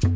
Hello, 0.00 0.12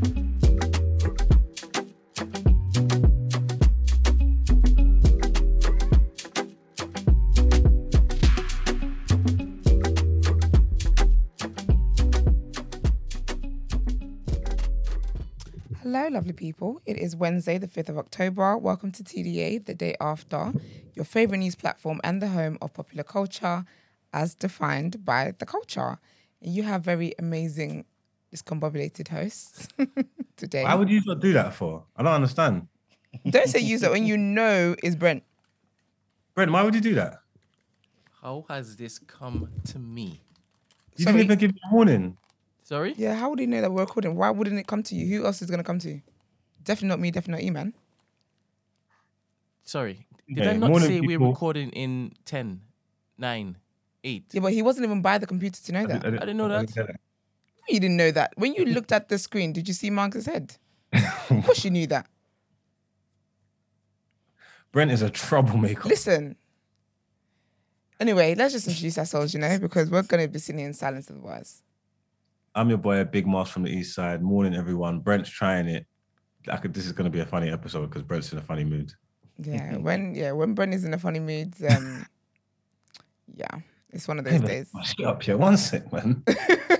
lovely 16.10 16.32
people. 16.32 16.80
It 16.86 16.96
is 16.96 17.16
Wednesday, 17.16 17.58
the 17.58 17.66
5th 17.66 17.88
of 17.88 17.98
October. 17.98 18.56
Welcome 18.56 18.92
to 18.92 19.02
TDA, 19.02 19.66
the 19.66 19.74
day 19.74 19.96
after, 20.00 20.52
your 20.94 21.04
favorite 21.04 21.38
news 21.38 21.56
platform 21.56 22.00
and 22.04 22.22
the 22.22 22.28
home 22.28 22.56
of 22.62 22.72
popular 22.72 23.02
culture 23.02 23.64
as 24.12 24.36
defined 24.36 25.04
by 25.04 25.32
the 25.40 25.46
culture. 25.46 25.98
You 26.40 26.62
have 26.62 26.84
very 26.84 27.14
amazing 27.18 27.86
discombobulated 28.34 29.08
hosts 29.08 29.68
today. 30.36 30.64
Why 30.64 30.74
would 30.74 30.88
you 30.88 31.02
not 31.04 31.20
do 31.20 31.32
that 31.34 31.54
for? 31.54 31.84
I 31.96 32.02
don't 32.02 32.14
understand. 32.14 32.68
Don't 33.28 33.48
say 33.48 33.58
use 33.60 33.82
it 33.82 33.90
when 33.90 34.06
you 34.06 34.16
know 34.16 34.74
is 34.82 34.96
Brent. 34.96 35.22
Brent, 36.34 36.50
why 36.50 36.62
would 36.62 36.74
you 36.74 36.80
do 36.80 36.94
that? 36.94 37.20
How 38.22 38.44
has 38.48 38.76
this 38.76 38.98
come 38.98 39.50
to 39.64 39.78
me? 39.78 40.22
You 40.96 41.04
Sorry. 41.04 41.16
didn't 41.18 41.24
even 41.26 41.38
give 41.38 41.54
me 41.54 41.60
a 41.70 41.74
warning. 41.74 42.16
Sorry? 42.62 42.94
Yeah, 42.96 43.14
how 43.14 43.28
would 43.30 43.38
he 43.38 43.46
know 43.46 43.60
that 43.60 43.70
we're 43.70 43.80
recording? 43.82 44.14
Why 44.16 44.30
wouldn't 44.30 44.58
it 44.58 44.66
come 44.66 44.82
to 44.84 44.94
you? 44.94 45.18
Who 45.18 45.26
else 45.26 45.42
is 45.42 45.50
going 45.50 45.58
to 45.58 45.64
come 45.64 45.78
to 45.80 45.90
you? 45.90 46.02
Definitely 46.64 46.88
not 46.88 47.00
me, 47.00 47.10
definitely 47.10 47.42
not 47.42 47.46
you, 47.46 47.52
man. 47.52 47.74
Sorry. 49.64 50.06
Did 50.28 50.40
Okay, 50.40 50.50
I 50.50 50.56
not 50.56 50.70
morning, 50.70 50.88
say 50.88 51.00
we're 51.00 51.18
people. 51.18 51.28
recording 51.30 51.70
in 51.70 52.12
10, 52.24 52.60
9, 53.18 53.56
8? 54.04 54.24
Yeah, 54.32 54.40
but 54.40 54.52
he 54.52 54.62
wasn't 54.62 54.84
even 54.86 55.02
by 55.02 55.18
the 55.18 55.26
computer 55.26 55.60
to 55.60 55.72
know 55.72 55.86
that. 55.86 56.06
I 56.06 56.10
didn't 56.10 56.36
know 56.36 56.48
that. 56.48 56.96
You 57.68 57.80
didn't 57.80 57.96
know 57.96 58.10
that. 58.10 58.32
When 58.36 58.54
you 58.54 58.64
looked 58.64 58.92
at 58.92 59.08
the 59.08 59.18
screen, 59.18 59.52
did 59.52 59.68
you 59.68 59.74
see 59.74 59.90
Marcus' 59.90 60.26
head? 60.26 60.56
of 60.92 61.44
course 61.44 61.64
you 61.64 61.70
knew 61.70 61.86
that. 61.88 62.06
Brent 64.72 64.90
is 64.90 65.02
a 65.02 65.10
troublemaker. 65.10 65.88
Listen. 65.88 66.36
Anyway, 68.00 68.34
let's 68.34 68.52
just 68.52 68.66
introduce 68.66 68.98
ourselves, 68.98 69.32
you 69.32 69.40
know, 69.40 69.58
because 69.58 69.90
we're 69.90 70.02
going 70.02 70.26
to 70.26 70.28
be 70.28 70.38
sitting 70.38 70.64
in 70.64 70.74
silence 70.74 71.10
otherwise. 71.10 71.62
I'm 72.54 72.68
your 72.68 72.78
boy, 72.78 73.04
Big 73.04 73.26
Moss 73.26 73.50
from 73.50 73.62
the 73.62 73.70
East 73.70 73.94
Side. 73.94 74.22
Morning, 74.22 74.54
everyone. 74.54 75.00
Brent's 75.00 75.30
trying 75.30 75.68
it. 75.68 75.86
I 76.48 76.56
could, 76.56 76.74
this 76.74 76.86
is 76.86 76.92
going 76.92 77.04
to 77.04 77.10
be 77.10 77.20
a 77.20 77.26
funny 77.26 77.50
episode 77.50 77.86
because 77.86 78.02
Brent's 78.02 78.32
in 78.32 78.38
a 78.38 78.42
funny 78.42 78.64
mood. 78.64 78.92
Yeah, 79.38 79.76
when 79.76 80.14
yeah, 80.14 80.32
when 80.32 80.54
Brent 80.54 80.74
is 80.74 80.84
in 80.84 80.92
a 80.92 80.98
funny 80.98 81.20
mood, 81.20 81.54
um, 81.68 82.06
yeah, 83.34 83.60
it's 83.92 84.08
one 84.08 84.18
of 84.18 84.24
those 84.24 84.40
days. 84.40 84.70
Shut 84.84 85.06
up 85.06 85.22
here. 85.22 85.36
One 85.36 85.56
sec, 85.56 85.92
man. 85.92 86.24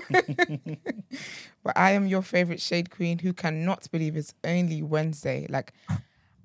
But 1.63 1.77
I 1.77 1.91
am 1.91 2.07
your 2.07 2.21
favorite 2.21 2.59
shade 2.61 2.91
queen 2.91 3.19
who 3.19 3.31
cannot 3.31 3.89
believe 3.89 4.17
it's 4.17 4.33
only 4.43 4.81
Wednesday. 4.83 5.47
Like, 5.49 5.73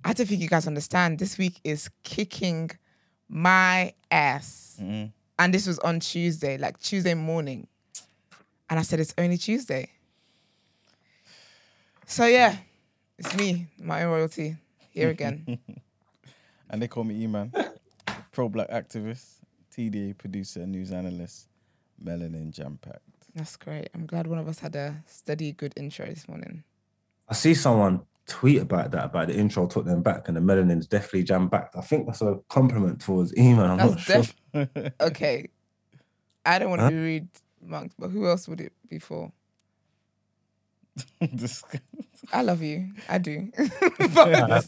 I 0.05 0.13
don't 0.13 0.27
think 0.27 0.41
you 0.41 0.49
guys 0.49 0.67
understand. 0.67 1.19
This 1.19 1.37
week 1.37 1.61
is 1.65 1.91
kicking 2.05 2.71
my 3.29 3.95
ass. 4.13 4.79
Mm-hmm. 4.81 5.07
And 5.41 5.55
this 5.55 5.67
was 5.67 5.81
on 5.81 6.01
Tuesday, 6.01 6.57
like 6.57 6.79
Tuesday 6.79 7.15
morning. 7.15 7.67
And 8.71 8.79
I 8.79 8.83
said, 8.83 9.01
it's 9.01 9.15
only 9.19 9.39
Tuesday. 9.39 9.91
So, 12.07 12.27
yeah, 12.27 12.57
it's 13.19 13.37
me, 13.37 13.67
my 13.79 14.05
own 14.05 14.13
royalty, 14.13 14.57
here 14.91 15.11
again. 15.11 15.59
And 16.71 16.83
they 16.83 16.87
call 16.87 17.03
me 17.03 17.23
E-Man, 17.23 17.51
pro 18.31 18.51
black 18.51 18.69
activist, 18.69 19.38
TDA 19.79 20.19
producer, 20.19 20.67
news 20.67 20.91
analyst, 20.91 21.47
melanin 22.05 22.51
jam 22.51 22.79
packed. 22.83 23.01
That's 23.35 23.55
great. 23.57 23.89
I'm 23.95 24.07
glad 24.07 24.27
one 24.27 24.39
of 24.41 24.49
us 24.49 24.59
had 24.59 24.75
a 24.75 24.97
steady, 25.07 25.53
good 25.53 25.73
intro 25.77 26.07
this 26.07 26.27
morning. 26.29 26.65
I 27.29 27.35
see 27.35 27.55
someone 27.55 28.03
tweet 28.27 28.61
about 28.61 28.91
that, 28.91 29.05
about 29.05 29.29
the 29.29 29.37
intro 29.37 29.67
took 29.69 29.85
them 29.85 30.03
back 30.03 30.27
and 30.27 30.37
the 30.37 30.41
melanin's 30.41 30.89
definitely 30.89 31.23
jam 31.23 31.47
backed. 31.49 31.77
I 31.77 31.83
think 31.83 32.07
that's 32.07 32.23
a 32.23 32.41
compliment 32.49 33.01
towards 33.01 33.33
Eman. 33.35 33.69
I'm 33.71 33.77
not 33.77 34.01
That's 34.07 34.35
sure. 34.53 34.91
okay. 35.01 35.49
I 36.45 36.59
don't 36.59 36.71
want 36.71 36.81
to 36.81 36.85
Huh? 36.85 36.91
be 36.91 36.97
rude, 36.97 37.29
monks, 37.63 37.95
but 37.97 38.09
who 38.09 38.27
else 38.27 38.49
would 38.49 38.61
it 38.61 38.73
be 38.89 38.99
for? 38.99 39.31
I 42.33 42.43
love 42.43 42.63
you. 42.63 42.89
I 43.09 43.19
do. 43.19 43.53
But- 44.13 44.67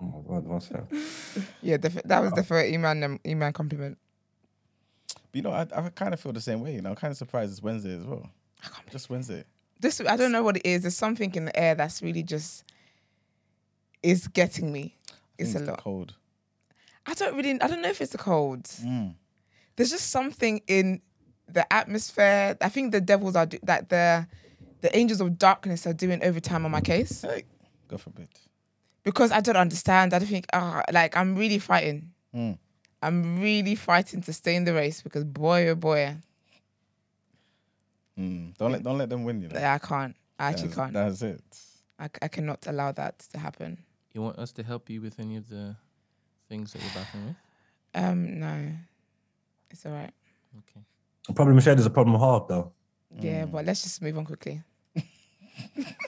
oh 0.00 0.04
my 0.04 0.34
God, 0.34 0.46
one 0.46 0.60
sec. 0.60 0.84
yeah, 1.62 1.76
that 1.76 2.20
was 2.20 2.32
definitely 2.32 2.76
Eman, 2.76 3.04
um, 3.04 3.20
Eman 3.24 3.52
compliment. 3.52 3.98
But 5.14 5.34
you 5.34 5.42
know, 5.42 5.50
I, 5.50 5.66
I 5.74 5.88
kind 5.90 6.14
of 6.14 6.20
feel 6.20 6.32
the 6.32 6.40
same 6.40 6.60
way. 6.60 6.74
You 6.74 6.82
know, 6.82 6.90
I'm 6.90 6.96
kind 6.96 7.10
of 7.10 7.16
surprised 7.16 7.52
it's 7.52 7.62
Wednesday 7.62 7.96
as 7.96 8.04
well. 8.04 8.28
Just 8.90 9.10
Wednesday. 9.10 9.44
This 9.80 10.00
I 10.00 10.16
don't 10.16 10.32
know 10.32 10.42
what 10.42 10.56
it 10.56 10.66
is. 10.66 10.82
There's 10.82 10.96
something 10.96 11.34
in 11.34 11.44
the 11.46 11.58
air 11.58 11.74
that's 11.74 12.02
really 12.02 12.22
just 12.22 12.64
is 14.02 14.28
getting 14.28 14.72
me. 14.72 14.96
I 15.10 15.14
It's 15.38 15.54
a 15.54 15.60
lot. 15.60 15.78
Cold. 15.78 16.14
I 17.06 17.14
don't 17.14 17.36
really. 17.36 17.60
I 17.60 17.68
don't 17.68 17.82
know 17.82 17.88
if 17.90 18.00
it's 18.00 18.12
the 18.12 18.18
cold. 18.18 18.64
Mm. 18.64 19.14
There's 19.76 19.90
just 19.90 20.10
something 20.10 20.62
in 20.66 21.02
the 21.48 21.70
atmosphere. 21.72 22.56
I 22.60 22.68
think 22.68 22.92
the 22.92 23.00
devils 23.00 23.36
are 23.36 23.46
do- 23.46 23.58
that 23.62 23.88
the 23.88 24.26
the 24.80 24.96
angels 24.96 25.20
of 25.20 25.38
darkness 25.38 25.86
are 25.86 25.92
doing 25.92 26.22
overtime 26.22 26.64
on 26.64 26.70
my 26.70 26.80
case 26.80 27.22
Hey, 27.22 27.44
God 27.88 28.00
forbid. 28.00 28.28
Because 29.06 29.30
I 29.30 29.40
don't 29.40 29.56
understand. 29.56 30.12
I 30.12 30.18
don't 30.18 30.28
think. 30.28 30.46
Ah, 30.52 30.82
like 30.92 31.16
I'm 31.16 31.36
really 31.36 31.58
fighting. 31.58 32.10
Mm. 32.34 32.58
I'm 33.00 33.40
really 33.40 33.76
fighting 33.76 34.20
to 34.22 34.32
stay 34.32 34.56
in 34.56 34.64
the 34.64 34.74
race 34.74 35.00
because 35.00 35.22
boy, 35.24 35.68
oh 35.68 35.76
boy, 35.76 36.16
Mm. 38.18 38.56
Don't 38.56 38.72
let 38.72 38.82
don't 38.82 38.98
let 38.98 39.08
them 39.10 39.24
win. 39.24 39.42
You 39.42 39.48
know, 39.48 39.58
I 39.58 39.78
can't. 39.78 40.16
I 40.38 40.48
actually 40.48 40.68
that's, 40.68 40.76
can't. 40.76 40.92
That's 40.92 41.22
it. 41.22 41.58
I, 41.98 42.08
I 42.22 42.28
cannot 42.28 42.66
allow 42.66 42.92
that 42.92 43.18
to 43.32 43.38
happen. 43.38 43.78
You 44.12 44.22
want 44.22 44.38
us 44.38 44.52
to 44.52 44.62
help 44.62 44.88
you 44.88 45.00
with 45.00 45.20
any 45.20 45.36
of 45.36 45.48
the 45.48 45.76
things 46.48 46.72
that 46.72 46.80
you're 46.82 46.90
battling 46.94 47.26
with? 47.26 47.36
Um, 47.94 48.40
no, 48.40 48.72
it's 49.70 49.84
all 49.84 49.92
right. 49.92 50.12
Okay. 50.58 50.80
The 51.26 51.34
problem 51.34 51.60
shared 51.60 51.78
is 51.78 51.86
a 51.86 51.90
problem 51.90 52.18
hard 52.18 52.48
though. 52.48 52.72
Yeah, 53.20 53.44
but 53.46 53.64
let's 53.64 53.82
just 53.82 54.00
move 54.02 54.16
on 54.18 54.24
quickly. 54.24 54.62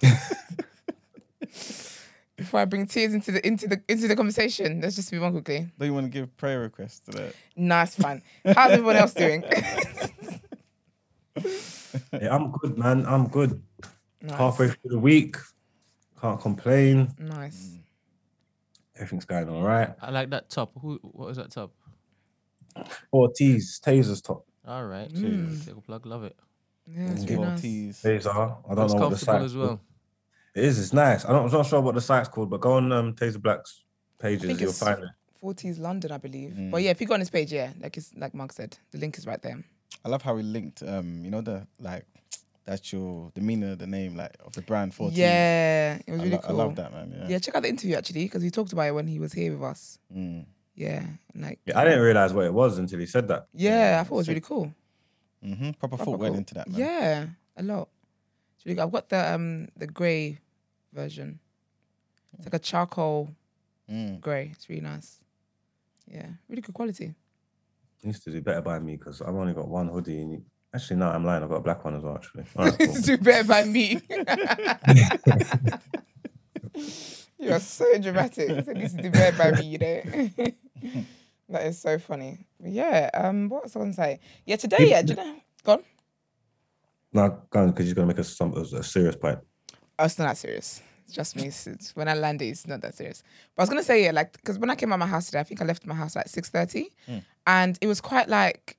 Before 2.38 2.60
I 2.60 2.64
bring 2.66 2.86
tears 2.86 3.12
into 3.14 3.32
the 3.32 3.44
into 3.46 3.66
the 3.68 3.82
into 3.88 4.06
the 4.08 4.14
conversation, 4.16 4.80
let's 4.80 4.94
just 4.96 5.12
move 5.12 5.24
on 5.24 5.32
quickly. 5.32 5.66
Don't 5.76 5.88
you 5.88 5.92
want 5.92 6.06
to 6.06 6.10
give 6.10 6.34
prayer 6.36 6.60
requests 6.60 7.00
to 7.00 7.10
that? 7.10 7.34
Nice 7.56 7.94
fun. 7.96 8.22
How's 8.44 8.70
everyone 8.70 8.96
else 8.96 9.12
doing? 9.12 9.44
Yeah, 12.12 12.34
I'm 12.34 12.50
good, 12.52 12.76
man. 12.76 13.06
I'm 13.06 13.28
good. 13.28 13.62
nice. 14.20 14.36
Halfway 14.38 14.68
through 14.68 14.90
the 14.90 14.98
week. 14.98 15.36
Can't 16.20 16.40
complain. 16.40 17.08
Nice. 17.18 17.78
Everything's 18.96 19.24
going 19.24 19.48
all 19.48 19.62
right. 19.62 19.90
I 20.02 20.10
like 20.10 20.30
that 20.30 20.50
top. 20.50 20.72
Who? 20.80 20.98
What 21.02 21.28
was 21.28 21.36
that 21.38 21.50
top? 21.50 21.72
Ortiz, 23.12 23.80
Taser's 23.84 24.20
top. 24.20 24.44
All 24.66 24.84
right. 24.86 25.10
Mm. 25.12 25.64
Take 25.64 25.76
a 25.76 25.80
plug. 25.80 26.04
Love 26.06 26.24
it. 26.24 26.36
Yeah, 26.86 27.10
it's 27.12 27.24
Mm, 27.24 27.30
really 27.30 27.36
Four 27.36 27.46
nice. 27.46 27.62
Taser. 27.62 28.26
I 28.28 28.34
don't 28.34 28.56
Looks 28.68 28.68
know 28.68 28.74
what 28.74 28.90
the 28.90 28.98
comfortable 28.98 29.16
site's 29.16 29.44
as 29.44 29.56
well. 29.56 29.80
It 30.54 30.64
is. 30.64 30.78
It's 30.78 30.92
nice. 30.92 31.24
I 31.24 31.32
don't, 31.32 31.46
I'm 31.46 31.52
not 31.52 31.66
sure 31.66 31.80
what 31.80 31.94
the 31.94 32.00
site's 32.00 32.28
called, 32.28 32.50
but 32.50 32.60
go 32.60 32.72
on 32.74 32.90
um, 32.92 33.14
Taser 33.14 33.40
Black's 33.40 33.82
pages. 34.18 34.46
think 34.46 34.60
You'll 34.60 34.70
it's- 34.70 34.78
find 34.82 35.02
it. 35.04 35.10
40s 35.42 35.78
London, 35.78 36.10
I 36.10 36.18
believe. 36.18 36.50
Mm. 36.50 36.72
But 36.72 36.82
yeah, 36.82 36.90
if 36.90 37.00
you 37.00 37.06
go 37.06 37.14
on 37.14 37.20
his 37.20 37.30
page, 37.30 37.52
yeah, 37.52 37.70
like 37.80 37.96
it's 37.96 38.12
like 38.16 38.34
Mark 38.34 38.50
said, 38.52 38.76
the 38.90 38.98
link 38.98 39.16
is 39.18 39.24
right 39.24 39.40
there. 39.40 39.62
I 40.04 40.08
love 40.08 40.20
how 40.22 40.34
we 40.34 40.42
linked. 40.42 40.82
Um, 40.82 41.24
you 41.24 41.30
know 41.30 41.40
the 41.42 41.64
like 41.78 42.06
that's 42.64 42.92
your 42.92 43.30
demeanor, 43.34 43.76
the 43.76 43.86
name 43.86 44.16
like 44.16 44.34
of 44.44 44.52
the 44.54 44.62
brand. 44.62 44.92
4 44.94 45.10
Yeah, 45.12 45.98
it 46.04 46.10
was 46.10 46.20
I, 46.20 46.24
really 46.24 46.36
lo- 46.36 46.42
cool. 46.42 46.60
I 46.60 46.64
love 46.64 46.74
that 46.76 46.92
man. 46.92 47.14
Yeah. 47.16 47.28
Yeah, 47.28 47.38
check 47.38 47.54
out 47.54 47.62
the 47.62 47.68
interview 47.68 47.94
actually 47.94 48.24
because 48.24 48.42
we 48.42 48.50
talked 48.50 48.72
about 48.72 48.88
it 48.88 48.94
when 48.94 49.06
he 49.06 49.20
was 49.20 49.32
here 49.32 49.52
with 49.52 49.62
us. 49.62 50.00
Mm. 50.12 50.44
Yeah, 50.74 51.04
like 51.36 51.60
Yeah, 51.64 51.78
I 51.78 51.84
didn't 51.84 52.00
realize 52.02 52.32
what 52.34 52.44
it 52.44 52.52
was 52.52 52.76
until 52.78 52.98
he 52.98 53.06
said 53.06 53.28
that. 53.28 53.46
yeah, 53.54 53.98
I 54.00 54.04
thought 54.04 54.14
it 54.14 54.16
was 54.18 54.26
sick. 54.26 54.32
really 54.32 54.40
cool. 54.40 54.74
Mm-hmm. 55.44 55.70
Proper 55.78 55.96
Proper 55.96 56.04
thought 56.04 56.18
went 56.18 56.34
into 56.36 56.54
that. 56.54 56.68
Man. 56.68 56.80
Yeah, 56.80 57.26
a 57.56 57.62
lot. 57.62 57.88
It's 58.56 58.66
really 58.66 58.74
good. 58.74 58.82
I've 58.82 58.92
got 58.92 59.08
the 59.08 59.34
um 59.34 59.68
the 59.76 59.86
grey 59.86 60.38
version. 60.98 61.38
It's 62.36 62.46
like 62.46 62.54
a 62.54 62.58
charcoal 62.70 63.30
Mm. 63.90 64.20
grey. 64.20 64.50
It's 64.52 64.68
really 64.68 64.82
nice. 64.82 65.18
Yeah, 66.06 66.28
really 66.48 66.62
good 66.62 66.74
quality. 66.74 67.14
He 68.00 68.06
needs 68.08 68.20
to 68.20 68.30
do 68.30 68.40
better 68.40 68.60
by 68.60 68.78
me 68.78 68.96
because 68.96 69.22
I've 69.22 69.34
only 69.34 69.54
got 69.54 69.68
one 69.68 69.88
hoodie. 69.88 70.20
And 70.20 70.32
you... 70.32 70.42
Actually, 70.74 70.96
no, 70.96 71.08
I'm 71.08 71.24
lying. 71.24 71.42
I've 71.42 71.48
got 71.48 71.56
a 71.56 71.60
black 71.68 71.84
one 71.84 71.94
as 71.96 72.02
well. 72.02 72.16
Actually, 72.16 72.44
All 72.56 72.66
right, 72.66 72.78
cool. 72.78 72.94
Do 72.94 73.16
better 73.18 73.48
by 73.48 73.64
me. 73.64 74.00
you 77.38 77.50
are 77.52 77.60
so 77.60 77.86
dramatic. 77.98 78.48
So 78.64 78.72
this 78.74 78.92
is 78.92 78.94
do 78.94 79.10
better 79.10 79.36
by 79.38 79.50
me, 79.58 79.64
you 79.66 79.78
know. 79.78 80.02
that 81.48 81.66
is 81.66 81.80
so 81.80 81.98
funny. 81.98 82.46
Yeah. 82.62 83.10
Um. 83.14 83.48
What 83.48 83.64
was 83.64 83.74
I 83.74 83.78
going 83.80 83.92
to 83.92 83.96
say? 83.96 84.20
Yeah. 84.44 84.56
Today. 84.56 84.90
Yeah. 84.90 85.02
Do 85.02 85.14
you 85.14 85.16
know? 85.16 85.34
Gone. 85.64 85.82
no, 87.12 87.42
gone 87.50 87.62
on 87.64 87.70
because 87.70 87.86
he's 87.86 87.94
gonna 87.94 88.06
make 88.06 88.18
us 88.18 88.36
some, 88.36 88.52
a 88.54 88.82
serious 88.82 89.16
point. 89.16 89.38
Oh, 89.98 90.04
it's 90.04 90.18
not 90.18 90.26
that 90.28 90.36
serious. 90.36 90.82
It's 91.08 91.16
just 91.16 91.36
me. 91.36 91.46
It's, 91.46 91.96
when 91.96 92.06
I 92.06 92.12
landed, 92.12 92.44
it's 92.44 92.66
not 92.66 92.82
that 92.82 92.94
serious. 92.94 93.22
But 93.56 93.62
I 93.62 93.64
was 93.64 93.70
gonna 93.70 93.82
say 93.82 94.04
yeah, 94.04 94.10
like 94.10 94.32
because 94.32 94.58
when 94.58 94.68
I 94.68 94.74
came 94.74 94.92
out 94.92 94.96
of 94.96 95.00
my 95.00 95.06
house 95.06 95.26
today, 95.26 95.40
I 95.40 95.42
think 95.42 95.62
I 95.62 95.64
left 95.64 95.86
my 95.86 95.94
house 95.94 96.14
like 96.14 96.28
six 96.28 96.50
thirty, 96.50 96.90
mm. 97.08 97.22
and 97.46 97.78
it 97.80 97.86
was 97.86 98.02
quite 98.02 98.28
like 98.28 98.76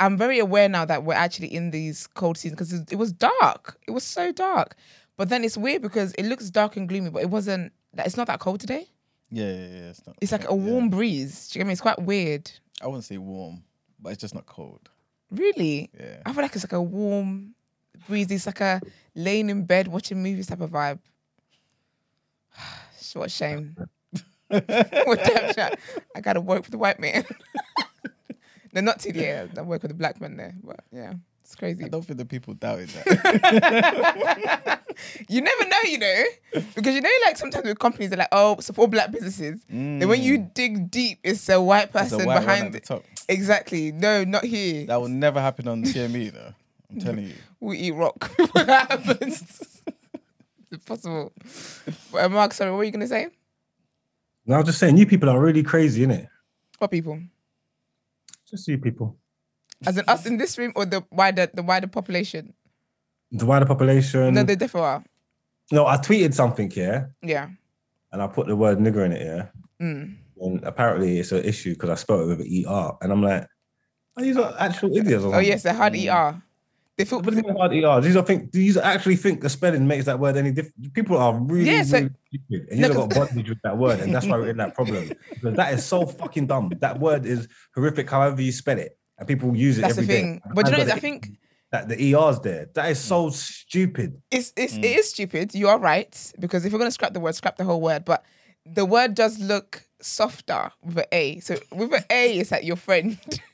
I'm 0.00 0.16
very 0.16 0.38
aware 0.38 0.66
now 0.68 0.86
that 0.86 1.04
we're 1.04 1.12
actually 1.12 1.54
in 1.54 1.70
these 1.70 2.06
cold 2.06 2.38
seasons 2.38 2.56
because 2.56 2.72
it, 2.72 2.92
it 2.92 2.96
was 2.96 3.12
dark. 3.12 3.76
It 3.86 3.90
was 3.90 4.02
so 4.02 4.32
dark, 4.32 4.76
but 5.18 5.28
then 5.28 5.44
it's 5.44 5.58
weird 5.58 5.82
because 5.82 6.14
it 6.14 6.24
looks 6.24 6.48
dark 6.48 6.78
and 6.78 6.88
gloomy, 6.88 7.10
but 7.10 7.22
it 7.22 7.28
wasn't. 7.28 7.72
It's 7.98 8.16
not 8.16 8.28
that 8.28 8.40
cold 8.40 8.60
today. 8.60 8.88
Yeah, 9.30 9.52
yeah, 9.52 9.66
yeah. 9.66 9.90
It's 9.90 10.06
not. 10.06 10.16
It's 10.22 10.32
like 10.32 10.44
a 10.44 10.54
yeah. 10.54 10.54
warm 10.54 10.88
breeze. 10.88 11.50
Do 11.50 11.58
you 11.58 11.60
get 11.60 11.66
me? 11.66 11.72
It's 11.72 11.82
quite 11.82 12.00
weird. 12.00 12.50
I 12.80 12.86
wouldn't 12.86 13.04
say 13.04 13.18
warm, 13.18 13.62
but 14.00 14.12
it's 14.12 14.22
just 14.22 14.34
not 14.34 14.46
cold. 14.46 14.88
Really, 15.30 15.90
Yeah. 15.98 16.22
I 16.24 16.32
feel 16.32 16.42
like 16.42 16.54
it's 16.54 16.64
like 16.64 16.72
a 16.72 16.82
warm 16.82 17.54
breezy. 18.08 18.34
It's 18.36 18.46
like 18.46 18.60
a 18.60 18.80
laying 19.14 19.50
in 19.50 19.64
bed 19.64 19.88
watching 19.88 20.22
movies 20.22 20.46
type 20.46 20.60
of 20.60 20.70
vibe. 20.70 20.98
What 23.14 23.26
a 23.26 23.28
shame. 23.28 23.76
shame. 24.50 25.74
I 26.14 26.20
gotta 26.20 26.40
work 26.40 26.62
with 26.62 26.70
the 26.70 26.78
white 26.78 27.00
man. 27.00 27.24
no, 28.72 28.80
not 28.80 28.98
TDA. 28.98 29.56
I 29.58 29.62
work 29.62 29.82
with 29.82 29.90
the 29.90 29.96
black 29.96 30.20
man 30.20 30.36
there. 30.36 30.54
But 30.62 30.80
yeah, 30.92 31.14
it's 31.42 31.54
crazy. 31.54 31.84
I 31.84 31.88
don't 31.88 32.02
think 32.02 32.18
the 32.18 32.24
people 32.24 32.54
doubted 32.54 32.88
that. 32.90 34.78
You 35.26 35.40
never 35.40 35.64
know, 35.64 35.78
you 35.84 35.98
know, 35.98 36.24
because 36.74 36.94
you 36.94 37.00
know, 37.00 37.08
like 37.24 37.38
sometimes 37.38 37.64
with 37.64 37.78
companies 37.78 38.10
they're 38.10 38.18
like, 38.18 38.28
"Oh, 38.30 38.60
support 38.60 38.90
black 38.90 39.10
businesses." 39.10 39.58
Then 39.68 40.06
when 40.06 40.22
you 40.22 40.50
dig 40.54 40.90
deep, 40.90 41.18
it's 41.24 41.48
a 41.48 41.60
white 41.60 41.88
Mm. 41.88 41.92
There's 41.92 42.12
a 42.12 42.16
person 42.16 42.26
white 42.26 42.40
behind 42.40 42.74
it. 42.76 42.88
Exactly. 43.28 43.90
No, 43.90 44.22
not 44.22 44.44
here. 44.44 44.86
That 44.86 45.00
will 45.00 45.08
never 45.08 45.40
happen 45.40 45.66
on 45.66 45.82
TME 45.82 46.32
though. 46.32 46.52
I'm 46.90 47.00
telling 47.00 47.28
you. 47.28 47.34
we 47.58 47.78
eat 47.78 47.92
rock. 47.92 48.30
what 48.52 48.68
happens? 48.68 49.71
But, 50.86 51.04
uh, 51.04 52.28
Mark, 52.28 52.52
sorry, 52.54 52.70
what 52.70 52.78
were 52.78 52.84
you 52.84 52.90
gonna 52.90 53.06
say? 53.06 53.28
No, 54.46 54.54
I 54.56 54.58
was 54.58 54.66
just 54.66 54.78
saying, 54.78 54.96
you 54.96 55.06
people 55.06 55.28
are 55.28 55.40
really 55.40 55.62
crazy, 55.62 56.04
innit? 56.06 56.28
What 56.78 56.90
people? 56.90 57.20
Just 58.50 58.66
you 58.68 58.78
people. 58.78 59.16
As 59.86 59.96
in 59.98 60.04
us 60.08 60.26
in 60.26 60.36
this 60.38 60.56
room 60.58 60.72
or 60.76 60.84
the 60.86 61.04
wider 61.10 61.48
the 61.52 61.62
wider 61.62 61.86
population? 61.86 62.54
The 63.30 63.46
wider 63.46 63.66
population. 63.66 64.34
No, 64.34 64.42
they 64.42 64.56
definitely 64.56 64.88
are. 64.88 65.04
no, 65.72 65.86
I 65.86 65.96
tweeted 65.96 66.34
something, 66.34 66.70
yeah, 66.74 67.06
Yeah. 67.22 67.48
and 68.12 68.22
I 68.22 68.26
put 68.26 68.46
the 68.46 68.56
word 68.56 68.78
nigger 68.78 69.04
in 69.06 69.12
it, 69.12 69.22
yeah. 69.22 69.46
Mm. 69.80 70.16
And 70.40 70.64
apparently 70.64 71.18
it's 71.18 71.32
an 71.32 71.44
issue 71.44 71.72
because 71.74 71.90
I 71.90 71.94
spelled 71.94 72.22
it 72.22 72.26
with 72.26 72.40
an 72.40 72.64
ER. 72.68 72.92
And 73.00 73.12
I'm 73.12 73.22
like, 73.22 73.46
are 74.16 74.22
these 74.22 74.36
are 74.36 74.54
actual 74.58 74.94
idiots? 74.96 75.24
or 75.24 75.34
Oh 75.36 75.38
yes, 75.38 75.62
they're 75.62 75.72
hard 75.74 75.94
ER. 75.96 76.42
They 76.98 77.04
feel 77.06 77.20
What 77.22 77.30
do 77.30 77.36
you 77.36 77.42
mean 77.42 77.56
hard 77.56 77.72
ER? 77.72 78.00
Do 78.06 78.12
you 78.12 78.22
think 78.22 78.50
do 78.50 78.60
you 78.60 78.78
actually 78.80 79.16
think 79.16 79.40
the 79.40 79.48
spelling 79.48 79.86
makes 79.86 80.04
that 80.04 80.18
word 80.18 80.36
any 80.36 80.52
different? 80.52 80.92
People 80.92 81.16
are 81.16 81.34
really, 81.34 81.70
Yeah, 81.70 81.82
so- 81.84 81.96
really 81.98 82.10
stupid. 82.28 82.68
And 82.70 82.78
you 82.80 82.88
No, 82.88 83.00
have 83.00 83.10
got 83.10 83.28
bondage 83.28 83.48
with 83.48 83.62
that 83.64 83.78
word, 83.78 84.00
and 84.00 84.14
that's 84.14 84.26
why 84.26 84.36
we're 84.36 84.50
in 84.50 84.58
that 84.58 84.74
problem. 84.74 85.10
Because 85.30 85.56
that 85.56 85.72
is 85.72 85.84
so 85.84 86.06
fucking 86.06 86.46
dumb. 86.48 86.70
That 86.80 87.00
word 87.00 87.24
is 87.24 87.48
horrific 87.74 88.10
however 88.10 88.42
you 88.42 88.52
spell 88.52 88.78
it. 88.78 88.98
And 89.18 89.26
people 89.28 89.54
use 89.56 89.78
it 89.78 89.82
that's 89.82 89.96
the 89.96 90.02
every 90.02 90.14
day. 90.14 90.20
thing. 90.20 90.42
But 90.54 90.66
you 90.66 90.72
know, 90.72 90.78
I've 90.78 90.88
what 90.88 90.96
I 90.96 91.00
think 91.00 91.30
that 91.70 91.88
the 91.88 92.14
ER's 92.14 92.40
there. 92.40 92.68
That 92.74 92.90
is 92.90 92.98
so 92.98 93.30
stupid. 93.30 94.20
it's, 94.30 94.52
it's 94.56 94.76
it 94.76 94.84
is 94.84 95.08
stupid. 95.10 95.54
You 95.54 95.68
are 95.68 95.78
right 95.78 96.32
because 96.38 96.64
if 96.66 96.72
we're 96.72 96.78
gonna 96.78 96.90
scrap 96.90 97.14
the 97.14 97.20
word, 97.20 97.34
scrap 97.34 97.56
the 97.56 97.64
whole 97.64 97.80
word. 97.80 98.04
But 98.04 98.24
the 98.66 98.84
word 98.84 99.14
does 99.14 99.38
look 99.38 99.84
softer 100.00 100.70
with 100.82 100.98
an 100.98 101.04
A. 101.12 101.40
So 101.40 101.56
with 101.70 101.92
an 101.94 102.04
A, 102.10 102.38
it's 102.38 102.50
like 102.50 102.64
your 102.64 102.76
friend. 102.76 103.18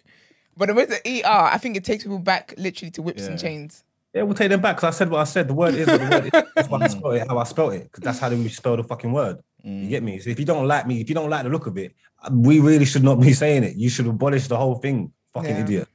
but 0.59 0.75
with 0.75 0.91
the 0.91 1.23
ER, 1.25 1.27
I 1.27 1.57
think 1.59 1.77
it 1.77 1.85
takes 1.85 2.03
people 2.05 2.19
back 2.19 2.53
literally 2.59 2.91
to 2.93 3.03
whips 3.03 3.27
and 3.27 3.39
chains. 3.39 3.85
Yeah, 4.15 4.23
we'll 4.23 4.35
take 4.35 4.49
them 4.51 4.61
back 4.61 4.77
because 4.77 4.95
I 4.95 4.99
said 4.99 5.11
what 5.11 5.21
I 5.21 5.25
said. 5.25 5.49
The 5.49 5.55
word 5.55 5.75
is 5.75 5.87
what 5.87 6.01
the 6.01 6.07
word 6.11 6.25
is. 6.25 6.31
That's 6.57 6.69
why 6.69 6.81
I 6.81 6.89
spelled 6.89 7.15
it 7.15 7.29
how 7.29 7.39
I 7.39 7.45
spelled 7.45 7.75
it. 7.75 7.85
Because 7.85 8.03
that's 8.05 8.19
how 8.19 8.31
we 8.31 8.49
spell 8.49 8.77
the 8.77 8.83
fucking 8.83 9.13
word. 9.13 9.39
You 9.63 9.89
get 9.89 10.03
me? 10.03 10.19
So 10.19 10.31
if 10.31 10.39
you 10.39 10.47
don't 10.47 10.67
like 10.67 10.87
me, 10.87 11.01
if 11.01 11.09
you 11.09 11.15
don't 11.15 11.29
like 11.31 11.43
the 11.45 11.51
look 11.51 11.67
of 11.67 11.77
it, 11.79 11.93
we 12.33 12.59
really 12.59 12.87
should 12.87 13.05
not 13.05 13.21
be 13.21 13.33
saying 13.35 13.65
it. 13.65 13.77
You 13.77 13.89
should 13.91 14.07
abolish 14.07 14.49
the 14.49 14.57
whole 14.57 14.77
thing. 14.77 15.13
Fucking 15.35 15.51
Yeah. 15.51 15.63
idiot. 15.63 15.89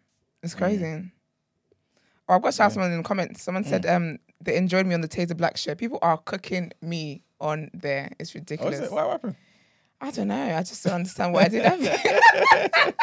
It's 0.44 0.54
crazy. 0.54 1.12
Oh, 2.30 2.36
I've 2.36 2.42
got 2.42 2.52
to 2.52 2.56
shout 2.58 2.72
someone 2.72 2.92
in 2.92 2.98
the 3.00 3.04
comments. 3.04 3.42
Someone 3.44 3.64
said 3.64 3.86
um 3.86 4.20
they 4.42 4.56
enjoyed 4.58 4.86
me 4.86 4.94
on 4.94 5.02
the 5.02 5.08
Taser 5.08 5.36
Black 5.36 5.58
show. 5.58 5.74
People 5.76 6.00
are 6.02 6.18
cooking 6.18 6.72
me 6.82 7.24
on 7.42 7.72
there. 7.74 8.12
It's 8.20 8.36
Oh, 8.36 8.40
ridiculous. 8.40 8.76
is 8.80 8.82
it? 8.86 8.92
What 8.92 9.10
happened? 9.10 9.36
I 10.04 10.12
don't 10.12 10.28
know. 10.28 10.58
I 10.58 10.62
just 10.64 10.84
don't 10.84 10.96
understand 10.96 11.34
why 11.34 11.44
I 11.44 11.48
did. 11.48 11.64
That. 11.64 12.94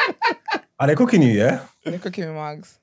are 0.78 0.86
they 0.86 0.94
cooking 0.94 1.22
you? 1.22 1.32
Yeah. 1.32 1.64
They're 1.82 1.98
cooking 1.98 2.26
me, 2.26 2.34
Mugs. 2.34 2.78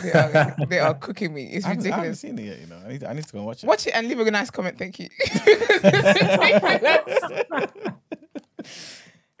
They 0.00 0.12
are, 0.12 0.56
they 0.68 0.78
are 0.78 0.94
cooking 0.94 1.34
me. 1.34 1.46
It's 1.46 1.66
I 1.66 1.70
haven't, 1.70 1.86
I 1.86 1.88
haven't 1.96 2.12
ridiculous. 2.12 2.20
seen 2.20 2.38
it 2.38 2.44
yet. 2.44 2.60
You 2.60 2.66
know, 2.68 2.78
I 2.84 2.88
need 2.92 3.00
to, 3.00 3.10
I 3.10 3.12
need 3.14 3.26
to 3.26 3.32
go 3.32 3.38
and 3.38 3.46
watch 3.48 3.64
it. 3.64 3.66
Watch 3.66 3.88
it 3.88 3.94
and 3.96 4.06
leave 4.06 4.20
a 4.20 4.30
nice 4.30 4.50
comment. 4.50 4.78
Thank 4.78 5.00
you. 5.00 5.08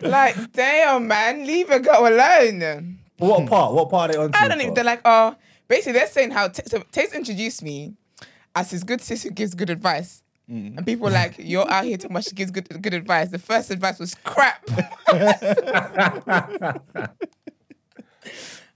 like, 0.00 0.52
damn, 0.52 1.06
man, 1.06 1.46
leave 1.46 1.70
a 1.70 1.78
girl 1.78 2.08
alone. 2.08 2.98
What 3.18 3.46
part? 3.46 3.74
What 3.74 3.90
part 3.90 4.10
are 4.10 4.14
they 4.14 4.18
on? 4.18 4.32
I 4.34 4.48
don't 4.48 4.60
even. 4.60 4.74
They're 4.74 4.82
like, 4.82 5.02
oh, 5.04 5.36
basically, 5.68 5.92
they're 5.92 6.08
saying 6.08 6.32
how 6.32 6.48
T- 6.48 6.64
so 6.66 6.82
Taste 6.90 7.14
introduced 7.14 7.62
me 7.62 7.94
as 8.56 8.72
his 8.72 8.82
good 8.82 9.00
sis 9.00 9.22
who 9.22 9.30
gives 9.30 9.54
good 9.54 9.70
advice. 9.70 10.24
And 10.48 10.86
people 10.86 11.04
were 11.04 11.10
like, 11.10 11.34
you're 11.38 11.68
out 11.68 11.84
here 11.84 11.96
too 11.96 12.08
much. 12.08 12.26
She 12.26 12.34
gives 12.34 12.50
good 12.50 12.68
good 12.80 12.94
advice. 12.94 13.30
The 13.30 13.38
first 13.38 13.70
advice 13.70 13.98
was 13.98 14.14
crap. 14.14 14.64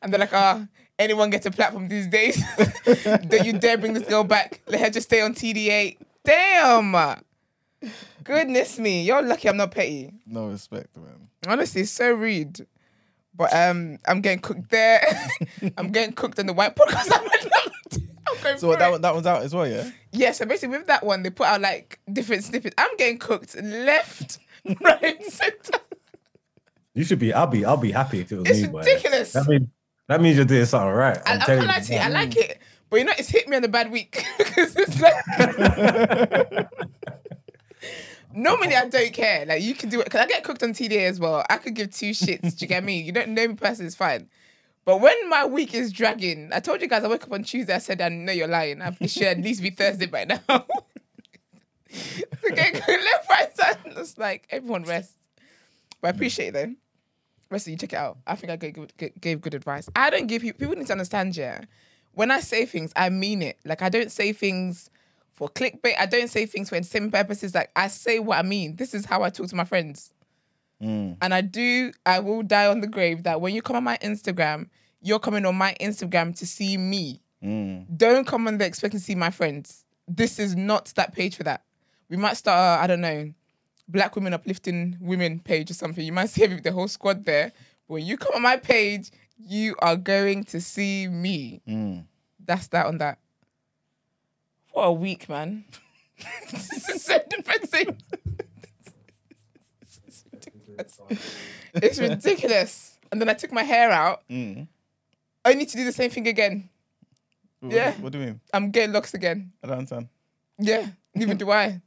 and 0.02 0.12
they're 0.12 0.18
like, 0.18 0.32
oh, 0.32 0.66
anyone 0.98 1.30
gets 1.30 1.46
a 1.46 1.50
platform 1.50 1.88
these 1.88 2.08
days? 2.08 2.42
Don't 3.04 3.44
you 3.44 3.52
dare 3.52 3.78
bring 3.78 3.92
this 3.92 4.08
girl 4.08 4.24
back. 4.24 4.60
Let 4.66 4.80
her 4.80 4.90
just 4.90 5.08
stay 5.08 5.20
on 5.20 5.34
TDA. 5.34 5.96
Damn. 6.24 7.22
Goodness 8.24 8.78
me. 8.78 9.04
You're 9.04 9.22
lucky 9.22 9.48
I'm 9.48 9.56
not 9.56 9.70
petty. 9.70 10.12
No 10.26 10.48
respect, 10.48 10.96
man. 10.96 11.28
Honestly, 11.46 11.84
so 11.84 12.12
rude. 12.12 12.66
But 13.34 13.54
um, 13.54 13.98
I'm 14.06 14.20
getting 14.20 14.40
cooked 14.40 14.70
there. 14.70 15.02
I'm 15.78 15.92
getting 15.92 16.14
cooked 16.14 16.38
on 16.38 16.46
the 16.46 16.52
white 16.52 16.74
podcast. 16.74 17.10
I'm 17.12 18.06
So 18.58 18.70
for 18.72 18.76
that 18.76 18.88
it. 18.88 18.90
one, 18.92 19.00
that 19.02 19.14
one's 19.14 19.26
out 19.26 19.42
as 19.42 19.54
well, 19.54 19.66
yeah. 19.66 19.90
Yeah, 20.12 20.32
so 20.32 20.44
basically 20.46 20.78
with 20.78 20.86
that 20.88 21.04
one, 21.04 21.22
they 21.22 21.30
put 21.30 21.46
out 21.46 21.60
like 21.60 21.98
different 22.12 22.44
snippets. 22.44 22.74
I'm 22.78 22.96
getting 22.96 23.18
cooked 23.18 23.54
left, 23.60 24.38
right, 24.80 25.24
center. 25.24 25.78
You 26.94 27.04
should 27.04 27.18
be. 27.18 27.32
I'll 27.32 27.46
be. 27.46 27.64
I'll 27.64 27.76
be 27.76 27.92
happy 27.92 28.20
if 28.20 28.30
it 28.32 28.36
was 28.38 28.48
It's 28.48 28.60
me. 28.62 28.68
boy. 28.68 28.78
ridiculous. 28.80 29.32
That 29.32 29.46
means 29.46 29.68
that 30.08 30.20
means 30.20 30.36
you're 30.36 30.44
doing 30.44 30.64
something 30.66 30.90
right. 30.92 31.18
I, 31.24 31.34
I'm 31.34 31.42
I 31.42 31.44
telling 31.44 31.60
can't 31.66 31.68
lie 31.76 31.80
to 31.84 31.92
you, 31.94 31.98
I 32.00 32.08
like 32.08 32.36
it. 32.36 32.58
But 32.90 32.96
you 32.98 33.04
know, 33.04 33.12
it's 33.16 33.28
hit 33.28 33.48
me 33.48 33.56
on 33.56 33.64
a 33.64 33.68
bad 33.68 33.90
week. 33.92 34.24
Because 34.38 34.74
it's 34.76 35.00
like 35.00 36.68
Normally 38.34 38.76
I 38.76 38.88
don't 38.88 39.12
care. 39.12 39.44
Like 39.46 39.62
you 39.62 39.74
can 39.74 39.88
do 39.88 40.00
it 40.00 40.04
because 40.04 40.20
I 40.20 40.26
get 40.26 40.44
cooked 40.44 40.62
on 40.62 40.70
TDA 40.72 41.08
as 41.08 41.18
well. 41.18 41.44
I 41.50 41.56
could 41.56 41.74
give 41.74 41.90
two 41.92 42.10
shits. 42.10 42.56
do 42.58 42.64
you 42.64 42.66
get 42.68 42.84
me? 42.84 43.00
You 43.00 43.10
don't 43.12 43.30
know 43.30 43.48
me 43.48 43.54
personally, 43.54 43.86
it's 43.88 43.96
fine. 43.96 44.28
But 44.84 45.00
when 45.00 45.28
my 45.28 45.44
week 45.46 45.74
is 45.74 45.92
dragging, 45.92 46.50
I 46.52 46.60
told 46.60 46.80
you 46.80 46.88
guys 46.88 47.04
I 47.04 47.08
woke 47.08 47.24
up 47.24 47.32
on 47.32 47.44
Tuesday. 47.44 47.74
I 47.74 47.78
said 47.78 48.00
I 48.00 48.08
know 48.08 48.32
you're 48.32 48.48
lying. 48.48 48.80
I- 48.82 48.96
should 49.06 49.22
at 49.24 49.38
least 49.38 49.62
be 49.62 49.70
Thursday 49.70 50.06
by 50.06 50.24
now. 50.24 50.40
get 52.54 52.74
left, 52.88 53.28
right, 53.30 53.56
side. 53.56 53.78
It's 53.84 54.16
like 54.18 54.46
everyone 54.50 54.84
rest. 54.84 55.12
But 56.00 56.08
I 56.08 56.10
appreciate 56.10 56.48
it 56.48 56.52
though. 56.54 56.74
Rest 57.50 57.66
of 57.66 57.72
you 57.72 57.76
check 57.76 57.92
it 57.92 57.96
out. 57.96 58.18
I 58.26 58.36
think 58.36 58.50
I 58.52 58.56
gave 58.56 58.74
good, 58.74 58.92
gave- 58.96 59.20
gave 59.20 59.40
good 59.40 59.54
advice. 59.54 59.88
I 59.96 60.08
don't 60.10 60.26
give 60.28 60.42
people. 60.42 60.58
People 60.58 60.76
need 60.76 60.86
to 60.86 60.92
understand, 60.92 61.36
yeah. 61.36 61.62
When 62.12 62.30
I 62.30 62.40
say 62.40 62.64
things, 62.64 62.92
I 62.96 63.10
mean 63.10 63.42
it. 63.42 63.58
Like 63.64 63.82
I 63.82 63.88
don't 63.88 64.10
say 64.10 64.32
things 64.32 64.88
for 65.32 65.48
clickbait. 65.48 65.94
I 65.98 66.06
don't 66.06 66.28
say 66.28 66.46
things 66.46 66.68
for 66.68 66.76
entertainment 66.76 67.12
purposes. 67.12 67.54
Like 67.54 67.70
I 67.74 67.88
say 67.88 68.18
what 68.18 68.38
I 68.38 68.42
mean. 68.42 68.76
This 68.76 68.94
is 68.94 69.04
how 69.04 69.22
I 69.22 69.30
talk 69.30 69.48
to 69.48 69.56
my 69.56 69.64
friends. 69.64 70.12
Mm. 70.82 71.16
And 71.20 71.34
I 71.34 71.40
do. 71.40 71.92
I 72.06 72.20
will 72.20 72.42
die 72.42 72.66
on 72.66 72.80
the 72.80 72.86
grave 72.86 73.24
that 73.24 73.40
when 73.40 73.54
you 73.54 73.62
come 73.62 73.76
on 73.76 73.84
my 73.84 73.98
Instagram, 73.98 74.68
you're 75.00 75.18
coming 75.18 75.46
on 75.46 75.54
my 75.54 75.74
Instagram 75.80 76.36
to 76.38 76.46
see 76.46 76.76
me. 76.76 77.22
Mm. 77.42 77.86
Don't 77.96 78.26
come 78.26 78.46
on 78.46 78.58
there 78.58 78.68
expecting 78.68 79.00
to 79.00 79.04
see 79.04 79.14
my 79.14 79.30
friends. 79.30 79.84
This 80.08 80.38
is 80.38 80.56
not 80.56 80.92
that 80.96 81.14
page 81.14 81.36
for 81.36 81.44
that. 81.44 81.62
We 82.08 82.16
might 82.16 82.36
start. 82.36 82.80
Uh, 82.80 82.82
I 82.82 82.86
don't 82.86 83.00
know. 83.00 83.32
Black 83.88 84.14
women 84.14 84.34
uplifting 84.34 84.96
women 85.00 85.40
page 85.40 85.70
or 85.70 85.74
something. 85.74 86.04
You 86.04 86.12
might 86.12 86.30
see 86.30 86.44
every, 86.44 86.60
the 86.60 86.72
whole 86.72 86.88
squad 86.88 87.24
there. 87.24 87.52
But 87.88 87.94
when 87.94 88.06
you 88.06 88.16
come 88.16 88.34
on 88.34 88.42
my 88.42 88.56
page, 88.56 89.10
you 89.38 89.74
are 89.80 89.96
going 89.96 90.44
to 90.44 90.60
see 90.60 91.08
me. 91.08 91.60
Mm. 91.66 92.04
That's 92.44 92.68
that 92.68 92.86
on 92.86 92.98
that. 92.98 93.18
What 94.72 94.84
a 94.84 94.92
week, 94.92 95.28
man. 95.28 95.64
this 96.50 96.88
is 96.88 97.04
so 97.04 97.18
depressing. 97.28 97.96
It's 100.80 100.98
ridiculous. 100.98 101.38
It's 101.74 101.98
ridiculous. 102.00 102.98
And 103.12 103.20
then 103.20 103.28
I 103.28 103.34
took 103.34 103.52
my 103.52 103.62
hair 103.62 103.90
out. 103.90 104.22
Mm. 104.28 104.68
I 105.44 105.54
need 105.54 105.68
to 105.68 105.76
do 105.76 105.84
the 105.84 105.92
same 105.92 106.10
thing 106.10 106.28
again. 106.28 106.68
What, 107.60 107.72
Yeah. 107.72 107.92
What 107.94 108.12
do 108.12 108.18
you 108.18 108.26
mean? 108.26 108.40
I'm 108.52 108.70
getting 108.70 108.92
locks 108.92 109.14
again. 109.14 109.52
I 109.62 109.66
don't 109.66 109.78
understand. 109.78 110.08
Yeah, 110.58 110.86
neither 111.14 111.34
do 111.34 111.50
I. 111.50 111.80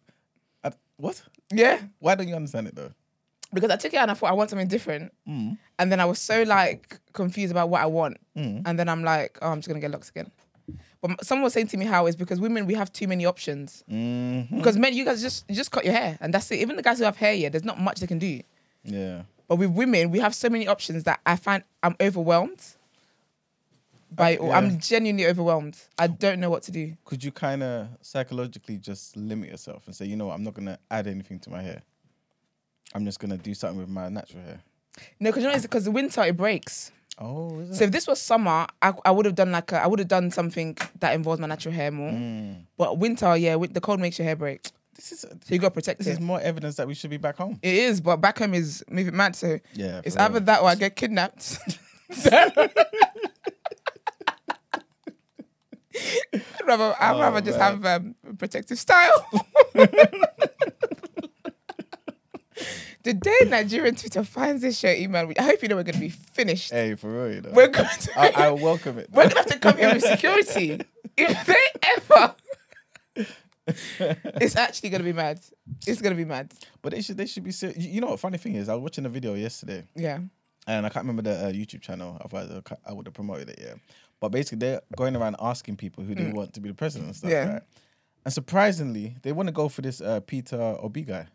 I, 0.64 0.72
what? 0.98 1.22
Yeah, 1.52 1.80
Why 2.00 2.16
don't 2.16 2.28
you 2.28 2.36
understand 2.36 2.68
it 2.68 2.76
though? 2.76 2.92
because 3.54 3.70
I 3.70 3.76
took 3.76 3.94
it 3.94 3.98
out 3.98 4.04
and 4.04 4.12
I 4.12 4.14
thought 4.16 4.32
I 4.32 4.34
want 4.34 4.50
something 4.50 4.68
different. 4.68 5.14
Mm. 5.28 5.58
And 5.78 5.92
then 5.92 6.00
I 6.00 6.06
was 6.06 6.20
so 6.20 6.44
like 6.44 7.00
confused 7.14 7.52
about 7.52 7.70
what 7.70 7.82
I 7.82 7.86
want. 7.86 8.18
Mm. 8.36 8.64
And 8.66 8.80
then 8.80 8.90
I'm 8.90 9.04
like, 9.04 9.38
oh, 9.42 9.50
I'm 9.50 9.60
just 9.60 9.68
gonna 9.68 9.80
get 9.80 9.92
locks 9.92 10.10
again. 10.10 10.32
But 11.02 11.26
someone 11.26 11.44
was 11.44 11.54
saying 11.54 11.68
to 11.68 11.78
me 11.78 11.86
how 11.86 12.06
it's 12.06 12.16
because 12.16 12.40
women 12.40 12.66
we 12.66 12.74
have 12.76 12.92
too 12.92 13.08
many 13.08 13.26
options. 13.26 13.84
Mm-hmm. 13.92 14.58
Because 14.58 14.78
men, 14.78 14.94
you 14.94 15.04
guys 15.04 15.22
just 15.22 15.46
you 15.50 15.56
just 15.56 15.72
cut 15.72 15.84
your 15.84 15.94
hair 15.94 16.18
and 16.22 16.34
that's 16.34 16.50
it. 16.52 16.60
Even 16.60 16.78
the 16.78 16.82
guys 16.82 17.00
who 17.00 17.04
have 17.04 17.18
hair, 17.18 17.34
yeah, 17.34 17.50
there's 17.50 17.66
not 17.66 17.80
much 17.80 18.00
they 18.00 18.08
can 18.08 18.20
do. 18.20 18.42
Yeah. 18.84 19.24
But 19.48 19.58
with 19.58 19.72
women, 19.72 20.12
we 20.12 20.20
have 20.20 20.34
so 20.34 20.50
many 20.50 20.68
options 20.68 21.04
that 21.04 21.20
I 21.26 21.36
find 21.36 21.64
I'm 21.82 21.96
overwhelmed. 22.00 22.62
By 24.12 24.38
all. 24.38 24.50
Yeah. 24.50 24.58
I'm 24.58 24.80
genuinely 24.80 25.26
overwhelmed. 25.26 25.78
I 25.98 26.06
don't 26.08 26.40
know 26.40 26.50
what 26.50 26.62
to 26.64 26.72
do. 26.72 26.94
Could 27.04 27.24
you 27.24 27.32
kind 27.32 27.64
of 27.64 27.88
psychologically 28.02 28.78
just 28.78 29.18
limit 29.18 29.50
yourself 29.50 29.88
and 29.88 29.96
say, 29.96 30.06
you 30.06 30.16
know 30.16 30.28
what, 30.28 30.36
I'm 30.36 30.44
not 30.44 30.54
gonna 30.54 30.78
add 30.92 31.08
anything 31.08 31.40
to 31.40 31.50
my 31.50 31.62
hair. 31.62 31.82
I'm 32.94 33.06
just 33.06 33.20
gonna 33.20 33.38
do 33.38 33.54
something 33.56 33.80
with 33.80 33.90
my 33.90 34.10
natural 34.10 34.44
hair. 34.44 34.62
No, 35.20 35.32
because 35.32 35.44
you 35.44 35.50
know 35.50 35.56
it's 35.56 35.64
because 35.64 35.86
the 35.86 35.92
winter 35.92 36.22
it 36.24 36.38
breaks. 36.38 36.92
Oh, 37.18 37.60
is 37.60 37.72
it? 37.72 37.76
So 37.76 37.84
if 37.86 37.92
this 37.92 38.08
was 38.08 38.22
summer, 38.22 38.68
I, 38.82 38.94
I 39.04 39.12
would 39.12 39.26
have 39.26 39.36
done 39.36 39.52
like 39.52 39.72
a, 39.72 39.82
I 39.84 39.88
would 39.88 40.00
have 40.00 40.08
done 40.08 40.30
something 40.32 40.78
that 41.00 41.14
involves 41.16 41.40
my 41.40 41.48
natural 41.48 41.74
hair 41.74 41.92
more. 41.92 42.12
Mm. 42.12 42.66
But 42.78 43.00
winter, 43.00 43.36
yeah, 43.36 43.56
with 43.56 43.74
the 43.74 43.82
cold 43.82 44.00
makes 44.00 44.20
your 44.20 44.26
hair 44.26 44.36
break, 44.36 44.70
this 44.96 45.12
is 45.12 45.20
so 45.22 45.30
you 45.50 45.60
got 45.60 45.70
to 45.70 45.74
protect 45.74 46.00
this 46.00 46.08
it. 46.08 46.12
is 46.14 46.20
more 46.20 46.40
evidence 46.42 46.76
that 46.76 46.88
we 46.88 46.94
should 46.94 47.10
be 47.10 47.18
back 47.18 47.38
home. 47.38 47.60
it 47.62 47.74
is, 47.74 48.00
but 48.02 48.18
back 48.18 48.40
home 48.40 48.54
is 48.54 48.84
moving 48.90 49.16
mad. 49.16 49.36
So 49.36 49.60
Yeah, 49.74 50.02
it's 50.04 50.16
for 50.16 50.22
either 50.22 50.36
real. 50.36 50.46
that 50.46 50.62
or 50.62 50.70
I 50.70 50.76
get 50.76 50.96
kidnapped. 50.96 51.58
I'd 56.34 56.66
rather, 56.66 56.96
I'd 57.00 57.16
Oh, 57.16 57.20
rather 57.20 57.42
just 57.42 57.60
man. 57.60 57.82
have 57.84 58.02
um, 58.02 58.16
a 58.28 58.34
protective 58.34 58.80
style. 58.80 59.30
the 63.04 63.14
day 63.14 63.38
Nigerian 63.48 63.96
Twitter 63.96 64.24
finds 64.24 64.62
this 64.64 64.80
show 64.80 64.90
email, 64.90 65.32
I 65.38 65.44
hope 65.44 65.62
you 65.62 65.68
know 65.68 65.76
we're 65.76 65.84
going 65.84 65.96
to 65.96 66.00
be 66.02 66.10
finished. 66.10 66.72
Hey, 66.72 66.96
for 66.96 67.10
real, 67.12 67.36
you 67.36 67.42
know. 67.42 67.52
We're 67.52 67.68
going 67.68 67.88
to. 67.88 68.20
I, 68.20 68.48
I 68.48 68.52
welcome 68.70 68.98
it. 68.98 69.10
We're 69.12 69.24
gonna 69.24 69.36
have 69.36 69.46
to 69.48 69.60
come 69.60 69.78
here 69.78 69.94
with 69.94 70.04
security. 70.04 70.80
If 71.16 71.46
they 71.46 71.56
ever, 71.84 72.34
it's 74.00 74.56
actually 74.56 74.90
gonna 74.90 75.04
be 75.04 75.14
mad. 75.14 75.40
It's 75.88 76.02
gonna 76.02 76.16
be 76.16 76.26
mad. 76.26 76.54
But 76.82 76.92
they 76.94 77.02
should 77.02 77.18
they 77.18 77.26
should 77.26 77.44
be 77.44 77.52
serious. 77.52 77.78
You 77.78 78.02
know 78.02 78.08
what? 78.08 78.20
Funny 78.20 78.38
thing 78.38 78.56
is, 78.56 78.68
I 78.70 78.74
was 78.74 78.84
watching 78.84 79.06
a 79.06 79.10
video 79.10 79.36
yesterday, 79.36 79.86
Yeah. 79.96 80.20
and 80.68 80.86
I 80.86 80.90
can't 80.90 81.06
remember 81.06 81.22
the 81.22 81.48
uh, 81.48 81.52
YouTube 81.52 81.82
channel. 81.82 82.18
Otherwise, 82.24 82.52
I 82.52 82.76
I 82.86 82.94
would 82.94 83.06
have 83.08 83.14
promoted 83.14 83.50
it. 83.50 83.60
Yeah, 83.62 83.76
but 84.20 84.30
basically, 84.30 84.58
they're 84.60 84.82
going 84.98 85.16
around 85.16 85.38
asking 85.40 85.78
people 85.78 86.04
who 86.04 86.14
they 86.14 86.32
want 86.32 86.54
to 86.54 86.60
be 86.60 86.70
the 86.70 86.76
president 86.76 87.08
and 87.10 87.16
stuff. 87.16 87.30
Mm. 87.30 87.34
Yeah. 87.34 87.54
Right? 87.54 87.62
And 88.26 88.34
surprisingly, 88.34 89.16
they 89.22 89.32
want 89.32 89.48
to 89.48 89.54
go 89.54 89.70
for 89.70 89.82
this 89.82 90.02
uh, 90.02 90.20
Peter 90.22 90.60
Obi 90.82 91.04
guy. 91.04 91.28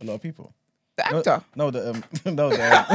A 0.00 0.04
lot 0.04 0.14
of 0.14 0.22
people. 0.22 0.54
The 0.96 1.04
No- 1.10 1.18
actor. 1.18 1.44
No, 1.56 1.70
the 1.72 1.90
um, 1.90 2.04
no, 2.34 2.50
the, 2.50 2.54
um, 2.78 2.86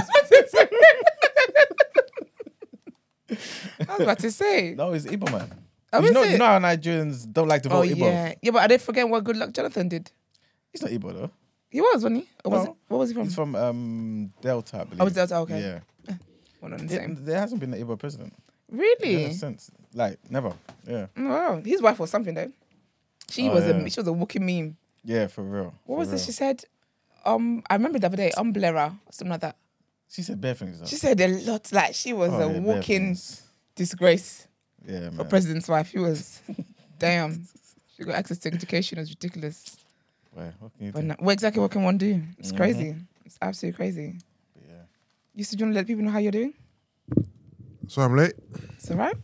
I 3.87 3.93
was 3.93 4.01
about 4.01 4.19
to 4.19 4.31
say. 4.31 4.73
no, 4.77 4.93
it's 4.93 5.05
man. 5.05 5.51
Oh, 5.91 6.01
you 6.03 6.11
know, 6.11 6.23
you 6.23 6.37
know 6.37 6.45
how 6.45 6.59
Nigerians 6.59 7.31
don't 7.31 7.47
like 7.47 7.63
to 7.63 7.69
vote 7.69 7.79
Oh 7.79 7.87
Igbo. 7.87 7.97
yeah, 7.99 8.33
yeah. 8.41 8.51
But 8.51 8.61
are 8.63 8.67
they 8.67 8.77
forgetting 8.77 9.09
what 9.09 9.23
Goodluck 9.23 9.53
Jonathan 9.53 9.87
did? 9.89 10.11
He's 10.71 10.81
not 10.83 10.91
Igbo 10.91 11.13
though. 11.13 11.31
He 11.69 11.81
was, 11.81 11.95
wasn't 11.95 12.17
he? 12.17 12.29
Or 12.45 12.51
was 12.51 12.65
No. 12.65 12.71
it? 12.71 12.77
What 12.87 12.97
was 12.99 13.09
he 13.09 13.13
from? 13.15 13.23
He's 13.25 13.35
from 13.35 13.55
um, 13.55 14.33
Delta, 14.41 14.81
I 14.81 14.83
believe. 14.85 15.01
Oh, 15.01 15.05
it's 15.07 15.15
Delta, 15.15 15.35
okay. 15.37 15.61
Yeah. 16.07 16.15
One 16.59 16.73
on 16.73 16.85
the 16.87 16.93
It- 16.93 16.97
same. 16.97 17.25
there 17.25 17.39
hasn't 17.39 17.59
been 17.59 17.73
an 17.73 17.83
Igbo 17.83 17.97
president. 17.97 18.33
Really? 18.71 19.23
Yeah, 19.23 19.31
since 19.31 19.71
like 19.93 20.19
never. 20.29 20.53
Yeah. 20.87 21.07
Oh, 21.17 21.27
Wow. 21.27 21.61
His 21.65 21.81
wife 21.81 21.97
was 21.99 22.11
something 22.11 22.33
though. 22.35 22.51
She 23.29 23.49
Oh, 23.49 23.53
was 23.55 23.65
yeah. 23.65 23.71
a 23.71 23.89
she 23.89 23.99
was 23.99 24.07
a 24.07 24.13
walking 24.13 24.45
meme. 24.45 24.77
Yeah, 25.03 25.27
for 25.27 25.43
real. 25.43 25.73
What 25.85 25.95
for 25.95 25.99
was 25.99 26.07
real. 26.09 26.17
it? 26.17 26.21
She 26.21 26.31
said, 26.31 26.63
um, 27.25 27.63
I 27.69 27.75
remember 27.75 27.97
the 27.99 28.07
other 28.07 28.17
day, 28.17 28.31
umbrella, 28.37 28.99
or 29.05 29.11
something 29.11 29.31
like 29.31 29.41
that. 29.41 29.55
She 30.09 30.21
said 30.23 30.39
bare 30.41 30.53
things. 30.55 30.79
Though. 30.79 30.85
She 30.87 30.95
said 30.97 31.19
a 31.21 31.27
lot. 31.27 31.71
Like 31.71 31.93
she 31.95 32.13
was 32.13 32.31
Oh, 32.31 32.49
a 32.49 32.53
yeah, 32.53 32.59
walking 32.59 33.17
disgrace. 33.75 34.47
Yeah, 34.87 35.07
a 35.07 35.11
man. 35.11 35.27
president's 35.27 35.67
wife. 35.67 35.91
He 35.91 35.99
was, 35.99 36.41
damn. 36.99 37.47
She 37.95 38.03
got 38.03 38.15
access 38.15 38.37
to 38.39 38.53
education. 38.53 38.97
It 38.97 39.01
was 39.01 39.09
ridiculous. 39.11 39.77
Well, 40.35 40.53
what 40.59 40.75
can 40.77 40.85
you 40.85 40.91
But 40.91 41.01
do? 41.01 41.07
no, 41.07 41.15
what 41.19 41.33
exactly 41.33 41.61
what 41.61 41.71
can 41.71 41.83
one 41.83 41.97
do? 41.97 42.21
It's 42.37 42.51
Mhm. 42.51 42.57
crazy. 42.57 42.95
It's 43.25 43.37
absolutely 43.41 43.75
crazy. 43.75 44.15
But 44.55 44.63
yeah. 44.69 44.81
You 45.35 45.43
still 45.43 45.59
want 45.65 45.73
to 45.73 45.79
let 45.79 45.87
people 45.87 46.03
know 46.03 46.11
how 46.11 46.19
you're 46.19 46.31
doing? 46.31 46.53
So 47.87 48.01
I'm 48.01 48.15
late. 48.15 48.33
It's 48.75 48.89
all 48.91 48.97
right. 48.97 49.15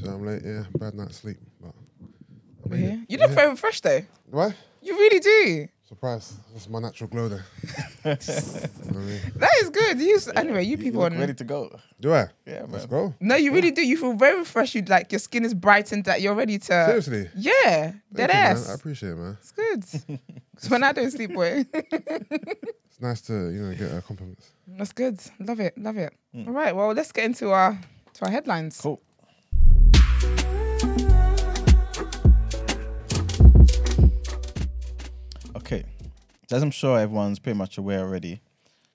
So 0.00 0.10
I'm 0.10 0.24
late. 0.24 0.42
Yeah, 0.44 0.64
bad 0.78 0.94
night's 0.94 1.16
sleep. 1.16 1.36
But 1.60 1.74
I 1.74 2.68
We're 2.68 2.76
here. 2.76 3.04
You 3.08 3.18
look 3.18 3.30
Yeah. 3.30 3.34
very 3.36 3.56
fresh 3.56 3.80
though. 3.80 4.02
What? 4.30 4.54
You 4.82 4.94
really 4.96 5.20
do. 5.20 5.68
Surprise! 5.88 6.32
That's 6.52 6.66
my 6.68 6.78
natural 6.80 7.08
glow 7.10 7.28
there. 7.28 7.44
You 8.04 8.10
know 8.10 8.16
what 8.16 8.96
I 8.96 8.98
mean? 9.00 9.20
That 9.36 9.50
is 9.62 9.70
good. 9.70 9.98
You 10.00 10.16
s- 10.16 10.30
anyway. 10.34 10.62
You 10.64 10.72
You 10.72 10.78
people 10.78 11.00
look 11.02 11.12
ready 11.12 11.34
to 11.34 11.44
go. 11.44 11.78
Do 12.00 12.12
I? 12.14 12.28
Yeah, 12.46 12.60
man. 12.62 12.72
Let's 12.72 12.86
go. 12.86 13.14
No, 13.20 13.34
you 13.36 13.52
really 13.52 13.70
do. 13.70 13.86
You 13.86 13.96
feel 13.98 14.12
very 14.14 14.38
refreshed. 14.38 14.74
You 14.74 14.82
like 14.82 15.12
your 15.12 15.18
skin 15.18 15.44
is 15.44 15.52
brightened. 15.54 16.04
That 16.06 16.20
you're 16.22 16.34
ready 16.34 16.58
to. 16.58 16.66
Seriously. 16.86 17.30
Yeah, 17.36 17.92
Thank 17.92 18.14
dead 18.14 18.30
you, 18.30 18.34
man. 18.34 18.52
ass. 18.56 18.70
I 18.70 18.74
appreciate 18.74 19.10
it, 19.10 19.16
man. 19.16 19.36
It's 19.40 19.52
good. 19.52 19.84
'Cause 20.56 20.70
when 20.70 20.82
I 20.84 20.92
don't 20.92 21.10
sleep, 21.10 21.34
boy, 21.34 21.64
It's 21.74 23.00
nice 23.00 23.20
to 23.22 23.32
you 23.50 23.60
know 23.62 23.74
get 23.74 23.90
uh, 23.92 24.00
compliments. 24.02 24.50
that's 24.68 24.92
good. 24.92 25.18
Love 25.40 25.60
it. 25.60 25.76
Love 25.76 25.96
it. 25.98 26.12
All 26.46 26.52
right. 26.52 26.74
Well, 26.74 26.92
let's 26.92 27.12
get 27.12 27.24
into 27.24 27.50
our 27.50 27.78
to 28.14 28.24
our 28.24 28.30
headlines. 28.30 28.80
Cool. 28.80 29.00
As 36.54 36.62
I'm 36.62 36.70
sure 36.70 37.00
everyone's 37.00 37.40
pretty 37.40 37.58
much 37.58 37.78
aware 37.78 37.98
already, 37.98 38.40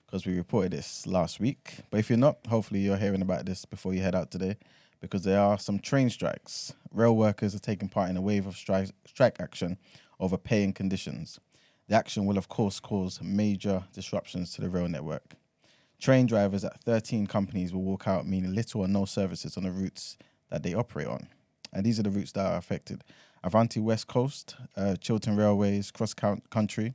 because 0.06 0.24
we 0.24 0.34
reported 0.34 0.72
this 0.72 1.06
last 1.06 1.38
week. 1.40 1.80
But 1.90 2.00
if 2.00 2.08
you're 2.08 2.18
not, 2.18 2.38
hopefully 2.48 2.80
you're 2.80 2.96
hearing 2.96 3.20
about 3.20 3.44
this 3.44 3.66
before 3.66 3.92
you 3.92 4.00
head 4.00 4.14
out 4.14 4.30
today, 4.30 4.56
because 5.02 5.24
there 5.24 5.38
are 5.38 5.58
some 5.58 5.78
train 5.78 6.08
strikes. 6.08 6.72
Rail 6.90 7.14
workers 7.14 7.54
are 7.54 7.58
taking 7.58 7.90
part 7.90 8.08
in 8.08 8.16
a 8.16 8.22
wave 8.22 8.46
of 8.46 8.56
strike, 8.56 8.88
strike 9.04 9.36
action 9.40 9.76
over 10.18 10.38
pay 10.38 10.64
and 10.64 10.74
conditions. 10.74 11.38
The 11.86 11.96
action 11.96 12.24
will, 12.24 12.38
of 12.38 12.48
course, 12.48 12.80
cause 12.80 13.20
major 13.22 13.84
disruptions 13.92 14.54
to 14.54 14.62
the 14.62 14.70
rail 14.70 14.88
network. 14.88 15.34
Train 16.00 16.24
drivers 16.24 16.64
at 16.64 16.80
13 16.84 17.26
companies 17.26 17.74
will 17.74 17.82
walk 17.82 18.08
out, 18.08 18.26
meaning 18.26 18.54
little 18.54 18.80
or 18.80 18.88
no 18.88 19.04
services 19.04 19.58
on 19.58 19.64
the 19.64 19.70
routes 19.70 20.16
that 20.48 20.62
they 20.62 20.72
operate 20.72 21.08
on. 21.08 21.28
And 21.74 21.84
these 21.84 22.00
are 22.00 22.04
the 22.04 22.10
routes 22.10 22.32
that 22.32 22.46
are 22.46 22.56
affected 22.56 23.04
Avanti 23.44 23.80
West 23.80 24.06
Coast, 24.06 24.56
uh, 24.78 24.96
Chiltern 24.96 25.36
Railways, 25.36 25.90
Cross 25.90 26.14
Country, 26.14 26.94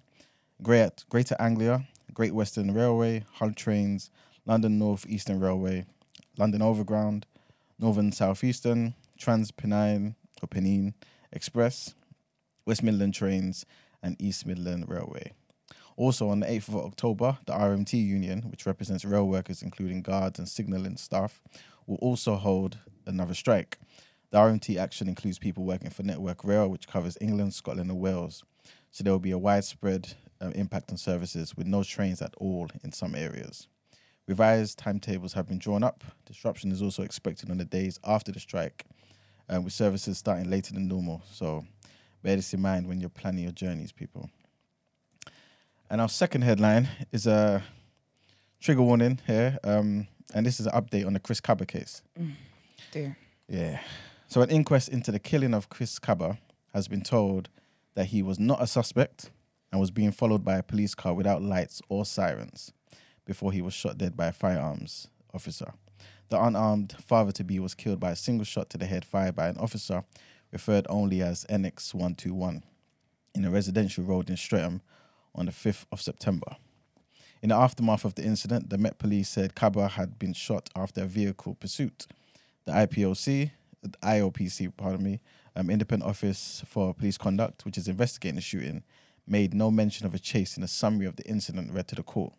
Great, 0.63 1.03
Greater 1.09 1.35
Anglia, 1.37 1.85
Great 2.13 2.33
Western 2.33 2.73
Railway, 2.73 3.25
Hull 3.33 3.51
Trains, 3.51 4.09
London 4.45 4.79
North 4.79 5.05
Eastern 5.07 5.41
Railway, 5.41 5.85
London 6.37 6.61
Overground, 6.61 7.25
Northern 7.77 8.13
Southeastern, 8.13 8.95
Trans 9.19 9.51
Pennine 9.51 10.15
or 10.41 10.47
Pennine 10.47 10.93
Express, 11.33 11.93
West 12.65 12.83
Midland 12.83 13.13
Trains, 13.13 13.65
and 14.01 14.15
East 14.19 14.45
Midland 14.45 14.87
Railway. 14.87 15.33
Also, 15.97 16.29
on 16.29 16.39
the 16.39 16.47
8th 16.47 16.69
of 16.69 16.75
October, 16.75 17.37
the 17.45 17.53
RMT 17.53 17.93
Union, 17.93 18.43
which 18.43 18.65
represents 18.65 19.03
rail 19.03 19.27
workers, 19.27 19.61
including 19.61 20.01
guards 20.01 20.39
and 20.39 20.47
signalling 20.47 20.95
staff, 20.95 21.41
will 21.85 21.97
also 21.97 22.35
hold 22.35 22.77
another 23.05 23.33
strike. 23.33 23.77
The 24.31 24.37
RMT 24.37 24.77
action 24.77 25.09
includes 25.09 25.37
people 25.37 25.65
working 25.65 25.89
for 25.89 26.03
Network 26.03 26.43
Rail, 26.45 26.69
which 26.69 26.87
covers 26.87 27.17
England, 27.19 27.53
Scotland, 27.53 27.89
and 27.89 27.99
Wales. 27.99 28.43
So 28.91 29.03
there 29.03 29.13
will 29.13 29.19
be 29.19 29.31
a 29.31 29.37
widespread 29.37 30.15
um, 30.41 30.51
impact 30.53 30.91
on 30.91 30.97
services 30.97 31.55
with 31.55 31.67
no 31.67 31.83
trains 31.83 32.21
at 32.21 32.33
all 32.37 32.67
in 32.83 32.91
some 32.91 33.15
areas. 33.15 33.67
Revised 34.27 34.79
timetables 34.79 35.33
have 35.33 35.47
been 35.47 35.59
drawn 35.59 35.83
up. 35.83 36.03
Disruption 36.25 36.71
is 36.71 36.81
also 36.81 37.03
expected 37.03 37.51
on 37.51 37.57
the 37.57 37.65
days 37.65 37.99
after 38.03 38.31
the 38.31 38.39
strike, 38.39 38.85
um, 39.49 39.63
with 39.63 39.73
services 39.73 40.17
starting 40.17 40.49
later 40.49 40.73
than 40.73 40.87
normal. 40.87 41.21
So 41.31 41.65
bear 42.23 42.35
this 42.35 42.53
in 42.53 42.61
mind 42.61 42.87
when 42.87 42.99
you're 42.99 43.09
planning 43.09 43.43
your 43.43 43.51
journeys, 43.51 43.91
people. 43.91 44.29
And 45.89 46.01
our 46.01 46.09
second 46.09 46.41
headline 46.41 46.89
is 47.11 47.27
a 47.27 47.63
trigger 48.59 48.81
warning 48.81 49.19
here, 49.27 49.59
um, 49.63 50.07
and 50.33 50.45
this 50.45 50.59
is 50.59 50.65
an 50.65 50.73
update 50.73 51.05
on 51.05 51.13
the 51.13 51.19
Chris 51.19 51.39
Kaba 51.39 51.67
case. 51.67 52.01
Dear. 52.91 53.15
Yeah. 53.47 53.79
So 54.27 54.41
an 54.41 54.49
inquest 54.49 54.89
into 54.89 55.11
the 55.11 55.19
killing 55.19 55.53
of 55.53 55.69
Chris 55.69 55.99
Kaba 55.99 56.39
has 56.73 56.87
been 56.87 57.03
told 57.03 57.49
that 57.93 58.07
he 58.07 58.23
was 58.23 58.39
not 58.39 58.61
a 58.61 58.65
suspect 58.65 59.29
and 59.75 59.81
was 59.81 59.91
being 59.91 60.13
followed 60.13 60.45
by 60.45 60.55
a 60.55 60.63
police 60.63 60.95
car 60.95 61.13
without 61.13 61.41
lights 61.41 61.81
or 61.89 62.05
sirens 62.05 62.71
before 63.25 63.51
he 63.51 63.61
was 63.61 63.73
shot 63.73 63.97
dead 63.97 64.15
by 64.15 64.27
a 64.27 64.31
firearms 64.31 65.09
officer. 65.33 65.73
The 66.29 66.41
unarmed 66.41 66.95
father 67.05 67.33
to 67.33 67.43
be 67.43 67.59
was 67.59 67.75
killed 67.75 67.99
by 67.99 68.11
a 68.11 68.15
single 68.15 68.45
shot 68.45 68.69
to 68.69 68.77
the 68.77 68.85
head 68.85 69.03
fired 69.03 69.35
by 69.35 69.49
an 69.49 69.57
officer 69.57 70.05
referred 70.53 70.87
only 70.89 71.21
as 71.21 71.43
NX 71.49 71.93
121 71.93 72.63
in 73.33 73.43
a 73.43 73.51
residential 73.51 74.05
road 74.05 74.29
in 74.29 74.37
Streatham 74.37 74.81
on 75.35 75.47
the 75.47 75.51
5th 75.51 75.83
of 75.91 76.01
September. 76.01 76.55
In 77.41 77.49
the 77.49 77.55
aftermath 77.55 78.05
of 78.05 78.15
the 78.15 78.23
incident, 78.23 78.69
the 78.69 78.77
Met 78.77 78.97
Police 78.97 79.27
said 79.27 79.55
Kaba 79.55 79.89
had 79.89 80.17
been 80.17 80.31
shot 80.31 80.69
after 80.73 81.01
a 81.01 81.05
vehicle 81.05 81.55
pursuit. 81.55 82.07
The 82.63 82.71
IPOC, 82.71 83.51
the 83.83 83.89
IOPC, 83.89 84.71
pardon 84.77 85.03
me, 85.03 85.19
um, 85.53 85.69
Independent 85.69 86.09
Office 86.09 86.63
for 86.65 86.93
Police 86.93 87.17
Conduct, 87.17 87.65
which 87.65 87.77
is 87.77 87.89
investigating 87.89 88.37
the 88.37 88.41
shooting, 88.41 88.81
made 89.27 89.53
no 89.53 89.71
mention 89.71 90.05
of 90.05 90.13
a 90.13 90.19
chase 90.19 90.57
in 90.57 90.63
a 90.63 90.67
summary 90.67 91.05
of 91.05 91.15
the 91.15 91.23
incident 91.23 91.71
read 91.71 91.87
to 91.89 91.95
the 91.95 92.03
court. 92.03 92.33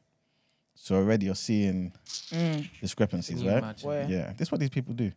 So 0.75 0.95
already 0.97 1.26
you're 1.26 1.35
seeing 1.35 1.93
discrepancies, 2.81 3.43
right? 3.45 3.59
imagine? 3.59 3.88
Yeah, 4.09 4.33
this 4.37 4.49
is 4.49 4.52
what 4.52 4.61
these 4.61 4.71
people 4.71 4.95
do. 4.95 5.12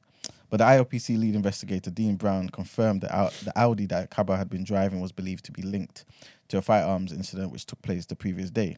But 0.50 0.58
the 0.58 0.64
IOPC 0.64 1.18
lead 1.20 1.36
investigator, 1.36 1.92
Dean 1.92 2.16
Brown, 2.16 2.50
confirmed 2.50 3.02
that 3.02 3.14
Au- 3.16 3.30
the 3.44 3.52
Audi 3.60 3.86
that 3.88 4.10
Kaba 4.10 4.36
had 4.38 4.50
been 4.50 4.64
driving 4.64 5.00
was 5.00 5.12
believed 5.12 5.46
to 5.46 5.52
be 5.52 5.62
linked 5.62 6.06
to 6.48 6.58
a 6.58 6.62
firearms 6.62 7.12
incident 7.14 7.52
which 7.52 7.66
took 7.66 7.82
place 7.82 8.06
the 8.06 8.16
previous 8.16 8.50
day. 8.50 8.78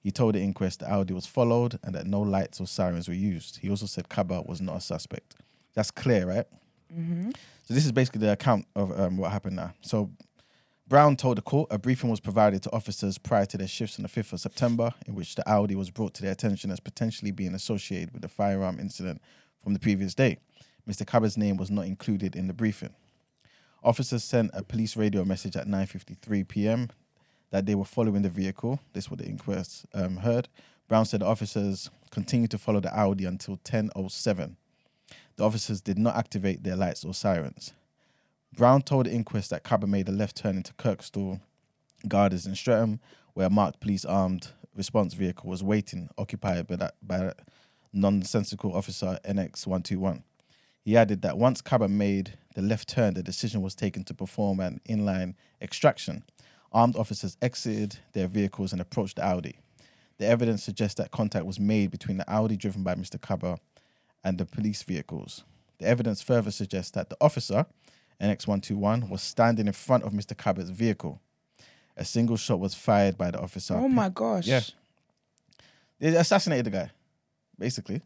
He 0.00 0.10
told 0.10 0.34
the 0.34 0.40
inquest 0.40 0.80
the 0.80 0.90
Audi 0.92 1.14
was 1.14 1.26
followed 1.26 1.78
and 1.82 1.94
that 1.94 2.06
no 2.06 2.20
lights 2.20 2.60
or 2.60 2.66
sirens 2.66 3.08
were 3.08 3.14
used. 3.14 3.58
He 3.58 3.70
also 3.70 3.86
said 3.86 4.08
Kaba 4.08 4.42
was 4.42 4.60
not 4.60 4.76
a 4.76 4.80
suspect. 4.80 5.34
That's 5.74 5.90
clear, 5.90 6.26
right? 6.26 6.46
So 7.66 7.74
this 7.74 7.84
is 7.84 7.92
basically 7.92 8.20
the 8.20 8.32
account 8.32 8.66
of 8.76 8.98
um, 8.98 9.16
what 9.16 9.32
happened 9.32 9.56
now. 9.56 9.72
So 9.80 10.10
Brown 10.88 11.16
told 11.16 11.36
the 11.36 11.42
court 11.42 11.66
a 11.72 11.78
briefing 11.78 12.10
was 12.10 12.20
provided 12.20 12.62
to 12.62 12.72
officers 12.72 13.18
prior 13.18 13.44
to 13.46 13.58
their 13.58 13.66
shifts 13.66 13.98
on 13.98 14.04
the 14.04 14.08
5th 14.08 14.34
of 14.34 14.40
September, 14.40 14.94
in 15.04 15.16
which 15.16 15.34
the 15.34 15.48
Audi 15.48 15.74
was 15.74 15.90
brought 15.90 16.14
to 16.14 16.22
their 16.22 16.30
attention 16.30 16.70
as 16.70 16.78
potentially 16.78 17.32
being 17.32 17.56
associated 17.56 18.12
with 18.12 18.22
the 18.22 18.28
firearm 18.28 18.78
incident 18.78 19.20
from 19.60 19.72
the 19.72 19.80
previous 19.80 20.14
day. 20.14 20.38
Mr. 20.88 21.04
Kaba's 21.04 21.36
name 21.36 21.56
was 21.56 21.72
not 21.72 21.86
included 21.86 22.36
in 22.36 22.46
the 22.46 22.52
briefing. 22.52 22.94
Officers 23.82 24.22
sent 24.22 24.52
a 24.54 24.62
police 24.62 24.96
radio 24.96 25.24
message 25.24 25.56
at 25.56 25.66
9:53 25.66 26.46
p.m. 26.46 26.90
that 27.50 27.66
they 27.66 27.74
were 27.74 27.84
following 27.84 28.22
the 28.22 28.28
vehicle. 28.28 28.78
This 28.92 29.06
is 29.06 29.10
what 29.10 29.18
the 29.18 29.26
inquest 29.26 29.86
um, 29.92 30.18
heard. 30.18 30.48
Brown 30.86 31.04
said 31.04 31.20
officers 31.20 31.90
continued 32.12 32.52
to 32.52 32.58
follow 32.58 32.78
the 32.78 32.96
Audi 32.96 33.24
until 33.24 33.56
10:07. 33.56 34.54
The 35.34 35.44
officers 35.44 35.80
did 35.80 35.98
not 35.98 36.16
activate 36.16 36.62
their 36.62 36.76
lights 36.76 37.04
or 37.04 37.12
sirens. 37.12 37.72
Brown 38.54 38.82
told 38.82 39.06
the 39.06 39.12
inquest 39.12 39.50
that 39.50 39.64
Kaba 39.64 39.86
made 39.86 40.08
a 40.08 40.12
left 40.12 40.36
turn 40.36 40.56
into 40.56 40.72
Kirkstall 40.74 41.40
Gardens 42.08 42.46
in 42.46 42.54
Streatham, 42.54 43.00
where 43.34 43.46
a 43.46 43.50
marked 43.50 43.80
police 43.80 44.04
armed 44.04 44.48
response 44.74 45.14
vehicle 45.14 45.50
was 45.50 45.62
waiting, 45.62 46.08
occupied 46.18 46.66
by 46.66 46.76
that 46.76 46.94
by 47.02 47.32
nonsensical 47.92 48.74
officer 48.74 49.18
NX121. 49.24 50.22
He 50.82 50.96
added 50.96 51.22
that 51.22 51.38
once 51.38 51.60
Kaba 51.60 51.88
made 51.88 52.34
the 52.54 52.62
left 52.62 52.88
turn, 52.88 53.14
the 53.14 53.22
decision 53.22 53.60
was 53.62 53.74
taken 53.74 54.04
to 54.04 54.14
perform 54.14 54.60
an 54.60 54.80
inline 54.88 55.34
extraction. 55.60 56.22
Armed 56.72 56.96
officers 56.96 57.36
exited 57.42 57.98
their 58.12 58.28
vehicles 58.28 58.72
and 58.72 58.80
approached 58.80 59.16
the 59.16 59.24
Audi. 59.26 59.58
The 60.18 60.26
evidence 60.26 60.62
suggests 60.62 60.94
that 60.96 61.10
contact 61.10 61.44
was 61.44 61.60
made 61.60 61.90
between 61.90 62.16
the 62.16 62.30
Audi 62.30 62.56
driven 62.56 62.82
by 62.82 62.94
Mr. 62.94 63.20
Kaba 63.20 63.58
and 64.24 64.38
the 64.38 64.46
police 64.46 64.82
vehicles. 64.82 65.44
The 65.78 65.86
evidence 65.86 66.22
further 66.22 66.50
suggests 66.50 66.92
that 66.92 67.10
the 67.10 67.16
officer, 67.20 67.66
NX121, 68.20 69.08
was 69.08 69.22
standing 69.22 69.66
in 69.66 69.72
front 69.72 70.04
of 70.04 70.12
Mr. 70.12 70.36
Kaba's 70.36 70.70
vehicle. 70.70 71.20
A 71.96 72.04
single 72.04 72.36
shot 72.36 72.60
was 72.60 72.74
fired 72.74 73.16
by 73.16 73.30
the 73.30 73.40
officer. 73.40 73.74
Oh 73.74 73.88
my 73.88 74.08
gosh. 74.08 74.46
Yeah. 74.46 74.60
They 75.98 76.08
assassinated 76.08 76.66
the 76.66 76.70
guy, 76.70 76.90
basically. 77.58 78.02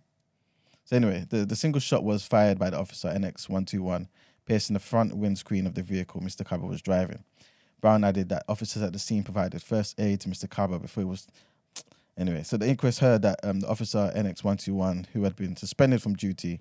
So 0.85 0.97
anyway, 0.97 1.27
the, 1.29 1.45
the 1.45 1.57
single 1.57 1.81
shot 1.81 2.05
was 2.05 2.25
fired 2.25 2.59
by 2.59 2.71
the 2.71 2.79
officer 2.79 3.09
NX121, 3.09 4.09
piercing 4.47 4.75
the 4.75 4.81
front 4.81 5.17
windscreen 5.17 5.67
of 5.67 5.75
the 5.75 5.83
vehicle 5.83 6.21
Mr. 6.21 6.45
Kaba 6.45 6.67
was 6.67 6.83
driving. 6.83 7.25
Brown 7.81 8.05
added 8.05 8.29
that 8.29 8.45
officers 8.49 8.83
at 8.83 8.93
the 8.93 8.99
scene 8.99 9.23
provided 9.23 9.63
first 9.63 9.99
aid 9.99 10.21
to 10.21 10.29
Mr. 10.29 10.49
Kaba 10.49 10.79
before 10.79 11.03
he 11.03 11.09
was. 11.09 11.27
Anyway, 12.19 12.43
so 12.43 12.57
the 12.57 12.69
inquest 12.69 12.99
heard 12.99 13.23
that 13.23 13.41
um, 13.43 13.61
the 13.61 13.69
officer 13.69 14.13
NX121, 14.15 15.07
who 15.13 15.25
had 15.25 15.37
been 15.37 15.57
suspended 15.57 16.03
from 16.03 16.15
duty, 16.15 16.61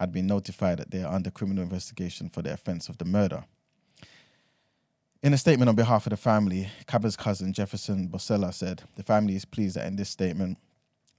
had 0.00 0.12
been 0.12 0.26
notified 0.26 0.78
that 0.78 0.90
they 0.90 1.04
are 1.04 1.14
under 1.14 1.30
criminal 1.30 1.62
investigation 1.62 2.30
for 2.30 2.40
the 2.40 2.50
offense 2.50 2.88
of 2.88 2.96
the 2.96 3.04
murder. 3.04 3.44
In 5.22 5.34
a 5.34 5.38
statement 5.38 5.68
on 5.68 5.76
behalf 5.76 6.06
of 6.06 6.10
the 6.10 6.16
family, 6.16 6.70
Kaba's 6.86 7.16
cousin 7.16 7.52
Jefferson 7.52 8.08
Bosela 8.08 8.54
said 8.54 8.82
the 8.96 9.02
family 9.02 9.36
is 9.36 9.44
pleased 9.44 9.76
that 9.76 9.86
in 9.86 9.96
this 9.96 10.08
statement, 10.08 10.56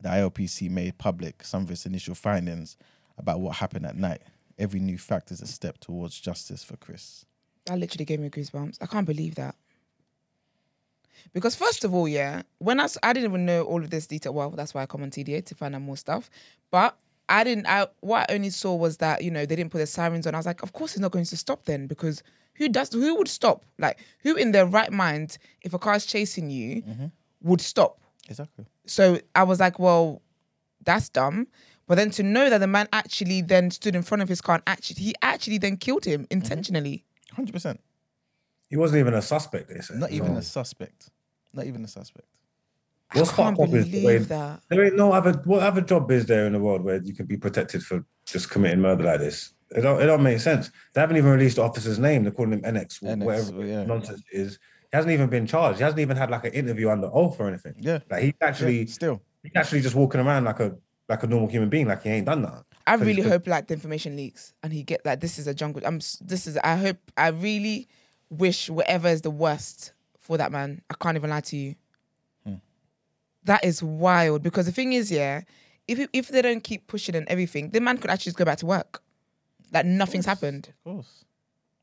the 0.02 0.10
IOPC 0.10 0.72
made 0.72 0.98
public 0.98 1.44
some 1.44 1.62
of 1.62 1.70
its 1.70 1.86
initial 1.86 2.16
findings 2.16 2.76
about 3.20 3.40
what 3.40 3.58
happened 3.58 3.86
at 3.86 3.96
night. 3.96 4.24
Every 4.58 4.80
new 4.80 4.98
fact 4.98 5.30
is 5.30 5.42
a 5.42 5.48
step 5.48 5.78
towards 5.78 6.20
justice 6.20 6.64
for 6.64 6.76
Chris. 6.78 7.24
That 7.68 7.78
literally 7.78 8.06
gave 8.06 8.20
me 8.20 8.30
goosebumps. 8.30 8.80
I 8.82 8.88
can't 8.88 9.06
believe 9.06 9.36
that. 9.36 9.56
Because 11.34 11.56
first 11.56 11.84
of 11.84 11.94
all, 11.94 12.08
yeah, 12.08 12.42
when 12.58 12.80
I 12.80 12.88
I 13.04 13.14
didn't 13.14 13.30
even 13.30 13.46
know 13.46 13.62
all 13.62 13.84
of 13.84 13.92
this 13.92 14.08
detail. 14.08 14.34
Well, 14.34 14.50
that's 14.50 14.74
why 14.74 14.82
I 14.82 14.88
come 14.88 15.04
on 15.04 15.12
TDA 15.12 15.46
to 15.46 15.54
find 15.56 15.76
out 15.76 15.84
more 15.84 15.98
stuff. 15.98 16.32
But 16.72 16.98
I 17.32 17.44
didn't. 17.46 17.66
I 17.66 17.88
what 18.02 18.30
I 18.30 18.36
only 18.36 18.50
saw 18.50 18.76
was 18.76 18.98
that 18.98 19.24
you 19.24 19.32
know 19.32 19.46
they 19.46 19.56
didn't 19.56 19.72
put 19.72 19.80
the 19.80 19.88
sirens 19.88 20.28
on. 20.28 20.36
I 20.36 20.38
was 20.38 20.46
like, 20.46 20.62
of 20.62 20.74
course 20.74 20.92
it's 20.92 21.00
not 21.00 21.12
going 21.12 21.26
to 21.26 21.38
stop 21.38 21.66
then 21.66 21.88
because 21.88 22.22
who 22.56 22.68
does? 22.68 22.92
Who 22.94 23.16
would 23.16 23.30
stop? 23.30 23.64
Like 23.80 24.00
who 24.20 24.36
in 24.36 24.52
their 24.52 24.66
right 24.66 24.92
mind, 24.92 25.38
if 25.62 25.74
a 25.74 25.80
car's 25.80 26.06
chasing 26.06 26.50
you, 26.50 26.82
mm-hmm. 26.82 27.06
would 27.42 27.62
stop? 27.62 28.02
Exactly. 28.30 28.66
So 28.86 29.20
I 29.34 29.44
was 29.44 29.60
like, 29.62 29.80
well, 29.80 30.22
that's 30.84 31.10
dumb. 31.10 31.48
But 31.88 31.96
then 31.96 32.12
to 32.12 32.24
know 32.24 32.50
that 32.50 32.60
the 32.60 32.68
man 32.68 32.88
actually 32.94 33.42
then 33.42 33.72
stood 33.72 33.96
in 33.96 34.02
front 34.02 34.22
of 34.22 34.30
his 34.30 34.42
car 34.42 34.56
and 34.56 34.64
actually 34.68 35.02
he 35.02 35.16
actually 35.22 35.58
then 35.58 35.78
killed 35.78 36.06
him 36.06 36.24
mm-hmm. 36.24 36.34
intentionally. 36.34 37.06
100%. 37.38 37.78
He 38.70 38.78
wasn't 38.78 39.00
even 39.00 39.14
a 39.14 39.22
suspect. 39.22 39.70
They 39.70 39.80
said. 39.82 39.98
Not 39.98 40.12
even 40.12 40.34
No. 40.34 40.40
a 40.40 40.42
suspect. 40.42 41.10
Not 41.54 41.66
even 41.66 41.84
a 41.84 41.88
suspect. 41.88 42.28
What's 43.14 43.32
can't 43.32 43.58
fucked 43.58 43.74
is 43.74 43.90
the 43.90 44.06
way- 44.06 44.18
that. 44.20 44.62
There 44.70 44.86
ain't 44.86 44.96
no 44.96 45.12
other. 45.12 45.34
What 45.46 45.64
other 45.64 45.82
job 45.82 46.10
is 46.12 46.26
there 46.26 46.46
in 46.46 46.54
the 46.54 46.60
world 46.60 46.84
where 46.84 47.02
you 47.02 47.14
can 47.14 47.26
be 47.26 47.38
protected 47.38 47.84
for 47.84 48.04
just 48.26 48.50
committing 48.50 48.80
murder 48.82 49.04
like 49.04 49.20
this? 49.20 49.54
It 49.76 49.82
don't. 49.82 50.02
It 50.02 50.06
don't 50.06 50.24
make 50.24 50.40
sense. 50.40 50.70
They 50.94 51.02
haven't 51.02 51.18
even 51.18 51.32
released 51.32 51.56
the 51.58 51.64
officer's 51.64 52.00
name. 52.00 52.24
They're 52.24 52.32
calling 52.32 52.54
him 52.54 52.62
NX, 52.62 53.02
NX, 53.04 53.24
whatever 53.24 53.66
yeah. 53.66 53.86
nonsense 53.86 54.22
is. 54.32 54.60
He 54.92 54.98
hasn't 54.98 55.14
even 55.14 55.30
been 55.30 55.48
charged. 55.48 55.78
He 55.78 55.84
hasn't 55.84 56.00
even 56.02 56.18
had 56.18 56.30
like 56.30 56.44
an 56.46 56.54
interview 56.54 56.90
under 56.90 57.08
oath 57.14 57.40
or 57.40 57.48
anything. 57.48 57.76
Yeah. 57.80 58.00
Like 58.10 58.24
he's 58.24 58.34
actually 58.42 58.80
Yeah, 58.82 58.86
still. 58.92 59.22
he's 59.44 59.52
actually 59.56 59.80
just 59.82 59.96
walking 59.96 60.20
around 60.20 60.44
like 60.44 60.60
a 60.60 60.76
like 61.08 61.24
a 61.24 61.28
normal 61.28 61.48
human 61.48 61.70
being. 61.70 61.88
Like 61.88 62.04
he 62.04 62.10
ain't 62.10 62.26
done 62.26 62.42
that. 62.42 62.64
I 62.86 62.98
So 62.98 63.06
really 63.06 63.22
hope 63.22 63.48
like 63.48 63.68
the 63.68 63.74
information 63.74 64.18
leaks 64.18 64.54
and 64.64 64.74
he 64.74 64.84
get 64.84 65.06
like 65.06 65.22
this 65.22 65.40
is 65.40 65.48
a 65.48 65.54
jungle. 65.54 65.82
I'm 65.86 66.00
this 66.22 66.48
is 66.48 66.58
I 66.64 66.76
hope 66.76 66.98
I 67.16 67.30
really 67.30 67.88
wish 68.30 68.70
whatever 68.70 69.08
is 69.08 69.22
the 69.22 69.32
worst 69.32 69.94
for 70.20 70.38
that 70.38 70.52
man. 70.52 70.82
I 70.90 70.96
can't 71.00 71.16
even 71.16 71.30
lie 71.30 71.40
to 71.42 71.56
you. 71.56 71.76
That 73.46 73.64
is 73.66 73.82
wild 73.82 74.44
because 74.44 74.66
the 74.68 74.72
thing 74.72 74.94
is, 74.94 75.12
yeah, 75.12 75.42
if 75.88 76.08
if 76.14 76.28
they 76.30 76.42
don't 76.42 76.64
keep 76.64 76.88
pushing 76.88 77.16
and 77.16 77.28
everything, 77.28 77.70
the 77.72 77.82
man 77.82 77.98
could 77.98 78.10
actually 78.12 78.30
just 78.32 78.38
go 78.38 78.46
back 78.46 78.60
to 78.60 78.66
work. 78.66 79.02
Like 79.74 79.86
nothing's 79.86 80.26
happened. 80.26 80.70
Of 80.86 80.94
course. 80.94 81.26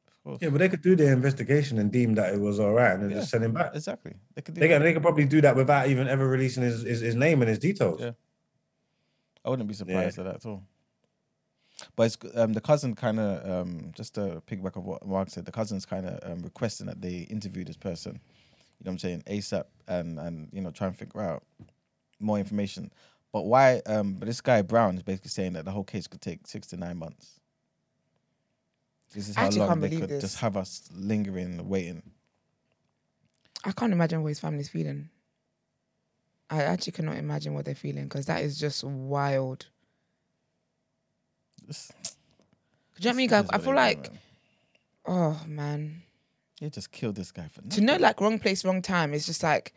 Of 0.08 0.24
course. 0.24 0.38
Yeah, 0.42 0.50
but 0.50 0.58
they 0.58 0.68
could 0.68 0.82
do 0.82 0.94
their 0.94 1.12
investigation 1.12 1.78
and 1.78 1.90
deem 1.90 2.14
that 2.14 2.32
it 2.34 2.40
was 2.40 2.60
all 2.60 2.72
right 2.72 2.92
and 2.92 3.02
then 3.02 3.10
Yeah. 3.10 3.16
just 3.18 3.30
send 3.30 3.44
him 3.44 3.52
back. 3.54 3.74
Exactly. 3.74 4.12
They 4.34 4.42
could 4.42 4.54
do 4.54 4.60
They 4.60 4.68
that. 4.68 4.74
can, 4.74 4.82
they 4.82 4.92
could 4.92 5.02
probably 5.02 5.24
do 5.24 5.40
that 5.40 5.56
without 5.56 5.88
even 5.88 6.06
ever 6.06 6.28
releasing 6.28 6.62
his, 6.62 6.82
his, 6.82 7.00
his 7.00 7.14
name 7.14 7.40
and 7.42 7.48
his 7.48 7.58
details. 7.58 8.00
Yeah. 8.00 8.12
I 9.44 9.50
wouldn't 9.50 9.68
be 9.68 9.74
surprised 9.74 10.18
at 10.18 10.26
that 10.26 10.34
at 10.36 10.46
all. 10.46 10.62
But 11.96 12.02
it's, 12.04 12.18
um, 12.36 12.52
the 12.52 12.60
cousin 12.60 12.94
kind 12.94 13.18
of, 13.20 13.50
um, 13.50 13.92
just 13.96 14.14
to 14.16 14.42
piggyback 14.46 14.76
of 14.76 14.84
what 14.84 15.06
Mark 15.06 15.30
said, 15.30 15.46
the 15.46 15.52
cousin's 15.52 15.86
kind 15.86 16.06
of 16.06 16.30
um, 16.30 16.42
requesting 16.42 16.86
that 16.88 17.00
they 17.00 17.20
interview 17.30 17.64
this 17.64 17.76
person, 17.76 18.12
you 18.14 18.84
know 18.84 18.90
what 18.90 18.92
I'm 18.92 18.98
saying, 18.98 19.22
ASAP 19.28 19.64
and, 19.88 20.18
and 20.18 20.48
you 20.52 20.60
know, 20.60 20.70
try 20.70 20.86
and 20.86 20.96
figure 20.96 21.20
out 21.20 21.42
more 22.20 22.38
information. 22.38 22.92
But 23.32 23.46
why, 23.46 23.82
um, 23.86 24.14
but 24.14 24.26
this 24.26 24.40
guy 24.40 24.62
Brown 24.62 24.96
is 24.96 25.02
basically 25.02 25.30
saying 25.30 25.54
that 25.54 25.64
the 25.64 25.70
whole 25.70 25.84
case 25.84 26.06
could 26.06 26.20
take 26.20 26.46
six 26.46 26.66
to 26.68 26.76
nine 26.76 26.98
months. 26.98 27.40
This 29.14 29.28
is 29.28 29.36
how 29.36 29.48
long 29.50 29.80
they 29.80 29.90
could 29.90 30.08
this. 30.08 30.20
just 30.20 30.38
have 30.40 30.56
us 30.56 30.88
lingering, 30.94 31.68
waiting. 31.68 32.02
I 33.64 33.72
can't 33.72 33.92
imagine 33.92 34.22
what 34.22 34.28
his 34.28 34.40
family's 34.40 34.68
feeling. 34.68 35.08
I 36.50 36.62
actually 36.62 36.92
cannot 36.92 37.16
imagine 37.16 37.54
what 37.54 37.64
they're 37.64 37.74
feeling 37.74 38.04
because 38.04 38.26
that 38.26 38.42
is 38.42 38.58
just 38.58 38.84
wild. 38.84 39.66
This, 41.66 41.92
Do 41.98 42.12
you 43.00 43.04
know 43.04 43.10
what 43.10 43.14
I 43.14 43.16
mean? 43.16 43.28
this 43.28 43.50
I 43.50 43.58
feel 43.58 43.74
like, 43.74 44.10
man. 44.10 44.18
oh 45.06 45.40
man. 45.46 46.02
You 46.60 46.70
just 46.70 46.90
killed 46.92 47.14
this 47.16 47.30
guy 47.32 47.48
for 47.48 47.62
nothing. 47.62 47.70
to 47.70 47.80
know 47.80 47.96
like 47.96 48.20
wrong 48.20 48.38
place, 48.38 48.64
wrong 48.64 48.82
time, 48.82 49.14
it's 49.14 49.26
just 49.26 49.42
like 49.42 49.72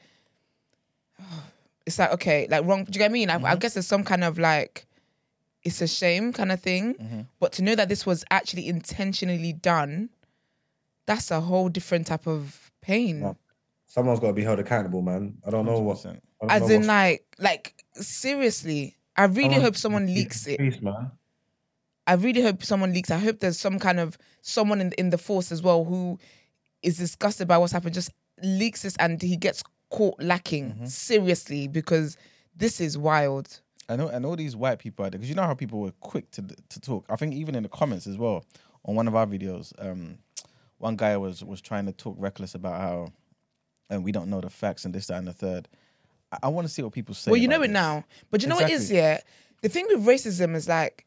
it's 1.85 1.99
like 1.99 2.11
okay, 2.13 2.47
like 2.49 2.65
wrong. 2.65 2.83
Do 2.85 2.91
you 2.93 2.99
get 2.99 3.05
what 3.05 3.11
I 3.11 3.13
mean? 3.13 3.29
I, 3.29 3.35
Mm-hmm. 3.37 3.45
I 3.45 3.55
guess 3.55 3.73
there's 3.73 3.87
some 3.87 4.03
kind 4.03 4.23
of 4.23 4.37
like 4.39 4.85
it's 5.63 5.81
a 5.81 5.87
shame 5.87 6.33
kind 6.33 6.51
of 6.51 6.59
thing, 6.61 6.95
Mm-hmm. 6.95 7.21
but 7.39 7.51
to 7.53 7.61
know 7.63 7.75
that 7.75 7.89
this 7.89 8.05
was 8.05 8.23
actually 8.31 8.67
intentionally 8.67 9.53
done, 9.53 10.09
that's 11.05 11.29
a 11.31 11.39
whole 11.41 11.69
different 11.69 12.07
type 12.07 12.27
of 12.27 12.71
pain. 12.81 13.21
Yeah. 13.21 13.33
Someone's 13.85 14.19
got 14.19 14.27
to 14.27 14.33
be 14.33 14.43
held 14.43 14.59
accountable, 14.59 15.01
man. 15.01 15.37
I 15.45 15.49
don't 15.49 15.65
know 15.65 15.79
what. 15.79 15.97
100%. 15.97 16.05
I 16.07 16.47
don't 16.47 16.51
As 16.51 16.61
know 16.61 16.67
in, 16.67 16.73
what's- 16.81 16.87
like, 16.87 17.25
like 17.39 17.83
seriously, 17.93 18.95
I 19.17 19.25
really 19.25 19.43
someone- 19.49 19.61
hope 19.61 19.75
someone 19.75 20.05
leaks 20.07 20.47
it. 20.47 20.57
Peace, 20.59 20.81
man. 20.81 21.11
I 22.07 22.13
really 22.13 22.41
hope 22.41 22.63
someone 22.63 22.93
leaks. 22.93 23.11
I 23.11 23.19
hope 23.19 23.39
there's 23.39 23.59
some 23.59 23.77
kind 23.79 23.99
of 23.99 24.17
someone 24.41 24.81
in 24.81 24.91
in 24.93 25.11
the 25.11 25.17
force 25.19 25.51
as 25.51 25.61
well 25.61 25.83
who 25.83 26.17
is 26.83 26.97
disgusted 26.97 27.47
by 27.47 27.57
what's 27.57 27.71
happened, 27.73 27.93
just 27.93 28.11
leaks 28.41 28.81
this 28.83 28.95
and 28.97 29.21
he 29.21 29.37
gets 29.37 29.63
caught 29.89 30.19
lacking 30.21 30.71
Mm-hmm. 30.71 30.85
seriously 30.85 31.67
because 31.67 32.17
this 32.55 32.79
is 32.81 32.97
wild. 32.97 33.59
I 33.89 33.95
know, 33.97 34.07
and 34.07 34.25
all 34.25 34.35
these 34.37 34.55
white 34.55 34.79
people 34.79 35.03
out 35.05 35.11
there, 35.11 35.19
because 35.19 35.29
you 35.29 35.35
know 35.35 35.43
how 35.43 35.53
people 35.53 35.79
were 35.81 35.91
quick 35.99 36.31
to 36.31 36.41
to 36.69 36.79
talk. 36.79 37.05
I 37.09 37.15
think 37.17 37.33
even 37.33 37.55
in 37.55 37.63
the 37.63 37.69
comments 37.69 38.07
as 38.07 38.17
well 38.17 38.45
on 38.85 38.95
one 38.95 39.07
of 39.07 39.15
our 39.15 39.25
videos, 39.27 39.73
um, 39.79 40.17
one 40.77 40.95
guy 40.95 41.17
was 41.17 41.43
was 41.43 41.61
trying 41.61 41.85
to 41.87 41.91
talk 41.91 42.15
reckless 42.17 42.55
about 42.55 42.79
how, 42.79 43.11
and 43.89 44.03
we 44.03 44.11
don't 44.11 44.29
know 44.29 44.39
the 44.41 44.49
facts 44.49 44.85
and 44.85 44.93
this, 44.95 45.07
that, 45.07 45.17
and 45.17 45.27
the 45.27 45.33
third. 45.33 45.67
I, 46.31 46.37
I 46.43 46.47
want 46.47 46.67
to 46.67 46.73
see 46.73 46.81
what 46.81 46.93
people 46.93 47.13
say. 47.13 47.31
well, 47.31 47.39
you 47.41 47.47
know 47.49 47.57
it 47.61 47.67
this. 47.67 47.73
now, 47.73 48.05
but 48.29 48.41
you 48.41 48.47
know 48.47 48.55
what 48.55 48.69
it 48.69 48.73
is, 48.73 48.89
yeah. 48.91 49.19
The 49.61 49.69
thing 49.69 49.85
with 49.89 50.05
racism 50.05 50.55
is 50.55 50.67
like, 50.69 51.05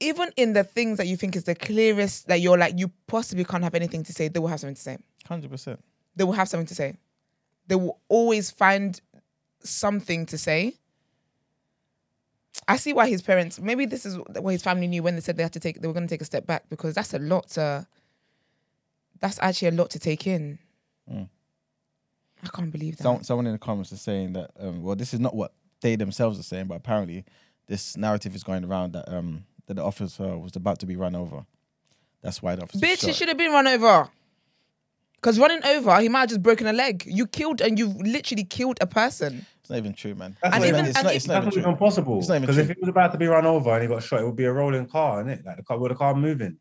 even 0.00 0.32
in 0.36 0.54
the 0.54 0.64
things 0.64 0.98
that 0.98 1.06
you 1.06 1.16
think 1.16 1.36
is 1.36 1.44
the 1.44 1.54
clearest, 1.54 2.26
that 2.28 2.40
you're 2.40 2.58
like 2.58 2.78
you 2.78 2.90
possibly 3.06 3.44
can't 3.44 3.62
have 3.62 3.74
anything 3.74 4.02
to 4.04 4.12
say, 4.12 4.28
they 4.28 4.40
will 4.40 4.48
have 4.48 4.60
something 4.60 4.74
to 4.74 4.80
say. 4.80 4.98
Hundred 5.28 5.50
percent. 5.50 5.82
They 6.16 6.24
will 6.24 6.32
have 6.32 6.48
something 6.48 6.66
to 6.66 6.74
say. 6.74 6.96
They 7.66 7.76
will 7.76 8.00
always 8.08 8.50
find 8.50 9.00
something 9.62 10.26
to 10.26 10.38
say. 10.38 10.74
I 12.66 12.76
see 12.76 12.92
why 12.92 13.08
his 13.08 13.22
parents, 13.22 13.60
maybe 13.60 13.86
this 13.86 14.04
is 14.04 14.18
what 14.18 14.50
his 14.50 14.62
family 14.62 14.86
knew 14.88 15.02
when 15.02 15.14
they 15.14 15.20
said 15.20 15.36
they 15.36 15.42
had 15.42 15.52
to 15.52 15.60
take, 15.60 15.80
they 15.80 15.86
were 15.86 15.94
going 15.94 16.06
to 16.06 16.12
take 16.12 16.20
a 16.20 16.24
step 16.24 16.46
back 16.46 16.64
because 16.68 16.94
that's 16.94 17.14
a 17.14 17.18
lot 17.18 17.48
to, 17.50 17.86
that's 19.20 19.38
actually 19.40 19.68
a 19.68 19.72
lot 19.72 19.90
to 19.90 19.98
take 19.98 20.26
in. 20.26 20.58
Mm. 21.10 21.28
I 22.42 22.48
can't 22.48 22.72
believe 22.72 22.96
that. 22.96 23.02
Some, 23.02 23.22
someone 23.22 23.46
in 23.46 23.52
the 23.52 23.58
comments 23.58 23.92
is 23.92 24.00
saying 24.00 24.32
that. 24.32 24.50
Um, 24.58 24.82
well, 24.82 24.96
this 24.96 25.14
is 25.14 25.20
not 25.20 25.34
what 25.34 25.52
they 25.80 25.96
themselves 25.96 26.38
are 26.38 26.44
saying, 26.44 26.66
but 26.66 26.76
apparently 26.76 27.24
this 27.70 27.96
narrative 27.96 28.34
is 28.34 28.42
going 28.42 28.64
around 28.64 28.92
that 28.92 29.08
um 29.08 29.44
that 29.70 29.74
the 29.74 29.84
officer 29.84 30.36
was 30.36 30.56
about 30.56 30.80
to 30.80 30.86
be 30.86 30.96
run 30.96 31.14
over. 31.14 31.46
That's 32.22 32.42
why 32.42 32.56
the 32.56 32.62
officer. 32.64 32.84
Bitch, 32.84 33.06
he 33.06 33.12
should 33.12 33.28
have 33.28 33.38
been 33.38 33.52
run 33.52 33.68
over. 33.68 34.08
Because 35.14 35.38
running 35.38 35.64
over, 35.64 36.00
he 36.00 36.08
might 36.08 36.20
have 36.20 36.28
just 36.30 36.42
broken 36.42 36.66
a 36.66 36.72
leg. 36.72 37.04
You 37.06 37.26
killed 37.28 37.60
and 37.60 37.78
you've 37.78 37.94
literally 37.96 38.42
killed 38.42 38.78
a 38.80 38.86
person. 38.88 39.46
It's 39.60 39.70
not 39.70 39.76
even 39.76 39.92
true, 39.94 40.16
man. 40.16 40.36
That's 40.42 40.56
And 40.56 40.64
even- 40.64 40.74
even, 40.80 40.86
it's 40.90 41.02
not, 41.04 41.14
it's 41.14 41.26
not 41.28 41.34
that's 41.44 41.46
even 41.46 41.46
not 41.46 41.52
true. 41.52 41.62
even 41.72 41.76
possible. 41.78 42.18
It's 42.18 42.28
not 42.28 42.34
even 42.36 42.46
Because 42.46 42.58
if 42.58 42.68
he 42.68 42.80
was 42.80 42.88
about 42.88 43.12
to 43.12 43.18
be 43.18 43.26
run 43.28 43.46
over 43.46 43.70
and 43.70 43.82
he 43.82 43.86
got 43.88 44.02
shot, 44.02 44.20
it 44.22 44.24
would 44.24 44.34
be 44.34 44.44
a 44.44 44.52
rolling 44.52 44.86
car, 44.86 45.22
innit? 45.22 45.46
Like 45.46 45.56
the 45.58 45.62
car 45.62 45.78
with 45.78 45.92
the 45.92 45.96
car 45.96 46.14
moving. 46.16 46.56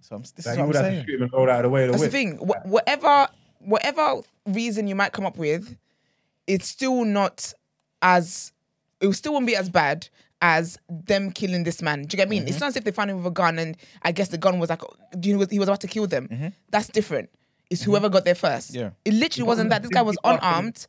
So 0.00 0.16
I'm, 0.16 0.22
this 0.22 0.32
Like 0.44 0.52
is 0.54 0.56
you 0.56 0.62
what 0.62 0.66
would 0.68 0.76
I'm 0.76 0.82
have 0.84 0.90
to 0.92 0.96
saying. 0.96 1.06
shoot 1.06 1.14
him 1.16 1.22
and 1.22 1.32
roll 1.32 1.48
out 1.48 1.58
of 1.58 1.62
the 1.64 1.68
way 1.68 1.82
of 1.84 1.92
the 1.92 1.98
That's 1.98 2.02
the 2.04 2.10
thing. 2.10 2.36
Wh- 2.38 2.66
whatever, 2.66 3.28
whatever 3.60 4.22
reason 4.46 4.88
you 4.88 4.96
might 4.96 5.12
come 5.12 5.24
up 5.24 5.36
with, 5.36 5.76
it's 6.48 6.66
still 6.66 7.04
not 7.04 7.52
as. 8.02 8.52
It 9.00 9.12
still 9.12 9.34
won't 9.34 9.46
be 9.46 9.56
as 9.56 9.70
bad 9.70 10.08
as 10.42 10.78
them 10.88 11.30
killing 11.30 11.64
this 11.64 11.82
man. 11.82 12.02
Do 12.02 12.14
you 12.14 12.16
get 12.16 12.18
what 12.18 12.28
I 12.28 12.30
mean? 12.30 12.42
Mm-hmm. 12.42 12.48
It's 12.48 12.60
not 12.60 12.68
as 12.68 12.76
if 12.76 12.84
they 12.84 12.92
found 12.92 13.10
him 13.10 13.18
with 13.18 13.26
a 13.26 13.30
gun 13.30 13.58
and 13.58 13.76
I 14.02 14.12
guess 14.12 14.28
the 14.28 14.38
gun 14.38 14.58
was 14.58 14.70
like, 14.70 14.82
you 15.22 15.36
know, 15.36 15.46
he 15.48 15.58
was 15.58 15.68
about 15.68 15.80
to 15.80 15.88
kill 15.88 16.06
them. 16.06 16.52
That's 16.70 16.88
different. 16.88 17.30
It's 17.68 17.82
whoever 17.82 18.08
got 18.08 18.24
there 18.24 18.34
first. 18.34 18.72
Mm-hmm. 18.72 18.80
Yeah. 18.80 18.90
It 19.04 19.14
literally 19.14 19.46
wasn't 19.46 19.70
that. 19.70 19.82
This 19.82 19.90
guy 19.90 20.02
was 20.02 20.18
unarmed. 20.24 20.86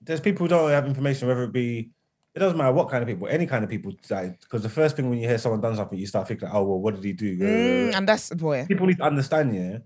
There's 0.00 0.20
people 0.20 0.44
who 0.44 0.48
don't 0.48 0.70
have 0.70 0.86
information, 0.86 1.28
whether 1.28 1.44
it 1.44 1.52
be, 1.52 1.90
it 2.34 2.38
doesn't 2.38 2.56
matter 2.56 2.72
what 2.72 2.88
kind 2.88 3.02
of 3.02 3.08
people, 3.08 3.26
any 3.26 3.46
kind 3.46 3.64
of 3.64 3.70
people. 3.70 3.92
Because 3.92 4.62
the 4.62 4.68
first 4.68 4.94
thing 4.94 5.10
when 5.10 5.18
you 5.18 5.26
hear 5.26 5.38
someone 5.38 5.60
done 5.60 5.74
something, 5.74 5.98
you 5.98 6.06
start 6.06 6.28
thinking, 6.28 6.48
oh, 6.52 6.62
well, 6.62 6.78
what 6.78 6.94
did 6.94 7.02
he 7.02 7.12
do? 7.12 7.36
Mm, 7.36 7.94
and 7.96 8.08
that's 8.08 8.30
boy. 8.30 8.64
people 8.68 8.86
need 8.86 8.98
to 8.98 9.02
understand, 9.02 9.54
yeah, 9.54 9.78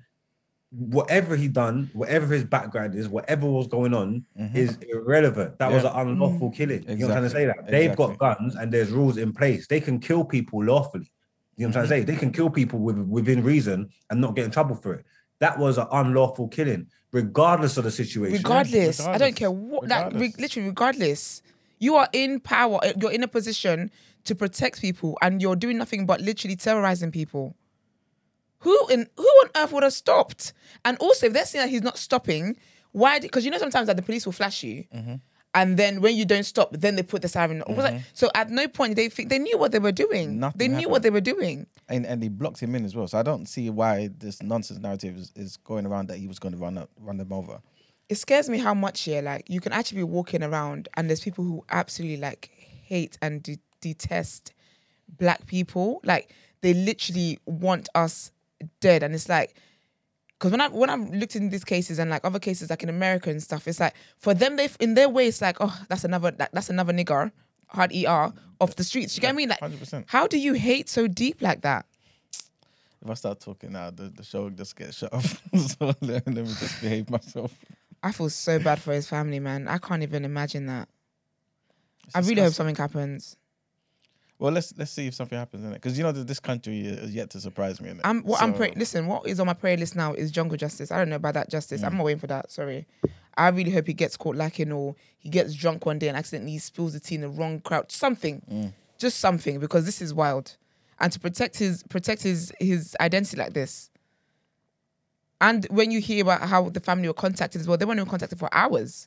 whatever 0.75 1.37
he 1.37 1.49
done, 1.49 1.91
whatever 1.93 2.33
his 2.33 2.45
background 2.45 2.95
is, 2.95 3.09
whatever 3.09 3.47
was 3.47 3.67
going 3.67 3.93
on, 3.93 4.25
is 4.55 4.79
irrelevant. 4.91 5.59
That 5.59 5.71
was 5.71 5.83
Mm-hmm. 5.85 5.97
Yeah. 5.97 6.03
an 6.03 6.09
unlawful 6.09 6.51
killing. 6.51 6.83
You 6.89 6.97
know 6.97 7.09
what 7.09 7.17
I'm 7.19 7.21
trying 7.21 7.23
to 7.25 7.31
say? 7.31 7.45
That 7.45 7.57
Exactly. 7.59 7.79
they've 7.89 7.97
got 7.97 8.19
guns 8.19 8.55
and 8.55 8.73
there's 8.73 8.91
rules 8.91 9.17
in 9.19 9.33
place. 9.33 9.67
They 9.67 9.81
can 9.81 9.99
kill 10.01 10.25
people 10.25 10.65
lawfully. 10.65 11.11
You 11.57 11.67
know 11.67 11.69
what 11.69 11.69
I'm 11.69 11.73
trying 11.73 11.85
to 11.85 11.89
say? 12.07 12.13
They 12.13 12.19
can 12.19 12.33
kill 12.33 12.49
people 12.49 12.79
with, 12.79 12.97
within 12.99 13.43
reason 13.43 13.91
and 14.11 14.21
not 14.21 14.35
get 14.35 14.47
in 14.47 14.51
trouble 14.51 14.75
for 14.75 14.95
it. 14.95 15.05
That 15.41 15.59
was 15.59 15.77
an 15.77 15.87
unlawful 15.93 16.49
killing, 16.49 16.87
regardless 17.13 17.77
of 17.77 17.85
the 17.85 17.91
situation. 17.91 18.37
regardless, 18.39 19.01
I 19.01 19.19
don't 19.19 19.37
care 19.37 19.51
what, 19.51 19.89
like, 19.89 20.15
re- 20.15 20.35
literally, 20.39 20.69
regardless, 20.69 21.43
you 21.81 21.97
are 21.97 22.09
in 22.15 22.41
power, 22.41 22.79
you're 22.99 23.13
in 23.13 23.23
a 23.25 23.29
position 23.29 23.91
to 24.25 24.35
protect 24.35 24.81
people, 24.81 25.19
and 25.21 25.43
you're 25.43 25.57
doing 25.57 25.77
nothing 25.77 26.07
but 26.07 26.21
literally 26.21 26.55
terrorizing 26.57 27.11
people. 27.11 27.57
Who 28.63 28.89
in 28.89 29.07
who 29.17 29.23
on 29.45 29.51
earth 29.57 29.73
would 29.73 29.83
have 29.85 29.93
stopped? 29.93 30.53
And 30.85 30.97
also, 30.99 31.27
if 31.27 31.33
they're 31.33 31.45
saying 31.47 31.65
that 31.67 31.71
he's 31.71 31.83
not 31.83 31.99
stopping, 31.99 32.57
why? 32.93 33.21
Because 33.21 33.45
you 33.45 33.51
know 33.53 33.59
sometimes 33.59 33.87
that 33.87 33.97
the 33.97 34.03
police 34.03 34.25
will 34.27 34.33
flash 34.33 34.63
you, 34.65 34.85
Mm-hmm. 34.95 35.15
and 35.55 35.77
then 35.77 36.01
when 36.01 36.17
you 36.17 36.25
don't 36.25 36.45
stop, 36.45 36.71
then 36.73 36.97
they 36.97 37.03
put 37.03 37.23
the 37.23 37.29
siren. 37.29 37.63
Was 37.69 37.79
like- 37.79 38.01
so 38.15 38.31
at 38.35 38.51
no 38.51 38.67
point 38.69 38.97
they 38.97 39.09
think 39.09 39.29
they 39.29 39.39
knew 39.39 39.59
what 39.59 39.71
they 39.73 39.79
were 39.79 39.93
doing. 39.93 40.41
Nothing 40.41 40.59
they 40.59 40.69
knew 40.69 40.75
happened. 40.75 40.91
what 40.93 41.03
they 41.03 41.11
were 41.11 41.21
doing. 41.21 41.67
and 41.89 42.05
and 42.07 42.23
they 42.23 42.29
blocked 42.29 42.61
him 42.61 42.75
in 42.75 42.85
as 42.85 42.95
well. 42.97 43.07
So 43.09 43.19
I 43.19 43.23
don't 43.23 43.47
see 43.47 43.69
why 43.71 44.11
this 44.19 44.43
nonsense 44.43 44.81
narrative 44.81 45.17
is, 45.17 45.33
is 45.37 45.57
going 45.59 45.87
around 45.87 46.09
that 46.09 46.19
he 46.19 46.27
was 46.27 46.39
going 46.39 46.53
to 46.53 46.59
run 46.59 46.79
up, 46.79 46.91
run 46.99 47.17
them 47.19 47.33
over. 47.33 47.61
it 48.09 48.17
scares 48.17 48.49
me 48.51 48.59
how 48.59 48.75
much 48.75 49.03
here 49.03 49.23
like 49.23 49.49
you 49.49 49.61
can 49.61 49.73
actually 49.73 49.99
be 49.99 50.05
walking 50.19 50.43
around 50.43 50.89
and 50.97 51.09
there's 51.09 51.21
people 51.21 51.45
who 51.45 51.65
absolutely 51.71 52.17
like 52.19 52.51
hate 52.93 53.17
and 53.23 53.43
de- 53.43 53.59
detest 53.81 54.53
black 55.19 55.47
people 55.47 56.01
like 56.05 56.35
they 56.63 56.75
literally 56.75 57.39
want 57.47 57.89
us 57.95 58.32
dead 58.81 59.03
and 59.03 59.15
it's 59.15 59.29
like 59.29 59.55
because 60.39 60.51
when 60.51 60.61
I 60.61 60.69
when 60.69 60.91
I've 60.91 61.09
looked 61.11 61.37
in 61.37 61.51
these 61.51 61.65
cases 61.65 61.99
and 61.99 62.11
like 62.11 62.25
other 62.25 62.41
cases 62.41 62.69
like 62.69 62.83
in 62.83 62.89
America 62.89 63.31
and 63.31 63.41
stuff, 63.41 63.69
it's 63.69 63.79
like 63.79 63.95
for 64.19 64.35
them 64.35 64.57
they 64.57 64.69
in 64.81 64.95
their 64.95 65.09
way 65.09 65.29
it's 65.29 65.41
like 65.41 65.57
oh 65.61 65.81
that's 65.89 66.05
another 66.05 66.33
that, 66.33 66.51
that's 66.53 66.69
another 66.69 66.93
nigger 66.93 67.31
hard 67.69 67.93
er 67.95 68.33
off 68.61 68.77
the 68.77 68.85
streets. 68.85 69.17
You 69.17 69.21
get 69.21 69.35
I? 69.35 69.45
Like 69.45 69.61
100%. 69.61 70.05
how 70.07 70.27
do 70.27 70.39
you 70.39 70.55
hate 70.55 70.89
so 70.89 71.07
deep 71.07 71.41
like 71.41 71.63
that? 71.63 71.87
If 73.05 73.11
I 73.11 73.15
start 73.15 73.41
talking 73.41 73.73
now, 73.73 73.91
the, 73.91 74.05
the 74.05 74.23
show 74.23 74.49
just 74.51 74.77
gets 74.77 74.99
shut 74.99 75.13
off. 75.13 75.43
so 75.57 75.93
let, 76.01 76.27
let 76.27 76.27
me 76.27 76.45
just 76.45 76.81
behave 76.81 77.11
myself. 77.11 77.53
I 78.03 78.13
feel 78.13 78.31
so 78.31 78.59
bad 78.59 78.81
for 78.81 78.93
his 78.93 79.09
family, 79.09 79.41
man. 79.41 79.69
I 79.69 79.79
can't 79.79 80.03
even 80.03 80.25
imagine 80.25 80.67
that. 80.67 80.89
It's 82.07 82.17
I 82.17 82.21
really 82.21 82.43
hope 82.43 82.53
something 82.53 82.77
happens. 82.77 83.37
Well, 84.43 84.51
let's 84.51 84.75
let's 84.77 84.91
see 84.91 85.07
if 85.07 85.15
something 85.15 85.39
happens 85.39 85.65
in 85.65 85.71
it 85.71 85.75
because 85.75 85.97
you 85.97 86.03
know 86.03 86.11
that 86.11 86.27
this 86.27 86.41
country 86.41 86.81
is 86.81 87.15
yet 87.15 87.31
to 87.31 87.41
surprise 87.41 87.81
me. 87.81 87.91
Innit? 87.91 88.01
I'm 88.03 88.23
what 88.23 88.43
I'm 88.43 88.51
So, 88.51 88.57
praying. 88.57 88.75
Listen, 88.77 89.07
what 89.07 89.25
is 89.29 89.39
on 89.39 89.47
my 89.47 89.53
prayer 89.55 89.77
list 89.77 89.95
now 89.95 90.15
is 90.15 90.33
jungle 90.33 90.57
justice. 90.57 90.91
I 90.91 90.97
don't 90.99 91.11
know 91.11 91.15
about 91.15 91.35
that 91.35 91.49
justice. 91.49 91.81
Mm. 91.83 91.87
I'm 91.87 91.97
not 91.99 92.05
waiting 92.07 92.19
for 92.19 92.27
that. 92.27 92.51
Sorry. 92.51 92.85
I 93.37 93.51
really 93.51 93.71
hope 93.71 93.87
he 93.87 93.93
gets 93.95 94.17
caught 94.17 94.35
lacking 94.35 94.73
or 94.73 94.97
he 95.21 95.29
gets 95.29 95.55
drunk 95.55 95.87
one 95.87 96.01
day 96.01 96.09
and 96.09 96.17
accidentally 96.17 96.59
spills 96.59 96.93
the 96.93 96.99
tea 96.99 97.15
in 97.15 97.21
the 97.21 97.29
wrong 97.29 97.61
crowd. 97.61 97.93
Something, 97.93 98.43
Mm. 98.51 98.73
just 98.99 99.21
something, 99.21 99.61
because 99.61 99.85
this 99.85 100.03
is 100.03 100.13
wild. 100.13 100.57
And 100.99 101.13
to 101.13 101.21
protect 101.21 101.57
his 101.61 101.85
protect 101.85 102.23
his 102.25 102.53
his 102.59 102.97
identity 102.99 103.37
like 103.37 103.53
this. 103.53 103.91
And 105.41 105.67
when 105.71 105.93
you 105.93 106.01
hear 106.01 106.23
about 106.23 106.43
how 106.49 106.69
the 106.69 106.81
family 106.81 107.07
were 107.07 107.15
contacted 107.15 107.61
as 107.61 107.69
well, 107.69 107.77
they 107.77 107.85
weren't 107.85 107.99
even 108.01 108.11
contacted 108.11 108.41
for 108.41 108.49
hours. 108.53 109.07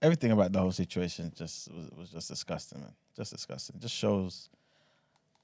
Everything 0.00 0.30
about 0.30 0.52
the 0.52 0.60
whole 0.60 0.70
situation 0.72 1.32
just 1.36 1.72
was, 1.72 1.90
was 1.96 2.10
just 2.10 2.28
disgusting, 2.28 2.80
man. 2.80 2.92
Just 3.16 3.32
disgusting. 3.32 3.76
Just 3.80 3.94
shows 3.94 4.48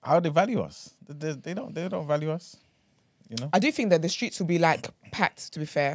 how 0.02 0.20
they 0.20 0.28
value 0.28 0.60
us. 0.60 0.90
They, 1.08 1.32
they, 1.32 1.54
don't 1.54 1.74
they 1.74 1.88
don't 1.88 2.06
value 2.06 2.30
us. 2.30 2.56
You 3.28 3.36
know. 3.40 3.50
I 3.52 3.58
do 3.58 3.72
think 3.72 3.90
that 3.90 4.00
the 4.02 4.08
streets 4.08 4.38
will 4.38 4.46
be 4.46 4.58
like 4.58 4.86
packed. 5.10 5.52
To 5.54 5.58
be 5.58 5.64
fair, 5.66 5.92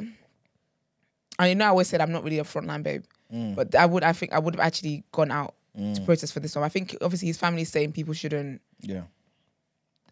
and 1.39 1.49
you 1.49 1.55
know, 1.55 1.65
I 1.65 1.69
always 1.69 1.87
said 1.87 2.01
I'm 2.01 2.11
not 2.11 2.23
really 2.23 2.39
a 2.39 2.43
frontline 2.43 2.83
babe, 2.83 3.03
Mm. 3.33 3.55
but 3.55 3.75
I 3.75 3.85
would. 3.85 4.03
I 4.03 4.11
think 4.13 4.33
I 4.33 4.39
would 4.39 4.55
have 4.55 4.65
actually 4.65 5.03
gone 5.11 5.31
out 5.31 5.53
to 5.77 6.01
protest 6.01 6.33
for 6.33 6.39
this 6.41 6.55
one. 6.55 6.65
I 6.65 6.69
think 6.69 6.97
obviously 6.99 7.27
his 7.27 7.37
family 7.37 7.61
is 7.61 7.69
saying 7.69 7.91
people 7.93 8.13
shouldn't. 8.15 8.61
Yeah. 8.81 9.03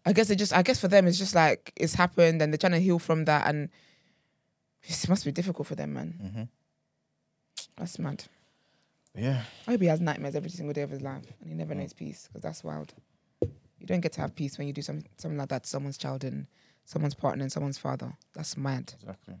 I 0.06 0.12
guess 0.14 0.30
it 0.30 0.36
just. 0.36 0.52
I 0.54 0.62
guess 0.62 0.80
for 0.80 0.88
them 0.88 1.06
it's 1.06 1.18
just 1.18 1.34
like 1.34 1.72
it's 1.76 1.94
happened 1.94 2.40
and 2.40 2.52
they're 2.52 2.58
trying 2.58 2.72
to 2.72 2.80
heal 2.80 2.98
from 3.00 3.24
that, 3.26 3.46
and 3.48 3.68
it 4.84 5.08
must 5.08 5.24
be 5.24 5.32
difficult 5.32 5.66
for 5.66 5.74
them, 5.74 5.92
man. 5.92 6.14
Mm-hmm. 6.22 6.42
That's 7.76 7.98
mad. 7.98 8.24
Yeah. 9.18 9.42
I 9.66 9.72
hope 9.72 9.80
he 9.80 9.88
has 9.88 10.00
nightmares 10.00 10.36
every 10.36 10.50
single 10.50 10.72
day 10.72 10.82
of 10.82 10.90
his 10.90 11.02
life 11.02 11.24
and 11.40 11.50
he 11.50 11.56
never 11.56 11.74
knows 11.74 11.92
peace 11.92 12.28
because 12.28 12.42
that's 12.42 12.62
wild. 12.62 12.94
You 13.42 13.86
don't 13.86 14.00
get 14.00 14.12
to 14.12 14.20
have 14.20 14.36
peace 14.36 14.58
when 14.58 14.68
you 14.68 14.72
do 14.72 14.82
something 14.82 15.08
something 15.16 15.38
like 15.38 15.48
that 15.48 15.64
to 15.64 15.68
someone's 15.68 15.98
child 15.98 16.22
and 16.22 16.46
someone's 16.84 17.14
partner 17.14 17.42
and 17.42 17.50
someone's 17.50 17.78
father. 17.78 18.12
That's 18.34 18.56
mad. 18.56 18.94
Exactly. 19.00 19.34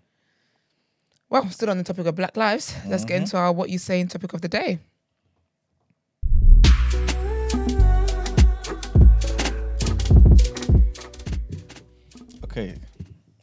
Well, 1.30 1.48
still 1.50 1.70
on 1.70 1.78
the 1.78 1.84
topic 1.84 2.06
of 2.06 2.16
Black 2.16 2.36
Lives, 2.36 2.74
let's 2.86 3.04
get 3.04 3.22
into 3.22 3.36
our 3.36 3.52
what 3.52 3.70
you 3.70 3.78
saying 3.78 4.08
topic 4.08 4.32
of 4.32 4.40
the 4.40 4.48
day. 4.48 4.80
Okay, 12.44 12.74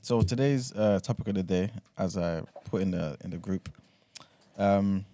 so 0.01 0.21
today's 0.21 0.73
uh, 0.73 0.99
topic 1.01 1.27
of 1.29 1.35
the 1.35 1.43
day, 1.43 1.69
as 1.97 2.17
I 2.17 2.41
put 2.65 2.81
in 2.81 2.91
the 2.91 3.17
in 3.23 3.29
the 3.29 3.37
group, 3.37 3.69
um, 4.57 5.05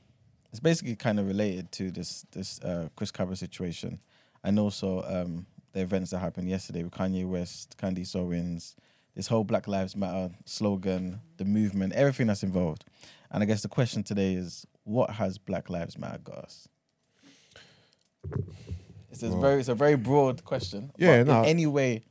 it's 0.52 0.60
basically 0.60 0.96
kind 0.96 1.20
of 1.20 1.28
related 1.28 1.72
to 1.74 1.92
this 1.92 2.26
this 2.32 2.60
uh, 2.62 2.90
Chris 2.96 3.12
Kaba 3.12 3.36
situation, 3.36 4.00
and 4.44 4.60
also 4.60 5.04
um, 5.08 5.46
the 5.74 5.82
events 5.82 6.12
that 6.12 6.20
happened 6.20 6.50
yesterday 6.50 6.84
with 6.84 6.94
Kanye 6.94 7.26
West, 7.28 7.78
Candace 7.78 8.16
Owens, 8.16 8.76
this 9.16 9.28
whole 9.28 9.44
Black 9.44 9.68
Lives 9.68 9.96
Matter 9.96 10.30
slogan, 10.46 11.22
the 11.38 11.46
movement, 11.46 11.94
everything 11.94 12.28
that's 12.28 12.44
involved. 12.44 12.86
And 13.32 13.42
I 13.42 13.46
guess 13.46 13.62
the 13.62 13.70
question 13.70 14.04
today 14.04 14.34
is, 14.34 14.68
what 14.84 15.12
has 15.12 15.38
Black 15.38 15.70
Lives 15.70 15.98
Matter 15.98 16.18
got 16.20 16.36
us? 16.40 16.68
It's 19.10 19.24
a 19.24 19.30
Well- 19.30 19.42
very 19.42 19.60
it's 19.60 19.70
a 19.70 19.76
very 19.76 19.96
broad 19.96 20.44
question. 20.44 20.92
Yeah, 20.98 21.24
no. 21.24 21.40
in 21.42 21.46
any 21.46 21.66
way 21.68 22.04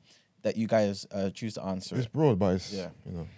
that 0.43 0.57
you 0.57 0.67
guys 0.67 1.07
uh, 1.11 1.29
choose 1.31 1.55
to 1.55 1.63
answer 1.65 1.97
It's 1.97 2.07
it. 2.07 2.13
broad, 2.13 2.39
but 2.39 2.55
it's 2.57 2.73
Yeah. 2.73 2.89
you 3.05 3.13
know, 3.13 3.29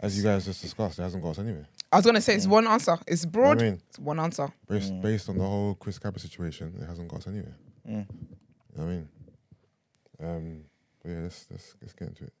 as 0.00 0.16
you 0.16 0.22
guys 0.22 0.44
just 0.44 0.62
discussed, 0.62 0.98
it 0.98 1.02
hasn't 1.02 1.22
got 1.22 1.30
us 1.30 1.38
anywhere. 1.40 1.66
I 1.90 1.96
was 1.96 2.04
gonna 2.04 2.20
say 2.20 2.34
it's 2.34 2.46
one 2.46 2.66
answer. 2.66 2.98
It's 3.06 3.24
broad. 3.24 3.62
I 3.62 3.64
mean, 3.64 3.82
It's 3.88 3.98
one 3.98 4.20
answer. 4.20 4.48
based 4.68 5.00
based 5.00 5.28
on 5.28 5.38
the 5.38 5.44
whole 5.44 5.74
Chris 5.74 5.98
Kaba 5.98 6.18
situation, 6.18 6.74
it 6.80 6.86
hasn't 6.86 7.08
got 7.08 7.20
us 7.20 7.26
anywhere. 7.26 7.56
Mm. 7.88 8.06
You 8.10 8.76
know 8.76 8.84
what 8.84 8.84
I 8.84 8.86
mean? 8.86 9.08
Um, 10.20 10.64
but 11.02 11.10
yeah, 11.10 11.20
let's 11.20 11.46
let's 11.50 11.76
let's 11.80 11.94
get 11.94 12.08
into 12.08 12.24
it. 12.24 12.32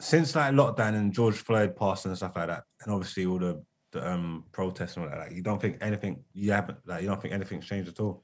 Since 0.00 0.34
like 0.34 0.52
lockdown 0.52 0.94
and 0.96 1.12
George 1.12 1.36
Floyd 1.36 1.76
passed 1.76 2.04
and 2.04 2.16
stuff 2.16 2.36
like 2.36 2.48
that, 2.48 2.64
and 2.82 2.92
obviously 2.92 3.24
all 3.24 3.38
the, 3.38 3.62
the 3.92 4.06
um 4.10 4.44
protests 4.52 4.96
and 4.96 5.04
all 5.04 5.10
that, 5.10 5.18
like, 5.18 5.32
you 5.32 5.42
don't 5.42 5.60
think 5.60 5.78
anything 5.80 6.22
you 6.34 6.52
haven't 6.52 6.78
like 6.86 7.02
you 7.02 7.08
don't 7.08 7.22
think 7.22 7.32
anything's 7.32 7.64
changed 7.66 7.88
at 7.88 8.00
all. 8.00 8.22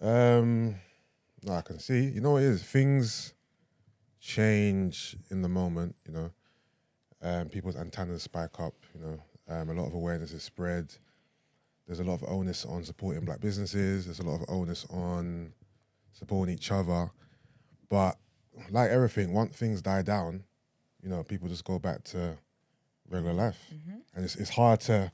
Um, 0.00 0.74
no, 1.44 1.52
I 1.52 1.60
can 1.60 1.78
see. 1.78 2.06
You 2.08 2.20
know 2.20 2.32
what 2.32 2.42
it 2.42 2.46
is? 2.46 2.62
Things 2.64 3.34
change 4.18 5.16
in 5.30 5.42
the 5.42 5.48
moment. 5.48 5.94
You 6.06 6.12
know, 6.12 6.30
um, 7.22 7.48
people's 7.50 7.76
antennas 7.76 8.24
spike 8.24 8.58
up. 8.58 8.74
You 8.94 9.00
know, 9.00 9.22
um, 9.52 9.70
a 9.70 9.74
lot 9.74 9.86
of 9.86 9.94
awareness 9.94 10.32
is 10.32 10.42
spread. 10.42 10.92
There's 11.86 12.00
a 12.00 12.04
lot 12.04 12.22
of 12.22 12.24
onus 12.28 12.64
on 12.64 12.84
supporting 12.84 13.24
black 13.24 13.40
businesses. 13.40 14.06
There's 14.06 14.20
a 14.20 14.24
lot 14.24 14.40
of 14.40 14.44
onus 14.48 14.86
on 14.90 15.52
supporting 16.12 16.54
each 16.54 16.70
other. 16.70 17.10
But 17.88 18.16
like 18.70 18.90
everything, 18.90 19.32
once 19.32 19.56
things 19.56 19.82
die 19.82 20.02
down, 20.02 20.44
you 21.02 21.08
know, 21.08 21.22
people 21.22 21.48
just 21.48 21.64
go 21.64 21.78
back 21.78 22.04
to 22.04 22.38
regular 23.10 23.34
life, 23.34 23.58
and 24.14 24.24
it's 24.24 24.36
it's 24.36 24.50
hard 24.50 24.80
to 24.80 25.12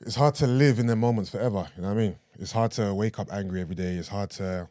it's 0.00 0.16
hard 0.16 0.34
to 0.36 0.46
live 0.46 0.78
in 0.78 0.86
the 0.86 0.96
moments 0.96 1.30
forever. 1.30 1.68
You 1.76 1.82
know 1.82 1.88
what 1.88 1.98
I 1.98 2.00
mean? 2.00 2.16
It's 2.38 2.52
hard 2.52 2.72
to 2.72 2.92
wake 2.92 3.18
up 3.18 3.32
angry 3.32 3.60
every 3.60 3.74
day. 3.74 3.94
It's 3.94 4.08
hard 4.08 4.30
to, 4.30 4.68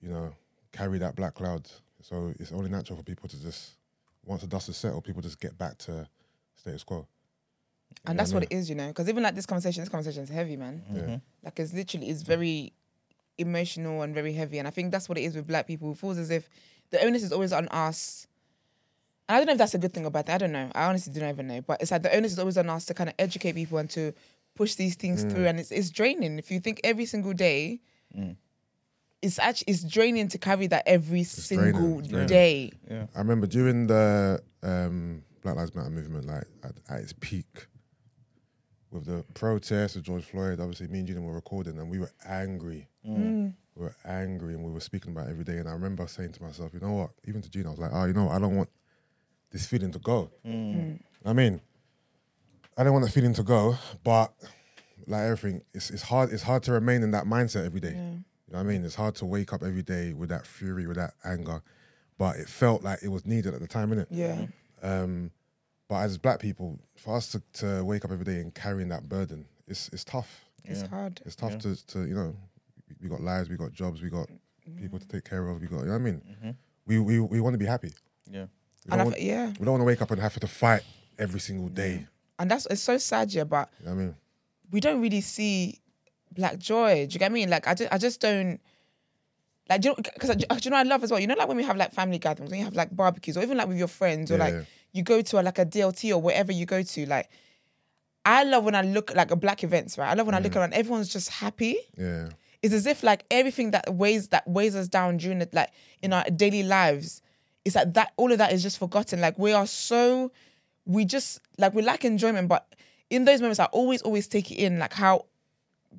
you 0.00 0.08
know, 0.08 0.34
carry 0.72 0.98
that 0.98 1.16
black 1.16 1.34
cloud. 1.34 1.68
So 2.00 2.32
it's 2.38 2.52
only 2.52 2.70
natural 2.70 2.96
for 2.96 3.04
people 3.04 3.28
to 3.28 3.42
just 3.42 3.72
once 4.24 4.42
the 4.42 4.46
dust 4.46 4.68
is 4.68 4.76
settled, 4.76 5.04
people 5.04 5.22
just 5.22 5.40
get 5.40 5.58
back 5.58 5.76
to 5.78 6.08
status 6.54 6.84
quo. 6.84 7.06
And 8.06 8.18
that's 8.18 8.32
what 8.32 8.42
it 8.44 8.52
is, 8.52 8.68
you 8.68 8.74
know. 8.74 8.88
Because 8.88 9.08
even 9.08 9.22
like 9.22 9.34
this 9.34 9.46
conversation, 9.46 9.82
this 9.82 9.88
conversation 9.88 10.22
is 10.22 10.28
heavy, 10.28 10.56
man. 10.56 10.82
Yeah. 10.92 11.00
Mm-hmm. 11.00 11.14
Like 11.44 11.58
it's 11.60 11.72
literally 11.72 12.08
it's 12.08 12.22
very 12.22 12.72
emotional 13.38 14.02
and 14.02 14.14
very 14.14 14.32
heavy. 14.32 14.58
And 14.58 14.68
I 14.68 14.70
think 14.70 14.92
that's 14.92 15.08
what 15.08 15.18
it 15.18 15.22
is 15.22 15.34
with 15.34 15.46
black 15.46 15.66
people. 15.66 15.92
It 15.92 15.98
feels 15.98 16.18
as 16.18 16.30
if 16.30 16.48
the 16.90 17.02
onus 17.04 17.22
is 17.22 17.32
always 17.32 17.52
on 17.52 17.68
us. 17.68 18.26
And 19.28 19.36
I 19.36 19.38
don't 19.40 19.46
know 19.46 19.52
if 19.52 19.58
that's 19.58 19.74
a 19.74 19.78
good 19.78 19.92
thing 19.92 20.04
or 20.04 20.10
bad 20.10 20.26
thing. 20.26 20.34
I 20.34 20.38
don't 20.38 20.52
know. 20.52 20.70
I 20.74 20.84
honestly 20.84 21.12
don't 21.12 21.28
even 21.28 21.46
know. 21.46 21.60
But 21.60 21.80
it's 21.80 21.90
like 21.90 22.02
the 22.02 22.14
onus 22.14 22.32
is 22.32 22.38
always 22.38 22.58
on 22.58 22.68
us 22.68 22.84
to 22.86 22.94
kind 22.94 23.08
of 23.08 23.14
educate 23.18 23.54
people 23.54 23.78
and 23.78 23.88
to 23.90 24.12
push 24.54 24.74
these 24.74 24.94
things 24.94 25.24
mm. 25.24 25.30
through. 25.30 25.46
And 25.46 25.60
it's 25.60 25.70
it's 25.70 25.90
draining. 25.90 26.38
If 26.38 26.50
you 26.50 26.60
think 26.60 26.80
every 26.84 27.06
single 27.06 27.32
day, 27.32 27.80
mm. 28.16 28.36
it's 29.22 29.38
actually 29.38 29.72
it's 29.72 29.84
draining 29.84 30.28
to 30.28 30.38
carry 30.38 30.66
that 30.68 30.82
every 30.86 31.24
single 31.24 31.72
draining, 31.72 31.98
it's 32.00 32.08
draining. 32.08 32.26
day. 32.26 32.72
I 33.14 33.18
remember 33.18 33.46
during 33.46 33.86
the 33.86 34.42
um, 34.62 35.22
Black 35.42 35.56
Lives 35.56 35.74
Matter 35.74 35.90
movement, 35.90 36.26
like 36.26 36.44
at, 36.62 36.72
at 36.88 37.00
its 37.00 37.12
peak, 37.12 37.66
with 38.92 39.06
the 39.06 39.24
protests 39.34 39.96
of 39.96 40.02
George 40.02 40.24
Floyd, 40.24 40.60
obviously 40.60 40.86
me 40.88 40.98
and 40.98 41.08
Julian 41.08 41.26
were 41.26 41.34
recording, 41.34 41.78
and 41.78 41.90
we 41.90 41.98
were 41.98 42.12
angry. 42.26 42.88
Mm. 43.06 43.18
mm. 43.18 43.54
We 43.74 43.84
were 43.84 43.96
angry, 44.04 44.54
and 44.54 44.62
we 44.62 44.70
were 44.70 44.80
speaking 44.80 45.12
about 45.12 45.28
it 45.28 45.30
every 45.30 45.44
day. 45.44 45.56
And 45.56 45.66
I 45.66 45.72
remember 45.72 46.06
saying 46.06 46.32
to 46.32 46.42
myself, 46.42 46.74
you 46.74 46.80
know 46.80 46.92
what? 46.92 47.10
Even 47.26 47.40
to 47.40 47.48
Julian, 47.48 47.68
I 47.68 47.70
was 47.70 47.78
like, 47.78 47.90
oh, 47.94 48.04
you 48.04 48.12
know, 48.12 48.24
what? 48.26 48.34
I 48.34 48.38
don't 48.38 48.54
want 48.54 48.68
this 49.50 49.66
feeling 49.66 49.92
to 49.92 49.98
go. 49.98 50.30
Mm. 50.46 50.76
Mm. 50.76 50.98
I 51.24 51.32
mean, 51.32 51.60
I 52.76 52.84
don't 52.84 52.92
want 52.92 53.06
that 53.06 53.12
feeling 53.12 53.32
to 53.34 53.42
go, 53.42 53.76
but 54.04 54.32
like 55.06 55.22
everything, 55.22 55.62
it's 55.72 55.90
it's 55.90 56.02
hard. 56.02 56.32
It's 56.32 56.42
hard 56.42 56.62
to 56.64 56.72
remain 56.72 57.02
in 57.02 57.12
that 57.12 57.24
mindset 57.24 57.64
every 57.64 57.80
day. 57.80 57.94
You 58.52 58.58
know 58.58 58.58
what 58.58 58.60
I 58.60 58.62
mean? 58.64 58.84
It's 58.84 58.94
hard 58.94 59.14
to 59.16 59.26
wake 59.26 59.54
up 59.54 59.62
every 59.62 59.82
day 59.82 60.12
with 60.12 60.28
that 60.28 60.46
fury, 60.46 60.86
with 60.86 60.98
that 60.98 61.14
anger, 61.24 61.62
but 62.18 62.36
it 62.36 62.48
felt 62.48 62.82
like 62.82 63.02
it 63.02 63.08
was 63.08 63.24
needed 63.24 63.54
at 63.54 63.60
the 63.60 63.66
time, 63.66 63.90
innit? 63.90 64.06
Yeah. 64.10 64.46
Um, 64.82 65.30
but 65.92 66.04
as 66.04 66.16
black 66.16 66.38
people, 66.38 66.80
for 66.96 67.14
us 67.14 67.28
to, 67.32 67.42
to 67.52 67.84
wake 67.84 68.02
up 68.02 68.10
every 68.10 68.24
day 68.24 68.40
and 68.40 68.54
carrying 68.54 68.88
that 68.88 69.10
burden, 69.10 69.44
it's 69.68 69.90
it's 69.92 70.04
tough. 70.04 70.46
It's 70.64 70.80
hard. 70.80 71.20
It's 71.26 71.36
tough 71.36 71.58
to, 71.58 71.86
to 71.88 72.06
you 72.06 72.14
know, 72.14 72.34
we 73.02 73.10
got 73.10 73.20
lives, 73.20 73.50
we 73.50 73.58
got 73.58 73.74
jobs, 73.74 74.00
we 74.00 74.08
got 74.08 74.26
people 74.80 74.98
to 74.98 75.06
take 75.06 75.24
care 75.28 75.46
of, 75.48 75.60
we 75.60 75.66
got 75.66 75.80
you 75.80 75.86
know 75.86 75.92
what 75.92 75.96
I 75.96 75.98
mean. 75.98 76.22
Mm-hmm. 76.30 76.50
We 76.86 76.98
we 76.98 77.20
we 77.20 77.40
want 77.42 77.52
to 77.52 77.58
be 77.58 77.66
happy. 77.66 77.92
Yeah. 78.30 78.46
We 78.86 78.92
And 78.92 78.98
don't, 79.00 79.06
want, 79.08 79.20
yeah. 79.20 79.48
we 79.48 79.64
don't 79.66 79.72
want 79.72 79.82
to 79.82 79.84
wake 79.84 80.00
up 80.00 80.10
and 80.10 80.18
have 80.22 80.40
to 80.40 80.46
fight 80.46 80.82
every 81.18 81.40
single 81.40 81.68
day. 81.68 82.06
And 82.38 82.50
that's 82.50 82.64
it's 82.70 82.80
so 82.80 82.96
sad, 82.96 83.30
yeah, 83.34 83.44
but 83.44 83.68
You 83.80 83.86
know 83.86 83.92
I 83.92 83.94
mean? 83.96 84.14
we 84.70 84.80
don't 84.80 85.02
really 85.02 85.20
see 85.20 85.78
black 86.34 86.58
joy. 86.58 87.06
Do 87.06 87.12
you 87.12 87.18
get 87.18 87.30
me? 87.30 87.46
Like 87.46 87.68
I 87.68 87.74
just, 87.74 87.92
I 87.92 87.98
just 87.98 88.18
don't 88.18 88.60
like. 89.68 89.82
Do 89.82 89.88
you 89.88 89.94
know, 89.94 90.02
because 90.14 90.30
do 90.36 90.46
you 90.62 90.70
know 90.70 90.78
I 90.78 90.84
love 90.84 91.04
as 91.04 91.10
well. 91.10 91.20
You 91.20 91.26
know, 91.26 91.34
like 91.34 91.48
when 91.48 91.58
we 91.58 91.64
have 91.64 91.76
like 91.76 91.92
family 91.92 92.18
gatherings, 92.18 92.50
when 92.50 92.60
you 92.60 92.64
have 92.64 92.74
like 92.74 92.96
barbecues, 92.96 93.36
or 93.36 93.42
even 93.42 93.58
like 93.58 93.68
with 93.68 93.76
your 93.76 93.88
friends, 93.88 94.30
or 94.30 94.38
Yeah, 94.38 94.44
like 94.44 94.54
yeah. 94.54 94.62
You 94.92 95.02
go 95.02 95.22
to 95.22 95.40
a, 95.40 95.42
like 95.42 95.58
a 95.58 95.66
DLT 95.66 96.10
or 96.12 96.18
wherever 96.18 96.52
you 96.52 96.66
go 96.66 96.82
to. 96.82 97.06
Like, 97.06 97.28
I 98.24 98.44
love 98.44 98.64
when 98.64 98.74
I 98.74 98.82
look 98.82 99.14
like 99.14 99.30
a 99.30 99.36
black 99.36 99.64
events, 99.64 99.98
right? 99.98 100.10
I 100.10 100.14
love 100.14 100.26
when 100.26 100.34
I 100.34 100.40
Mm. 100.40 100.44
look 100.44 100.56
around, 100.56 100.74
everyone's 100.74 101.08
just 101.08 101.28
happy. 101.28 101.76
Yeah. 101.96 102.28
It's 102.62 102.72
as 102.74 102.86
if 102.86 103.02
like 103.02 103.24
everything 103.30 103.72
that 103.72 103.92
weighs 103.92 104.28
that 104.28 104.46
weighs 104.46 104.76
us 104.76 104.86
down 104.86 105.16
during 105.16 105.40
it, 105.40 105.52
like 105.52 105.70
in 106.02 106.12
our 106.12 106.22
daily 106.24 106.62
lives, 106.62 107.20
it's 107.64 107.74
like 107.74 107.94
that. 107.94 108.12
All 108.16 108.30
of 108.30 108.38
that 108.38 108.52
is 108.52 108.62
just 108.62 108.78
forgotten. 108.78 109.20
Like 109.20 109.36
we 109.38 109.52
are 109.52 109.66
so, 109.66 110.30
we 110.86 111.04
just 111.04 111.40
like 111.58 111.74
we 111.74 111.82
lack 111.82 112.04
enjoyment, 112.04 112.48
but 112.48 112.72
in 113.10 113.24
those 113.24 113.40
moments, 113.40 113.58
I 113.58 113.64
always 113.66 114.02
always 114.02 114.28
take 114.28 114.50
it 114.52 114.56
in, 114.56 114.78
like 114.78 114.92
how 114.92 115.24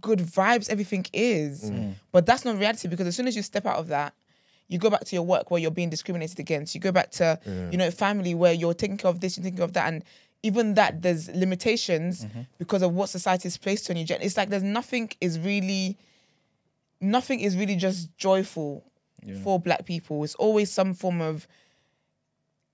good 0.01 0.19
vibes 0.19 0.69
everything 0.69 1.05
is. 1.11 1.69
But 2.13 2.25
that's 2.25 2.45
not 2.45 2.57
reality 2.57 2.87
because 2.87 3.07
as 3.07 3.15
soon 3.15 3.27
as 3.27 3.35
you 3.35 3.41
step 3.41 3.65
out 3.65 3.77
of 3.77 3.87
that, 3.89 4.13
you 4.67 4.79
go 4.79 4.89
back 4.89 5.05
to 5.05 5.15
your 5.15 5.23
work 5.23 5.51
where 5.51 5.59
you're 5.59 5.71
being 5.71 5.89
discriminated 5.89 6.39
against. 6.39 6.73
You 6.73 6.81
go 6.81 6.91
back 6.91 7.11
to 7.11 7.39
you 7.71 7.77
know 7.77 7.91
family 7.91 8.33
where 8.33 8.53
you're 8.53 8.73
taking 8.73 8.97
care 8.97 9.09
of 9.09 9.19
this, 9.19 9.37
you're 9.37 9.43
taking 9.43 9.57
care 9.57 9.65
of 9.65 9.73
that, 9.73 9.87
and 9.91 10.03
even 10.43 10.73
that 10.73 11.01
there's 11.01 11.29
limitations 11.29 12.25
mm-hmm. 12.25 12.41
because 12.57 12.81
of 12.81 12.93
what 12.93 13.09
society's 13.09 13.57
placed 13.57 13.89
on 13.89 13.97
you. 13.97 14.05
It's 14.09 14.35
like 14.35 14.49
there's 14.49 14.63
nothing 14.63 15.11
is 15.21 15.39
really, 15.39 15.97
nothing 16.99 17.39
is 17.39 17.55
really 17.55 17.77
just 17.77 18.15
joyful 18.17 18.83
for 19.41 19.59
Black 19.59 19.85
people. 19.85 20.23
It's 20.23 20.35
always 20.35 20.69
some 20.71 20.93
form 20.93 21.21
of 21.21 21.47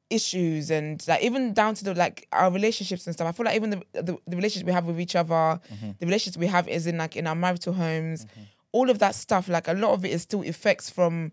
issues 0.09 0.71
and 0.71 1.05
like 1.07 1.21
even 1.21 1.53
down 1.53 1.75
to 1.75 1.83
the 1.83 1.93
like 1.93 2.27
our 2.31 2.51
relationships 2.51 3.05
and 3.05 3.13
stuff. 3.13 3.27
I 3.27 3.31
feel 3.31 3.45
like 3.45 3.55
even 3.55 3.69
the 3.69 4.01
the, 4.01 4.17
the 4.27 4.35
relationship 4.35 4.65
we 4.65 4.73
have 4.73 4.85
with 4.85 4.99
each 4.99 5.15
other, 5.15 5.33
mm-hmm. 5.33 5.91
the 5.99 6.05
relationships 6.05 6.37
we 6.37 6.47
have 6.47 6.67
is 6.67 6.87
in 6.87 6.97
like 6.97 7.15
in 7.15 7.27
our 7.27 7.35
marital 7.35 7.73
homes, 7.73 8.25
mm-hmm. 8.25 8.41
all 8.71 8.89
of 8.89 8.99
that 8.99 9.15
stuff. 9.15 9.47
Like 9.47 9.67
a 9.67 9.73
lot 9.73 9.91
of 9.91 10.03
it 10.05 10.11
is 10.11 10.23
still 10.23 10.41
effects 10.41 10.89
from 10.89 11.31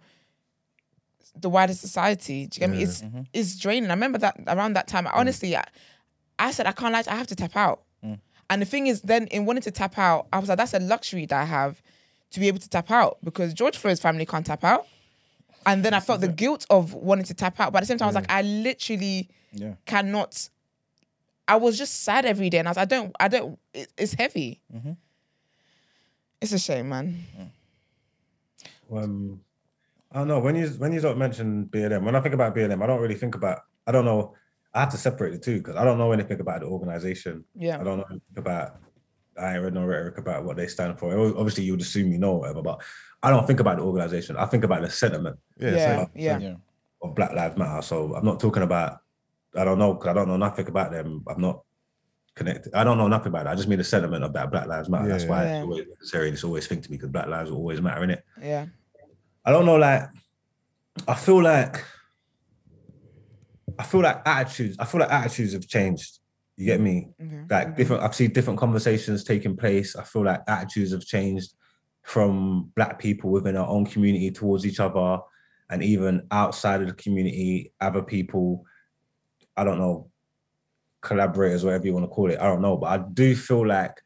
the 1.35 1.49
wider 1.49 1.75
society. 1.75 2.47
Do 2.47 2.57
you 2.57 2.61
get 2.61 2.71
me? 2.71 2.83
It's 2.83 3.03
mm-hmm. 3.03 3.23
it's 3.33 3.59
draining. 3.59 3.91
I 3.91 3.95
remember 3.95 4.19
that 4.19 4.37
around 4.47 4.75
that 4.75 4.89
time. 4.89 5.05
Mm. 5.07 5.11
Honestly, 5.15 5.57
I, 5.57 5.65
I 6.39 6.51
said 6.51 6.67
I 6.67 6.73
can't 6.73 6.93
lie. 6.93 7.05
I 7.09 7.17
have 7.17 7.27
to 7.29 7.37
tap 7.37 7.57
out. 7.57 7.83
Mm. 8.05 8.19
And 8.51 8.63
the 8.63 8.67
thing 8.67 8.87
is, 8.87 9.03
then 9.03 9.27
in 9.29 9.45
wanting 9.47 9.63
to 9.63 9.71
tap 9.71 9.99
out, 9.99 10.27
I 10.33 10.39
was 10.39 10.49
like, 10.49 10.59
that's 10.59 10.75
a 10.75 10.81
luxury 10.81 11.27
that 11.27 11.41
I 11.41 11.45
have 11.45 11.83
to 12.31 12.41
be 12.41 12.49
able 12.49 12.59
to 12.61 12.69
tap 12.69 12.91
out 12.91 13.19
because 13.25 13.55
George 13.55 13.77
Floyd's 13.77 14.01
family 14.01 14.27
can't 14.27 14.47
tap 14.47 14.65
out. 14.65 14.87
And 15.65 15.85
then 15.85 15.95
I 15.95 16.01
felt 16.01 16.21
the 16.21 16.29
guilt 16.29 16.65
of 16.71 16.95
wanting 16.95 17.25
to 17.25 17.35
tap 17.35 17.59
out. 17.59 17.73
But 17.73 17.79
at 17.79 17.81
the 17.83 17.87
same 17.87 17.99
time, 17.99 18.07
I 18.07 18.09
was 18.11 18.15
like, 18.15 18.31
I 18.31 18.43
literally 18.43 19.29
Yeah. 19.53 19.75
cannot. 19.85 20.49
I 21.49 21.57
was 21.57 21.77
just 21.79 22.03
sad 22.03 22.25
every 22.25 22.51
day, 22.51 22.59
and 22.59 22.69
I 22.69 22.71
was, 22.71 22.79
I 22.79 22.85
don't, 22.85 23.15
I 23.19 23.29
don't. 23.29 23.59
It, 23.75 23.93
it's 23.97 24.15
heavy. 24.15 24.61
Mm-hmm. 24.75 24.93
It's 26.41 26.53
a 26.53 26.59
shame, 26.59 26.89
man. 26.89 27.25
Um, 28.93 29.41
I 30.17 30.21
don't 30.21 30.29
know 30.29 30.39
when 30.41 30.57
you 30.57 30.67
when 30.79 30.95
you 30.95 31.01
don't 31.01 31.19
mention 31.19 31.67
BLM. 31.67 32.03
When 32.03 32.17
I 32.17 32.21
think 32.23 32.35
about 32.35 32.55
BLM, 32.57 32.83
I 32.83 32.87
don't 32.87 33.03
really 33.03 33.17
think 33.17 33.35
about. 33.35 33.61
I 33.87 33.93
don't 33.93 34.07
know. 34.07 34.35
I 34.73 34.81
have 34.81 34.89
to 34.93 34.97
separate 34.97 35.33
the 35.33 35.39
two 35.39 35.59
because 35.59 35.77
I 35.77 35.85
don't 35.85 35.99
know 35.99 36.11
anything 36.11 36.41
about 36.41 36.61
the 36.61 36.67
organization. 36.69 37.45
Yeah. 37.55 37.79
I 37.79 37.85
don't 37.85 37.99
know 37.99 38.07
anything 38.09 38.39
about. 38.39 38.81
I 39.39 39.59
read 39.59 39.75
no 39.75 39.85
rhetoric 39.85 40.17
about 40.17 40.45
what 40.45 40.57
they 40.57 40.69
stand 40.69 40.99
for. 40.99 41.15
Obviously, 41.37 41.65
you 41.65 41.73
would 41.75 41.83
assume 41.83 42.11
you 42.11 42.17
know 42.17 42.37
whatever, 42.37 42.63
but 42.63 42.81
I 43.23 43.29
don't 43.29 43.47
think 43.47 43.61
about 43.61 43.77
the 43.77 43.83
organization. 43.83 44.39
I 44.39 44.47
think 44.47 44.65
about 44.65 44.81
the 44.81 44.89
sentiment 44.89 45.39
Yeah. 45.59 45.71
Yeah, 45.73 45.97
same. 45.99 46.09
yeah, 46.15 46.39
Yeah. 46.39 46.55
of 47.03 47.15
Black 47.15 47.35
Lives 47.35 47.59
Matter. 47.59 47.83
So 47.83 48.15
I'm 48.15 48.25
not 48.25 48.41
talking 48.41 48.63
about. 48.63 49.01
I 49.55 49.65
don't 49.65 49.79
know 49.79 49.93
because 49.93 50.09
I 50.09 50.15
don't 50.15 50.29
know 50.29 50.39
nothing 50.39 50.67
about 50.67 50.93
them. 50.93 51.25
I'm 51.29 51.43
not 51.43 51.61
connected. 52.35 52.73
I 52.73 52.85
don't 52.85 52.97
know 52.97 53.09
nothing 53.09 53.29
about 53.29 53.45
it. 53.45 53.51
I 53.51 53.55
just 53.55 53.69
mean 53.69 53.77
the 53.77 53.85
sentiment 53.85 54.25
of 54.25 54.33
that 54.33 54.51
Black 54.51 54.67
Lives 54.67 54.89
Matter. 54.89 55.09
Yeah, 55.09 55.13
That's 55.13 55.25
why 55.27 55.45
yeah. 55.45 55.57
it's 55.59 55.65
always 55.65 55.87
necessary. 55.89 56.31
It's 56.31 56.45
always 56.45 56.67
think 56.67 56.85
to 56.85 56.91
me 56.91 56.97
because 56.97 57.11
Black 57.11 57.27
lives 57.27 57.51
will 57.51 57.59
always 57.59 57.83
matter 57.83 58.03
in 58.05 58.11
it. 58.13 58.25
yeah. 58.41 58.65
I 59.47 59.53
don't 59.53 59.65
know, 59.65 59.77
like 59.77 60.03
I 61.07 61.15
feel 61.15 61.41
like 61.43 61.85
I 63.79 63.85
feel 63.85 64.01
like 64.01 64.23
attitudes, 64.27 64.77
I 64.79 64.85
feel 64.85 65.01
like 65.01 65.11
attitudes 65.11 65.53
have 65.53 65.69
changed. 65.69 66.19
You 66.57 66.67
get 66.67 66.81
me? 66.81 67.11
Like 67.49 67.77
different 67.77 68.03
I've 68.03 68.15
seen 68.15 68.33
different 68.33 68.59
conversations 68.59 69.23
taking 69.23 69.57
place. 69.57 69.95
I 69.95 70.03
feel 70.03 70.25
like 70.25 70.41
attitudes 70.49 70.91
have 70.93 71.05
changed 71.05 71.53
from 72.03 72.73
black 72.75 72.99
people 72.99 73.31
within 73.31 73.57
our 73.57 73.69
own 73.69 73.87
community 73.87 74.31
towards 74.31 74.67
each 74.67 74.81
other 74.81 75.19
and 75.71 75.83
even 75.83 76.27
outside 76.31 76.81
of 76.81 76.89
the 76.89 76.95
community, 76.95 77.73
other 77.81 78.03
people, 78.03 78.65
I 79.57 79.65
don't 79.65 79.79
know, 79.79 80.11
collaborators, 81.03 81.65
whatever 81.65 81.87
you 81.87 81.95
want 81.95 82.05
to 82.05 82.09
call 82.09 82.31
it. 82.31 82.41
I 82.41 82.45
don't 82.45 82.63
know. 82.63 82.77
But 82.77 82.87
I 82.87 83.05
do 83.13 83.35
feel 83.35 83.67
like 83.67 84.01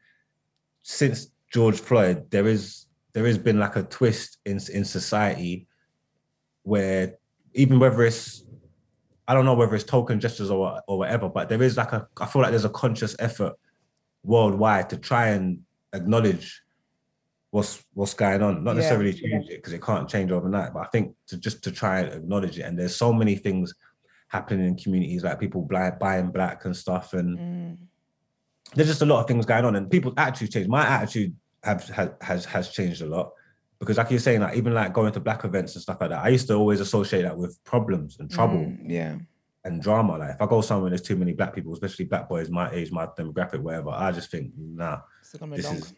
since 0.81 1.27
George 1.53 1.79
Floyd, 1.79 2.29
there 2.31 2.47
is 2.47 2.87
there 3.13 3.25
has 3.25 3.37
been 3.37 3.59
like 3.59 3.75
a 3.75 3.83
twist 3.83 4.37
in 4.45 4.59
in 4.73 4.85
society 4.85 5.67
where 6.63 7.15
even 7.53 7.79
whether 7.79 8.03
it's 8.03 8.43
I 9.27 9.33
don't 9.33 9.45
know 9.45 9.53
whether 9.53 9.75
it's 9.75 9.83
token 9.83 10.19
gestures 10.19 10.49
or 10.49 10.81
or 10.87 10.97
whatever, 10.99 11.29
but 11.29 11.49
there 11.49 11.61
is 11.61 11.77
like 11.77 11.91
a 11.93 12.07
I 12.19 12.25
feel 12.25 12.41
like 12.41 12.51
there's 12.51 12.65
a 12.65 12.69
conscious 12.69 13.15
effort 13.19 13.53
worldwide 14.23 14.89
to 14.91 14.97
try 14.97 15.29
and 15.29 15.59
acknowledge 15.93 16.61
what's 17.51 17.83
what's 17.93 18.13
going 18.13 18.41
on. 18.41 18.63
Not 18.63 18.71
Yeah. 18.71 18.75
necessarily 18.77 19.13
change 19.13 19.49
it 19.49 19.57
because 19.57 19.73
it 19.73 19.81
can't 19.81 20.09
change 20.09 20.31
overnight, 20.31 20.73
but 20.73 20.81
I 20.81 20.89
think 20.89 21.15
to 21.27 21.37
just 21.37 21.63
to 21.65 21.71
try 21.71 22.01
and 22.01 22.13
acknowledge 22.13 22.57
it. 22.59 22.63
And 22.63 22.77
there's 22.77 22.95
so 22.95 23.11
many 23.11 23.35
things 23.35 23.73
happening 24.29 24.65
in 24.65 24.77
communities 24.77 25.23
like 25.25 25.39
people 25.39 25.61
blind, 25.63 25.99
buying 25.99 26.31
black 26.31 26.63
and 26.65 26.75
stuff 26.75 27.13
and 27.13 27.37
Mm. 27.39 27.77
there's 28.73 28.87
just 28.87 29.01
a 29.01 29.05
lot 29.05 29.19
of 29.19 29.27
things 29.27 29.45
going 29.45 29.65
on 29.65 29.75
and 29.75 29.89
people's 29.91 30.13
attitudes 30.15 30.53
change. 30.53 30.67
My 30.69 30.87
attitude 30.87 31.35
have, 31.63 31.87
has 31.89 32.09
has 32.21 32.45
has 32.45 32.69
changed 32.69 33.01
a 33.01 33.05
lot 33.05 33.31
because, 33.79 33.97
like 33.97 34.11
you're 34.11 34.19
saying, 34.19 34.41
like 34.41 34.55
even 34.57 34.73
like 34.73 34.93
going 34.93 35.11
to 35.13 35.19
black 35.19 35.43
events 35.43 35.75
and 35.75 35.81
stuff 35.81 35.97
like 36.01 36.09
that. 36.11 36.23
I 36.23 36.29
used 36.29 36.47
to 36.47 36.55
always 36.55 36.79
associate 36.79 37.23
that 37.23 37.37
with 37.37 37.63
problems 37.63 38.19
and 38.19 38.29
trouble 38.29 38.57
Mm, 38.59 38.85
yeah. 38.89 39.15
and 39.63 39.81
drama. 39.81 40.17
Like 40.17 40.31
if 40.35 40.41
I 40.41 40.45
go 40.45 40.61
somewhere 40.61 40.89
there's 40.89 41.01
too 41.01 41.15
many 41.15 41.33
black 41.33 41.53
people, 41.55 41.73
especially 41.73 42.05
black 42.05 42.29
boys 42.29 42.49
my 42.49 42.69
age, 42.71 42.91
my 42.91 43.07
demographic, 43.07 43.59
whatever, 43.59 43.89
I 43.89 44.11
just 44.11 44.29
think, 44.31 44.51
nah, 44.57 44.99
It's 45.21 45.33
gonna 45.35 45.51
be 45.51 45.57
this 45.57 45.65
long. 45.65 45.77
is 45.77 45.93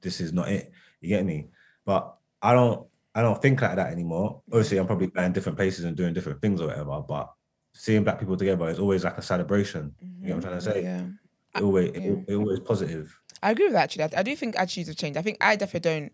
this 0.00 0.20
is 0.20 0.32
not 0.32 0.48
it. 0.48 0.72
You 1.00 1.08
get 1.08 1.24
me? 1.24 1.48
But 1.84 2.14
I 2.40 2.52
don't 2.54 2.86
I 3.14 3.20
don't 3.20 3.40
think 3.42 3.60
like 3.60 3.76
that 3.76 3.92
anymore. 3.92 4.40
Obviously, 4.50 4.78
I'm 4.78 4.86
probably 4.86 5.08
going 5.08 5.32
different 5.32 5.58
places 5.58 5.84
and 5.84 5.94
doing 5.96 6.14
different 6.14 6.40
things 6.40 6.60
or 6.62 6.68
whatever. 6.68 7.02
But 7.06 7.30
seeing 7.74 8.04
black 8.04 8.18
people 8.18 8.36
together 8.36 8.68
is 8.68 8.78
always 8.78 9.04
like 9.04 9.18
a 9.18 9.22
celebration. 9.22 9.94
You 10.00 10.28
know 10.28 10.36
what 10.36 10.44
I'm 10.46 10.50
trying 10.50 10.54
to 10.54 10.60
say? 10.60 10.82
Yeah. 10.82 11.04
It 11.56 11.62
always 11.62 11.90
yeah. 11.94 12.00
it, 12.00 12.24
it 12.28 12.34
always 12.36 12.60
positive. 12.60 13.14
I 13.42 13.50
agree 13.50 13.64
with 13.66 13.74
that 13.74 13.84
actually. 13.84 14.04
I, 14.04 14.10
I 14.18 14.22
do 14.22 14.34
think 14.36 14.56
attitudes 14.58 14.88
have 14.88 14.96
changed. 14.96 15.16
I 15.18 15.22
think 15.22 15.38
I 15.40 15.56
definitely 15.56 15.90
don't 15.90 16.12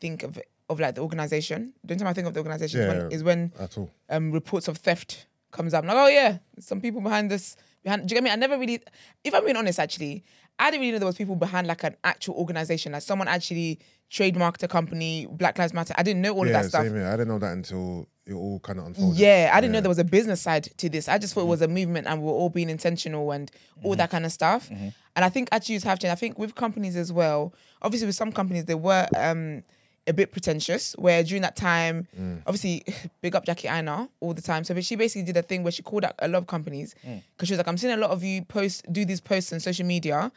think 0.00 0.22
of 0.22 0.38
of 0.70 0.78
like 0.80 0.94
the 0.96 1.00
organization. 1.00 1.72
The 1.82 1.94
only 1.94 2.00
time 2.04 2.08
I 2.08 2.12
think 2.12 2.26
of 2.28 2.34
the 2.34 2.40
organization 2.40 2.80
is 2.80 2.86
when, 2.88 2.96
Yeah. 3.10 3.16
is 3.16 3.24
when 3.24 3.52
At 3.58 3.78
all. 3.78 3.90
um, 4.10 4.32
reports 4.32 4.68
of 4.68 4.76
theft 4.76 5.26
comes 5.50 5.72
up. 5.72 5.82
I'm 5.82 5.88
like, 5.88 5.96
oh 5.96 6.08
yeah, 6.08 6.38
some 6.60 6.80
people 6.80 7.00
behind 7.00 7.30
this. 7.30 7.56
Behind, 7.82 8.06
do 8.06 8.12
you 8.12 8.16
get 8.20 8.24
me? 8.24 8.30
I 8.30 8.36
never 8.36 8.58
really, 8.58 8.82
if 9.24 9.32
I'm 9.34 9.44
being 9.44 9.56
honest, 9.56 9.78
actually, 9.78 10.24
I 10.58 10.70
didn't 10.70 10.80
really 10.82 10.92
know 10.92 10.98
there 10.98 11.06
was 11.06 11.16
people 11.16 11.36
behind 11.36 11.66
like 11.66 11.84
an 11.84 11.96
actual 12.04 12.34
organization, 12.34 12.92
like 12.92 13.00
someone 13.02 13.28
actually 13.28 13.78
trademarked 14.10 14.62
a 14.62 14.68
company, 14.68 15.26
Black 15.30 15.56
Lives 15.58 15.72
Matter. 15.72 15.94
I 15.96 16.02
didn't 16.02 16.20
know 16.20 16.34
all 16.34 16.46
yeah, 16.46 16.56
of 16.58 16.62
that 16.64 16.68
stuff. 16.68 16.84
same 16.84 16.94
here. 16.96 17.06
I 17.06 17.12
didn't 17.12 17.28
know 17.28 17.38
that 17.38 17.52
until 17.52 18.06
it 18.28 18.34
all 18.34 18.60
kind 18.60 18.78
of 18.78 18.86
unfolded. 18.86 19.18
Yeah, 19.18 19.50
I 19.54 19.60
didn't 19.60 19.72
know 19.72 19.80
there 19.80 19.88
was 19.88 19.98
a 19.98 20.04
business 20.04 20.40
side 20.40 20.64
to 20.76 20.88
this. 20.88 21.08
I 21.08 21.18
just 21.18 21.34
thought 21.34 21.40
it 21.40 21.44
mm-hmm. 21.44 21.50
was 21.50 21.62
a 21.62 21.68
movement 21.68 22.06
and 22.06 22.22
we're 22.22 22.32
all 22.32 22.50
being 22.50 22.68
intentional 22.68 23.32
and 23.32 23.50
all 23.82 23.96
that 23.96 24.04
mm-hmm. 24.04 24.10
kind 24.12 24.26
of 24.26 24.32
stuff. 24.32 24.68
Mm-hmm. 24.68 24.88
And 25.16 25.24
I 25.24 25.28
think 25.28 25.48
attitudes 25.50 25.84
have 25.84 25.98
changed. 25.98 26.12
I 26.12 26.16
think 26.16 26.38
with 26.38 26.54
companies 26.54 26.94
as 26.94 27.12
well, 27.12 27.54
obviously 27.82 28.06
with 28.06 28.16
some 28.16 28.30
companies 28.32 28.66
they 28.66 28.74
were 28.74 29.06
um 29.16 29.62
a 30.06 30.12
bit 30.12 30.32
pretentious 30.32 30.94
where 30.96 31.22
during 31.22 31.42
that 31.42 31.54
time, 31.54 32.06
mm. 32.18 32.40
obviously 32.46 32.82
big 33.20 33.34
up 33.36 33.44
Jackie 33.44 33.68
Aina 33.68 34.08
all 34.20 34.32
the 34.32 34.42
time. 34.42 34.64
So 34.64 34.78
she 34.80 34.96
basically 34.96 35.24
did 35.24 35.36
a 35.36 35.42
thing 35.42 35.62
where 35.62 35.72
she 35.72 35.82
called 35.82 36.04
out 36.04 36.14
a 36.18 36.28
lot 36.28 36.38
of 36.38 36.46
companies 36.46 36.94
mm. 37.06 37.22
because 37.32 37.48
she 37.48 37.52
was 37.52 37.58
like, 37.58 37.68
I'm 37.68 37.76
seeing 37.76 37.92
a 37.92 37.96
lot 37.96 38.10
of 38.10 38.24
you 38.24 38.42
post 38.42 38.90
do 38.90 39.04
these 39.04 39.20
posts 39.20 39.52
on 39.52 39.60
social 39.60 39.86
media, 39.86 40.32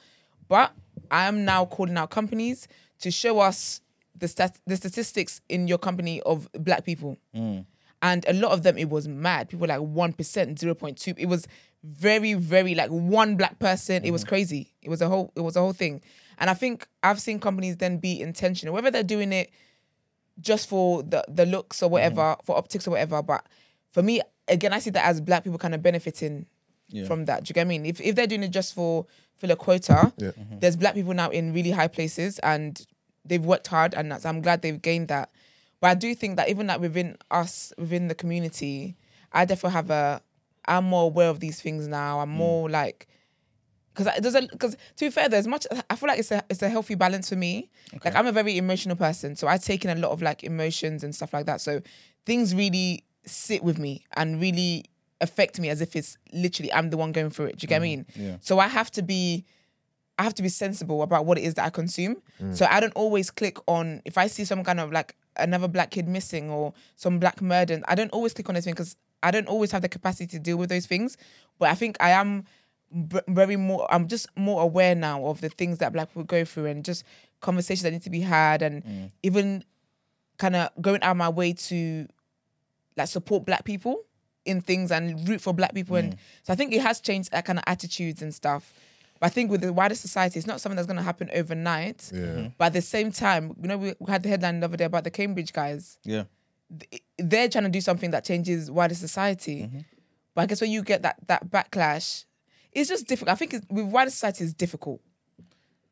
but 0.49 0.73
I 1.09 1.27
am 1.27 1.45
now 1.45 1.65
calling 1.65 1.97
out 1.97 2.09
companies 2.09 2.67
to 2.99 3.11
show 3.11 3.39
us 3.39 3.81
the 4.17 4.27
stat- 4.27 4.59
the 4.67 4.75
statistics 4.75 5.41
in 5.49 5.67
your 5.67 5.77
company 5.77 6.21
of 6.21 6.49
black 6.53 6.85
people 6.85 7.17
mm. 7.35 7.65
And 8.01 8.25
a 8.27 8.33
lot 8.33 8.51
of 8.51 8.63
them 8.63 8.77
it 8.77 8.89
was 8.89 9.07
mad. 9.07 9.49
People 9.49 9.61
were 9.61 9.67
like 9.67 9.79
1% 9.79 10.15
0.2 10.15 11.13
it 11.17 11.25
was 11.27 11.47
very 11.83 12.33
very 12.33 12.75
like 12.75 12.89
one 12.89 13.35
black 13.35 13.59
person. 13.59 14.03
It 14.03 14.11
was 14.11 14.23
mm-hmm. 14.23 14.29
crazy. 14.29 14.73
It 14.81 14.89
was 14.89 15.01
a 15.01 15.07
whole 15.07 15.31
it 15.35 15.41
was 15.41 15.55
a 15.55 15.59
whole 15.59 15.73
thing. 15.73 16.01
And 16.37 16.49
i 16.49 16.53
think 16.53 16.87
i've 17.03 17.21
seen 17.21 17.39
companies 17.39 17.77
then 17.77 17.97
be 17.97 18.19
intentional. 18.21 18.73
Whether 18.73 18.91
they're 18.91 19.03
doing 19.03 19.33
it 19.33 19.51
just 20.39 20.67
for 20.69 21.03
the 21.03 21.23
the 21.27 21.45
looks 21.45 21.83
or 21.83 21.89
whatever 21.89 22.21
mm-hmm. 22.21 22.45
for 22.45 22.57
optics 22.57 22.87
or 22.87 22.91
whatever 22.91 23.21
but 23.21 23.45
for 23.91 24.01
me 24.01 24.21
again 24.47 24.73
i 24.73 24.79
see 24.79 24.89
that 24.89 25.05
as 25.05 25.21
black 25.21 25.43
people 25.43 25.59
kind 25.59 25.75
of 25.75 25.83
benefiting 25.83 26.45
Yeah. 26.87 27.05
from 27.05 27.25
that. 27.25 27.43
Do 27.43 27.49
you 27.49 27.53
get 27.53 27.67
what 27.67 27.73
i 27.73 27.77
mean? 27.77 27.85
If, 27.85 28.01
if 28.01 28.15
they're 28.15 28.27
doing 28.27 28.43
it 28.43 28.51
just 28.51 28.73
for 28.73 29.05
fill 29.35 29.51
a 29.51 29.55
quota 29.55 30.11
Yeah. 30.17 30.29
Mm-hmm. 30.29 30.59
there's 30.59 30.75
black 30.75 30.93
people 30.93 31.13
now 31.13 31.29
in 31.29 31.53
really 31.53 31.71
high 31.71 31.87
places 31.87 32.39
and 32.39 32.85
they've 33.23 33.45
worked 33.45 33.67
hard 33.67 33.93
and 33.93 34.11
that's, 34.11 34.25
i'm 34.25 34.41
glad 34.41 34.61
they've 34.61 34.81
gained 34.81 35.09
that 35.09 35.29
but 35.81 35.87
i 35.87 35.93
do 35.93 36.15
think 36.15 36.37
that 36.37 36.47
even 36.47 36.67
like 36.67 36.79
within 36.79 37.17
us 37.29 37.73
within 37.77 38.07
the 38.07 38.15
community 38.15 38.95
i 39.33 39.43
definitely 39.43 39.73
have 39.73 39.89
a 39.89 40.21
i'm 40.65 40.85
more 40.85 41.03
aware 41.03 41.29
of 41.29 41.39
these 41.39 41.61
things 41.61 41.87
now. 41.87 42.19
I'm 42.19 42.29
mm. 42.29 42.35
more 42.35 42.69
like 42.69 43.07
because 43.93 44.15
it 44.15 44.23
doesn't 44.23 44.51
because 44.51 44.75
to 44.95 45.05
be 45.05 45.09
fair 45.09 45.27
there's 45.27 45.47
much 45.47 45.67
i 45.89 45.95
feel 45.95 46.07
like 46.07 46.19
it's 46.19 46.31
a 46.31 46.43
it's 46.49 46.61
a 46.61 46.69
healthy 46.69 46.95
balance 46.95 47.29
for 47.29 47.35
me. 47.35 47.69
Like 48.03 48.15
i'm 48.15 48.27
a 48.27 48.31
very 48.31 48.57
emotional 48.57 48.95
person 48.95 49.35
so 49.35 49.47
I 49.47 49.57
take 49.57 49.83
in 49.85 49.91
a 49.91 49.99
lot 49.99 50.11
of 50.11 50.21
like 50.21 50.43
emotions 50.43 51.03
and 51.03 51.13
stuff 51.13 51.33
like 51.33 51.45
that. 51.45 51.61
So 51.61 51.81
things 52.25 52.55
really 52.55 53.03
sit 53.25 53.63
with 53.63 53.77
me 53.77 54.05
and 54.13 54.41
really 54.41 54.85
affect 55.19 55.59
me 55.59 55.69
as 55.69 55.81
if 55.81 55.95
it's 55.95 56.17
literally 56.33 56.73
i'm 56.73 56.89
the 56.89 56.97
one 56.97 57.11
going 57.11 57.29
through 57.29 57.45
it. 57.45 57.57
Do 57.57 57.65
you 57.65 57.67
get 57.67 57.79
what 57.79 57.85
i 57.85 57.87
mm. 57.87 57.97
mean? 57.97 58.05
Yeah. 58.15 58.37
so 58.41 58.59
i 58.59 58.67
have 58.67 58.91
to 58.91 59.01
be 59.01 59.45
I 60.19 60.23
have 60.23 60.35
to 60.35 60.43
be 60.43 60.49
sensible 60.49 61.01
about 61.01 61.25
what 61.25 61.39
it 61.39 61.43
is 61.43 61.55
that 61.55 61.65
I 61.65 61.71
consume. 61.71 62.21
Mm. 62.39 62.55
So 62.55 62.67
I 62.69 62.79
don't 62.79 62.93
always 62.93 63.31
click 63.31 63.57
on 63.67 64.03
if 64.05 64.19
I 64.19 64.27
see 64.27 64.45
some 64.45 64.63
kind 64.63 64.79
of 64.79 64.91
like 64.91 65.15
another 65.37 65.67
black 65.67 65.91
kid 65.91 66.07
missing 66.07 66.49
or 66.49 66.73
some 66.95 67.19
black 67.19 67.41
murder. 67.41 67.81
I 67.87 67.95
don't 67.95 68.11
always 68.11 68.33
click 68.33 68.49
on 68.49 68.55
those 68.55 68.65
things 68.65 68.75
because 68.75 68.95
I 69.23 69.31
don't 69.31 69.47
always 69.47 69.71
have 69.71 69.81
the 69.81 69.89
capacity 69.89 70.27
to 70.27 70.39
deal 70.39 70.57
with 70.57 70.69
those 70.69 70.85
things. 70.85 71.17
But 71.59 71.69
I 71.69 71.75
think 71.75 71.97
I 71.99 72.11
am 72.11 72.45
very 72.91 73.55
more. 73.55 73.87
I'm 73.91 74.07
just 74.07 74.27
more 74.35 74.61
aware 74.61 74.95
now 74.95 75.25
of 75.25 75.41
the 75.41 75.49
things 75.49 75.77
that 75.77 75.93
black 75.93 76.09
people 76.09 76.23
go 76.23 76.43
through 76.43 76.65
and 76.65 76.83
just 76.83 77.03
conversations 77.39 77.83
that 77.83 77.91
need 77.91 78.03
to 78.03 78.09
be 78.09 78.21
had 78.21 78.61
and 78.61 78.83
mm. 78.83 79.11
even 79.23 79.63
kind 80.37 80.55
of 80.55 80.69
going 80.81 81.01
out 81.03 81.11
of 81.11 81.17
my 81.17 81.29
way 81.29 81.53
to 81.53 82.07
like 82.97 83.07
support 83.07 83.45
black 83.45 83.63
people 83.63 84.03
in 84.45 84.61
things 84.61 84.91
and 84.91 85.27
root 85.29 85.39
for 85.39 85.53
black 85.53 85.73
people 85.73 85.95
and 85.95 86.13
mm. 86.13 86.17
so 86.41 86.51
I 86.51 86.55
think 86.55 86.73
it 86.73 86.81
has 86.81 86.99
changed 86.99 87.29
uh, 87.31 87.37
that 87.37 87.45
kind 87.45 87.59
of 87.59 87.63
attitudes 87.67 88.21
and 88.21 88.33
stuff. 88.33 88.73
But 89.21 89.27
I 89.27 89.29
think 89.29 89.51
with 89.51 89.61
the 89.61 89.71
wider 89.71 89.93
society, 89.93 90.39
it's 90.39 90.47
not 90.47 90.59
something 90.59 90.75
that's 90.75 90.87
going 90.87 90.97
to 90.97 91.03
happen 91.03 91.29
overnight. 91.31 92.09
Yeah. 92.11 92.19
Mm-hmm. 92.21 92.47
But 92.57 92.65
at 92.65 92.73
the 92.73 92.81
same 92.81 93.11
time, 93.11 93.55
you 93.61 93.67
know, 93.67 93.77
we, 93.77 93.93
had 94.07 94.23
the 94.23 94.29
headline 94.29 94.59
the 94.59 94.65
other 94.65 94.77
day 94.77 94.85
about 94.85 95.03
the 95.03 95.11
Cambridge 95.11 95.53
guys. 95.53 95.99
Yeah. 96.03 96.23
They're 97.19 97.47
trying 97.47 97.65
to 97.65 97.69
do 97.69 97.81
something 97.81 98.09
that 98.11 98.25
changes 98.25 98.71
wider 98.71 98.95
society. 98.95 99.67
Mm-hmm. 99.67 99.79
But 100.33 100.41
I 100.41 100.45
guess 100.47 100.59
when 100.59 100.71
you 100.71 100.81
get 100.81 101.03
that 101.03 101.17
that 101.27 101.47
backlash, 101.51 102.25
it's 102.71 102.89
just 102.89 103.07
difficult. 103.07 103.31
I 103.31 103.35
think 103.35 103.53
it's, 103.53 103.65
with 103.69 103.85
wider 103.85 104.09
society, 104.09 104.43
it's 104.43 104.53
difficult 104.53 105.01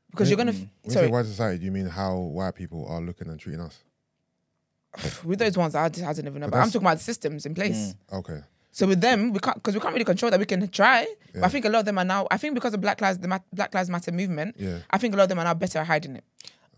because 0.10 0.30
you're 0.30 0.38
gonna. 0.38 0.54
Mm-hmm. 0.54 0.62
When 0.62 0.72
you 0.86 0.92
Sorry, 0.92 1.08
say 1.08 1.12
wider 1.12 1.28
society, 1.28 1.60
do 1.60 1.66
you 1.66 1.72
mean 1.72 1.86
how 1.86 2.16
white 2.16 2.56
people 2.56 2.88
are 2.88 3.02
looking 3.02 3.28
and 3.28 3.40
treating 3.40 3.62
us? 3.62 3.84
with 5.24 5.38
those 5.38 5.58
ones, 5.58 5.76
I, 5.76 5.86
I 5.86 5.90
don't 5.90 6.20
even 6.20 6.40
know. 6.40 6.48
But, 6.48 6.58
I'm 6.58 6.68
talking 6.68 6.82
about 6.82 6.98
the 6.98 7.04
systems 7.04 7.46
in 7.46 7.54
place. 7.54 7.94
Mm. 8.12 8.20
Okay. 8.20 8.40
So 8.72 8.86
with 8.88 9.02
them, 9.02 9.34
we 9.34 9.40
can't 9.40 9.56
because 9.56 9.74
we 9.74 9.82
can't 9.82 9.94
really 9.94 10.06
control 10.06 10.30
that. 10.32 10.40
We 10.40 10.46
can 10.46 10.68
try, 10.70 11.08
but 11.34 11.44
I 11.44 11.48
think 11.50 11.66
a 11.66 11.70
lot 11.70 11.80
of 11.80 11.86
them 11.86 11.98
are 11.98 12.06
now. 12.06 12.28
I 12.30 12.38
think 12.38 12.54
because 12.54 12.74
of 12.74 12.82
Black 12.82 13.02
Lives 13.02 13.18
the 13.18 13.28
Ma- 13.28 13.40
Black 13.52 13.74
Lives 13.74 13.90
Matter 13.90 14.12
movement, 14.12 14.56
Yeah. 14.60 14.80
I 14.92 14.98
think 15.00 15.14
a 15.14 15.18
lot 15.18 15.24
of 15.24 15.30
them 15.30 15.40
are 15.40 15.44
now 15.46 15.54
better 15.56 15.80
at 15.80 15.88
hiding 15.88 16.16
it. 16.18 16.24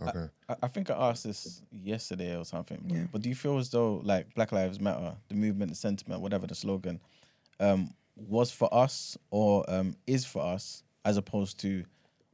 Okay. 0.01 0.30
I, 0.49 0.56
I 0.63 0.67
think 0.67 0.89
I 0.89 0.93
asked 1.10 1.25
this 1.25 1.62
yesterday 1.71 2.36
or 2.36 2.45
something. 2.45 2.80
But, 2.84 2.95
Yeah. 2.97 3.04
but 3.12 3.21
do 3.21 3.30
you 3.30 3.36
feel 3.36 3.58
as 3.58 3.69
though 3.69 4.01
like 4.04 4.34
Black 4.34 4.51
Lives 4.51 4.80
Matter, 4.80 5.15
the 5.27 5.36
movement, 5.36 5.69
the 5.71 5.75
sentiment, 5.77 6.21
whatever 6.21 6.47
the 6.47 6.56
slogan, 6.56 6.99
um, 7.60 7.93
was 8.15 8.51
for 8.51 8.73
us 8.73 9.17
or 9.30 9.63
um, 9.69 9.95
is 10.08 10.25
for 10.25 10.41
us 10.43 10.84
as 11.06 11.17
opposed 11.17 11.60
to 11.60 11.84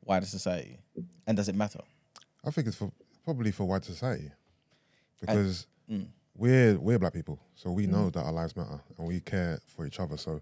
wider 0.05 0.25
society? 0.27 0.77
And 1.25 1.35
does 1.35 1.49
it 1.49 1.55
matter? 1.55 1.81
I 2.45 2.51
think 2.51 2.67
it's 2.67 2.77
for 2.77 2.91
probably 3.25 3.51
for 3.51 3.65
white 3.65 3.83
society 3.83 4.31
because 5.19 5.65
we're 6.37 6.77
we're 6.77 6.99
black 6.99 7.13
people, 7.13 7.39
so 7.55 7.71
we 7.71 7.87
know 7.87 8.05
mm. 8.05 8.13
that 8.13 8.23
our 8.23 8.31
lives 8.31 8.55
matter 8.55 8.79
and 8.97 9.07
we 9.07 9.19
care 9.19 9.59
for 9.65 9.85
each 9.85 9.99
other. 9.99 10.17
So 10.17 10.41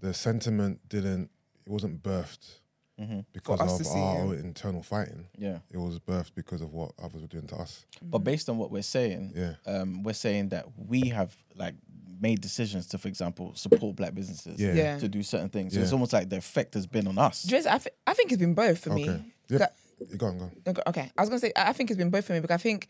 the 0.00 0.14
sentiment 0.14 0.80
didn't 0.88 1.30
it 1.66 1.70
wasn't 1.72 2.02
birthed 2.02 2.60
mm-hmm. 3.00 3.20
because 3.32 3.60
of 3.60 3.86
our 3.96 4.14
yeah. 4.16 4.20
own 4.22 4.34
internal 4.38 4.82
fighting. 4.82 5.26
Yeah. 5.36 5.58
It 5.70 5.78
was 5.78 5.98
birthed 5.98 6.34
because 6.34 6.60
of 6.60 6.72
what 6.72 6.92
others 7.02 7.22
were 7.22 7.28
doing 7.28 7.46
to 7.48 7.56
us. 7.56 7.86
But 8.02 8.18
mm-hmm. 8.18 8.24
based 8.24 8.48
on 8.48 8.58
what 8.58 8.70
we're 8.70 8.82
saying, 8.82 9.32
Yeah. 9.34 9.54
um, 9.66 10.02
we're 10.02 10.12
saying 10.12 10.50
that 10.50 10.66
we 10.76 11.08
have 11.08 11.34
like 11.54 11.74
made 12.20 12.40
decisions 12.40 12.86
to, 12.88 12.98
for 12.98 13.08
example, 13.08 13.54
support 13.54 13.96
black 13.96 14.14
businesses 14.14 14.60
Yeah. 14.60 14.74
Yeah. 14.74 14.98
to 14.98 15.08
do 15.08 15.22
certain 15.22 15.48
things. 15.48 15.72
So 15.72 15.78
Yeah. 15.78 15.84
it's 15.84 15.92
almost 15.92 16.12
like 16.12 16.28
the 16.28 16.36
effect 16.36 16.74
has 16.74 16.86
been 16.86 17.06
on 17.06 17.18
us. 17.18 17.42
Do 17.42 17.56
you 17.56 17.62
know, 17.62 17.70
I, 17.70 17.78
th- 17.78 17.94
I 18.06 18.14
think 18.14 18.32
it's 18.32 18.40
been 18.40 18.54
both 18.54 18.78
for 18.78 18.92
Okay. 18.92 19.08
me. 19.08 19.34
Yep. 19.48 19.58
That- 19.60 19.76
You 20.10 20.16
go 20.16 20.26
on, 20.26 20.38
go 20.38 20.44
on. 20.44 20.52
Okay, 20.66 20.82
okay. 20.88 21.12
I 21.16 21.22
was 21.22 21.28
gonna 21.30 21.40
say 21.40 21.52
I 21.56 21.70
I 21.70 21.72
think 21.72 21.90
it's 21.90 21.96
been 21.96 22.10
both 22.10 22.24
for 22.26 22.32
me 22.32 22.40
because 22.40 22.54
I 22.54 22.58
think 22.58 22.88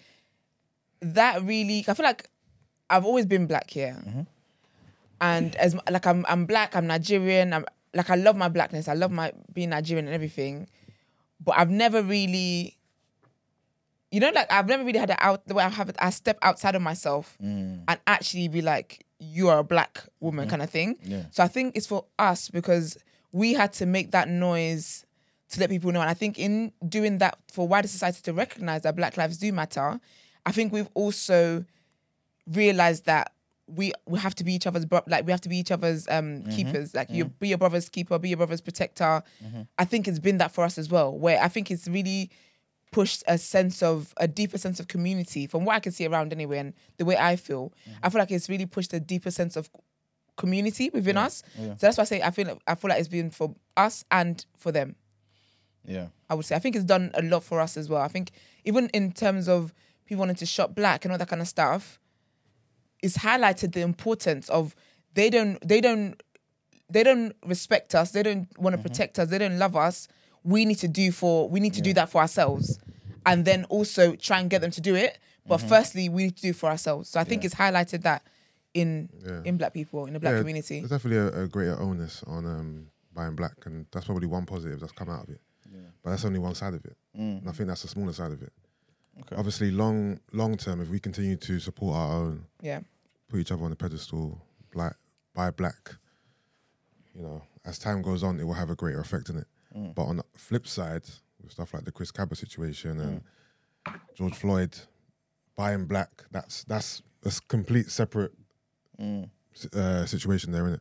that 1.05 1.43
really 1.43 1.85
I 1.87 1.95
feel 1.95 2.05
like 2.05 2.29
I've 2.91 3.05
always 3.05 3.27
been 3.27 3.47
black 3.47 3.71
here, 3.71 3.97
and 5.21 5.57
as 5.57 5.77
like 5.91 6.07
I'm 6.07 6.25
I'm 6.29 6.47
black, 6.47 6.77
I'm 6.77 6.87
Nigerian. 6.87 7.53
I'm 7.53 7.67
like 7.95 8.11
I 8.11 8.17
love 8.17 8.37
my 8.37 8.49
blackness. 8.49 8.89
I 8.89 8.95
love 8.95 9.11
my 9.11 9.33
being 9.53 9.71
Nigerian 9.71 10.07
and 10.07 10.15
everything, 10.15 10.69
but 11.43 11.57
I've 11.59 11.71
never 11.71 12.03
really, 12.03 12.77
you 14.11 14.21
know, 14.21 14.31
like 14.31 14.51
I've 14.51 14.67
never 14.67 14.85
really 14.85 14.99
had 14.99 15.11
it 15.11 15.19
out 15.21 15.47
the 15.47 15.55
way 15.55 15.65
I 15.65 15.69
have 15.69 15.89
it. 15.89 15.97
I 15.99 16.11
step 16.11 16.39
outside 16.43 16.75
of 16.75 16.83
myself 16.83 17.37
mm. 17.43 17.83
and 17.87 18.01
actually 18.07 18.49
be 18.49 18.63
like, 18.63 19.05
you 19.19 19.49
are 19.49 19.59
a 19.59 19.65
black 19.65 20.03
woman 20.21 20.47
mm. 20.47 20.51
kind 20.51 20.63
of 20.63 20.71
thing. 20.71 20.97
Yeah. 21.03 21.25
So 21.31 21.43
I 21.43 21.49
think 21.49 21.77
it's 21.77 21.87
for 21.87 22.05
us 22.19 22.49
because 22.49 22.99
we 23.33 23.55
had 23.55 23.73
to 23.75 23.87
make 23.87 24.13
that 24.13 24.29
noise 24.29 25.05
to 25.51 25.61
let 25.61 25.71
people 25.71 25.93
know. 25.93 26.01
And 26.01 26.11
I 26.11 26.15
think 26.15 26.39
in 26.39 26.73
doing 26.89 27.19
that 27.19 27.39
for 27.49 27.67
wider 27.67 27.89
society 27.89 28.21
to 28.23 28.33
recognize 28.33 28.83
that 28.83 28.97
Black 28.97 29.17
lives 29.17 29.39
do 29.39 29.53
matter, 29.53 30.01
I 30.47 30.53
think 30.53 30.73
we've 30.73 30.89
also 30.95 31.65
realized 32.47 33.07
that 33.07 33.33
we 33.67 33.93
we 34.07 34.19
have 34.19 34.35
to 34.35 34.45
be 34.45 34.53
each 34.53 34.67
other's 34.67 34.85
bro- 34.85 35.03
like 35.07 35.25
we 35.25 35.33
have 35.33 35.41
to 35.41 35.49
be 35.49 35.57
each 35.57 35.71
other's 35.71 36.07
um 36.09 36.43
mm-hmm. 36.43 36.51
keepers. 36.51 36.95
Like 36.95 37.11
you 37.11 37.27
mm-hmm. 37.27 37.35
be 37.41 37.49
your 37.49 37.59
brother's 37.59 37.89
keeper, 37.89 38.19
be 38.19 38.29
your 38.29 38.37
brother's 38.37 38.61
protector. 38.61 39.23
Mm-hmm. 39.45 39.63
I 39.79 39.85
think 39.85 40.07
it's 40.07 40.19
been 40.19 40.39
that 40.39 40.53
for 40.53 40.65
us 40.65 40.79
as 40.79 40.91
well. 40.91 41.17
Where 41.17 41.43
I 41.43 41.49
think 41.49 41.71
it's 41.71 41.89
really 41.89 42.31
pushed 42.93 43.25
a 43.27 43.39
sense 43.39 43.83
of 43.83 44.15
a 44.19 44.29
deeper 44.29 44.59
sense 44.59 44.79
of 44.79 44.87
community 44.87 45.47
from 45.47 45.65
what 45.65 45.75
I 45.75 45.81
can 45.81 45.93
see 45.93 46.07
around 46.07 46.33
anyway 46.33 46.59
and 46.59 46.75
the 46.97 47.05
way 47.05 47.17
I 47.17 47.37
feel. 47.37 47.73
I 48.03 48.09
feel 48.09 48.21
like 48.21 48.31
it's 48.31 48.49
really 48.49 48.67
pushed 48.67 48.93
a 48.93 49.01
deeper 49.01 49.33
sense 49.33 49.57
of 49.57 49.69
community 50.37 50.91
within 50.91 51.17
us. 51.17 51.43
So 51.57 51.75
that's 51.81 51.97
why 51.97 52.03
I 52.03 52.05
say 52.05 52.23
I 52.23 52.31
feel 52.31 52.59
I 52.67 52.75
feel 52.75 52.91
like 52.91 53.01
it's 53.01 53.09
been 53.09 53.31
for 53.31 53.55
us 53.77 54.05
and 54.11 54.45
for 54.59 54.73
them. 54.73 54.97
Yeah. 55.87 56.09
I 56.29 56.35
would 56.35 56.45
say 56.45 56.55
I 56.55 56.59
think 56.59 56.77
it's 56.77 56.85
done 56.85 57.11
a 57.15 57.23
lot 57.23 57.45
for 57.45 57.61
us 57.61 57.77
as 57.77 57.89
well. 57.89 58.03
I 58.03 58.09
think 58.09 58.31
even 58.65 58.89
in 58.89 59.13
terms 59.13 59.49
of 59.49 59.73
people 60.07 60.21
wanting 60.21 60.37
to 60.37 60.47
shop 60.47 60.75
black 60.75 61.05
and 61.05 61.13
all 61.13 61.19
that 61.19 61.29
kind 61.29 61.43
of 61.43 61.49
stuff, 61.49 61.99
it's 63.03 63.19
highlighted 63.19 63.73
the 63.73 63.81
importance 63.81 64.49
of 64.49 64.75
they 65.15 65.31
don't 65.31 65.59
they 65.67 65.81
don't 65.81 66.23
they 66.91 67.03
don't 67.03 67.35
respect 67.45 67.95
us. 67.95 68.11
They 68.11 68.23
don't 68.23 68.49
want 68.59 68.75
to 68.75 68.79
mm-hmm. 68.79 68.89
protect 68.89 69.19
us. 69.19 69.29
They 69.29 69.39
don't 69.39 69.59
love 69.59 69.77
us. 69.77 70.09
We 70.43 70.65
need 70.65 70.79
to 70.79 70.89
do 70.89 71.13
for 71.13 71.49
we 71.49 71.61
need 71.61 71.75
to 71.75 71.81
do 71.81 71.93
that 71.95 72.11
for 72.11 72.21
ourselves, 72.21 72.79
and 73.25 73.45
then 73.45 73.65
also 73.65 74.15
try 74.17 74.41
and 74.41 74.51
get 74.51 74.61
them 74.61 74.71
to 74.73 74.81
do 74.81 74.95
it. 74.95 75.19
But 75.47 75.59
mm-hmm. 75.59 75.69
firstly, 75.69 76.09
we 76.09 76.25
need 76.25 76.37
to 76.37 76.43
do 76.43 76.53
for 76.53 76.69
ourselves. 76.71 77.09
So 77.11 77.21
I 77.21 77.25
think 77.25 77.45
it's 77.45 77.55
highlighted 77.55 78.03
that 78.03 78.27
in 78.75 79.09
Yeah. 79.25 79.41
in 79.45 79.57
black 79.57 79.73
people 79.73 80.07
in 80.07 80.13
the 80.13 80.21
black 80.21 80.35
Yeah, 80.35 80.41
community. 80.41 80.81
There's 80.81 80.91
definitely 80.91 81.19
a, 81.19 81.45
a 81.45 81.49
greater 81.49 81.81
onus 81.81 82.23
on 82.27 82.45
um, 82.47 82.89
buying 83.13 83.37
black, 83.37 83.55
and 83.67 83.87
that's 83.93 84.07
probably 84.07 84.27
one 84.27 84.47
positive 84.47 84.81
that's 84.81 84.93
come 84.93 85.11
out 85.11 85.25
of 85.25 85.31
it. 85.31 85.41
But 86.03 86.11
that's 86.11 86.25
only 86.25 86.39
one 86.39 86.55
side 86.55 86.75
of 86.75 86.85
it. 86.85 86.97
Mm. 87.19 87.41
And 87.41 87.49
I 87.49 87.53
think 87.53 87.69
that's 87.69 87.83
the 87.83 87.89
smaller 87.89 88.13
side 88.13 88.31
of 88.31 88.43
it. 88.43 88.53
Obviously, 89.37 89.71
long 89.71 90.21
long 90.33 90.57
term, 90.57 90.81
if 90.81 90.89
we 90.89 90.99
continue 90.99 91.37
to 91.37 91.61
support 91.61 91.97
our 91.97 92.13
own, 92.17 92.47
Yeah. 92.61 92.81
put 93.29 93.41
each 93.41 93.53
other 93.53 93.65
on 93.65 93.71
the 93.71 93.77
pedestal, 93.77 94.41
black 94.73 94.97
buy 95.35 95.51
black, 95.51 95.97
you 97.15 97.23
know, 97.23 97.43
as 97.65 97.79
time 97.79 98.03
goes 98.03 98.23
on, 98.23 98.39
it 98.41 98.45
will 98.45 98.55
have 98.55 98.71
a 98.71 98.77
greater 98.77 99.01
effect 99.01 99.29
in 99.29 99.39
it. 99.39 99.47
Mm. 99.75 99.95
But 99.95 100.05
on 100.05 100.17
the 100.19 100.25
flip 100.35 100.67
side, 100.67 101.05
with 101.43 101.53
stuff 101.53 101.75
like 101.75 101.85
the 101.85 101.93
Chris 101.93 102.11
Kaba 102.11 102.37
situation 102.37 103.01
and 103.01 103.23
mm. 103.87 104.01
George 104.15 104.35
Floyd 104.35 104.77
buying 105.57 105.87
black, 105.87 106.25
that's 106.31 106.65
that's 106.65 107.03
a 107.25 107.33
complete 107.49 107.91
separate 107.91 108.33
mm. 109.01 109.29
s- 109.55 109.75
uh, 109.75 110.07
situation 110.07 110.53
there, 110.53 110.65
isn't 110.67 110.75
it? 110.75 110.81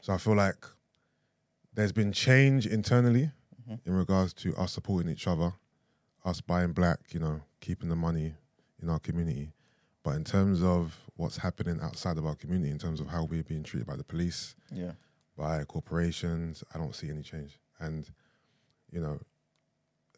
So 0.00 0.12
I 0.12 0.18
feel 0.18 0.36
like 0.36 0.64
there's 1.74 1.92
been 1.92 2.12
change 2.12 2.66
internally 2.66 3.30
mm-hmm. 3.62 3.88
in 3.88 3.94
regards 3.94 4.32
to 4.34 4.54
us 4.56 4.72
supporting 4.72 5.10
each 5.10 5.26
other, 5.26 5.52
us 6.26 6.40
buying 6.42 6.72
black, 6.72 6.98
you 7.14 7.20
know, 7.20 7.40
keeping 7.60 7.88
the 7.88 7.96
money 7.96 8.34
in 8.82 8.90
our 8.90 8.98
community. 8.98 9.52
But 10.02 10.16
in 10.16 10.24
terms 10.24 10.62
of 10.62 11.00
what's 11.16 11.38
happening 11.38 11.80
outside 11.80 12.18
of 12.18 12.26
our 12.26 12.34
community, 12.34 12.70
in 12.70 12.78
terms 12.78 13.00
of 13.00 13.08
how 13.08 13.24
we're 13.24 13.42
being 13.42 13.62
treated 13.62 13.86
by 13.86 13.96
the 13.96 14.04
police, 14.04 14.54
Yeah. 14.70 14.92
by 15.36 15.64
corporations, 15.64 16.62
I 16.74 16.78
don't 16.78 16.94
see 16.94 17.08
any 17.08 17.22
change. 17.22 17.58
And, 17.78 18.10
you 18.90 19.00
know, 19.00 19.20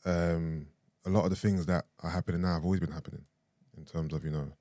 um, 0.04 0.66
a 1.04 1.10
lot 1.10 1.24
of 1.24 1.30
the 1.30 1.36
things 1.36 1.66
that 1.66 1.86
are 2.02 2.10
happening 2.10 2.42
now 2.42 2.54
have 2.54 2.64
always 2.64 2.80
been 2.80 2.90
happening 2.92 3.24
in 3.76 3.84
terms 3.84 4.12
of, 4.12 4.24
you 4.24 4.30
know, 4.30 4.52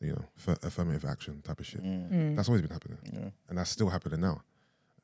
you 0.00 0.12
know, 0.12 0.24
f- 0.36 0.62
affirmative 0.62 1.04
action 1.04 1.40
type 1.42 1.60
of 1.60 1.66
shit. 1.66 1.80
That's 2.36 2.48
always 2.48 2.62
been 2.62 2.70
happening. 2.72 2.98
Yeah. 3.12 3.30
And 3.48 3.58
that's 3.58 3.70
still 3.70 3.88
happening 3.90 4.20
now. 4.20 4.42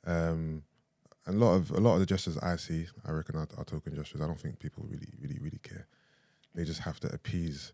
Um, 0.04 0.16
and 0.16 0.62
a 1.26 1.32
lot 1.32 1.54
of 1.54 1.70
a 1.70 1.80
lot 1.80 1.94
of 1.94 2.00
the 2.00 2.06
gestures 2.06 2.38
I 2.38 2.56
see, 2.56 2.86
I 3.06 3.12
reckon 3.12 3.36
are, 3.36 3.48
are 3.58 3.64
token 3.64 3.94
gestures. 3.94 4.20
I 4.20 4.26
don't 4.26 4.38
think 4.40 4.58
people 4.58 4.84
really, 4.88 5.08
really, 5.20 5.38
really 5.38 5.60
care. 5.62 5.86
They 6.54 6.64
just 6.64 6.80
have 6.80 6.98
to 7.00 7.12
appease 7.12 7.72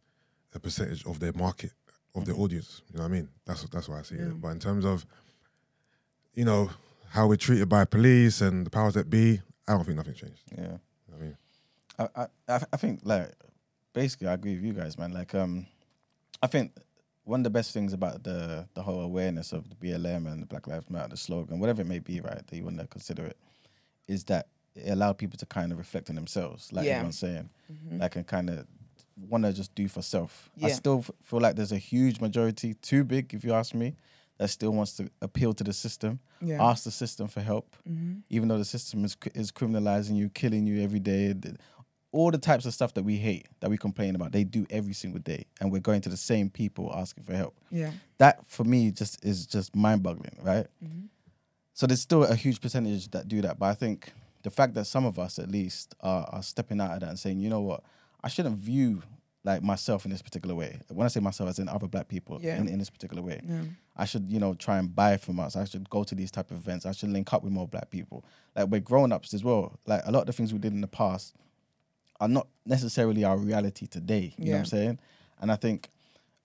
a 0.55 0.59
percentage 0.59 1.05
of 1.07 1.21
their 1.21 1.33
market, 1.33 1.73
of 2.15 2.25
their 2.25 2.35
audience. 2.35 2.83
You 2.93 2.99
know 2.99 3.05
what 3.05 3.11
I 3.11 3.15
mean? 3.15 3.29
That's 3.45 3.63
that's 3.65 3.89
why 3.89 4.01
I 4.01 4.03
see 4.03 4.17
it. 4.17 4.41
But 4.41 4.49
in 4.49 4.59
terms 4.61 4.85
of, 4.85 5.07
you 6.35 6.45
know, 6.45 6.71
how 7.11 7.27
we're 7.27 7.37
treated 7.37 7.69
by 7.69 7.85
police 7.85 8.41
and 8.41 8.67
the 8.67 8.71
powers 8.71 8.95
that 8.95 9.09
be, 9.09 9.41
I 9.67 9.73
don't 9.73 9.85
think 9.85 9.97
nothing 9.97 10.15
changed. 10.15 10.43
Yeah. 10.51 10.63
You 10.63 10.69
know 10.69 10.79
what 11.09 11.21
I 11.21 11.25
mean, 11.25 11.37
I 11.99 12.55
I 12.55 12.61
I 12.73 12.77
think 12.77 13.01
like 13.05 13.33
basically 13.93 14.29
I 14.29 14.35
agree 14.35 14.55
with 14.55 14.65
you 14.65 14.73
guys, 14.73 14.99
man. 14.99 15.13
Like 15.13 15.35
um, 15.35 15.67
I 16.43 16.47
think 16.47 16.73
one 17.27 17.41
of 17.41 17.45
the 17.45 17.51
best 17.51 17.72
things 17.72 17.93
about 17.93 18.22
the 18.22 18.66
the 18.74 18.83
whole 18.83 19.03
awareness 19.03 19.53
of 19.53 19.68
the 19.68 19.74
BLM 19.77 20.27
and 20.31 20.41
the 20.43 20.47
Black 20.47 20.66
Lives 20.66 20.89
Matter, 20.89 21.09
the 21.11 21.16
slogan, 21.16 21.59
whatever 21.61 21.83
it 21.83 21.87
may 21.87 21.99
be, 21.99 22.20
right, 22.20 22.47
that 22.47 22.57
you 22.57 22.64
want 22.64 22.79
to 22.79 22.87
consider 22.87 23.24
it, 23.27 23.37
is 24.09 24.24
that 24.24 24.47
it 24.74 24.91
allowed 24.91 25.18
people 25.18 25.37
to 25.39 25.47
kind 25.47 25.72
of 25.72 25.79
reflect 25.79 26.09
on 26.11 26.16
themselves, 26.16 26.72
like 26.72 26.87
Yeah. 26.87 26.93
everyone's 26.95 27.18
saying, 27.18 27.51
mm-hmm. 27.72 27.99
like 28.01 28.14
and 28.16 28.27
kind 28.27 28.49
of 28.51 28.66
want 29.29 29.45
to 29.45 29.53
just 29.53 29.74
do 29.74 29.89
for 29.89 30.03
self. 30.03 30.51
I 30.62 30.68
still 30.70 30.99
f- 30.99 31.11
feel 31.22 31.41
like 31.41 31.57
there's 31.57 31.72
a 31.72 31.79
huge 31.79 32.20
majority, 32.20 32.74
too 32.74 33.03
big 33.05 33.33
if 33.35 33.43
you 33.45 33.53
ask 33.55 33.74
me, 33.74 33.97
that 34.39 34.49
still 34.51 34.70
wants 34.72 34.93
to 34.99 35.09
appeal 35.22 35.55
to 35.55 35.64
the 35.64 35.72
system, 35.72 36.20
Yeah. 36.43 36.62
ask 36.62 36.85
the 36.85 36.91
system 36.91 37.27
for 37.27 37.41
help, 37.41 37.74
mm-hmm. 37.89 38.18
even 38.29 38.49
though 38.49 38.59
the 38.59 38.64
system 38.66 39.05
is 39.05 39.16
is 39.35 39.51
criminalizing 39.51 40.14
you, 40.16 40.29
killing 40.29 40.66
you 40.66 40.83
every 40.83 41.01
day. 41.01 41.35
All 42.13 42.31
the 42.31 42.39
types 42.39 42.65
of 42.65 42.73
stuff 42.73 42.95
that 42.95 43.03
we 43.03 43.17
hate, 43.17 43.47
that 43.61 43.69
we 43.69 43.77
complain 43.77 44.15
about, 44.15 44.33
they 44.33 44.45
do 44.45 44.67
every 44.71 44.95
single 44.95 45.21
day, 45.21 45.45
and 45.61 45.71
we're 45.71 45.81
going 45.81 46.01
to 46.03 46.09
the 46.09 46.17
same 46.17 46.49
people 46.49 46.93
asking 46.95 47.25
for 47.25 47.35
help. 47.35 47.59
Yeah. 47.71 47.91
That 48.19 48.49
for 48.49 48.65
me 48.65 48.91
just 48.91 49.23
is 49.25 49.47
just 49.47 49.75
mind-boggling, 49.77 50.39
right? 50.43 50.67
Mm-hmm. 50.83 51.07
So 51.75 51.87
there's 51.87 52.01
still 52.01 52.25
a 52.25 52.35
huge 52.35 52.61
percentage 52.61 53.11
that 53.11 53.29
do 53.29 53.43
that, 53.43 53.59
but 53.59 53.67
I 53.67 53.75
think 53.75 54.13
the 54.45 54.51
fact 54.51 54.75
that 54.75 54.87
some 54.87 55.05
of 55.05 55.19
us 55.19 55.39
at 55.39 55.51
least 55.51 55.95
are, 56.01 56.27
are 56.33 56.43
stepping 56.43 56.81
out 56.81 56.93
of 56.93 57.01
that 57.01 57.09
and 57.11 57.19
saying, 57.19 57.41
you 57.41 57.51
know 57.51 57.61
what, 57.61 57.83
I 58.25 58.29
shouldn't 58.29 58.57
view 58.57 59.03
like 59.45 59.63
myself 59.63 60.05
in 60.05 60.11
this 60.11 60.23
particular 60.23 60.55
way. 60.55 60.79
When 60.89 61.05
I 61.05 61.09
say 61.09 61.21
myself, 61.21 61.51
as 61.51 61.59
in 61.59 61.69
other 61.69 61.87
black 61.87 62.09
people 62.09 62.39
Yeah. 62.43 62.57
in, 62.57 62.67
in 62.69 62.79
this 62.79 62.91
particular 62.91 63.23
way. 63.23 63.41
I 63.97 64.05
should, 64.05 64.31
you 64.31 64.41
know, 64.41 64.55
try 64.55 64.79
and 64.79 64.95
buy 64.95 65.17
from 65.19 65.39
us. 65.41 65.55
I 65.57 65.65
should 65.65 65.89
go 65.89 66.03
to 66.05 66.15
these 66.15 66.31
type 66.31 66.51
of 66.51 66.57
events. 66.59 66.85
I 66.85 66.93
should 66.93 67.11
link 67.11 67.33
up 67.33 67.43
with 67.45 67.53
more 67.53 67.69
black 67.69 67.91
people. 67.91 68.25
Like 68.57 68.69
we're 68.69 68.81
grown 68.81 69.13
ups 69.13 69.33
as 69.35 69.45
well. 69.45 69.79
Like 69.87 70.03
a 70.05 70.11
lot 70.13 70.21
of 70.21 70.27
the 70.27 70.33
things 70.33 70.53
we 70.53 70.59
did 70.59 70.73
in 70.73 70.81
the 70.81 70.89
past 70.89 71.35
are 72.21 72.29
not 72.29 72.47
necessarily 72.64 73.25
our 73.25 73.37
reality 73.37 73.87
today. 73.87 74.35
You 74.39 74.45
know 74.47 74.51
what 74.53 74.59
I'm 74.59 74.64
saying? 74.67 74.99
And 75.41 75.53
I 75.53 75.57
think 75.57 75.91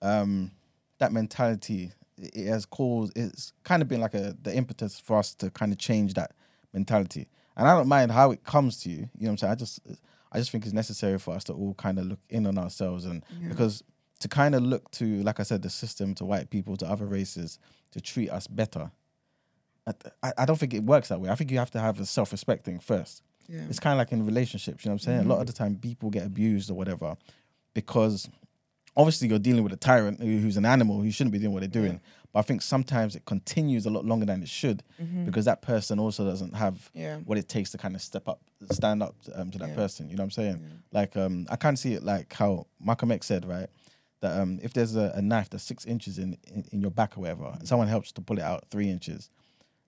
um, 0.02 0.50
that 0.98 1.12
mentality 1.12 1.92
it 2.18 2.46
has 2.46 2.66
caused 2.66 3.16
it's 3.16 3.52
kind 3.64 3.82
of 3.82 3.88
been 3.88 4.00
like 4.00 4.14
a 4.14 4.36
the 4.42 4.54
impetus 4.54 5.00
for 5.00 5.18
us 5.18 5.34
to 5.36 5.50
kind 5.50 5.72
of 5.72 5.78
change 5.78 6.14
that 6.14 6.32
mentality. 6.72 7.26
And 7.56 7.66
I 7.68 7.74
don't 7.76 7.88
mind 7.88 8.12
how 8.12 8.30
it 8.30 8.44
comes 8.44 8.78
to 8.82 8.90
you. 8.90 8.96
You 8.96 9.02
know 9.02 9.08
what 9.26 9.30
I'm 9.30 9.36
saying? 9.38 9.52
I 9.52 9.54
just 9.56 9.80
I 10.30 10.38
just 10.38 10.50
think 10.50 10.64
it's 10.64 10.72
necessary 10.74 11.18
for 11.18 11.34
us 11.34 11.44
to 11.44 11.52
all 11.52 11.74
kind 11.74 11.98
of 11.98 12.06
look 12.06 12.20
in 12.30 12.46
on 12.46 12.58
ourselves 12.58 13.04
and 13.06 13.24
because 13.48 13.82
to 14.20 14.28
kind 14.28 14.54
of 14.54 14.62
look 14.62 14.90
to 14.92 15.22
like 15.22 15.40
I 15.40 15.42
said 15.42 15.62
the 15.62 15.70
system 15.70 16.14
to 16.16 16.24
white 16.24 16.50
people 16.50 16.76
to 16.76 16.86
other 16.86 17.06
races 17.06 17.58
to 17.92 18.00
treat 18.00 18.30
us 18.30 18.46
better. 18.46 18.90
I, 19.86 19.92
I- 20.22 20.32
I 20.38 20.44
don't 20.44 20.58
think 20.58 20.74
it 20.74 20.84
works 20.84 21.08
that 21.08 21.20
way. 21.20 21.28
I 21.30 21.34
think 21.34 21.50
you 21.50 21.58
have 21.58 21.70
to 21.72 21.80
have 21.80 21.98
a 21.98 22.06
self-respect 22.06 22.64
thing 22.64 22.78
first. 22.78 23.22
Yeah. 23.48 23.66
It's 23.68 23.78
kind 23.80 23.92
of 23.94 23.98
like 23.98 24.12
in 24.12 24.24
relationships, 24.26 24.84
you 24.84 24.88
know 24.88 24.94
what 24.94 25.02
I'm 25.02 25.04
saying? 25.16 25.20
A 25.20 25.28
lot 25.28 25.40
of 25.40 25.46
the 25.46 25.52
time 25.52 25.76
people 25.76 26.10
get 26.10 26.24
abused 26.26 26.70
or 26.70 26.74
whatever 26.74 27.16
because 27.74 28.28
obviously 28.96 29.28
you're 29.28 29.38
dealing 29.38 29.62
with 29.62 29.72
a 29.72 29.76
tyrant 29.76 30.20
who's 30.20 30.56
an 30.56 30.64
animal 30.66 31.00
who 31.00 31.10
shouldn't 31.10 31.32
be 31.32 31.38
doing 31.38 31.52
what 31.52 31.60
they're 31.60 31.68
doing. 31.82 32.00
But 32.32 32.38
I 32.40 32.42
think 32.42 32.62
sometimes 32.62 33.14
it 33.14 33.24
continues 33.26 33.84
a 33.84 33.90
lot 33.90 34.04
longer 34.06 34.24
than 34.24 34.42
it 34.42 34.48
should 34.48 34.82
because 35.26 35.44
that 35.44 35.60
person 35.62 35.98
also 35.98 36.24
doesn't 36.24 36.54
have 36.54 36.90
Yeah. 36.94 37.18
what 37.18 37.36
it 37.38 37.48
takes 37.48 37.70
to 37.72 37.78
kind 37.78 37.94
of 37.94 38.00
step 38.02 38.26
up, 38.28 38.40
stand 38.70 39.02
up 39.02 39.14
um, 39.34 39.50
to 39.50 39.58
that 39.58 39.70
Yeah. 39.70 39.74
person. 39.74 40.08
You 40.08 40.16
know 40.16 40.22
what 40.22 40.26
I'm 40.26 40.30
saying? 40.30 40.64
Like 40.92 41.16
um, 41.16 41.46
I 41.50 41.56
of 41.56 41.78
see 41.78 41.92
it 41.94 42.02
like 42.02 42.32
how 42.32 42.66
Malcolm 42.80 43.10
X 43.12 43.26
said, 43.26 43.44
right? 43.46 43.68
That 44.20 44.40
um, 44.40 44.60
if 44.62 44.72
there's 44.72 44.94
a, 44.96 45.12
a 45.16 45.20
knife 45.20 45.50
that's 45.50 45.64
six 45.64 45.84
inches 45.84 46.18
in, 46.18 46.38
in, 46.46 46.64
in 46.72 46.80
your 46.80 46.90
back 46.92 47.18
or 47.18 47.22
whatever, 47.22 47.46
and 47.58 47.66
someone 47.66 47.88
helps 47.88 48.12
to 48.12 48.20
pull 48.22 48.38
it 48.38 48.44
out 48.44 48.64
three 48.70 48.88
inches, 48.88 49.28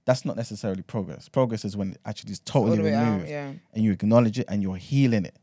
that's 0.06 0.24
not 0.24 0.36
necessarily 0.36 0.82
progress. 0.82 1.28
Progress 1.28 1.64
is 1.64 1.76
when 1.76 1.92
it 1.92 1.98
actually 2.04 2.32
is 2.32 2.40
totally 2.40 2.82
way 2.82 2.94
out. 2.94 3.04
removed 3.12 3.28
Yeah. 3.30 3.52
and 3.72 3.84
you 3.84 3.92
acknowledge 3.92 4.38
it 4.38 4.46
and 4.48 4.62
you're 4.62 4.76
healing 4.76 5.24
it. 5.24 5.36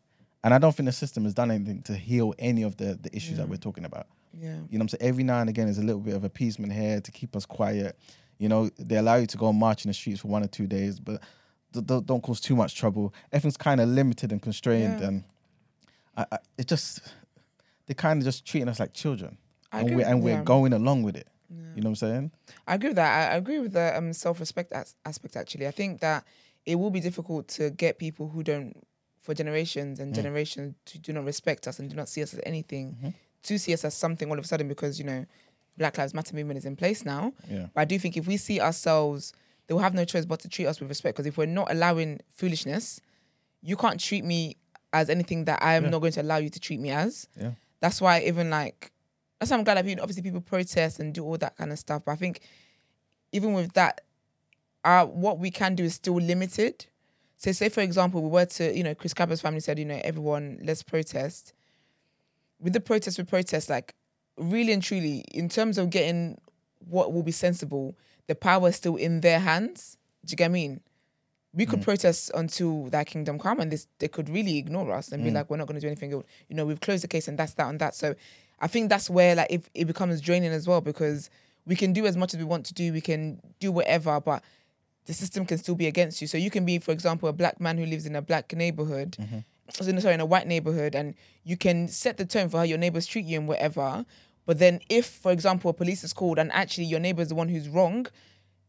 And 0.44 0.54
I 0.54 0.58
don't 0.58 0.76
think 0.76 0.86
the 0.88 0.92
system 0.94 1.24
has 1.24 1.34
done 1.34 1.52
anything 1.52 1.82
to 1.84 1.96
heal 1.96 2.34
any 2.40 2.64
of 2.64 2.78
the, 2.78 2.98
the 3.02 3.16
issues 3.16 3.38
that 3.38 3.48
we're 3.50 3.58
talking 3.58 3.86
about. 3.86 4.08
Yeah. 4.34 4.50
You 4.50 4.54
know 4.54 4.60
what 4.72 4.82
I'm 4.82 4.90
saying? 4.90 5.02
Every 5.10 5.24
now 5.24 5.40
and 5.40 5.50
again, 5.50 5.66
there's 5.66 5.78
a 5.78 5.84
little 5.84 6.02
bit 6.02 6.16
of 6.16 6.24
appeasement 6.24 6.74
here 6.74 7.00
to 7.02 7.12
keep 7.12 7.36
us 7.36 7.46
quiet. 7.46 7.98
You 8.40 8.50
know, 8.50 8.70
they 8.80 8.96
allow 8.98 9.16
you 9.16 9.28
to 9.28 9.38
go 9.38 9.50
and 9.50 9.60
march 9.60 9.86
in 9.86 9.90
the 9.90 9.94
streets 9.94 10.22
for 10.22 10.30
one 10.30 10.44
or 10.44 10.48
two 10.48 10.66
days, 10.68 11.00
but 11.00 11.22
th- 11.74 11.86
don't 12.06 12.22
cause 12.24 12.40
too 12.40 12.56
much 12.56 12.76
trouble. 12.76 13.14
Everything's 13.32 13.58
kind 13.58 13.80
of 13.82 13.90
limited 13.90 14.32
and 14.32 14.42
constrained, 14.42 15.00
Yeah. 15.00 15.08
and 15.08 15.24
I, 16.18 16.26
I, 16.32 16.38
it 16.58 16.68
just 16.68 17.02
they're 17.86 17.94
kind 17.96 18.20
of 18.20 18.26
just 18.26 18.46
treating 18.46 18.68
us 18.70 18.80
like 18.80 18.94
children, 18.94 19.38
I 19.72 19.80
and 19.82 19.88
agree 19.90 19.98
we're 20.04 20.08
and 20.10 20.24
we're 20.24 20.44
going 20.44 20.74
along 20.74 21.04
with 21.04 21.16
it. 21.18 21.28
You 21.76 21.82
know 21.82 21.90
what 21.90 21.90
I'm 21.90 21.96
saying? 21.96 22.32
I 22.68 22.76
agree 22.76 22.90
with 22.90 22.96
that. 22.98 23.32
I 23.34 23.36
agree 23.36 23.60
with 23.60 23.74
the 23.74 23.98
um, 23.98 24.14
self-respect 24.14 24.72
as- 24.74 24.96
aspect. 25.06 25.36
Actually, 25.36 25.68
I 25.68 25.72
think 25.72 26.00
that 26.02 26.24
it 26.66 26.76
will 26.76 26.92
be 26.92 27.00
difficult 27.02 27.48
to 27.50 27.70
get 27.72 27.98
people 28.00 28.30
who 28.30 28.42
don't, 28.44 28.76
for 29.22 29.34
generations 29.34 30.00
Mm. 30.00 30.04
and 30.04 30.16
generations, 30.16 30.76
to 30.86 30.98
do 31.00 31.12
not 31.14 31.26
respect 31.26 31.68
us 31.68 31.80
and 31.80 31.90
do 31.90 31.96
not 31.96 32.08
see 32.10 32.24
us 32.24 32.34
as 32.34 32.40
anything, 32.46 32.94
Mm-hmm. 32.98 33.10
to 33.44 33.60
see 33.60 33.74
us 33.74 33.84
as 33.84 33.94
something 33.96 34.30
all 34.30 34.38
of 34.38 34.46
a 34.46 34.48
sudden 34.48 34.68
because 34.68 34.98
you 35.00 35.06
know, 35.06 35.26
Black 35.78 35.98
Lives 35.98 36.14
Matter 36.14 36.36
movement 36.36 36.58
is 36.58 36.66
in 36.66 36.76
place 36.76 37.04
now. 37.06 37.34
Yeah. 37.50 37.68
But 37.74 37.82
I 37.82 37.86
do 37.86 37.98
think 38.00 38.16
if 38.18 38.28
we 38.28 38.38
see 38.38 38.60
ourselves, 38.62 39.34
they 39.68 39.74
will 39.74 39.82
have 39.82 39.94
no 39.94 40.06
choice 40.06 40.26
but 40.26 40.40
to 40.42 40.50
treat 40.50 40.68
us 40.68 40.80
with 40.80 40.90
respect. 40.90 41.16
Because 41.16 41.26
if 41.28 41.38
we're 41.38 41.46
not 41.48 41.72
allowing 41.72 42.20
foolishness, 42.36 43.02
you 43.62 43.76
can't 43.78 44.00
treat 44.00 44.24
me 44.24 44.58
as 44.94 45.10
anything 45.10 45.46
that 45.46 45.62
I 45.64 45.76
am 45.76 45.90
not 45.90 46.00
going 46.00 46.12
to 46.14 46.22
allow 46.22 46.38
you 46.38 46.50
to 46.50 46.60
treat 46.60 46.80
me 46.80 46.92
as. 46.92 47.28
Yeah. 47.40 47.52
That's 47.80 48.00
why 48.02 48.22
even 48.22 48.50
like 48.50 48.92
that's 49.42 49.50
why 49.50 49.58
I'm 49.58 49.64
glad 49.64 49.78
that 49.78 49.86
people 49.86 50.04
obviously 50.04 50.22
people 50.22 50.40
protest 50.40 51.00
and 51.00 51.16
do 51.16 51.26
all 51.26 51.36
that 51.40 51.58
kind 51.58 51.72
of 51.72 51.80
stuff. 51.80 52.04
But 52.06 52.12
I 52.12 52.16
think 52.16 52.42
even 53.32 53.54
with 53.54 53.74
that, 53.74 54.02
uh, 54.84 55.08
what 55.08 55.40
we 55.40 55.50
can 55.50 55.74
do 55.74 55.84
is 55.84 55.96
still 55.96 56.18
limited. 56.18 56.86
So 57.38 57.52
say 57.52 57.70
for 57.70 57.82
example, 57.82 58.22
we 58.22 58.30
were 58.30 58.46
to, 58.46 58.72
you 58.72 58.84
know, 58.84 58.94
Chris 58.94 59.16
Kaba's 59.16 59.42
family 59.42 59.60
said, 59.60 59.80
you 59.80 59.86
know, 59.86 60.00
everyone 60.04 60.60
let's 60.64 60.84
protest. 60.84 61.54
With 62.60 62.74
the 62.74 62.80
protest, 62.80 63.18
we 63.18 63.24
protest, 63.24 63.68
like 63.68 63.96
really 64.38 64.74
and 64.74 64.84
truly, 64.84 65.26
in 65.34 65.50
terms 65.50 65.80
of 65.80 65.90
getting 65.90 66.40
what 66.88 67.12
will 67.12 67.24
be 67.24 67.32
sensible, 67.32 67.98
the 68.28 68.36
power 68.36 68.70
is 68.70 68.76
still 68.76 68.96
in 68.96 69.22
their 69.22 69.40
hands. 69.40 69.98
Do 70.24 70.34
you 70.34 70.38
get 70.38 70.46
what 70.46 70.50
I 70.50 70.54
mean? 70.54 70.82
We 71.54 71.66
could 71.66 71.82
protest 71.82 72.30
until 72.36 72.86
that 72.92 73.08
kingdom 73.08 73.40
come, 73.40 73.60
and 73.60 73.72
this 73.72 73.88
they 73.98 74.08
could 74.08 74.30
really 74.30 74.60
ignore 74.60 74.94
us 74.94 75.12
and 75.12 75.24
be 75.24 75.32
like, 75.32 75.50
"We're 75.50 75.58
not 75.58 75.68
going 75.68 75.76
to 75.76 75.82
do 75.82 75.88
anything." 75.88 76.12
You 76.12 76.24
know, 76.56 76.66
we've 76.66 76.80
closed 76.80 77.04
the 77.04 77.08
case, 77.10 77.28
and 77.28 77.38
that's 77.40 77.56
that 77.56 77.68
and 77.68 77.80
that. 77.80 77.96
So, 77.96 78.16
I 78.62 78.68
think 78.68 78.90
that's 78.90 79.10
where 79.10 79.36
like 79.36 79.48
if 79.50 79.70
it 79.74 79.86
becomes 79.86 80.22
draining 80.22 80.52
as 80.52 80.68
well 80.68 80.80
because 80.82 81.30
we 81.66 81.76
can 81.76 81.92
do 81.94 82.06
as 82.06 82.16
much 82.16 82.34
as 82.34 82.38
we 82.38 82.46
want 82.46 82.66
to 82.68 82.74
do, 82.74 82.94
we 82.94 83.02
can 83.02 83.42
do 83.60 83.72
whatever, 83.72 84.20
but 84.22 84.44
the 85.06 85.14
system 85.14 85.46
can 85.46 85.58
still 85.58 85.76
be 85.76 85.88
against 85.88 86.22
you. 86.22 86.28
So 86.28 86.38
you 86.38 86.50
can 86.52 86.64
be, 86.66 86.78
for 86.80 86.92
example, 86.92 87.28
a 87.28 87.34
black 87.34 87.60
man 87.60 87.78
who 87.78 87.86
lives 87.86 88.06
in 88.06 88.16
a 88.16 88.22
black 88.22 88.54
neighborhood, 88.56 89.18
no, 89.78 90.00
sorry, 90.00 90.14
in 90.14 90.20
a 90.22 90.26
white 90.26 90.48
neighborhood, 90.48 90.96
and 90.96 91.16
you 91.44 91.58
can 91.58 91.88
set 91.88 92.18
the 92.18 92.26
tone 92.26 92.50
for 92.50 92.58
how 92.58 92.64
your 92.64 92.78
neighbors 92.78 93.06
treat 93.08 93.26
you 93.26 93.40
and 93.40 93.48
whatever. 93.48 94.06
But 94.46 94.60
then, 94.60 94.80
if, 94.90 95.06
for 95.08 95.32
example, 95.32 95.70
a 95.72 95.74
police 95.74 96.04
is 96.04 96.14
called 96.14 96.38
and 96.40 96.52
actually 96.52 96.86
your 96.86 97.00
neighbor 97.00 97.22
is 97.22 97.30
the 97.30 97.36
one 97.36 97.48
who's 97.50 97.68
wrong, 97.70 98.08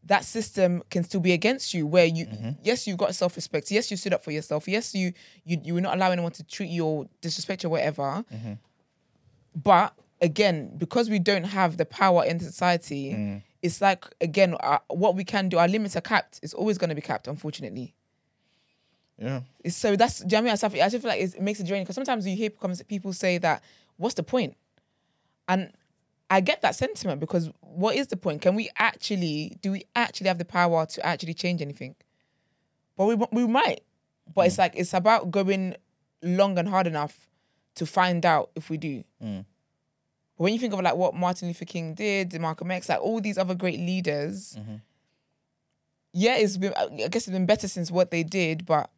that 0.05 0.25
system 0.25 0.83
can 0.89 1.03
still 1.03 1.19
be 1.21 1.31
against 1.33 1.73
you 1.73 1.87
where 1.87 2.05
you 2.05 2.25
Mm-hmm. 2.25 2.49
yes 2.63 2.85
you've 2.87 2.97
got 2.97 3.15
self-respect 3.15 3.71
yes 3.71 3.89
you 3.89 3.95
stood 3.95 4.13
up 4.13 4.21
for 4.23 4.31
yourself 4.31 4.67
yes 4.67 4.93
you 4.93 5.13
you 5.45 5.57
you 5.63 5.73
were 5.75 5.79
not 5.81 5.95
allowing 5.95 6.13
anyone 6.13 6.33
to 6.33 6.43
treat 6.43 6.69
you 6.69 6.85
or 6.85 7.05
disrespect 7.21 7.63
you 7.63 7.67
or 7.69 7.71
whatever 7.71 8.25
Mm-hmm. 8.33 8.53
But 9.55 9.93
again 10.21 10.71
because 10.77 11.09
we 11.09 11.19
don't 11.19 11.43
have 11.45 11.77
the 11.77 11.85
power 11.85 12.23
in 12.23 12.39
society 12.39 13.11
Mm. 13.13 13.41
it's 13.61 13.81
like 13.81 14.05
again 14.21 14.55
uh, 14.59 14.79
what 14.87 15.15
we 15.15 15.23
can 15.23 15.49
do 15.49 15.57
our 15.57 15.67
limits 15.67 15.95
are 15.95 16.01
capped 16.01 16.39
it's 16.43 16.53
always 16.53 16.77
going 16.77 16.89
to 16.89 16.95
be 16.95 17.01
capped 17.01 17.27
unfortunately 17.27 17.93
Yeah. 19.17 19.41
it's, 19.63 19.75
so 19.75 19.95
that's 19.95 20.19
do 20.19 20.35
you 20.35 20.41
know 20.41 20.49
what 20.51 20.63
I 20.63 20.67
mean 20.69 20.73
I 20.73 20.73
just 20.73 20.73
feel- 20.73 20.83
I 20.83 20.89
just 20.89 21.01
feel 21.03 21.09
like 21.09 21.21
it 21.21 21.41
makes 21.41 21.59
it 21.59 21.67
draining 21.67 21.83
because 21.83 21.95
sometimes 21.95 22.25
you 22.27 22.35
hear 22.35 22.49
people 22.49 22.71
people 22.87 23.13
say 23.13 23.37
that 23.39 23.63
what's 23.97 24.15
the 24.15 24.23
point 24.23 24.55
and 25.47 25.71
I 26.29 26.39
get 26.41 26.61
that 26.63 26.73
sentiment 26.75 27.19
because 27.19 27.51
what 27.61 27.95
is 27.95 28.07
the 28.07 28.17
point? 28.17 28.41
Can 28.41 28.55
we 28.55 28.69
actually 28.77 29.57
do 29.61 29.71
we 29.71 29.83
actually 29.95 30.29
have 30.29 30.39
the 30.39 30.45
power 30.45 30.85
to 30.87 31.05
actually 31.05 31.35
change 31.35 31.61
anything? 31.61 31.95
But 32.97 33.05
we 33.05 33.15
we 33.31 33.45
might. 33.45 33.81
But 34.33 34.47
it's 34.47 34.57
like 34.57 34.73
it's 34.75 34.93
about 34.95 35.29
going 35.29 35.75
long 36.23 36.57
and 36.57 36.67
hard 36.67 36.87
enough 36.87 37.27
to 37.75 37.85
find 37.85 38.25
out 38.25 38.49
if 38.55 38.69
we 38.69 38.77
do. 38.77 39.03
But 39.19 39.45
when 40.45 40.53
you 40.53 40.59
think 40.59 40.73
of 40.73 40.81
like 40.81 40.95
what 40.95 41.13
Martin 41.15 41.47
Luther 41.47 41.65
King 41.65 41.93
did, 41.93 42.39
Malcolm 42.39 42.71
X, 42.71 42.89
like 42.89 42.99
all 43.01 43.21
these 43.21 43.37
other 43.37 43.55
great 43.55 43.79
leaders, 43.79 44.57
yeah, 46.11 46.37
it's 46.37 46.57
been 46.57 46.73
I 46.77 47.07
guess 47.07 47.27
it's 47.27 47.29
been 47.29 47.45
better 47.45 47.67
since 47.67 47.89
what 47.91 48.11
they 48.11 48.23
did, 48.23 48.65
but 48.65 48.89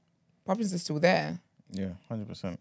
problems 0.45 0.73
are 0.73 0.78
still 0.78 0.99
there. 0.99 1.39
Yeah, 1.71 1.89
hundred 2.09 2.28
percent. 2.28 2.59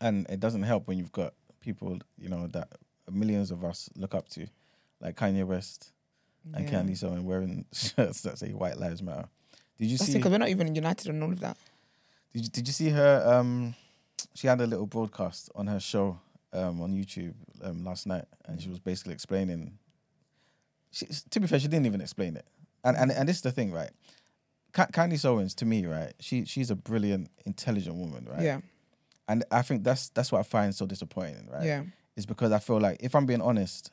And 0.00 0.26
it 0.28 0.40
doesn't 0.40 0.62
help 0.62 0.86
when 0.86 0.98
you've 0.98 1.12
got 1.12 1.34
people, 1.60 1.98
you 2.18 2.28
know, 2.28 2.46
that 2.48 2.68
millions 3.10 3.50
of 3.50 3.64
us 3.64 3.88
look 3.96 4.14
up 4.14 4.28
to, 4.30 4.46
like 5.00 5.16
Kanye 5.16 5.44
West 5.44 5.92
and 6.54 6.64
Yeah. 6.64 6.70
Candy 6.70 6.94
Owen 7.02 7.24
wearing 7.24 7.64
shirts 7.72 8.22
that 8.22 8.38
say 8.38 8.52
"White 8.52 8.78
Lives 8.78 9.02
Matter." 9.02 9.28
Did 9.78 9.86
you 9.90 9.98
That's 9.98 10.10
see? 10.10 10.18
because 10.18 10.30
we're 10.32 10.38
not 10.38 10.48
even 10.48 10.74
united 10.74 11.08
on 11.10 11.22
all 11.22 11.32
of 11.32 11.40
that. 11.40 11.56
Did 12.32 12.42
you, 12.44 12.48
did 12.50 12.66
you 12.66 12.72
see 12.72 12.90
her? 12.90 13.22
Um, 13.26 13.74
she 14.34 14.46
had 14.46 14.60
a 14.60 14.66
little 14.66 14.86
broadcast 14.86 15.50
on 15.54 15.66
her 15.66 15.80
show 15.80 16.18
um, 16.52 16.80
on 16.80 16.92
YouTube 16.94 17.34
um, 17.62 17.84
last 17.84 18.06
night, 18.06 18.24
and 18.46 18.60
she 18.60 18.68
was 18.68 18.78
basically 18.78 19.12
explaining. 19.14 19.78
She, 20.90 21.06
to 21.30 21.40
be 21.40 21.46
fair, 21.46 21.58
she 21.60 21.68
didn't 21.68 21.86
even 21.86 22.00
explain 22.00 22.36
it, 22.36 22.46
and 22.84 22.96
and 22.96 23.10
and 23.12 23.28
this 23.28 23.36
is 23.36 23.42
the 23.42 23.52
thing, 23.52 23.72
right? 23.72 23.90
Ca- 24.72 24.86
Candace 24.92 25.24
Owens, 25.24 25.54
to 25.56 25.66
me, 25.66 25.86
right? 25.86 26.12
She 26.20 26.44
she's 26.44 26.70
a 26.70 26.76
brilliant, 26.76 27.30
intelligent 27.44 27.96
woman, 27.96 28.26
right? 28.30 28.42
Yeah. 28.42 28.60
And 29.28 29.44
I 29.50 29.60
think 29.62 29.84
that's 29.84 30.08
that's 30.10 30.32
what 30.32 30.38
I 30.38 30.42
find 30.42 30.74
so 30.74 30.86
disappointing, 30.86 31.48
right? 31.52 31.64
Yeah. 31.64 31.82
Is 32.16 32.24
because 32.26 32.50
I 32.52 32.58
feel 32.58 32.80
like 32.80 32.98
if 33.00 33.14
I'm 33.14 33.26
being 33.26 33.42
honest, 33.42 33.90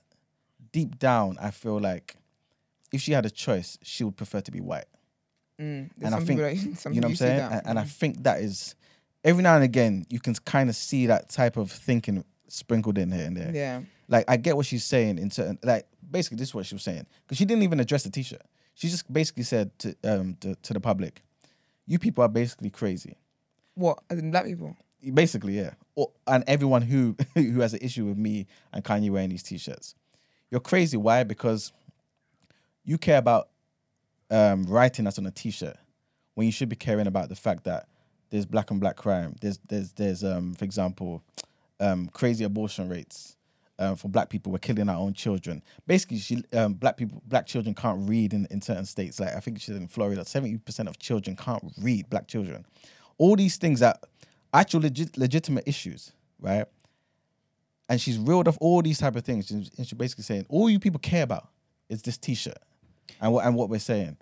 deep 0.72 0.98
down, 0.98 1.38
I 1.42 1.52
feel 1.52 1.80
like 1.80 2.16
if 2.92 3.02
she 3.02 3.12
had 3.12 3.26
a 3.26 3.30
choice, 3.30 3.78
she 3.82 4.04
would 4.06 4.16
prefer 4.16 4.40
to 4.42 4.52
be 4.52 4.62
white. 4.62 4.86
Mm. 5.60 5.90
And 6.02 6.16
I 6.16 6.20
think- 6.22 6.40
some 6.78 6.94
you 6.94 7.02
know 7.02 7.08
what 7.08 7.12
I'm 7.12 7.16
saying? 7.18 7.40
And, 7.42 7.62
and 7.66 7.80
I 7.80 7.84
think 7.84 8.24
that 8.24 8.40
is 8.42 8.76
every 9.26 9.44
now 9.44 9.56
and 9.56 9.64
again 9.64 10.06
you 10.10 10.20
can 10.20 10.34
kind 10.46 10.70
of 10.70 10.76
see 10.76 11.08
that 11.08 11.28
type 11.28 11.58
of 11.58 11.70
thinking 11.72 12.24
sprinkled 12.48 12.98
in 12.98 13.12
here 13.12 13.26
and 13.26 13.36
there. 13.36 13.52
yeah. 13.54 13.82
Like 14.08 14.26
I 14.28 14.38
get 14.38 14.56
what 14.56 14.68
she's 14.68 14.86
saying 14.86 15.18
in 15.18 15.32
certain 15.32 15.58
like 15.64 15.88
basically 16.10 16.38
this 16.38 16.50
is 16.50 16.56
what 16.56 16.66
she 16.68 16.76
was 16.76 16.84
saying 16.84 17.08
because 17.24 17.38
she 17.38 17.46
didn't 17.46 17.64
even 17.64 17.80
address 17.80 18.04
the 18.04 18.12
t-shirt. 18.12 18.44
She 18.76 18.88
just 18.88 19.12
basically 19.12 19.44
said 19.44 19.78
to 19.80 19.96
um 20.04 20.38
to, 20.42 20.56
to 20.56 20.74
the 20.74 20.80
public, 20.80 21.24
"You 21.88 21.98
people 21.98 22.24
are 22.24 22.30
basically 22.30 22.70
crazy." 22.70 23.18
What? 23.74 24.00
As 24.10 24.20
in 24.20 24.32
black 24.32 24.46
people? 24.46 24.76
Basically, 25.14 25.58
yeah. 25.58 25.72
Or, 25.96 26.12
and 26.28 26.44
everyone 26.46 26.84
who 26.84 27.16
who 27.34 27.62
has 27.62 27.74
an 27.74 27.80
issue 27.82 28.06
with 28.06 28.18
me 28.18 28.46
and 28.72 28.84
Kanye 28.84 29.10
wearing 29.10 29.30
these 29.30 29.44
t-shirts, 29.44 29.96
you're 30.52 30.62
crazy. 30.62 30.98
Why? 30.98 31.24
Because 31.24 31.72
you 32.84 32.98
care 33.00 33.18
about 33.18 33.50
um, 34.30 34.66
writing 34.66 35.08
us 35.08 35.18
on 35.18 35.26
a 35.26 35.32
t-shirt 35.32 35.78
when 36.36 36.46
you 36.46 36.52
should 36.52 36.70
be 36.70 36.76
caring 36.76 37.08
about 37.08 37.30
the 37.30 37.36
fact 37.36 37.64
that 37.64 37.88
there's 38.30 38.46
black 38.46 38.72
and 38.72 38.80
black 38.80 38.96
crime. 38.96 39.36
There's 39.42 39.60
there's 39.68 39.94
there's 39.94 40.24
um 40.24 40.54
for 40.54 40.66
example, 40.66 41.24
um 41.80 42.10
crazy 42.10 42.44
abortion 42.44 42.90
rates. 42.90 43.36
Um, 43.78 43.98
for 43.98 44.08
black 44.08 44.30
people, 44.30 44.54
we're 44.54 44.60
killing 44.60 44.88
our 44.88 44.96
own 44.96 45.14
children. 45.14 45.62
Basically, 45.86 46.18
she, 46.18 46.42
um, 46.54 46.76
black 46.76 46.96
people, 46.96 47.22
black 47.28 47.46
children 47.46 47.76
can't 47.76 48.08
read 48.08 48.32
in, 48.34 48.48
in 48.50 48.62
certain 48.62 48.86
states. 48.86 49.20
Like 49.20 49.36
I 49.36 49.42
think 49.42 49.60
she's 49.60 49.76
in 49.76 49.90
Florida, 49.90 50.24
seventy 50.24 50.58
percent 50.58 50.88
of 50.88 50.98
children 50.98 51.36
can't 51.36 51.62
read. 51.82 52.10
Black 52.10 52.26
children, 52.26 52.66
all 53.18 53.36
these 53.36 53.58
things 53.58 53.82
are 53.82 53.96
actual 54.54 54.80
legit, 54.80 55.18
legitimate 55.18 55.68
issues, 55.68 56.14
right? 56.40 56.66
And 57.90 58.00
she's 58.00 58.18
reeled 58.18 58.48
off 58.48 58.58
all 58.62 58.82
these 58.82 59.00
type 59.00 59.18
of 59.18 59.26
things, 59.26 59.52
and 59.52 59.70
she's 59.80 59.92
basically 59.92 60.24
saying 60.24 60.46
all 60.48 60.70
you 60.70 60.80
people 60.80 61.00
care 61.00 61.24
about 61.24 61.50
is 61.90 62.02
this 62.02 62.18
T-shirt 62.18 62.58
and 63.20 63.34
what 63.34 63.46
and 63.46 63.56
what 63.58 63.70
we're 63.70 63.80
saying. 63.80 64.16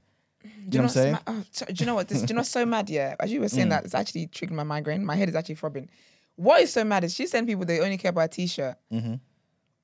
Do 0.44 0.50
You 0.50 0.82
know 0.82 0.84
what 0.84 0.84
I'm 0.84 0.90
saying? 0.90 1.12
ma- 1.14 1.20
oh, 1.28 1.44
so- 1.52 1.66
do 1.66 1.74
you 1.78 1.86
know 1.86 1.96
what? 1.96 2.08
This, 2.08 2.22
do 2.22 2.28
you 2.30 2.36
know 2.36 2.40
what's 2.40 2.50
so 2.50 2.66
mad? 2.66 2.90
Yeah, 2.90 3.16
as 3.20 3.32
you 3.32 3.40
were 3.40 3.48
Mm. 3.48 3.52
saying 3.52 3.70
that, 3.70 3.86
it's 3.86 3.96
actually 3.96 4.28
triggering 4.28 4.52
my 4.52 4.64
migraine. 4.64 5.04
My 5.06 5.16
head 5.16 5.30
is 5.30 5.36
actually 5.36 5.56
throbbing. 5.56 5.90
What 6.36 6.62
is 6.62 6.74
so 6.74 6.84
mad 6.84 7.04
is 7.04 7.14
she's 7.14 7.32
saying 7.32 7.46
people 7.46 7.66
they 7.66 7.80
only 7.80 7.98
care 7.98 8.10
about 8.10 8.26
a 8.26 8.28
t-shirt, 8.30 8.76
Mm-hmm. 8.92 9.16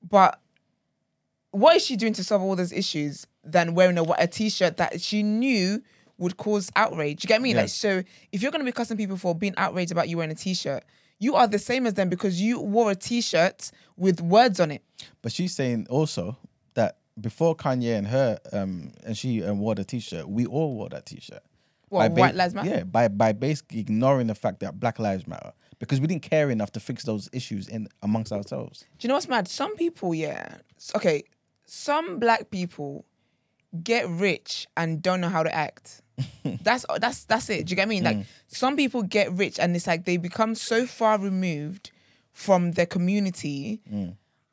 but 0.08 0.40
what 1.52 1.76
is 1.76 1.84
she 1.84 1.96
doing 1.96 2.12
to 2.14 2.24
solve 2.24 2.42
all 2.42 2.56
those 2.56 2.72
issues 2.72 3.26
than 3.44 3.74
wearing 3.74 3.98
a, 3.98 4.04
a 4.18 4.26
t-shirt 4.26 4.76
that 4.76 5.00
she 5.00 5.22
knew 5.22 5.82
would 6.18 6.36
cause 6.36 6.70
outrage? 6.76 7.24
You 7.24 7.28
get 7.28 7.42
me? 7.42 7.50
Yeah. 7.52 7.62
Like, 7.62 7.68
so 7.70 8.02
if 8.32 8.42
you're 8.42 8.52
gonna 8.52 8.64
be 8.64 8.72
cussing 8.72 8.96
people 8.96 9.16
for 9.16 9.34
being 9.34 9.54
outraged 9.56 9.90
about 9.92 10.08
you 10.08 10.16
wearing 10.16 10.30
a 10.30 10.34
t-shirt, 10.36 10.84
you 11.18 11.34
are 11.34 11.46
the 11.46 11.58
same 11.58 11.86
as 11.86 11.94
them 11.94 12.08
because 12.08 12.40
you 12.40 12.60
wore 12.60 12.90
a 12.90 12.94
t-shirt 12.94 13.70
with 13.96 14.20
words 14.20 14.58
on 14.60 14.70
it. 14.70 14.82
But 15.22 15.32
she's 15.32 15.54
saying 15.54 15.86
also 15.90 16.36
before 17.20 17.54
Kanye 17.54 17.96
and 17.96 18.06
her 18.08 18.38
um 18.52 18.92
and 19.04 19.16
she 19.16 19.42
um, 19.42 19.58
wore 19.58 19.74
the 19.74 19.84
T-shirt, 19.84 20.28
we 20.28 20.46
all 20.46 20.74
wore 20.74 20.88
that 20.90 21.06
T-shirt. 21.06 21.42
What, 21.88 22.14
By 22.14 22.20
White 22.20 22.34
Lives 22.36 22.54
Matter? 22.54 22.68
Yeah, 22.68 22.84
by 22.84 23.08
by 23.08 23.32
basically 23.32 23.80
ignoring 23.80 24.28
the 24.28 24.34
fact 24.34 24.60
that 24.60 24.78
Black 24.78 24.98
Lives 24.98 25.26
Matter 25.26 25.52
because 25.80 26.00
we 26.00 26.06
didn't 26.06 26.22
care 26.22 26.50
enough 26.50 26.70
to 26.72 26.80
fix 26.80 27.04
those 27.04 27.28
issues 27.32 27.66
in 27.66 27.88
amongst 28.02 28.32
ourselves. 28.32 28.84
Do 28.98 29.06
you 29.06 29.08
know 29.08 29.14
what's 29.14 29.28
mad? 29.28 29.48
Some 29.48 29.74
people, 29.76 30.14
yeah. 30.14 30.58
Okay, 30.94 31.24
some 31.64 32.18
black 32.20 32.50
people 32.50 33.04
get 33.82 34.08
rich 34.08 34.68
and 34.76 35.02
don't 35.02 35.20
know 35.20 35.28
how 35.28 35.42
to 35.42 35.52
act. 35.52 36.02
that's 36.62 36.84
that's 37.00 37.24
that's 37.24 37.48
it. 37.50 37.66
Do 37.66 37.70
you 37.70 37.76
get 37.76 37.88
me? 37.88 38.00
Like 38.02 38.26
some 38.46 38.76
people 38.76 39.02
get 39.02 39.32
rich 39.32 39.58
and 39.58 39.74
it's 39.74 39.86
like 39.86 40.04
they 40.04 40.18
become 40.18 40.54
so 40.54 40.86
far 40.86 41.18
removed 41.18 41.90
from 42.32 42.72
their 42.72 42.86
community. 42.86 43.80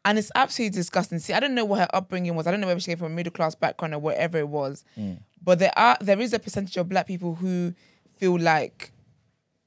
And 0.08 0.18
it's 0.18 0.32
absolutely 0.36 0.78
disgusting. 0.78 1.20
See, 1.20 1.34
I 1.34 1.42
don't 1.42 1.54
know 1.54 1.66
what 1.66 1.80
her 1.80 1.88
upbringing 1.94 2.34
was. 2.34 2.48
I 2.48 2.52
don't 2.52 2.62
know 2.62 2.68
whether 2.68 2.80
she 2.80 2.92
came 2.92 2.98
from 2.98 3.12
a 3.12 3.16
middle 3.16 3.34
class 3.34 3.56
background 3.56 3.94
or 3.94 4.00
whatever 4.00 4.38
it 4.38 4.48
was. 4.48 4.86
Mm. 4.98 5.20
But 5.44 5.60
there 5.60 5.78
are 5.78 5.98
there 6.00 6.22
is 6.22 6.32
a 6.32 6.40
percentage 6.40 6.78
of 6.78 6.88
black 6.88 7.08
people 7.08 7.36
who 7.36 7.74
feel 8.16 8.40
like 8.40 8.94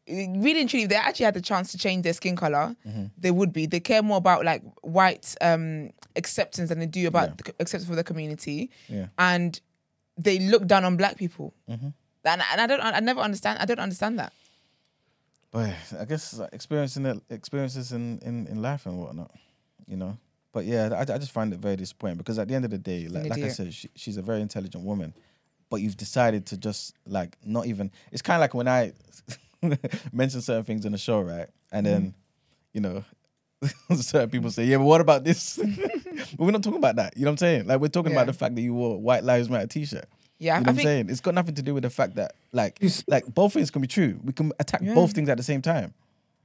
really 0.08 0.62
and 0.62 0.70
truly, 0.70 0.84
if 0.84 0.88
they 0.88 0.96
actually 0.96 1.26
had 1.26 1.34
the 1.34 1.42
chance 1.42 1.72
to 1.72 1.78
change 1.78 2.04
their 2.04 2.14
skin 2.14 2.36
color, 2.36 2.74
mm-hmm. 2.88 3.04
they 3.18 3.30
would 3.30 3.52
be. 3.52 3.66
They 3.66 3.80
care 3.80 4.02
more 4.02 4.16
about 4.16 4.44
like 4.46 4.62
white 4.80 5.34
um, 5.42 5.90
acceptance 6.16 6.70
than 6.70 6.78
they 6.78 6.86
do 6.86 7.06
about 7.06 7.36
the 7.36 7.54
acceptance 7.60 7.88
for 7.88 7.96
the 7.96 8.04
community. 8.04 8.70
Yeah. 8.88 9.08
And 9.18 9.60
they 10.16 10.38
look 10.38 10.66
down 10.66 10.86
on 10.86 10.96
black 10.96 11.18
people. 11.18 11.52
Mm-hmm. 11.68 11.88
And, 12.24 12.42
and 12.52 12.60
I 12.60 12.66
don't, 12.66 12.80
I 12.80 13.00
never 13.00 13.20
understand. 13.20 13.58
I 13.60 13.66
don't 13.66 13.78
understand 13.78 14.18
that. 14.18 14.32
But 15.50 15.74
I 15.98 16.04
guess 16.06 16.38
like, 16.38 16.52
experiencing 16.52 17.04
it, 17.04 17.20
experiences 17.28 17.92
in, 17.92 18.20
in, 18.20 18.46
in 18.46 18.62
life 18.62 18.86
and 18.86 18.98
whatnot, 18.98 19.32
you 19.86 19.96
know. 19.96 20.16
But 20.52 20.64
yeah, 20.64 20.90
I, 20.92 21.00
I 21.02 21.18
just 21.18 21.30
find 21.32 21.52
it 21.52 21.60
very 21.60 21.76
disappointing 21.76 22.16
because 22.18 22.38
at 22.38 22.48
the 22.48 22.54
end 22.54 22.64
of 22.64 22.70
the 22.72 22.78
day, 22.78 23.06
like, 23.08 23.28
like 23.30 23.42
I 23.44 23.48
said, 23.48 23.72
she, 23.72 23.88
she's 23.94 24.16
a 24.16 24.22
very 24.22 24.40
intelligent 24.40 24.82
woman, 24.84 25.14
but 25.70 25.76
you've 25.80 25.96
decided 25.96 26.46
to 26.46 26.56
just 26.56 26.94
like 27.06 27.36
not 27.44 27.66
even. 27.66 27.90
It's 28.10 28.22
kind 28.22 28.36
of 28.36 28.40
like 28.40 28.54
when 28.54 28.66
I 28.68 28.92
mention 30.12 30.40
certain 30.40 30.64
things 30.64 30.84
in 30.84 30.92
the 30.92 30.98
show, 30.98 31.20
right? 31.20 31.48
And 31.72 31.86
then, 31.86 32.14
you 32.72 32.80
know, 32.80 33.04
certain 33.94 34.30
people 34.30 34.50
say, 34.50 34.64
"Yeah, 34.64 34.78
but 34.78 34.84
what 34.84 35.00
about 35.00 35.22
this?" 35.24 35.56
but 36.36 36.38
we're 36.38 36.50
not 36.50 36.62
talking 36.62 36.78
about 36.78 36.96
that. 36.96 37.16
You 37.16 37.24
know 37.24 37.30
what 37.30 37.34
I'm 37.34 37.38
saying? 37.38 37.66
Like 37.66 37.80
we're 37.80 37.88
talking 37.88 38.12
Yeah. 38.12 38.18
about 38.18 38.26
the 38.26 38.32
fact 38.32 38.54
that 38.56 38.62
you 38.62 38.74
wore 38.74 38.98
White 39.00 39.22
Lives 39.24 39.48
Matter 39.48 39.66
T-shirt. 39.66 40.06
Yeah, 40.38 40.58
You 40.58 40.64
know 40.64 40.70
I 40.70 40.72
what 40.72 40.78
I'm 40.80 40.84
saying? 40.84 41.10
It's 41.10 41.20
got 41.20 41.34
nothing 41.34 41.54
to 41.56 41.62
do 41.62 41.74
with 41.74 41.82
the 41.82 41.90
fact 41.90 42.14
that 42.16 42.32
like 42.52 42.80
like 43.06 43.26
both 43.32 43.52
things 43.52 43.70
can 43.70 43.82
be 43.82 43.88
true. 43.88 44.18
We 44.24 44.32
can 44.32 44.52
attack 44.58 44.80
Yeah. 44.82 44.94
both 44.94 45.12
things 45.12 45.28
at 45.28 45.36
the 45.36 45.42
same 45.42 45.60
time. 45.62 45.92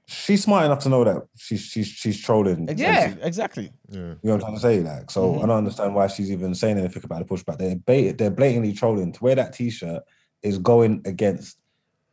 She's 0.07 0.43
smart 0.43 0.65
enough 0.65 0.79
to 0.79 0.89
know 0.89 1.03
that 1.03 1.23
she's 1.35 1.61
she's 1.61 1.87
she's 1.87 2.21
trolling. 2.21 2.69
Exactly. 2.69 3.23
Exactly. 3.23 3.71
Yeah. 3.89 3.99
You 3.99 4.05
know 4.05 4.17
what 4.21 4.33
I'm 4.33 4.39
trying 4.41 4.55
to 4.55 4.59
say? 4.59 4.79
Like, 4.81 5.09
so 5.09 5.31
mm-hmm. 5.31 5.43
I 5.43 5.47
don't 5.47 5.57
understand 5.57 5.95
why 5.95 6.07
she's 6.07 6.31
even 6.31 6.53
saying 6.53 6.77
anything 6.77 7.03
about 7.03 7.27
the 7.27 7.35
pushback. 7.35 7.57
They're 7.57 7.75
bait, 7.75 8.17
they're 8.17 8.29
blatantly 8.29 8.73
trolling. 8.73 9.13
To 9.13 9.23
wear 9.23 9.35
that 9.35 9.53
t-shirt 9.53 10.03
is 10.43 10.59
going 10.59 11.01
against 11.05 11.57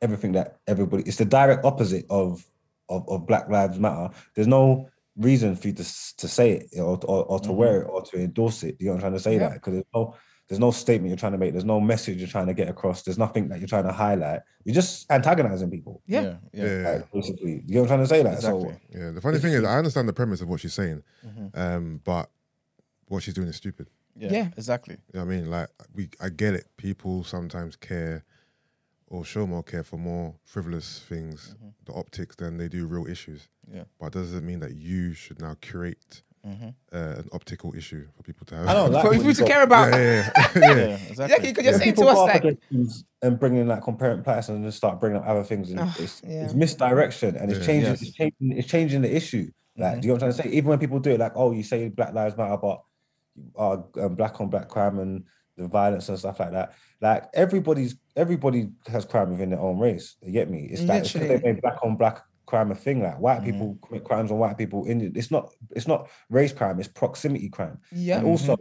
everything 0.00 0.32
that 0.32 0.56
everybody. 0.66 1.02
It's 1.04 1.18
the 1.18 1.26
direct 1.26 1.64
opposite 1.64 2.06
of 2.08 2.46
of, 2.88 3.06
of 3.08 3.26
Black 3.26 3.48
Lives 3.50 3.78
Matter. 3.78 4.08
There's 4.34 4.48
no 4.48 4.88
reason 5.16 5.54
for 5.54 5.68
you 5.68 5.74
to 5.74 5.84
to 6.16 6.28
say 6.28 6.52
it 6.52 6.80
or 6.80 6.98
or, 7.04 7.24
or 7.24 7.40
to 7.40 7.52
wear 7.52 7.80
mm-hmm. 7.80 7.90
it 7.90 7.92
or 7.92 8.02
to 8.02 8.16
endorse 8.18 8.62
it. 8.62 8.76
You 8.78 8.86
know 8.86 8.92
what 8.92 8.96
I'm 8.96 9.00
trying 9.02 9.12
to 9.14 9.20
say? 9.20 9.34
Yeah. 9.34 9.48
That 9.48 9.54
because 9.54 9.74
there's 9.74 9.84
no 9.94 10.14
there's 10.48 10.58
no 10.60 10.70
statement 10.70 11.08
you're 11.08 11.16
trying 11.16 11.32
to 11.32 11.38
make. 11.38 11.52
There's 11.52 11.64
no 11.64 11.80
message 11.80 12.18
you're 12.18 12.28
trying 12.28 12.46
to 12.48 12.54
get 12.54 12.68
across. 12.68 13.02
There's 13.02 13.18
nothing 13.18 13.48
that 13.48 13.58
you're 13.58 13.68
trying 13.68 13.84
to 13.84 13.92
highlight. 13.92 14.40
You're 14.64 14.74
just 14.74 15.10
antagonizing 15.10 15.70
people. 15.70 16.02
Yeah. 16.06 16.20
Yeah. 16.22 16.36
Yeah. 16.52 16.64
Yeah. 16.82 16.90
Like, 16.90 17.12
basically, 17.12 17.62
you 17.66 17.74
know 17.76 17.80
what 17.82 17.90
I'm 17.92 17.96
trying 17.96 18.00
to 18.00 18.06
say? 18.06 18.22
Like, 18.22 18.34
Exactly. 18.34 18.76
so 18.92 18.98
Yeah. 18.98 19.10
The 19.12 19.20
funny 19.20 19.38
thing 19.38 19.54
is, 19.54 19.64
I 19.64 19.78
understand 19.78 20.08
the 20.08 20.12
premise 20.12 20.40
of 20.40 20.48
what 20.48 20.60
she's 20.60 20.74
saying, 20.74 21.02
Mm-hmm. 21.26 21.58
um, 21.58 22.00
but 22.04 22.28
what 23.06 23.22
she's 23.22 23.34
doing 23.34 23.48
is 23.48 23.56
stupid. 23.56 23.88
Yeah, 24.16 24.32
Yeah. 24.32 24.48
exactly. 24.56 24.96
You 25.12 25.20
know 25.20 25.26
what 25.26 25.32
I 25.32 25.36
mean? 25.36 25.50
Like 25.50 25.68
we 25.94 26.10
I 26.20 26.28
get 26.28 26.54
it. 26.54 26.66
People 26.76 27.24
sometimes 27.24 27.76
care 27.76 28.24
or 29.06 29.24
show 29.24 29.46
more 29.46 29.62
care 29.62 29.84
for 29.84 29.96
more 29.98 30.34
frivolous 30.44 30.98
things, 31.08 31.54
the 31.86 31.92
optics 31.94 32.36
than 32.36 32.58
they 32.58 32.68
do 32.68 32.86
real 32.86 33.06
issues. 33.06 33.48
Yeah. 33.72 33.84
But 33.98 34.12
doesn't 34.12 34.44
mean 34.44 34.60
that 34.60 34.74
you 34.74 35.14
should 35.14 35.40
now 35.40 35.54
curate 35.60 36.22
Mm-hmm. 36.46 36.68
uh, 36.92 36.98
an 37.20 37.28
optical 37.32 37.72
issue 37.76 38.08
for 38.16 38.22
people 38.24 38.44
to 38.46 38.56
have. 38.56 38.66
I 38.66 38.74
don't 38.74 38.90
like 38.90 39.04
For 39.06 39.12
people 39.12 39.26
you 39.28 39.34
to 39.34 39.42
got- 39.42 39.48
care 39.48 39.62
about. 39.62 39.92
yeah, 39.92 39.98
yeah, 40.00 40.32
yeah. 40.56 40.60
Yeah, 40.60 40.74
yeah. 40.74 40.94
exactly. 41.08 41.10
Exactly, 41.10 41.48
because 41.52 41.64
you're 41.64 41.72
When 41.72 41.80
saying 41.80 41.94
to 41.94 42.06
us 42.06 42.18
like, 42.42 42.58
and 43.22 43.38
bringing 43.38 43.68
like 43.68 43.82
comparing 43.84 44.22
Patterson 44.24 44.56
and 44.56 44.64
just 44.64 44.76
start 44.78 44.98
bringing 44.98 45.18
up 45.18 45.26
other 45.28 45.44
things, 45.44 45.70
and 45.70 45.78
Ugh, 45.80 45.88
it's, 46.00 46.20
yeah. 46.26 46.44
it's 46.44 46.54
misdirection 46.54 47.36
and 47.36 47.50
it's 47.50 47.60
Yeah. 47.60 47.66
changing, 47.66 47.90
Yes. 47.90 48.02
it's 48.02 48.12
changing, 48.12 48.52
it's 48.58 48.68
changing 48.68 49.02
the 49.02 49.14
issue. 49.16 49.50
Like, 49.76 50.00
do 50.00 50.08
you 50.08 50.08
know 50.08 50.14
what 50.14 50.22
I'm 50.24 50.32
trying 50.32 50.42
to 50.42 50.48
say? 50.50 50.56
Even 50.56 50.68
when 50.70 50.78
people 50.80 50.98
do 50.98 51.10
it, 51.12 51.20
like, 51.20 51.32
oh, 51.36 51.52
you 51.52 51.62
say 51.62 51.88
Black 51.88 52.12
Lives 52.12 52.36
Matter, 52.36 52.56
but 52.56 52.82
uh, 53.56 53.78
um, 54.04 54.14
black 54.16 54.40
on 54.40 54.48
black 54.48 54.68
crime 54.68 54.98
and 54.98 55.24
the 55.56 55.68
violence 55.68 56.08
and 56.08 56.18
stuff 56.18 56.40
like 56.40 56.50
that. 56.52 56.72
Like 57.00 57.24
everybody's 57.34 57.94
everybody 58.16 58.68
has 58.88 59.04
crime 59.04 59.30
within 59.30 59.50
their 59.50 59.60
own 59.60 59.78
race. 59.78 60.16
You 60.22 60.32
get 60.32 60.50
me? 60.50 60.64
It's 60.70 60.82
like 60.82 61.02
it's 61.02 61.12
'cause 61.12 61.22
they 61.22 61.28
Literally. 61.28 61.52
made 61.54 61.62
black 61.62 61.76
on 61.84 61.96
black 61.96 62.22
crime 62.52 62.70
a 62.70 62.74
thing. 62.74 62.98
Like 63.02 63.18
white 63.26 63.40
Mhm. 63.40 63.44
people 63.48 63.68
commit 63.84 64.04
crimes 64.04 64.30
on 64.30 64.38
white 64.38 64.58
people. 64.62 64.80
In 64.90 64.96
it's 65.20 65.30
not 65.30 65.44
it's 65.78 65.88
not 65.92 66.00
race 66.38 66.52
crime. 66.52 66.78
It's 66.80 66.88
proximity 67.02 67.48
crime. 67.48 67.78
yeah, 67.90 68.18
And 68.18 68.26
also, 68.26 68.56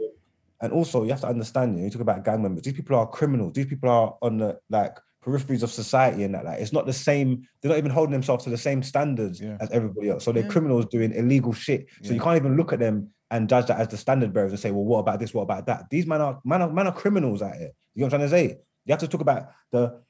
and 0.63 0.71
also, 0.71 1.03
you 1.03 1.09
have 1.15 1.21
to 1.21 1.27
understand. 1.35 1.67
You, 1.73 1.79
know, 1.79 1.85
you 1.85 1.91
talk 1.91 2.01
about 2.09 2.23
gang 2.23 2.41
members. 2.41 2.63
These 2.63 2.73
people 2.79 2.95
are 2.97 3.07
criminals. 3.19 3.53
These 3.53 3.65
people 3.73 3.89
are 3.89 4.15
on 4.21 4.37
the 4.37 4.51
like 4.69 4.95
peripheries 5.25 5.63
of 5.63 5.71
society, 5.83 6.23
and 6.23 6.33
that 6.35 6.45
like 6.45 6.59
it's 6.63 6.73
not 6.77 6.85
the 6.91 6.93
same. 7.09 7.29
They're 7.61 7.69
not 7.73 7.77
even 7.83 7.91
holding 7.91 8.13
themselves 8.17 8.43
to 8.45 8.49
the 8.49 8.57
same 8.67 8.81
standards 8.91 9.39
Yeah. 9.41 9.57
as 9.59 9.69
everybody 9.71 10.07
else. 10.11 10.23
So 10.23 10.31
they're 10.31 10.43
Yeah. 10.43 10.55
criminals 10.55 10.85
doing 10.95 11.11
illegal 11.21 11.53
shit. 11.53 11.81
So 12.03 12.13
you 12.13 12.21
can't 12.25 12.37
even 12.37 12.55
look 12.59 12.71
at 12.73 12.79
them 12.79 13.09
and 13.31 13.49
judge 13.49 13.67
that 13.67 13.79
as 13.79 13.87
the 13.89 13.97
standard 13.97 14.31
bearers 14.33 14.51
and 14.51 14.59
say, 14.59 14.71
well, 14.71 14.83
what 14.91 14.99
about 14.99 15.19
this? 15.19 15.33
What 15.33 15.43
about 15.49 15.65
that? 15.69 15.79
These 15.89 16.07
men 16.07 16.21
are 16.21 16.39
man 16.45 16.61
are, 16.63 16.71
man 16.71 16.87
are 16.87 16.93
criminals 17.03 17.41
out 17.41 17.55
here. 17.61 17.71
You 17.93 18.01
know 18.01 18.05
what 18.07 18.13
I'm 18.13 18.19
trying 18.29 18.29
to 18.29 18.37
say? 18.37 18.45
You 18.85 18.91
have 18.93 18.99
to 19.01 19.07
talk 19.07 19.21
about 19.21 19.43
the 19.71 20.01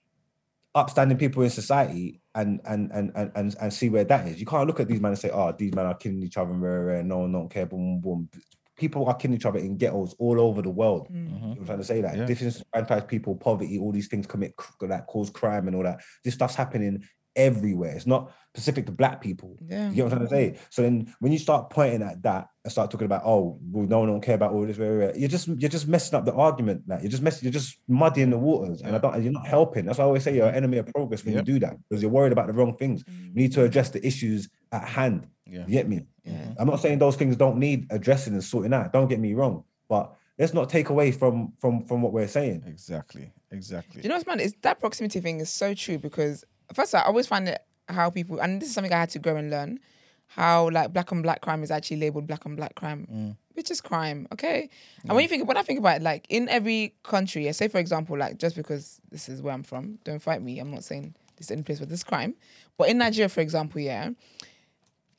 upstanding 0.74 1.18
people 1.18 1.44
in 1.44 1.50
society 1.50 2.22
and 2.36 2.62
and 2.66 2.92
and 2.92 3.12
and 3.16 3.32
and, 3.36 3.56
and 3.60 3.74
see 3.74 3.90
where 3.90 4.04
that 4.06 4.28
is. 4.28 4.40
You 4.40 4.46
can't 4.46 4.68
look 4.68 4.80
at 4.80 4.88
these 4.88 5.02
men 5.02 5.12
and 5.12 5.20
say, 5.20 5.30
oh, 5.30 5.52
these 5.58 5.74
men 5.76 5.86
are 5.86 5.96
killing 5.96 6.24
each 6.24 6.38
other, 6.38 6.52
rah, 6.52 6.70
rah, 6.70 6.94
rah, 6.98 7.02
no 7.02 7.20
one 7.20 7.32
don't 7.32 7.50
care, 7.50 7.66
boom, 7.66 8.00
boom, 8.02 8.30
boom. 8.32 8.42
People 8.78 9.06
are 9.06 9.16
killing 9.16 9.36
each 9.36 9.46
other 9.46 9.60
in 9.60 9.78
ghettos 9.78 10.16
all 10.18 10.40
over 10.40 10.62
the 10.62 10.70
world. 10.70 11.08
Mm. 11.12 11.26
You 11.26 11.40
know 11.40 11.56
I'm 11.60 11.66
trying 11.66 11.78
to 11.80 11.84
say 11.84 12.02
that 12.02 12.18
Yeah. 12.18 12.26
disenfranchised 12.26 13.08
people, 13.08 13.36
poverty, 13.36 13.78
all 13.78 13.92
these 13.92 14.08
things 14.08 14.26
commit 14.26 14.56
cr- 14.56 14.88
that 14.88 15.08
cause 15.08 15.30
crime 15.30 15.68
and 15.68 15.76
all 15.76 15.84
that. 15.84 16.00
This 16.24 16.34
stuff's 16.34 16.56
happening 16.56 17.04
everywhere. 17.36 17.92
It's 17.96 18.08
not 18.08 18.32
specific 18.54 18.86
to 18.86 18.92
black 18.92 19.22
people. 19.22 19.58
yeah. 19.62 19.90
You 19.90 19.96
get 19.96 20.04
what 20.04 20.14
I'm 20.14 20.20
trying 20.28 20.30
to 20.30 20.36
say? 20.56 20.60
So 20.70 20.82
then 20.82 21.14
when 21.20 21.32
you 21.32 21.38
start 21.40 21.70
pointing 21.70 22.02
at 22.02 22.22
that 22.24 22.50
and 22.64 22.72
start 22.72 22.92
talking 22.92 23.06
about, 23.06 23.22
oh, 23.26 23.58
well, 23.72 23.88
no 23.88 24.00
one 24.00 24.10
don't 24.10 24.22
care 24.22 24.36
about 24.36 24.52
all 24.52 24.66
this, 24.66 24.78
rah, 24.78 24.88
rah, 24.88 25.06
rah, 25.08 25.12
you're 25.16 25.30
just 25.30 25.48
you're 25.48 25.70
just 25.70 25.88
messing 25.88 26.18
up 26.18 26.26
the 26.26 26.34
argument. 26.34 26.84
Like 26.88 27.02
you're 27.02 27.12
just 27.12 27.24
messing, 27.24 27.46
you're 27.46 27.54
just 27.54 27.78
muddying 27.88 28.30
the 28.30 28.38
waters. 28.38 28.82
And 28.82 28.96
I 28.96 29.00
don't 29.00 29.24
you're 29.24 29.32
not 29.32 29.48
helping. 29.48 29.86
That's 29.86 29.98
why 29.98 30.04
I 30.04 30.08
always 30.08 30.24
say 30.24 30.36
you're 30.36 30.48
an 30.50 30.56
enemy 30.56 30.78
of 30.78 30.88
progress 30.88 31.24
when 31.24 31.34
Yep. 31.36 31.48
you 31.48 31.54
do 31.54 31.60
that, 31.62 31.78
because 31.90 32.02
you're 32.02 32.12
worried 32.12 32.34
about 32.34 32.48
the 32.48 32.54
wrong 32.54 32.76
things. 32.76 33.04
Mm. 33.04 33.34
We 33.36 33.42
need 33.44 33.54
to 33.54 33.64
address 33.64 33.90
the 33.90 34.06
issues 34.06 34.50
at 34.72 34.84
hand. 34.88 35.28
Yeah. 35.46 35.66
You 35.66 35.72
get 35.74 35.88
me? 35.88 36.06
Yeah. 36.24 36.54
I'm 36.60 36.68
not 36.68 36.80
saying 36.82 37.00
those 37.00 37.16
things 37.16 37.36
don't 37.36 37.58
need 37.58 37.88
addressing 37.90 38.34
and 38.34 38.44
sorting 38.44 38.74
out. 38.74 38.94
Don't 38.94 39.08
get 39.08 39.20
me 39.20 39.34
wrong. 39.34 39.64
But 39.90 40.14
let's 40.38 40.54
not 40.54 40.70
take 40.70 40.90
away 40.90 41.12
from 41.12 41.54
from 41.60 41.86
from 41.86 42.02
what 42.02 42.12
we're 42.14 42.28
saying. 42.28 42.64
Exactly. 42.68 43.32
Exactly. 43.52 44.02
Do 44.02 44.06
you 44.06 44.10
know 44.10 44.16
what's 44.16 44.28
man? 44.28 44.40
Is 44.40 44.56
that 44.62 44.80
proximity 44.80 45.20
thing 45.20 45.40
is 45.42 45.50
so 45.50 45.74
true 45.74 45.98
because 45.98 46.46
first 46.74 46.94
I 46.96 47.02
always 47.04 47.28
find 47.28 47.48
it 47.48 47.62
how 47.88 48.10
people 48.10 48.40
and 48.40 48.62
this 48.62 48.70
is 48.70 48.76
something 48.76 48.94
I 48.94 49.00
had 49.00 49.10
to 49.12 49.20
grow 49.20 49.36
and 49.36 49.50
learn 49.50 49.80
how 50.28 50.70
like 50.70 50.94
black 50.94 51.12
on 51.12 51.22
black 51.22 51.42
crime 51.42 51.62
is 51.62 51.72
actually 51.72 51.98
labeled 51.98 52.26
black 52.26 52.46
on 52.46 52.56
black 52.56 52.74
crime, 52.76 53.36
which 53.54 53.70
is 53.70 53.82
crime. 53.82 54.28
Okay, 54.32 54.70
and 55.04 55.14
when 55.14 55.24
you 55.24 55.28
think 55.28 55.48
when 55.48 55.58
I 55.58 55.62
think 55.64 55.80
about 55.80 55.98
it, 55.98 56.04
like 56.04 56.26
in 56.30 56.48
every 56.48 56.94
country, 57.04 57.46
yeah, 57.46 57.52
say 57.52 57.68
for 57.68 57.80
example, 57.80 58.18
like 58.18 58.38
just 58.38 58.56
because 58.56 59.02
this 59.12 59.28
is 59.28 59.42
where 59.42 59.54
I'm 59.54 59.64
from, 59.64 60.00
don't 60.06 60.22
fight 60.22 60.42
me. 60.42 60.58
I'm 60.60 60.72
not 60.72 60.86
saying 60.86 61.16
this 61.36 61.48
is 61.48 61.52
only 61.52 61.64
place 61.64 61.80
where 61.82 61.88
this 61.88 62.04
crime, 62.04 62.36
but 62.78 62.88
in 62.90 62.98
Nigeria, 62.98 63.28
for 63.28 63.42
example, 63.42 63.82
yeah, 63.82 64.12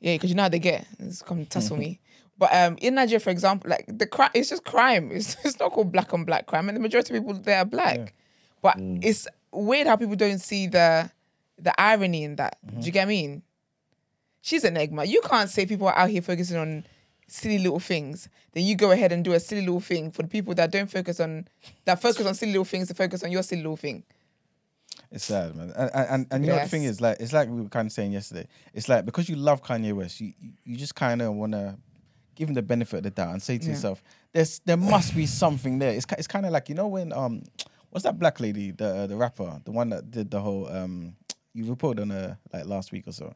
yeah, 0.01 0.15
because 0.15 0.31
you 0.31 0.37
know 0.37 0.45
how 0.45 0.49
they 0.49 0.59
get. 0.59 0.87
It's 0.99 1.21
come 1.23 1.45
tussle 1.47 1.77
me. 1.77 2.01
But 2.39 2.53
um, 2.57 2.77
in 2.81 2.95
Nigeria, 2.97 3.21
for 3.21 3.31
example, 3.31 3.71
like 3.71 3.85
the 3.87 4.07
crime, 4.07 4.31
it's 4.35 4.49
just 4.49 4.65
crime. 4.65 5.11
It's, 5.13 5.37
it's 5.45 5.61
not 5.61 5.71
called 5.71 5.93
black 5.93 6.13
on 6.13 6.25
black 6.25 6.47
crime, 6.47 6.69
and 6.69 6.75
the 6.75 6.81
majority 6.81 7.15
of 7.15 7.23
people 7.23 7.35
there 7.35 7.59
are 7.59 7.65
black. 7.67 8.15
But 8.63 8.77
it's 9.03 9.29
weird 9.53 9.87
how 9.87 9.95
people 9.97 10.17
don't 10.17 10.41
see 10.41 10.67
the 10.67 11.11
the 11.63 11.79
irony 11.81 12.25
in 12.25 12.37
that. 12.37 12.59
Do 12.79 12.85
you 12.87 12.93
get 12.93 13.01
what 13.01 13.13
I 13.13 13.17
mean? 13.17 13.43
She's 14.41 14.65
an 14.65 14.77
enigma. 14.77 15.05
You 15.05 15.21
can't 15.23 15.49
say 15.49 15.65
people 15.67 15.87
are 15.87 15.97
out 15.97 16.11
here 16.11 16.23
focusing 16.23 16.57
on 16.57 16.85
silly 17.29 17.59
little 17.59 17.79
things. 17.81 18.29
Then 18.53 18.65
you 18.65 18.75
go 18.77 18.91
ahead 18.91 19.13
and 19.13 19.25
do 19.25 19.33
a 19.33 19.41
silly 19.41 19.61
little 19.63 19.81
thing 19.81 20.11
for 20.11 20.23
the 20.23 20.29
people 20.29 20.55
that 20.57 20.71
don't 20.73 20.91
focus 20.91 21.21
on 21.21 21.47
that 21.85 22.03
focus 22.03 22.27
on 22.27 22.35
silly 22.35 22.53
little 22.53 22.65
things 22.65 22.89
to 22.89 22.95
focus 22.95 23.23
on 23.23 23.31
your 23.31 23.43
silly 23.43 23.63
little 23.63 23.77
thing. 23.77 24.03
It's 25.11 25.25
sad, 25.25 25.55
man. 25.55 25.73
And 25.77 25.91
and, 25.95 26.27
and, 26.31 26.45
you 26.45 26.51
know 26.51 26.59
the 26.59 26.69
thing 26.69 26.85
is, 26.85 27.01
like 27.01 27.19
it's 27.21 27.33
like 27.33 27.49
we 27.49 27.61
were 27.63 27.69
kind 27.69 27.87
of 27.87 27.93
saying 27.93 28.13
yesterday. 28.13 28.47
It's 28.75 28.89
like 28.89 29.05
because 29.05 29.29
you 29.29 29.37
love 29.37 29.63
Kanye 29.63 29.93
West, 29.93 30.21
you 30.21 30.33
you- 30.41 30.53
you 30.65 30.77
just 30.77 30.95
kind 30.95 31.23
of 31.23 31.35
want 31.35 31.53
to 31.53 31.77
give 32.35 32.49
him 32.49 32.55
the 32.55 32.63
benefit 32.63 32.97
of 32.99 33.03
the 33.05 33.11
doubt 33.11 33.31
and 33.31 33.43
say 33.43 33.59
to 33.59 33.65
Yeah. 33.67 33.73
yourself, 33.73 34.03
"There's 34.33 34.61
there 34.65 34.77
must 34.77 35.15
be 35.15 35.27
something 35.27 35.79
there." 35.79 35.93
It's 35.93 36.07
it's 36.19 36.27
kind 36.27 36.47
of 36.47 36.53
like 36.53 36.69
you 36.69 36.75
know 36.75 36.89
when 36.89 37.13
um, 37.13 37.43
what's 37.91 38.05
that 38.05 38.19
black 38.19 38.41
lady, 38.41 38.71
the 38.73 39.07
the 39.07 39.17
rapper, 39.17 39.61
the 39.65 39.71
one 39.71 39.91
that 39.91 40.11
did 40.11 40.31
the 40.31 40.41
whole 40.41 40.67
um, 40.69 41.15
you 41.55 41.65
reported 41.67 42.03
on 42.03 42.11
her 42.11 42.39
like 42.53 42.67
last 42.67 42.93
week 42.93 43.07
or 43.09 43.13
so. 43.13 43.35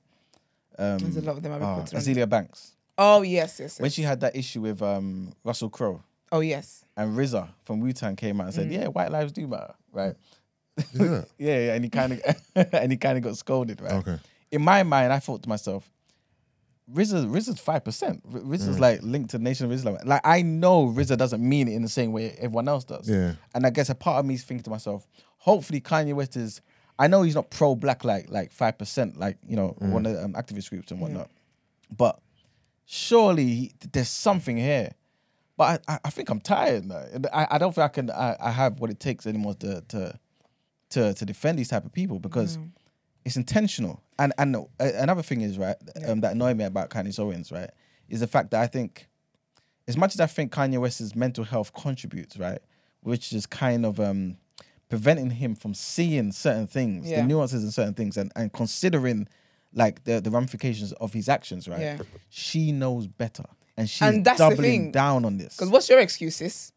Um, 0.79 0.99
There's 0.99 1.17
a 1.17 1.23
lot 1.23 1.37
of 1.37 1.43
them 1.43 1.53
I 1.53 1.57
ah, 1.61 1.71
reported 1.71 1.95
on. 1.97 2.01
Azealia 2.03 2.29
Banks 2.29 2.73
Oh 2.99 3.23
yes, 3.23 3.61
yes, 3.61 3.79
when 3.81 3.91
she 3.91 4.03
had 4.03 4.21
that 4.21 4.35
issue 4.37 4.61
with 4.63 4.81
um 4.83 5.33
Russell 5.45 5.69
Crowe 5.71 6.03
Oh 6.33 6.41
yes. 6.41 6.85
and 6.97 7.17
RZA 7.17 7.49
from 7.65 7.81
Wu 7.81 7.93
Tang 7.93 8.17
came 8.17 8.41
out 8.41 8.49
and 8.49 8.53
Mm. 8.53 8.57
said, 8.57 8.73
"Yeah, 8.73 8.87
white 8.89 9.11
lives 9.13 9.33
do 9.33 9.47
matter, 9.47 9.75
right?" 9.93 10.15
Yeah. 10.93 11.23
Yeah, 11.39 11.59
yeah, 11.67 11.75
and 11.75 11.85
he 11.85 11.91
kind 11.91 12.13
of 12.15 12.21
and 12.73 12.91
he 12.93 12.99
kind 12.99 13.17
of 13.19 13.25
got 13.25 13.37
scolded, 13.37 13.81
right? 13.81 13.93
Okay. 13.95 14.19
In 14.51 14.63
my 14.63 14.83
mind, 14.83 15.13
I 15.13 15.19
thought 15.19 15.43
to 15.45 15.49
myself, 15.49 15.91
RZA, 16.93 17.27
RZA's 17.31 17.59
five 17.61 17.85
percent. 17.85 18.23
RZA's 18.31 18.79
like 18.79 19.03
linked 19.03 19.31
to 19.31 19.39
the 19.39 19.45
Nation 19.45 19.67
of 19.67 19.73
Islam. 19.73 19.99
Like 20.05 20.21
I 20.25 20.43
know 20.43 20.89
RZA 20.89 21.17
doesn't 21.17 21.47
mean 21.47 21.69
it 21.69 21.75
in 21.75 21.83
the 21.83 21.89
same 21.89 22.13
way 22.13 22.37
everyone 22.39 22.69
else 22.69 22.85
does. 22.85 23.09
Yeah. 23.09 23.35
And 23.55 23.67
I 23.67 23.71
guess 23.71 23.89
a 23.89 23.95
part 23.95 24.21
of 24.21 24.27
me 24.27 24.35
is 24.35 24.45
thinking 24.45 24.65
to 24.65 24.71
myself, 24.71 25.07
hopefully 25.39 25.81
Kanye 25.81 26.15
West 26.15 26.37
is. 26.37 26.61
I 26.99 27.07
know 27.09 27.23
he's 27.23 27.35
not 27.35 27.51
pro 27.51 27.75
black 27.75 28.05
like 28.05 28.31
like 28.31 28.53
five 28.53 28.79
percent 28.79 29.19
like 29.19 29.37
you 29.47 29.57
know 29.57 29.77
one 29.79 30.07
of 30.07 30.13
the 30.15 30.25
um, 30.25 30.33
activist 30.35 30.71
groups 30.71 30.91
and 30.91 31.01
whatnot, 31.01 31.31
but 31.95 32.21
surely 32.85 33.47
he- 33.47 33.73
there's 33.93 34.09
something 34.09 34.57
here. 34.57 34.93
But 35.57 35.83
I, 35.89 35.95
I, 35.95 35.99
I 36.07 36.11
think 36.11 36.29
I'm 36.29 36.41
tired 36.41 36.85
now. 36.85 37.03
I, 37.33 37.47
I 37.53 37.59
don't 37.59 37.75
think 37.75 37.85
I 37.85 37.89
can. 37.89 38.11
I, 38.11 38.37
I 38.41 38.51
have 38.51 38.79
what 38.79 38.91
it 38.91 39.01
takes 39.01 39.27
anymore 39.27 39.55
to 39.55 39.83
to 39.89 40.19
to 40.91 41.15
to 41.15 41.25
defend 41.25 41.59
these 41.59 41.69
type 41.69 41.85
of 41.85 41.93
people 41.93 42.19
because 42.19 42.59
it's 43.25 43.37
intentional. 43.37 44.03
And 44.19 44.33
and 44.39 44.57
uh, 44.57 44.61
another 44.79 45.23
thing 45.23 45.41
is 45.41 45.59
right 45.59 45.77
um, 46.07 46.21
that 46.21 46.33
annoyed 46.33 46.57
me 46.57 46.65
about 46.65 46.91
Kanye 46.91 47.19
Owens 47.19 47.51
right 47.53 47.71
is 48.09 48.21
the 48.21 48.27
fact 48.27 48.51
that 48.53 48.61
I 48.63 48.67
think 48.67 49.09
as 49.89 49.97
much 49.97 50.15
as 50.15 50.21
I 50.21 50.27
think 50.27 50.53
Kanye 50.53 50.79
West's 50.79 51.15
mental 51.17 51.45
health 51.45 51.73
contributes 51.75 52.37
right, 52.39 52.61
which 53.01 53.33
is 53.33 53.47
kind 53.47 53.85
of 53.87 53.99
um 53.99 54.37
preventing 54.89 55.31
him 55.31 55.55
from 55.55 55.75
seeing 55.75 56.33
certain 56.33 56.67
things, 56.67 57.09
Yeah. 57.09 57.21
the 57.23 57.27
nuances 57.27 57.65
in 57.65 57.71
certain 57.71 57.95
things, 57.95 58.17
and 58.17 58.33
and 58.37 58.53
considering 58.53 59.29
like 59.73 60.05
the 60.05 60.21
the 60.21 60.31
ramifications 60.31 60.93
of 60.93 61.13
his 61.13 61.29
actions 61.29 61.69
right. 61.69 61.81
Yeah. 61.81 61.99
She 62.31 62.73
knows 62.73 63.07
better, 63.07 63.45
and 63.77 63.89
she's 63.89 64.03
And 64.03 64.25
that's 64.25 64.39
doubling 64.39 64.93
down 64.93 65.25
on 65.25 65.39
this. 65.39 65.57
Because 65.57 65.71
what's 65.71 65.89
your 65.89 65.99
excuses? 66.01 66.73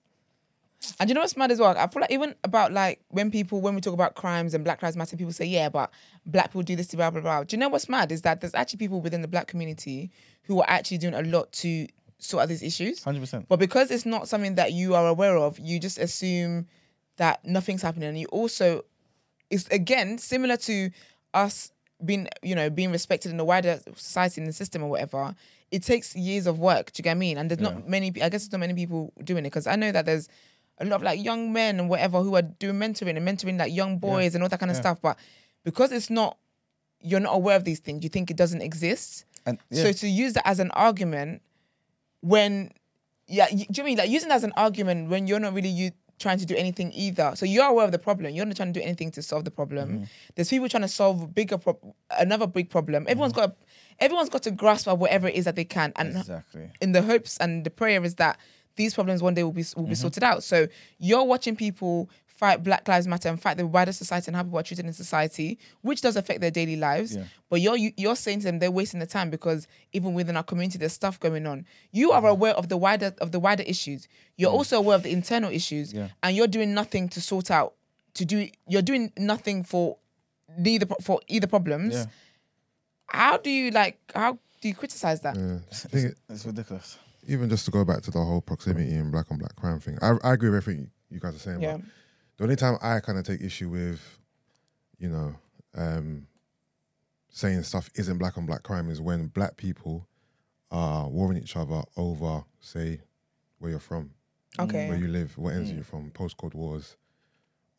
And 0.98 1.10
you 1.10 1.14
know 1.14 1.20
what's 1.22 1.36
mad 1.36 1.52
as 1.52 1.60
well? 1.60 1.78
I 1.78 1.88
feel 1.88 2.00
like 2.00 2.12
even 2.12 2.36
about 2.46 2.72
like 2.72 3.02
when 3.10 3.32
people 3.32 3.60
when 3.60 3.76
we 3.76 3.82
talk 3.82 3.94
about 3.94 4.16
crimes 4.16 4.54
and 4.54 4.64
Black 4.64 4.82
Lives 4.82 4.96
Matter, 4.96 5.18
people 5.18 5.34
say, 5.34 5.46
yeah, 5.46 5.68
but 5.68 5.92
black 6.26 6.48
people 6.48 6.64
do 6.64 6.76
this, 6.78 6.88
to 6.88 6.98
blah 6.98 7.12
blah 7.12 7.22
blah. 7.22 7.44
Do 7.44 7.56
you 7.56 7.60
know 7.60 7.68
what's 7.68 7.90
mad 7.90 8.12
is 8.14 8.22
that 8.22 8.40
there's 8.40 8.56
actually 8.56 8.78
people 8.78 9.02
within 9.02 9.22
the 9.22 9.28
black 9.28 9.48
community 9.48 10.10
who 10.44 10.62
are 10.62 10.70
actually 10.70 10.98
doing 11.00 11.14
a 11.16 11.22
lot 11.22 11.52
to 11.52 11.86
sort 12.18 12.44
out 12.44 12.50
these 12.50 12.64
issues. 12.64 13.04
Hundred 13.04 13.20
percent. 13.20 13.48
But 13.50 13.60
because 13.60 13.92
it's 13.92 14.06
not 14.06 14.28
something 14.30 14.56
that 14.56 14.72
you 14.74 14.96
are 14.96 15.08
aware 15.08 15.38
of, 15.38 15.60
you 15.60 15.80
just 15.80 15.98
assume 15.98 16.66
that 17.20 17.46
nothing's 17.46 17.82
happening. 17.82 18.10
And 18.10 18.20
you 18.20 18.28
also, 18.28 18.84
it's 19.50 19.68
again 19.68 20.18
similar 20.18 20.58
to 20.58 20.90
us 21.34 21.72
being, 22.04 22.28
you 22.42 22.56
know, 22.56 22.70
being 22.70 22.92
respected 22.92 23.30
in 23.30 23.38
the 23.38 23.46
wider 23.46 23.80
society 23.96 24.42
in 24.42 24.48
the 24.48 24.54
system 24.54 24.84
or 24.84 24.90
whatever. 24.90 25.36
It 25.70 25.84
takes 25.84 26.16
years 26.16 26.48
of 26.48 26.58
work. 26.58 26.92
Do 26.92 27.02
you 27.02 27.04
get 27.04 27.12
what 27.12 27.18
I 27.18 27.20
mean? 27.20 27.38
And 27.38 27.52
there's 27.52 27.60
not 27.60 27.88
many. 27.88 28.08
I 28.08 28.30
guess 28.30 28.48
there's 28.48 28.52
not 28.52 28.62
many 28.62 28.74
people 28.74 29.14
doing 29.24 29.46
it 29.46 29.50
because 29.50 29.68
I 29.68 29.76
know 29.76 29.92
that 29.92 30.06
there's 30.06 30.28
a 30.80 30.86
lot 30.86 30.96
of 30.96 31.04
like 31.04 31.24
young 31.24 31.54
men 31.54 31.80
and 31.80 31.90
whatever 31.90 32.22
who 32.22 32.36
are 32.36 32.42
doing 32.42 32.80
mentoring 32.80 33.16
and 33.16 33.28
mentoring 33.28 33.60
like 33.60 33.74
young 33.74 34.00
boys 34.00 34.34
and 34.34 34.44
all 34.44 34.50
that 34.50 34.60
kind 34.60 34.72
of 34.72 34.78
stuff. 34.78 35.00
But 35.02 35.20
because 35.64 35.92
it's 35.92 36.10
not, 36.10 36.38
you're 37.02 37.20
not 37.20 37.36
aware 37.36 37.56
of 37.56 37.66
these 37.66 37.80
things. 37.80 38.04
You 38.04 38.10
think 38.10 38.32
it 38.32 38.38
doesn't 38.38 38.62
exist. 38.62 39.26
And 39.46 39.60
yeah. 39.70 39.84
So 39.84 39.92
to 39.92 40.08
use 40.08 40.34
that 40.34 40.48
as 40.48 40.60
an 40.60 40.72
argument 40.72 41.42
when 42.22 42.72
yeah, 43.28 43.48
do 43.48 43.58
you 43.58 43.66
know 43.78 43.84
I 43.84 43.86
mean 43.86 43.98
like 43.98 44.10
using 44.10 44.30
that 44.30 44.36
as 44.36 44.44
an 44.44 44.54
argument 44.58 45.10
when 45.10 45.28
you're 45.28 45.40
not 45.40 45.54
really 45.54 45.70
you 45.70 45.92
trying 46.20 46.38
to 46.38 46.46
do 46.46 46.56
anything 46.56 46.92
either. 46.94 47.32
So 47.36 47.46
you're 47.46 47.66
aware 47.66 47.86
of 47.86 47.92
the 47.92 48.00
problem. 48.00 48.34
You're 48.34 48.46
not 48.46 48.56
trying 48.58 48.74
to 48.74 48.80
do 48.80 48.84
anything 48.84 49.10
to 49.12 49.22
solve 49.24 49.46
the 49.46 49.52
problem. 49.52 49.90
Mm-hmm. 49.90 50.04
There's 50.36 50.50
people 50.50 50.70
trying 50.70 50.84
to 50.84 50.88
solve 50.90 51.22
a 51.24 51.28
bigger 51.28 51.58
pro- 51.58 51.96
another 52.20 52.46
big 52.48 52.70
problem. 52.70 53.06
Everyone's 53.08 53.34
Mm-hmm. 53.34 53.42
got 53.42 53.58
everyone's 54.00 54.30
got 54.30 54.44
to 54.44 54.52
grasp 54.52 54.88
at 54.88 54.98
whatever 54.98 55.28
it 55.28 55.36
is 55.36 55.46
that 55.46 55.56
they 55.56 55.66
can 55.66 55.92
and 55.98 56.16
exactly. 56.16 56.72
in 56.82 56.92
the 56.94 57.02
hopes 57.02 57.38
and 57.38 57.66
the 57.66 57.70
prayer 57.70 58.04
is 58.04 58.16
that 58.16 58.38
these 58.76 58.94
problems 58.94 59.22
one 59.22 59.34
day 59.34 59.44
will 59.44 59.52
be 59.52 59.66
will 59.76 59.88
be 59.88 59.96
sorted 59.96 60.24
out. 60.24 60.44
So 60.44 60.68
you're 61.00 61.24
watching 61.24 61.56
people 61.56 62.10
fight 62.40 62.64
Black 62.64 62.88
Lives 62.88 63.06
Matter 63.06 63.28
and 63.28 63.40
fight 63.40 63.58
the 63.58 63.68
wider 63.68 63.92
society 63.92 64.30
and 64.30 64.36
how 64.38 64.44
people 64.44 64.58
are 64.58 64.64
treated 64.64 64.86
in 64.86 64.94
society, 64.94 65.60
which 65.82 66.02
does 66.02 66.16
affect 66.16 66.40
their 66.40 66.50
daily 66.50 66.78
lives. 66.78 67.18
Yeah. 67.18 67.26
But 67.50 67.60
you're 67.60 67.76
you, 67.76 67.92
you're 67.98 68.16
saying 68.16 68.40
to 68.40 68.46
them 68.46 68.60
they're 68.60 68.72
wasting 68.72 69.02
the 69.02 69.06
time 69.06 69.30
because 69.30 69.68
even 69.92 70.14
within 70.14 70.38
our 70.38 70.44
community 70.44 70.78
there's 70.78 70.94
stuff 70.94 71.20
going 71.20 71.46
on. 71.46 71.66
You 71.92 72.12
are 72.12 72.22
mm-hmm. 72.22 72.28
aware 72.28 72.54
of 72.54 72.70
the 72.70 72.78
wider 72.78 73.14
of 73.20 73.34
the 73.34 73.42
wider 73.42 73.64
issues. 73.64 74.08
You're 74.38 74.52
mm. 74.52 74.60
also 74.60 74.78
aware 74.78 74.96
of 74.96 75.04
the 75.04 75.12
internal 75.12 75.52
issues, 75.52 75.94
Yeah. 75.94 76.08
and 76.24 76.34
you're 76.34 76.48
doing 76.48 76.74
nothing 76.74 77.10
to 77.10 77.20
sort 77.20 77.52
out. 77.52 77.74
To 78.14 78.26
do 78.26 78.48
you're 78.70 78.82
doing 78.82 79.12
nothing 79.18 79.66
for 79.66 79.98
neither 80.58 80.86
for 81.02 81.20
either 81.28 81.48
problems. 81.48 81.94
Yeah. 81.94 82.06
How 83.08 83.36
do 83.38 83.50
you 83.50 83.72
like? 83.72 84.00
How 84.16 84.40
do 84.62 84.68
you 84.70 84.76
criticize 84.76 85.20
that? 85.22 85.36
Yeah. 85.36 85.58
I 85.94 86.34
It's 86.34 86.46
ridiculous. 86.46 86.98
even 87.28 87.50
just 87.50 87.66
to 87.66 87.72
go 87.72 87.84
back 87.84 88.02
to 88.04 88.12
the 88.12 88.24
whole 88.24 88.40
proximity 88.40 88.94
and 88.94 89.12
black 89.12 89.30
on 89.30 89.40
black 89.40 89.58
crime 89.58 89.82
thing, 89.82 89.98
I, 90.02 90.16
I 90.24 90.34
agree 90.34 90.50
with 90.50 90.64
everything 90.64 90.90
you 91.12 91.20
guys 91.20 91.36
are 91.36 91.40
saying. 91.40 91.62
Yeah. 91.62 91.78
But 91.78 91.86
the 92.40 92.46
only 92.46 92.56
time 92.56 92.78
I 92.82 93.02
kind 93.02 93.18
of 93.18 93.26
take 93.26 93.42
issue 93.42 93.68
with, 93.68 94.00
you 94.98 95.10
know, 95.10 95.36
um, 95.76 96.28
saying 97.30 97.64
stuff 97.64 97.90
isn't 97.96 98.18
black 98.18 98.38
on 98.38 98.46
black 98.46 98.64
crime 98.64 98.90
is 98.90 99.02
when 99.02 99.28
black 99.28 99.58
people 99.58 100.08
are 100.72 101.10
warring 101.10 101.38
each 101.38 101.58
other 101.58 101.82
over, 101.98 102.46
say, 102.62 103.02
where 103.58 103.72
you're 103.72 103.80
from, 103.80 104.12
Okay. 104.58 104.88
where 104.88 104.98
you 104.98 105.10
live, 105.10 105.38
what 105.38 105.54
ends 105.54 105.70
mm. 105.70 105.76
you're 105.76 105.84
from, 105.84 106.12
postcode 106.12 106.54
wars, 106.54 106.96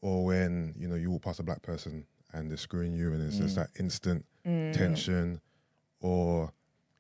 or 0.03 0.27
when 0.27 0.75
you 0.77 0.87
know 0.87 0.95
you 0.95 1.11
walk 1.11 1.23
past 1.23 1.41
a 1.41 1.43
black 1.43 1.63
person 1.63 2.05
and 2.35 2.51
they're 2.51 2.59
screwing 2.59 2.93
you, 2.93 3.15
and 3.15 3.23
it's 3.23 3.39
just 3.39 3.55
mm. 3.55 3.61
that 3.61 3.71
instant 3.79 4.27
mm. 4.47 4.75
tension, 4.75 5.41
or 6.01 6.53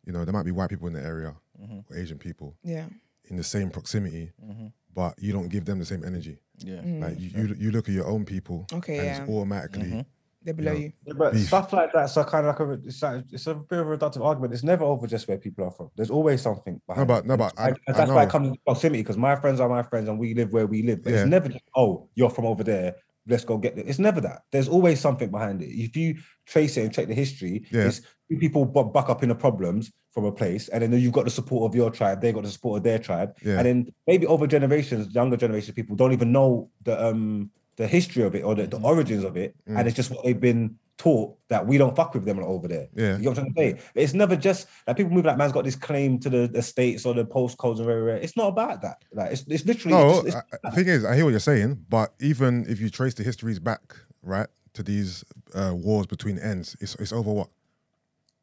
you 0.06 0.14
know 0.14 0.24
there 0.24 0.32
might 0.32 0.46
be 0.46 0.50
white 0.50 0.70
people 0.70 0.86
in 0.86 0.94
the 0.94 1.02
area 1.02 1.34
mm-hmm. 1.61 1.80
or 1.92 1.98
Asian 1.98 2.16
people 2.18 2.56
Yeah. 2.64 2.86
in 3.24 3.36
the 3.36 3.44
same 3.44 3.68
proximity, 3.68 4.32
mm-hmm. 4.42 4.68
But 4.95 5.14
you 5.18 5.32
don't 5.32 5.49
give 5.49 5.64
them 5.64 5.78
the 5.78 5.84
same 5.84 6.05
energy. 6.05 6.38
Yeah. 6.59 6.74
Mm. 6.82 7.03
Like 7.03 7.20
you, 7.20 7.30
you, 7.34 7.55
you 7.59 7.70
look 7.70 7.88
at 7.88 7.95
your 7.95 8.07
own 8.07 8.24
people, 8.24 8.66
Okay, 8.72 8.99
and 8.99 9.07
yeah. 9.07 9.20
it's 9.22 9.30
automatically 9.30 9.82
mm-hmm. 9.84 10.01
They're 10.43 10.55
below 10.55 10.72
Yeah. 10.72 10.78
you. 10.78 10.93
Yeah, 11.05 11.12
but 11.18 11.32
Beef. 11.34 11.47
stuff 11.49 11.70
like 11.74 11.93
that's 11.93 12.14
so 12.14 12.24
kind 12.24 12.47
of 12.47 12.59
like 12.59 12.66
a 12.66 12.72
it's, 12.86 13.03
like, 13.03 13.24
it's 13.30 13.47
a 13.47 13.55
bit 13.55 13.78
of 13.78 13.86
a 13.91 13.97
reductive 13.97 14.24
argument. 14.24 14.55
It's 14.55 14.62
never 14.62 14.84
over 14.84 15.07
just 15.07 15.28
where 15.28 15.36
people 15.36 15.66
are 15.66 15.70
from. 15.70 15.91
There's 15.97 16.09
always 16.11 16.41
something 16.41 16.80
behind. 16.86 17.09
but- 17.09 17.24
it. 17.24 17.26
no, 17.26 17.36
but 17.36 17.53
I- 17.59 17.68
And 17.68 17.78
I 17.88 17.93
that's 17.93 18.11
why 18.11 18.22
it 18.22 18.26
know. 18.26 18.30
comes 18.30 18.49
into 18.49 18.61
proximity 18.64 19.03
because 19.03 19.18
my 19.18 19.36
friends 19.36 19.61
are 19.61 19.68
my 19.68 19.82
friends 19.82 20.09
and 20.09 20.18
we 20.18 20.32
live 20.34 20.51
where 20.53 20.66
we 20.66 20.82
live. 20.82 21.05
But 21.05 21.12
Yeah. 21.12 21.20
it's 21.20 21.30
never 21.30 21.49
just 21.51 21.64
oh 21.76 22.09
you're 22.14 22.30
from 22.30 22.47
over 22.47 22.64
there. 22.64 22.95
Let's 23.26 23.45
go 23.45 23.59
get 23.59 23.76
it. 23.76 23.86
It's 23.86 23.99
never 23.99 24.20
that. 24.22 24.43
There's 24.51 24.66
always 24.68 24.99
something 24.99 25.30
behind 25.30 25.61
it. 25.61 25.66
If 25.68 25.95
you 25.95 26.16
trace 26.47 26.78
it 26.78 26.84
and 26.84 26.93
check 26.93 27.09
the 27.09 27.14
history, 27.14 27.66
Yeah. 27.70 27.82
it's 27.88 28.01
two 28.30 28.38
people 28.38 28.64
buck 28.64 29.11
up 29.11 29.22
in 29.22 29.28
the 29.28 29.34
problems 29.34 29.93
from 30.12 30.24
a 30.24 30.32
place, 30.32 30.68
and 30.68 30.82
then 30.82 30.92
you've 30.92 31.12
got 31.12 31.24
the 31.24 31.30
support 31.30 31.70
of 31.70 31.74
your 31.76 31.90
tribe. 31.90 32.20
They 32.20 32.32
got 32.32 32.42
the 32.42 32.50
support 32.50 32.78
of 32.78 32.82
their 32.84 32.98
tribe, 32.98 33.36
Yeah. 33.44 33.58
and 33.58 33.66
then 33.66 33.92
maybe 34.06 34.26
over 34.26 34.46
generations, 34.46 35.14
younger 35.14 35.36
generations 35.36 35.68
of 35.70 35.76
people 35.76 35.96
don't 35.96 36.12
even 36.12 36.32
know 36.32 36.68
the 36.84 37.02
um 37.06 37.50
the 37.76 37.86
history 37.86 38.22
of 38.24 38.34
it 38.34 38.42
or 38.42 38.54
the, 38.54 38.66
the 38.66 38.78
origins 38.80 39.24
of 39.24 39.36
it, 39.36 39.54
and 39.66 39.86
it's 39.86 39.96
just 39.96 40.11
what 40.11 40.24
they've 40.24 40.40
been 40.40 40.76
taught 40.98 41.34
that 41.48 41.66
we 41.66 41.78
don't 41.78 41.96
fuck 41.96 42.12
with 42.12 42.26
them 42.26 42.38
over 42.40 42.68
there. 42.68 42.86
Yeah. 42.94 43.16
You 43.16 43.22
get 43.22 43.28
what 43.30 43.38
I'm 43.38 43.54
trying 43.54 43.74
to 43.76 43.80
say? 43.80 43.84
It's 43.94 44.12
never 44.12 44.36
just 44.36 44.66
like 44.86 44.98
people 44.98 45.12
move 45.12 45.24
like 45.24 45.38
man's 45.38 45.52
got 45.52 45.64
this 45.64 45.74
claim 45.76 46.18
to 46.18 46.28
the 46.28 46.42
estates 46.54 47.06
or 47.06 47.14
the 47.14 47.24
postcodes 47.24 47.76
and 47.78 47.86
very 47.86 48.02
rare. 48.02 48.16
It's 48.18 48.36
not 48.36 48.48
about 48.48 48.82
that. 48.82 49.02
Like 49.14 49.32
it's, 49.32 49.44
it's 49.48 49.64
literally 49.64 49.96
No, 49.96 50.18
it's, 50.18 50.26
it's, 50.26 50.36
I- 50.36 50.42
the 50.64 50.70
thing 50.72 50.88
is, 50.88 51.04
I 51.06 51.14
hear 51.16 51.24
what 51.24 51.30
you're 51.30 51.40
saying, 51.40 51.86
but 51.88 52.12
even 52.20 52.66
if 52.68 52.80
you 52.82 52.90
trace 52.90 53.14
the 53.14 53.22
histories 53.22 53.58
back, 53.58 53.94
right, 54.22 54.48
to 54.74 54.82
these 54.82 55.24
uh, 55.54 55.72
wars 55.74 56.06
between 56.06 56.38
ends, 56.38 56.76
it's 56.80 56.94
it's 56.96 57.12
over 57.14 57.32
what? 57.32 57.48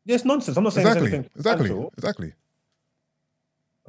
Yeah, 0.08 0.16
it's 0.16 0.26
nonsense. 0.26 0.58
I'm 0.58 0.64
not 0.64 0.74
saying 0.74 0.88
Exactly, 0.88 1.12
anything 1.12 1.30
exactly, 1.36 1.68
factual. 1.68 1.94
exactly. 1.98 2.34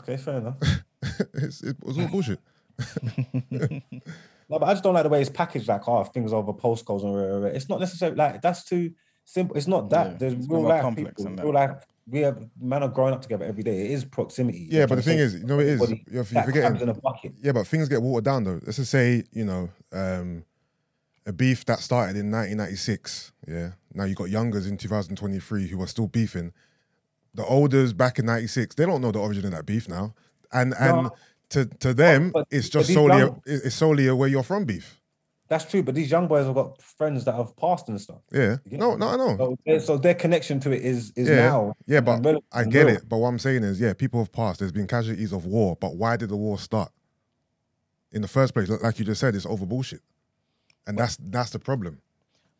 Okay, 0.01 0.17
fair 0.17 0.39
enough. 0.39 0.57
it's, 1.35 1.63
it 1.63 1.77
was 1.83 1.99
all 1.99 2.09
bullshit. 2.09 2.41
No, 4.51 4.59
but 4.59 4.67
I 4.67 4.73
just 4.73 4.83
don't 4.83 4.95
like 4.95 5.03
the 5.03 5.11
way 5.11 5.21
it's 5.21 5.29
packaged. 5.29 5.69
Like, 5.69 5.87
oh, 5.87 6.05
things 6.05 6.33
over 6.33 6.55
postcodes 6.55 7.03
and 7.03 7.15
rare, 7.15 7.39
rare. 7.39 7.53
It's 7.53 7.69
not 7.69 7.81
necessarily 7.81 8.17
like 8.17 8.41
that's 8.41 8.65
too 8.65 8.93
simple. 9.25 9.55
It's 9.57 9.67
not 9.67 9.91
that. 9.91 10.13
Yeah, 10.13 10.17
There's 10.17 10.33
it's 10.33 10.49
real 10.49 10.63
life 10.63 10.81
complex 10.81 11.23
people. 11.23 11.45
Real 11.45 11.53
life. 11.53 11.85
We 12.07 12.21
have 12.21 12.49
man 12.59 12.83
are 12.83 12.89
growing 12.89 13.13
up 13.13 13.21
together 13.21 13.45
every 13.45 13.63
day. 13.63 13.83
It 13.83 13.91
is 13.91 14.07
proximity. 14.07 14.67
Yeah, 14.71 14.87
but 14.87 14.95
the 14.95 15.03
thing 15.03 15.19
is, 15.19 15.35
you 15.35 15.45
know, 15.45 15.61
it 15.61 15.67
is. 15.67 15.91
You're, 15.91 15.99
you're 16.11 16.25
forgetting. 16.25 16.81
in 16.81 16.89
a 16.89 16.95
bucket. 16.95 17.35
Yeah, 17.43 17.53
but 17.53 17.67
things 17.67 17.91
get 17.91 18.01
watered 18.01 18.25
down 18.25 18.45
though. 18.45 18.61
Let's 18.65 18.79
just 18.79 18.91
say, 18.91 19.25
you 19.33 19.45
know, 19.45 19.69
um, 19.93 20.45
a 21.29 21.33
beef 21.33 21.65
that 21.67 21.79
started 21.81 22.17
in 22.17 22.31
1996. 22.33 23.33
Yeah. 23.47 23.73
Now 23.95 24.05
you 24.05 24.15
got 24.15 24.31
youngers 24.31 24.67
in 24.67 24.79
2023 24.79 25.69
who 25.69 25.81
are 25.83 25.87
still 25.87 26.09
beefing. 26.09 26.53
The 27.35 27.45
olders 27.45 27.93
back 27.93 28.19
in 28.19 28.27
96, 28.27 28.75
they 28.75 28.87
don't 28.87 29.03
know 29.03 29.13
the 29.13 29.19
origin 29.21 29.45
of 29.45 29.51
that 29.53 29.67
beef 29.67 29.89
now. 29.89 30.15
And 30.53 30.75
and 30.81 31.03
No. 31.05 31.11
to, 31.51 31.67
to 31.67 31.93
them, 31.95 32.33
it's 32.51 32.71
just 32.71 32.93
solely 32.93 33.21
a, 33.21 33.37
it's 33.45 33.75
solely 33.77 34.07
a 34.09 34.17
where 34.17 34.29
you're 34.29 34.43
from 34.43 34.65
beef. 34.65 34.95
That's 35.49 35.65
true. 35.65 35.83
But 35.83 35.95
these 35.95 36.11
young 36.11 36.29
boys 36.29 36.47
have 36.47 36.55
got 36.55 36.81
friends 36.83 37.25
that 37.27 37.35
have 37.35 37.55
passed 37.57 37.89
and 37.91 38.01
stuff. 38.01 38.21
Yeah. 38.33 38.57
You 38.65 38.79
No, 38.79 38.97
no, 38.97 39.09
I 39.09 39.17
know. 39.17 39.37
So, 39.37 39.57
their- 39.67 39.81
so 39.81 39.97
their 39.99 40.15
connection 40.15 40.61
to 40.61 40.73
it 40.73 40.83
is 40.83 41.13
is 41.15 41.29
Yeah, 41.29 41.37
now. 41.51 41.75
yeah, 41.87 42.01
but 42.01 42.25
I 42.53 42.65
get 42.65 42.87
real. 42.87 42.97
it. 42.97 43.09
But 43.09 43.19
what 43.19 43.29
I'm 43.29 43.39
saying 43.39 43.65
is, 43.65 43.79
yeah, 43.81 43.93
people 43.93 44.21
have 44.21 44.33
passed. 44.33 44.61
There's 44.61 44.73
been 44.73 44.87
casualties 44.87 45.33
of 45.33 45.45
war, 45.45 45.77
but 45.79 45.97
why 45.97 46.17
did 46.17 46.31
the 46.31 46.37
war 46.37 46.59
start 46.59 46.91
in 48.13 48.23
the 48.23 48.29
first 48.29 48.55
place? 48.55 48.69
Like 48.71 48.99
you 48.99 49.05
just 49.05 49.21
said, 49.21 49.35
it's 49.35 49.47
over 49.47 49.65
bullshit, 49.67 50.01
and 50.87 50.99
that's 50.99 51.17
that's 51.21 51.51
the 51.51 51.59
problem. 51.59 52.01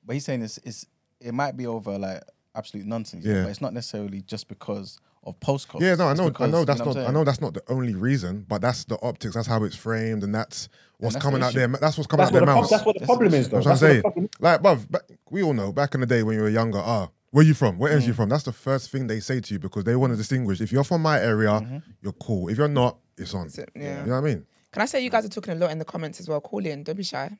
But 0.05 0.15
he's 0.15 0.25
saying 0.25 0.43
it's, 0.43 0.59
it's 0.65 0.87
it 1.21 1.33
might 1.35 1.57
be 1.57 1.67
over 1.67 1.99
like 1.99 2.23
absolute 2.55 2.87
nonsense. 2.87 3.25
Yeah. 3.25 3.43
But 3.43 3.51
it's 3.51 3.61
not 3.61 3.73
necessarily 3.75 4.23
just 4.23 4.49
because 4.49 4.99
of 5.25 5.39
postcodes. 5.41 5.81
Yeah, 5.81 5.95
no, 5.97 6.09
I 6.09 6.13
It's 6.13 6.21
know, 6.21 6.27
I 6.27 6.29
because, 6.31 6.51
know 6.51 6.59
you 6.61 6.65
that's 6.65 6.79
not, 6.79 6.87
I'm 6.89 6.91
I 6.91 7.03
saying? 7.05 7.15
know 7.15 7.25
that's 7.25 7.41
not 7.41 7.55
the 7.55 7.63
only 7.69 7.95
reason, 7.95 8.47
but 8.49 8.61
that's 8.63 8.85
the 8.85 8.99
optics. 9.03 9.35
That's 9.35 9.47
how 9.49 9.63
it's 9.65 9.77
framed, 9.77 10.23
and 10.25 10.35
that's 10.35 10.69
what's 10.99 11.15
that's 11.15 11.25
coming 11.25 11.41
the 11.41 11.47
out 11.47 11.55
there. 11.55 11.69
That's 11.69 11.99
what's 11.99 12.07
coming 12.07 12.25
That's 12.27 12.35
out 12.37 12.41
what, 12.41 12.47
their 12.47 12.55
the, 12.55 12.61
mouths. 12.61 12.71
that's 12.71 12.85
what 12.87 12.95
the 12.95 13.01
That's 13.01 13.07
problem 13.09 13.35
is, 13.35 13.49
though. 13.49 13.57
That's 13.61 13.67
what 13.67 13.73
I'm 13.73 13.79
That's 13.79 13.83
what 13.83 13.89
the 13.89 13.93
saying. 13.93 14.03
problem- 14.03 14.29
Like, 14.41 14.63
bruv, 14.63 14.91
back, 14.91 15.03
we 15.31 15.43
all 15.43 15.53
know 15.55 15.73
back 15.73 15.95
in 15.95 16.01
the 16.01 16.07
day 16.07 16.23
when 16.23 16.37
you 16.37 16.43
were 16.43 16.49
younger, 16.49 16.79
ah, 16.79 17.09
where 17.31 17.45
you 17.45 17.53
from? 17.55 17.79
Where 17.79 17.93
ends 17.93 18.05
Mm. 18.05 18.09
you 18.09 18.15
from? 18.15 18.29
That's 18.31 18.45
the 18.45 18.53
first 18.53 18.91
thing 18.91 19.07
they 19.07 19.21
say 19.21 19.41
to 19.41 19.55
you 19.55 19.59
because 19.59 19.85
they 19.85 19.97
want 19.97 20.13
to 20.13 20.17
distinguish. 20.17 20.61
If 20.61 20.73
you're 20.73 20.85
from 20.85 21.03
my 21.03 21.21
area, 21.21 21.51
Mm-hmm. 21.51 21.79
you're 22.01 22.13
cool. 22.15 22.49
If 22.49 22.57
you're 22.57 22.69
not, 22.69 22.99
it's 23.19 23.35
on. 23.35 23.49
it, 23.49 23.71
yeah. 23.75 24.01
You 24.01 24.07
know 24.07 24.13
what 24.13 24.19
I 24.19 24.21
mean? 24.35 24.47
Can 24.73 24.83
I 24.83 24.87
say 24.87 25.03
you 25.03 25.11
guys 25.11 25.25
are 25.27 25.29
talking 25.29 25.53
a 25.55 25.57
lot 25.57 25.71
in 25.73 25.79
the 25.79 25.85
comments 25.85 26.21
as 26.21 26.29
well? 26.29 26.41
Call 26.41 26.65
in. 26.65 26.85
Don't 26.85 26.97
be 26.97 27.03
shy. 27.03 27.37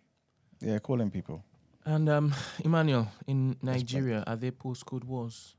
Yeah, 0.61 0.79
calling 0.79 1.11
people. 1.11 1.45
And 1.85 2.09
um, 2.09 2.35
Emmanuel, 2.65 3.09
in 3.27 3.57
Nigeria, 3.63 4.25
are 4.27 4.37
there 4.37 4.53
postcode 4.53 5.05
wars? 5.05 5.55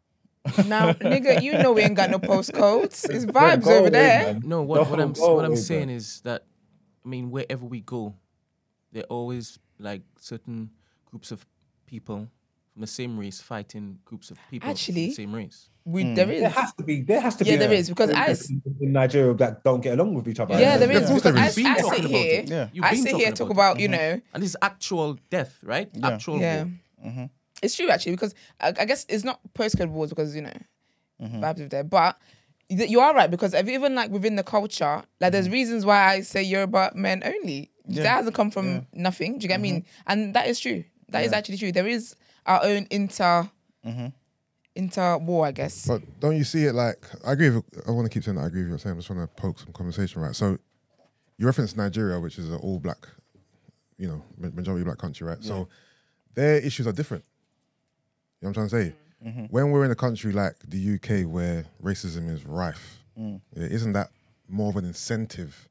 Now, 0.66 0.94
nigga, 0.94 1.42
you 1.42 1.58
know 1.58 1.74
we 1.74 1.82
ain't 1.82 1.96
got 1.96 2.10
no 2.10 2.20
postcodes. 2.20 3.10
It's 3.10 3.26
vibes 3.26 3.66
over 3.68 3.80
away, 3.80 3.90
there. 3.90 4.34
man. 4.34 4.42
No, 4.46 4.62
what, 4.62 4.90
what 4.90 5.00
I'm 5.00 5.14
go 5.14 5.36
what 5.36 5.46
I'm 5.46 5.56
saying 5.56 5.88
bro. 5.88 5.96
is 5.96 6.22
that 6.22 6.44
I 7.06 7.10
mean 7.10 7.30
wherever 7.32 7.66
we 7.66 7.82
go, 7.82 8.16
there 8.92 9.04
are 9.04 9.08
always 9.08 9.60
like 9.80 10.02
certain 10.18 10.72
groups 11.06 11.32
of 11.32 11.46
people 11.86 12.18
from 12.18 12.30
the 12.82 12.88
same 12.88 13.18
race 13.20 13.40
fighting 13.42 14.00
groups 14.06 14.32
of 14.32 14.38
people 14.50 14.66
from 14.66 14.72
Actually, 14.72 15.08
the 15.08 15.14
same 15.14 15.34
race. 15.36 15.70
We 15.86 16.14
there 16.14 16.30
is. 16.30 16.42
There 16.42 16.50
has 16.50 16.74
to 16.74 16.84
be. 16.84 17.02
There 17.02 17.20
has 17.22 17.36
to 17.38 17.46
Yeah, 17.46 17.54
be. 17.54 17.58
there 17.58 17.72
a- 17.72 17.74
is, 17.76 17.90
because 17.90 18.12
I- 18.12 18.28
in, 18.28 18.62
in 18.82 18.92
Nigeria 18.94 19.34
that 19.36 19.64
don't 19.64 19.82
get 19.82 19.94
along 19.98 20.14
with 20.14 20.28
each 20.28 20.40
other. 20.40 20.60
Yeah, 20.60 20.78
there 20.78 20.92
Yeah, 20.92 20.98
is 21.00 21.04
of 21.04 21.10
course 21.10 21.24
because 21.24 21.34
there 21.36 21.44
I. 21.44 21.48
You've 21.48 21.56
been 21.56 21.66
I 21.66 21.76
talking 21.80 21.94
sit 22.04 22.06
about 22.06 22.18
here. 22.20 22.42
it. 22.42 22.50
Yeah. 22.74 22.84
I 22.84 22.96
sit 22.96 23.16
here 23.16 23.32
talk 23.32 23.50
it. 23.50 23.52
about 23.54 23.80
you 23.80 23.88
know 23.88 24.22
and 24.34 24.44
this 24.44 24.52
is 24.52 24.58
actual 24.62 25.18
death, 25.30 25.58
right? 25.64 25.90
Yeah. 25.94 26.08
Actual 26.10 26.40
yeah. 26.40 26.66
war. 27.04 27.30
It's 27.64 27.76
true 27.76 27.90
actually 27.90 28.14
because 28.14 28.36
I, 28.62 28.70
I 28.80 28.86
guess 28.86 29.06
it's 29.10 29.24
not 29.24 29.40
postcode 29.54 29.90
wars 29.90 30.10
because 30.10 30.36
you 30.36 30.42
know 30.44 30.54
Mm-hmm. 31.22 31.44
vibes 31.44 31.62
of 31.62 31.70
there, 31.70 31.84
but 31.84 32.18
you 32.70 33.02
are 33.02 33.14
right 33.14 33.30
because 33.30 33.54
even 33.54 33.94
like 33.94 34.10
within 34.10 34.38
the 34.38 34.44
culture, 34.44 35.04
like 35.20 35.34
there's 35.34 35.50
reasons 35.50 35.86
why 35.86 36.14
I 36.14 36.22
say 36.22 36.42
Yoruba 36.44 36.92
men 36.96 37.22
only. 37.26 37.72
Mm-hmm. 37.84 37.92
Yeah. 37.94 38.04
That 38.04 38.10
hasn't 38.18 38.36
come 38.36 38.52
from 38.52 38.88
nothing. 38.94 39.38
Do 39.40 39.44
you 39.44 39.50
get 39.50 39.60
me? 39.60 39.84
And 40.08 40.34
that 40.36 40.48
is 40.48 40.60
true. 40.62 40.86
That 41.10 41.26
is 41.26 41.32
Yeah. 41.32 41.38
actually 41.40 41.58
true. 41.58 41.72
There 41.74 41.88
is 41.88 42.16
our 42.50 42.64
own 42.66 42.86
inter 42.90 43.50
Mm-hmm. 43.86 44.08
inter 44.76 45.18
war, 45.20 45.46
I 45.46 45.52
guess. 45.54 45.88
But 45.88 46.02
don't 46.20 46.36
you 46.36 46.44
see 46.44 46.66
it 46.66 46.74
like 46.74 46.98
I 47.26 47.32
agree 47.32 47.50
with 47.50 47.64
I 47.88 47.92
want 47.92 48.06
to 48.06 48.10
keep 48.14 48.24
saying 48.26 48.36
that 48.38 48.44
I 48.44 48.48
agree 48.48 48.64
with 48.64 48.72
what 48.72 48.74
you're 48.74 48.80
saying. 48.80 48.92
I'm 48.94 48.98
just 49.00 49.08
trying 49.08 49.22
to 49.26 49.28
poke 49.28 49.58
some 49.60 49.72
conversation, 49.72 50.22
right? 50.22 50.36
So 50.36 50.58
you 51.38 51.46
reference 51.46 51.78
Nigeria, 51.78 52.20
which 52.20 52.38
is 52.38 52.50
an 52.50 52.58
all 52.58 52.80
black, 52.80 53.08
you 53.98 54.08
know, 54.10 54.22
majority 54.38 54.84
black 54.84 54.98
country, 54.98 55.26
right? 55.26 55.42
So 55.42 55.70
their 56.34 56.58
issues 56.58 56.86
are 56.88 56.92
different. 56.92 57.24
You 58.42 58.46
know 58.48 58.50
what 58.50 58.58
I'm 58.62 58.70
trying 58.70 58.84
to 58.84 58.90
say? 58.92 59.48
When 59.50 59.72
we're 59.72 59.86
in 59.86 59.92
a 59.92 59.96
country 59.96 60.32
like 60.34 60.56
the 60.68 60.96
UK 60.96 61.26
where 61.26 61.66
racism 61.82 62.30
is 62.30 62.46
rife, 62.46 62.98
Mm. 63.18 63.42
yeah, 63.56 63.64
isn't 63.68 63.94
that 63.94 64.10
more 64.48 64.70
of 64.70 64.76
an 64.78 64.86
incentive 64.86 65.68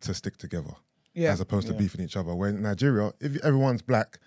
to 0.00 0.14
stick 0.14 0.36
together 0.36 0.74
Yeah. 1.14 1.32
as 1.32 1.40
opposed 1.40 1.66
to 1.68 1.74
beefing 1.74 2.00
each 2.04 2.16
other? 2.16 2.34
When 2.34 2.56
in 2.56 2.62
Nigeria, 2.62 3.12
if 3.20 3.36
everyone's 3.44 3.82
black, 3.82 4.18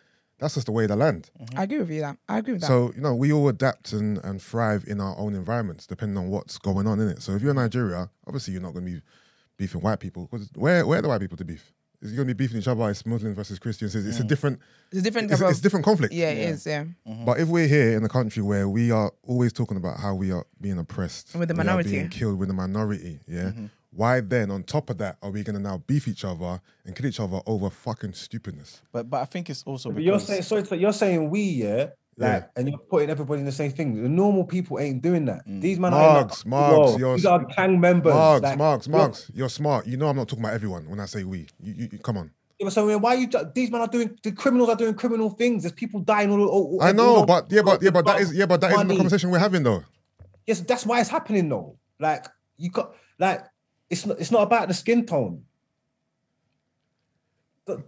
that's 0.41 0.55
just 0.55 0.65
the 0.65 0.71
way 0.71 0.83
of 0.83 0.89
the 0.89 0.95
land. 0.95 1.29
Mm-hmm. 1.39 1.59
I 1.59 1.63
agree 1.63 1.77
with 1.77 1.91
you. 1.91 2.01
That 2.01 2.17
I 2.27 2.39
agree 2.39 2.53
with 2.53 2.61
that. 2.63 2.67
So, 2.67 2.91
you 2.95 3.01
know, 3.01 3.15
we 3.15 3.31
all 3.31 3.47
adapt 3.47 3.93
and, 3.93 4.17
and 4.23 4.41
thrive 4.41 4.83
in 4.87 4.99
our 4.99 5.17
own 5.17 5.35
environments 5.35 5.85
depending 5.85 6.17
on 6.17 6.29
what's 6.29 6.57
going 6.57 6.87
on 6.87 6.99
in 6.99 7.07
it. 7.09 7.21
So 7.21 7.33
if 7.33 7.41
you're 7.41 7.51
in 7.51 7.57
Nigeria, 7.57 8.09
obviously 8.27 8.53
you're 8.53 8.61
not 8.61 8.73
going 8.73 8.85
to 8.85 8.91
be 8.91 9.01
beefing 9.57 9.81
white 9.81 9.99
people 9.99 10.27
because 10.29 10.49
where, 10.55 10.85
where 10.87 10.99
are 10.99 11.01
the 11.03 11.07
white 11.07 11.21
people 11.21 11.37
to 11.37 11.45
beef? 11.45 11.71
It's 12.01 12.13
gonna 12.13 12.25
be 12.25 12.33
beefing 12.33 12.57
each 12.57 12.67
other. 12.67 12.89
It's 12.89 13.05
Muslims 13.05 13.35
versus 13.35 13.59
Christians. 13.59 13.95
It's, 13.95 14.07
it's 14.07 14.19
a 14.19 14.23
mm. 14.23 14.27
different. 14.27 14.59
It's 14.91 15.01
a 15.01 15.03
different 15.03 15.29
It's, 15.29 15.39
type 15.39 15.49
it's 15.49 15.59
of. 15.59 15.63
different 15.63 15.85
conflict. 15.85 16.11
Yeah, 16.11 16.31
it 16.31 16.49
is. 16.49 16.65
Yeah. 16.65 16.85
Mm-hmm. 17.07 17.25
But 17.25 17.39
if 17.39 17.47
we're 17.47 17.67
here 17.67 17.95
in 17.95 18.03
a 18.03 18.09
country 18.09 18.41
where 18.41 18.67
we 18.67 18.89
are 18.89 19.11
always 19.21 19.53
talking 19.53 19.77
about 19.77 19.99
how 19.99 20.15
we 20.15 20.31
are 20.31 20.43
being 20.59 20.79
oppressed, 20.79 21.35
With 21.35 21.49
the 21.49 21.53
we 21.53 21.59
are 21.59 21.63
minority. 21.63 21.91
being 21.91 22.09
killed 22.09 22.39
with 22.39 22.47
the 22.47 22.55
minority, 22.55 23.19
yeah. 23.27 23.49
Mm-hmm. 23.49 23.65
Why 23.93 24.21
then, 24.21 24.51
on 24.51 24.63
top 24.63 24.89
of 24.89 24.97
that, 24.99 25.17
are 25.21 25.31
we 25.31 25.43
gonna 25.43 25.59
now 25.59 25.83
beef 25.85 26.07
each 26.07 26.23
other 26.23 26.61
and 26.85 26.95
kill 26.95 27.05
each 27.05 27.19
other 27.19 27.41
over 27.45 27.69
fucking 27.69 28.13
stupidness? 28.13 28.81
But 28.91 29.09
but 29.09 29.21
I 29.21 29.25
think 29.25 29.49
it's 29.49 29.63
also 29.63 29.89
But 29.89 29.95
because 29.97 30.05
you're 30.07 30.19
saying 30.19 30.41
sorry, 30.43 30.63
to- 30.63 30.77
you're 30.77 30.93
saying 30.93 31.29
we, 31.29 31.41
yeah, 31.41 31.87
like, 32.17 32.43
Yeah. 32.43 32.43
and 32.55 32.69
you're 32.69 32.77
putting 32.79 33.09
everybody 33.09 33.39
in 33.41 33.45
the 33.45 33.51
same 33.51 33.71
thing. 33.71 34.01
The 34.01 34.07
normal 34.07 34.45
people 34.45 34.79
ain't 34.79 35.01
doing 35.01 35.25
that. 35.25 35.45
Mm. 35.45 35.59
These 35.61 35.77
men 35.79 35.91
Marks, 35.91 36.45
are 36.45 36.47
Marks, 36.47 36.97
you're- 36.99 37.15
these 37.15 37.25
are 37.25 37.43
gang 37.43 37.79
members. 37.81 38.13
Marks, 38.13 38.43
like, 38.43 38.57
Marks, 38.57 38.87
you're- 38.87 38.97
Marks, 38.97 39.31
you're 39.33 39.49
smart. 39.49 39.87
You 39.87 39.97
know 39.97 40.07
I'm 40.07 40.15
not 40.15 40.29
talking 40.29 40.43
about 40.45 40.53
everyone 40.53 40.89
when 40.89 40.99
I 41.01 41.05
say 41.05 41.25
we. 41.25 41.47
You, 41.59 41.73
you, 41.73 41.89
you- 41.91 41.99
come 41.99 42.17
on. 42.17 42.31
Yeah, 42.59 42.65
but 42.65 42.73
so 42.73 42.97
why 42.97 43.15
you? 43.15 43.27
These 43.53 43.71
men 43.71 43.81
are 43.81 43.87
doing. 43.87 44.17
The 44.23 44.31
criminals 44.31 44.69
are 44.69 44.75
doing 44.77 44.93
criminal 44.93 45.31
things. 45.31 45.63
There's 45.63 45.73
people 45.73 45.99
dying 45.99 46.29
all. 46.31 46.39
all, 46.47 46.63
all 46.75 46.81
I 46.83 46.91
know, 46.93 47.15
all- 47.17 47.25
but 47.25 47.51
yeah, 47.51 47.61
but 47.63 47.81
yeah, 47.81 47.89
but 47.89 48.05
that 48.05 48.15
all- 48.15 48.21
is 48.21 48.33
yeah, 48.33 48.45
but 48.45 48.61
that 48.61 48.71
isn't 48.71 48.87
the 48.87 48.95
conversation 48.95 49.31
we're 49.31 49.39
having 49.39 49.63
though. 49.63 49.83
Yes, 50.47 50.61
that's 50.61 50.85
why 50.85 51.01
it's 51.01 51.09
happening 51.09 51.49
though. 51.49 51.75
Like 51.99 52.25
you 52.57 52.69
got 52.69 52.93
like 53.19 53.43
it's 53.91 54.05
not. 54.05 54.19
It's 54.19 54.31
not 54.31 54.43
about 54.43 54.69
the 54.69 54.73
skin 54.73 55.05
tone. 55.05 55.43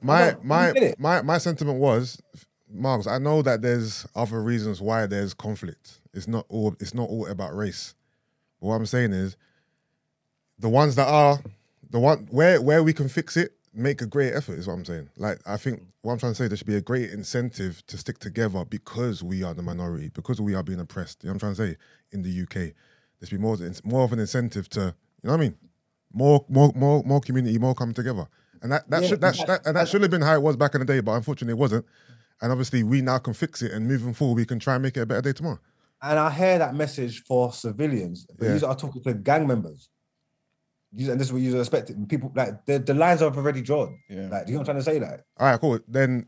My 0.02 0.36
my 0.44 0.68
you 0.68 0.74
get 0.74 0.84
it? 0.84 1.00
my 1.00 1.22
my 1.22 1.38
sentiment 1.38 1.80
was, 1.80 2.22
Marks. 2.70 3.08
I 3.08 3.18
know 3.18 3.42
that 3.42 3.62
there's 3.62 4.06
other 4.16 4.42
reasons 4.42 4.82
why 4.82 5.06
there's 5.06 5.34
conflict. 5.34 6.00
It's 6.14 6.28
not 6.28 6.46
all. 6.50 6.76
It's 6.80 6.94
not 6.94 7.10
all 7.10 7.26
about 7.28 7.56
race. 7.56 7.96
But 8.60 8.68
what 8.68 8.76
I'm 8.76 8.86
saying 8.86 9.14
is, 9.14 9.38
the 10.60 10.70
ones 10.70 10.96
that 10.96 11.08
are 11.08 11.40
the 11.90 12.00
one 12.00 12.28
where 12.30 12.62
where 12.62 12.84
we 12.84 12.94
can 12.94 13.08
fix 13.08 13.38
it, 13.38 13.54
make 13.74 14.02
a 14.02 14.06
great 14.06 14.34
effort. 14.34 14.60
Is 14.60 14.68
what 14.68 14.74
I'm 14.74 14.86
saying. 14.86 15.10
Like 15.18 15.40
I 15.46 15.56
think 15.56 15.84
what 16.02 16.14
I'm 16.14 16.20
trying 16.20 16.34
to 16.34 16.36
say, 16.36 16.48
there 16.50 16.58
should 16.58 16.68
be 16.68 16.76
a 16.76 16.82
great 16.82 17.12
incentive 17.12 17.82
to 17.88 17.98
stick 17.98 18.20
together 18.20 18.66
because 18.66 19.24
we 19.24 19.42
are 19.42 19.54
the 19.54 19.64
minority, 19.64 20.10
because 20.10 20.42
we 20.42 20.54
are 20.54 20.64
being 20.64 20.82
oppressed. 20.82 21.24
You 21.24 21.28
know 21.28 21.36
what 21.36 21.44
I'm 21.44 21.56
trying 21.56 21.68
to 21.68 21.74
say? 21.74 21.78
In 22.12 22.24
the 22.24 22.44
UK, 22.44 22.54
there 22.54 22.74
should 23.28 23.32
be 23.32 23.38
more 23.38 23.58
more 23.86 24.04
of 24.04 24.12
an 24.12 24.20
incentive 24.20 24.70
to. 24.72 24.96
You 25.22 25.30
know 25.30 25.38
what 25.38 25.40
I 25.40 25.44
mean? 25.44 25.56
More 26.14 26.46
more 26.48 26.72
more 26.76 27.04
more 27.04 27.20
community, 27.22 27.58
more 27.58 27.74
come 27.76 27.94
together. 27.94 28.28
And 28.62 28.72
that, 28.72 28.90
that 28.90 29.02
Yeah, 29.02 29.08
should 29.10 29.22
that, 29.22 29.36
but 29.38 29.48
that 29.48 29.66
and 29.68 29.76
that 29.76 29.88
should 29.90 30.02
have 30.04 30.12
been 30.12 30.22
how 30.22 30.36
it 30.36 30.42
was 30.42 30.56
back 30.56 30.74
in 30.76 30.80
the 30.80 30.86
day, 30.86 31.00
but 31.02 31.12
unfortunately 31.14 31.54
it 31.54 31.58
wasn't. 31.58 31.86
And 32.42 32.52
obviously 32.52 32.84
we 32.84 33.02
now 33.02 33.18
can 33.18 33.34
fix 33.34 33.62
it 33.62 33.72
and 33.72 33.88
moving 33.88 34.14
forward 34.14 34.36
we 34.36 34.46
can 34.46 34.60
try 34.60 34.76
and 34.76 34.84
make 34.84 34.96
it 34.96 35.02
a 35.02 35.06
better 35.06 35.22
day 35.22 35.34
tomorrow. 35.34 35.60
And 36.02 36.20
I 36.20 36.30
hear 36.32 36.60
that 36.60 36.76
message 36.76 37.24
for 37.24 37.52
civilians, 37.52 38.26
but 38.38 38.46
Yeah. 38.48 38.56
you 38.58 38.66
are 38.68 38.76
talking 38.76 39.02
to 39.04 39.14
gang 39.14 39.48
members. 39.48 39.90
You- 40.94 41.12
And 41.12 41.20
this 41.20 41.28
is 41.28 41.34
what 41.34 41.42
you 41.42 41.60
expect. 41.60 41.92
People 42.08 42.32
like 42.36 42.66
the, 42.66 42.80
the 42.80 42.94
lines 42.94 43.22
are 43.22 43.34
already 43.36 43.62
drawn. 43.62 43.98
Yeah. 44.10 44.28
Like, 44.30 44.46
do 44.46 44.52
you 44.52 44.58
know 44.58 44.62
what 44.62 44.70
I'm 44.70 44.76
trying 44.76 44.78
to 44.78 44.84
say? 44.84 45.00
Like, 45.00 45.24
All 45.40 45.48
right, 45.48 45.60
cool. 45.60 45.80
Then 45.88 46.28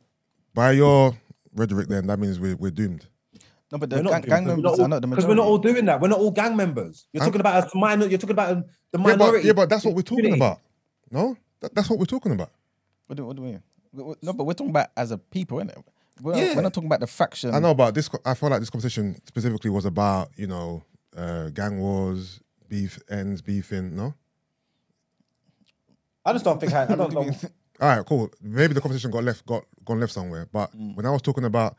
by 0.54 0.72
your 0.72 1.16
rhetoric, 1.54 1.88
then 1.88 2.08
that 2.08 2.20
means 2.20 2.40
we're 2.40 2.56
we're 2.56 2.72
doomed. 2.72 3.08
No, 3.76 3.80
but 3.80 3.90
the 3.90 3.96
we're 3.98 4.02
not 4.04 4.12
gang, 4.12 4.22
doing- 4.22 4.32
we're 4.32 4.64
members 4.64 4.80
not 4.80 4.86
are 4.86 4.88
not 4.88 5.02
the 5.02 5.08
Because 5.08 5.26
we're 5.26 5.36
not 5.36 5.46
all 5.46 5.58
doing 5.58 5.86
that. 5.86 6.00
We're 6.00 6.08
not 6.08 6.20
all 6.20 6.32
gang 6.32 6.56
members. 6.56 7.08
You're 7.12 7.24
I'm- 7.24 7.30
talking 7.32 7.42
about 7.42 7.74
a 7.74 7.78
minor. 7.78 8.06
You're 8.06 8.18
talking 8.18 8.34
about 8.34 8.52
um, 8.52 8.64
the 8.92 9.00
Yeah, 9.00 9.04
but 9.04 9.18
minority. 9.20 9.48
yeah, 9.48 9.54
but 9.54 9.70
that's 9.70 9.84
what 9.86 9.94
we're 9.96 10.02
talking 10.02 10.24
community. 10.26 10.40
about. 10.42 10.60
No, 11.12 11.36
that, 11.60 11.76
that's 11.76 11.90
what 11.90 12.00
we're 12.00 12.06
talking 12.06 12.32
about. 12.32 12.52
What 13.08 13.18
do, 13.18 13.26
what 13.26 13.36
do 13.36 13.42
we 13.42 13.50
mean? 13.50 13.64
We- 13.92 14.04
we- 14.04 14.16
No, 14.22 14.34
but 14.34 14.46
we're 14.46 14.54
talking 14.54 14.70
about 14.72 14.88
as 14.96 15.12
a 15.12 15.18
people, 15.18 15.58
innit? 15.60 15.84
We're, 16.22 16.36
Yeah. 16.38 16.56
we're 16.56 16.62
not 16.62 16.74
talking 16.74 16.88
about 16.88 17.02
the 17.02 17.08
faction. 17.08 17.54
I 17.54 17.60
know 17.60 17.72
about 17.72 17.94
this. 17.94 18.10
I 18.26 18.34
feel 18.36 18.50
like 18.50 18.62
this 18.62 18.70
conversation 18.70 19.18
specifically 19.28 19.70
was 19.70 19.84
about 19.86 20.30
you 20.38 20.48
know 20.48 20.84
uh, 21.18 21.50
gang 21.50 21.80
wars, 21.80 22.40
beef 22.70 22.98
ends, 23.10 23.42
beefing. 23.42 23.96
No. 23.96 24.14
I 26.26 26.34
just 26.34 26.46
don't 26.46 26.60
think. 26.60 26.74
I, 26.74 26.84
I 26.84 26.96
don't 26.96 27.14
know. 27.14 27.30
All 27.82 27.90
right, 27.90 28.06
cool. 28.06 28.30
Maybe 28.42 28.74
the 28.74 28.82
conversation 28.82 29.12
got 29.12 29.24
left, 29.24 29.46
got 29.46 29.66
gone 29.84 30.00
left 30.00 30.14
somewhere. 30.14 30.48
But 30.52 30.74
when 30.74 31.06
I 31.06 31.10
was 31.12 31.22
talking 31.22 31.44
about 31.44 31.76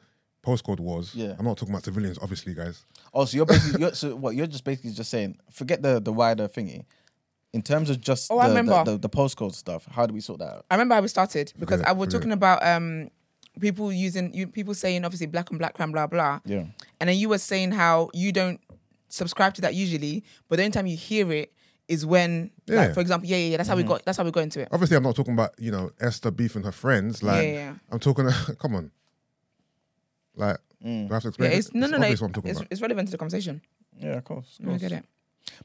postcode 0.46 0.80
wars, 0.80 1.14
Yeah. 1.14 1.34
I'm 1.38 1.44
not 1.44 1.56
talking 1.58 1.74
about 1.74 1.84
civilians, 1.84 2.18
obviously, 2.22 2.54
guys. 2.54 2.84
Oh, 3.12 3.24
so 3.24 3.36
you're 3.36 3.46
basically 3.46 3.80
you're, 3.80 3.94
so 3.94 4.14
what 4.16 4.34
you're 4.36 4.46
just 4.46 4.64
basically 4.64 4.92
just 4.92 5.10
saying. 5.10 5.38
Forget 5.50 5.82
the 5.82 6.00
the 6.00 6.12
wider 6.12 6.48
thingy. 6.48 6.84
In 7.52 7.62
terms 7.62 7.88
of 7.90 8.00
just 8.00 8.30
Oh, 8.30 8.36
the, 8.36 8.42
I 8.42 8.48
the, 8.48 8.54
remember. 8.54 8.90
the, 8.92 8.98
the 8.98 9.08
postcode 9.08 9.54
stuff, 9.54 9.86
how 9.90 10.04
do 10.06 10.12
we 10.14 10.20
sort 10.20 10.40
that 10.40 10.52
out? 10.54 10.64
I 10.70 10.74
remember 10.74 10.94
how 10.94 11.00
we 11.00 11.08
started 11.08 11.52
because 11.58 11.80
Forget 11.80 11.88
it, 11.88 11.90
I 11.90 11.92
was 11.92 12.06
forget 12.06 12.20
talking 12.20 12.32
about 12.32 12.64
um 12.66 13.08
people 13.60 13.90
using 13.92 14.32
you 14.34 14.46
people 14.46 14.74
saying 14.74 15.04
obviously 15.04 15.26
black 15.26 15.48
and 15.50 15.58
black 15.58 15.74
crime 15.74 15.90
blah 15.92 16.06
blah. 16.06 16.40
Yeah. 16.44 16.64
And 17.00 17.08
then 17.08 17.16
you 17.16 17.28
were 17.28 17.38
saying 17.38 17.72
how 17.72 18.10
you 18.14 18.30
don't 18.32 18.60
subscribe 19.08 19.54
to 19.54 19.60
that 19.62 19.74
usually, 19.74 20.24
but 20.48 20.56
the 20.56 20.62
only 20.64 20.72
time 20.72 20.86
you 20.86 20.96
hear 20.96 21.32
it 21.32 21.52
is 21.88 22.04
when, 22.04 22.50
Yeah. 22.66 22.76
like, 22.80 22.94
for 22.94 23.00
example, 23.00 23.28
yeah, 23.28 23.36
yeah, 23.36 23.50
yeah. 23.52 23.56
That's 23.58 23.68
how 23.68 23.76
we 23.76 23.84
got. 23.84 24.04
That's 24.04 24.18
how 24.18 24.24
we 24.24 24.32
got 24.32 24.40
into 24.42 24.60
it. 24.60 24.68
Obviously, 24.72 24.96
I'm 24.96 25.04
not 25.04 25.14
talking 25.16 25.34
about 25.34 25.52
you 25.58 25.70
know 25.70 25.90
Esther 26.00 26.30
beef 26.32 26.56
and 26.56 26.64
her 26.64 26.72
friends. 26.72 27.22
Like, 27.22 27.44
Yeah, 27.44 27.52
yeah. 27.52 27.74
I'm 27.90 28.00
talking. 28.00 28.28
come 28.58 28.74
on. 28.74 28.90
Like, 30.36 30.58
do 30.82 31.08
I 31.10 31.14
have 31.14 31.22
to 31.22 31.32
Yeah, 31.38 31.48
it's 31.48 31.68
it? 31.68 31.74
no, 31.74 31.86
no, 31.86 31.96
no. 31.96 32.04
obvious 32.04 32.20
what 32.20 32.26
I'm 32.28 32.32
talking 32.34 32.50
It's, 32.50 32.60
about. 32.60 32.68
it's 32.70 32.80
relevant 32.80 33.08
to 33.08 33.12
the 33.12 33.18
conversation. 33.18 33.62
Yeah, 33.98 34.18
of 34.18 34.24
course. 34.24 34.58
Of 34.62 34.68
I 34.68 34.76
get 34.78 34.92
it. 34.92 35.04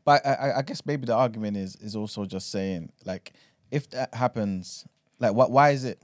But 0.06 0.26
I, 0.26 0.34
I, 0.34 0.58
I 0.60 0.62
guess 0.62 0.86
maybe 0.86 1.06
the 1.06 1.14
argument 1.16 1.58
is 1.58 1.76
is 1.78 1.96
also 1.96 2.26
just 2.26 2.50
saying 2.52 2.92
like 3.06 3.34
if 3.72 3.90
that 3.92 4.14
happens, 4.14 4.86
like 5.20 5.34
what? 5.34 5.52
Why 5.52 5.72
is 5.72 5.84
it? 5.86 6.02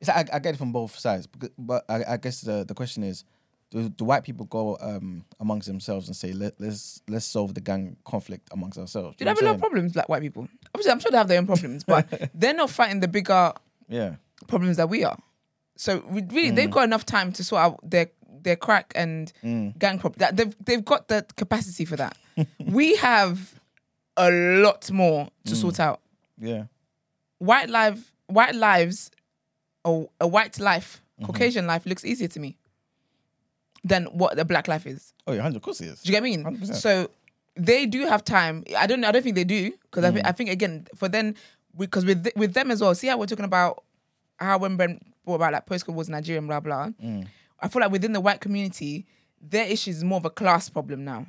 It's 0.00 0.08
I, 0.10 0.24
I 0.32 0.38
get 0.38 0.54
it 0.54 0.58
from 0.58 0.72
both 0.72 0.98
sides, 0.98 1.26
but, 1.26 1.50
but 1.56 1.84
I, 1.88 2.04
I 2.14 2.16
guess 2.16 2.40
the, 2.40 2.64
the 2.64 2.74
question 2.74 3.04
is, 3.04 3.24
do, 3.70 3.88
do 3.88 4.04
white 4.04 4.24
people 4.24 4.46
go 4.46 4.76
um, 4.80 5.24
amongst 5.40 5.68
themselves 5.68 6.08
and 6.08 6.16
say 6.16 6.32
Let, 6.32 6.60
let's 6.60 7.00
let's 7.08 7.24
solve 7.24 7.54
the 7.54 7.60
gang 7.60 7.96
conflict 8.04 8.48
amongst 8.52 8.78
ourselves? 8.78 9.16
Do 9.16 9.24
You 9.24 9.26
they 9.26 9.30
have 9.30 9.40
a 9.40 9.44
lot 9.44 9.54
of 9.54 9.60
problems 9.60 9.94
like 9.96 10.08
white 10.08 10.22
people? 10.22 10.48
Obviously, 10.74 10.92
I'm 10.92 10.98
sure 11.00 11.10
they 11.10 11.18
have 11.18 11.28
their 11.28 11.38
own 11.38 11.46
problems, 11.46 11.84
but 11.84 12.30
they're 12.34 12.54
not 12.54 12.70
fighting 12.70 13.00
the 13.00 13.08
bigger? 13.08 13.52
Yeah. 13.88 14.16
problems 14.48 14.76
that 14.78 14.88
we 14.88 15.04
are. 15.04 15.18
So 15.82 16.04
we 16.08 16.22
really, 16.22 16.52
they've 16.52 16.68
mm. 16.68 16.74
got 16.74 16.84
enough 16.84 17.04
time 17.04 17.32
to 17.32 17.42
sort 17.42 17.60
out 17.60 17.80
their 17.82 18.06
their 18.40 18.54
crack 18.54 18.92
and 18.94 19.32
mm. 19.42 19.76
gang 19.80 19.98
problem. 19.98 20.20
That 20.20 20.36
they've 20.36 20.54
they've 20.64 20.84
got 20.84 21.08
the 21.08 21.26
capacity 21.36 21.84
for 21.84 21.96
that. 21.96 22.16
we 22.64 22.94
have 22.96 23.60
a 24.16 24.30
lot 24.30 24.88
more 24.92 25.28
to 25.46 25.56
sort 25.56 25.74
mm. 25.74 25.80
out. 25.80 26.00
Yeah. 26.38 26.66
White 27.38 27.68
life, 27.68 28.12
white 28.28 28.54
lives, 28.54 29.10
a, 29.84 30.04
a 30.20 30.28
white 30.28 30.60
life, 30.60 31.02
mm-hmm. 31.16 31.26
Caucasian 31.26 31.66
life 31.66 31.84
looks 31.84 32.04
easier 32.04 32.28
to 32.28 32.38
me 32.38 32.56
than 33.82 34.04
what 34.04 34.36
the 34.36 34.44
black 34.44 34.68
life 34.68 34.86
is. 34.86 35.12
Oh, 35.26 35.32
yeah, 35.32 35.42
hundred. 35.42 35.56
Of 35.56 35.62
course 35.62 35.80
it 35.80 35.88
is. 35.88 36.02
Do 36.02 36.12
you 36.12 36.14
get 36.14 36.22
me? 36.22 36.36
100%. 36.36 36.76
So 36.76 37.10
they 37.56 37.86
do 37.86 38.06
have 38.06 38.24
time. 38.24 38.62
I 38.78 38.86
don't. 38.86 39.04
I 39.04 39.10
don't 39.10 39.22
think 39.22 39.34
they 39.34 39.42
do 39.42 39.72
because 39.90 40.04
I, 40.04 40.12
thi- 40.12 40.22
I 40.24 40.30
think 40.30 40.48
again 40.48 40.86
for 40.94 41.08
them 41.08 41.34
because 41.76 42.04
with 42.04 42.22
th- 42.22 42.36
with 42.36 42.54
them 42.54 42.70
as 42.70 42.80
well. 42.80 42.94
See 42.94 43.08
how 43.08 43.18
we're 43.18 43.26
talking 43.26 43.44
about 43.44 43.82
how 44.38 44.58
when 44.58 44.76
Brent 44.76 45.11
brought 45.24 45.36
about 45.36 45.52
like 45.52 45.66
postcode 45.66 45.94
was 45.94 46.08
Nigerian, 46.08 46.46
blah 46.46 46.60
blah. 46.60 46.88
Mm. 47.02 47.26
I 47.60 47.68
feel 47.68 47.80
like 47.80 47.92
within 47.92 48.12
the 48.12 48.20
white 48.20 48.40
community, 48.40 49.06
their 49.40 49.66
issue 49.66 49.90
is 49.90 50.02
more 50.02 50.18
of 50.18 50.24
a 50.24 50.30
class 50.30 50.68
problem 50.68 51.04
now. 51.04 51.26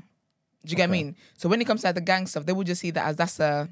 Do 0.65 0.71
you 0.71 0.77
get 0.77 0.89
what 0.89 0.95
I 0.95 0.97
mean? 1.03 1.15
So 1.37 1.49
when 1.49 1.61
it 1.61 1.65
comes 1.65 1.81
to 1.81 1.87
like, 1.87 1.95
the 1.95 2.01
gang 2.01 2.25
stuff, 2.25 2.45
they 2.45 2.53
will 2.53 2.63
just 2.63 2.81
see 2.81 2.91
that 2.91 3.05
as 3.05 3.15
that's 3.17 3.39
a 3.39 3.69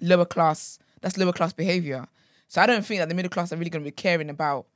lower 0.00 0.24
class. 0.24 0.78
That's 1.00 1.16
lower 1.16 1.32
class 1.32 1.52
behavior. 1.52 2.06
So 2.46 2.60
I 2.60 2.66
don't 2.66 2.84
think 2.84 3.00
that 3.00 3.08
the 3.08 3.14
middle 3.14 3.30
class 3.30 3.52
are 3.52 3.56
really 3.56 3.70
going 3.70 3.84
to 3.84 3.90
be 3.90 3.94
caring 3.94 4.30
about 4.30 4.66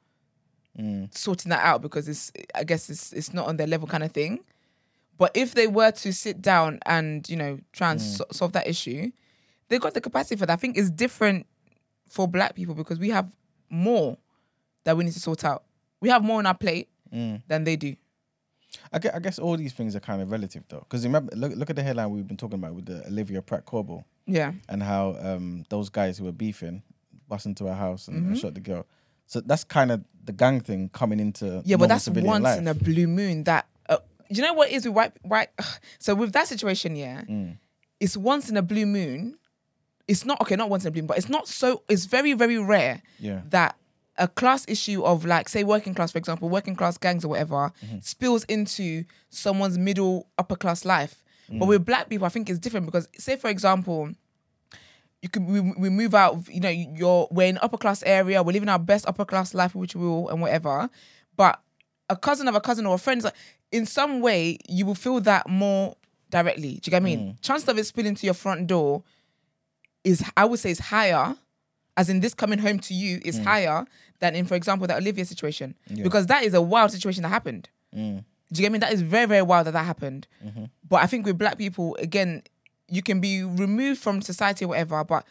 mm. 0.79 1.17
sorting 1.17 1.51
that 1.51 1.65
out 1.65 1.83
because 1.83 2.09
it's 2.09 2.33
I 2.55 2.65
guess 2.65 2.91
it's 2.91 3.13
it's 3.13 3.33
not 3.33 3.47
on 3.47 3.57
their 3.57 3.67
level 3.67 3.87
kind 3.87 4.05
of 4.05 4.13
thing. 4.13 4.41
But 5.17 5.31
if 5.35 5.55
they 5.55 5.69
were 5.69 5.93
to 5.93 6.13
sit 6.13 6.43
down 6.43 6.81
and 6.87 7.29
you 7.29 7.37
know 7.37 7.59
try 7.73 7.93
and 7.93 8.01
mm. 8.01 8.03
so- 8.03 8.27
solve 8.33 8.53
that 8.53 8.67
issue, 8.67 9.13
they've 9.69 9.81
got 9.81 9.95
the 9.95 10.01
capacity 10.01 10.37
for 10.37 10.47
that. 10.47 10.53
I 10.53 10.57
think 10.57 10.77
it's 10.77 10.91
different 10.91 11.47
for 12.09 12.27
black 12.27 12.55
people 12.55 12.75
because 12.75 12.99
we 12.99 13.11
have 13.11 13.31
more 13.71 14.19
that 14.85 14.97
we 14.97 15.05
need 15.05 15.13
to 15.13 15.21
sort 15.21 15.45
out. 15.45 15.65
We 16.01 16.09
have 16.11 16.23
more 16.23 16.39
on 16.39 16.47
our 16.47 16.55
plate 16.57 16.89
than 17.11 17.65
they 17.65 17.77
do. 17.77 17.95
I 18.93 18.99
guess, 18.99 19.15
I 19.15 19.19
guess 19.21 19.39
all 19.39 19.57
these 19.57 19.73
things 19.73 19.95
are 19.95 20.01
kind 20.01 20.21
of 20.21 20.31
relative 20.33 20.65
though, 20.69 20.81
because 20.81 21.05
remember, 21.05 21.33
look, 21.37 21.53
look 21.55 21.71
at 21.71 21.77
the 21.77 21.83
headline 21.83 22.11
we've 22.11 22.27
been 22.27 22.37
talking 22.37 22.59
about 22.59 22.75
with 22.75 22.87
the 22.87 23.07
Olivia 23.07 23.41
Pratt 23.41 23.65
Korbel 23.67 24.05
Yeah. 24.27 24.53
and 24.69 24.83
how 24.83 25.17
um, 25.21 25.65
those 25.69 25.89
guys 25.91 26.19
who 26.19 26.25
were 26.25 26.33
beefing 26.33 26.83
bust 27.29 27.47
into 27.47 27.67
her 27.67 27.75
house 27.75 28.09
and, 28.09 28.17
Mm-hmm. 28.19 28.29
and 28.33 28.39
shot 28.39 28.55
the 28.55 28.61
girl. 28.61 28.85
So 29.27 29.41
that's 29.41 29.63
kind 29.63 29.93
of 29.93 30.03
the 30.25 30.33
gang 30.33 30.61
thing 30.61 30.89
coming 30.89 31.21
into 31.21 31.63
Yeah, 31.65 31.77
but 31.77 31.89
that's 31.89 32.09
once 32.09 32.43
life. 32.43 32.59
in 32.59 32.67
a 32.67 32.75
blue 32.75 33.07
moon. 33.07 33.45
That 33.45 33.67
uh, 33.89 33.99
you 34.29 34.43
know 34.43 34.53
what 34.55 34.71
it 34.71 34.75
is 34.75 34.85
with 34.87 34.95
white 34.95 35.13
white. 35.23 35.49
So 36.01 36.15
with 36.17 36.33
that 36.33 36.49
situation, 36.49 36.97
yeah, 36.97 37.23
Mm. 37.23 37.59
it's 38.01 38.17
once 38.17 38.51
in 38.51 38.57
a 38.57 38.63
blue 38.63 38.87
moon. 38.87 39.39
It's 40.09 40.25
not 40.27 40.41
okay, 40.43 40.57
not 40.57 40.69
once 40.69 40.85
in 40.85 40.89
a 40.89 40.91
blue 40.91 41.03
moon, 41.03 41.07
but 41.07 41.17
it's 41.17 41.29
not 41.31 41.47
so. 41.49 41.83
It's 41.89 42.05
very 42.07 42.33
very 42.35 42.59
rare 42.59 43.01
Yeah. 43.21 43.43
that 43.51 43.77
a 44.17 44.29
class 44.29 44.65
issue 44.69 45.03
of 45.03 45.25
like 45.25 45.49
say 45.49 45.65
working 45.65 45.95
class, 45.95 46.13
for 46.13 46.19
example, 46.19 46.49
working 46.49 46.77
class 46.77 46.97
gangs 46.99 47.25
or 47.25 47.29
whatever, 47.29 47.73
Mm-hmm. 47.85 47.99
spills 48.01 48.45
into 48.45 49.05
someone's 49.31 49.77
middle 49.79 50.29
upper 50.39 50.57
class 50.57 50.85
life. 50.85 51.23
Mm. 51.51 51.59
But 51.59 51.67
with 51.69 51.85
black 51.85 52.09
people, 52.09 52.27
I 52.27 52.31
think 52.31 52.49
it's 52.49 52.59
different 52.59 52.87
because 52.87 53.09
say 53.19 53.37
for 53.37 53.49
example 53.51 54.11
you 55.23 55.29
could 55.31 55.47
we, 55.47 55.61
we 55.61 55.89
move 55.89 56.15
out 56.15 56.35
of, 56.35 56.51
you 56.51 56.61
know 56.61 56.69
you're 56.69 57.27
we're 57.31 57.49
in 57.49 57.59
upper 57.63 57.79
class 57.79 58.03
area 58.05 58.43
we're 58.43 58.53
living 58.53 58.69
our 58.69 58.79
best 58.79 59.07
upper 59.09 59.25
class 59.25 59.55
life 59.55 59.75
which 59.75 59.97
we 59.97 60.07
will 60.07 60.29
and 60.29 60.41
whatever 60.41 60.89
but 61.37 61.61
a 62.11 62.17
cousin 62.17 62.47
of 62.47 62.55
a 62.55 62.61
cousin 62.61 62.85
or 62.85 62.95
a 62.97 62.99
friend 62.99 63.19
is 63.19 63.25
like 63.25 63.35
in 63.73 63.87
some 63.87 64.21
way 64.21 64.59
you 64.69 64.85
will 64.85 64.95
feel 64.95 65.21
that 65.23 65.49
more 65.49 65.97
directly 66.29 66.73
do 66.75 66.83
you 66.85 66.91
get 66.91 67.03
what 67.03 67.11
I 67.11 67.17
mean 67.17 67.39
Chance 67.41 67.67
of 67.69 67.79
it 67.79 67.85
spilling 67.87 68.15
to 68.17 68.27
your 68.27 68.35
front 68.35 68.67
door 68.67 69.03
is 70.05 70.23
I 70.37 70.45
would 70.45 70.61
say 70.61 70.71
is 70.71 70.79
higher 70.79 71.37
as 71.97 72.11
in 72.11 72.21
this 72.21 72.35
coming 72.35 72.59
home 72.59 72.81
to 72.81 72.93
you, 72.93 73.21
is 73.25 73.39
Mm. 73.39 73.45
higher 73.45 73.87
than 74.21 74.35
in, 74.35 74.47
for 74.47 74.55
example, 74.55 74.87
that 74.87 74.97
Olivia 74.97 75.25
situation. 75.25 75.75
Because 76.03 76.27
that 76.27 76.45
is 76.45 76.55
a 76.55 76.63
wild 76.63 76.91
situation 76.91 77.23
that 77.23 77.29
happened. 77.31 77.69
Mm. 77.95 78.25
Do 78.53 78.63
you 78.63 78.67
get 78.67 78.73
me? 78.73 78.79
That 78.79 78.93
is 78.93 79.03
very, 79.03 79.27
very 79.27 79.43
wild 79.43 79.67
that 79.67 79.73
that 79.73 79.85
happened. 79.85 80.27
Mm-hmm. 80.45 80.65
But 80.89 81.03
I 81.03 81.07
think 81.07 81.27
with 81.27 81.39
black 81.39 81.59
people, 81.59 81.97
again, 81.97 82.43
you 82.89 83.03
can 83.03 83.21
be 83.21 83.43
removed 83.43 84.01
from 84.01 84.23
society 84.23 84.65
or 84.65 84.69
whatever, 84.69 85.03
but 85.05 85.25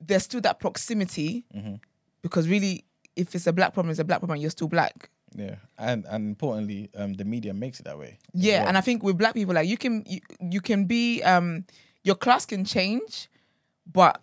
there's 0.00 0.24
still 0.24 0.40
that 0.42 0.60
proximity 0.60 1.44
Mm-hmm. 1.54 1.74
because 2.22 2.48
really, 2.48 2.84
if 3.16 3.34
it's 3.34 3.46
a 3.46 3.52
black 3.52 3.74
problem, 3.74 3.90
it's 3.90 3.98
a 4.00 4.04
black 4.04 4.20
problem, 4.20 4.38
you're 4.40 4.50
still 4.50 4.68
black. 4.68 5.10
Yeah, 5.34 5.56
and 5.78 6.04
and 6.06 6.28
importantly, 6.28 6.90
um, 6.96 7.14
the 7.14 7.24
media 7.24 7.54
makes 7.54 7.80
it 7.80 7.84
that 7.84 7.98
way. 7.98 8.18
Yeah, 8.32 8.60
well. 8.60 8.68
and 8.68 8.78
I 8.78 8.80
think 8.80 9.02
with 9.02 9.16
black 9.16 9.34
people, 9.34 9.54
like 9.54 9.68
you 9.68 9.76
can 9.76 10.04
you, 10.06 10.20
you 10.40 10.60
can 10.60 10.84
be 10.86 11.22
um 11.22 11.64
your 12.02 12.16
class 12.16 12.46
can 12.46 12.64
change, 12.64 13.28
but 13.90 14.20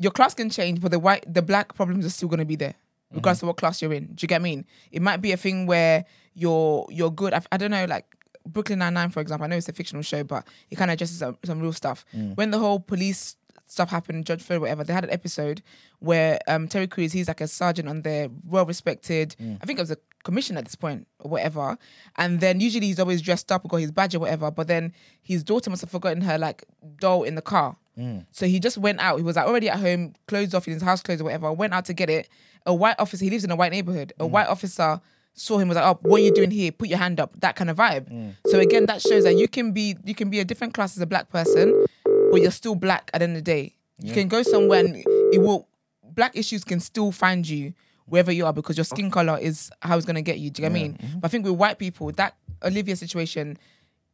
your 0.00 0.10
class 0.10 0.34
can 0.34 0.50
change, 0.50 0.80
but 0.80 0.90
the 0.90 0.98
white 0.98 1.24
the 1.32 1.42
black 1.42 1.74
problems 1.74 2.04
are 2.04 2.10
still 2.10 2.28
gonna 2.28 2.44
be 2.44 2.56
there, 2.56 2.74
regardless 3.12 3.42
of 3.42 3.48
what 3.48 3.58
class 3.58 3.80
you're 3.80 3.92
in. 3.92 4.06
Do 4.06 4.24
you 4.24 4.28
get 4.28 4.40
I 4.40 4.44
me? 4.44 4.64
It 4.90 5.02
might 5.02 5.18
be 5.18 5.30
a 5.32 5.36
thing 5.36 5.66
where 5.66 6.04
you're 6.34 6.86
you're 6.90 7.12
good. 7.12 7.34
I, 7.34 7.42
I 7.52 7.56
don't 7.58 7.70
know, 7.70 7.84
like 7.84 8.06
Brooklyn 8.46 8.78
Nine 8.78 8.94
Nine, 8.94 9.10
for 9.10 9.20
example. 9.20 9.44
I 9.44 9.48
know 9.48 9.56
it's 9.56 9.68
a 9.68 9.72
fictional 9.72 10.02
show, 10.02 10.24
but 10.24 10.46
it 10.70 10.76
kind 10.76 10.90
of 10.90 10.94
addresses 10.94 11.18
some, 11.18 11.28
um, 11.28 11.38
some 11.44 11.60
real 11.60 11.72
stuff. 11.72 12.04
Mm. 12.16 12.36
When 12.36 12.50
the 12.50 12.58
whole 12.58 12.80
police 12.80 13.36
stuff 13.66 13.90
happened, 13.90 14.26
George 14.26 14.42
Floyd, 14.42 14.62
whatever, 14.62 14.82
they 14.82 14.92
had 14.92 15.04
an 15.04 15.10
episode 15.10 15.62
where 16.00 16.38
um, 16.48 16.66
Terry 16.66 16.86
Crews, 16.88 17.12
he's 17.12 17.28
like 17.28 17.40
a 17.40 17.46
sergeant 17.46 17.88
on 17.88 18.02
there, 18.02 18.28
well 18.44 18.66
respected. 18.66 19.36
Mm. 19.40 19.58
I 19.62 19.66
think 19.66 19.78
it 19.78 19.82
was 19.82 19.90
a 19.90 19.98
commission 20.24 20.56
at 20.56 20.64
this 20.64 20.74
point 20.74 21.06
or 21.20 21.30
whatever. 21.30 21.78
And 22.16 22.40
then 22.40 22.60
usually 22.60 22.86
he's 22.86 23.00
always 23.00 23.22
dressed 23.22 23.52
up 23.52 23.64
or 23.64 23.68
got 23.68 23.76
his 23.76 23.92
badge 23.92 24.14
or 24.14 24.20
whatever. 24.20 24.50
But 24.50 24.66
then 24.66 24.92
his 25.22 25.44
daughter 25.44 25.70
must 25.70 25.82
have 25.82 25.90
forgotten 25.90 26.22
her 26.22 26.38
like 26.38 26.64
doll 26.98 27.22
in 27.22 27.34
the 27.34 27.42
car. 27.42 27.76
Mm. 27.98 28.26
So 28.30 28.46
he 28.46 28.60
just 28.60 28.78
went 28.78 29.00
out. 29.00 29.16
He 29.16 29.22
was 29.22 29.36
like 29.36 29.46
already 29.46 29.68
at 29.68 29.78
home, 29.78 30.14
clothes 30.26 30.54
off 30.54 30.66
in 30.66 30.74
his 30.74 30.82
house 30.82 31.02
clothes 31.02 31.20
or 31.20 31.24
whatever. 31.24 31.52
Went 31.52 31.74
out 31.74 31.84
to 31.86 31.92
get 31.92 32.10
it. 32.10 32.28
A 32.66 32.74
white 32.74 32.96
officer. 32.98 33.24
He 33.24 33.30
lives 33.30 33.44
in 33.44 33.50
a 33.50 33.56
white 33.56 33.72
neighborhood. 33.72 34.12
A 34.20 34.24
mm. 34.24 34.30
white 34.30 34.46
officer 34.46 35.00
saw 35.32 35.58
him 35.58 35.68
was 35.68 35.76
like, 35.76 35.84
"Oh, 35.84 35.98
what 36.02 36.20
are 36.20 36.24
you 36.24 36.32
doing 36.32 36.50
here? 36.50 36.72
Put 36.72 36.88
your 36.88 36.98
hand 36.98 37.20
up." 37.20 37.38
That 37.40 37.56
kind 37.56 37.70
of 37.70 37.76
vibe. 37.76 38.10
Mm. 38.10 38.34
So 38.46 38.58
again, 38.58 38.86
that 38.86 39.00
shows 39.00 39.24
that 39.24 39.36
you 39.36 39.48
can 39.48 39.72
be 39.72 39.96
you 40.04 40.14
can 40.14 40.30
be 40.30 40.40
a 40.40 40.44
different 40.44 40.74
class 40.74 40.96
as 40.96 41.02
a 41.02 41.06
black 41.06 41.30
person, 41.30 41.86
but 42.30 42.40
you're 42.40 42.50
still 42.50 42.74
black 42.74 43.10
at 43.14 43.18
the 43.18 43.24
end 43.24 43.36
of 43.36 43.44
the 43.44 43.50
day. 43.50 43.76
You 44.02 44.14
can 44.14 44.28
go 44.28 44.42
somewhere 44.42 44.80
and 44.80 44.96
it 44.96 45.40
will 45.40 45.68
black 46.02 46.36
issues 46.36 46.64
can 46.64 46.80
still 46.80 47.12
find 47.12 47.48
you 47.48 47.74
wherever 48.06 48.32
you 48.32 48.44
are 48.44 48.52
because 48.52 48.76
your 48.76 48.84
skin 48.84 49.10
color 49.10 49.38
is 49.40 49.70
how 49.82 49.96
it's 49.96 50.06
gonna 50.06 50.22
get 50.22 50.38
you. 50.38 50.50
Do 50.50 50.62
you 50.62 50.68
get 50.68 50.72
what 50.72 50.78
I 50.78 50.82
mean? 50.82 50.94
Mm-hmm. 50.94 51.18
But 51.20 51.28
I 51.28 51.30
think 51.30 51.44
with 51.44 51.54
white 51.54 51.78
people, 51.78 52.10
that 52.12 52.36
Olivia 52.62 52.96
situation 52.96 53.58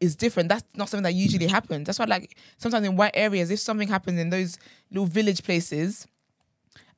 is 0.01 0.17
different. 0.17 0.49
That's 0.49 0.65
not 0.75 0.89
something 0.89 1.05
that 1.05 1.15
usually 1.15 1.47
happens. 1.47 1.87
That's 1.87 1.99
why, 1.99 2.05
like, 2.05 2.37
sometimes 2.59 2.87
in 2.87 2.97
white 2.97 3.13
areas, 3.15 3.51
if 3.51 3.61
something 3.61 3.89
happens 3.89 4.21
in 4.21 4.31
those 4.31 4.59
little 4.91 5.07
village 5.07 5.43
places, 5.43 6.07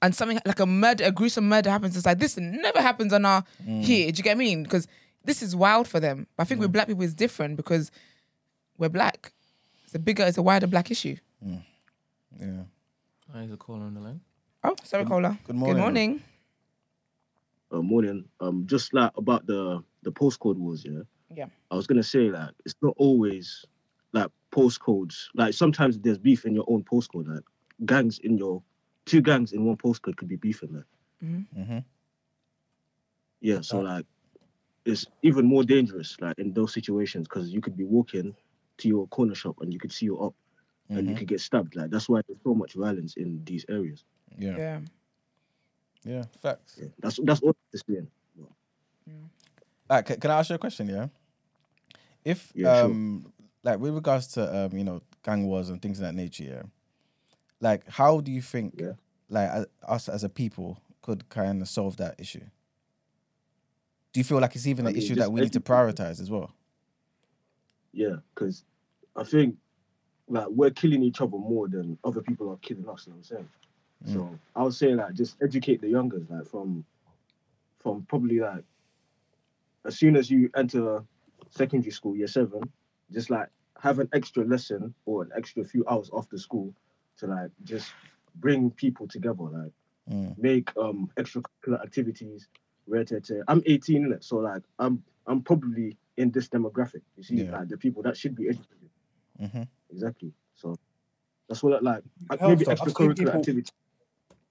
and 0.00 0.14
something 0.14 0.38
like 0.46 0.60
a 0.60 0.66
murder, 0.66 1.04
a 1.04 1.12
gruesome 1.12 1.48
murder 1.48 1.70
happens, 1.70 1.96
it's 1.96 2.06
like 2.06 2.18
this 2.18 2.36
never 2.36 2.80
happens 2.80 3.12
on 3.12 3.24
our 3.24 3.44
here. 3.64 4.10
Do 4.12 4.18
you 4.18 4.22
get 4.22 4.36
what 4.36 4.42
I 4.42 4.46
mean? 4.46 4.62
Because 4.62 4.86
this 5.24 5.42
is 5.42 5.56
wild 5.56 5.88
for 5.88 6.00
them. 6.00 6.26
But 6.36 6.42
I 6.42 6.46
think 6.46 6.60
with 6.60 6.72
black 6.72 6.86
people, 6.86 7.02
it's 7.02 7.14
different 7.14 7.56
because 7.56 7.90
we're 8.76 8.88
black. 8.88 9.32
It's 9.84 9.94
a 9.94 9.98
bigger, 9.98 10.24
it's 10.24 10.38
a 10.38 10.42
wider 10.42 10.66
black 10.66 10.90
issue. 10.90 11.16
yeah. 11.42 12.62
Hi, 13.32 13.42
is 13.42 13.52
a 13.52 13.56
caller 13.56 13.84
on 13.84 13.94
the 13.94 14.00
line? 14.00 14.20
Oh, 14.64 14.74
sorry, 14.84 15.04
caller. 15.04 15.36
good 15.44 15.56
morning. 15.56 15.74
Good 15.76 15.80
morning. 15.82 16.22
uh, 17.72 17.82
morning. 17.82 18.24
Um, 18.40 18.66
just 18.66 18.94
like 18.94 19.10
about 19.16 19.46
the 19.46 19.82
the 20.02 20.12
postcode 20.12 20.56
wars, 20.56 20.84
yeah. 20.84 21.00
Yeah. 21.34 21.46
I 21.70 21.76
was 21.76 21.86
gonna 21.86 22.02
say 22.02 22.30
like 22.30 22.50
it's 22.64 22.74
not 22.82 22.94
always 22.96 23.64
like 24.12 24.28
postcodes. 24.52 25.26
Like 25.34 25.54
sometimes 25.54 25.98
there's 25.98 26.18
beef 26.18 26.44
in 26.44 26.54
your 26.54 26.64
own 26.68 26.82
postcode. 26.84 27.28
Like 27.28 27.44
gangs 27.86 28.18
in 28.20 28.38
your 28.38 28.62
two 29.04 29.20
gangs 29.20 29.52
in 29.52 29.64
one 29.64 29.76
postcode 29.76 30.16
could 30.16 30.28
be 30.28 30.36
beefing. 30.36 30.74
Like 30.74 30.84
Mhm. 31.56 31.84
yeah, 33.40 33.60
so 33.60 33.80
like 33.80 34.06
it's 34.84 35.06
even 35.22 35.44
more 35.44 35.64
dangerous 35.64 36.16
like 36.20 36.38
in 36.38 36.52
those 36.52 36.72
situations 36.72 37.26
because 37.28 37.50
you 37.50 37.60
could 37.60 37.76
be 37.76 37.84
walking 37.84 38.34
to 38.78 38.88
your 38.88 39.06
corner 39.08 39.34
shop 39.34 39.56
and 39.60 39.72
you 39.72 39.78
could 39.78 39.92
see 39.92 40.06
you 40.06 40.18
up 40.18 40.34
and 40.88 41.06
you 41.08 41.14
could 41.18 41.28
get 41.28 41.40
stabbed. 41.40 41.76
Like 41.76 41.90
that's 41.90 42.08
why 42.08 42.22
there's 42.26 42.40
so 42.42 42.54
much 42.54 42.72
violence 42.74 43.16
in 43.16 43.42
these 43.44 43.66
areas. 43.68 44.04
Yeah. 44.38 44.56
Yeah. 44.56 44.80
Yeah. 46.04 46.24
Facts. 46.40 46.78
Yeah. 46.80 46.88
That's 47.00 47.18
that's 47.24 47.40
all 47.42 47.50
I'm 47.50 47.80
saying. 47.86 48.08
Like, 49.88 50.06
ca- 50.06 50.16
can 50.16 50.30
I 50.30 50.38
ask 50.38 50.50
you 50.50 50.56
a 50.56 50.58
question? 50.58 50.88
Yeah. 50.88 51.08
If 52.24 52.52
Yeah, 52.54 52.74
sure. 52.82 52.84
um, 52.90 53.32
like 53.62 53.78
with 53.78 53.94
regards 53.94 54.26
to 54.28 54.66
um, 54.66 54.76
you 54.76 54.84
know, 54.84 55.02
gang 55.22 55.46
wars 55.46 55.70
and 55.70 55.80
things 55.80 55.98
of 55.98 56.02
that 56.04 56.14
nature, 56.14 56.44
yeah. 56.44 56.62
Like, 57.60 57.88
how 57.88 58.20
do 58.20 58.30
you 58.30 58.40
think, 58.42 58.74
Yeah. 58.80 58.92
like, 59.28 59.50
as, 59.50 59.66
us 59.86 60.08
as 60.08 60.24
a 60.24 60.28
people 60.28 60.80
could 61.02 61.28
kind 61.28 61.60
of 61.60 61.68
solve 61.68 61.96
that 61.96 62.14
issue? 62.20 62.44
Do 64.12 64.20
you 64.20 64.24
feel 64.24 64.40
like 64.40 64.54
it's 64.54 64.66
even 64.66 64.86
I 64.86 64.90
an 64.90 64.94
mean, 64.94 65.02
issue 65.02 65.14
that 65.16 65.32
we 65.32 65.40
need 65.40 65.52
to 65.54 65.60
prioritize 65.60 66.20
as 66.20 66.30
well? 66.30 66.52
Yeah, 67.92 68.16
because 68.34 68.64
I 69.16 69.24
think 69.24 69.56
like 70.28 70.46
we're 70.48 70.70
killing 70.70 71.02
each 71.02 71.20
other 71.20 71.36
more 71.36 71.68
than 71.68 71.98
other 72.04 72.20
people 72.20 72.50
are 72.50 72.56
killing 72.58 72.88
us. 72.88 73.06
You 73.06 73.12
know 73.12 73.18
what 73.18 73.30
I'm 73.30 73.36
saying? 73.36 73.48
So 74.14 74.38
I 74.54 74.62
would 74.62 74.74
say 74.74 74.94
like 74.94 75.14
just 75.14 75.36
educate 75.42 75.80
the 75.80 75.88
youngers 75.88 76.22
like 76.30 76.46
from 76.46 76.84
from 77.80 78.02
probably 78.08 78.38
like 78.38 78.62
as 79.84 79.98
soon 79.98 80.16
as 80.16 80.30
you 80.30 80.50
enter 80.56 81.02
secondary 81.50 81.90
school, 81.90 82.16
year 82.16 82.26
seven, 82.26 82.60
just 83.12 83.30
like 83.30 83.48
have 83.80 83.98
an 84.00 84.08
extra 84.12 84.44
lesson 84.44 84.94
or 85.06 85.22
an 85.22 85.30
extra 85.36 85.64
few 85.64 85.84
hours 85.88 86.10
after 86.16 86.36
school 86.36 86.74
to 87.18 87.26
like 87.26 87.50
just 87.64 87.92
bring 88.36 88.70
people 88.70 89.06
together, 89.08 89.42
like 89.44 89.72
Mm. 90.10 90.38
make 90.38 90.74
um 90.78 91.10
extracurricular 91.18 91.82
activities. 91.82 92.48
Rare 92.86 93.04
tear 93.04 93.20
tear. 93.20 93.44
I'm 93.46 93.62
18 93.66 94.06
innit? 94.06 94.24
so 94.24 94.36
like 94.38 94.62
I'm 94.78 95.02
I'm 95.26 95.42
probably 95.42 95.98
in 96.16 96.30
this 96.30 96.48
demographic. 96.48 97.02
You 97.18 97.22
see, 97.22 97.34
Yeah. 97.44 97.50
like 97.58 97.68
the 97.68 97.76
people 97.76 98.02
that 98.04 98.16
should 98.16 98.34
be 98.34 98.48
educated. 98.48 98.88
hmm 99.38 99.62
Exactly. 99.90 100.32
So 100.54 100.76
that's 101.46 101.62
what 101.62 101.82
like 101.82 102.02
maybe 102.30 102.40
helps, 102.40 102.64
though. 102.64 102.70
I've 102.72 102.78
seen 102.78 102.86
extracurricular 102.88 103.16
people- 103.18 103.32
activities. 103.40 103.72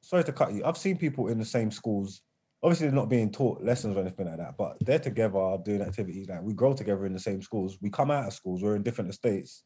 sorry 0.02 0.24
to 0.26 0.32
cut 0.32 0.54
you. 0.54 0.64
I've 0.64 0.78
seen 0.78 0.96
people 0.96 1.28
in 1.28 1.40
the 1.40 1.46
same 1.46 1.72
schools. 1.72 2.22
Obviously, 2.64 2.88
they're 2.88 2.96
not 2.96 3.10
being 3.10 3.32
taught 3.32 3.62
lessons 3.62 3.96
or 3.96 4.02
anything 4.02 4.26
like 4.26 4.38
that, 4.38 4.58
but 4.58 4.78
they're 4.82 4.98
together 5.00 5.58
doing 5.64 5.82
activities. 5.82 6.28
Like 6.28 6.42
we 6.42 6.54
grow 6.54 6.74
together 6.74 7.06
in 7.06 7.14
the 7.14 7.20
same 7.20 7.42
schools. 7.42 7.78
We 7.82 7.90
come 7.90 8.10
out 8.12 8.26
of 8.28 8.34
schools. 8.34 8.64
We're 8.64 8.76
in 8.76 8.84
different 8.84 9.10
estates. 9.12 9.64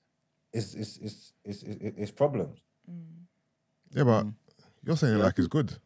It's 0.51 0.73
it's 0.73 0.97
it's 0.97 1.33
it's, 1.45 1.63
it's, 1.63 1.97
it's 1.97 2.11
problems. 2.11 2.59
Yeah, 3.91 4.03
but 4.03 4.25
Mm. 4.25 4.33
you're 4.85 4.97
saying 4.97 5.17
Yeah. 5.17 5.23
like 5.23 5.39
it's 5.39 5.47
good. 5.47 5.77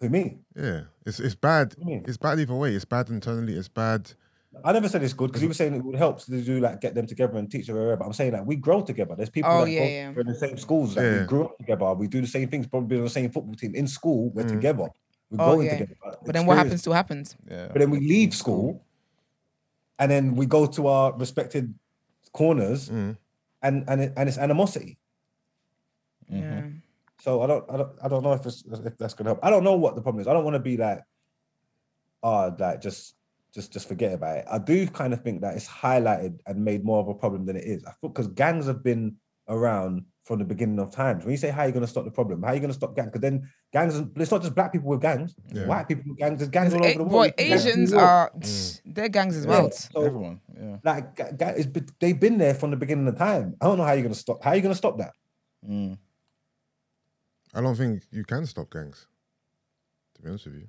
Who 0.00 0.08
me? 0.10 0.40
Yeah, 0.56 0.82
it's 1.06 1.20
it's 1.20 1.34
bad. 1.34 1.68
What 1.68 1.86
do 1.86 1.92
you 1.92 1.96
mean? 1.98 2.04
It's 2.08 2.16
bad 2.18 2.38
either 2.40 2.54
way. 2.54 2.74
It's 2.74 2.84
bad 2.84 3.08
internally. 3.08 3.54
It's 3.54 3.68
bad. 3.68 4.12
I 4.64 4.72
never 4.72 4.88
said 4.88 5.02
it's 5.02 5.14
good 5.14 5.28
because 5.28 5.40
you 5.40 5.48
were 5.48 5.54
saying 5.54 5.74
it 5.74 5.82
would 5.82 5.96
help 5.96 6.20
to 6.24 6.42
do 6.42 6.60
like 6.60 6.80
get 6.82 6.94
them 6.94 7.06
together 7.06 7.38
and 7.38 7.50
teach 7.50 7.68
them. 7.68 7.76
wherever, 7.76 7.96
But 7.96 8.04
I'm 8.06 8.12
saying 8.12 8.32
that 8.32 8.44
we 8.44 8.56
grow 8.56 8.82
together. 8.82 9.14
There's 9.16 9.30
people 9.30 9.50
Oh, 9.50 9.64
that 9.64 9.70
yeah, 9.70 9.80
go 9.80 9.86
yeah. 10.16 10.20
in 10.20 10.26
the 10.26 10.34
same 10.34 10.58
schools. 10.58 10.94
That 10.94 11.04
Yeah. 11.04 11.20
we 11.20 11.26
grew 11.26 11.44
up 11.46 11.56
together. 11.56 11.94
We 11.94 12.06
do 12.08 12.20
the 12.20 12.26
same 12.26 12.48
things. 12.50 12.66
Probably 12.66 12.98
on 12.98 13.04
the 13.04 13.10
same 13.10 13.30
football 13.30 13.54
team 13.54 13.74
in 13.74 13.86
school. 13.86 14.30
We're 14.34 14.44
Mm. 14.44 14.48
together. 14.48 14.88
We're 15.32 15.42
Oh, 15.44 15.52
growing 15.52 15.66
yeah. 15.66 15.78
together. 15.78 15.96
But 16.24 16.34
then 16.34 16.44
what 16.46 16.58
happens 16.58 16.80
still 16.82 16.92
happens. 16.92 17.36
Yeah. 17.50 17.68
But 17.72 17.78
then 17.80 17.90
we 17.90 18.00
leave 18.00 18.34
school, 18.34 18.84
and 19.98 20.10
then 20.10 20.36
we 20.36 20.44
go 20.44 20.66
to 20.66 20.86
our 20.86 21.16
respected 21.16 21.74
corners, 22.32 22.90
Mm. 22.90 23.16
and 23.62 23.84
and 23.88 24.00
it, 24.02 24.12
and 24.16 24.28
it's 24.28 24.36
animosity. 24.38 24.98
Yeah. 26.28 26.68
So 27.20 27.40
I 27.42 27.46
don't 27.46 27.64
I 27.70 27.76
don't 27.78 27.92
I 28.04 28.08
don't 28.08 28.22
know 28.22 28.32
if 28.34 28.44
it's 28.44 28.62
if 28.86 28.98
that's 28.98 29.14
gonna 29.14 29.30
help. 29.30 29.40
I 29.42 29.48
don't 29.50 29.64
know 29.64 29.76
what 29.76 29.94
the 29.96 30.02
problem 30.02 30.20
is. 30.20 30.28
I 30.28 30.32
don't 30.34 30.44
want 30.44 30.54
to 30.54 30.60
be 30.60 30.76
like, 30.76 31.00
oh, 32.22 32.54
like 32.58 32.80
just 32.82 33.14
just 33.54 33.72
just 33.72 33.88
forget 33.88 34.12
about 34.12 34.36
it. 34.38 34.44
I 34.50 34.58
do 34.58 34.86
kind 34.86 35.12
of 35.14 35.22
think 35.22 35.40
that 35.42 35.56
it's 35.56 35.68
highlighted 35.68 36.40
and 36.46 36.62
made 36.64 36.84
more 36.84 37.00
of 37.00 37.08
a 37.08 37.14
problem 37.14 37.46
than 37.46 37.56
it 37.56 37.64
is. 37.64 37.84
I 37.84 37.92
thought 37.92 38.12
because 38.14 38.28
gangs 38.28 38.66
have 38.66 38.82
been 38.82 39.16
around 39.48 40.04
from 40.24 40.38
the 40.38 40.44
beginning 40.44 40.78
of 40.78 40.90
times. 40.90 41.24
When 41.24 41.32
you 41.32 41.36
say 41.36 41.50
how 41.50 41.62
are 41.62 41.66
you 41.66 41.72
going 41.72 41.84
to 41.84 41.90
stop 41.90 42.04
the 42.04 42.10
problem, 42.12 42.42
how 42.42 42.48
are 42.50 42.54
you 42.54 42.60
going 42.60 42.70
to 42.70 42.74
stop 42.76 42.94
gangs? 42.94 43.08
Because 43.08 43.22
then 43.22 43.50
gangs, 43.72 43.96
it's 44.16 44.30
not 44.30 44.40
just 44.42 44.54
black 44.54 44.72
people 44.72 44.88
with 44.88 45.00
gangs, 45.00 45.34
Yeah. 45.52 45.66
white 45.66 45.88
people 45.88 46.04
with 46.06 46.18
gangs. 46.18 46.38
There's 46.38 46.48
gangs 46.50 46.72
all 46.74 46.84
A- 46.84 46.88
over 46.90 46.98
the 46.98 47.04
world. 47.04 47.10
boy, 47.10 47.24
You 47.26 47.32
can 47.32 47.48
gangs 47.48 47.64
in 47.64 47.70
Asians 47.72 47.90
New 47.92 47.98
York. 47.98 48.08
are 48.08 48.30
Mm. 48.38 48.80
they're 48.86 49.08
gangs 49.08 49.36
as 49.36 49.44
Yeah. 49.44 49.50
well. 49.50 49.70
So, 49.72 50.02
Everyone. 50.02 50.40
Yeah. 50.56 50.76
like 50.84 51.16
ga- 51.16 51.32
ga- 51.32 51.54
it's 51.56 51.68
they've 51.98 52.18
been 52.20 52.38
there 52.38 52.54
from 52.54 52.70
the 52.70 52.76
beginning 52.76 53.08
of 53.08 53.16
time. 53.18 53.56
I 53.60 53.66
don't 53.66 53.78
know 53.78 53.84
how 53.84 53.92
you're 53.92 54.02
going 54.02 54.14
to 54.14 54.18
stop. 54.18 54.42
How 54.44 54.50
are 54.50 54.56
you 54.56 54.62
going 54.62 54.72
to 54.74 54.78
stop 54.78 54.98
that? 54.98 55.12
Mm. 55.68 55.98
I 57.54 57.60
don't 57.60 57.74
think 57.76 58.04
you 58.12 58.24
can 58.24 58.46
stop 58.46 58.70
gangs. 58.70 59.06
To 60.14 60.22
be 60.22 60.28
honest 60.28 60.46
with 60.46 60.54
you. 60.54 60.68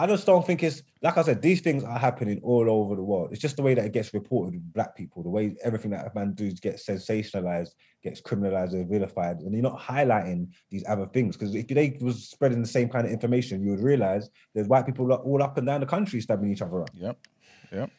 I 0.00 0.06
just 0.06 0.24
don't 0.24 0.46
think 0.46 0.62
it's 0.62 0.82
like 1.02 1.18
I 1.18 1.22
said. 1.22 1.42
These 1.42 1.60
things 1.60 1.84
are 1.84 1.98
happening 1.98 2.40
all 2.42 2.70
over 2.70 2.96
the 2.96 3.02
world. 3.02 3.28
It's 3.32 3.40
just 3.40 3.56
the 3.56 3.62
way 3.62 3.74
that 3.74 3.84
it 3.84 3.92
gets 3.92 4.14
reported 4.14 4.54
with 4.54 4.72
black 4.72 4.96
people. 4.96 5.22
The 5.22 5.28
way 5.28 5.54
everything 5.62 5.90
that 5.90 6.06
a 6.06 6.18
man 6.18 6.32
does 6.32 6.58
gets 6.58 6.86
sensationalized, 6.86 7.74
gets 8.02 8.22
criminalized 8.22 8.72
and 8.72 8.88
vilified, 8.88 9.40
and 9.40 9.52
you're 9.52 9.62
not 9.62 9.78
highlighting 9.78 10.48
these 10.70 10.84
other 10.88 11.04
things. 11.04 11.36
Because 11.36 11.54
if 11.54 11.68
they 11.68 11.98
was 12.00 12.30
spreading 12.30 12.62
the 12.62 12.68
same 12.68 12.88
kind 12.88 13.04
of 13.04 13.12
information, 13.12 13.62
you 13.62 13.72
would 13.72 13.82
realize 13.82 14.30
there's 14.54 14.68
white 14.68 14.86
people 14.86 15.12
all 15.12 15.42
up 15.42 15.58
and 15.58 15.66
down 15.66 15.80
the 15.80 15.86
country 15.86 16.18
stabbing 16.22 16.50
each 16.50 16.62
other 16.62 16.80
up. 16.80 16.90
Yep. 16.94 17.18
Yep. 17.70 17.90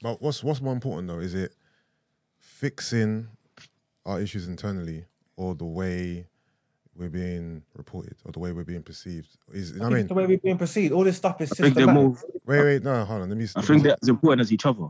But 0.00 0.22
what's 0.22 0.44
what's 0.44 0.60
more 0.60 0.74
important 0.74 1.08
though? 1.08 1.18
Is 1.18 1.34
it 1.34 1.56
fixing 2.38 3.26
our 4.06 4.20
issues 4.20 4.46
internally 4.46 5.06
or 5.36 5.56
the 5.56 5.64
way 5.64 6.28
we're 6.96 7.08
being 7.08 7.62
reported 7.76 8.16
or 8.24 8.32
the 8.32 8.38
way 8.38 8.52
we're 8.52 8.64
being 8.64 8.82
perceived. 8.82 9.28
Is 9.52 9.72
you 9.72 9.82
I 9.82 9.86
I 9.86 9.88
think 9.88 9.96
mean? 9.96 10.06
the 10.08 10.14
way 10.14 10.26
we're 10.26 10.38
being 10.38 10.58
perceived. 10.58 10.92
All 10.92 11.04
this 11.04 11.16
stuff 11.16 11.40
is 11.40 11.50
I 11.52 11.54
think 11.56 11.74
they're 11.74 11.86
systematic. 11.86 11.94
more. 11.94 12.18
Wait, 12.46 12.62
wait, 12.64 12.82
no, 12.82 13.04
hold 13.04 13.22
on. 13.22 13.28
Let 13.28 13.38
me. 13.38 13.44
I 13.44 13.60
let 13.60 13.66
think 13.66 13.82
me- 13.82 13.88
they're 13.88 13.96
as 14.02 14.08
important 14.08 14.40
as 14.42 14.52
each 14.52 14.66
other. 14.66 14.88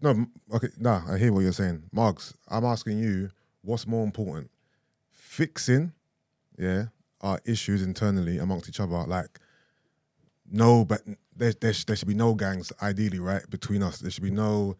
No, 0.00 0.10
m- 0.10 0.30
okay, 0.52 0.68
nah, 0.78 1.02
I 1.12 1.18
hear 1.18 1.32
what 1.32 1.40
you're 1.40 1.52
saying. 1.52 1.82
Marks, 1.92 2.34
I'm 2.48 2.64
asking 2.64 2.98
you, 2.98 3.30
what's 3.60 3.86
more 3.86 4.02
important? 4.04 4.50
Fixing, 5.10 5.92
yeah, 6.58 6.86
our 7.20 7.40
issues 7.44 7.82
internally 7.82 8.38
amongst 8.38 8.68
each 8.68 8.80
other. 8.80 9.04
Like, 9.06 9.38
no, 10.50 10.84
but 10.84 11.02
there, 11.36 11.52
there, 11.52 11.72
sh- 11.72 11.84
there 11.84 11.96
should 11.96 12.08
be 12.08 12.14
no 12.14 12.34
gangs, 12.34 12.72
ideally, 12.82 13.18
right, 13.18 13.48
between 13.50 13.82
us. 13.82 13.98
There 13.98 14.10
should 14.10 14.22
be 14.24 14.30
no 14.30 14.76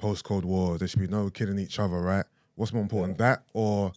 postcode 0.00 0.44
wars. 0.44 0.78
There 0.80 0.88
should 0.88 1.00
be 1.00 1.06
no 1.06 1.30
killing 1.30 1.58
each 1.58 1.78
other, 1.78 2.00
right? 2.00 2.24
What's 2.56 2.72
more 2.72 2.82
important, 2.82 3.18
that 3.18 3.42
or, 3.52 3.92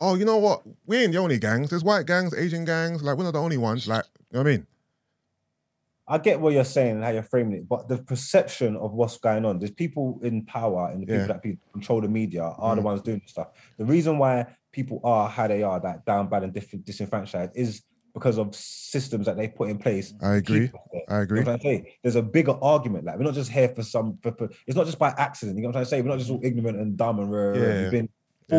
oh, 0.00 0.14
you 0.14 0.24
know 0.24 0.36
what? 0.38 0.62
We 0.86 0.98
ain't 0.98 1.12
the 1.12 1.18
only 1.18 1.38
gangs. 1.38 1.70
There's 1.70 1.84
white 1.84 2.06
gangs, 2.06 2.34
Asian 2.34 2.64
gangs. 2.64 3.02
Like, 3.02 3.16
we're 3.16 3.24
not 3.24 3.32
the 3.34 3.40
only 3.40 3.56
ones. 3.58 3.88
Like, 3.88 4.04
you 4.30 4.38
know 4.38 4.42
what 4.42 4.48
I 4.48 4.56
mean? 4.56 4.66
I 6.10 6.16
get 6.16 6.40
what 6.40 6.54
you're 6.54 6.64
saying 6.64 6.96
and 6.96 7.04
how 7.04 7.10
you're 7.10 7.22
framing 7.22 7.52
it, 7.58 7.68
but 7.68 7.86
the 7.86 7.98
perception 7.98 8.76
of 8.76 8.94
what's 8.94 9.18
going 9.18 9.44
on, 9.44 9.58
there's 9.58 9.70
people 9.70 10.18
in 10.22 10.44
power 10.46 10.88
and 10.90 11.02
the 11.02 11.06
people 11.06 11.20
Yeah. 11.20 11.26
that 11.26 11.42
people 11.42 11.68
control 11.70 12.00
the 12.00 12.08
media 12.08 12.44
are 12.44 12.74
the 12.74 12.80
Mm. 12.80 12.84
ones 12.84 13.02
doing 13.02 13.18
this 13.18 13.30
stuff. 13.30 13.48
The 13.76 13.84
reason 13.84 14.16
why 14.16 14.46
people 14.72 15.00
are 15.04 15.28
how 15.28 15.46
they 15.48 15.62
are, 15.62 15.78
that 15.80 16.06
down 16.06 16.28
bad 16.30 16.44
and 16.44 16.54
disenfranchised, 16.84 17.52
is 17.54 17.82
because 18.14 18.38
of 18.38 18.54
systems 18.54 19.26
that 19.26 19.36
they 19.36 19.48
put 19.48 19.68
in 19.68 19.76
place. 19.78 20.14
I 20.22 20.36
agree. 20.36 20.70
I 21.10 21.16
You 21.18 21.22
agree. 21.24 21.42
know 21.44 21.52
I'm 21.52 21.58
trying 21.60 21.84
say? 21.84 21.98
There's 22.02 22.16
a 22.16 22.22
bigger 22.22 22.56
argument. 22.62 23.04
Like 23.04 23.18
we're 23.18 23.24
not 23.24 23.34
just 23.34 23.50
here 23.50 23.68
for 23.68 23.82
some. 23.82 24.16
For, 24.22 24.32
for- 24.32 24.48
it's 24.66 24.76
not 24.76 24.86
just 24.86 24.98
by 24.98 25.10
accident. 25.18 25.56
You 25.58 25.62
know 25.62 25.68
what 25.68 25.76
I'm 25.76 25.84
trying 25.84 25.84
to 25.84 25.90
say? 25.90 26.00
We're 26.02 26.08
not 26.08 26.18
just 26.18 26.30
all 26.30 26.40
ignorant 26.42 26.78
and 26.78 26.96
dumb 26.96 27.18
and 27.18 27.30
rah. 27.30 27.52
Yeah. 27.52 27.82
we've 27.82 27.90
been 27.90 28.08
Yeah. 28.48 28.58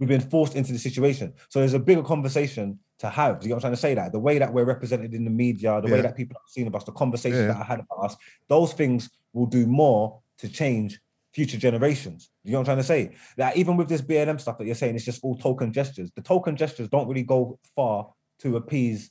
We've 0.00 0.08
been 0.08 0.22
forced 0.22 0.56
into 0.56 0.72
the 0.72 0.78
situation. 0.78 1.34
So 1.50 1.58
there's 1.60 1.74
a 1.74 1.78
bigger 1.78 2.02
conversation 2.02 2.78
to 3.00 3.10
have. 3.10 3.40
Do 3.40 3.44
you 3.44 3.50
know 3.50 3.56
what 3.56 3.58
I'm 3.58 3.60
trying 3.68 3.72
to 3.74 3.80
say? 3.80 3.94
That 3.94 4.12
the 4.12 4.18
way 4.18 4.38
that 4.38 4.52
we're 4.52 4.64
represented 4.64 5.12
in 5.12 5.24
the 5.24 5.30
media, 5.30 5.78
the 5.84 5.92
way 5.92 6.00
that 6.00 6.16
people 6.16 6.36
have 6.40 6.50
seen 6.50 6.66
of 6.66 6.74
us, 6.74 6.84
the 6.84 6.92
conversations 6.92 7.42
Yeah. 7.42 7.48
that 7.48 7.56
I 7.58 7.64
had 7.64 7.80
about 7.80 8.06
us, 8.06 8.16
those 8.48 8.72
things 8.72 9.10
will 9.34 9.46
do 9.46 9.66
more 9.66 10.18
to 10.38 10.48
change 10.48 10.98
future 11.34 11.58
generations. 11.58 12.30
You 12.44 12.52
know 12.52 12.58
what 12.58 12.62
I'm 12.62 12.64
trying 12.64 12.76
to 12.78 12.82
say? 13.12 13.16
That 13.36 13.58
even 13.58 13.76
with 13.76 13.88
this 13.90 14.00
BLM 14.00 14.40
stuff 14.40 14.56
that 14.58 14.64
you're 14.64 14.74
saying, 14.74 14.96
it's 14.96 15.04
just 15.04 15.22
all 15.22 15.36
token 15.36 15.70
gestures. 15.72 16.10
The 16.16 16.22
token 16.22 16.56
gestures 16.56 16.88
don't 16.88 17.06
really 17.06 17.22
go 17.22 17.58
far 17.76 18.10
to 18.38 18.56
appease 18.56 19.10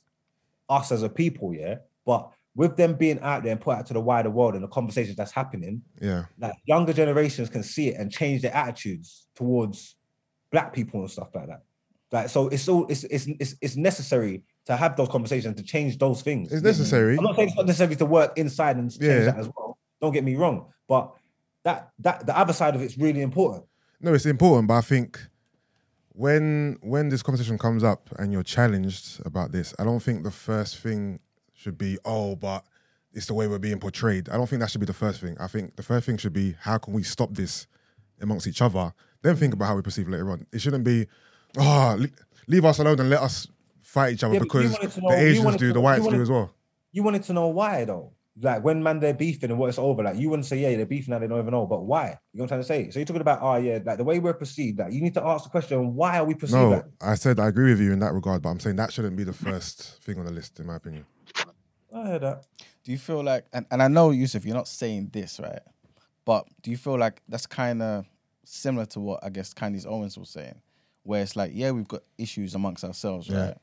us 0.68 0.90
as 0.90 1.04
a 1.04 1.08
people, 1.08 1.54
yeah. 1.54 1.76
But 2.04 2.30
with 2.56 2.76
them 2.76 2.94
being 2.94 3.20
out 3.20 3.44
there 3.44 3.52
and 3.52 3.60
put 3.60 3.76
out 3.76 3.86
to 3.86 3.94
the 3.94 4.00
wider 4.00 4.28
world 4.28 4.54
and 4.54 4.64
the 4.64 4.68
conversations 4.68 5.16
that's 5.16 5.30
happening, 5.30 5.82
Yeah. 6.00 6.24
that 6.38 6.56
younger 6.64 6.92
generations 6.92 7.48
can 7.48 7.62
see 7.62 7.88
it 7.88 7.96
and 7.96 8.10
change 8.10 8.42
their 8.42 8.54
attitudes 8.54 9.28
towards 9.36 9.96
black 10.50 10.72
people 10.72 11.00
and 11.00 11.10
stuff 11.10 11.28
like 11.34 11.46
that. 11.48 11.62
Like 12.12 12.28
so, 12.28 12.48
it's 12.48 12.68
all 12.68 12.86
it's 12.88 13.04
it's 13.04 13.26
it's, 13.26 13.54
it's 13.60 13.76
necessary 13.76 14.42
to 14.66 14.76
have 14.76 14.96
those 14.96 15.08
conversations 15.08 15.56
to 15.56 15.62
change 15.62 15.98
those 15.98 16.22
things. 16.22 16.52
It's 16.52 16.62
necessary. 16.62 17.16
I'm 17.16 17.24
not 17.24 17.36
saying 17.36 17.48
it's 17.48 17.56
not 17.56 17.66
necessary 17.66 17.96
to 17.96 18.06
work 18.06 18.36
inside 18.36 18.76
and 18.76 18.90
change 18.90 19.02
Yeah. 19.04 19.24
that 19.26 19.38
as 19.38 19.46
well. 19.56 19.78
Don't 20.00 20.12
get 20.12 20.24
me 20.24 20.34
wrong, 20.34 20.66
but 20.88 21.12
that 21.62 21.90
that 22.00 22.26
the 22.26 22.36
other 22.36 22.52
side 22.52 22.74
of 22.74 22.82
it's 22.82 22.98
really 22.98 23.20
important. 23.22 23.64
No, 24.00 24.12
it's 24.14 24.26
important, 24.26 24.66
but 24.66 24.74
I 24.74 24.80
think 24.80 25.20
when 26.12 26.78
when 26.82 27.08
this 27.10 27.22
conversation 27.22 27.58
comes 27.58 27.84
up 27.84 28.10
and 28.18 28.32
you're 28.32 28.42
challenged 28.42 29.20
about 29.24 29.52
this, 29.52 29.74
I 29.78 29.84
don't 29.84 30.00
think 30.00 30.24
the 30.24 30.30
first 30.30 30.78
thing 30.78 31.20
should 31.54 31.78
be, 31.78 31.98
oh, 32.04 32.34
but 32.36 32.64
it's 33.12 33.26
the 33.26 33.34
way 33.34 33.46
we're 33.46 33.58
being 33.58 33.78
portrayed. 33.78 34.28
I 34.28 34.36
don't 34.36 34.48
think 34.48 34.60
that 34.60 34.70
should 34.70 34.80
be 34.80 34.86
the 34.86 34.92
first 34.94 35.20
thing. 35.20 35.36
I 35.38 35.46
think 35.46 35.76
the 35.76 35.82
first 35.82 36.06
thing 36.06 36.16
should 36.16 36.32
be 36.32 36.56
how 36.60 36.78
can 36.78 36.92
we 36.94 37.02
stop 37.02 37.34
this 37.34 37.66
amongst 38.20 38.46
each 38.46 38.62
other? 38.62 38.92
Then 39.22 39.36
think 39.36 39.54
about 39.54 39.66
how 39.66 39.76
we 39.76 39.82
perceive 39.82 40.08
later 40.08 40.30
on. 40.30 40.46
It 40.52 40.60
shouldn't 40.60 40.84
be, 40.84 41.06
oh, 41.58 41.98
leave 42.46 42.64
us 42.64 42.78
alone 42.78 43.00
and 43.00 43.10
let 43.10 43.20
us 43.20 43.46
fight 43.82 44.14
each 44.14 44.24
other 44.24 44.34
Yeah, 44.34 44.40
because 44.40 44.72
know- 44.72 45.10
the 45.10 45.16
Asians 45.18 45.56
do, 45.56 45.58
to 45.58 45.66
the 45.68 45.72
know- 45.74 45.80
you 45.80 45.84
whites 45.84 46.06
do 46.06 46.22
as 46.22 46.30
well. 46.30 46.54
You 46.92 47.02
wanted 47.02 47.22
to 47.24 47.32
know 47.32 47.48
why 47.48 47.84
though. 47.84 48.12
Like 48.42 48.64
when 48.64 48.82
man 48.82 49.00
they're 49.00 49.12
beefing 49.12 49.50
and 49.50 49.58
what 49.58 49.68
it's 49.68 49.78
over, 49.78 50.02
like 50.02 50.16
you 50.16 50.30
wouldn't 50.30 50.46
say, 50.46 50.58
yeah, 50.58 50.74
they're 50.76 50.86
beefing 50.86 51.12
now, 51.12 51.18
they 51.18 51.26
don't 51.26 51.38
even 51.38 51.50
know, 51.50 51.66
but 51.66 51.82
why? 51.82 52.18
You 52.32 52.38
know 52.38 52.42
what 52.42 52.42
I'm 52.44 52.48
trying 52.48 52.60
to 52.60 52.64
say? 52.64 52.90
So 52.90 52.98
you're 52.98 53.06
talking 53.06 53.20
about, 53.20 53.40
oh 53.42 53.56
yeah, 53.56 53.80
like 53.84 53.98
the 53.98 54.04
way 54.04 54.18
we're 54.18 54.32
perceived, 54.32 54.78
like 54.78 54.92
you 54.92 55.02
need 55.02 55.14
to 55.14 55.24
ask 55.24 55.44
the 55.44 55.50
question, 55.50 55.94
why 55.94 56.18
are 56.18 56.24
we 56.24 56.34
perceived 56.34 56.58
No, 56.58 56.70
like 56.70 56.84
I 57.00 57.16
said 57.16 57.38
I 57.38 57.48
agree 57.48 57.70
with 57.72 57.80
you 57.80 57.92
in 57.92 57.98
that 57.98 58.14
regard, 58.14 58.40
but 58.42 58.48
I'm 58.50 58.60
saying 58.60 58.76
that 58.76 58.92
shouldn't 58.92 59.16
be 59.16 59.24
the 59.24 59.32
first 59.32 60.02
thing 60.02 60.18
on 60.18 60.24
the 60.24 60.32
list, 60.32 60.58
in 60.58 60.66
my 60.66 60.76
opinion. 60.76 61.04
I 61.94 62.06
heard 62.06 62.22
that. 62.22 62.44
Do 62.84 62.92
you 62.92 62.98
feel 62.98 63.22
like, 63.22 63.46
and, 63.52 63.66
and 63.70 63.82
I 63.82 63.88
know, 63.88 64.10
Yusuf, 64.10 64.46
you're 64.46 64.54
not 64.54 64.68
saying 64.68 65.10
this, 65.12 65.38
right? 65.40 65.60
But 66.24 66.46
do 66.62 66.70
you 66.70 66.76
feel 66.76 66.96
like 66.98 67.20
that's 67.28 67.46
kind 67.46 67.82
of 67.82 68.06
similar 68.50 68.86
to 68.86 69.00
what 69.00 69.20
I 69.22 69.28
guess 69.30 69.54
Candace 69.54 69.86
Owens 69.86 70.18
was 70.18 70.28
saying, 70.28 70.60
where 71.04 71.22
it's 71.22 71.36
like, 71.36 71.52
yeah, 71.54 71.70
we've 71.70 71.88
got 71.88 72.02
issues 72.18 72.54
amongst 72.54 72.84
ourselves, 72.84 73.28
Yeah. 73.28 73.46
right? 73.46 73.56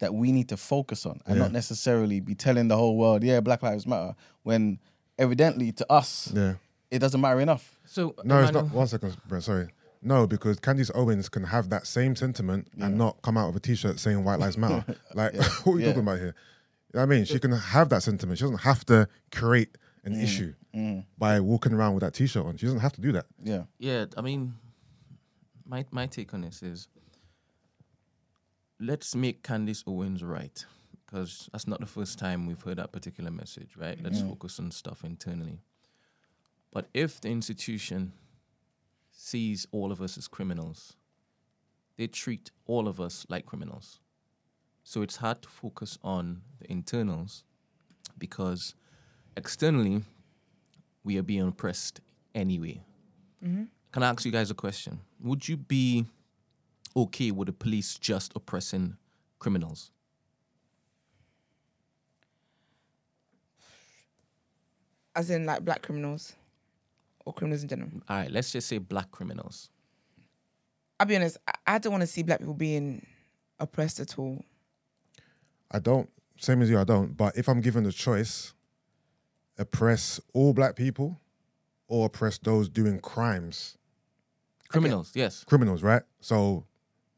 That 0.00 0.14
we 0.14 0.32
need 0.32 0.48
to 0.50 0.56
focus 0.56 1.06
on 1.06 1.20
and 1.26 1.36
Yeah. 1.36 1.42
not 1.44 1.52
necessarily 1.52 2.20
be 2.20 2.34
telling 2.34 2.68
the 2.68 2.76
whole 2.76 2.96
world, 2.96 3.22
yeah, 3.22 3.40
Black 3.40 3.62
Lives 3.62 3.86
Matter, 3.86 4.14
when 4.42 4.78
evidently 5.18 5.72
to 5.72 5.90
us, 5.92 6.30
Yeah. 6.34 6.54
it 6.90 6.98
doesn't 6.98 7.20
matter 7.20 7.40
enough. 7.40 7.78
So 7.86 8.14
No, 8.24 8.42
it's 8.42 8.52
not. 8.52 8.70
One 8.72 8.86
second, 8.88 9.16
Brent. 9.28 9.44
Sorry. 9.44 9.68
No, 10.02 10.26
because 10.26 10.60
Candace 10.60 10.90
Owens 10.94 11.28
can 11.28 11.44
have 11.44 11.70
that 11.70 11.86
same 11.86 12.14
sentiment 12.16 12.68
and 12.78 12.98
not 12.98 13.22
come 13.22 13.36
out 13.38 13.48
of 13.48 13.56
a 13.56 13.60
T-shirt 13.60 13.98
saying 13.98 14.22
"White 14.24 14.38
Lives 14.38 14.58
Matter." 14.58 14.84
Like, 15.14 15.34
what 15.64 15.66
are 15.66 15.70
you 15.78 15.78
Yeah. 15.80 15.86
talking 15.86 16.02
about 16.02 16.18
here? 16.18 16.34
You 16.92 16.98
know 16.98 17.02
I 17.02 17.06
mean, 17.06 17.24
she 17.24 17.38
can 17.38 17.52
have 17.52 17.88
that 17.88 18.02
sentiment. 18.02 18.38
She 18.38 18.44
doesn't 18.44 18.58
have 18.58 18.84
to 18.86 19.08
create 19.32 19.76
an 20.04 20.14
Mm. 20.14 20.22
issue 20.22 20.54
Mm. 20.76 21.06
by 21.16 21.40
walking 21.40 21.72
around 21.72 21.94
with 21.94 22.02
that 22.02 22.12
T-shirt 22.12 22.44
on. 22.44 22.58
She 22.58 22.66
doesn't 22.66 22.80
have 22.80 22.92
to 22.92 23.00
do 23.00 23.10
that. 23.12 23.24
Yeah. 23.42 23.62
Yeah, 23.78 24.04
I 24.14 24.20
mean, 24.20 24.54
my 25.64 25.86
my 25.90 26.06
take 26.06 26.34
on 26.34 26.42
this 26.42 26.62
is 26.62 26.88
let's 28.78 29.14
make 29.14 29.42
Candace 29.42 29.82
Owens 29.86 30.22
right 30.22 30.64
because 31.06 31.48
that's 31.50 31.66
not 31.66 31.80
the 31.80 31.86
first 31.86 32.18
time 32.18 32.46
we've 32.46 32.60
heard 32.60 32.76
that 32.76 32.92
particular 32.92 33.30
message, 33.30 33.76
right? 33.76 33.98
Let's 34.02 34.20
focus 34.20 34.58
on 34.58 34.70
stuff 34.70 35.02
internally. 35.02 35.60
But 36.72 36.88
if 36.92 37.20
the 37.20 37.30
institution 37.30 38.12
sees 39.12 39.66
all 39.72 39.92
of 39.92 40.02
us 40.02 40.18
as 40.18 40.28
criminals, 40.28 40.96
they 41.96 42.06
treat 42.06 42.50
all 42.66 42.86
of 42.86 43.00
us 43.00 43.24
like 43.30 43.46
criminals. 43.46 44.00
So 44.84 45.00
it's 45.00 45.16
hard 45.16 45.40
to 45.42 45.48
focus 45.48 45.96
on 46.02 46.42
the 46.60 46.70
internals 46.70 47.44
because 48.18 48.74
externally 49.36 50.02
we 51.06 51.16
are 51.16 51.22
being 51.22 51.46
oppressed 51.46 52.00
anyway. 52.34 52.82
Mm-hmm. 53.42 53.64
Can 53.92 54.02
I 54.02 54.08
ask 54.08 54.24
you 54.24 54.32
guys 54.32 54.50
a 54.50 54.54
question? 54.54 54.98
Would 55.22 55.48
you 55.48 55.56
be 55.56 56.04
okay 56.96 57.30
with 57.30 57.46
the 57.46 57.52
police 57.52 57.94
just 57.94 58.32
oppressing 58.34 58.96
criminals? 59.38 59.92
As 65.14 65.30
in 65.30 65.46
like 65.46 65.64
black 65.64 65.82
criminals 65.82 66.34
or 67.24 67.32
criminals 67.32 67.62
in 67.62 67.68
general. 67.68 67.90
All 68.08 68.16
right, 68.16 68.30
let's 68.30 68.50
just 68.50 68.68
say 68.68 68.78
black 68.78 69.10
criminals. 69.12 69.70
I'll 70.98 71.06
be 71.06 71.14
honest, 71.14 71.38
I, 71.46 71.52
I 71.66 71.78
don't 71.78 71.92
want 71.92 72.02
to 72.02 72.06
see 72.06 72.24
black 72.24 72.40
people 72.40 72.54
being 72.54 73.06
oppressed 73.60 74.00
at 74.00 74.18
all. 74.18 74.44
I 75.70 75.78
don't. 75.78 76.10
Same 76.38 76.62
as 76.62 76.68
you, 76.68 76.78
I 76.78 76.84
don't. 76.84 77.16
But 77.16 77.36
if 77.36 77.48
I'm 77.48 77.60
given 77.60 77.84
the 77.84 77.92
choice, 77.92 78.52
oppress 79.58 80.20
all 80.32 80.52
black 80.52 80.76
people 80.76 81.20
or 81.88 82.06
oppress 82.06 82.38
those 82.38 82.68
doing 82.68 82.98
crimes, 83.00 83.78
Criminals, 84.68 85.12
yes. 85.14 85.44
criminals, 85.44 85.82
right? 85.82 86.02
So, 86.20 86.66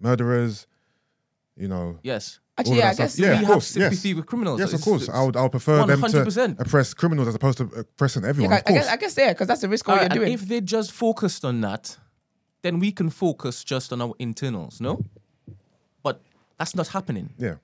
murderers, 0.00 0.66
you 1.56 1.68
know, 1.68 1.98
Yes. 2.02 2.40
Actually, 2.58 2.78
yeah, 2.78 2.88
I 2.88 2.92
stuff. 2.92 3.04
guess 3.04 3.18
Yeah, 3.20 3.28
we 3.28 3.32
of 3.34 3.38
have 3.40 3.48
course, 3.50 3.66
sympathy 3.68 4.08
yes. 4.08 4.16
with 4.16 4.26
criminals. 4.26 4.58
Yes, 4.60 4.72
of 4.72 4.80
course. 4.82 5.08
I 5.08 5.22
would. 5.22 5.36
I 5.36 5.42
would 5.42 5.52
prefer 5.52 5.86
them 5.86 6.02
to 6.02 6.56
oppress 6.58 6.92
criminals 6.92 7.28
as 7.28 7.36
opposed 7.36 7.58
to 7.58 7.64
oppressing 7.66 8.24
everyone. 8.24 8.50
Yeah, 8.50 8.58
of 8.58 8.64
I, 8.66 8.70
I 8.70 8.74
guess 8.74 8.88
I 8.88 8.96
guess 8.96 9.16
yeah, 9.16 9.32
because 9.32 9.46
that's 9.46 9.60
the 9.60 9.68
risk 9.68 9.86
of 9.86 9.92
what 9.92 10.00
right, 10.02 10.12
you're 10.14 10.24
doing. 10.24 10.32
if 10.34 10.40
they 10.48 10.60
just 10.60 10.90
focused 10.90 11.44
on 11.44 11.60
that, 11.60 11.96
then 12.62 12.80
we 12.80 12.90
can 12.90 13.10
focus 13.10 13.62
just 13.62 13.92
on 13.92 14.02
our 14.02 14.12
internals, 14.18 14.80
no? 14.80 15.04
But 16.02 16.20
that's 16.58 16.74
not 16.74 16.88
happening. 16.88 17.32
yeah. 17.38 17.54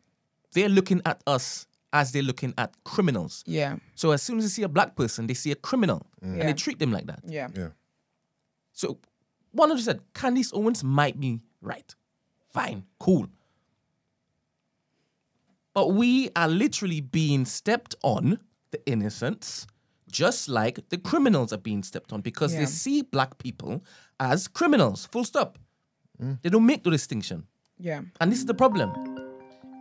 They're 0.52 0.68
looking 0.68 1.02
at 1.04 1.20
us 1.26 1.66
as 1.94 2.10
they're 2.12 2.22
looking 2.30 2.52
at 2.58 2.74
criminals. 2.84 3.42
yeah, 3.46 3.76
So 3.94 4.10
as 4.10 4.20
soon 4.22 4.38
as 4.38 4.44
they 4.44 4.48
see 4.50 4.62
a 4.64 4.68
black 4.68 4.96
person, 4.96 5.26
they 5.28 5.34
see 5.34 5.52
a 5.52 5.54
criminal 5.68 6.00
mm. 6.20 6.28
and 6.28 6.36
Yeah. 6.38 6.46
they 6.46 6.52
treat 6.52 6.78
them 6.78 6.92
like 6.92 7.06
that. 7.06 7.20
yeah, 7.24 7.48
Yeah. 7.56 7.68
So, 8.72 8.98
100%, 9.56 10.00
Candace 10.12 10.52
Owens 10.52 10.82
might 10.82 11.18
be 11.20 11.40
right. 11.62 11.94
Fine, 12.52 12.84
cool. 12.98 13.28
But 15.72 15.92
we 15.94 16.30
are 16.36 16.48
literally 16.48 17.00
being 17.00 17.44
stepped 17.44 17.94
on, 18.02 18.38
the 18.72 18.80
innocents, 18.86 19.66
just 20.10 20.48
like 20.48 20.88
the 20.88 20.98
criminals 20.98 21.52
are 21.52 21.58
being 21.62 21.82
stepped 21.84 22.12
on 22.12 22.20
because 22.20 22.52
Yeah. 22.52 22.60
they 22.60 22.66
see 22.66 23.02
black 23.02 23.38
people 23.38 23.82
as 24.18 24.48
criminals, 24.48 25.06
full 25.06 25.24
stop. 25.24 25.58
Mm. 26.20 26.40
They 26.42 26.50
don't 26.50 26.66
make 26.66 26.82
the 26.84 26.90
distinction. 26.90 27.46
yeah. 27.78 28.02
And 28.20 28.30
this 28.32 28.38
is 28.38 28.46
the 28.46 28.54
problem. 28.54 28.90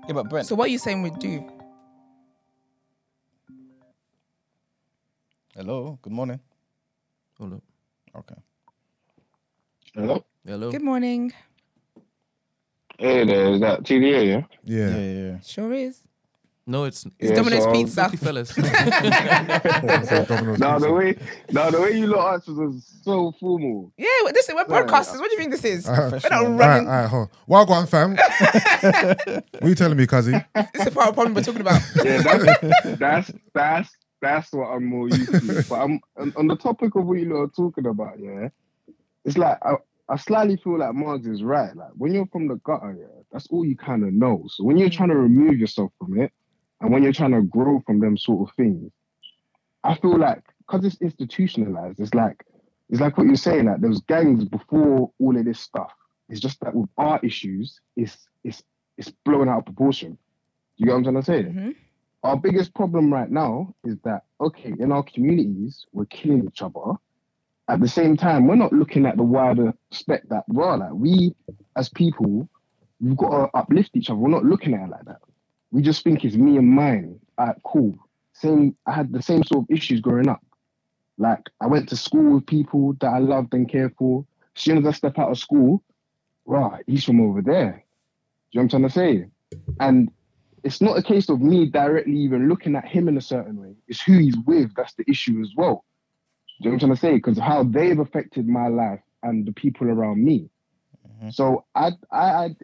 Yeah, 0.07 0.13
but 0.13 0.29
Brent, 0.29 0.47
So 0.47 0.55
what 0.55 0.65
are 0.65 0.71
you 0.71 0.79
saying 0.79 1.01
we 1.03 1.11
do? 1.11 1.41
Hello, 5.55 5.99
good 6.01 6.13
morning. 6.13 6.39
Hold 7.37 7.53
up. 7.53 7.63
Okay. 8.17 8.35
Hello. 9.95 10.23
Hello? 10.45 10.71
Good 10.71 10.81
morning. 10.83 11.33
Hey 12.99 13.25
there, 13.25 13.53
is 13.53 13.61
that 13.61 13.83
TDA, 13.83 14.25
yeah? 14.27 14.41
Yeah, 14.63 14.89
Yeah. 14.89 14.97
yeah. 14.97 15.31
yeah. 15.31 15.39
Sure 15.41 15.73
is. 15.73 15.99
No, 16.65 16.85
it's 16.85 17.05
It's 17.19 17.31
Yeah, 17.31 17.35
Domino's 17.35 17.63
so- 17.63 17.71
Pizza. 17.73 18.09
Fellas. 18.17 18.49
So 18.49 18.61
Domino's 20.27 20.59
No, 20.59 20.79
the 20.79 20.93
way, 20.93 21.17
no, 21.51 21.69
the 21.71 21.81
way 21.81 21.91
you 21.97 22.07
lot 22.07 22.35
answers 22.35 22.55
was 22.55 22.85
so 23.03 23.33
formal. 23.37 23.91
Yeah, 23.97 24.07
well, 24.23 24.31
this 24.31 24.47
we're 24.47 24.55
Right. 24.65 24.87
broadcasters. 24.87 25.19
What 25.19 25.29
do 25.29 25.35
you 25.35 25.39
think 25.39 25.51
this 25.51 25.65
is? 25.65 25.89
Uh, 25.89 26.09
We're 26.23 26.29
not 26.29 26.31
All 26.31 26.49
right, 26.51 26.59
running. 26.67 26.87
all 26.87 26.93
right, 26.93 27.07
hold 27.09 27.21
on. 27.23 27.29
Well, 27.47 27.65
go 27.65 27.73
on, 27.73 27.87
fam. 27.87 28.15
what 28.81 29.61
are 29.63 29.67
you 29.67 29.75
telling 29.75 29.97
me, 29.97 30.07
Kazi? 30.07 30.31
This 30.73 30.87
is 30.87 30.93
part 30.93 31.09
of 31.09 31.15
the 31.15 31.21
problem 31.21 31.33
we're 31.33 31.43
talking 31.43 31.61
about. 31.61 31.81
Yeah, 32.03 32.21
that's 32.21 32.97
that's 32.97 33.31
that's 33.53 33.89
that's 34.23 34.51
what 34.51 34.67
I'm 34.67 34.85
more 34.85 35.07
used 35.07 35.31
to. 35.31 35.65
But 35.69 35.75
I'm 35.81 35.99
on, 36.17 36.33
on 36.35 36.47
the 36.47 36.55
topic 36.55 36.95
of 36.95 37.05
what 37.05 37.19
you 37.19 37.33
lot 37.33 37.41
are 37.43 37.47
talking 37.47 37.85
about. 37.85 38.19
Yeah, 38.19 38.49
it's 39.25 39.37
like 39.37 39.57
I, 39.63 39.75
I 40.09 40.17
slightly 40.17 40.57
feel 40.57 40.79
like 40.79 40.91
Margs 40.91 41.27
is 41.31 41.43
right. 41.43 41.75
Like 41.75 41.91
when 41.95 42.13
you're 42.13 42.27
from 42.27 42.47
the 42.47 42.55
gutter, 42.63 42.95
yeah, 42.99 43.21
that's 43.31 43.47
all 43.47 43.65
you 43.65 43.75
kind 43.75 44.03
of 44.03 44.13
know. 44.13 44.45
So 44.49 44.63
when 44.63 44.77
you're 44.77 44.89
trying 44.89 45.09
to 45.09 45.15
remove 45.17 45.57
yourself 45.59 45.91
from 45.99 46.19
it, 46.19 46.31
and 46.81 46.91
when 46.91 47.03
you're 47.03 47.13
trying 47.13 47.31
to 47.31 47.41
grow 47.41 47.81
from 47.85 47.99
them 47.99 48.17
sort 48.17 48.49
of 48.49 48.55
things, 48.55 48.91
I 49.83 49.95
feel 49.95 50.17
like 50.17 50.43
because 50.59 50.85
it's 50.85 51.01
institutionalized, 51.01 51.99
it's 51.99 52.13
like 52.13 52.43
it's 52.89 53.01
like 53.01 53.17
what 53.17 53.27
you're 53.27 53.35
saying. 53.35 53.65
Like 53.65 53.81
there 53.81 53.89
was 53.89 54.01
gangs 54.01 54.45
before 54.45 55.11
all 55.19 55.37
of 55.37 55.45
this 55.45 55.59
stuff. 55.59 55.91
It's 56.29 56.39
just 56.39 56.59
that 56.61 56.73
with 56.73 56.89
our 56.97 57.19
issues, 57.23 57.79
it's 57.95 58.17
it's 58.43 58.63
it's 58.97 59.11
blown 59.25 59.49
out 59.49 59.59
of 59.59 59.65
proportion. 59.65 60.17
You 60.77 60.85
get 60.85 60.91
what 60.93 60.97
I'm 60.99 61.03
trying 61.03 61.15
to 61.15 61.23
say? 61.23 61.43
Mhm. 61.43 61.75
Our 62.23 62.37
biggest 62.37 62.73
problem 62.73 63.11
right 63.11 63.29
now 63.29 63.73
is 63.83 63.97
that 64.03 64.23
okay, 64.39 64.73
in 64.79 64.91
our 64.91 65.03
communities, 65.03 65.85
we're 65.91 66.05
killing 66.05 66.45
each 66.47 66.61
other. 66.61 66.93
At 67.69 67.79
the 67.79 67.87
same 67.87 68.17
time, 68.17 68.47
we're 68.47 68.55
not 68.55 68.73
looking 68.73 69.05
at 69.05 69.17
the 69.17 69.23
wider 69.23 69.73
spec 69.91 70.27
that 70.29 70.43
well, 70.47 70.77
like 70.77 70.93
we 70.93 71.35
as 71.75 71.89
people, 71.89 72.47
we've 72.99 73.17
got 73.17 73.29
to 73.29 73.57
uplift 73.57 73.91
each 73.95 74.09
other. 74.09 74.19
We're 74.19 74.29
not 74.29 74.45
looking 74.45 74.73
at 74.73 74.81
it 74.81 74.89
like 74.89 75.05
that. 75.05 75.19
We 75.71 75.81
just 75.81 76.03
think 76.03 76.23
it's 76.23 76.35
me 76.35 76.57
and 76.57 76.69
mine. 76.69 77.19
Alright, 77.39 77.57
cool. 77.63 77.95
Same. 78.33 78.75
I 78.85 78.91
had 78.91 79.11
the 79.11 79.21
same 79.21 79.43
sort 79.43 79.63
of 79.63 79.75
issues 79.75 80.01
growing 80.01 80.29
up. 80.29 80.43
Like 81.17 81.49
I 81.61 81.67
went 81.67 81.89
to 81.89 81.95
school 81.95 82.35
with 82.35 82.45
people 82.45 82.93
that 82.99 83.07
I 83.07 83.19
loved 83.19 83.53
and 83.53 83.69
cared 83.69 83.95
for. 83.97 84.25
As 84.55 84.61
soon 84.61 84.77
as 84.77 84.85
I 84.85 84.91
step 84.91 85.17
out 85.17 85.31
of 85.31 85.37
school, 85.37 85.83
right, 86.45 86.83
he's 86.85 87.03
from 87.03 87.21
over 87.21 87.41
there. 87.41 87.83
Do 88.51 88.59
you 88.59 88.59
know 88.59 88.61
what 88.61 88.61
I'm 88.61 88.69
trying 88.69 88.83
to 88.83 88.89
say? 88.89 89.25
And 89.79 90.11
it's 90.63 90.81
not 90.81 90.97
a 90.97 91.03
case 91.03 91.29
of 91.29 91.41
me 91.41 91.65
directly 91.65 92.17
even 92.17 92.47
looking 92.47 92.75
at 92.75 92.87
him 92.87 93.07
in 93.07 93.17
a 93.17 93.21
certain 93.21 93.57
way. 93.61 93.75
It's 93.87 94.01
who 94.01 94.17
he's 94.17 94.37
with 94.45 94.73
that's 94.75 94.93
the 94.93 95.03
issue 95.09 95.41
as 95.41 95.51
well. 95.55 95.83
Do 96.61 96.69
you 96.69 96.71
know 96.71 96.75
what 96.75 96.83
I'm 96.83 96.87
trying 96.87 96.95
to 96.95 97.01
say? 97.01 97.13
Because 97.15 97.37
how 97.37 97.63
they've 97.63 97.99
affected 97.99 98.47
my 98.47 98.67
life 98.67 99.01
and 99.23 99.45
the 99.45 99.51
people 99.51 99.87
around 99.89 100.23
me. 100.23 100.49
Mm-hmm. 101.07 101.29
So 101.31 101.65
I, 101.75 101.91
I, 102.11 102.17
I, 102.21 102.55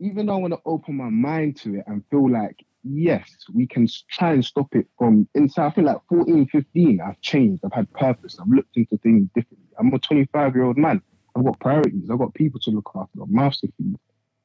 even 0.00 0.26
though 0.26 0.34
I 0.34 0.38
want 0.38 0.54
to 0.54 0.60
open 0.64 0.96
my 0.96 1.10
mind 1.10 1.56
to 1.58 1.76
it 1.76 1.84
and 1.86 2.02
feel 2.10 2.30
like 2.30 2.64
yes, 2.82 3.28
we 3.54 3.66
can 3.66 3.88
try 4.10 4.32
and 4.32 4.44
stop 4.44 4.74
it 4.74 4.86
from 4.96 5.28
inside. 5.34 5.66
I 5.66 5.70
feel 5.70 5.84
like 5.84 5.98
14, 6.08 6.46
15, 6.46 7.00
I've 7.00 7.20
changed. 7.20 7.64
I've 7.64 7.72
had 7.72 7.92
purpose. 7.92 8.38
I've 8.40 8.48
looked 8.48 8.76
into 8.76 8.96
things 8.98 9.28
differently. 9.34 9.68
I'm 9.78 9.92
a 9.92 9.98
25 9.98 10.54
year 10.54 10.64
old 10.64 10.78
man. 10.78 11.02
I've 11.36 11.44
got 11.44 11.60
priorities. 11.60 12.10
I've 12.10 12.18
got 12.18 12.34
people 12.34 12.58
to 12.60 12.70
look 12.70 12.90
after. 12.96 13.22
I've 13.22 13.30
mouths 13.30 13.60
to 13.60 13.72
feed. 13.78 13.96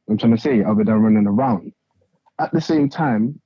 I'm 0.10 0.18
trying 0.18 0.36
to 0.36 0.42
say, 0.42 0.64
other 0.64 0.84
than 0.84 1.02
running 1.02 1.28
around 1.28 1.72
at 2.40 2.52
the 2.52 2.62
same 2.62 2.90
time, 2.90 3.40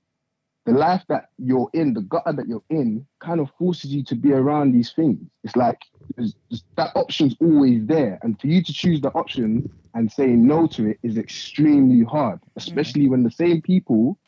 the 0.65 0.73
life 0.73 1.03
that 1.07 1.29
you're 1.37 1.69
in, 1.73 1.93
the 1.93 2.01
gutter 2.01 2.33
that 2.33 2.47
you're 2.47 2.63
in, 2.69 3.05
kind 3.21 3.39
of 3.39 3.49
forces 3.57 3.89
you 3.93 4.03
to 4.03 4.15
be 4.15 4.33
around 4.33 4.73
these 4.73 4.91
things. 4.91 5.17
It's 5.43 5.55
like 5.55 5.79
there's, 6.17 6.35
there's- 6.49 6.63
that 6.75 6.91
option's 6.95 7.35
always 7.39 7.85
there, 7.85 8.19
and 8.21 8.39
for 8.39 8.47
you 8.47 8.61
to 8.63 8.73
choose 8.73 8.99
the 9.01 9.09
option 9.11 9.69
and 9.93 10.11
say 10.11 10.27
no 10.27 10.67
to 10.67 10.87
it 10.89 10.99
is 11.03 11.17
extremely 11.17 12.03
hard, 12.03 12.39
mm. 12.41 12.47
especially 12.57 13.07
when 13.07 13.23
the 13.23 13.31
same 13.31 13.61
people, 13.61 14.19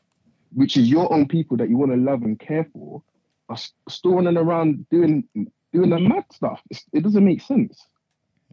which 0.53 0.77
is 0.77 0.90
your 0.90 1.11
own 1.14 1.27
people 1.27 1.57
that 1.57 1.69
you 1.69 1.77
want 1.77 1.91
to 1.91 1.98
love 1.98 2.22
and 2.23 2.40
care 2.40 2.65
for, 2.73 3.03
are 3.49 3.56
s- 3.56 3.73
still 3.90 4.15
running 4.15 4.38
around 4.38 4.88
doing 4.90 5.27
doing 5.73 5.90
the 5.91 5.99
mad 5.99 6.23
stuff. 6.31 6.61
It's, 6.72 6.86
it 6.94 7.03
doesn't 7.03 7.23
make 7.23 7.41
sense. 7.41 7.86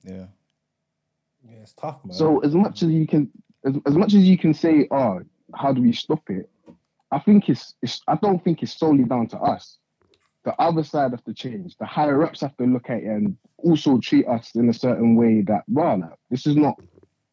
Yeah. 0.04 0.26
Yeah, 1.48 1.56
it's 1.62 1.72
tough, 1.72 2.04
man. 2.04 2.14
So 2.14 2.40
as 2.40 2.54
much 2.54 2.82
as 2.82 2.90
you 2.90 3.06
can, 3.06 3.30
as, 3.64 3.74
as 3.86 3.94
much 3.94 4.12
as 4.14 4.24
you 4.24 4.36
can 4.36 4.52
say, 4.52 4.86
oh, 4.90 5.20
how 5.54 5.72
do 5.72 5.82
we 5.82 5.92
stop 5.92 6.22
it? 6.30 6.48
I 7.10 7.18
think 7.20 7.48
it's, 7.48 7.74
it's, 7.82 8.02
I 8.08 8.16
don't 8.16 8.42
think 8.42 8.62
it's 8.62 8.76
solely 8.76 9.04
down 9.04 9.28
to 9.28 9.38
us. 9.38 9.78
The 10.44 10.54
other 10.60 10.84
side 10.84 11.10
have 11.12 11.24
to 11.24 11.34
change. 11.34 11.76
The 11.76 11.86
higher 11.86 12.22
ups 12.22 12.40
have 12.40 12.56
to 12.58 12.64
look 12.64 12.88
at 12.88 12.98
it 12.98 13.04
and 13.06 13.36
also 13.58 13.98
treat 13.98 14.26
us 14.26 14.54
in 14.54 14.68
a 14.68 14.72
certain 14.72 15.16
way 15.16 15.42
that, 15.42 15.62
well, 15.68 15.98
like, 16.00 16.10
this 16.30 16.46
is 16.46 16.56
not. 16.56 16.76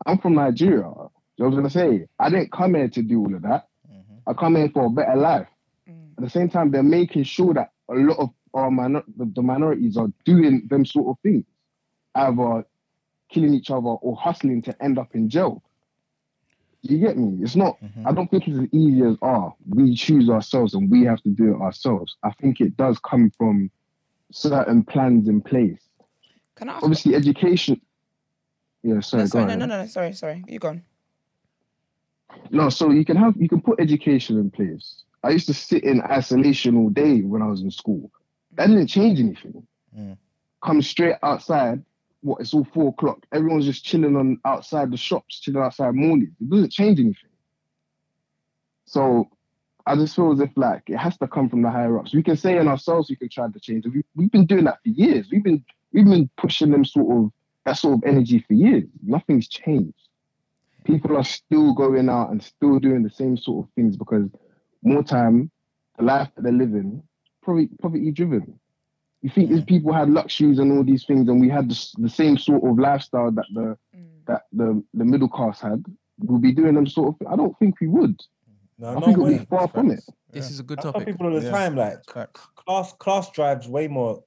I'm 0.06 0.18
from 0.18 0.36
Nigeria. 0.36 0.84
Know 0.84 1.10
what 1.38 1.48
I'm 1.48 1.56
gonna 1.56 1.70
say? 1.70 2.08
I 2.20 2.30
didn't 2.30 2.52
come 2.52 2.76
here 2.76 2.90
to 2.90 3.02
do 3.02 3.20
all 3.20 3.36
of 3.36 3.42
that. 3.44 3.68
Mm-hmm. 3.92 4.30
I 4.30 4.34
come 4.34 4.56
here 4.56 4.70
for 4.70 4.86
a 4.86 4.90
better 4.90 5.16
life. 5.16 5.48
Mm. 5.90 6.12
At 6.18 6.24
the 6.24 6.30
same 6.30 6.50
time, 6.50 6.72
they're 6.72 6.84
making 6.84 7.24
sure 7.24 7.54
that 7.54 7.72
a 7.90 7.96
lot 7.96 8.20
of 8.20 8.30
our 8.54 8.72
minor- 8.72 9.04
the, 9.18 9.26
the 9.26 9.42
minorities 9.42 9.98
are 9.98 10.10
doing 10.26 10.68
them 10.68 10.86
sort 10.86 11.08
of 11.08 11.20
things, 11.22 11.46
either 12.16 12.66
killing 13.30 13.54
each 13.54 13.72
other 13.72 13.88
or 13.88 14.16
hustling 14.16 14.62
to 14.64 14.84
end 14.84 15.00
up 15.00 15.16
in 15.16 15.30
jail. 15.30 15.64
You 16.84 16.98
get 17.00 17.18
me? 17.18 17.42
It's 17.42 17.56
not. 17.56 17.78
I 18.06 18.12
don't 18.12 18.30
think 18.30 18.48
it's 18.48 18.58
as 18.58 18.68
easy 18.74 19.04
as 19.04 19.16
ah, 19.22 19.52
we 19.70 19.96
choose 19.96 20.30
ourselves 20.30 20.74
and 20.74 20.92
we 20.92 21.04
have 21.06 21.22
to 21.24 21.30
do 21.30 21.56
it 21.56 21.62
ourselves. 21.62 22.18
I 22.24 22.32
think 22.42 22.60
it 22.60 22.76
does 22.76 23.00
come 23.00 23.32
from 23.38 23.72
certain 24.32 24.84
plans 24.84 25.30
in 25.30 25.42
place. 25.42 25.80
Can 26.56 26.70
I 26.70 26.74
ask? 26.74 26.84
Obviously, 26.84 27.16
education. 27.16 27.80
Yeah, 28.84 29.00
sorry, 29.00 29.24
no, 29.24 29.28
go 29.28 29.30
sorry, 29.30 29.44
on. 29.44 29.48
no, 29.48 29.66
no, 29.66 29.66
no, 29.66 29.82
no, 29.84 29.88
sorry, 29.88 30.12
sorry. 30.12 30.44
You 30.46 30.60
gone. 30.60 30.84
No, 32.52 32.70
so 32.70 32.92
you 32.92 33.06
can 33.06 33.16
have 33.16 33.36
you 33.38 33.48
can 33.48 33.62
put 33.62 33.80
education 33.80 34.38
in 34.38 34.52
place. 34.52 35.04
I 35.24 35.30
used 35.30 35.48
to 35.48 35.54
sit 35.54 35.86
in 35.86 36.02
isolation 36.02 36.76
all 36.76 36.90
day 36.90 37.22
when 37.22 37.42
I 37.42 37.48
was 37.48 37.62
in 37.62 37.72
school. 37.72 38.12
That 38.56 38.68
didn't 38.68 38.88
change 38.88 39.22
anything. 39.22 39.66
Mm. 39.98 40.18
Come 40.62 40.82
straight 40.82 41.16
outside. 41.24 41.82
What? 42.24 42.42
It's 42.42 42.54
all 42.54 42.68
four 42.74 42.90
o'clock. 42.90 43.26
Everyone's 43.32 43.66
just 43.66 43.86
chilling 43.86 44.16
on 44.16 44.40
outside 44.46 44.92
the 44.92 44.98
shops, 44.98 45.40
chilling 45.40 45.62
outside 45.62 45.94
morning. 45.94 46.36
It 46.42 46.50
doesn't 46.50 46.72
change 46.72 47.00
anything. 47.00 47.30
So 48.86 49.30
I 49.86 49.96
just 49.96 50.16
feel 50.16 50.32
as 50.32 50.40
if 50.40 50.50
like 50.56 50.84
it 50.88 50.98
has 50.98 51.18
to 51.18 51.28
come 51.28 51.50
from 51.50 51.62
the 51.62 51.70
higher 51.70 51.98
ups. 52.00 52.14
We 52.14 52.24
can 52.24 52.38
say 52.38 52.58
in 52.58 52.68
ourselves 52.68 53.10
we 53.10 53.16
can 53.16 53.30
try 53.30 53.48
to 53.48 53.60
change. 53.60 53.86
We, 53.86 54.04
we've 54.16 54.32
been 54.32 54.46
doing 54.46 54.66
that 54.66 54.80
for 54.84 54.90
years. 54.90 55.28
We've 55.32 55.44
been 55.44 55.64
we've 55.92 56.06
been 56.06 56.30
pushing 56.38 56.72
them 56.72 56.86
sort 56.86 57.16
of 57.16 57.32
that 57.66 57.78
sort 57.78 57.96
of 57.96 58.04
energy 58.06 58.44
for 58.48 58.54
years. 58.54 58.86
Nothing's 59.04 59.48
changed 59.48 60.04
people 60.84 61.18
are 61.18 61.24
still 61.24 61.74
going 61.74 62.10
out 62.10 62.30
and 62.30 62.44
still 62.44 62.80
doing 62.80 63.04
the 63.04 63.10
same 63.10 63.38
sort 63.38 63.66
of 63.66 63.74
things 63.74 63.96
because 63.98 64.30
more 64.84 65.04
time, 65.04 65.50
the 65.98 66.04
life 66.04 66.30
that 66.36 66.44
they're 66.44 66.52
living, 66.52 67.02
probably 67.42 67.68
poverty 67.82 68.12
driven. 68.12 68.60
You 69.24 69.30
think 69.30 69.50
these 69.50 69.64
people 69.64 69.92
had 69.94 70.10
luxuries 70.10 70.60
and 70.60 70.72
all 70.72 70.84
these 70.84 71.06
things, 71.06 71.28
and 71.30 71.40
we 71.40 71.50
had 71.50 71.70
the, 71.70 71.90
the 71.98 72.10
same 72.10 72.38
sort 72.38 72.64
of 72.64 72.78
lifestyle 72.78 73.32
that 73.32 73.46
the 73.54 73.78
mm. 73.96 74.06
that 74.28 74.44
the, 74.52 74.84
the 74.94 75.06
middle 75.06 75.30
class 75.30 75.62
had, 75.62 75.84
we'll 76.20 76.40
be 76.40 76.52
doing 76.52 76.76
them 76.76 76.86
sort 76.86 77.16
of. 77.22 77.28
I 77.28 77.36
don't 77.38 77.58
think 77.58 77.80
we 77.82 77.88
would. 77.88 78.20
no, 78.78 78.90
I 78.90 78.94
no 78.96 79.00
think 79.00 79.14
it'll 79.14 79.26
way. 79.26 79.38
be 79.40 79.46
far 79.46 79.68
from 79.70 79.92
it. 79.92 80.04
This 80.30 80.52
is 80.52 80.60
a 80.60 80.64
good 80.64 80.80
I 80.80 80.82
tell 80.84 80.94
topic. 80.94 81.08
people 81.08 81.28
all 81.28 81.40
the 81.40 81.46
Yeah. 81.46 81.52
time, 81.52 81.76
like 81.76 82.06
class 82.06 82.94
class 83.00 83.32
drives 83.32 83.68
way 83.68 83.88
more 83.88 84.24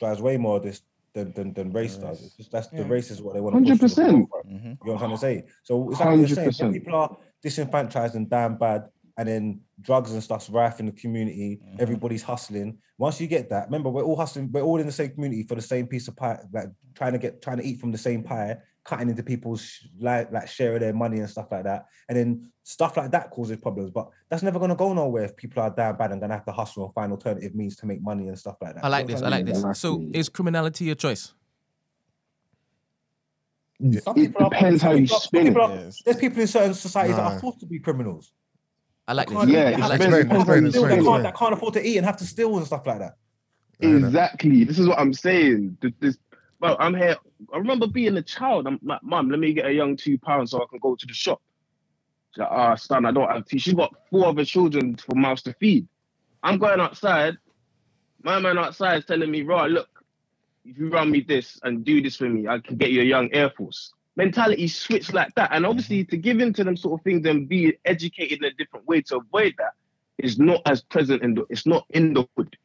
drives 0.00 0.20
way 0.20 0.36
more 0.36 0.58
this 0.58 0.82
than 1.14 1.32
than, 1.32 1.52
than 1.52 1.70
race 1.72 1.94
Race. 1.94 2.02
does. 2.04 2.22
It's 2.24 2.36
just 2.36 2.50
that's 2.50 2.68
the 2.68 2.84
race 2.84 3.10
is 3.12 3.22
what 3.22 3.34
they 3.34 3.40
want 3.40 3.54
100%. 3.54 3.96
You 4.06 4.12
know 4.12 4.76
what 4.80 4.92
I'm 4.94 4.98
trying 4.98 5.10
to 5.12 5.18
say? 5.18 5.44
So 5.62 5.90
it's 5.90 6.00
like 6.00 6.18
you're 6.18 6.28
saying, 6.28 6.50
100%. 6.50 6.72
people 6.72 6.94
are 6.96 7.16
disenfranchised 7.42 8.14
and 8.16 8.28
damn 8.28 8.56
bad, 8.56 8.88
and 9.20 9.28
then 9.28 9.60
drugs 9.82 10.12
and 10.12 10.22
stuff's 10.22 10.48
rife 10.48 10.80
in 10.80 10.86
the 10.86 10.92
community. 10.92 11.60
Mhm. 11.62 11.78
Everybody's 11.78 12.22
hustling. 12.22 12.78
Once 12.96 13.20
you 13.20 13.26
get 13.26 13.50
that, 13.50 13.66
remember 13.66 13.90
we're 13.90 14.02
all 14.02 14.16
hustling. 14.16 14.50
We're 14.50 14.62
all 14.62 14.78
in 14.80 14.86
the 14.86 14.92
same 14.92 15.10
community 15.10 15.42
for 15.42 15.56
the 15.56 15.60
same 15.62 15.86
piece 15.86 16.08
of 16.08 16.16
pie, 16.16 16.38
like 16.54 16.68
trying 16.94 17.12
to 17.12 17.18
get 17.18 17.42
trying 17.42 17.58
to 17.58 17.62
eat 17.62 17.78
from 17.80 17.92
the 17.92 17.98
same 17.98 18.22
pie, 18.22 18.56
cutting 18.82 19.10
into 19.10 19.22
people's 19.22 19.78
like 19.98 20.32
like 20.32 20.48
share 20.48 20.72
of 20.74 20.80
their 20.80 20.94
money 20.94 21.18
and 21.18 21.28
stuff 21.28 21.48
like 21.52 21.64
that. 21.64 21.84
And 22.08 22.16
then 22.16 22.50
stuff 22.62 22.96
like 22.96 23.10
that 23.10 23.30
causes 23.30 23.58
problems. 23.58 23.90
But 23.90 24.08
that's 24.30 24.42
never 24.42 24.58
gonna 24.58 24.74
go 24.74 24.94
nowhere 24.94 25.24
if 25.24 25.36
people 25.36 25.62
are 25.62 25.68
damn 25.70 25.98
bad 25.98 26.12
and 26.12 26.20
gonna 26.22 26.32
have 26.32 26.46
to 26.46 26.52
hustle 26.52 26.86
and 26.86 26.94
find 26.94 27.12
alternative 27.12 27.54
means 27.54 27.76
to 27.76 27.86
make 27.86 28.00
money 28.00 28.28
and 28.28 28.38
stuff 28.38 28.56
like 28.62 28.74
that. 28.76 28.84
I 28.84 28.88
like 28.88 29.02
You 29.02 29.08
know 29.08 29.14
this. 29.16 29.22
what 29.22 29.32
I 29.34 29.36
I'm 29.36 29.44
like 29.44 29.54
this. 29.54 29.78
So, 29.80 30.08
is 30.14 30.30
criminality 30.30 30.90
a 30.90 30.94
choice? 30.94 31.34
Some 33.80 34.16
It 34.18 34.26
people 34.26 34.46
are- 34.46 34.50
depends 34.50 34.82
how 34.82 34.92
you 34.92 35.02
people 35.06 35.20
spin 35.20 35.46
people 35.48 35.62
it. 35.64 35.70
are- 35.70 35.90
There's 36.04 36.16
people 36.18 36.40
in 36.42 36.46
certain 36.48 36.74
societies 36.74 37.16
that 37.16 37.32
are 37.32 37.40
forced 37.40 37.60
to 37.60 37.66
be 37.66 37.78
criminals. 37.78 38.32
I 39.08 39.12
like 39.12 39.28
Can't- 39.28 39.46
this. 39.46 39.54
Yeah, 39.54 39.64
they 39.64 39.72
it 39.74 39.80
have 39.80 39.90
to 39.90 39.98
depends- 39.98 40.04
steal, 40.04 40.14
explain, 40.20 40.28
can't- 40.28 40.40
explain, 40.40 40.64
they 40.64 40.88
can't- 40.88 41.00
explain. 41.00 41.22
that 41.22 41.36
can't 41.36 41.52
afford 41.52 41.74
to 41.74 41.86
eat 41.86 41.96
and 41.96 42.06
have 42.06 42.16
to 42.18 42.24
steal 42.26 42.56
and 42.56 42.66
stuff 42.66 42.86
like 42.86 42.98
that. 43.00 43.16
I 43.82 43.86
hear 43.86 43.98
that. 44.00 44.06
Exactly. 44.06 44.64
This 44.64 44.78
is 44.78 44.86
what 44.86 44.98
I'm 44.98 45.12
saying. 45.12 45.76
Th- 45.80 45.94
This, 46.00 46.18
well, 46.60 46.76
I'm 46.78 46.94
here. 46.94 47.16
I 47.52 47.56
remember 47.56 47.86
being 47.86 48.16
a 48.18 48.22
child. 48.22 48.66
I'm 48.66 48.78
like, 48.82 49.02
Mum, 49.02 49.30
let 49.30 49.40
me 49.40 49.52
get 49.52 49.66
a 49.66 49.72
young 49.72 49.96
two 49.96 50.18
pounds 50.18 50.50
so 50.50 50.58
I 50.62 50.66
can 50.70 50.78
go 50.78 50.94
to 50.94 51.06
the 51.06 51.14
shop. 51.14 51.40
She's 52.32 52.40
like, 52.40 52.48
ah, 52.50 52.74
son, 52.76 53.06
I 53.06 53.10
don't 53.10 53.28
have 53.28 53.46
tea. 53.46 53.58
She's 53.58 53.74
got 53.74 53.92
four 54.10 54.26
other 54.26 54.44
children 54.44 54.96
for 54.96 55.16
mouths 55.16 55.42
to 55.44 55.54
feed. 55.54 55.88
I'm 56.42 56.58
going 56.58 56.78
outside. 56.80 57.36
My 58.22 58.38
man 58.38 58.58
outside 58.58 58.98
is 58.98 59.04
telling 59.06 59.30
me, 59.30 59.42
right, 59.42 59.70
look, 59.70 59.88
if 60.64 60.78
you 60.78 60.90
run 60.90 61.10
me 61.10 61.20
this 61.22 61.58
and 61.64 61.84
do 61.84 62.00
this 62.02 62.16
for 62.16 62.28
me, 62.28 62.46
I 62.46 62.58
can 62.60 62.76
get 62.76 62.90
you 62.92 63.00
a 63.00 63.04
young 63.04 63.32
Air 63.32 63.50
Force. 63.50 63.92
Mentality 64.16 64.68
switch 64.68 65.12
like 65.12 65.34
that. 65.34 65.50
And 65.52 65.64
obviously, 65.66 66.04
to 66.04 66.16
give 66.16 66.40
into 66.40 66.64
them 66.64 66.76
sort 66.76 67.00
of 67.00 67.04
things 67.04 67.26
and 67.26 67.48
be 67.48 67.76
educated 67.84 68.38
in 68.38 68.44
a 68.44 68.52
different 68.52 68.86
way 68.86 69.02
to 69.02 69.16
avoid 69.16 69.54
that 69.58 69.72
is 70.18 70.38
not 70.38 70.60
as 70.66 70.82
present 70.82 71.22
in 71.22 71.34
the. 71.34 71.46
It's 71.50 71.66
not 71.66 71.84
in 71.90 72.14
the 72.14 72.26
hood. 72.36 72.56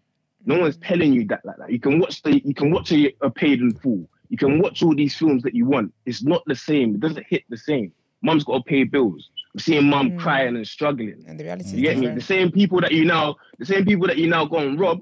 No 0.45 0.59
one's 0.59 0.77
telling 0.77 1.13
you 1.13 1.26
that 1.27 1.45
like 1.45 1.57
that. 1.57 1.72
You 1.72 1.80
can 1.80 1.99
watch 1.99 2.22
the. 2.23 2.39
You 2.45 2.53
can 2.53 2.72
watch 2.72 2.91
a, 2.91 3.15
a 3.22 3.30
paid 3.30 3.59
in 3.61 3.73
full. 3.73 4.07
You 4.30 4.38
can 4.38 4.59
watch 4.59 4.81
all 4.84 4.95
these 4.95 5.15
films 5.15 5.43
that 5.43 5.53
you 5.53 5.65
want. 5.65 5.93
It's 6.05 6.23
not 6.23 6.43
the 6.45 6.55
same. 6.55 6.95
It 6.95 6.99
doesn't 6.99 7.26
hit 7.27 7.43
the 7.49 7.57
same. 7.57 7.91
Mum's 8.22 8.43
got 8.43 8.57
to 8.57 8.63
pay 8.63 8.84
bills. 8.84 9.30
I'm 9.53 9.59
seeing 9.59 9.88
mum 9.88 10.11
Mm. 10.11 10.17
crying 10.17 10.55
and 10.55 10.67
struggling. 10.67 11.23
And 11.27 11.39
the 11.39 11.43
reality 11.43 11.77
You 11.77 11.81
get 11.84 11.97
me? 11.97 12.07
The 12.07 12.22
same 12.22 12.51
people 12.51 12.81
that 12.81 12.91
you 12.91 13.05
now, 13.05 13.35
the 13.59 13.65
same 13.65 13.85
people 13.85 14.07
that 14.07 14.17
you 14.17 14.27
now 14.27 14.45
go 14.45 14.57
and 14.57 14.80
rob, 14.80 15.01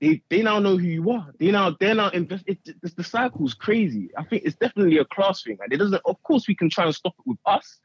they 0.00 0.22
they 0.28 0.42
now 0.42 0.58
know 0.58 0.76
who 0.76 0.86
you 0.86 1.10
are. 1.10 1.28
They 1.38 1.50
now 1.50 1.76
they're 1.78 1.94
now 1.94 2.08
invest. 2.10 2.44
It, 2.46 2.58
it, 2.64 2.96
the 2.96 3.04
cycle's 3.04 3.54
crazy. 3.54 4.10
I 4.16 4.24
think 4.24 4.44
it's 4.44 4.56
definitely 4.56 4.98
a 4.98 5.04
class 5.04 5.42
thing, 5.42 5.58
and 5.62 5.72
it 5.72 5.76
doesn't. 5.76 6.00
Of 6.04 6.22
course, 6.22 6.48
we 6.48 6.54
can 6.54 6.70
try 6.70 6.84
and 6.84 6.94
stop 6.94 7.14
it 7.18 7.26
with 7.26 7.38
us, 7.46 7.78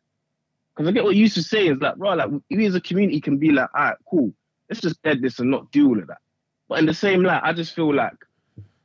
because 0.74 0.88
I 0.88 0.92
get 0.92 1.04
what 1.04 1.16
you 1.16 1.22
used 1.22 1.36
to 1.36 1.44
say 1.44 1.68
is 1.68 1.80
like, 1.80 1.96
right, 1.98 2.18
like 2.18 2.30
we 2.50 2.66
as 2.66 2.76
a 2.76 2.82
community 2.82 3.20
can 3.20 3.38
be 3.38 3.52
like, 3.52 3.70
all 3.76 3.84
right, 3.84 3.98
cool, 4.10 4.34
let's 4.70 4.82
just 4.82 4.98
end 5.04 5.24
this 5.24 5.40
and 5.40 5.52
not 5.52 5.72
deal 5.72 5.90
with 5.90 6.08
that. 6.08 6.20
But 6.68 6.80
in 6.80 6.86
the 6.86 6.94
same 6.94 7.24
light, 7.24 7.42
I 7.44 7.54
just 7.54 7.76
feel 7.76 7.94
like 7.94 8.16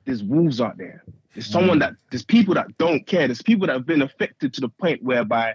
there's 0.05 0.23
wolves 0.23 0.61
out 0.61 0.77
there. 0.77 1.03
There's 1.35 1.49
mm. 1.49 1.53
someone 1.53 1.79
that 1.79 1.95
there's 2.11 2.25
people 2.25 2.55
that 2.55 2.77
don't 2.79 3.07
care. 3.07 3.29
There's 3.29 3.43
people 3.43 3.67
that 3.69 3.73
have 3.75 3.87
been 3.87 4.03
affected 4.03 4.53
to 4.55 4.61
the 4.61 4.69
point 4.69 5.03
whereby 5.03 5.55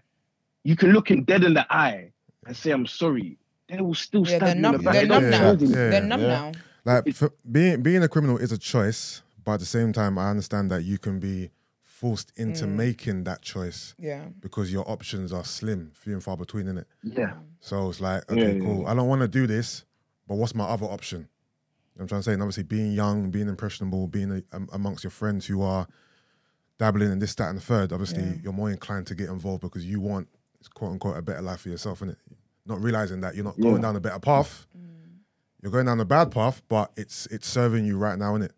you 0.64 0.76
can 0.76 0.92
look 0.92 1.12
him 1.12 1.24
dead 1.24 1.44
in 1.44 1.54
the 1.54 1.72
eye 1.72 2.12
and 2.48 2.56
say, 2.56 2.72
I'm 2.72 2.88
sorry. 2.88 3.38
They 3.68 3.82
will 3.82 3.94
still 3.96 4.22
Yeah, 4.22 4.38
stab 4.38 4.40
they're 4.42 4.50
you 4.50 4.56
in 4.56 4.62
numb. 4.62 4.78
the 4.78 4.84
back. 4.84 4.94
They're 4.94 5.02
They 5.02 5.08
numb 5.08 5.30
now. 5.30 5.52
Yeah, 5.52 5.90
They're 5.90 6.02
numb 6.02 6.22
yeah. 6.22 6.28
now. 6.28 6.52
Like 6.86 7.14
for 7.16 7.32
being 7.52 7.82
being 7.82 8.04
a 8.04 8.08
criminal 8.08 8.38
is 8.38 8.52
a 8.52 8.58
choice, 8.58 9.22
but 9.44 9.54
at 9.56 9.60
the 9.60 9.66
same 9.66 9.92
time, 9.94 10.18
I 10.18 10.30
understand 10.30 10.70
that 10.72 10.84
you 10.84 10.98
can 10.98 11.20
be 11.20 11.50
forced 11.82 12.32
into 12.36 12.66
Mm. 12.66 12.76
making 12.76 13.24
that 13.24 13.42
choice 13.42 13.96
Yeah. 13.98 14.26
because 14.42 14.72
your 14.72 14.90
options 14.90 15.32
are 15.34 15.44
slim, 15.46 15.92
few 15.96 16.14
and 16.14 16.22
far 16.24 16.36
between, 16.38 16.68
in 16.68 16.78
it. 16.78 16.88
Yeah. 17.02 17.36
So 17.62 17.90
it's 17.90 18.02
like, 18.02 18.30
okay, 18.30 18.58
yeah, 18.58 18.64
cool. 18.64 18.82
yeah. 18.84 18.92
I 18.92 18.94
don't 18.94 19.08
want 19.08 19.22
to 19.22 19.28
do 19.30 19.48
this, 19.48 19.86
but 20.28 20.36
what's 20.36 20.54
my 20.54 20.66
other 20.66 20.86
option? 20.86 21.22
You 21.22 22.00
know 22.00 22.04
I'm 22.04 22.08
trying 22.10 22.20
to 22.20 22.24
say, 22.24 22.34
and 22.34 22.42
obviously, 22.42 22.64
being 22.64 22.92
young, 22.92 23.32
being 23.32 23.48
impressionable, 23.48 24.08
being 24.08 24.32
a, 24.32 24.44
um, 24.56 24.68
amongst 24.74 25.04
your 25.06 25.12
friends 25.12 25.46
who 25.46 25.62
are 25.62 25.88
dabbling 26.78 27.12
in 27.12 27.20
this, 27.20 27.34
that, 27.36 27.48
and 27.50 27.58
the 27.58 27.62
third. 27.64 27.94
Obviously, 27.94 28.24
Yeah. 28.24 28.34
you're 28.44 28.54
more 28.54 28.70
inclined 28.70 29.08
to 29.08 29.16
get 29.16 29.30
involved 29.30 29.62
because 29.62 29.86
you 29.86 30.02
want, 30.02 30.28
quote 30.74 30.92
unquote, 30.92 31.18
a 31.18 31.22
better 31.22 31.42
life 31.42 31.62
for 31.62 31.70
yourself, 31.70 32.02
innit? 32.02 32.18
Not 32.66 32.82
realizing 32.82 33.22
that 33.22 33.36
you're 33.36 33.46
not 33.46 33.58
going 33.60 33.76
Yeah. 33.78 33.82
down 33.82 33.96
a 33.96 34.02
better 34.02 34.20
path. 34.20 34.68
You're 35.66 35.72
going 35.72 35.88
down 35.88 36.00
a 36.00 36.06
bad 36.06 36.30
path, 36.30 36.62
but 36.70 36.92
it's 36.96 37.26
it's 37.32 37.48
serving 37.48 37.86
you 37.86 37.98
right 37.98 38.20
now, 38.20 38.34
innit? 38.38 38.52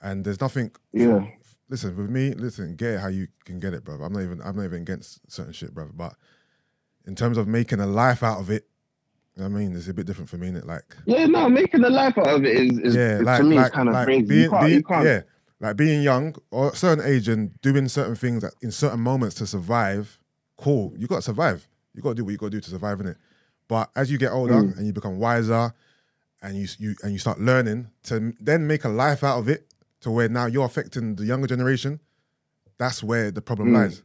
And 0.00 0.24
there's 0.24 0.40
nothing. 0.40 0.72
Yeah. 0.92 1.24
Listen, 1.68 1.96
with 1.96 2.10
me, 2.10 2.34
listen, 2.34 2.74
get 2.74 2.94
it 2.94 2.98
how 3.00 3.06
you 3.06 3.28
can 3.44 3.60
get 3.60 3.74
it, 3.74 3.84
bro. 3.84 3.94
I'm 4.02 4.12
not 4.12 4.22
even 4.22 4.42
I'm 4.42 4.56
not 4.56 4.64
even 4.64 4.82
against 4.82 5.20
certain 5.30 5.52
shit, 5.52 5.72
bro. 5.72 5.90
But 5.94 6.14
in 7.06 7.14
terms 7.14 7.38
of 7.38 7.46
making 7.46 7.78
a 7.78 7.86
life 7.86 8.24
out 8.24 8.40
of 8.40 8.50
it, 8.50 8.66
you 9.36 9.42
know 9.44 9.50
what 9.50 9.56
I 9.56 9.60
mean, 9.60 9.76
it's 9.76 9.86
a 9.86 9.94
bit 9.94 10.04
different 10.04 10.28
for 10.28 10.36
me, 10.36 10.48
innit? 10.50 10.66
Like 10.66 10.96
Yeah, 11.06 11.26
no, 11.26 11.48
making 11.48 11.84
a 11.84 11.88
life 11.90 12.18
out 12.18 12.26
of 12.26 12.44
it 12.44 12.56
is, 12.56 12.76
is 12.80 12.96
yeah, 12.96 13.20
like 13.22 13.38
to 13.38 13.44
me 13.44 13.54
like, 13.54 13.66
is 13.66 13.70
kind 13.70 13.88
of 13.88 13.94
like 13.94 14.06
crazy. 14.06 14.22
being, 14.26 14.50
being 14.50 14.84
yeah, 14.90 15.20
like 15.60 15.76
being 15.76 16.02
young 16.02 16.34
or 16.50 16.72
a 16.72 16.74
certain 16.74 17.04
age 17.06 17.28
and 17.28 17.52
doing 17.62 17.86
certain 17.86 18.16
things 18.16 18.42
that 18.42 18.54
in 18.62 18.72
certain 18.72 18.98
moments 18.98 19.36
to 19.36 19.46
survive. 19.46 20.18
Cool, 20.56 20.92
you 20.98 21.06
got 21.06 21.16
to 21.16 21.22
survive. 21.22 21.68
You 21.94 22.02
got 22.02 22.08
to 22.10 22.14
do 22.16 22.24
what 22.24 22.32
you 22.32 22.36
got 22.36 22.46
to 22.46 22.50
do 22.50 22.60
to 22.62 22.70
survive, 22.70 22.98
in 23.00 23.06
it. 23.06 23.16
But 23.68 23.90
as 23.94 24.10
you 24.10 24.18
get 24.18 24.32
older 24.32 24.54
Mm. 24.54 24.76
and 24.76 24.86
you 24.88 24.92
become 24.92 25.20
wiser, 25.20 25.72
and 26.42 26.56
you 26.56 26.66
you 26.78 26.94
and 27.02 27.12
you 27.12 27.18
start 27.18 27.40
learning 27.40 27.90
to 28.04 28.32
then 28.40 28.66
make 28.66 28.84
a 28.84 28.88
life 28.88 29.22
out 29.24 29.38
of 29.38 29.48
it, 29.48 29.66
to 30.00 30.10
where 30.10 30.28
now 30.28 30.46
you're 30.46 30.66
affecting 30.66 31.16
the 31.16 31.24
younger 31.24 31.46
generation. 31.46 32.00
That's 32.78 33.02
where 33.02 33.30
the 33.30 33.42
problem 33.42 33.68
Mm. 33.68 33.74
lies. 33.74 34.02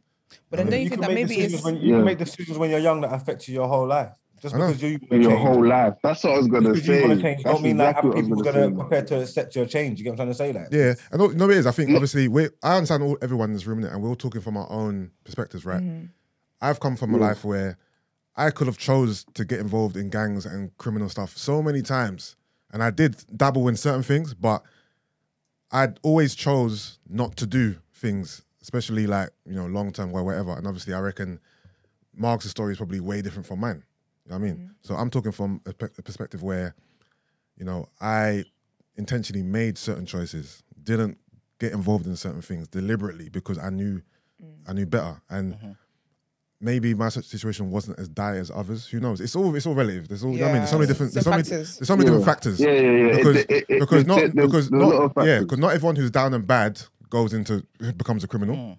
But 0.49 0.57
then 0.57 0.69
don't 0.69 0.81
you 0.81 0.89
can 0.89 0.99
think 0.99 1.07
that 1.07 1.13
maybe 1.15 1.39
it's 1.39 1.63
when 1.63 1.75
you 1.77 1.91
Yeah. 1.91 1.95
can 1.97 2.05
make 2.05 2.17
decisions 2.17 2.57
when 2.57 2.69
you're 2.69 2.79
young 2.79 3.01
that 3.01 3.13
affect 3.13 3.47
you 3.47 3.55
your 3.55 3.67
whole 3.67 3.87
life. 3.87 4.13
Just 4.39 4.53
because 4.53 4.79
you 4.83 4.99
In 5.09 5.23
your 5.23 5.35
whole 5.35 5.65
life. 5.65 5.95
That's 6.03 6.23
what 6.23 6.33
I 6.33 6.37
was 6.37 6.47
gonna 6.47 6.69
because 6.69 6.85
say. 6.85 7.01
want 7.01 7.15
to 7.15 7.21
change, 7.21 7.43
don't 7.43 7.63
mean 7.63 7.77
like 7.77 7.95
exactly 7.97 8.09
other 8.09 8.09
what 8.09 8.17
I 8.17 8.19
was 8.19 8.29
people 8.29 8.43
gonna 8.43 8.69
gonna 8.69 8.83
prepare 8.83 9.01
to 9.05 9.21
accept 9.23 9.55
your 9.55 9.65
change. 9.65 9.97
You 9.97 10.03
get 10.03 10.11
what 10.11 10.19
I'm 10.21 10.27
trying 10.35 10.53
to 10.53 10.53
say? 10.53 10.53
Like, 10.53 10.67
Yeah, 10.71 10.93
I 11.11 11.17
know. 11.17 11.27
No, 11.29 11.49
it 11.49 11.57
is. 11.57 11.65
I 11.65 11.71
think 11.71 11.89
obviously 11.89 12.27
we. 12.27 12.49
I 12.61 12.75
understand 12.75 13.01
all 13.01 13.17
everyone 13.23 13.49
in 13.49 13.53
this 13.55 13.65
room, 13.65 13.83
and 13.83 13.99
we're 14.03 14.09
all 14.09 14.15
talking 14.15 14.41
from 14.41 14.55
our 14.57 14.69
own 14.71 15.09
perspectives, 15.23 15.65
right? 15.65 15.81
I've 16.61 16.79
come 16.79 16.95
from 16.97 17.15
a 17.15 17.17
life 17.17 17.43
where 17.43 17.77
I 18.37 18.51
could 18.51 18.67
have 18.67 18.77
chose 18.77 19.25
to 19.33 19.43
get 19.43 19.59
involved 19.59 19.97
in 19.97 20.09
gangs 20.09 20.45
and 20.45 20.75
criminal 20.77 21.09
stuff 21.09 21.35
so 21.37 21.61
many 21.61 21.81
times, 21.81 22.35
and 22.71 22.83
I 22.83 22.91
did 22.91 23.23
dabble 23.35 23.67
in 23.67 23.75
certain 23.75 24.03
things, 24.03 24.33
but 24.33 24.63
I'd 25.71 25.99
always 26.03 26.35
chose 26.35 26.99
not 27.09 27.35
to 27.37 27.45
do 27.45 27.77
things, 27.93 28.43
especially 28.61 29.07
like 29.07 29.31
you 29.45 29.55
know 29.55 29.65
long 29.65 29.91
term 29.91 30.13
or 30.13 30.23
whatever. 30.23 30.53
And 30.53 30.67
obviously, 30.67 30.93
I 30.93 30.99
reckon 30.99 31.39
Mark's 32.15 32.49
story 32.49 32.73
is 32.73 32.77
probably 32.77 32.99
way 32.99 33.21
different 33.21 33.47
from 33.47 33.59
mine. 33.59 33.83
You 34.25 34.31
know 34.31 34.37
what 34.39 34.45
I 34.45 34.47
mean? 34.47 34.55
Mm-hmm. 34.57 34.71
So 34.81 34.95
I'm 34.95 35.09
talking 35.09 35.31
from 35.31 35.61
a, 35.65 35.73
pe- 35.73 35.87
a 35.97 36.01
perspective 36.01 36.43
where, 36.43 36.75
you 37.55 37.65
know, 37.65 37.87
I 38.01 38.43
intentionally 38.95 39.43
made 39.43 39.77
certain 39.77 40.05
choices, 40.05 40.63
didn't 40.83 41.17
get 41.59 41.71
involved 41.71 42.05
in 42.05 42.15
certain 42.15 42.41
things 42.41 42.67
deliberately 42.67 43.29
because 43.29 43.57
I 43.57 43.69
knew 43.69 44.01
mm. 44.43 44.55
I 44.67 44.73
knew 44.73 44.85
better. 44.85 45.21
And 45.29 45.53
mm-hmm. 45.53 45.71
Maybe 46.59 46.93
my 46.93 47.09
situation 47.09 47.69
wasn't 47.71 47.99
as 47.99 48.09
dire 48.09 48.35
as 48.39 48.49
others. 48.51 48.87
Who 48.87 48.99
knows? 48.99 49.21
It's 49.21 49.35
all 49.35 49.55
it's 49.55 49.65
all 49.65 49.75
relative. 49.75 50.07
There's 50.07 50.23
all 50.23 50.33
you 50.33 50.39
know 50.39 50.45
I 50.45 50.47
mean. 50.49 50.57
There's 50.59 50.69
so 50.71 50.77
many 50.77 50.87
different 50.87 51.13
some 51.13 51.15
there's 51.15 51.25
so 51.25 51.31
many, 51.31 51.43
factors. 51.43 51.77
there's 51.77 51.87
so 51.87 51.95
many 51.95 52.05
different 52.05 52.25
factors. 52.25 52.59
Yeah, 52.59 52.71
yeah, 52.71 52.91
yeah. 52.91 53.15
Because 53.17 53.35
it- 53.37 53.49
it- 53.51 53.67
because 53.79 53.89
there's- 53.89 54.07
not 54.07 54.15
there's- 54.17 54.33
because 54.33 54.69
there's 54.69 55.13
not 55.15 55.25
yeah 55.25 55.39
because 55.39 55.57
not 55.59 55.73
everyone 55.73 55.95
who's 55.95 56.11
down 56.11 56.33
and 56.33 56.45
bad 56.47 56.81
goes 57.09 57.33
into 57.33 57.63
becomes 57.97 58.23
a 58.23 58.27
criminal. 58.27 58.55
Mm. 58.55 58.77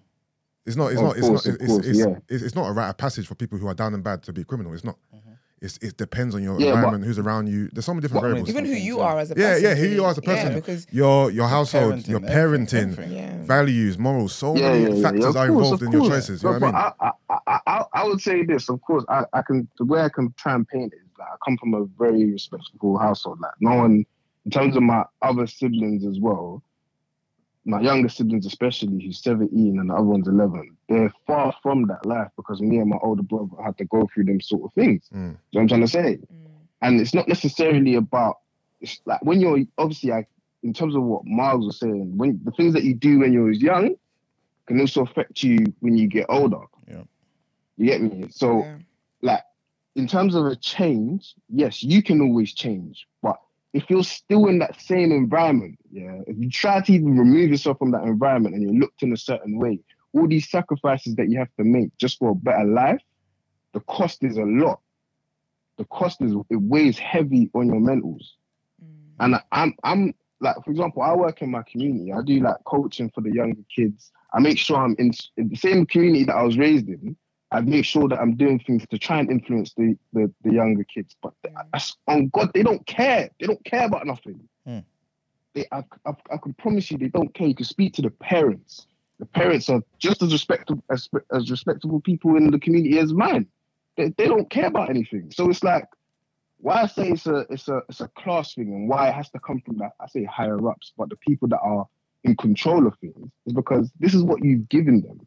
It's 0.65 0.75
not. 0.75 0.91
It's 0.91 0.99
Of 0.99 1.05
not. 1.05 1.17
It's 1.17 1.27
not. 1.27 1.45
It's, 1.47 1.65
course, 1.65 1.85
it's, 1.87 1.99
yeah. 1.99 2.15
it's, 2.27 2.43
it's 2.43 2.55
not 2.55 2.67
a 2.69 2.71
rite 2.73 2.89
of 2.89 2.97
passage 2.97 3.25
for 3.27 3.33
people 3.33 3.57
who 3.57 3.67
are 3.67 3.73
down 3.73 3.93
and 3.95 4.03
bad 4.03 4.21
to 4.23 4.33
be 4.33 4.43
criminal. 4.43 4.73
It's 4.73 4.83
not. 4.83 4.97
Mm-hmm. 5.15 5.28
It's, 5.61 5.77
it 5.81 5.97
depends 5.97 6.35
on 6.35 6.41
your 6.43 6.57
Yeah, 6.59 6.67
but- 6.71 6.75
environment, 6.75 7.03
who's 7.05 7.19
around 7.19 7.47
you. 7.47 7.69
There's 7.73 7.85
so 7.85 7.93
many 7.93 8.01
different 8.01 8.21
But- 8.23 8.27
variables. 8.29 8.49
even 8.49 8.65
who 8.65 8.71
you 8.73 9.01
are 9.01 9.19
as 9.19 9.29
a 9.31 9.33
yeah, 9.35 9.49
person. 9.49 9.63
yeah, 9.63 9.69
yeah, 9.69 9.75
who 9.75 9.87
you 9.87 10.05
are 10.05 10.11
as 10.11 10.17
a 10.17 10.21
person, 10.21 10.47
Yeah, 10.49 10.55
because 10.55 10.87
your 10.91 11.31
your 11.31 11.47
household, 11.49 11.95
parenting, 11.95 12.07
your 12.07 12.19
parenting, 12.21 12.91
everything. 12.93 13.11
yeah. 13.11 13.43
values, 13.43 13.97
morals. 13.97 14.33
So 14.33 14.55
Yeah, 14.55 14.71
many 14.71 14.83
yeah, 14.83 14.89
yeah, 14.89 15.01
factors 15.01 15.21
yeah, 15.23 15.29
of 15.29 15.35
are 15.37 15.47
involved 15.47 15.83
in 15.83 15.91
your 15.91 16.01
course. 16.01 16.13
choices. 16.13 16.43
You 16.43 16.49
know 16.51 16.59
But- 16.59 16.73
what 16.73 16.75
I 16.75 16.91
mean? 17.01 17.11
I, 17.29 17.33
I, 17.47 17.59
I, 17.67 17.83
I 17.93 18.03
would 18.07 18.21
say 18.21 18.43
this, 18.45 18.69
of 18.69 18.81
course. 18.81 19.03
I, 19.09 19.25
I 19.33 19.41
can 19.41 19.67
the 19.77 19.85
way 19.85 20.01
I 20.01 20.09
can 20.09 20.33
try 20.37 20.53
and 20.55 20.65
paint 20.67 20.93
it 20.93 20.97
is 20.97 21.11
that 21.17 21.23
I 21.33 21.35
come 21.45 21.57
from 21.57 21.73
a 21.73 21.85
very 21.97 22.31
respectable 22.31 22.97
household. 22.97 23.39
Like 23.41 23.51
no 23.59 23.75
one, 23.75 24.05
in 24.45 24.51
terms 24.51 24.77
of 24.77 24.83
my 24.83 25.03
other 25.21 25.45
siblings 25.45 26.05
as 26.05 26.19
well, 26.21 26.63
my 27.65 27.81
younger 27.81 28.09
siblings 28.09 28.45
especially, 28.45 29.03
who's 29.03 29.21
17 29.21 29.79
and 29.79 29.89
the 29.89 29.93
other 29.93 30.03
one's 30.03 30.27
11, 30.27 30.75
they're 30.87 31.13
far 31.27 31.53
from 31.61 31.85
that 31.87 32.05
life 32.05 32.29
because 32.35 32.61
me 32.61 32.77
and 32.77 32.89
my 32.89 32.97
older 33.03 33.23
brother 33.23 33.61
had 33.63 33.77
to 33.77 33.85
go 33.85 34.09
through 34.13 34.25
them 34.25 34.41
sort 34.41 34.63
of 34.63 34.73
things. 34.73 35.07
Mm. 35.13 35.17
You 35.17 35.21
know 35.21 35.37
what 35.51 35.61
I'm 35.61 35.67
trying 35.67 35.81
to 35.81 35.87
say? 35.87 36.17
Mm. 36.17 36.49
And 36.81 37.01
it's 37.01 37.13
not 37.13 37.27
necessarily 37.27 37.95
about 37.95 38.37
it's 38.81 39.01
like 39.05 39.21
when 39.23 39.41
you're 39.41 39.59
obviously 39.77 40.13
I 40.13 40.25
in 40.63 40.73
terms 40.73 40.95
of 40.95 41.03
what 41.03 41.25
Miles 41.25 41.65
was 41.65 41.79
saying, 41.79 42.17
when 42.17 42.39
the 42.43 42.51
things 42.51 42.73
that 42.73 42.83
you 42.83 42.93
do 42.93 43.19
when 43.19 43.33
you're 43.33 43.51
young 43.51 43.95
can 44.65 44.79
also 44.79 45.01
affect 45.01 45.43
you 45.43 45.57
when 45.79 45.97
you 45.97 46.07
get 46.07 46.25
older. 46.29 46.61
Yeah. 46.87 47.03
You 47.77 47.85
get 47.85 48.01
me? 48.01 48.27
So 48.29 48.59
Yeah. 48.59 48.77
like 49.21 49.43
in 49.95 50.07
terms 50.07 50.35
of 50.35 50.45
a 50.45 50.55
change, 50.55 51.35
yes, 51.49 51.83
you 51.83 52.01
can 52.01 52.21
always 52.21 52.53
change. 52.53 53.07
But 53.21 53.37
if 53.73 53.89
you're 53.89 54.03
still 54.03 54.47
in 54.47 54.59
that 54.59 54.79
same 54.81 55.11
environment, 55.11 55.77
yeah, 55.91 56.19
if 56.27 56.37
you 56.37 56.49
try 56.49 56.81
to 56.81 56.91
even 56.93 57.17
remove 57.17 57.49
yourself 57.51 57.77
from 57.77 57.91
that 57.91 58.03
environment 58.03 58.55
and 58.55 58.63
you're 58.63 58.79
looked 58.79 59.03
in 59.03 59.13
a 59.13 59.17
certain 59.17 59.59
way, 59.59 59.79
all 60.13 60.27
these 60.27 60.49
sacrifices 60.49 61.15
that 61.15 61.29
you 61.29 61.37
have 61.37 61.53
to 61.57 61.63
make 61.63 61.95
just 61.97 62.17
for 62.17 62.31
a 62.31 62.35
better 62.35 62.65
life, 62.65 63.01
the 63.73 63.79
cost 63.81 64.23
is 64.23 64.37
a 64.37 64.43
lot. 64.43 64.79
The 65.77 65.85
cost 65.85 66.21
is 66.21 66.33
it 66.49 66.61
weighs 66.61 66.97
heavy 66.97 67.49
on 67.53 67.67
your 67.67 67.79
mentals. 67.79 68.23
Mm. 68.83 68.95
And 69.19 69.35
I- 69.35 69.43
I'm 69.51 69.75
I'm 69.83 70.13
like, 70.41 70.55
for 70.63 70.71
example, 70.71 71.01
I 71.01 71.13
work 71.13 71.41
in 71.41 71.51
my 71.51 71.63
community. 71.63 72.11
I 72.11 72.21
do 72.21 72.39
like 72.39 72.57
coaching 72.65 73.11
for 73.13 73.21
the 73.21 73.31
younger 73.31 73.61
kids. 73.73 74.11
I 74.33 74.39
make 74.39 74.57
sure 74.57 74.77
I'm 74.77 74.95
in, 74.97 75.11
in 75.37 75.49
the 75.49 75.55
same 75.55 75.85
community 75.85 76.23
that 76.25 76.35
I 76.35 76.43
was 76.43 76.57
raised 76.57 76.87
in. 76.87 77.15
I 77.51 77.61
make 77.61 77.85
sure 77.85 78.07
that 78.07 78.19
I'm 78.19 78.35
doing 78.35 78.59
things 78.59 78.85
to 78.87 78.97
try 78.97 79.19
and 79.19 79.31
influence 79.31 79.73
the 79.73 79.97
the, 80.13 80.31
the 80.43 80.53
younger 80.53 80.83
kids. 80.83 81.15
But 81.21 81.33
that's 81.71 81.97
on 82.07 82.29
God, 82.29 82.51
they 82.53 82.63
don't 82.63 82.85
care. 82.85 83.29
They 83.39 83.47
don't 83.47 83.63
care 83.65 83.85
about 83.85 84.05
nothing. 84.05 84.39
Hmm. 84.65 84.79
They, 85.53 85.65
I, 85.71 85.83
I, 86.05 86.11
I 86.31 86.37
can 86.37 86.53
promise 86.53 86.91
you, 86.91 86.97
they 86.97 87.07
don't 87.07 87.33
care. 87.33 87.47
You 87.47 87.55
can 87.55 87.65
speak 87.65 87.93
to 87.95 88.01
the 88.01 88.11
parents. 88.11 88.85
The 89.17 89.25
parents 89.25 89.67
are 89.69 89.81
just 89.97 90.21
as 90.21 90.31
respectable 90.31 90.83
as, 90.89 91.09
as 91.33 91.51
respectable 91.51 91.99
people 91.99 92.37
in 92.37 92.51
the 92.51 92.59
community 92.59 92.99
as 92.99 93.13
mine. 93.13 93.47
They, 93.97 94.09
they 94.09 94.27
don't 94.27 94.49
care 94.49 94.67
about 94.67 94.89
anything. 94.89 95.31
So 95.31 95.49
it's 95.49 95.63
like 95.63 95.85
why 96.59 96.83
I 96.83 96.87
say 96.87 97.09
it's 97.09 97.25
a 97.25 97.45
it's 97.49 97.67
a 97.67 97.81
it's 97.89 98.01
a 98.01 98.07
class 98.09 98.53
thing 98.53 98.67
and 98.67 98.87
why 98.87 99.09
it 99.09 99.15
has 99.15 99.29
to 99.31 99.39
come 99.39 99.61
from 99.65 99.77
that 99.79 99.91
I 99.99 100.07
say 100.07 100.23
higher 100.25 100.69
ups, 100.69 100.93
but 100.97 101.09
the 101.09 101.15
people 101.17 101.47
that 101.49 101.59
are 101.59 101.87
in 102.23 102.35
control 102.35 102.85
of 102.85 102.97
things 102.99 103.31
is 103.45 103.53
because 103.53 103.91
this 103.99 104.13
is 104.13 104.23
what 104.23 104.43
you've 104.43 104.67
given 104.69 105.01
them. 105.01 105.25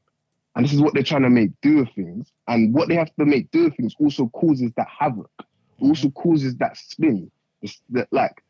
And 0.55 0.65
this 0.65 0.73
is 0.73 0.81
what 0.81 0.95
they're 0.95 1.03
trying 1.03 1.23
to 1.23 1.31
make 1.31 1.51
do 1.63 1.81
of 1.81 1.89
things. 1.95 2.31
And 2.47 2.75
what 2.75 2.89
they 2.89 2.95
have 2.95 3.15
to 3.19 3.25
make 3.25 3.51
do 3.51 3.67
of 3.67 3.75
things 3.77 3.95
also 3.99 4.29
causes 4.29 4.71
that 4.77 4.87
havoc. 4.89 5.31
It 5.39 5.47
also 5.85 6.11
causes 6.11 6.57
that 6.57 6.77
spin. 6.77 7.31
It's 7.63 7.81
that 7.91 8.09
like 8.13 8.43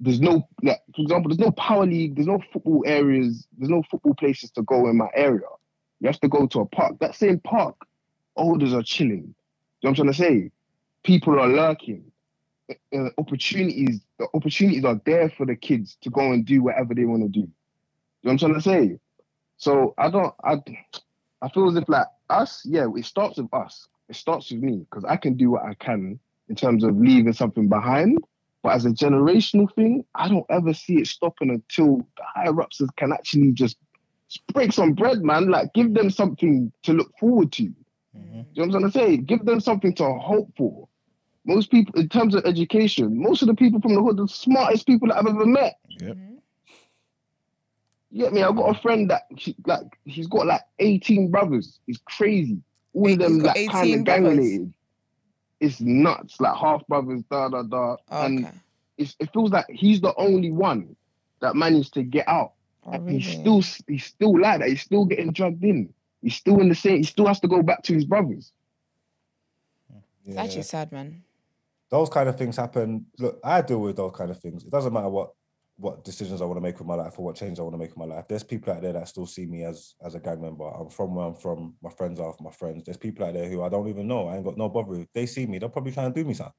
there's 0.00 0.20
no 0.20 0.48
like 0.62 0.80
for 0.94 1.02
example, 1.02 1.28
there's 1.28 1.38
no 1.38 1.52
power 1.52 1.86
league, 1.86 2.16
there's 2.16 2.26
no 2.26 2.42
football 2.52 2.82
areas, 2.86 3.46
there's 3.56 3.70
no 3.70 3.82
football 3.90 4.14
places 4.14 4.50
to 4.52 4.62
go 4.62 4.88
in 4.88 4.96
my 4.96 5.08
area. 5.14 5.46
You 6.00 6.08
have 6.08 6.20
to 6.20 6.28
go 6.28 6.46
to 6.46 6.60
a 6.60 6.66
park. 6.66 6.98
That 6.98 7.14
same 7.14 7.38
park, 7.40 7.76
elders 8.36 8.74
are 8.74 8.82
chilling. 8.82 9.34
You 9.80 9.90
know 9.90 9.90
what 9.90 9.90
I'm 9.90 9.94
trying 9.94 10.08
to 10.08 10.14
say? 10.14 10.50
People 11.02 11.38
are 11.38 11.48
lurking. 11.48 12.04
Uh, 12.94 13.10
opportunities, 13.18 14.00
the 14.18 14.26
opportunities 14.32 14.84
are 14.84 14.98
there 15.04 15.28
for 15.28 15.44
the 15.44 15.54
kids 15.54 15.98
to 16.00 16.08
go 16.08 16.32
and 16.32 16.46
do 16.46 16.62
whatever 16.62 16.94
they 16.94 17.04
want 17.04 17.22
to 17.22 17.28
do. 17.28 17.40
You 17.40 17.46
know 17.46 17.52
what 18.22 18.32
I'm 18.32 18.38
trying 18.38 18.54
to 18.54 18.60
say? 18.62 18.98
So 19.58 19.94
I 19.98 20.10
don't, 20.10 20.34
I, 20.42 20.62
I 21.44 21.48
feel 21.50 21.68
as 21.68 21.76
if 21.76 21.88
like 21.88 22.06
us, 22.30 22.62
yeah, 22.64 22.86
it 22.96 23.04
starts 23.04 23.36
with 23.36 23.52
us. 23.52 23.86
It 24.08 24.16
starts 24.16 24.50
with 24.50 24.62
me 24.62 24.78
because 24.78 25.04
I 25.04 25.16
can 25.16 25.34
do 25.34 25.50
what 25.50 25.64
I 25.64 25.74
can 25.74 26.18
in 26.48 26.56
terms 26.56 26.84
of 26.84 26.96
leaving 26.96 27.34
something 27.34 27.68
behind. 27.68 28.18
But 28.62 28.72
as 28.72 28.86
a 28.86 28.90
generational 28.90 29.72
thing, 29.74 30.04
I 30.14 30.28
don't 30.28 30.46
ever 30.48 30.72
see 30.72 30.94
it 30.94 31.06
stopping 31.06 31.50
until 31.50 31.98
the 32.16 32.22
higher 32.34 32.58
ups 32.62 32.80
can 32.96 33.12
actually 33.12 33.52
just 33.52 33.76
break 34.54 34.72
some 34.72 34.94
bread, 34.94 35.22
man. 35.22 35.50
Like 35.50 35.74
give 35.74 35.92
them 35.92 36.08
something 36.08 36.72
to 36.82 36.94
look 36.94 37.12
forward 37.20 37.52
to. 37.52 37.64
Mm-hmm. 37.64 38.40
You 38.54 38.66
know 38.66 38.66
what 38.66 38.66
I'm 38.66 38.70
trying 38.70 38.84
to 38.84 38.98
say? 38.98 39.16
Give 39.18 39.44
them 39.44 39.60
something 39.60 39.94
to 39.96 40.14
hope 40.14 40.50
for. 40.56 40.88
Most 41.44 41.70
people, 41.70 42.00
in 42.00 42.08
terms 42.08 42.34
of 42.34 42.46
education, 42.46 43.20
most 43.20 43.42
of 43.42 43.48
the 43.48 43.54
people 43.54 43.82
from 43.82 43.94
the 43.94 44.00
hood, 44.00 44.18
are 44.18 44.22
the 44.22 44.28
smartest 44.28 44.86
people 44.86 45.08
that 45.08 45.18
I've 45.18 45.26
ever 45.26 45.44
met. 45.44 45.74
Yep. 46.00 46.16
Mm-hmm. 46.16 46.34
You 48.14 48.22
get 48.22 48.32
me? 48.32 48.44
I've 48.44 48.54
got 48.54 48.70
a 48.70 48.74
mm. 48.78 48.82
friend 48.82 49.10
that 49.10 49.22
he, 49.36 49.56
like 49.66 49.98
he's 50.04 50.28
got 50.28 50.46
like 50.46 50.60
18 50.78 51.32
brothers. 51.32 51.80
It's 51.88 51.98
crazy. 52.04 52.62
All 52.94 53.02
Wait, 53.02 53.14
of 53.14 53.18
them 53.18 53.34
he's 53.34 53.42
like 53.42 53.68
kind 53.70 53.92
of 53.92 54.04
gang 54.04 54.22
related. 54.22 54.72
It's 55.58 55.80
nuts. 55.80 56.40
Like 56.40 56.56
half 56.56 56.86
brothers, 56.86 57.24
da 57.28 57.48
da 57.48 57.62
da. 57.64 57.96
Oh, 58.10 58.26
and 58.26 58.46
Okay. 58.46 58.54
it's, 58.98 59.16
it 59.18 59.32
feels 59.32 59.50
like 59.50 59.66
he's 59.68 60.00
the 60.00 60.14
only 60.14 60.52
one 60.52 60.94
that 61.40 61.56
managed 61.56 61.94
to 61.94 62.04
get 62.04 62.28
out. 62.28 62.52
Oh, 62.86 62.92
And 62.92 63.04
really? 63.04 63.18
He's 63.18 63.32
still 63.32 63.62
he's 63.88 64.04
still 64.04 64.40
like 64.40 64.60
that. 64.60 64.68
He's 64.68 64.82
still 64.82 65.06
getting 65.06 65.32
drugged 65.32 65.64
in. 65.64 65.92
He's 66.22 66.36
still 66.36 66.60
in 66.60 66.68
the 66.68 66.76
same. 66.76 66.98
He 66.98 67.02
still 67.02 67.26
has 67.26 67.40
to 67.40 67.48
go 67.48 67.62
back 67.64 67.82
to 67.82 67.94
his 67.94 68.04
brothers. 68.04 68.52
It's 70.24 70.36
Yeah. 70.36 70.42
actually 70.44 70.62
sad, 70.62 70.92
man. 70.92 71.24
those 71.90 72.08
kind 72.10 72.28
of 72.28 72.36
things 72.38 72.56
happen. 72.56 73.06
Look, 73.18 73.40
I 73.44 73.60
deal 73.62 73.80
with 73.80 73.96
those 73.96 74.12
kind 74.14 74.30
of 74.30 74.38
things. 74.40 74.64
It 74.64 74.70
doesn't 74.70 74.92
matter 74.92 75.08
what 75.08 75.34
what 75.76 76.04
decisions 76.04 76.40
I 76.40 76.44
want 76.44 76.56
to 76.56 76.60
make 76.60 76.78
with 76.78 76.86
my 76.86 76.94
life 76.94 77.18
or 77.18 77.24
what 77.24 77.36
change 77.36 77.58
I 77.58 77.62
want 77.62 77.74
to 77.74 77.78
make 77.78 77.90
in 77.90 77.98
my 77.98 78.14
life. 78.14 78.26
There's 78.28 78.44
people 78.44 78.72
out 78.72 78.82
there 78.82 78.92
that 78.92 79.08
still 79.08 79.26
see 79.26 79.46
me 79.46 79.64
as 79.64 79.94
as 80.04 80.14
a 80.14 80.20
gang 80.20 80.40
member. 80.40 80.68
I'm 80.68 80.88
from 80.88 81.14
where 81.14 81.26
I'm 81.26 81.34
from. 81.34 81.74
My 81.82 81.90
friends 81.90 82.20
are 82.20 82.34
my 82.40 82.50
friends. 82.50 82.84
There's 82.84 82.96
people 82.96 83.26
out 83.26 83.34
there 83.34 83.48
who 83.48 83.62
I 83.62 83.68
don't 83.68 83.88
even 83.88 84.06
know. 84.06 84.28
I 84.28 84.36
ain't 84.36 84.44
got 84.44 84.56
no 84.56 84.68
bother 84.68 84.90
with. 84.90 85.08
They 85.14 85.26
see 85.26 85.46
me, 85.46 85.58
they'll 85.58 85.68
probably 85.68 85.92
try 85.92 86.04
and 86.04 86.14
do 86.14 86.24
me 86.24 86.34
something. 86.34 86.54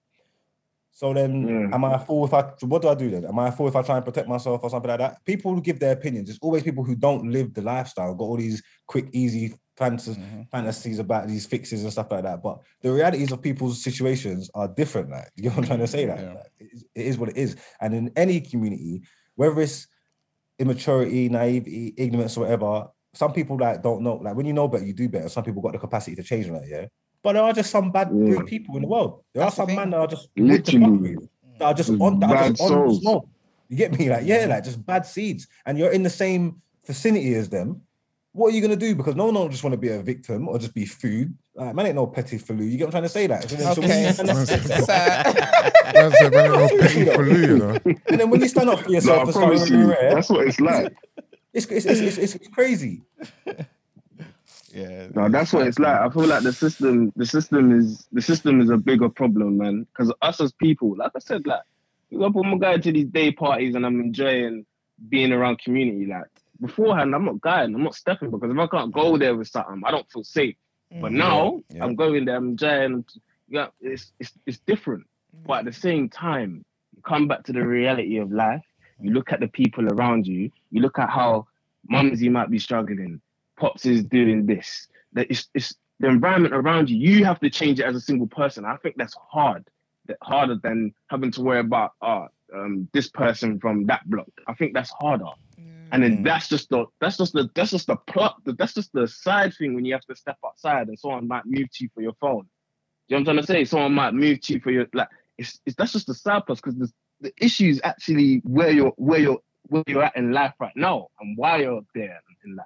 So 0.95 1.13
then, 1.13 1.45
Yeah. 1.45 1.75
am 1.75 1.83
I 1.83 1.95
a 1.95 1.99
fool 1.99 2.23
if 2.23 2.33
I? 2.33 2.41
What 2.61 2.81
do 2.81 2.87
I 2.87 2.95
do 2.95 3.09
then? 3.11 3.25
Am 3.25 3.37
I 3.37 3.49
a 3.49 3.51
fool 3.51 3.67
if 3.67 3.75
I 3.75 3.81
try 3.81 3.97
and 3.97 4.05
protect 4.05 4.29
myself 4.29 4.63
or 4.63 4.69
something 4.69 4.87
like 4.89 4.99
that? 4.99 5.17
People 5.25 5.53
who 5.53 5.61
give 5.61 5.77
their 5.77 5.91
opinions. 5.91 6.29
It's 6.29 6.39
always 6.41 6.63
people 6.63 6.85
who 6.85 6.95
don't 6.95 7.29
live 7.29 7.53
the 7.53 7.61
lifestyle. 7.61 8.15
Got 8.15 8.23
all 8.23 8.37
these 8.37 8.63
quick, 8.87 9.09
easy 9.11 9.53
fantasies, 9.75 10.15
mm-hmm. 10.15 10.43
fantasies 10.49 10.99
about 10.99 11.27
these 11.27 11.45
fixes 11.45 11.83
and 11.83 11.91
stuff 11.91 12.09
like 12.09 12.23
that. 12.23 12.41
But 12.41 12.59
the 12.81 12.93
realities 12.93 13.33
of 13.33 13.41
people's 13.41 13.83
situations 13.83 14.49
are 14.55 14.69
different. 14.69 15.09
Like, 15.09 15.27
you 15.35 15.49
know 15.49 15.55
what 15.57 15.63
I'm 15.63 15.65
trying 15.65 15.79
to 15.79 15.87
say? 15.87 16.07
Like, 16.07 16.21
Yeah. 16.21 16.33
like, 16.35 16.51
it 16.59 16.69
is- 16.71 16.85
it 16.95 17.05
is 17.07 17.17
what 17.17 17.29
it 17.29 17.35
is. 17.37 17.57
And 17.81 17.93
in 17.93 18.11
any 18.15 18.39
community, 18.39 19.01
whether 19.35 19.59
it's 19.59 19.87
immaturity, 20.59 21.27
naivety, 21.27 21.93
ignorance, 21.97 22.37
or 22.37 22.41
whatever, 22.41 22.87
some 23.13 23.33
people 23.33 23.57
like 23.57 23.83
don't 23.83 24.01
know. 24.01 24.15
Like 24.15 24.35
when 24.37 24.45
you 24.45 24.53
know 24.53 24.69
better, 24.69 24.85
you 24.85 24.93
do 24.93 25.09
better. 25.09 25.27
Some 25.27 25.43
people 25.43 25.61
got 25.61 25.73
the 25.73 25.79
capacity 25.79 26.15
to 26.15 26.23
change 26.23 26.47
that, 26.47 26.67
yeah. 26.69 26.85
But 27.25 27.33
there 27.33 27.41
are 27.41 27.53
just 27.53 27.71
some 27.71 27.91
bad 27.91 28.09
Yeah. 28.13 28.35
rude 28.35 28.45
people 28.45 28.75
in 28.75 28.83
the 28.83 28.87
world. 28.87 29.23
There 29.33 29.41
That's 29.43 29.55
are 29.55 29.65
some 29.65 29.65
thing. 29.65 29.77
men 29.77 29.89
that 29.89 29.97
are 29.97 30.05
just 30.05 30.29
good 30.35 30.47
fuck 30.47 30.67
Literally. 30.73 31.15
with, 31.17 31.29
that 31.57 31.65
are 31.65 31.73
just 31.73 31.89
Just 31.89 31.99
on 31.99 32.19
that 32.19 32.29
are 32.29 32.35
bad 32.35 32.49
just 32.55 32.61
on 32.61 32.69
the 32.69 32.75
souls. 32.91 33.01
smoke. 33.01 33.29
You 33.67 33.77
get 33.77 33.97
me? 33.97 34.09
Like, 34.11 34.27
yeah, 34.27 34.45
like 34.45 34.63
just 34.63 34.85
bad 34.85 35.07
seeds. 35.07 35.47
And 35.65 35.75
you're 35.79 35.89
in 35.89 36.03
the 36.03 36.09
same 36.11 36.61
vicinity 36.85 37.33
as 37.33 37.49
them. 37.49 37.81
What 38.33 38.49
are 38.53 38.55
you 38.55 38.61
gonna 38.61 38.75
do? 38.75 38.93
Because 38.93 39.15
no 39.15 39.25
one 39.25 39.33
don't 39.33 39.49
just 39.49 39.63
want 39.63 39.71
to 39.73 39.77
be 39.77 39.89
a 39.89 40.03
victim 40.03 40.47
or 40.47 40.59
just 40.59 40.75
be 40.75 40.85
food. 40.85 41.33
Like, 41.55 41.73
man 41.73 41.87
ain't 41.87 41.95
no 41.95 42.05
petty 42.05 42.37
for 42.37 42.53
You 42.53 42.77
get 42.77 42.85
what 42.85 42.87
I'm 42.89 42.91
trying 42.91 43.03
to 43.03 43.09
say? 43.09 43.25
That. 43.25 43.49
So 43.49 43.55
then- 43.55 43.73
so 43.73 43.81
when 43.81 43.89
you 43.89 43.95
Okay. 43.95 44.11
stand 44.11 44.29
up- 44.29 44.47
So, 44.47 45.93
Man 45.93 46.11
said, 46.11 46.31
no 46.33 46.67
petty 46.79 47.05
for 47.05 47.25
you 47.27 47.57
know. 47.57 47.77
and 48.07 48.19
then 48.19 48.29
when 48.29 48.39
you 48.41 48.47
stand 48.49 48.69
up 48.69 48.81
for 48.81 48.91
yourself 48.91 49.17
I 49.17 49.21
and 49.23 49.59
start 49.59 49.69
you, 49.71 49.87
that's 49.87 50.29
what 50.29 50.47
it's 50.47 50.59
like. 50.59 50.93
it's, 51.53 51.65
it's, 51.65 51.85
it's, 51.87 52.17
it's, 52.19 52.35
it's 52.35 52.47
crazy. 52.49 53.01
Yeah. 54.75 55.07
No, 55.15 55.29
that's 55.29 55.53
what 55.53 55.67
it's 55.67 55.79
like. 55.79 55.97
I 55.97 56.09
feel 56.09 56.27
like 56.27 56.43
the 56.43 56.51
system, 56.51 57.13
the 57.15 57.25
system 57.25 57.71
is 57.79 58.07
the 58.11 58.21
system 58.21 58.59
is 58.59 58.69
a 58.69 58.75
bigger 58.75 59.07
problem, 59.07 59.57
man. 59.57 59.87
Because 59.91 60.13
us 60.21 60.41
as 60.41 60.51
people, 60.51 60.97
like 60.97 61.13
I 61.15 61.19
said, 61.19 61.47
like 61.47 61.61
for 62.09 62.15
example, 62.15 62.43
I'm 62.45 62.59
going 62.59 62.81
to 62.81 62.91
these 62.91 63.05
day 63.05 63.31
parties 63.31 63.73
and 63.73 63.85
I'm 63.85 64.01
enjoying 64.01 64.65
being 65.07 65.31
around 65.31 65.59
community. 65.59 66.05
Like 66.05 66.25
beforehand, 66.59 67.15
I'm 67.15 67.23
not 67.23 67.39
going, 67.39 67.73
I'm 67.73 67.83
not 67.83 67.95
stepping 67.95 68.31
because 68.31 68.51
if 68.51 68.57
I 68.57 68.67
can't 68.67 68.93
go 68.93 69.17
there 69.17 69.33
with 69.33 69.47
something, 69.47 69.81
I 69.85 69.91
don't 69.91 70.11
feel 70.11 70.25
safe. 70.25 70.57
But 70.91 71.11
mm. 71.11 71.15
now 71.15 71.61
Yeah. 71.73 71.85
I'm 71.85 71.95
going 71.95 72.25
there, 72.25 72.35
I'm 72.35 72.49
enjoying. 72.49 73.05
Yeah, 73.47 73.67
it's 73.79 74.11
it's 74.19 74.33
it's 74.45 74.59
different. 74.59 75.05
Mm. 75.37 75.47
But 75.47 75.59
at 75.59 75.65
the 75.65 75.73
same 75.73 76.09
time, 76.09 76.65
you 76.93 77.01
come 77.01 77.29
back 77.29 77.45
to 77.45 77.53
the 77.53 77.65
reality 77.65 78.17
of 78.17 78.29
life. 78.29 78.65
You 78.99 79.11
look 79.11 79.31
at 79.31 79.39
the 79.39 79.47
people 79.47 79.87
around 79.87 80.27
you. 80.27 80.51
You 80.71 80.81
look 80.81 80.99
at 80.99 81.09
how 81.09 81.47
mumsy 81.87 82.27
might 82.27 82.49
be 82.49 82.59
struggling. 82.59 83.21
Pops 83.57 83.85
is 83.85 84.03
doing 84.03 84.45
this. 84.45 84.87
That 85.13 85.27
it's, 85.29 85.47
it's 85.53 85.75
the 85.99 86.07
environment 86.07 86.53
around 86.53 86.89
you. 86.89 86.97
You 86.97 87.25
have 87.25 87.39
to 87.39 87.49
change 87.49 87.79
it 87.79 87.85
as 87.85 87.95
a 87.95 88.01
single 88.01 88.27
person. 88.27 88.65
I 88.65 88.77
think 88.77 88.95
that's 88.97 89.15
hard. 89.31 89.67
That 90.07 90.17
harder 90.21 90.57
than 90.61 90.93
having 91.07 91.31
to 91.31 91.41
worry 91.41 91.59
about 91.59 91.93
uh, 92.01 92.27
um, 92.53 92.87
this 92.93 93.09
person 93.09 93.59
from 93.59 93.85
that 93.87 94.07
block. 94.09 94.29
I 94.47 94.53
think 94.53 94.73
that's 94.73 94.91
harder. 94.91 95.25
And 95.91 96.03
then 96.03 96.23
that's 96.23 96.49
just 96.49 96.69
the 96.69 96.85
that's 96.99 97.17
just 97.17 97.33
the 97.33 97.49
that's 97.55 97.71
just 97.71 97.87
the 97.87 97.95
plot. 97.95 98.41
That's 98.45 98.73
just 98.73 98.91
the 98.91 99.07
side 99.07 99.53
thing 99.53 99.75
when 99.75 99.85
you 99.85 99.93
have 99.93 100.05
to 100.05 100.15
step 100.15 100.37
outside 100.45 100.87
and 100.87 100.99
someone 100.99 101.27
might 101.27 101.45
move 101.45 101.71
to 101.71 101.83
you 101.83 101.89
for 101.93 102.01
your 102.01 102.13
phone. 102.19 102.47
You 103.07 103.15
know 103.15 103.17
what 103.17 103.19
I'm 103.19 103.25
trying 103.25 103.37
to 103.37 103.43
say? 103.45 103.65
Someone 103.65 103.93
might 103.93 104.13
move 104.13 104.41
to 104.41 104.53
you 104.53 104.59
for 104.59 104.71
your 104.71 104.87
like. 104.93 105.07
It's, 105.37 105.59
it's 105.65 105.75
that's 105.75 105.93
just 105.93 106.07
the 106.07 106.13
side 106.13 106.43
plus 106.45 106.59
because 106.59 106.75
the 106.75 106.91
the 107.21 107.33
issue 107.37 107.67
is 107.67 107.79
actually 107.83 108.41
where 108.43 108.71
you're 108.71 108.93
where 108.97 109.19
you're 109.19 109.39
where 109.67 109.83
you're 109.87 110.03
at 110.03 110.15
in 110.17 110.31
life 110.31 110.53
right 110.59 110.75
now 110.75 111.07
and 111.19 111.37
why 111.37 111.57
you're 111.57 111.81
there 111.93 112.21
in 112.45 112.55
life. 112.55 112.65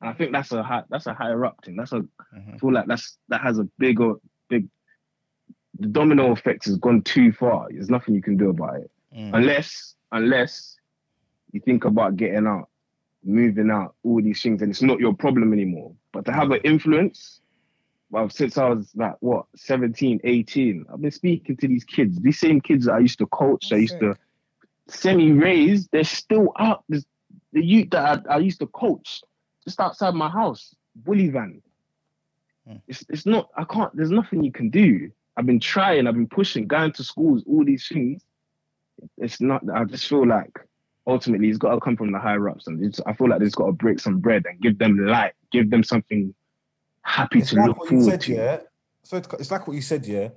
I 0.00 0.12
think 0.12 0.32
that's 0.32 0.52
a 0.52 0.62
high, 0.62 0.84
that's 0.90 1.06
a 1.06 1.14
higher 1.14 1.44
up 1.44 1.56
thing. 1.64 1.76
That's 1.76 1.92
a 1.92 2.04
I 2.54 2.58
feel 2.58 2.72
like 2.72 2.86
that's 2.86 3.18
that 3.28 3.40
has 3.40 3.58
a 3.58 3.64
bigger 3.78 4.14
big. 4.48 4.68
The 5.80 5.88
domino 5.88 6.32
effect 6.32 6.64
has 6.66 6.76
gone 6.76 7.02
too 7.02 7.32
far. 7.32 7.68
There's 7.70 7.90
nothing 7.90 8.14
you 8.14 8.22
can 8.22 8.36
do 8.36 8.50
about 8.50 8.76
it 8.76 8.90
Mm. 9.16 9.30
unless 9.34 9.94
unless 10.12 10.76
you 11.52 11.60
think 11.60 11.86
about 11.86 12.16
getting 12.16 12.46
out, 12.46 12.68
moving 13.24 13.70
out, 13.70 13.94
all 14.04 14.20
these 14.20 14.42
things, 14.42 14.60
and 14.60 14.70
it's 14.70 14.82
not 14.82 15.00
your 15.00 15.14
problem 15.14 15.52
anymore. 15.54 15.94
But 16.12 16.26
to 16.26 16.32
have 16.32 16.50
an 16.50 16.60
influence, 16.62 17.40
well, 18.10 18.28
since 18.28 18.58
I 18.58 18.68
was 18.68 18.90
like 18.94 19.16
what 19.20 19.46
17, 19.56 20.20
18, 20.24 20.84
I've 20.92 21.00
been 21.00 21.10
speaking 21.10 21.56
to 21.56 21.66
these 21.68 21.84
kids, 21.84 22.18
these 22.20 22.38
same 22.38 22.60
kids 22.60 22.84
that 22.84 22.94
I 22.94 22.98
used 22.98 23.18
to 23.20 23.26
coach, 23.26 23.72
I 23.72 23.76
used 23.76 23.98
to 24.00 24.14
semi-raise, 24.88 25.88
they're 25.88 26.04
still 26.04 26.52
out. 26.58 26.84
There's 26.88 27.06
the 27.52 27.64
youth 27.64 27.90
that 27.90 28.24
I, 28.28 28.34
I 28.34 28.38
used 28.38 28.60
to 28.60 28.66
coach 28.66 29.22
just 29.64 29.80
outside 29.80 30.14
my 30.14 30.28
house, 30.28 30.74
bully 30.96 31.28
van. 31.28 31.62
Hmm. 32.66 32.76
It's 32.86 33.04
it's 33.08 33.26
not. 33.26 33.48
I 33.56 33.64
can't. 33.64 33.94
There's 33.96 34.10
nothing 34.10 34.42
you 34.44 34.52
can 34.52 34.70
do. 34.70 35.10
I've 35.36 35.46
been 35.46 35.60
trying. 35.60 36.06
I've 36.06 36.14
been 36.14 36.26
pushing, 36.28 36.66
going 36.66 36.92
to 36.92 37.04
schools, 37.04 37.44
all 37.46 37.64
these 37.64 37.86
things. 37.86 38.22
It's 39.18 39.40
not. 39.40 39.62
I 39.72 39.84
just 39.84 40.06
feel 40.08 40.26
like 40.26 40.58
ultimately 41.06 41.48
it's 41.48 41.58
got 41.58 41.74
to 41.74 41.80
come 41.80 41.96
from 41.96 42.12
the 42.12 42.18
higher 42.18 42.48
ups, 42.48 42.66
and 42.66 42.84
it's, 42.84 43.00
I 43.06 43.12
feel 43.14 43.28
like 43.28 43.38
there's 43.38 43.54
got 43.54 43.66
to 43.66 43.72
break 43.72 43.98
some 44.00 44.18
bread 44.18 44.44
and 44.48 44.60
give 44.60 44.78
them 44.78 44.98
light, 45.06 45.32
give 45.50 45.70
them 45.70 45.82
something 45.82 46.34
happy 47.02 47.38
It's 47.38 47.50
to 47.50 47.56
like 47.56 47.68
look 47.68 47.78
what 47.78 47.90
you 47.90 47.98
forward 47.98 48.10
said, 48.10 48.20
to. 48.22 48.34
yeah. 48.34 48.58
So 49.04 49.16
it's, 49.16 49.28
it's 49.40 49.50
like 49.50 49.66
what 49.66 49.74
you 49.74 49.80
said, 49.82 50.06
yeah. 50.06 50.28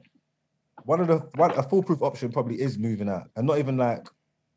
One 0.83 1.01
of 1.01 1.07
the 1.07 1.17
one 1.35 1.51
a 1.51 1.63
foolproof 1.63 2.01
option 2.01 2.31
probably 2.31 2.61
is 2.61 2.77
moving 2.77 3.09
out, 3.09 3.29
and 3.35 3.45
not 3.45 3.59
even 3.59 3.77
like 3.77 4.07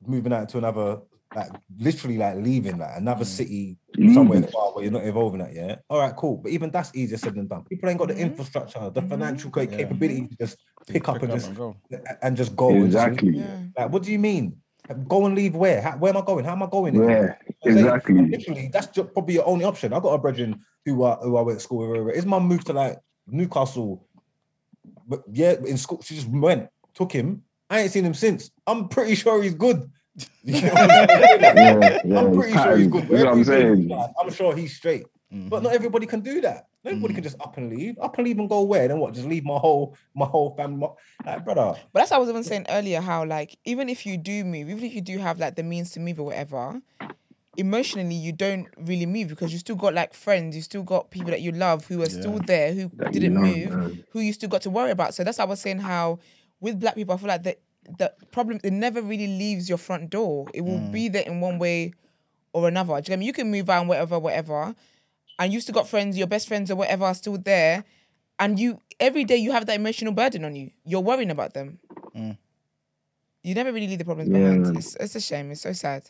moving 0.07 0.33
out 0.33 0.49
to 0.51 0.59
another, 0.59 0.99
like 1.35 1.51
literally 1.79 2.17
like 2.19 2.37
leaving 2.37 2.79
like 2.79 2.97
another 2.97 3.25
city 3.25 3.77
somewhere 4.13 4.39
Leaving. 4.39 4.51
far 4.53 4.73
where 4.73 4.85
you're 4.85 4.93
not 4.93 5.05
involved 5.05 5.35
in 5.35 5.41
that. 5.41 5.55
Yeah. 5.55 5.77
All 5.91 5.99
right, 5.99 6.15
cool. 6.17 6.37
But 6.39 6.53
even 6.53 6.71
that's 6.71 6.95
easier 6.95 7.19
said 7.19 7.35
than 7.35 7.47
done. 7.47 7.65
People 7.65 7.89
ain't 7.89 7.99
got 7.99 8.09
the 8.09 8.15
Mhm. 8.15 8.21
infrastructure, 8.21 8.91
the 8.91 9.03
Mhm. 9.03 9.09
financial 9.09 9.51
ca- 9.51 9.63
Yeah. 9.63 9.77
capability 9.77 10.29
to 10.29 10.37
just 10.37 10.59
pick 10.87 11.09
up 11.09 11.23
and 11.23 11.33
just 11.33 11.55
go. 11.55 11.77
and 12.23 12.37
just 12.37 12.55
go. 12.57 12.71
and 12.71 12.91
just- 12.91 13.07
Exactly. 13.07 13.39
yeah. 13.39 13.61
like, 13.77 13.93
what 13.93 14.03
do 14.03 14.13
you 14.13 14.19
mean? 14.19 14.57
Go 15.09 15.25
and 15.27 15.35
leave 15.35 15.57
where? 15.57 15.81
How, 15.81 15.97
where 15.97 16.11
am 16.15 16.23
I 16.23 16.25
going? 16.27 16.45
How 16.45 16.53
am 16.53 16.63
I 16.63 16.67
going? 16.69 16.95
Yeah, 16.95 17.35
I'm 17.65 17.73
saying, 17.73 17.79
exactly. 17.79 18.15
Literally, 18.29 18.69
that's 18.73 18.89
just 18.89 19.13
probably 19.15 19.35
your 19.35 19.47
only 19.47 19.65
option. 19.65 19.93
I 19.95 20.01
got 20.01 20.13
a 20.13 20.19
brethren 20.19 20.61
who 20.85 21.03
I 21.05 21.15
who 21.17 21.37
I 21.39 21.41
went 21.41 21.59
to 21.59 21.63
school 21.65 22.05
with. 22.05 22.15
His 22.15 22.27
mum 22.27 22.47
moved 22.47 22.67
to 22.67 22.75
like 22.75 22.99
Newcastle, 23.27 24.07
but 25.09 25.23
yeah, 25.33 25.55
in 25.67 25.79
school 25.79 26.03
she 26.03 26.15
just 26.17 26.29
went, 26.29 26.69
took 26.95 27.13
him. 27.13 27.43
I 27.71 27.81
ain't 27.81 27.93
seen 27.93 28.05
him 28.05 28.13
since. 28.15 28.51
I'm 28.67 28.89
pretty 28.89 29.15
sure 29.15 29.43
he's 29.43 29.55
good. 29.55 29.91
You 30.45 30.61
know 30.61 30.69
what 30.69 30.81
I'm 30.81 30.91
saying? 30.91 31.39
Yeah, 31.41 31.99
yeah, 32.05 32.19
I'm 32.21 32.33
pretty 32.33 32.59
sure 32.59 32.77
he's 32.77 32.87
good. 32.89 33.09
That's 33.09 33.23
what 33.25 33.33
I'm 33.33 33.35
Wherever 33.35 33.37
he's 33.39 33.49
in 33.49 33.79
his 33.79 33.89
saying. 33.89 34.15
I'm 34.21 34.31
sure 34.31 34.55
he's 34.57 34.77
straight. 34.77 35.07
Mm-hmm. 35.33 35.49
But 35.49 35.63
not 35.63 35.73
everybody 35.73 36.07
can 36.07 36.21
do 36.21 36.41
that. 36.43 36.69
Not 36.85 36.91
everybody 36.93 37.15
mm-hmm. 37.15 37.15
can 37.17 37.25
just 37.25 37.41
up 37.41 37.57
and 37.57 37.71
leave. 37.71 37.99
Up 38.01 38.17
and 38.19 38.27
leave 38.27 38.39
and 38.39 38.49
go 38.49 38.63
where? 38.63 38.87
Then 38.87 38.99
what? 38.99 39.15
Just 39.15 39.27
leave 39.27 39.45
my 39.45 39.59
whole 39.59 39.97
my 40.15 40.27
whole 40.27 40.55
family. 40.55 40.79
my- 40.79 41.33
Like, 41.33 41.45
brother. 41.45 41.75
But 41.93 42.01
that's 42.01 42.11
what 42.11 42.19
I 42.19 42.21
was 42.21 42.29
even 42.29 42.45
saying 42.45 42.67
earlier. 42.69 43.01
How 43.01 43.25
like 43.25 43.59
even 43.65 43.89
if 43.89 44.07
you 44.07 44.17
do 44.17 44.45
move, 44.45 44.69
even 44.71 44.85
if 44.85 44.95
you 44.95 45.01
do 45.01 45.19
have 45.19 45.39
like 45.39 45.57
the 45.57 45.63
means 45.63 45.91
to 45.93 46.01
move 46.01 46.21
or 46.21 46.27
whatever, 46.27 46.81
emotionally 47.57 48.15
you 48.15 48.33
don't 48.33 48.69
really 48.77 49.07
move 49.07 49.29
because 49.29 49.53
you 49.53 49.59
still 49.59 49.77
got 49.77 49.95
like 49.95 50.15
friends, 50.15 50.55
you 50.55 50.63
still 50.63 50.83
got 50.83 51.11
people 51.11 51.31
that 51.31 51.41
you 51.41 51.53
love 51.53 51.87
who 51.87 52.03
are 52.03 52.09
still 52.11 52.39
there 52.47 52.73
who 52.73 52.91
That 52.95 53.13
didn't 53.13 53.35
love, 53.35 53.45
move, 53.45 53.71
man. 53.71 54.05
who 54.11 54.21
you 54.21 54.33
still 54.33 54.49
got 54.49 54.63
to 54.63 54.71
worry 54.71 54.91
about. 54.91 55.15
So 55.15 55.25
that's 55.25 55.39
why 55.39 55.45
I 55.45 55.49
was 55.49 55.61
saying 55.61 55.79
how 55.79 56.19
with 56.61 56.79
black 56.81 56.95
people, 56.95 57.15
I 57.15 57.19
feel 57.19 57.29
like 57.29 57.43
the 57.43 57.57
the 57.99 58.13
problem 58.31 58.61
it 58.63 58.73
never 58.73 59.03
really 59.03 59.27
leaves 59.27 59.69
your 59.69 59.79
front 59.79 60.11
door. 60.11 60.47
It 60.55 60.63
will 60.63 60.79
mm. 60.79 60.93
be 60.93 61.09
there 61.09 61.23
in 61.23 61.41
one 61.41 61.59
way 61.59 61.93
or 62.53 62.69
another. 62.69 62.95
Do 62.95 62.99
you, 62.99 63.03
get 63.03 63.19
me? 63.19 63.27
you 63.27 63.33
can 63.33 63.51
move 63.51 63.69
on, 63.71 63.89
whatever, 63.89 64.19
whatever, 64.19 64.75
and 65.39 65.53
you 65.53 65.61
still 65.61 65.75
got 65.75 65.89
friends, 65.89 66.17
your 66.17 66.27
best 66.27 66.49
friends 66.49 66.71
or 66.71 66.77
whatever 66.77 67.05
are 67.05 67.15
still 67.15 67.39
there, 67.39 67.85
and 68.39 68.59
you 68.59 68.81
every 69.01 69.25
day 69.25 69.37
you 69.37 69.53
have 69.53 69.67
that 69.67 69.77
emotional 69.77 70.13
burden 70.13 70.45
on 70.45 70.57
you. 70.57 70.71
You're 70.85 71.01
worrying 71.01 71.31
about 71.31 71.55
them. 71.55 71.79
Mm. 72.17 72.39
You 73.43 73.55
never 73.55 73.73
really 73.73 73.89
leave 73.89 73.99
the 73.99 74.05
problems 74.05 74.31
Yeah, 74.31 74.57
behind. 74.57 74.77
It's, 74.79 74.97
it's 74.97 75.15
a 75.17 75.21
shame. 75.21 75.51
It's 75.51 75.61
so 75.61 75.73
sad. 75.73 76.09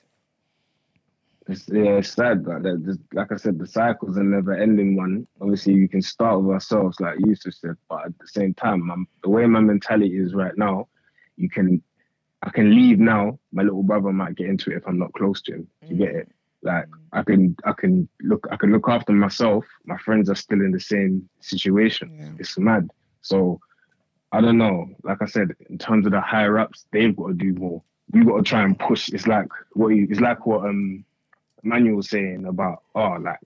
It's, 1.48 1.68
yeah, 1.68 1.98
it's 1.98 2.12
sad. 2.12 2.46
Like, 2.46 2.62
that, 2.62 2.82
just, 2.84 3.00
like 3.12 3.32
I 3.32 3.36
said, 3.36 3.58
the 3.58 3.66
cycle's 3.66 4.16
a 4.16 4.22
never 4.22 4.54
ending 4.54 4.96
one. 4.96 5.26
Obviously, 5.40 5.74
we 5.74 5.88
can 5.88 6.00
start 6.00 6.40
with 6.40 6.54
ourselves, 6.54 7.00
like 7.00 7.16
Yusuf 7.18 7.54
said, 7.54 7.76
but 7.88 8.06
at 8.06 8.18
the 8.18 8.28
same 8.28 8.54
time, 8.54 8.86
my, 8.86 8.96
the 9.22 9.30
way 9.30 9.46
my 9.46 9.60
mentality 9.60 10.16
is 10.16 10.32
right 10.32 10.56
now, 10.56 10.88
you 11.36 11.48
can, 11.48 11.82
I 12.42 12.50
can 12.50 12.74
leave 12.74 12.98
now. 12.98 13.38
My 13.52 13.62
little 13.62 13.82
brother 13.82 14.12
might 14.12 14.36
get 14.36 14.48
into 14.48 14.70
it 14.70 14.76
if 14.78 14.86
I'm 14.86 14.98
not 14.98 15.12
close 15.12 15.40
to 15.42 15.54
him. 15.54 15.68
You 15.86 15.96
get 15.96 16.14
it? 16.14 16.28
Like 16.62 16.86
I 17.12 17.22
can, 17.22 17.56
I 17.64 17.72
can 17.72 18.08
look, 18.22 18.46
I 18.50 18.56
can 18.56 18.72
look 18.72 18.88
after 18.88 19.12
myself. 19.12 19.64
My 19.84 19.98
friends 19.98 20.30
are 20.30 20.34
still 20.34 20.60
in 20.60 20.70
the 20.72 20.80
same 20.80 21.28
situation. 21.40 22.16
Yeah. 22.18 22.30
It's 22.38 22.56
mad. 22.58 22.88
So 23.20 23.60
I 24.32 24.40
don't 24.40 24.58
know. 24.58 24.88
Like 25.02 25.18
I 25.22 25.26
said, 25.26 25.54
in 25.68 25.78
terms 25.78 26.06
of 26.06 26.12
the 26.12 26.20
higher 26.20 26.58
ups, 26.58 26.86
they've 26.92 27.14
got 27.14 27.28
to 27.28 27.34
do 27.34 27.52
more. 27.54 27.82
We 28.10 28.24
got 28.24 28.36
to 28.38 28.42
try 28.42 28.62
and 28.62 28.78
push. 28.78 29.08
It's 29.10 29.26
like 29.26 29.46
what 29.72 29.88
you, 29.88 30.06
it's 30.10 30.20
like 30.20 30.46
what 30.46 30.64
um 30.68 31.04
Emmanuel 31.62 31.96
was 31.96 32.10
saying 32.10 32.44
about 32.46 32.82
oh 32.94 33.16
like 33.20 33.38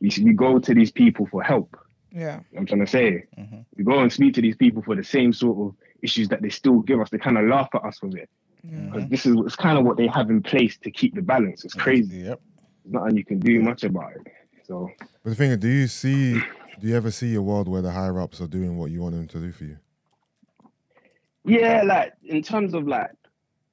we 0.00 0.10
we 0.22 0.32
go 0.32 0.58
to 0.58 0.74
these 0.74 0.90
people 0.92 1.26
for 1.26 1.42
help. 1.42 1.76
Yeah. 2.12 2.40
I'm 2.56 2.66
trying 2.66 2.84
to 2.84 2.90
say 2.90 3.24
Mm-hmm. 3.38 3.58
we 3.76 3.84
go 3.84 3.98
and 4.00 4.12
speak 4.12 4.34
to 4.34 4.42
these 4.42 4.56
people 4.56 4.82
for 4.82 4.94
the 4.94 5.04
same 5.04 5.32
sort 5.32 5.58
of 5.58 5.76
issues 6.04 6.28
that 6.28 6.42
they 6.42 6.50
still 6.50 6.80
give 6.80 7.00
us. 7.00 7.10
They 7.10 7.18
kind 7.18 7.38
of 7.38 7.46
laugh 7.46 7.68
at 7.74 7.84
us 7.84 8.00
with 8.02 8.14
it 8.14 8.28
because 8.62 9.08
this 9.08 9.26
is 9.26 9.36
it's 9.44 9.56
kind 9.56 9.78
of 9.78 9.84
what 9.84 9.96
they 9.96 10.06
have 10.06 10.30
in 10.30 10.42
place 10.42 10.78
to 10.78 10.90
keep 10.90 11.14
the 11.14 11.22
balance. 11.22 11.64
It's 11.64 11.74
crazy. 11.74 12.18
Yep. 12.18 12.40
Nothing 12.86 13.16
you 13.16 13.24
can 13.24 13.40
do 13.40 13.60
much 13.60 13.84
about 13.84 14.12
it. 14.12 14.32
So 14.66 14.90
But 15.22 15.30
the 15.30 15.34
thing 15.34 15.50
is, 15.50 15.58
do 15.58 15.68
you 15.68 15.86
see? 15.88 16.40
Do 16.80 16.88
you 16.88 16.96
ever 16.96 17.10
see 17.10 17.34
a 17.34 17.42
world 17.42 17.68
where 17.68 17.82
the 17.82 17.92
higher 17.92 18.20
ups 18.20 18.40
are 18.40 18.46
doing 18.46 18.76
what 18.76 18.90
you 18.90 19.00
want 19.00 19.14
them 19.14 19.28
to 19.28 19.38
do 19.38 19.52
for 19.52 19.64
you? 19.64 19.78
Yeah, 21.44 21.82
like 21.82 22.14
in 22.24 22.42
terms 22.42 22.74
of 22.74 22.88
like 22.88 23.10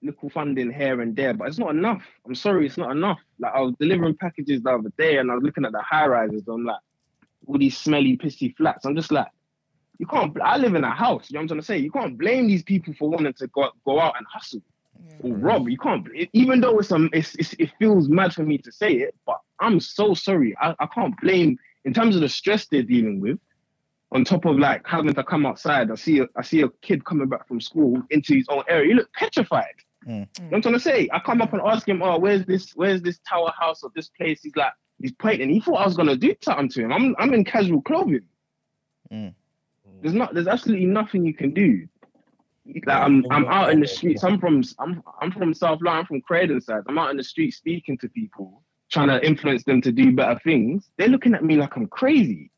little 0.04 0.30
funding 0.30 0.72
here 0.72 1.02
and 1.02 1.16
there, 1.16 1.34
but 1.34 1.48
it's 1.48 1.58
not 1.58 1.72
enough. 1.72 2.04
I'm 2.26 2.36
sorry, 2.36 2.66
it's 2.66 2.78
not 2.78 2.92
enough. 2.92 3.20
Like 3.40 3.54
I 3.54 3.62
was 3.62 3.74
delivering 3.80 4.16
packages 4.16 4.62
the 4.62 4.72
other 4.72 4.92
day 4.98 5.18
and 5.18 5.32
I 5.32 5.36
was 5.36 5.44
looking 5.44 5.66
at 5.66 5.72
the 5.72 5.82
high 5.82 6.08
rises. 6.08 6.44
I'm 6.48 6.66
like, 6.66 6.80
all 7.48 7.58
these 7.58 7.78
smelly, 7.78 8.18
pissy 8.18 8.56
flats. 8.56 8.86
I'm 8.86 8.96
just 8.96 9.12
like, 9.12 9.28
you 10.02 10.08
can't. 10.08 10.36
I 10.42 10.58
live 10.58 10.76
in 10.76 10.84
a 10.84 10.90
house. 10.90 11.30
You 11.30 11.36
know 11.36 11.40
what 11.40 11.44
I'm 11.44 11.48
trying 11.50 11.60
to 11.62 11.66
say? 11.66 11.78
You 11.78 11.92
can't 11.92 12.18
blame 12.18 12.48
these 12.48 12.64
people 12.64 12.94
for 12.98 13.10
wanting 13.10 13.34
to 13.34 13.48
go 13.48 13.70
go 13.86 14.00
out 14.00 14.18
and 14.18 14.26
hustle 14.28 14.62
or 15.24 15.36
rob. 15.36 15.70
You 15.70 15.78
can't. 15.78 16.08
Even 16.34 16.60
though 16.60 16.80
it's 16.80 16.92
um, 16.92 17.10
it's, 17.14 17.36
it's 17.36 17.54
it 17.54 17.70
feels 17.80 18.10
mad 18.10 18.34
for 18.34 18.44
me 18.44 18.58
to 18.58 18.72
say 18.72 18.94
it, 18.94 19.16
but 19.26 19.40
I'm 19.60 19.80
so 19.80 20.14
sorry. 20.14 20.56
I, 20.60 20.76
I 20.80 20.88
can't 20.88 21.16
blame 21.22 21.58
in 21.86 21.94
terms 21.94 22.16
of 22.16 22.22
the 22.22 22.30
stress 22.30 22.66
they're 22.66 22.84
dealing 22.84 23.22
with 23.22 23.40
on 24.12 24.26
top 24.26 24.46
of 24.46 24.58
like 24.58 24.86
having 24.86 25.14
to 25.14 25.24
come 25.24 25.46
outside, 25.46 25.90
I 25.90 25.96
see 25.96 26.20
a, 26.20 26.28
I 26.36 26.42
see 26.42 26.62
a 26.62 26.70
kid 26.82 27.06
coming 27.06 27.30
back 27.30 27.48
from 27.48 27.62
school 27.62 28.02
into 28.10 28.36
his 28.36 28.46
own 28.50 28.64
area. 28.68 28.90
He 28.90 28.94
look 28.94 29.12
petrified. 29.14 29.76
Mm. 30.06 30.10
You 30.10 30.16
know 30.16 30.28
what 30.50 30.56
I'm 30.56 30.62
trying 30.64 30.74
to 30.74 30.80
say? 30.80 31.10
I 31.14 31.20
come 31.20 31.42
up 31.42 31.54
and 31.54 31.62
ask 31.62 31.88
him, 31.88 32.02
"Oh, 32.02 32.18
where's 32.18 32.46
this? 32.46 32.72
Where's 32.76 33.02
this 33.02 33.20
tower 33.28 33.54
house 33.58 33.84
or 33.84 33.92
this 33.96 34.10
place?" 34.10 34.42
He's 34.42 34.56
like, 34.56 34.74
he's 35.00 35.14
pointing. 35.14 35.50
He 35.50 35.62
thought 35.62 35.76
I 35.76 35.86
was 35.86 35.96
gonna 35.96 36.16
do 36.16 36.36
something 36.42 36.70
to 36.70 36.82
him. 36.82 36.92
I'm 36.92 37.16
I'm 37.20 37.34
in 37.34 37.46
casual 37.46 37.82
clothing. 37.82 38.26
Mm. 39.12 39.34
There's 40.02 40.14
not. 40.14 40.34
There's 40.34 40.48
absolutely 40.48 40.86
nothing 40.86 41.26
you 41.26 41.34
can 41.34 41.54
do. 41.54 41.88
Like 42.66 42.88
I'm 42.88 43.26
I'm 43.32 43.46
out 43.46 43.72
in 43.72 43.80
the 43.80 43.88
streets. 43.88 44.24
I'm 44.24 44.40
from 44.40 44.64
I'm 44.80 45.04
I'm 45.20 45.32
from 45.32 45.54
South 45.54 45.80
London. 45.82 46.00
I'm 46.00 46.06
from 46.06 46.22
Croydon 46.22 46.62
side. 46.62 46.84
I'm 46.88 46.98
out 46.98 47.12
in 47.12 47.18
the 47.18 47.24
street 47.24 47.52
speaking 47.52 47.98
to 48.00 48.10
people, 48.10 48.64
trying 48.90 49.08
to 49.08 49.26
influence 49.26 49.64
them 49.64 49.82
to 49.82 49.92
do 49.92 50.12
better 50.12 50.40
things. 50.44 50.90
They're 50.98 51.08
looking 51.08 51.34
at 51.34 51.44
me 51.44 51.56
like 51.56 51.76
I'm 51.76 51.88
crazy. 51.88 52.52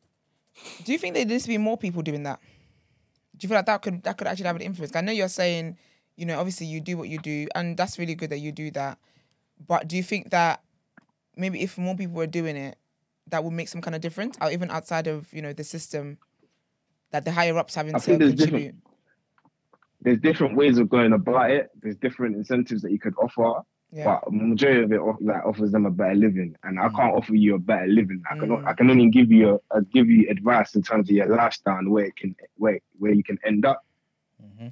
Do 0.84 0.92
you 0.92 0.98
think 0.98 1.16
there 1.16 1.26
needs 1.26 1.44
to 1.44 1.50
be 1.50 1.58
more 1.58 1.78
people 1.78 2.02
doing 2.02 2.24
that? 2.24 2.40
Do 3.38 3.46
you 3.46 3.50
feel 3.50 3.58
like 3.58 3.66
that 3.66 3.82
could 3.82 4.04
that 4.04 4.18
could 4.18 4.28
actually 4.28 4.46
have 4.46 4.56
an 4.56 4.62
influence? 4.62 4.96
I 4.96 5.02
know 5.02 5.12
you're 5.12 5.28
saying, 5.28 5.78
you 6.16 6.26
know, 6.26 6.38
obviously 6.38 6.68
you 6.68 6.80
do 6.80 6.98
what 6.98 7.10
you 7.10 7.18
do, 7.18 7.48
and 7.56 7.76
that's 7.78 7.98
really 7.98 8.16
good 8.16 8.30
that 8.30 8.40
you 8.40 8.52
do 8.52 8.72
that. 8.72 9.00
But 9.66 9.88
do 9.88 9.96
you 9.96 10.04
think 10.04 10.30
that 10.32 10.62
maybe 11.36 11.62
if 11.62 11.78
more 11.78 11.96
people 11.96 12.16
were 12.16 12.28
doing 12.28 12.56
it, 12.56 12.78
that 13.28 13.44
would 13.44 13.54
make 13.54 13.70
some 13.70 13.82
kind 13.82 13.96
of 13.96 14.02
difference, 14.02 14.38
or 14.42 14.52
even 14.52 14.70
outside 14.70 15.08
of 15.08 15.34
you 15.34 15.42
know 15.42 15.54
the 15.54 15.64
system, 15.64 16.18
that 17.14 17.24
the 17.24 17.32
higher 17.32 17.58
ups 17.58 17.76
having 17.76 17.96
I 17.96 18.00
to 18.00 18.04
think 18.04 18.20
there's 18.20 18.32
contribute? 18.36 18.60
different- 18.60 18.84
There's 20.02 20.20
different 20.20 20.58
ways 20.58 20.78
of 20.80 20.90
going 20.90 21.14
about 21.14 21.52
it. 21.52 21.70
There's 21.82 21.96
different 21.96 22.36
incentives 22.36 22.82
that 22.82 22.92
you 22.92 23.00
could 23.00 23.14
offer. 23.18 23.62
Yeah, 23.96 24.20
but 24.24 24.34
majority 24.34 24.82
of 24.82 24.92
it 24.92 24.98
off, 24.98 25.18
like, 25.22 25.46
offers 25.46 25.72
them 25.72 25.86
a 25.86 25.92
better 25.92 26.16
living, 26.16 26.56
and 26.64 26.80
I 26.80 26.90
can't 26.90 27.14
offer 27.14 27.36
you 27.36 27.54
a 27.54 27.60
better 27.60 27.86
living. 27.86 28.24
I 28.30 28.36
can 28.40 28.50
Mm. 28.50 28.66
I 28.68 28.74
can 28.74 28.90
only 28.90 29.08
give 29.12 29.32
you 29.32 29.62
a, 29.72 29.78
a 29.78 29.82
give 29.84 30.10
you 30.10 30.28
advice 30.30 30.74
in 30.76 30.82
terms 30.82 31.10
of 31.12 31.16
your 31.16 31.28
lifestyle 31.28 31.78
and 31.78 31.92
where 31.92 32.06
it 32.06 32.16
can 32.16 32.36
where 32.58 32.80
where 32.98 33.12
you 33.14 33.24
can 33.24 33.38
end 33.46 33.66
up. 33.68 33.86
yeah. 34.60 34.70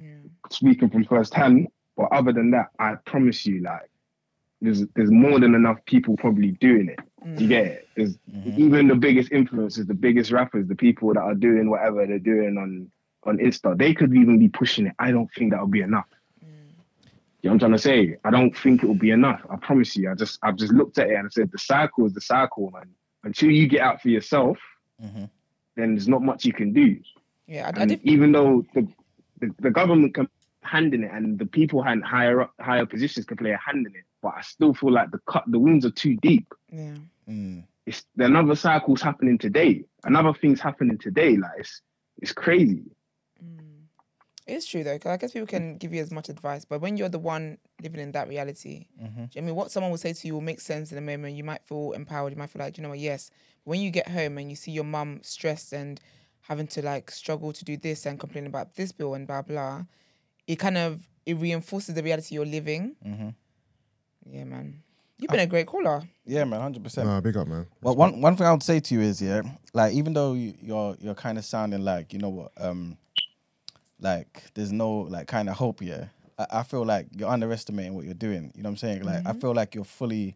Speaking 0.50 0.90
from 0.90 1.04
first 1.04 1.32
hand, 1.34 1.68
but 1.96 2.08
other 2.10 2.32
than 2.32 2.50
that, 2.50 2.70
I 2.80 2.96
promise 3.06 3.46
you, 3.46 3.60
like 3.62 3.88
there's 4.60 4.84
there's 4.96 5.12
more 5.12 5.38
than 5.38 5.54
enough 5.54 5.78
people 5.86 6.16
probably 6.16 6.50
doing 6.66 6.88
it. 6.88 6.98
You 7.24 7.48
get 7.48 7.66
it? 7.66 7.88
There's 7.96 8.18
even 8.56 8.88
the 8.88 8.94
biggest 8.94 9.30
influencers, 9.30 9.86
the 9.86 9.94
biggest 9.94 10.30
rappers, 10.32 10.66
the 10.68 10.74
people 10.74 11.12
that 11.14 11.20
are 11.20 11.34
doing 11.34 11.70
whatever 11.70 12.06
they're 12.06 12.18
doing 12.18 12.58
on 12.58 12.90
on 13.24 13.38
Insta, 13.38 13.78
they 13.78 13.94
could 13.94 14.12
even 14.16 14.38
be 14.38 14.48
pushing 14.48 14.86
it. 14.86 14.94
I 14.98 15.12
don't 15.12 15.30
think 15.34 15.52
that 15.52 15.60
would 15.60 15.70
be 15.70 15.80
enough. 15.82 16.06
Mm. 16.44 16.48
You 17.42 17.50
know 17.50 17.50
what 17.50 17.52
I'm 17.52 17.58
trying 17.60 17.72
to 17.72 17.78
say? 17.78 18.16
I 18.24 18.30
don't 18.30 18.56
think 18.56 18.82
it 18.82 18.86
will 18.86 18.94
be 18.96 19.10
enough. 19.10 19.40
I 19.48 19.56
promise 19.56 19.96
you. 19.96 20.10
I 20.10 20.14
just 20.14 20.40
I've 20.42 20.56
just 20.56 20.72
looked 20.72 20.98
at 20.98 21.08
it 21.08 21.14
and 21.14 21.26
I 21.26 21.30
said 21.30 21.50
the 21.52 21.58
cycle 21.58 22.04
is 22.06 22.14
the 22.14 22.20
cycle, 22.20 22.70
man. 22.72 22.88
Until 23.22 23.50
you 23.52 23.68
get 23.68 23.80
out 23.82 24.02
for 24.02 24.08
yourself, 24.08 24.58
Mhm. 25.00 25.30
then 25.76 25.94
there's 25.94 26.08
not 26.08 26.22
much 26.22 26.44
you 26.44 26.52
can 26.52 26.72
do. 26.72 26.98
yeah. 27.46 27.70
I, 27.76 27.82
I 27.84 28.00
even 28.02 28.32
though 28.32 28.64
the, 28.74 28.88
the 29.40 29.54
the 29.60 29.70
government 29.70 30.14
can 30.14 30.28
hand 30.62 30.94
in 30.94 31.04
it 31.04 31.10
and 31.12 31.38
the 31.38 31.46
people 31.46 31.82
hand 31.82 32.04
higher 32.04 32.42
up 32.42 32.54
higher 32.60 32.86
positions 32.86 33.26
can 33.26 33.36
play 33.36 33.50
a 33.50 33.58
hand 33.58 33.86
in 33.86 33.94
it, 33.94 34.04
but 34.22 34.34
I 34.36 34.42
still 34.42 34.74
feel 34.74 34.92
like 34.92 35.10
the 35.10 35.20
cut 35.28 35.44
the 35.46 35.58
wounds 35.58 35.84
are 35.84 35.90
too 35.90 36.16
deep. 36.16 36.52
yeah. 36.70 36.96
Mm. 37.28 37.64
It's 37.84 38.04
another 38.16 38.54
cycle's 38.54 39.02
happening 39.02 39.38
today. 39.38 39.84
Another 40.04 40.32
thing's 40.32 40.60
happening 40.60 40.98
today. 40.98 41.36
Like 41.36 41.52
it's 41.58 41.82
it's 42.18 42.32
crazy. 42.32 42.84
It's 44.46 44.66
true 44.66 44.82
though, 44.82 44.94
because 44.94 45.10
I 45.12 45.16
guess 45.16 45.32
people 45.32 45.46
can 45.46 45.78
give 45.78 45.94
you 45.94 46.02
as 46.02 46.10
much 46.10 46.28
advice, 46.28 46.64
but 46.64 46.80
when 46.80 46.96
you're 46.96 47.08
the 47.08 47.18
one 47.18 47.58
living 47.80 48.00
in 48.00 48.12
that 48.12 48.28
reality, 48.28 48.86
do 48.98 49.04
you 49.04 49.08
know 49.08 49.12
what 49.22 49.36
I 49.36 49.40
mean, 49.40 49.54
what 49.54 49.70
someone 49.70 49.90
will 49.90 49.98
say 49.98 50.12
to 50.12 50.26
you 50.26 50.34
will 50.34 50.40
make 50.40 50.60
sense 50.60 50.90
in 50.90 50.96
the 50.96 51.00
moment. 51.00 51.36
You 51.36 51.44
might 51.44 51.62
feel 51.64 51.92
empowered. 51.92 52.32
You 52.32 52.38
might 52.38 52.50
feel 52.50 52.60
like, 52.60 52.76
you 52.76 52.82
know 52.82 52.88
what, 52.88 52.98
yes. 52.98 53.30
When 53.64 53.80
you 53.80 53.90
get 53.90 54.08
home 54.08 54.38
and 54.38 54.50
you 54.50 54.56
see 54.56 54.72
your 54.72 54.84
mum 54.84 55.20
stressed 55.22 55.72
and 55.72 56.00
having 56.40 56.66
to 56.68 56.82
like 56.82 57.12
struggle 57.12 57.52
to 57.52 57.64
do 57.64 57.76
this 57.76 58.04
and 58.04 58.18
complain 58.18 58.46
about 58.46 58.74
this 58.74 58.90
bill 58.90 59.14
and 59.14 59.28
blah 59.28 59.42
blah, 59.42 59.84
it 60.46 60.56
kind 60.56 60.78
of 60.78 61.06
it 61.24 61.34
reinforces 61.34 61.94
the 61.94 62.02
reality 62.02 62.34
you're 62.34 62.46
living. 62.46 62.96
Yeah, 64.24 64.44
man. 64.44 64.82
You've 65.18 65.30
been 65.30 65.40
a 65.40 65.46
great 65.46 65.66
caller. 65.66 66.02
Yeah, 66.24 66.42
man, 66.44 66.60
hundred 66.60 66.82
percent. 66.82 67.06
Nah, 67.06 67.20
big 67.20 67.36
up, 67.36 67.46
man. 67.46 67.66
Well, 67.80 67.94
one 67.94 68.20
one 68.20 68.36
thing 68.36 68.46
I 68.46 68.50
would 68.50 68.62
say 68.62 68.80
to 68.80 68.94
you 68.94 69.00
is, 69.00 69.22
yeah, 69.22 69.42
like 69.72 69.92
even 69.94 70.14
though 70.14 70.32
you, 70.32 70.54
you're 70.60 70.96
you're 71.00 71.14
kind 71.14 71.38
of 71.38 71.44
sounding 71.44 71.84
like 71.84 72.12
you 72.12 72.18
know 72.18 72.28
what, 72.28 72.52
um, 72.56 72.96
like 74.00 74.42
there's 74.54 74.72
no 74.72 74.90
like 74.92 75.28
kind 75.28 75.48
of 75.48 75.56
hope, 75.56 75.80
yeah. 75.80 76.06
I, 76.38 76.46
I 76.50 76.62
feel 76.64 76.84
like 76.84 77.06
you're 77.16 77.28
underestimating 77.28 77.94
what 77.94 78.04
you're 78.04 78.14
doing. 78.14 78.52
You 78.56 78.64
know 78.64 78.68
what 78.68 78.72
I'm 78.72 78.76
saying? 78.78 79.04
Like 79.04 79.24
I 79.24 79.32
feel 79.32 79.54
like 79.54 79.76
you're 79.76 79.84
fully 79.84 80.34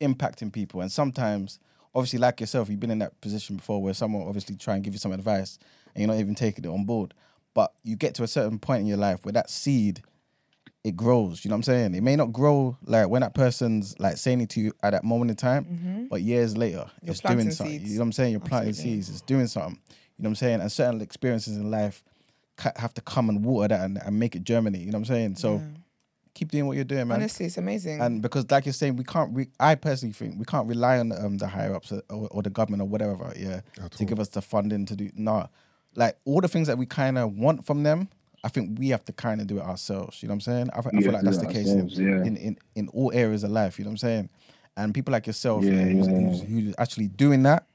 impacting 0.00 0.52
people, 0.52 0.80
and 0.80 0.92
sometimes, 0.92 1.58
obviously, 1.92 2.20
like 2.20 2.38
yourself, 2.40 2.68
you've 2.68 2.80
been 2.80 2.92
in 2.92 3.00
that 3.00 3.20
position 3.20 3.56
before 3.56 3.82
where 3.82 3.94
someone 3.94 4.28
obviously 4.28 4.54
try 4.54 4.74
and 4.74 4.84
give 4.84 4.92
you 4.92 5.00
some 5.00 5.12
advice, 5.12 5.58
and 5.94 6.02
you're 6.02 6.12
not 6.12 6.20
even 6.20 6.36
taking 6.36 6.64
it 6.64 6.68
on 6.68 6.84
board. 6.84 7.14
But 7.54 7.72
you 7.82 7.96
get 7.96 8.14
to 8.16 8.22
a 8.22 8.28
certain 8.28 8.58
point 8.58 8.80
in 8.82 8.86
your 8.86 8.96
life 8.98 9.24
where 9.24 9.32
that 9.32 9.50
seed 9.50 10.02
it 10.82 10.96
grows. 10.96 11.44
You 11.44 11.50
know 11.50 11.54
what 11.54 11.58
I'm 11.58 11.62
saying? 11.64 11.94
It 11.94 12.02
may 12.02 12.16
not 12.16 12.32
grow 12.32 12.78
like 12.84 13.08
when 13.08 13.20
that 13.20 13.34
person's 13.34 13.98
like 13.98 14.16
saying 14.16 14.40
it 14.40 14.48
to 14.50 14.60
you 14.60 14.72
at 14.82 14.90
that 14.92 15.04
moment 15.04 15.30
in 15.30 15.36
time, 15.36 16.06
but 16.08 16.22
years 16.22 16.56
later, 16.56 16.90
You're 17.02 17.10
it's 17.12 17.20
doing 17.20 17.50
something. 17.50 17.78
seeds. 17.78 17.90
You 17.92 17.98
know 17.98 18.02
what 18.02 18.06
I'm 18.06 18.12
saying? 18.12 18.30
You're 18.32 18.40
planting 18.40 18.70
Absolutely. 18.70 19.02
seeds. 19.02 19.10
It's 19.10 19.20
doing 19.20 19.46
something. 19.46 19.78
You 20.16 20.22
know 20.22 20.28
what 20.28 20.30
I'm 20.30 20.34
saying? 20.36 20.60
And 20.60 20.72
certain 20.72 21.00
experiences 21.02 21.56
in 21.56 21.70
life 21.70 22.02
have 22.76 22.94
to 22.94 23.00
come 23.02 23.28
and 23.28 23.44
water 23.44 23.68
that 23.68 23.84
and, 23.84 23.98
and 24.02 24.18
make 24.18 24.34
it 24.36 24.44
germinate. 24.44 24.80
You 24.82 24.86
know 24.92 24.98
what 24.98 25.08
I'm 25.10 25.14
saying? 25.14 25.36
So 25.36 25.62
keep 26.34 26.50
doing 26.50 26.66
what 26.66 26.76
you're 26.76 26.84
doing, 26.84 27.08
man. 27.08 27.16
Honestly, 27.18 27.46
it's 27.46 27.58
amazing. 27.58 28.00
And 28.00 28.22
because, 28.22 28.50
like 28.50 28.64
you're 28.64 28.72
saying, 28.72 28.96
we 28.96 29.04
can't. 29.04 29.34
Re- 29.34 29.50
I 29.58 29.74
personally 29.74 30.12
think 30.14 30.38
we 30.38 30.44
can't 30.46 30.66
rely 30.68 30.98
on 30.98 31.12
um, 31.12 31.36
the 31.38 31.46
higher 31.48 31.74
ups 31.74 31.92
or, 31.92 32.02
or 32.08 32.42
the 32.42 32.50
government 32.50 32.82
or 32.82 32.86
whatever, 32.86 33.32
yeah, 33.36 33.60
At 33.82 33.92
to 33.92 34.04
all. 34.04 34.08
give 34.08 34.20
us 34.20 34.28
the 34.28 34.40
funding 34.42 34.86
to 34.86 34.96
do. 34.96 35.10
Nah, 35.14 35.46
like 35.96 36.16
all 36.24 36.40
the 36.40 36.48
things 36.48 36.66
that 36.68 36.78
we 36.78 36.86
kind 36.86 37.18
of 37.18 37.36
want 37.36 37.66
from 37.66 37.82
them, 37.82 38.08
I 38.44 38.48
think 38.48 38.78
we 38.78 38.88
have 38.90 39.04
to 39.06 39.12
kind 39.12 39.40
of 39.40 39.46
do 39.46 39.58
it 39.58 39.62
ourselves. 39.62 40.22
You 40.22 40.28
know 40.28 40.32
what 40.32 40.36
I'm 40.36 40.40
saying? 40.40 40.70
I, 40.72 40.78
I 40.78 40.82
We 40.92 41.02
feel 41.02 41.12
like 41.12 41.22
that's 41.22 41.38
the 41.38 41.46
case 41.46 41.68
in, 41.68 41.88
yeah. 41.88 42.24
in, 42.24 42.36
in 42.36 42.58
in 42.74 42.88
all 42.88 43.10
areas 43.12 43.44
of 43.44 43.50
life. 43.50 43.78
You 43.78 43.84
know 43.84 43.90
what 43.90 43.94
I'm 44.02 44.08
saying? 44.08 44.28
And 44.76 44.94
people 44.94 45.12
like 45.12 45.26
yourself, 45.26 45.64
Yeah, 45.64 45.72
yeah, 45.72 45.84
who's, 45.84 46.06
yeah. 46.08 46.14
who's, 46.14 46.40
who's 46.42 46.74
actually 46.78 47.08
doing 47.08 47.42
that, 47.42 47.66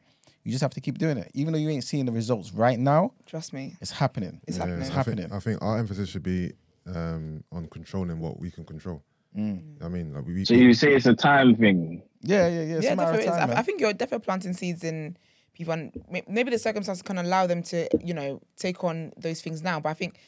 you 0.44 0.52
just 0.52 0.62
have 0.62 0.74
to 0.74 0.82
keep 0.82 0.98
doing 0.98 1.18
it. 1.18 1.30
Even 1.34 1.54
though 1.54 1.60
you 1.60 1.70
ain't 1.70 1.84
seeing 1.84 2.06
the 2.06 2.12
results 2.12 2.52
right 2.54 2.80
now, 2.80 3.12
Trust 3.26 3.54
me. 3.54 3.76
it's 3.82 3.92
happening. 3.92 4.42
It's 4.48 4.58
Yeah, 4.58 4.64
happening. 4.64 4.82
It's 4.82 4.90
I 4.90 4.94
think- 5.04 5.20
happening. 5.20 5.34
I 5.34 5.40
think 5.40 5.62
our 5.62 5.78
emphasis 5.78 6.10
should 6.10 6.24
be 6.24 6.54
um, 6.88 7.44
on 7.52 7.68
controlling 7.68 8.20
what 8.20 8.40
we 8.40 8.50
can 8.50 8.64
control. 8.64 9.04
Mm. 9.38 9.84
I 9.84 9.90
mean, 9.90 10.14
like 10.14 10.26
we, 10.26 10.34
we 10.34 10.46
So 10.46 10.54
you 10.54 10.74
say 10.74 10.94
it's 10.96 11.06
a 11.06 11.14
time 11.14 11.56
thing? 11.56 12.02
Yeah, 12.22 12.48
yeah, 12.48 12.62
yeah. 12.64 12.76
It's 12.78 12.86
yeah, 12.86 12.94
a 12.94 12.96
matter 12.96 13.12
of 13.12 13.18
definitely. 13.18 13.42
is. 13.42 13.48
time, 13.48 13.58
I, 13.58 13.60
I 13.60 13.62
think 13.64 13.82
you're 13.82 13.94
definitely 13.94 14.24
planting 14.24 14.54
seeds 14.54 14.84
in 14.84 15.18
people, 15.56 15.74
and 15.74 15.92
maybe 16.28 16.52
the 16.52 16.60
circumstances 16.60 17.02
can 17.02 17.18
allow 17.18 17.48
them 17.48 17.64
to, 17.64 17.88
you 18.04 18.14
know, 18.14 18.42
take 18.58 18.84
on 18.84 19.14
those 19.18 19.42
things 19.42 19.64
now. 19.64 19.80
But 19.80 19.90
I 19.90 19.94
think 19.94 20.20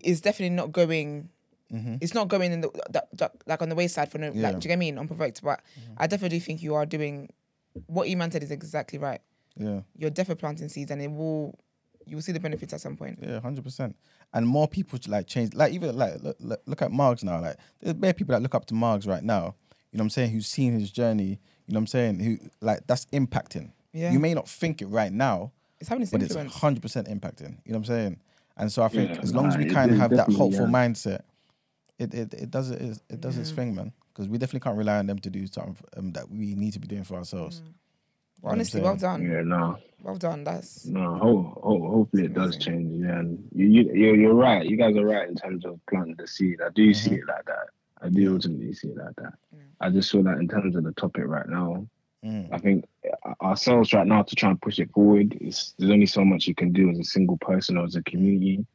it's 0.00 0.20
definitely 0.20 0.56
not 0.56 0.72
going. 0.72 1.28
Mm-hmm. 1.72 1.96
It's 2.00 2.14
not 2.14 2.28
going 2.28 2.52
in 2.52 2.62
the 2.62 2.70
that, 2.90 3.08
that, 3.18 3.32
like 3.46 3.62
on 3.62 3.68
the 3.68 3.76
wayside 3.76 4.10
for 4.10 4.18
no. 4.18 4.32
Yeah. 4.32 4.48
Like, 4.48 4.58
do 4.58 4.66
you 4.66 4.68
get 4.68 4.78
me? 4.78 4.90
Unprovoked, 4.90 5.42
but 5.42 5.60
mm-hmm. 5.60 5.94
I 5.98 6.06
definitely 6.06 6.40
think 6.40 6.62
you 6.62 6.74
are 6.74 6.86
doing 6.86 7.28
what 7.86 8.08
Iman 8.08 8.32
said 8.32 8.42
is 8.42 8.50
exactly 8.50 8.98
right. 8.98 9.20
Yeah. 9.56 9.82
You're 9.96 10.10
definitely 10.10 10.40
planting 10.40 10.68
seeds, 10.68 10.90
and 10.90 11.00
it 11.00 11.10
will. 11.10 11.58
You 12.06 12.16
will 12.16 12.22
see 12.22 12.32
the 12.32 12.40
benefits 12.40 12.72
at 12.72 12.80
some 12.80 12.96
point. 12.96 13.18
Yeah, 13.22 13.40
hundred 13.40 13.62
percent. 13.62 13.94
And 14.32 14.46
more 14.46 14.66
people 14.66 14.98
to 14.98 15.10
like 15.10 15.26
change. 15.26 15.54
Like 15.54 15.72
even 15.72 15.96
like 15.96 16.14
look, 16.22 16.36
look, 16.40 16.62
look 16.66 16.82
at 16.82 16.90
Margs 16.90 17.22
now. 17.22 17.40
Like 17.40 17.56
there's 17.80 17.94
bare 17.94 18.14
people 18.14 18.32
that 18.32 18.42
look 18.42 18.54
up 18.54 18.66
to 18.66 18.74
Margs 18.74 19.06
right 19.06 19.22
now. 19.22 19.54
You 19.92 19.98
know 19.98 20.02
what 20.02 20.06
I'm 20.06 20.10
saying? 20.10 20.30
Who's 20.30 20.46
seen 20.46 20.78
his 20.78 20.90
journey? 20.90 21.40
You 21.66 21.74
know 21.74 21.78
what 21.78 21.82
I'm 21.82 21.86
saying? 21.88 22.20
Who 22.20 22.38
like 22.60 22.86
that's 22.86 23.04
impacting. 23.06 23.72
Yeah. 23.92 24.12
You 24.12 24.18
may 24.20 24.34
not 24.34 24.48
think 24.48 24.82
it 24.82 24.86
right 24.86 25.12
now, 25.12 25.52
It's 25.80 25.88
having 25.88 26.00
this 26.00 26.10
but 26.10 26.22
it's 26.22 26.34
hundred 26.34 26.82
percent 26.82 27.08
impacting. 27.08 27.56
You 27.64 27.72
know 27.72 27.78
what 27.78 27.88
I'm 27.88 27.96
saying? 27.96 28.20
And 28.56 28.70
so 28.70 28.82
I 28.82 28.88
think 28.88 29.10
Yeah, 29.10 29.20
as 29.22 29.34
long 29.34 29.46
as 29.46 29.56
we 29.56 29.64
nah, 29.64 29.74
kind 29.74 29.90
of 29.90 29.98
have 29.98 30.10
that 30.10 30.28
hopeful 30.28 30.66
yeah. 30.66 30.72
mindset, 30.72 31.22
it 31.98 32.14
it, 32.14 32.34
it 32.34 32.50
does 32.50 32.70
it 32.70 32.80
is- 32.82 33.02
it 33.08 33.20
does 33.20 33.36
its 33.38 33.50
thing, 33.50 33.74
man. 33.74 33.92
Because 34.12 34.28
we 34.28 34.38
definitely 34.38 34.60
can't 34.60 34.76
rely 34.76 34.98
on 34.98 35.06
them 35.06 35.18
to 35.20 35.30
do 35.30 35.46
something 35.46 35.76
um, 35.96 36.12
that 36.12 36.28
we 36.30 36.54
need 36.54 36.72
to 36.74 36.78
be 36.80 36.86
doing 36.88 37.04
for 37.04 37.14
ourselves. 37.14 37.62
You 37.64 38.46
know 38.46 38.52
Honestly, 38.52 38.80
well 38.80 38.96
done. 38.96 39.22
Yeah, 39.22 39.42
no, 39.42 39.78
Well 40.02 40.16
done. 40.16 40.44
That's 40.44 40.86
no. 40.86 41.14
Ho- 41.16 41.60
ho- 41.62 41.90
hopefully 41.90 42.24
it 42.24 42.34
does 42.34 42.56
change. 42.56 43.02
Yeah, 43.04 43.18
and 43.18 43.46
you, 43.54 43.66
you, 43.66 43.92
you're, 43.94 44.16
you're 44.16 44.34
right. 44.34 44.64
You 44.66 44.76
guys 44.76 44.96
are 44.96 45.04
right 45.04 45.28
in 45.28 45.34
terms 45.36 45.64
of 45.66 45.78
planting 45.90 46.16
the 46.18 46.26
seed. 46.26 46.60
I 46.64 46.70
do 46.70 46.92
see 46.94 47.10
Mhm. 47.10 47.18
it 47.18 47.26
like 47.28 47.44
that. 47.46 47.66
I 48.02 48.08
do 48.08 48.32
ultimately 48.34 48.72
see 48.72 48.88
it 48.88 48.96
like 48.96 49.14
that. 49.16 49.34
I 49.82 49.90
just 49.90 50.10
feel 50.10 50.22
that 50.24 50.38
in 50.38 50.48
terms 50.48 50.74
of 50.74 50.84
the 50.84 50.92
topic 50.92 51.24
right 51.26 51.48
now, 51.48 51.86
Mm. 52.24 52.48
I 52.52 52.58
think 52.58 52.84
uh, 53.24 53.34
ourselves 53.42 53.92
right 53.92 54.06
now 54.06 54.22
to 54.22 54.34
try 54.34 54.50
and 54.50 54.60
push 54.60 54.78
it 54.78 54.90
forward. 54.92 55.36
Is, 55.40 55.74
there's 55.78 55.90
only 55.90 56.06
so 56.06 56.24
much 56.24 56.46
you 56.46 56.54
can 56.54 56.72
do 56.72 56.90
as 56.90 56.98
a 56.98 57.04
single 57.04 57.38
person 57.38 57.76
or 57.78 57.84
as 57.84 57.96
a 57.96 58.02
community. 58.02 58.66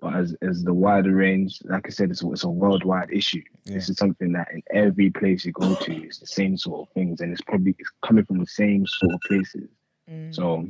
But 0.00 0.16
as, 0.16 0.34
as 0.40 0.64
the 0.64 0.72
wider 0.72 1.14
range, 1.14 1.60
like 1.64 1.86
I 1.86 1.90
said, 1.90 2.10
it's, 2.10 2.22
it's 2.22 2.44
a 2.44 2.48
worldwide 2.48 3.10
issue. 3.12 3.42
Yeah. 3.66 3.74
This 3.74 3.90
is 3.90 3.98
something 3.98 4.32
that 4.32 4.48
in 4.52 4.62
every 4.72 5.10
place 5.10 5.44
you 5.44 5.52
go 5.52 5.74
to, 5.74 5.92
it's 6.04 6.18
the 6.18 6.26
same 6.26 6.56
sort 6.56 6.88
of 6.88 6.94
things, 6.94 7.20
and 7.20 7.30
it's 7.30 7.42
probably 7.42 7.76
it's 7.78 7.90
coming 8.02 8.24
from 8.24 8.38
the 8.38 8.46
same 8.46 8.86
sort 8.86 9.12
of 9.12 9.20
places. 9.28 9.68
mm. 10.10 10.34
So, 10.34 10.66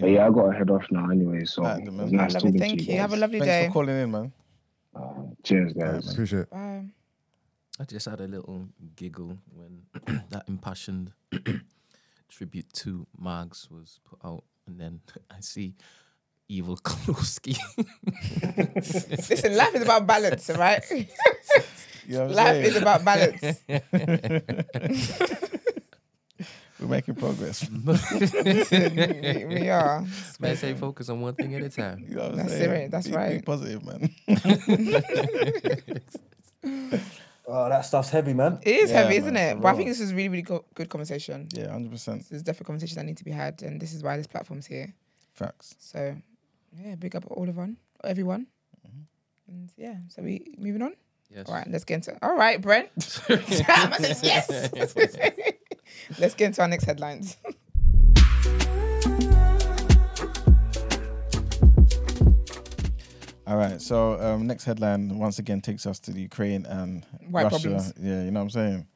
but 0.00 0.06
yeah, 0.06 0.26
I 0.26 0.30
got 0.30 0.50
to 0.50 0.56
head 0.56 0.70
off 0.70 0.86
now 0.90 1.10
anyway. 1.10 1.44
So 1.44 1.62
Alright, 1.62 1.86
it 1.86 1.92
man. 1.92 2.02
was 2.04 2.12
nice 2.12 2.34
Lovely. 2.34 2.52
talking 2.52 2.60
Thank 2.60 2.78
to 2.80 2.84
you. 2.86 2.94
you. 2.94 3.00
Have 3.00 3.10
a 3.10 3.16
guys. 3.16 3.20
lovely 3.20 3.38
Thanks 3.40 3.52
day. 3.52 3.66
for 3.66 3.72
calling 3.72 3.98
in, 4.00 4.10
man. 4.10 4.32
Uh, 4.96 5.22
cheers, 5.44 5.72
guys. 5.74 6.10
appreciate 6.12 6.40
it. 6.40 6.50
Bye. 6.50 6.86
I 7.80 7.84
just 7.84 8.06
had 8.06 8.20
a 8.20 8.26
little 8.26 8.66
giggle 8.96 9.38
when 9.54 9.82
that 10.30 10.44
impassioned 10.48 11.12
tribute 12.28 12.72
to 12.74 13.06
Mags 13.18 13.68
was 13.70 14.00
put 14.08 14.18
out, 14.24 14.44
and 14.66 14.80
then 14.80 15.00
I 15.30 15.40
see 15.40 15.74
Evil 16.48 16.76
Klosky. 16.82 17.56
Listen, 19.28 19.56
life 19.56 19.74
is 19.74 19.82
about 19.82 20.06
balance, 20.06 20.48
right? 20.50 20.82
You 20.90 22.16
know 22.18 22.26
life 22.26 22.52
saying? 22.54 22.64
is 22.64 22.76
about 22.76 23.04
balance. 23.04 23.42
We're 26.80 26.86
making 26.86 27.16
progress. 27.16 27.68
we, 27.68 29.44
we 29.46 29.68
are. 29.68 30.04
Man, 30.38 30.56
say 30.56 30.74
focus 30.74 31.08
on 31.08 31.20
one 31.20 31.34
thing 31.34 31.54
at 31.56 31.62
a 31.62 31.68
time. 31.68 32.04
You 32.08 32.14
know 32.14 32.22
what 32.22 32.30
I'm 32.30 32.36
That's 32.36 32.52
saying? 32.52 32.70
it, 32.70 32.90
that's 32.92 33.06
Be- 33.08 33.12
be 33.12 33.16
right. 33.16 33.44
positive, 33.44 33.84
man. 33.84 34.10
Oh, 37.50 37.68
that 37.70 37.80
stuff's 37.86 38.10
heavy, 38.10 38.34
man. 38.34 38.58
It 38.62 38.76
is 38.76 38.90
Yeah, 38.90 38.98
heavy, 38.98 39.14
man, 39.14 39.18
isn't 39.22 39.34
for 39.34 39.40
it? 39.40 39.60
But 39.62 39.68
I 39.68 39.70
real. 39.70 39.76
think 39.78 39.88
this 39.88 40.00
is 40.00 40.12
really, 40.12 40.28
really 40.28 40.42
go- 40.42 40.64
good 40.74 40.90
conversation. 40.90 41.48
yeah, 41.52 41.70
hundred 41.72 41.90
percent 41.92 42.28
There's 42.28 42.42
definitely 42.42 42.66
conversations 42.66 42.96
that 42.96 43.06
need 43.06 43.16
to 43.16 43.24
be 43.24 43.30
had, 43.30 43.62
and 43.62 43.80
this 43.80 43.94
is 43.94 44.02
why 44.02 44.16
this 44.18 44.26
platform's 44.26 44.66
here. 44.66 44.92
facts. 45.32 45.74
So, 45.78 46.14
yeah, 46.76 46.94
big 46.96 47.16
up 47.16 47.24
all 47.30 47.48
of 47.48 47.56
one, 47.56 47.78
everyone. 48.04 48.46
Mm-hmm. 48.86 49.52
And 49.52 49.72
yeah, 49.78 49.96
so 50.08 50.20
we 50.22 50.54
moving 50.58 50.82
on. 50.82 50.92
Yes. 51.34 51.46
All 51.48 51.54
right, 51.54 51.66
let's 51.70 51.84
get 51.84 51.94
into. 51.96 52.18
All 52.22 52.36
right, 52.36 52.60
Brent. 52.60 52.90
I 53.28 53.38
said 53.98 54.18
yes. 54.22 54.74
let's 56.18 56.34
get 56.34 56.46
into 56.46 56.60
our 56.62 56.68
next 56.68 56.84
headlines. 56.84 57.36
All 63.48 63.56
right, 63.56 63.80
so 63.80 64.20
um, 64.20 64.46
next 64.46 64.64
headline 64.64 65.18
once 65.18 65.38
again 65.38 65.62
takes 65.62 65.86
us 65.86 65.98
to 66.00 66.10
the 66.10 66.20
Ukraine 66.20 66.66
and 66.66 67.06
White 67.30 67.44
Russia. 67.44 67.68
problems. 67.68 67.94
Yeah, 67.98 68.22
you 68.22 68.30
know 68.30 68.44
what 68.44 68.54
I'm 68.54 68.84
saying. 68.84 68.86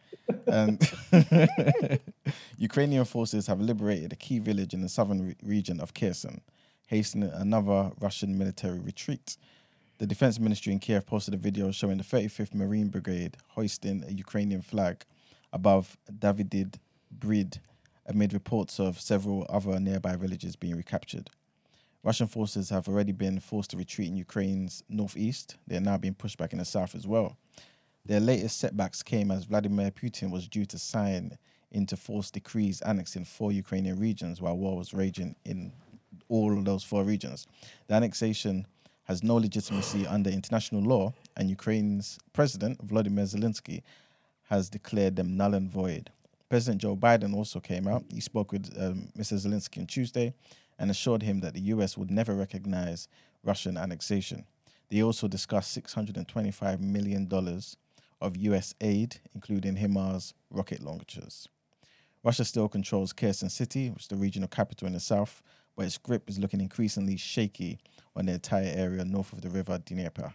And 0.47 1.99
Ukrainian 2.59 3.07
forces 3.07 3.47
have 3.47 3.63
liberated 3.63 4.13
a 4.13 4.17
key 4.17 4.41
village 4.41 4.75
in 4.75 4.83
the 4.83 4.91
southern 4.91 5.29
re- 5.29 5.37
region 5.43 5.81
of 5.81 5.95
Kherson, 5.95 6.43
hastening 6.87 7.31
another 7.33 7.93
Russian 7.99 8.37
military 8.37 8.79
retreat. 8.79 9.39
The 9.97 10.07
defense 10.07 10.39
ministry 10.39 10.75
in 10.75 10.81
Kiev 10.81 11.07
posted 11.07 11.33
a 11.33 11.39
video 11.39 11.71
showing 11.71 11.97
the 11.97 12.05
35th 12.05 12.53
Marine 12.53 12.89
Brigade 12.89 13.39
hoisting 13.49 14.05
a 14.07 14.13
Ukrainian 14.13 14.61
flag 14.61 15.07
above 15.51 15.97
Davydiv 16.13 16.75
Brid 17.11 17.59
amid 18.05 18.35
reports 18.35 18.79
of 18.79 19.01
several 19.01 19.47
other 19.49 19.81
nearby 19.81 20.17
villages 20.17 20.57
being 20.57 20.77
recaptured. 20.77 21.31
Russian 22.05 22.27
forces 22.27 22.71
have 22.71 22.89
already 22.89 23.13
been 23.13 23.39
forced 23.39 23.71
to 23.71 23.77
retreat 23.77 24.09
in 24.09 24.17
Ukraine's 24.17 24.83
northeast. 24.89 25.57
They 25.69 25.77
are 25.77 25.81
now 25.81 25.99
being 25.99 26.15
pushed 26.15 26.37
back 26.37 26.53
in 26.53 26.59
the 26.59 26.65
south 26.65 26.95
as 26.95 27.07
well. 27.07 27.37
Their 28.05 28.19
latest 28.19 28.59
setbacks 28.59 29.03
came 29.03 29.31
as 29.31 29.45
Vladimir 29.45 29.93
Putin 29.93 30.33
was 30.33 30.49
due 30.49 30.65
to 30.67 30.79
sign 30.79 31.39
into 31.71 31.97
force 31.97 32.31
decrees 32.31 32.83
annexing 32.83 33.25
four 33.25 33.53
Ukrainian 33.53 34.01
regions 34.01 34.41
while 34.41 34.57
war 34.57 34.77
was 34.77 34.93
raging 34.93 35.37
in 35.45 35.73
all 36.29 36.61
those 36.63 36.83
four 36.83 37.05
regions. 37.05 37.47
The 37.87 37.95
annexation 37.95 38.67
has 39.05 39.23
no 39.23 39.37
legitimacy 39.37 40.07
under 40.07 40.31
international 40.31 40.83
law, 40.83 41.13
and 41.37 41.49
Ukraine's 41.49 42.19
president, 42.33 42.83
Vladimir 42.83 43.25
Zelensky, 43.25 43.83
has 44.49 44.69
declared 44.69 45.17
them 45.17 45.37
null 45.37 45.55
and 45.55 45.71
void. 45.71 46.11
President 46.49 46.83
Joe 46.83 46.97
Biden 46.97 47.35
also 47.35 47.61
came 47.61 47.87
out. 47.89 48.05
He 48.13 48.21
spoke 48.21 48.53
with 48.53 48.71
um, 48.79 49.09
Mr. 49.17 49.35
Zelensky 49.35 49.79
on 49.79 49.87
Tuesday 49.87 50.35
and 50.83 50.91
assured 50.91 51.23
him 51.23 51.39
that 51.39 51.55
the 51.55 51.61
US 51.61 51.97
would 51.97 52.11
never 52.11 52.35
recognize 52.35 53.07
Russian 53.45 53.79
annexation. 53.79 54.47
They 54.91 55.01
also 55.01 55.29
discussed 55.29 55.79
$625 55.81 56.81
million 56.81 57.29
of 58.21 58.37
US 58.37 58.75
aid, 58.81 59.21
including 59.33 59.77
HIMARS 59.77 60.35
rocket 60.51 60.83
launchers. 60.83 61.49
Russia 62.25 62.45
still 62.45 62.69
controls 62.69 63.13
Kherson 63.13 63.49
City, 63.49 63.91
which 63.91 64.03
is 64.03 64.09
the 64.09 64.17
regional 64.17 64.49
capital 64.49 64.89
in 64.89 64.95
the 64.95 65.01
south, 65.01 65.41
but 65.77 65.87
its 65.87 65.99
grip 65.99 66.29
is 66.29 66.41
looking 66.41 66.61
increasingly 66.61 67.17
shaky 67.17 67.79
on 68.17 68.27
the 68.27 68.33
entire 68.33 68.73
area 68.75 69.05
north 69.05 69.33
of 69.33 69.41
the 69.41 69.51
river 69.51 69.79
Dnieper. 69.79 70.35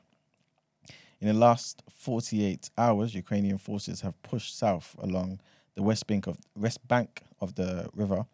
In 1.19 1.27
the 1.27 1.33
last 1.33 1.83
48 1.93 2.69
hours, 2.77 3.13
Ukrainian 3.13 3.57
forces 3.57 3.99
have 3.99 4.21
pushed 4.23 4.57
south 4.57 4.95
along 4.99 5.41
the 5.75 5.83
west 5.83 6.07
bank 6.07 6.25
of 6.25 6.37
west 6.55 6.87
bank 6.87 7.23
of 7.41 7.55
the 7.55 7.89
river, 7.93 8.25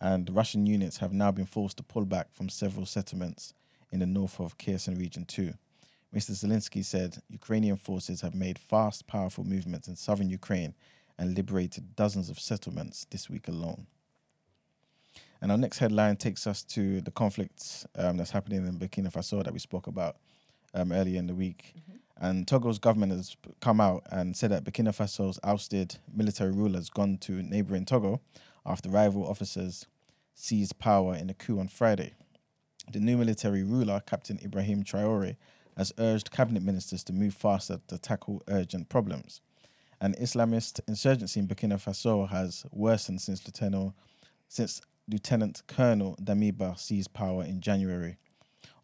and 0.00 0.34
Russian 0.34 0.66
units 0.66 0.98
have 0.98 1.12
now 1.12 1.30
been 1.30 1.46
forced 1.46 1.76
to 1.76 1.82
pull 1.82 2.04
back 2.04 2.32
from 2.32 2.48
several 2.48 2.86
settlements 2.86 3.54
in 3.92 4.00
the 4.00 4.06
north 4.06 4.40
of 4.40 4.56
Kherson 4.56 4.96
region 4.96 5.24
too. 5.24 5.54
Mr. 6.14 6.32
Zelensky 6.32 6.84
said 6.84 7.18
Ukrainian 7.28 7.76
forces 7.76 8.20
have 8.22 8.34
made 8.34 8.58
fast, 8.58 9.06
powerful 9.06 9.44
movements 9.44 9.86
in 9.86 9.96
southern 9.96 10.28
Ukraine 10.28 10.74
and 11.18 11.36
liberated 11.36 11.94
dozens 11.94 12.30
of 12.30 12.40
settlements 12.40 13.06
this 13.10 13.28
week 13.28 13.46
alone. 13.46 13.86
And 15.42 15.52
our 15.52 15.58
next 15.58 15.78
headline 15.78 16.16
takes 16.16 16.46
us 16.46 16.62
to 16.64 17.00
the 17.00 17.10
conflict 17.10 17.86
um, 17.96 18.16
that's 18.16 18.30
happening 18.30 18.66
in 18.66 18.78
Burkina 18.78 19.12
Faso 19.12 19.42
that 19.44 19.52
we 19.52 19.58
spoke 19.58 19.86
about 19.86 20.16
um, 20.74 20.92
earlier 20.92 21.18
in 21.18 21.26
the 21.26 21.34
week. 21.34 21.74
And 22.20 22.46
Togo's 22.46 22.78
government 22.78 23.12
has 23.12 23.36
come 23.60 23.80
out 23.80 24.02
and 24.10 24.36
said 24.36 24.50
that 24.50 24.64
Burkina 24.64 24.94
Faso's 24.94 25.38
ousted 25.42 25.96
military 26.12 26.52
ruler 26.52 26.76
has 26.76 26.90
gone 26.90 27.16
to 27.18 27.42
neighboring 27.42 27.86
Togo 27.86 28.20
after 28.64 28.88
rival 28.88 29.26
officers 29.26 29.86
seized 30.34 30.78
power 30.78 31.14
in 31.14 31.30
a 31.30 31.34
coup 31.34 31.58
on 31.58 31.68
Friday. 31.68 32.14
The 32.90 33.00
new 33.00 33.16
military 33.16 33.62
ruler, 33.62 34.02
Captain 34.04 34.38
Ibrahim 34.42 34.82
Traore, 34.82 35.36
has 35.76 35.92
urged 35.98 36.30
cabinet 36.30 36.62
ministers 36.62 37.04
to 37.04 37.12
move 37.12 37.34
faster 37.34 37.80
to 37.88 37.98
tackle 37.98 38.42
urgent 38.48 38.88
problems. 38.88 39.40
An 40.00 40.14
Islamist 40.20 40.80
insurgency 40.88 41.40
in 41.40 41.46
Burkina 41.46 41.74
Faso 41.74 42.28
has 42.28 42.64
worsened 42.72 43.20
since 43.20 43.46
Lieutenant, 43.46 43.92
since 44.48 44.80
Lieutenant 45.06 45.62
Colonel 45.66 46.16
Damiba 46.22 46.78
seized 46.78 47.12
power 47.12 47.44
in 47.44 47.60
January. 47.60 48.16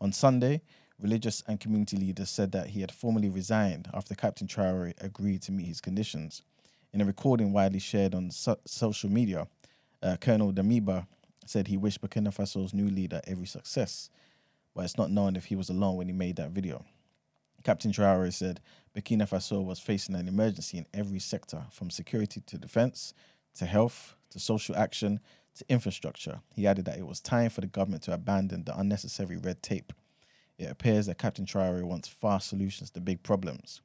On 0.01 0.13
Sunday, 0.13 0.61
religious 1.01 1.43
and 1.47 1.59
community 1.59 1.97
leaders 1.97 2.31
said 2.31 2.53
that 2.53 2.69
he 2.69 2.81
had 2.81 2.93
formally 2.93 3.29
resigned 3.29 3.89
after 3.95 4.15
Captain 4.15 4.47
Traore 4.47 4.95
agreed 5.01 5.43
to 5.43 5.53
meet 5.53 5.67
his 5.67 5.81
conditions. 5.81 6.43
In 6.93 7.01
a 7.01 7.05
recording 7.05 7.53
widely 7.53 7.79
shared 7.79 8.15
on 8.15 8.31
so- 8.31 8.59
social 8.67 9.11
media, 9.11 9.49
uh, 10.07 10.17
Colonel 10.17 10.53
Damiba 10.53 11.07
said 11.45 11.69
he 11.69 11.77
wished 11.77 12.01
Burkina 12.01 12.35
Faso's 12.35 12.73
new 12.73 12.89
leader 12.89 13.21
every 13.27 13.47
success, 13.47 14.11
but 14.75 14.85
it's 14.85 14.99
not 14.99 15.11
known 15.11 15.37
if 15.37 15.47
he 15.47 15.57
was 15.57 15.69
alone 15.69 15.97
when 15.97 16.07
he 16.07 16.13
made 16.13 16.37
that 16.37 16.51
video. 16.51 16.85
Captain 17.65 17.91
Traore 17.91 18.33
said 18.33 18.61
Burkina 18.97 19.29
Faso 19.29 19.65
was 19.65 19.81
facing 19.81 20.15
an 20.15 20.29
emergency 20.29 20.79
in 20.79 20.87
every 20.95 21.19
sector, 21.19 21.65
from 21.73 21.91
security 21.91 22.41
to 22.47 22.57
defense, 22.57 23.13
to 23.57 23.67
health, 23.67 24.15
to 24.31 24.39
social 24.39 24.77
action, 24.77 25.19
to 25.57 25.65
infrastructure. 25.69 26.41
He 26.55 26.67
added 26.67 26.85
that 26.85 26.99
it 26.99 27.07
was 27.07 27.21
time 27.21 27.51
for 27.51 27.61
the 27.61 27.67
government 27.67 28.05
to 28.05 28.13
abandon 28.13 28.65
the 28.65 28.79
unnecessary 28.79 29.37
red 29.37 29.63
tape. 29.63 29.93
It 30.59 30.71
appears 30.71 31.07
that 31.07 31.19
Captain 31.19 31.45
Traore 31.45 31.83
wants 31.83 32.09
fast 32.09 32.49
solutions 32.49 32.91
to 32.91 33.01
big 33.01 33.23
problems, 33.23 33.81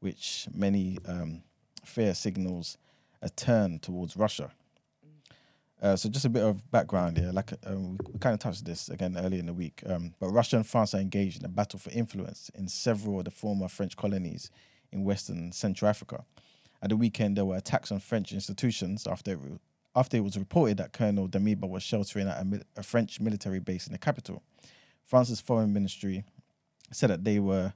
which 0.00 0.48
many 0.52 0.98
um, 1.06 1.42
fear 1.84 2.14
signals 2.14 2.78
a 3.20 3.30
turn 3.30 3.78
towards 3.78 4.16
Russia. 4.16 4.50
Uh, 5.82 5.96
so 5.96 6.08
just 6.08 6.24
a 6.24 6.30
bit 6.30 6.44
of 6.44 6.70
background 6.70 7.18
here. 7.18 7.32
Like 7.32 7.52
um, 7.66 7.98
we, 8.12 8.18
kind 8.20 8.34
of 8.34 8.38
touched 8.38 8.64
this 8.64 8.88
again 8.88 9.16
earlier 9.18 9.40
in 9.40 9.46
the 9.46 9.52
week, 9.52 9.82
um, 9.86 10.14
but 10.20 10.28
Russia 10.28 10.56
and 10.56 10.66
France 10.66 10.94
are 10.94 11.00
engaged 11.00 11.40
in 11.40 11.44
a 11.44 11.48
battle 11.48 11.80
for 11.80 11.90
influence 11.90 12.52
in 12.54 12.68
several 12.68 13.18
of 13.18 13.24
the 13.24 13.32
former 13.32 13.66
French 13.66 13.96
colonies 13.96 14.48
in 14.92 15.02
Western 15.02 15.50
Central 15.50 15.88
Africa. 15.88 16.24
At 16.80 16.90
the 16.90 16.96
weekend, 16.96 17.36
there 17.36 17.44
were 17.44 17.56
attacks 17.56 17.90
on 17.90 17.98
French 17.98 18.32
institutions 18.32 19.08
after 19.08 19.32
it, 19.32 19.38
after 19.96 20.16
it 20.16 20.20
was 20.24 20.38
reported 20.38 20.76
that 20.76 20.92
Colonel 20.92 21.28
Damiba 21.28 21.68
was 21.68 21.82
sheltering 21.82 22.28
at 22.28 22.38
a, 22.38 22.62
a 22.76 22.82
French 22.84 23.18
military 23.18 23.58
base 23.58 23.88
in 23.88 23.92
the 23.92 23.98
capital. 23.98 24.44
France's 25.04 25.40
foreign 25.40 25.72
ministry 25.72 26.22
said 26.92 27.10
that 27.10 27.24
they 27.24 27.40
were 27.40 27.72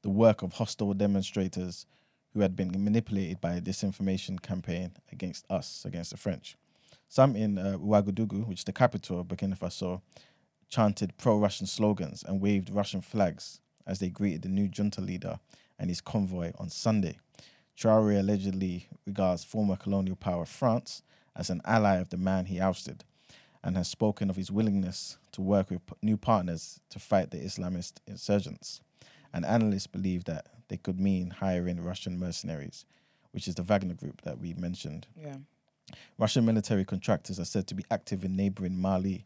the 0.00 0.10
work 0.10 0.42
of 0.42 0.54
hostile 0.54 0.94
demonstrators 0.94 1.84
who 2.32 2.40
had 2.40 2.56
been 2.56 2.70
manipulated 2.82 3.38
by 3.38 3.54
a 3.54 3.60
disinformation 3.60 4.40
campaign 4.40 4.92
against 5.12 5.44
us, 5.50 5.84
against 5.84 6.12
the 6.12 6.16
French. 6.16 6.56
Some 7.10 7.34
in 7.34 7.58
uh, 7.58 7.76
Ouagadougou, 7.76 8.46
which 8.46 8.60
is 8.60 8.64
the 8.64 8.72
capital 8.72 9.18
of 9.18 9.26
Burkina 9.26 9.58
Faso, 9.58 10.00
chanted 10.68 11.18
pro-Russian 11.18 11.66
slogans 11.66 12.22
and 12.22 12.40
waved 12.40 12.70
Russian 12.70 13.00
flags 13.00 13.60
as 13.84 13.98
they 13.98 14.10
greeted 14.10 14.42
the 14.42 14.48
new 14.48 14.68
junta 14.68 15.00
leader 15.00 15.40
and 15.76 15.90
his 15.90 16.00
convoy 16.00 16.52
on 16.56 16.70
Sunday. 16.70 17.18
Traore 17.76 18.20
allegedly 18.20 18.86
regards 19.04 19.42
former 19.42 19.74
colonial 19.74 20.14
power 20.14 20.46
France 20.46 21.02
as 21.34 21.50
an 21.50 21.60
ally 21.64 21.96
of 21.96 22.10
the 22.10 22.16
man 22.16 22.46
he 22.46 22.60
ousted 22.60 23.02
and 23.64 23.76
has 23.76 23.88
spoken 23.88 24.30
of 24.30 24.36
his 24.36 24.52
willingness 24.52 25.18
to 25.32 25.42
work 25.42 25.68
with 25.68 25.80
new 26.00 26.16
partners 26.16 26.78
to 26.90 27.00
fight 27.00 27.32
the 27.32 27.38
Islamist 27.38 27.94
insurgents. 28.06 28.82
And 29.34 29.44
analysts 29.44 29.88
believe 29.88 30.24
that 30.24 30.46
they 30.68 30.76
could 30.76 31.00
mean 31.00 31.30
hiring 31.30 31.82
Russian 31.82 32.20
mercenaries, 32.20 32.84
which 33.32 33.48
is 33.48 33.56
the 33.56 33.64
Wagner 33.64 33.94
group 33.94 34.20
that 34.22 34.38
we 34.38 34.54
mentioned. 34.54 35.08
Yeah. 35.20 35.38
Russian 36.18 36.44
military 36.44 36.84
contractors 36.84 37.38
are 37.38 37.44
said 37.44 37.66
to 37.68 37.74
be 37.74 37.84
active 37.90 38.24
in 38.24 38.36
neighboring 38.36 38.80
Mali, 38.80 39.24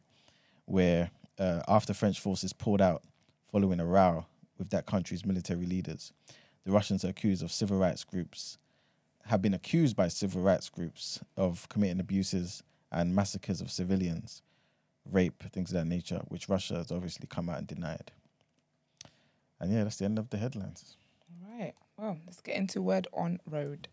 where 0.67 1.11
uh, 1.39 1.63
after 1.69 1.95
French 1.95 2.21
forces 2.21 2.53
pulled 2.53 2.81
out 2.81 3.03
following 3.51 3.81
a 3.81 3.87
row 3.87 4.27
with 4.59 4.71
that 4.71 4.87
country's 4.87 5.25
military 5.25 5.67
leaders, 5.67 6.13
the 6.65 6.73
Russians 6.73 7.05
are 7.05 7.09
accused 7.09 7.43
of 7.43 7.53
civil 7.53 7.79
rights 7.79 8.05
groups, 8.05 8.59
have 9.27 9.43
been 9.43 9.55
accused 9.55 9.97
by 9.97 10.09
civil 10.09 10.43
rights 10.43 10.69
groups 10.69 11.21
of 11.37 11.69
committing 11.69 12.01
abuses 12.01 12.63
and 12.93 13.15
massacres 13.15 13.61
of 13.61 13.71
civilians, 13.71 14.43
rape, 15.11 15.43
things 15.53 15.71
of 15.71 15.75
that 15.75 15.87
nature, 15.87 16.23
which 16.29 16.49
Russia 16.49 16.77
has 16.77 16.93
obviously 16.93 17.27
come 17.27 17.49
out 17.49 17.59
and 17.59 17.67
denied. 17.67 18.13
And 19.61 19.73
yeah, 19.73 19.85
that's 19.85 19.97
the 19.97 20.05
end 20.05 20.19
of 20.19 20.31
the 20.31 20.37
headlines. 20.37 20.97
All 21.43 21.59
right. 21.59 21.75
Well, 21.97 22.19
let's 22.27 22.41
get 22.41 22.57
into 22.57 22.83
word 22.83 23.07
on 23.13 23.41
road. 23.47 23.89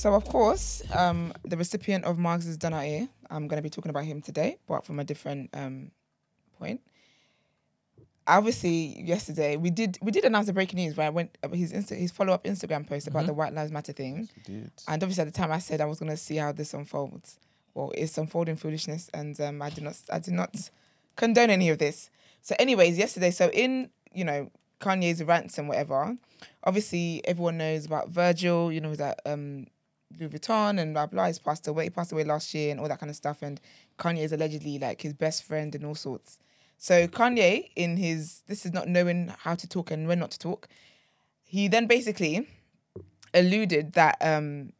So, 0.00 0.14
of 0.14 0.24
course, 0.24 0.82
um, 0.94 1.34
the 1.44 1.58
recipient 1.58 2.06
of 2.06 2.16
Marx's 2.16 2.56
Danae, 2.56 3.06
I'm 3.28 3.48
going 3.48 3.58
to 3.58 3.62
be 3.62 3.68
talking 3.68 3.90
about 3.90 4.04
him 4.04 4.22
today, 4.22 4.56
but 4.66 4.86
from 4.86 4.98
a 4.98 5.04
different 5.04 5.50
um, 5.52 5.90
point. 6.58 6.80
Obviously, 8.26 9.02
yesterday 9.02 9.56
we 9.56 9.68
did 9.68 9.98
we 10.00 10.10
did 10.10 10.24
announce 10.24 10.46
the 10.46 10.54
breaking 10.54 10.78
news, 10.78 10.96
right? 10.96 11.10
When 11.12 11.28
uh, 11.42 11.48
his 11.48 11.74
Insta, 11.74 11.98
his 11.98 12.12
follow 12.12 12.32
up 12.32 12.44
Instagram 12.44 12.86
post 12.88 13.08
about 13.08 13.26
the 13.26 13.34
White 13.34 13.52
Lives 13.52 13.72
Matter 13.72 13.92
thing, 13.92 14.30
Dude. 14.46 14.70
and 14.88 15.02
obviously 15.02 15.20
at 15.20 15.34
the 15.34 15.38
time 15.38 15.52
I 15.52 15.58
said 15.58 15.82
I 15.82 15.84
was 15.84 15.98
going 15.98 16.10
to 16.10 16.16
see 16.16 16.36
how 16.36 16.52
this 16.52 16.72
unfolds. 16.72 17.38
Well, 17.74 17.92
it's 17.94 18.16
unfolding 18.16 18.56
foolishness, 18.56 19.10
and 19.12 19.38
um, 19.40 19.60
I 19.60 19.68
did 19.68 19.84
not 19.84 19.96
I 20.10 20.18
did 20.18 20.32
not 20.32 20.70
condone 21.16 21.50
any 21.50 21.68
of 21.68 21.76
this. 21.78 22.08
So, 22.40 22.54
anyways, 22.58 22.96
yesterday, 22.96 23.32
so 23.32 23.50
in 23.50 23.90
you 24.14 24.24
know 24.24 24.50
Kanye's 24.80 25.22
rants 25.22 25.58
and 25.58 25.68
whatever, 25.68 26.16
obviously 26.64 27.22
everyone 27.26 27.58
knows 27.58 27.86
about 27.86 28.08
Virgil. 28.10 28.72
You 28.72 28.80
know 28.80 28.88
he's 28.88 28.98
that 28.98 29.20
um, 29.26 29.66
Louis 30.18 30.30
Vuitton 30.30 30.80
and 30.80 30.94
blah 30.94 31.06
blah. 31.06 31.26
He's 31.26 31.38
passed 31.38 31.68
away. 31.68 31.84
He 31.84 31.90
passed 31.90 32.12
away 32.12 32.24
last 32.24 32.52
year 32.54 32.70
and 32.70 32.80
all 32.80 32.88
that 32.88 32.98
kind 32.98 33.10
of 33.10 33.16
stuff. 33.16 33.42
And 33.42 33.60
Kanye 33.98 34.24
is 34.24 34.32
allegedly 34.32 34.78
like 34.78 35.02
his 35.02 35.12
best 35.12 35.44
friend 35.44 35.74
and 35.74 35.84
all 35.84 35.94
sorts. 35.94 36.38
So 36.78 37.06
Kanye, 37.06 37.70
in 37.76 37.96
his 37.96 38.42
this 38.46 38.64
is 38.64 38.72
not 38.72 38.88
knowing 38.88 39.32
how 39.38 39.54
to 39.54 39.68
talk 39.68 39.90
and 39.90 40.08
when 40.08 40.18
not 40.18 40.30
to 40.32 40.38
talk, 40.38 40.68
he 41.42 41.68
then 41.68 41.86
basically 41.86 42.48
alluded 43.34 43.92
that 43.92 44.16
um, 44.20 44.72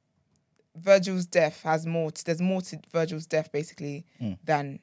Virgil's 0.77 1.27
death 1.27 1.63
has 1.63 1.87
more. 1.87 2.11
To, 2.11 2.25
there's 2.25 2.41
more 2.41 2.63
to 2.63 2.81
Virgil's 2.93 3.27
death 3.27 3.53
basically 3.53 4.07
than 4.45 4.81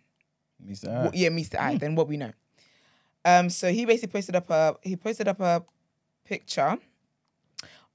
Mr. 0.64 1.06
what, 1.06 1.16
yeah, 1.16 1.30
Mr. 1.30 1.60
I, 1.60 1.78
than 1.78 1.96
what 1.96 2.08
we 2.08 2.18
know. 2.18 2.32
Um, 3.28 3.50
so 3.50 3.74
he 3.74 3.86
basically 3.86 4.14
posted 4.14 4.36
up 4.38 4.50
a 4.50 4.78
he 4.82 4.96
posted 4.96 5.28
up 5.28 5.42
a 5.42 5.64
picture 6.24 6.78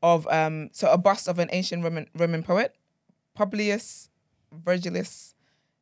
of 0.02 0.26
um 0.28 0.68
so 0.72 0.90
a 0.90 0.98
bust 0.98 1.26
of 1.26 1.38
an 1.38 1.48
ancient 1.52 1.82
Roman 1.82 2.06
Roman 2.14 2.42
poet, 2.42 2.76
Publius 3.34 4.10
Virgilius 4.52 5.34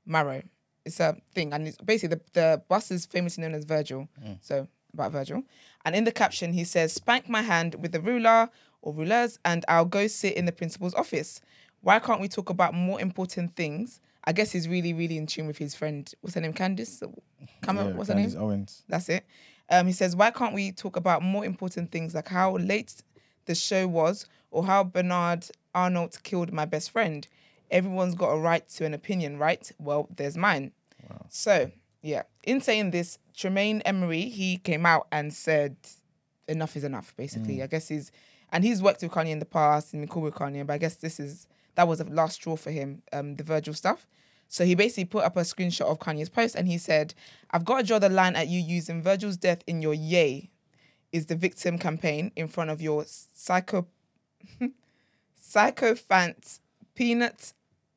Maro. 0.07 0.43
It's 0.85 1.01
a 1.01 1.17
thing, 1.35 1.53
and 1.53 1.67
it's 1.67 1.77
basically 1.79 2.17
the, 2.17 2.21
the 2.33 2.63
bust 2.69 2.93
is 2.93 3.07
famously 3.07 3.43
known 3.43 3.55
as 3.55 3.65
Virgil. 3.65 4.09
So 4.41 4.69
about 4.95 5.11
Virgil, 5.13 5.43
and 5.85 5.97
in 5.97 6.05
the 6.05 6.13
caption 6.13 6.53
he 6.53 6.63
says, 6.65 6.93
"Spank 6.93 7.29
my 7.29 7.43
hand 7.43 7.75
with 7.83 7.91
the 7.91 8.01
ruler 8.01 8.51
or 8.83 8.95
rulers, 8.95 9.41
and 9.45 9.65
I'll 9.67 9.85
go 9.85 10.07
sit 10.07 10.35
in 10.35 10.45
the 10.47 10.53
principal's 10.53 10.95
office." 10.95 11.41
Why 11.83 11.99
can't 11.99 12.21
we 12.21 12.29
talk 12.29 12.51
about 12.51 12.75
more 12.75 13.01
important 13.01 13.57
things? 13.57 14.01
I 14.25 14.33
guess 14.33 14.53
he's 14.53 14.69
really, 14.69 14.93
really 14.93 15.17
in 15.17 15.27
tune 15.27 15.47
with 15.47 15.59
his 15.59 15.75
friend. 15.75 16.13
What's 16.21 16.35
her 16.35 16.41
name? 16.41 16.53
Candace. 16.53 17.03
Come 17.63 17.77
Yeah, 17.77 17.93
what's 17.93 18.09
her 18.09 18.15
name? 18.15 18.33
Owens. 18.37 18.83
That's 18.89 19.09
it. 19.09 19.25
Um, 19.71 19.87
he 19.87 19.93
says, 19.93 20.17
why 20.17 20.31
can't 20.31 20.55
we 20.55 20.73
talk 20.73 20.97
about 20.97 21.23
more 21.23 21.45
important 21.45 21.93
things 21.93 22.15
like 22.15 22.29
how 22.29 22.57
late 22.57 23.03
the 23.47 23.55
show 23.55 23.87
was 23.87 24.27
or 24.51 24.65
how 24.65 24.85
Bernard 24.85 25.47
Arnault 25.75 26.19
killed 26.23 26.53
my 26.53 26.65
best 26.65 26.91
friend? 26.91 27.27
Everyone's 27.71 28.17
got 28.17 28.31
a 28.31 28.39
right 28.39 28.69
to 28.71 28.85
an 28.85 28.95
opinion, 28.95 29.39
right? 29.39 29.71
Well, 29.79 30.09
there's 30.15 30.37
mine. 30.37 30.73
So, 31.29 31.71
yeah, 32.03 32.23
in 32.43 32.61
saying 32.61 32.91
this, 32.91 33.19
Tremaine 33.37 33.81
Emory, 33.83 34.23
he 34.23 34.59
came 34.59 34.85
out 34.85 35.07
and 35.13 35.33
said, 35.33 35.77
enough 36.49 36.77
is 36.77 36.83
enough, 36.85 37.15
basically. 37.17 37.63
I 37.63 37.69
guess 37.69 37.89
he's, 37.89 38.11
and 38.53 38.65
he's 38.65 38.83
worked 38.83 39.03
with 39.03 39.13
Kanye 39.13 39.31
in 39.31 39.39
the 39.39 39.45
past 39.47 39.93
and 39.93 40.03
been 40.03 40.09
cool 40.09 40.23
with 40.23 40.35
Kanye, 40.35 40.67
but 40.67 40.75
I 40.75 40.79
guess 40.79 40.97
this 40.97 41.21
is, 41.21 41.47
that 41.81 41.89
was 41.89 41.99
the 41.99 42.05
last 42.05 42.35
straw 42.35 42.57
for 42.57 42.71
him, 42.71 43.01
um, 43.11 43.37
the 43.37 43.43
Virgil 43.43 43.73
stuff. 43.73 44.07
So 44.49 44.67
he 44.67 44.75
basically 44.75 45.07
put 45.07 45.25
up 45.25 45.39
a 45.39 45.41
screenshot 45.41 45.87
of 45.87 45.99
Kanye's 45.99 46.29
post 46.29 46.55
and 46.55 46.69
he 46.69 46.77
said, 46.77 47.15
I've 47.53 47.65
got 47.65 47.79
to 47.79 47.87
draw 47.87 47.99
the 47.99 48.11
line 48.11 48.37
at 48.37 48.49
you 48.49 48.61
using 48.61 49.01
Virgil's 49.03 49.39
death 49.39 49.63
in 49.67 49.81
your 49.81 49.95
yay 49.95 50.51
is 51.11 51.25
the 51.25 51.37
victim 51.37 51.79
campaign 51.79 52.33
in 52.37 52.49
front 52.49 52.69
of 52.69 52.83
your 52.83 53.07
psycho 53.07 53.87
psychophant 55.43 56.59
peanut 56.95 57.55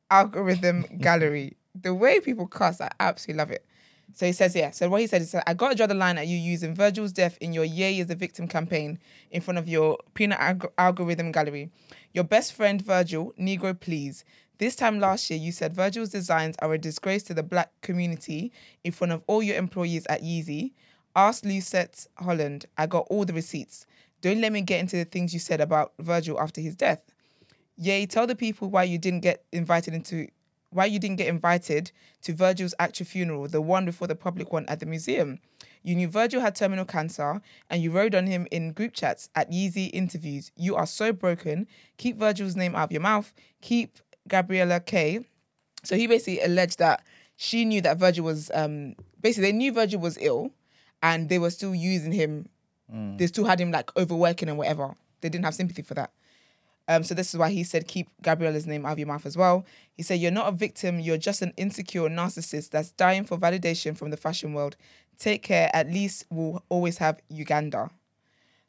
algorithm 0.09 0.85
gallery. 1.01 1.57
The 1.75 1.93
way 1.93 2.21
people 2.21 2.47
cuss, 2.47 2.79
I 2.79 2.89
absolutely 3.01 3.39
love 3.39 3.51
it. 3.51 3.65
So 4.13 4.27
he 4.27 4.31
says, 4.31 4.55
yeah. 4.55 4.71
So 4.71 4.89
what 4.89 5.01
he 5.01 5.07
said 5.07 5.23
is, 5.23 5.35
I 5.47 5.53
got 5.53 5.69
to 5.69 5.75
draw 5.75 5.87
the 5.87 5.95
line 5.95 6.17
at 6.17 6.27
you 6.27 6.37
using 6.37 6.75
Virgil's 6.75 7.11
death 7.11 7.37
in 7.41 7.51
your 7.51 7.65
yay 7.65 7.97
is 7.97 8.07
the 8.07 8.15
victim 8.15 8.47
campaign 8.47 8.99
in 9.31 9.41
front 9.41 9.57
of 9.57 9.67
your 9.67 9.97
peanut 10.13 10.39
alg- 10.39 10.71
algorithm 10.77 11.31
gallery. 11.31 11.71
Your 12.13 12.23
best 12.23 12.53
friend 12.53 12.81
Virgil, 12.81 13.33
Negro, 13.39 13.77
please. 13.79 14.23
This 14.59 14.75
time 14.75 14.99
last 14.99 15.29
year, 15.31 15.39
you 15.39 15.51
said 15.51 15.73
Virgil's 15.73 16.09
designs 16.09 16.55
are 16.59 16.73
a 16.73 16.77
disgrace 16.77 17.23
to 17.23 17.33
the 17.33 17.41
black 17.41 17.71
community 17.81 18.51
in 18.83 18.91
front 18.91 19.11
of 19.11 19.23
all 19.25 19.41
your 19.41 19.57
employees 19.57 20.05
at 20.07 20.21
Yeezy. 20.21 20.73
Ask 21.15 21.43
Lucette 21.43 22.07
Holland. 22.17 22.65
I 22.77 22.85
got 22.85 23.07
all 23.09 23.25
the 23.25 23.33
receipts. 23.33 23.87
Don't 24.21 24.41
let 24.41 24.51
me 24.51 24.61
get 24.61 24.79
into 24.79 24.95
the 24.95 25.05
things 25.05 25.33
you 25.33 25.39
said 25.39 25.59
about 25.59 25.93
Virgil 25.99 26.39
after 26.39 26.61
his 26.61 26.75
death. 26.75 27.01
Yay, 27.77 28.05
tell 28.05 28.27
the 28.27 28.35
people 28.35 28.69
why 28.69 28.83
you 28.83 28.99
didn't 28.99 29.21
get 29.21 29.43
invited 29.51 29.95
into 29.95 30.27
why 30.73 30.85
you 30.85 30.99
didn't 30.99 31.17
get 31.17 31.27
invited 31.27 31.91
to 32.23 32.33
Virgil's 32.33 32.73
actual 32.79 33.05
funeral, 33.05 33.47
the 33.47 33.61
one 33.61 33.85
before 33.85 34.07
the 34.07 34.15
public 34.15 34.51
one 34.51 34.65
at 34.67 34.79
the 34.79 34.85
museum. 34.85 35.39
You 35.83 35.95
knew 35.95 36.07
Virgil 36.07 36.41
had 36.41 36.55
terminal 36.55 36.85
cancer 36.85 37.41
and 37.69 37.81
you 37.81 37.91
rode 37.91 38.15
on 38.15 38.27
him 38.27 38.47
in 38.51 38.71
group 38.71 38.93
chats 38.93 39.29
at 39.35 39.51
Yeezy 39.51 39.89
interviews. 39.93 40.51
You 40.55 40.75
are 40.75 40.85
so 40.85 41.11
broken. 41.11 41.67
Keep 41.97 42.17
Virgil's 42.17 42.55
name 42.55 42.75
out 42.75 42.85
of 42.85 42.91
your 42.91 43.01
mouth. 43.01 43.33
Keep 43.61 43.99
Gabriella 44.27 44.79
K. 44.79 45.25
So 45.83 45.97
he 45.97 46.07
basically 46.07 46.41
alleged 46.41 46.79
that 46.79 47.03
she 47.35 47.65
knew 47.65 47.81
that 47.81 47.97
Virgil 47.97 48.23
was 48.23 48.49
um 48.53 48.95
basically 49.21 49.51
they 49.51 49.57
knew 49.57 49.73
Virgil 49.73 49.99
was 49.99 50.17
ill 50.21 50.51
and 51.01 51.27
they 51.27 51.39
were 51.39 51.49
still 51.49 51.75
using 51.75 52.13
him 52.13 52.47
They 53.17 53.27
still 53.27 53.45
had 53.45 53.59
him 53.59 53.71
like 53.71 53.95
overworking 53.97 54.49
and 54.49 54.57
whatever. 54.57 54.95
They 55.21 55.29
didn't 55.29 55.45
have 55.45 55.55
sympathy 55.55 55.81
for 55.81 55.95
that. 55.95 56.11
Um, 56.87 57.03
so 57.03 57.13
this 57.13 57.33
is 57.33 57.37
why 57.37 57.49
he 57.49 57.63
said 57.63 57.87
keep 57.87 58.09
Gabriella's 58.23 58.67
name 58.67 58.85
out 58.85 58.93
of 58.93 58.99
your 58.99 59.07
mouth 59.07 59.25
as 59.25 59.37
well. 59.37 59.65
He 59.93 60.03
said 60.03 60.15
you're 60.19 60.31
not 60.31 60.47
a 60.49 60.51
victim, 60.51 60.99
you're 60.99 61.17
just 61.17 61.41
an 61.41 61.53
insecure 61.55 62.09
narcissist 62.09 62.71
that's 62.71 62.91
dying 62.91 63.23
for 63.23 63.37
validation 63.37 63.95
from 63.97 64.09
the 64.09 64.17
fashion 64.17 64.53
world. 64.53 64.75
Take 65.17 65.43
care, 65.43 65.69
at 65.73 65.87
least 65.87 66.25
we'll 66.29 66.61
always 66.69 66.97
have 66.97 67.21
Uganda. 67.29 67.89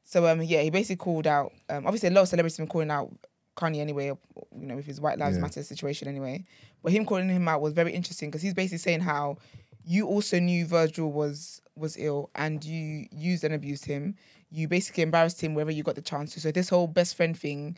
So 0.04 0.28
um 0.28 0.42
yeah, 0.42 0.60
he 0.62 0.70
basically 0.70 0.96
called 0.96 1.26
out. 1.26 1.52
Um, 1.68 1.86
obviously, 1.86 2.10
a 2.10 2.12
lot 2.12 2.22
of 2.22 2.28
celebrities 2.28 2.56
have 2.58 2.66
been 2.66 2.72
calling 2.72 2.90
out 2.90 3.10
Kanye 3.56 3.80
anyway. 3.80 4.06
You 4.06 4.66
know, 4.66 4.76
with 4.76 4.86
his 4.86 5.00
White 5.00 5.18
Lives 5.18 5.36
Yeah. 5.36 5.42
Matter 5.42 5.62
situation 5.62 6.06
anyway. 6.06 6.44
But 6.82 6.92
him 6.92 7.06
calling 7.06 7.28
him 7.28 7.48
out 7.48 7.62
was 7.62 7.72
very 7.72 7.92
interesting 7.92 8.30
because 8.30 8.42
he's 8.42 8.54
basically 8.54 8.78
saying 8.78 9.00
how 9.00 9.38
you 9.84 10.06
also 10.06 10.38
knew 10.38 10.66
Virgil 10.66 11.10
was 11.10 11.60
was 11.74 11.96
ill 11.98 12.30
and 12.34 12.64
you 12.64 13.06
used 13.10 13.42
and 13.42 13.54
abused 13.54 13.86
him. 13.86 14.14
You 14.50 14.68
basically 14.68 15.02
embarrassed 15.02 15.40
him 15.40 15.54
wherever 15.54 15.72
you 15.72 15.82
got 15.82 15.96
the 15.96 16.02
chance 16.02 16.34
to. 16.34 16.40
So 16.40 16.52
this 16.52 16.68
whole 16.68 16.86
best 16.86 17.16
friend 17.16 17.36
thing 17.36 17.76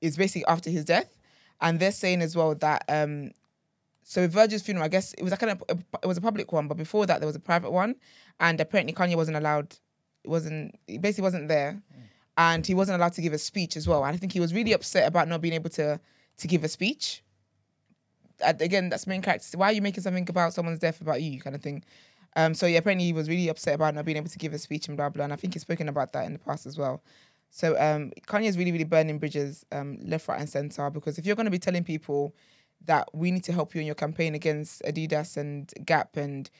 is 0.00 0.16
basically 0.16 0.44
after 0.46 0.70
his 0.70 0.84
death, 0.84 1.18
and 1.60 1.80
they're 1.80 1.92
saying 1.92 2.22
as 2.22 2.36
well 2.36 2.54
that 2.56 2.84
um. 2.88 3.30
So 4.08 4.28
Virgil's 4.28 4.62
funeral, 4.62 4.84
I 4.84 4.88
guess 4.88 5.14
it 5.14 5.24
was 5.24 5.34
kind 5.34 5.50
of 5.50 5.64
it 5.68 6.06
was 6.06 6.16
a 6.16 6.20
public 6.20 6.52
one, 6.52 6.68
but 6.68 6.76
before 6.76 7.06
that 7.06 7.18
there 7.18 7.26
was 7.26 7.34
a 7.34 7.40
private 7.40 7.72
one, 7.72 7.96
and 8.38 8.60
apparently 8.60 8.94
Kanye 8.94 9.16
wasn't 9.16 9.36
allowed 9.36 9.76
wasn't 10.26 10.78
he 10.86 10.98
basically 10.98 11.22
wasn't 11.22 11.48
there. 11.48 11.82
And 12.38 12.66
he 12.66 12.74
wasn't 12.74 12.96
allowed 12.96 13.14
to 13.14 13.22
give 13.22 13.32
a 13.32 13.38
speech 13.38 13.76
as 13.76 13.88
well. 13.88 14.04
And 14.04 14.14
i 14.14 14.18
think 14.18 14.32
he 14.32 14.40
was 14.40 14.52
really 14.52 14.72
upset 14.72 15.08
about 15.08 15.28
not 15.28 15.40
being 15.40 15.54
able 15.54 15.70
to 15.70 15.98
to 16.38 16.48
give 16.48 16.64
a 16.64 16.68
speech. 16.68 17.22
And 18.44 18.60
again 18.60 18.88
that's 18.90 19.06
main 19.06 19.22
character 19.22 19.56
why 19.56 19.70
are 19.70 19.72
you 19.72 19.82
making 19.82 20.02
something 20.02 20.28
about 20.28 20.52
someone's 20.52 20.78
death 20.78 21.00
about 21.00 21.22
you 21.22 21.40
kind 21.40 21.56
of 21.56 21.62
thing? 21.62 21.82
Um 22.34 22.54
so 22.54 22.66
yeah 22.66 22.78
apparently 22.78 23.06
he 23.06 23.12
was 23.12 23.28
really 23.28 23.48
upset 23.48 23.74
about 23.74 23.94
not 23.94 24.04
being 24.04 24.18
able 24.18 24.28
to 24.28 24.38
give 24.38 24.52
a 24.52 24.58
speech 24.58 24.88
and 24.88 24.96
blah 24.96 25.08
blah. 25.08 25.24
And 25.24 25.32
i 25.32 25.36
think 25.36 25.54
he's 25.54 25.62
spoken 25.62 25.88
about 25.88 26.12
that 26.12 26.26
in 26.26 26.34
the 26.34 26.38
past 26.38 26.66
as 26.66 26.76
well 26.76 27.02
so 27.50 27.74
um 27.78 28.12
kanye 28.26 28.46
is 28.46 28.58
really 28.58 28.72
really 28.72 28.84
burning 28.84 29.18
bridges 29.18 29.64
um 29.72 29.98
left 30.02 30.28
right 30.28 30.40
and 30.40 30.48
center 30.48 30.90
because 30.90 31.18
if 31.18 31.26
you're 31.26 31.36
going 31.36 31.46
to 31.46 31.50
be 31.50 31.58
telling 31.58 31.84
people 31.84 32.34
that 32.84 33.08
we 33.12 33.30
need 33.30 33.44
to 33.44 33.52
help 33.52 33.74
you 33.74 33.80
in 33.80 33.86
your 33.86 33.94
campaign 33.94 34.34
against 34.34 34.82
adidas 34.82 35.36
and 35.36 35.72
gap 35.84 36.16
and 36.16 36.50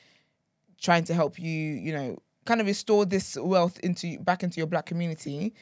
trying 0.79 1.03
to 1.05 1.13
help 1.13 1.39
you, 1.39 1.51
you 1.51 1.91
know, 1.93 2.17
kind 2.45 2.61
of 2.61 2.67
restore 2.67 3.05
this 3.05 3.37
wealth 3.39 3.79
into 3.79 4.19
back 4.19 4.43
into 4.43 4.57
your 4.57 4.67
black 4.67 4.85
community, 4.85 5.53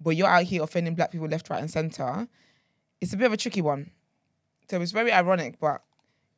but 0.00 0.10
you're 0.10 0.28
out 0.28 0.44
here 0.44 0.62
offending 0.62 0.94
black 0.94 1.12
people 1.12 1.28
left, 1.28 1.50
right, 1.50 1.60
and 1.60 1.70
center. 1.70 2.26
It's 3.00 3.12
a 3.12 3.16
bit 3.16 3.26
of 3.26 3.32
a 3.32 3.36
tricky 3.36 3.62
one. 3.62 3.90
So 4.70 4.80
it's 4.80 4.92
very 4.92 5.12
ironic, 5.12 5.58
but 5.60 5.82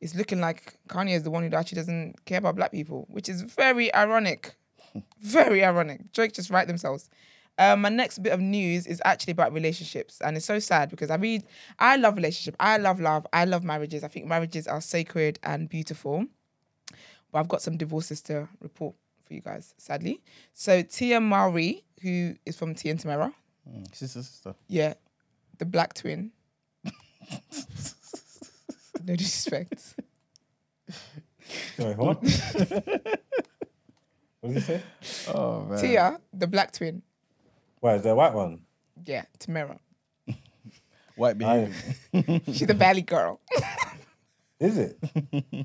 it's 0.01 0.15
looking 0.15 0.41
like 0.41 0.77
Kanye 0.89 1.15
is 1.15 1.23
the 1.23 1.31
one 1.31 1.43
who 1.43 1.55
actually 1.55 1.77
doesn't 1.77 2.25
care 2.25 2.39
about 2.39 2.55
black 2.55 2.71
people, 2.71 3.05
which 3.09 3.29
is 3.29 3.41
very 3.41 3.93
ironic. 3.93 4.55
very 5.21 5.63
ironic. 5.63 6.11
Drake 6.11 6.33
just 6.33 6.49
write 6.49 6.67
themselves. 6.67 7.09
Um, 7.57 7.81
my 7.81 7.89
next 7.89 8.19
bit 8.21 8.33
of 8.33 8.39
news 8.41 8.85
is 8.85 9.01
actually 9.05 9.31
about 9.31 9.53
relationships, 9.53 10.19
and 10.21 10.35
it's 10.35 10.45
so 10.45 10.59
sad 10.59 10.89
because 10.89 11.09
I 11.09 11.15
read, 11.15 11.43
I 11.79 11.95
love 11.95 12.15
relationship, 12.15 12.55
I 12.59 12.77
love 12.77 12.99
love, 12.99 13.25
I 13.31 13.45
love 13.45 13.63
marriages. 13.63 14.03
I 14.03 14.09
think 14.09 14.25
marriages 14.25 14.67
are 14.67 14.81
sacred 14.81 15.39
and 15.43 15.69
beautiful 15.69 16.25
but 17.31 17.39
I've 17.39 17.47
got 17.49 17.61
some 17.61 17.75
divorces 17.75 18.21
to 18.23 18.47
report 18.61 18.95
for 19.25 19.33
you 19.33 19.41
guys, 19.41 19.73
sadly. 19.77 20.21
So 20.53 20.81
Tia 20.83 21.19
Mowry, 21.19 21.83
who 22.01 22.35
is 22.45 22.55
from 22.55 22.73
Tia 22.75 22.91
and 22.91 22.99
Tamera, 23.01 23.33
Mm. 23.69 23.93
Sister, 23.95 24.21
sister. 24.21 24.53
yeah, 24.69 24.93
the 25.57 25.65
black 25.65 25.93
twin. 25.95 26.31
no 29.03 29.15
disrespect. 29.15 29.95
Sorry, 31.75 31.95
what? 31.95 32.21
what 32.23 33.23
did 34.43 34.53
you 34.53 34.59
say? 34.61 34.81
Oh 35.33 35.65
man. 35.65 35.79
Tia, 35.79 36.19
the 36.31 36.47
black 36.47 36.71
twin. 36.71 37.01
Why 37.79 37.95
is 37.95 38.03
there 38.03 38.13
a 38.13 38.15
white 38.15 38.33
one? 38.33 38.61
Yeah, 39.05 39.23
Tamera. 39.39 39.77
White 41.15 41.41
I, 41.43 41.69
behavior. 42.13 42.41
She's 42.47 42.69
a 42.69 42.73
valley 42.73 43.01
girl. 43.01 43.39
is 44.59 44.77
it? 44.77 44.97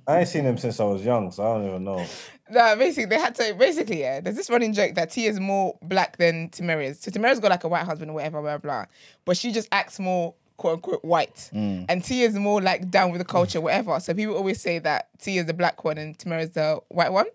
I 0.07 0.21
ain't 0.21 0.29
seen 0.29 0.45
him 0.45 0.59
since 0.59 0.79
I 0.79 0.85
was 0.85 1.05
young, 1.05 1.31
so 1.31 1.43
I 1.43 1.57
don't 1.57 1.69
even 1.69 1.85
know. 1.85 2.05
no, 2.51 2.77
basically 2.77 3.07
they 3.07 3.19
had 3.19 3.35
to 3.37 3.55
basically, 3.55 4.01
yeah, 4.01 4.21
there's 4.21 4.37
this 4.37 4.51
running 4.51 4.73
joke 4.73 4.95
that 4.95 5.11
T 5.11 5.27
is 5.27 5.41
more 5.41 5.79
black 5.83 6.19
than 6.19 6.51
Tamera 6.51 6.87
is. 6.89 7.01
So 7.01 7.11
Tamera's 7.11 7.41
got 7.41 7.51
like 7.51 7.65
a 7.65 7.69
white 7.69 7.85
husband 7.85 8.11
or 8.11 8.15
whatever, 8.15 8.41
blah, 8.41 8.59
blah, 8.59 8.85
blah. 8.85 8.85
But 9.25 9.37
she 9.37 9.53
just 9.53 9.69
acts 9.73 9.99
more 9.99 10.35
quote 10.61 10.75
unquote 10.75 11.05
white. 11.05 11.51
Mm. 11.55 11.87
And 11.89 12.05
T 12.05 12.23
is 12.23 12.35
more 12.35 12.61
like 12.61 12.91
down 12.91 13.11
with 13.11 13.21
the 13.21 13.25
culture, 13.25 13.61
whatever. 13.61 13.99
So 13.99 14.15
people 14.15 14.37
always 14.37 14.61
say 14.61 14.79
that 14.81 15.09
T 15.19 15.39
is 15.39 15.47
the 15.47 15.55
black 15.55 15.85
one 15.85 15.99
and 15.99 16.17
Tamera 16.17 16.43
is 16.43 16.51
the 16.51 16.81
white 16.89 17.13
one. 17.13 17.27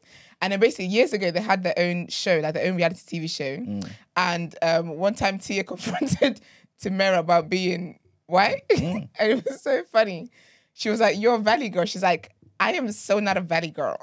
And 0.41 0.51
then 0.51 0.59
basically 0.59 0.87
years 0.87 1.13
ago 1.13 1.31
they 1.31 1.41
had 1.41 1.63
their 1.63 1.73
own 1.77 2.07
show, 2.07 2.39
like 2.39 2.53
their 2.53 2.67
own 2.67 2.75
reality 2.75 3.19
TV 3.19 3.29
show. 3.29 3.87
And 4.15 4.55
um, 4.61 4.97
one 4.97 5.15
time 5.15 5.39
Tia 5.39 5.63
confronted 5.73 6.41
Tamera 6.81 7.19
about 7.19 7.49
being 7.49 7.99
white. 8.27 8.63
and 8.69 9.09
it 9.19 9.45
was 9.45 9.61
so 9.61 9.83
funny. 9.91 10.29
She 10.73 10.89
was 10.89 10.99
like, 10.99 11.17
You're 11.19 11.35
a 11.35 11.39
valley 11.39 11.69
girl. 11.69 11.85
She's 11.85 12.03
like, 12.03 12.31
I 12.59 12.73
am 12.73 12.91
so 12.91 13.19
not 13.19 13.37
a 13.37 13.41
valley 13.41 13.71
girl. 13.71 13.97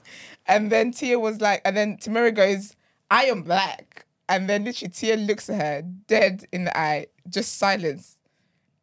and 0.46 0.70
then 0.70 0.92
Tia 0.92 1.18
was 1.18 1.40
like, 1.40 1.62
and 1.64 1.76
then 1.76 1.96
Tamera 1.96 2.34
goes, 2.34 2.74
I 3.10 3.24
am 3.24 3.42
black. 3.42 4.06
And 4.28 4.48
then 4.48 4.64
literally 4.64 4.90
Tia 4.90 5.16
looks 5.16 5.50
at 5.50 5.60
her 5.60 5.82
dead 6.06 6.46
in 6.52 6.64
the 6.64 6.76
eye, 6.76 7.06
just 7.28 7.58
silence. 7.58 8.18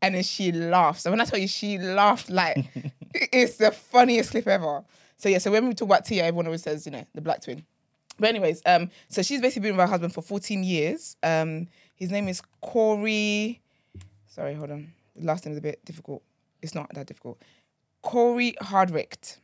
And 0.01 0.15
then 0.15 0.23
she 0.23 0.51
laughs. 0.51 1.05
And 1.05 1.11
when 1.11 1.21
I 1.21 1.25
tell 1.25 1.39
you 1.39 1.47
she 1.47 1.77
laughed 1.77 2.29
like 2.29 2.69
it's 3.13 3.57
the 3.57 3.71
funniest 3.71 4.31
clip 4.31 4.47
ever. 4.47 4.83
So 5.19 5.27
yeah, 5.27 5.37
so 5.37 5.51
when 5.51 5.67
we 5.67 5.73
talk 5.73 5.87
about 5.87 6.05
Tia, 6.05 6.23
everyone 6.23 6.45
always 6.47 6.63
says, 6.63 6.85
you 6.85 6.91
know, 6.93 7.05
the 7.13 7.21
black 7.21 7.41
twin. 7.41 7.63
But 8.17 8.29
anyways, 8.29 8.61
um, 8.65 8.89
so 9.09 9.21
she's 9.21 9.41
basically 9.41 9.69
been 9.69 9.77
with 9.77 9.85
her 9.85 9.91
husband 9.91 10.13
for 10.13 10.21
14 10.21 10.63
years. 10.63 11.17
Um, 11.21 11.67
his 11.95 12.09
name 12.09 12.27
is 12.29 12.41
Cory. 12.61 13.61
Sorry, 14.27 14.53
hold 14.55 14.71
on. 14.71 14.91
The 15.15 15.25
last 15.25 15.45
name 15.45 15.51
is 15.51 15.57
a 15.57 15.61
bit 15.61 15.83
difficult. 15.83 16.23
It's 16.61 16.73
not 16.73 16.91
that 16.93 17.05
difficult. 17.05 17.41
Cory 18.01 18.55
Hardrict. 18.61 19.37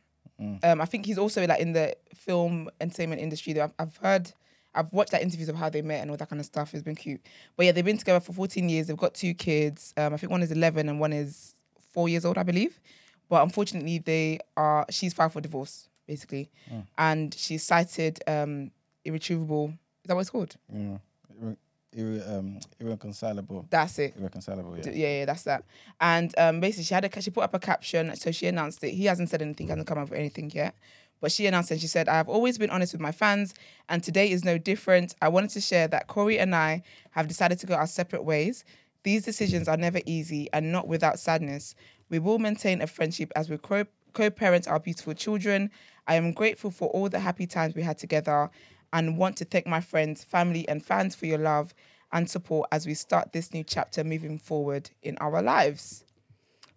Um, 0.62 0.80
I 0.80 0.86
think 0.86 1.06
he's 1.06 1.18
also 1.18 1.46
like 1.46 1.60
in 1.60 1.72
the 1.72 1.94
film 2.14 2.70
entertainment 2.80 3.20
industry. 3.20 3.52
Though 3.52 3.64
I've, 3.64 3.74
I've 3.78 3.96
heard, 3.98 4.32
I've 4.74 4.92
watched 4.92 5.12
like 5.12 5.22
interviews 5.22 5.48
of 5.48 5.56
how 5.56 5.68
they 5.68 5.82
met 5.82 6.00
and 6.00 6.10
all 6.10 6.16
that 6.16 6.28
kind 6.28 6.40
of 6.40 6.46
stuff. 6.46 6.74
It's 6.74 6.82
been 6.82 6.94
cute. 6.94 7.20
But 7.56 7.66
yeah, 7.66 7.72
they've 7.72 7.84
been 7.84 7.98
together 7.98 8.20
for 8.20 8.32
14 8.32 8.68
years. 8.68 8.86
They've 8.86 8.96
got 8.96 9.14
two 9.14 9.34
kids. 9.34 9.92
Um, 9.96 10.14
I 10.14 10.16
think 10.16 10.30
one 10.30 10.42
is 10.42 10.52
11 10.52 10.88
and 10.88 11.00
one 11.00 11.12
is 11.12 11.54
four 11.92 12.08
years 12.08 12.24
old, 12.24 12.38
I 12.38 12.42
believe. 12.42 12.80
But 13.28 13.42
unfortunately, 13.42 13.98
they 13.98 14.38
are. 14.56 14.86
She's 14.90 15.12
filed 15.12 15.32
for 15.32 15.40
divorce 15.40 15.88
basically, 16.06 16.48
and 16.96 17.34
she's 17.34 17.64
cited 17.64 18.20
um, 18.28 18.70
irretrievable. 19.04 19.68
Is 20.02 20.08
that 20.08 20.14
what 20.14 20.20
it's 20.20 20.30
called? 20.30 20.56
Yeah. 20.72 20.98
Irre- 21.42 21.56
irre- 21.96 22.38
um, 22.38 22.60
irreconcilable. 22.78 23.66
That's 23.70 23.98
it. 23.98 24.14
Irreconcilable. 24.16 24.76
Yeah. 24.78 24.90
Yeah, 24.90 25.08
yeah, 25.18 25.24
that's 25.24 25.42
that. 25.42 25.64
And 26.00 26.32
um, 26.38 26.60
basically, 26.60 26.84
she 26.84 26.94
had 26.94 27.04
a 27.04 27.20
she 27.20 27.30
put 27.30 27.42
up 27.44 27.54
a 27.54 27.58
caption. 27.58 28.14
So 28.16 28.30
she 28.30 28.46
announced 28.46 28.84
it. 28.84 28.92
He 28.92 29.06
hasn't 29.06 29.30
said 29.30 29.42
anything, 29.42 29.68
hasn't 29.68 29.86
come 29.88 29.98
up 29.98 30.10
with 30.10 30.18
anything 30.18 30.50
yet. 30.54 30.74
But 31.20 31.32
she 31.32 31.46
announced 31.46 31.70
and 31.70 31.80
she 31.80 31.86
said, 31.86 32.08
I 32.08 32.16
have 32.16 32.28
always 32.28 32.58
been 32.58 32.68
honest 32.70 32.92
with 32.92 33.00
my 33.00 33.10
fans, 33.10 33.54
and 33.88 34.04
today 34.04 34.30
is 34.30 34.44
no 34.44 34.58
different. 34.58 35.14
I 35.22 35.28
wanted 35.28 35.50
to 35.50 35.60
share 35.62 35.88
that 35.88 36.08
Cory 36.08 36.38
and 36.38 36.54
I 36.54 36.82
have 37.12 37.26
decided 37.26 37.58
to 37.60 37.66
go 37.66 37.74
our 37.74 37.86
separate 37.86 38.22
ways. 38.24 38.64
These 39.02 39.24
decisions 39.24 39.66
are 39.66 39.76
never 39.78 40.00
easy 40.04 40.48
and 40.52 40.72
not 40.72 40.88
without 40.88 41.18
sadness. 41.18 41.74
We 42.08 42.18
will 42.18 42.38
maintain 42.38 42.80
a 42.80 42.86
friendship 42.86 43.32
as 43.34 43.50
we 43.50 43.58
co 43.58 44.30
parent 44.30 44.68
our 44.68 44.80
beautiful 44.80 45.14
children. 45.14 45.70
I 46.06 46.14
am 46.14 46.32
grateful 46.32 46.70
for 46.70 46.88
all 46.90 47.08
the 47.08 47.20
happy 47.20 47.46
times 47.46 47.74
we 47.74 47.82
had 47.82 47.98
together 47.98 48.50
and 48.92 49.18
want 49.18 49.36
to 49.38 49.44
thank 49.44 49.66
my 49.66 49.80
friends, 49.80 50.24
family, 50.24 50.68
and 50.68 50.84
fans 50.84 51.14
for 51.14 51.26
your 51.26 51.38
love 51.38 51.74
and 52.12 52.30
support 52.30 52.68
as 52.72 52.86
we 52.86 52.94
start 52.94 53.32
this 53.32 53.52
new 53.52 53.64
chapter 53.64 54.04
moving 54.04 54.38
forward 54.38 54.90
in 55.02 55.18
our 55.18 55.42
lives. 55.42 56.04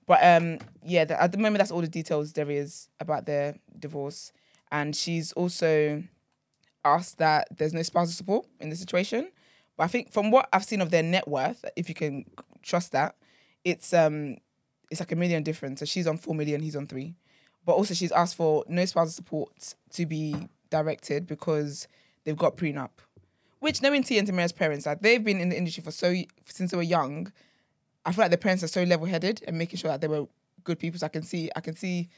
But 0.08 0.24
um, 0.24 0.58
yeah, 0.84 1.06
the, 1.06 1.22
at 1.22 1.32
the 1.32 1.38
moment, 1.38 1.60
that's 1.60 1.72
all 1.72 1.82
the 1.82 1.88
details 1.88 2.34
there 2.34 2.50
is 2.50 2.90
about 3.00 3.26
their 3.26 3.56
divorce. 3.78 4.32
And 4.72 4.96
she's 4.96 5.32
also 5.34 6.04
asked 6.84 7.20
that 7.20 7.48
there's 7.56 7.74
no 7.74 7.84
spousal 7.84 8.14
support 8.14 8.48
in 8.60 8.70
the 8.70 8.76
situation. 8.76 9.30
But 9.78 9.84
I 9.84 9.88
think 9.88 10.12
from 10.12 10.32
what 10.32 10.50
I've 10.52 10.66
seen 10.66 10.82
of 10.82 10.90
their 10.90 11.04
net 11.04 11.28
worth, 11.28 11.64
if 11.76 11.88
you 11.90 11.96
can 11.96 12.26
trust 12.64 12.92
that, 12.94 13.16
it's 13.64 13.94
um, 13.94 14.38
it's 14.90 14.99
like 14.99 15.11
a 15.11 15.16
million 15.16 15.44
difference. 15.44 15.80
So 15.80 15.86
she's 15.86 16.07
on 16.07 16.18
four 16.18 16.36
million, 16.36 16.61
he's 16.61 16.76
on 16.76 16.88
three. 16.88 17.16
But 17.66 17.74
also, 17.74 17.94
she's 17.94 18.11
asked 18.11 18.36
for 18.36 18.64
no 18.68 18.86
spousal 18.86 19.11
support 19.11 19.76
to 19.91 20.06
be 20.06 20.36
directed 20.70 21.28
because 21.28 21.88
they've 22.24 22.38
got 22.38 22.57
prenup. 22.57 22.91
Which 23.60 23.82
knowing 23.82 24.03
T 24.03 24.18
and 24.18 24.28
Tamera's 24.28 24.53
parents, 24.53 24.86
like 24.86 25.02
they've 25.02 25.24
been 25.24 25.41
in 25.41 25.49
the 25.49 25.57
industry 25.57 25.84
for 25.84 25.91
so 25.91 26.16
since 26.45 26.72
they 26.72 26.78
were 26.78 26.84
young. 26.84 27.32
I 28.06 28.14
feel 28.14 28.24
like 28.24 28.32
their 28.32 28.38
parents 28.38 28.64
are 28.64 28.68
so 28.68 28.84
level 28.84 29.06
headed 29.06 29.44
and 29.45 29.57
making 29.57 29.78
sure 29.78 29.91
that 29.91 29.99
they 29.99 30.07
were 30.07 30.26
good 30.64 30.80
people. 30.80 30.99
So 30.99 31.06
I 31.06 31.10
can 31.10 31.24
see 31.24 31.49
I 31.56 31.60
can 31.60 31.76
see 31.76 32.10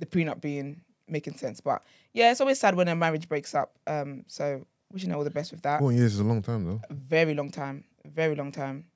the 0.00 0.06
prenup 0.06 0.40
being 0.40 0.80
making 1.06 1.36
sense. 1.36 1.60
But 1.60 1.82
yeah, 2.12 2.30
it's 2.30 2.40
always 2.40 2.58
sad 2.58 2.74
when 2.74 2.88
a 2.88 2.96
marriage 2.96 3.28
breaks 3.28 3.54
up. 3.54 3.72
Um, 3.86 4.24
so 4.26 4.66
wishing 4.92 5.10
her 5.10 5.16
all 5.16 5.24
the 5.24 5.30
best 5.30 5.52
with 5.52 5.62
that. 5.62 5.80
14 5.80 5.96
years 5.98 6.14
is 6.14 6.20
a 6.20 6.24
long 6.24 6.42
time 6.42 6.64
though. 6.64 6.80
Very 6.90 7.34
long 7.34 7.50
time, 7.50 7.84
very 8.04 8.34
long 8.34 8.50
time. 8.50 8.86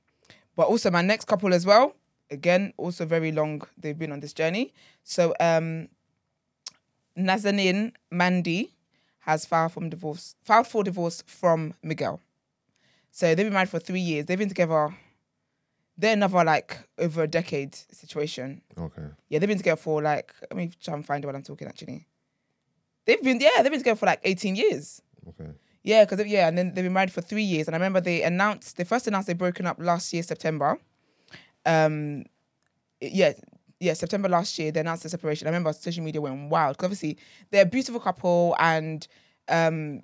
But 0.56 0.66
also 0.66 0.90
my 0.90 1.02
next 1.02 1.26
couple 1.26 1.54
as 1.54 1.64
well. 1.64 1.94
Again, 2.32 2.72
also 2.78 3.04
very 3.04 3.30
long. 3.30 3.62
They've 3.76 3.98
been 3.98 4.10
on 4.10 4.20
this 4.20 4.32
journey. 4.32 4.72
So 5.04 5.34
um, 5.38 5.88
Nazanin 7.16 7.92
Mandi 8.10 8.72
has 9.20 9.44
filed 9.44 9.72
from 9.72 9.90
divorce, 9.90 10.34
filed 10.42 10.66
for 10.66 10.82
divorce 10.82 11.22
from 11.26 11.74
Miguel. 11.82 12.20
So 13.10 13.26
they've 13.34 13.46
been 13.46 13.52
married 13.52 13.68
for 13.68 13.78
three 13.78 14.00
years. 14.00 14.26
They've 14.26 14.38
been 14.38 14.48
together. 14.48 14.94
They're 15.98 16.14
another 16.14 16.42
like 16.42 16.78
over 16.98 17.24
a 17.24 17.28
decade 17.28 17.74
situation. 17.74 18.62
Okay. 18.78 19.02
Yeah, 19.28 19.38
they've 19.38 19.48
been 19.48 19.58
together 19.58 19.80
for 19.80 20.00
like. 20.00 20.32
Let 20.40 20.56
me 20.56 20.70
try 20.82 20.94
and 20.94 21.04
find 21.04 21.22
what 21.24 21.34
I'm 21.34 21.42
talking. 21.42 21.68
Actually, 21.68 22.06
they've 23.04 23.22
been 23.22 23.38
yeah 23.40 23.62
they've 23.62 23.70
been 23.70 23.80
together 23.80 23.98
for 23.98 24.06
like 24.06 24.20
18 24.24 24.56
years. 24.56 25.02
Okay. 25.28 25.50
Yeah, 25.82 26.04
because 26.04 26.26
yeah, 26.26 26.48
and 26.48 26.56
then 26.56 26.72
they've 26.72 26.84
been 26.84 26.92
married 26.92 27.12
for 27.12 27.20
three 27.20 27.42
years. 27.42 27.66
And 27.66 27.76
I 27.76 27.78
remember 27.78 28.00
they 28.00 28.22
announced 28.22 28.78
they 28.78 28.84
first 28.84 29.06
announced 29.06 29.26
they 29.26 29.34
broken 29.34 29.66
up 29.66 29.76
last 29.78 30.12
year 30.14 30.22
September. 30.22 30.78
Um, 31.66 32.24
yeah, 33.00 33.32
yeah, 33.80 33.94
September 33.94 34.28
last 34.28 34.58
year 34.58 34.70
they 34.70 34.80
announced 34.80 35.02
the 35.02 35.08
separation. 35.08 35.46
I 35.46 35.50
remember 35.50 35.72
social 35.72 36.04
media 36.04 36.20
went 36.20 36.50
wild 36.50 36.76
because 36.76 36.86
obviously 36.86 37.18
they're 37.50 37.62
a 37.64 37.66
beautiful 37.66 38.00
couple 38.00 38.54
and 38.60 39.06
um, 39.48 40.02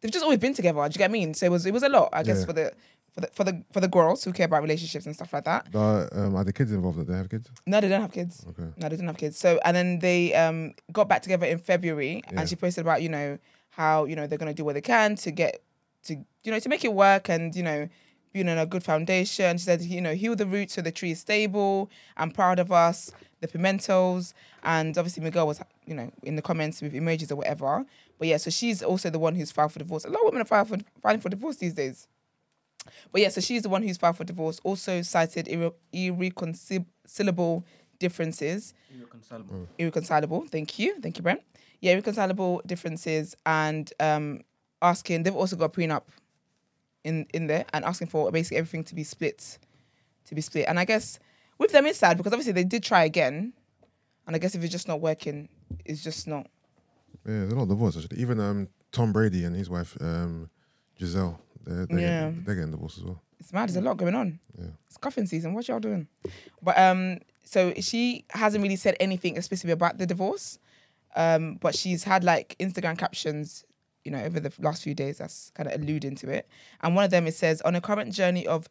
they've 0.00 0.12
just 0.12 0.22
always 0.22 0.38
been 0.38 0.54
together. 0.54 0.78
Do 0.88 0.94
you 0.94 0.98
get 0.98 1.10
what 1.10 1.16
I 1.16 1.18
mean? 1.18 1.34
So 1.34 1.46
it 1.46 1.50
was 1.50 1.66
it 1.66 1.72
was 1.72 1.82
a 1.82 1.88
lot, 1.88 2.10
I 2.12 2.22
guess, 2.22 2.40
Yeah. 2.40 2.46
for 2.46 2.52
the 2.52 2.72
for 3.12 3.20
the 3.20 3.26
for 3.32 3.44
the 3.44 3.62
for 3.72 3.80
the 3.80 3.88
girls 3.88 4.22
who 4.24 4.32
care 4.32 4.46
about 4.46 4.62
relationships 4.62 5.06
and 5.06 5.14
stuff 5.14 5.32
like 5.32 5.44
that. 5.44 5.68
Uh, 5.74 6.06
um, 6.12 6.36
are 6.36 6.44
the 6.44 6.52
kids 6.52 6.70
involved? 6.72 6.98
Do 6.98 7.04
they 7.04 7.16
have 7.16 7.28
kids? 7.28 7.50
No, 7.66 7.80
they 7.80 7.88
don't 7.88 8.00
have 8.02 8.12
kids. 8.12 8.44
Okay. 8.48 8.62
No, 8.76 8.88
they 8.88 8.90
didn't 8.90 9.06
have 9.08 9.16
kids. 9.16 9.38
So 9.38 9.58
and 9.64 9.76
then 9.76 9.98
they 9.98 10.32
um 10.34 10.74
got 10.92 11.08
back 11.08 11.22
together 11.22 11.46
in 11.46 11.58
February 11.58 12.22
Yeah. 12.32 12.40
and 12.40 12.48
she 12.48 12.54
posted 12.56 12.82
about, 12.82 13.02
you 13.02 13.08
know, 13.08 13.38
how, 13.70 14.04
you 14.04 14.14
know, 14.14 14.26
they're 14.28 14.38
gonna 14.38 14.54
do 14.54 14.64
what 14.64 14.74
they 14.74 14.80
can 14.80 15.16
to 15.16 15.30
get 15.32 15.62
to 16.04 16.14
you 16.44 16.52
know, 16.52 16.58
to 16.60 16.68
make 16.68 16.84
it 16.84 16.92
work 16.92 17.28
and, 17.30 17.56
you 17.56 17.62
know, 17.62 17.88
being 18.34 18.48
on 18.48 18.58
a 18.58 18.66
good 18.66 18.82
foundation. 18.84 19.56
She 19.56 19.64
said, 19.64 19.80
you 19.80 20.00
know, 20.00 20.12
heal 20.12 20.34
the 20.36 20.44
roots 20.44 20.74
so 20.74 20.82
the 20.82 20.90
tree 20.92 21.12
is 21.12 21.20
stable. 21.20 21.88
I'm 22.16 22.32
proud 22.32 22.58
of 22.58 22.70
us, 22.72 23.12
the 23.40 23.46
Pimentels. 23.48 24.34
And 24.64 24.98
obviously 24.98 25.22
Miguel 25.22 25.46
was, 25.46 25.60
you 25.86 25.94
know, 25.94 26.10
in 26.24 26.34
the 26.36 26.42
comments 26.42 26.82
with 26.82 26.92
emojis 26.92 27.30
or 27.30 27.36
whatever. 27.36 27.86
But 28.18 28.28
yeah, 28.28 28.36
so 28.36 28.50
she's 28.50 28.82
also 28.82 29.08
the 29.08 29.20
one 29.20 29.36
who's 29.36 29.52
filed 29.52 29.72
for 29.72 29.78
divorce. 29.78 30.04
A 30.04 30.08
lot 30.08 30.18
of 30.18 30.24
women 30.26 30.42
are 30.42 30.44
filing 30.44 30.66
for, 30.66 30.76
filing 31.00 31.20
for 31.20 31.28
divorce 31.28 31.56
these 31.56 31.74
days. 31.74 32.08
But 33.12 33.20
yeah, 33.22 33.28
so 33.28 33.40
she's 33.40 33.62
the 33.62 33.68
one 33.68 33.82
who's 33.84 33.96
filed 33.96 34.16
for 34.16 34.24
divorce. 34.24 34.60
Also 34.64 35.00
cited 35.02 35.46
irre- 35.46 35.72
irreconcilable 35.92 37.64
differences. 38.00 38.74
Irreconcilable. 39.78 40.46
Thank 40.48 40.78
you. 40.80 41.00
Thank 41.00 41.16
you, 41.18 41.22
Brent. 41.22 41.40
Yeah, 41.80 41.92
irreconcilable 41.92 42.62
differences 42.66 43.36
and 43.46 43.92
um 44.00 44.40
asking 44.82 45.22
they've 45.22 45.36
also 45.36 45.54
got 45.56 45.66
a 45.66 45.68
prenup 45.68 46.02
in 47.04 47.26
in 47.34 47.46
there 47.46 47.64
and 47.72 47.84
asking 47.84 48.08
for 48.08 48.30
basically 48.32 48.56
everything 48.58 48.84
to 48.84 48.94
be 48.94 49.04
split. 49.04 49.58
To 50.26 50.34
be 50.34 50.40
split. 50.40 50.66
And 50.68 50.78
I 50.80 50.84
guess 50.84 51.18
with 51.58 51.72
them 51.72 51.86
it's 51.86 51.98
sad 51.98 52.16
because 52.16 52.32
obviously 52.32 52.52
they 52.52 52.64
did 52.64 52.82
try 52.82 53.04
again. 53.04 53.52
And 54.26 54.34
I 54.34 54.38
guess 54.38 54.54
if 54.54 54.62
it's 54.64 54.72
just 54.72 54.88
not 54.88 55.00
working, 55.00 55.48
it's 55.84 56.02
just 56.02 56.26
not 56.26 56.46
Yeah, 57.26 57.40
there's 57.40 57.52
a 57.52 57.56
lot 57.56 57.62
of 57.64 57.68
divorce 57.68 57.96
actually. 57.96 58.20
Even 58.20 58.40
um, 58.40 58.68
Tom 58.90 59.12
Brady 59.12 59.44
and 59.44 59.54
his 59.54 59.68
wife 59.68 59.96
um, 60.00 60.48
Gisele, 60.98 61.38
they're, 61.64 61.86
they're, 61.86 61.98
Yeah. 62.00 62.24
getting, 62.30 62.42
they're 62.44 62.54
getting 62.54 62.70
divorced 62.70 62.98
as 62.98 63.04
well. 63.04 63.20
it's 63.38 63.52
mad. 63.52 63.68
There's 63.68 63.76
a 63.76 63.82
lot 63.82 63.96
going 63.98 64.14
on. 64.14 64.38
Yeah. 64.58 64.68
It's 64.86 64.96
cuffing 64.96 65.26
season. 65.26 65.52
What 65.52 65.68
y'all 65.68 65.80
doing? 65.80 66.08
But 66.62 66.78
um, 66.78 67.18
so 67.44 67.74
she 67.80 68.24
hasn't 68.30 68.62
really 68.62 68.76
said 68.76 68.96
anything 68.98 69.36
explicitly 69.36 69.72
about 69.72 69.98
the 69.98 70.06
divorce. 70.06 70.58
Um, 71.16 71.58
but 71.60 71.74
she's 71.76 72.02
had 72.04 72.24
like 72.24 72.56
Instagram 72.58 72.96
captions, 72.98 73.64
you 74.04 74.10
know, 74.10 74.22
over 74.22 74.38
the 74.38 74.52
last 74.58 74.82
few 74.82 74.94
days 74.94 75.18
that's 75.18 75.50
kind 75.54 75.68
of 75.68 75.80
alluding 75.80 76.14
to 76.16 76.30
it. 76.30 76.48
And 76.82 76.94
one 76.94 77.04
of 77.04 77.10
them 77.10 77.26
it 77.26 77.34
says, 77.34 77.60
on 77.62 77.74
a 77.74 77.80
current 77.80 78.12
journey 78.12 78.46
of 78.46 78.68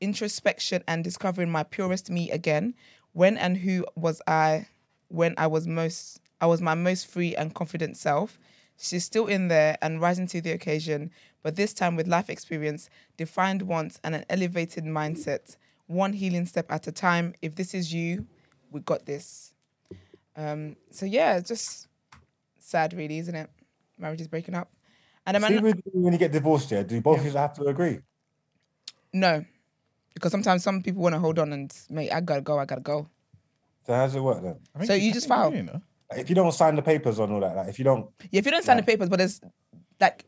introspection 0.00 0.82
and 0.88 1.04
discovering 1.04 1.50
my 1.50 1.62
purest 1.62 2.10
me 2.10 2.30
again, 2.30 2.74
when 3.12 3.36
and 3.36 3.58
who 3.58 3.84
was 3.94 4.22
I 4.26 4.66
when 5.08 5.34
I 5.36 5.46
was 5.46 5.66
most 5.66 6.20
I 6.40 6.46
was 6.46 6.60
my 6.60 6.74
most 6.74 7.06
free 7.06 7.36
and 7.36 7.54
confident 7.54 7.96
self. 7.96 8.38
She's 8.78 9.04
still 9.04 9.26
in 9.26 9.48
there 9.48 9.76
and 9.82 10.00
rising 10.00 10.26
to 10.28 10.40
the 10.40 10.52
occasion, 10.52 11.10
but 11.42 11.56
this 11.56 11.74
time 11.74 11.96
with 11.96 12.08
life 12.08 12.30
experience, 12.30 12.88
defined 13.18 13.62
wants, 13.62 14.00
and 14.02 14.14
an 14.14 14.24
elevated 14.30 14.84
mindset, 14.84 15.56
one 15.86 16.14
healing 16.14 16.46
step 16.46 16.72
at 16.72 16.86
a 16.86 16.92
time. 16.92 17.34
If 17.42 17.56
this 17.56 17.74
is 17.74 17.92
you, 17.92 18.26
we 18.70 18.80
got 18.80 19.04
this. 19.04 19.52
Um, 20.34 20.76
so 20.90 21.04
yeah, 21.04 21.40
just 21.40 21.88
sad, 22.58 22.94
really, 22.94 23.18
isn't 23.18 23.34
it? 23.34 23.50
Marriage 24.00 24.20
is 24.20 24.28
breaking 24.28 24.54
up, 24.54 24.70
and 25.26 25.36
a 25.36 25.40
See, 25.40 25.54
man, 25.54 25.62
when 25.62 25.82
when 25.92 26.12
you 26.12 26.18
get 26.18 26.32
divorced, 26.32 26.70
yeah, 26.70 26.82
do 26.82 27.00
both 27.00 27.20
of 27.20 27.24
you 27.24 27.32
have 27.32 27.54
to 27.54 27.64
agree? 27.64 28.00
no, 29.12 29.44
because 30.14 30.32
sometimes 30.32 30.62
some 30.62 30.82
people 30.82 31.02
want 31.02 31.14
to 31.14 31.18
hold 31.18 31.38
on 31.38 31.52
and 31.52 31.72
mate, 31.88 32.10
I 32.10 32.20
gotta 32.20 32.40
go, 32.40 32.58
I 32.58 32.64
gotta 32.64 32.80
go. 32.80 33.08
So 33.86 33.94
how 33.94 34.06
does 34.06 34.14
it 34.14 34.20
work 34.20 34.42
then? 34.42 34.58
So 34.86 34.94
you 34.94 35.10
I 35.10 35.12
just 35.12 35.26
think 35.26 35.38
file? 35.38 35.54
you 35.54 35.62
know. 35.62 35.80
If 36.16 36.28
you 36.28 36.34
don't 36.34 36.52
sign 36.52 36.74
the 36.74 36.82
papers 36.82 37.20
on 37.20 37.30
all 37.30 37.40
that, 37.40 37.54
like 37.54 37.68
if 37.68 37.78
you 37.78 37.84
don't, 37.84 38.10
Yeah, 38.30 38.40
if 38.40 38.44
you 38.44 38.50
don't 38.50 38.64
sign 38.64 38.76
the 38.76 38.82
papers, 38.82 39.08
but 39.08 39.18
there's 39.18 39.40
like 40.00 40.24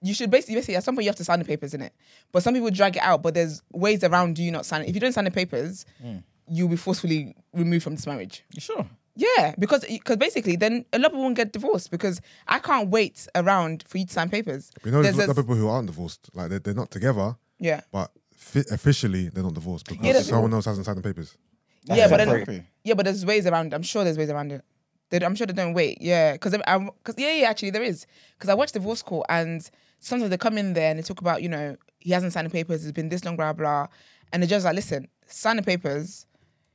you 0.00 0.14
should 0.14 0.30
basically 0.30 0.56
basically 0.56 0.76
at 0.76 0.84
some 0.84 0.94
point 0.94 1.04
you 1.04 1.08
have 1.08 1.16
to 1.16 1.24
sign 1.24 1.38
the 1.38 1.44
papers 1.44 1.74
in 1.74 1.82
it. 1.82 1.92
But 2.30 2.42
some 2.42 2.54
people 2.54 2.70
drag 2.70 2.96
it 2.96 3.02
out, 3.02 3.22
but 3.22 3.34
there's 3.34 3.62
ways 3.72 4.04
around 4.04 4.38
you 4.38 4.50
not 4.50 4.66
signing. 4.66 4.88
If 4.88 4.94
you 4.94 5.00
don't 5.00 5.12
sign 5.12 5.24
the 5.24 5.30
papers, 5.30 5.86
mm. 6.04 6.22
you'll 6.48 6.68
be 6.68 6.76
forcefully 6.76 7.34
removed 7.52 7.84
from 7.84 7.96
this 7.96 8.06
marriage. 8.06 8.44
You 8.52 8.60
sure? 8.60 8.86
Yeah, 9.16 9.54
because 9.58 9.84
because 9.84 10.16
basically 10.16 10.56
then 10.56 10.84
a 10.92 10.98
lot 10.98 11.06
of 11.06 11.12
people 11.12 11.22
won't 11.22 11.36
get 11.36 11.52
divorced 11.52 11.90
because 11.90 12.20
I 12.48 12.58
can't 12.58 12.88
wait 12.90 13.28
around 13.34 13.84
for 13.86 13.98
you 13.98 14.06
to 14.06 14.12
sign 14.12 14.28
papers. 14.28 14.72
You 14.84 14.90
know, 14.90 15.02
there's, 15.02 15.16
There's 15.16 15.28
a 15.28 15.30
lot 15.30 15.38
of 15.38 15.44
people 15.44 15.54
who 15.54 15.68
aren't 15.68 15.86
divorced. 15.86 16.30
Like 16.34 16.50
they're, 16.50 16.58
they're 16.58 16.74
not 16.74 16.90
together, 16.90 17.36
yeah, 17.60 17.82
but 17.92 18.10
fi- 18.34 18.64
officially 18.72 19.28
they're 19.28 19.44
not 19.44 19.54
divorced 19.54 19.86
because 19.86 20.04
Yeah, 20.04 20.14
there's 20.14 20.28
someone 20.28 20.52
else 20.52 20.64
hasn't 20.64 20.84
signed 20.86 20.98
the 20.98 21.02
papers. 21.02 21.36
yeah, 21.84 22.08
but 22.08 22.16
then 22.16 22.66
yeah, 22.82 22.94
but 22.94 23.04
there's 23.04 23.24
ways 23.24 23.46
around. 23.46 23.72
I'm 23.72 23.82
sure 23.82 24.02
there's 24.02 24.18
ways 24.18 24.30
around 24.30 24.50
it. 24.50 24.64
They, 25.10 25.24
I'm 25.24 25.36
sure 25.36 25.46
they 25.46 25.52
don't 25.52 25.74
wait. 25.74 25.98
Yeah, 26.00 26.32
because 26.32 26.54
I'm 26.54 26.62
um, 26.66 26.90
because 26.98 27.14
um, 27.16 27.22
yeah, 27.22 27.32
yeah, 27.34 27.50
actually 27.50 27.70
there 27.70 27.84
is 27.84 28.06
because 28.36 28.50
I 28.50 28.54
watched 28.54 28.74
divorce 28.74 29.02
court 29.02 29.26
and 29.28 29.68
sometimes 30.00 30.30
they 30.30 30.36
come 30.38 30.58
in 30.58 30.72
there 30.72 30.90
and 30.90 30.98
they 30.98 31.02
talk 31.04 31.20
about 31.20 31.40
you 31.40 31.48
know 31.48 31.76
he 32.00 32.10
hasn't 32.10 32.32
signed 32.32 32.46
the 32.46 32.50
papers. 32.50 32.82
It's 32.84 32.90
been 32.92 33.10
this 33.10 33.24
long, 33.24 33.36
blah 33.36 33.52
blah, 33.52 33.86
and 34.32 34.42
the 34.42 34.48
judge's 34.48 34.64
like, 34.64 34.74
listen, 34.74 35.06
sign 35.28 35.54
the 35.54 35.62
papers 35.62 36.26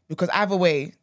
because 0.08 0.30
either 0.30 0.56
way. 0.56 0.94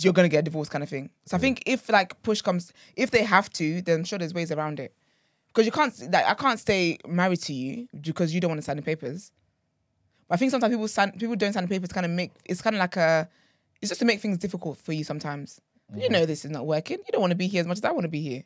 You're 0.00 0.12
gonna 0.12 0.28
get 0.28 0.40
a 0.40 0.42
divorce 0.42 0.68
kind 0.68 0.82
of 0.82 0.90
thing. 0.90 1.10
So 1.26 1.36
I 1.36 1.40
think 1.40 1.62
if 1.66 1.88
like 1.88 2.20
push 2.22 2.40
comes, 2.42 2.72
if 2.96 3.10
they 3.10 3.22
have 3.22 3.50
to, 3.54 3.80
then 3.82 4.00
I'm 4.00 4.04
sure 4.04 4.18
there's 4.18 4.34
ways 4.34 4.50
around 4.50 4.80
it. 4.80 4.94
Because 5.48 5.66
you 5.66 5.72
can't, 5.72 6.12
like, 6.12 6.26
I 6.26 6.34
can't 6.34 6.60
stay 6.60 6.98
married 7.06 7.40
to 7.42 7.52
you 7.52 7.88
because 8.00 8.34
you 8.34 8.40
don't 8.40 8.50
want 8.50 8.58
to 8.58 8.64
sign 8.64 8.76
the 8.76 8.82
papers. 8.82 9.32
But 10.28 10.34
I 10.34 10.36
think 10.36 10.50
sometimes 10.50 10.72
people 10.72 10.88
sign, 10.88 11.12
people 11.12 11.36
don't 11.36 11.52
sign 11.52 11.64
the 11.64 11.68
papers. 11.68 11.90
Kind 11.90 12.06
of 12.06 12.12
make 12.12 12.32
it's 12.44 12.60
kind 12.60 12.76
of 12.76 12.80
like 12.80 12.96
a, 12.96 13.28
it's 13.80 13.88
just 13.88 14.00
to 14.00 14.04
make 14.04 14.20
things 14.20 14.38
difficult 14.38 14.78
for 14.78 14.92
you 14.92 15.04
sometimes. 15.04 15.60
You 15.96 16.10
know 16.10 16.26
this 16.26 16.44
is 16.44 16.50
not 16.50 16.66
working. 16.66 16.98
You 16.98 17.12
don't 17.12 17.22
want 17.22 17.30
to 17.30 17.36
be 17.36 17.46
here 17.46 17.60
as 17.60 17.66
much 17.66 17.78
as 17.78 17.84
I 17.84 17.92
want 17.92 18.02
to 18.02 18.08
be 18.08 18.20
here. 18.20 18.44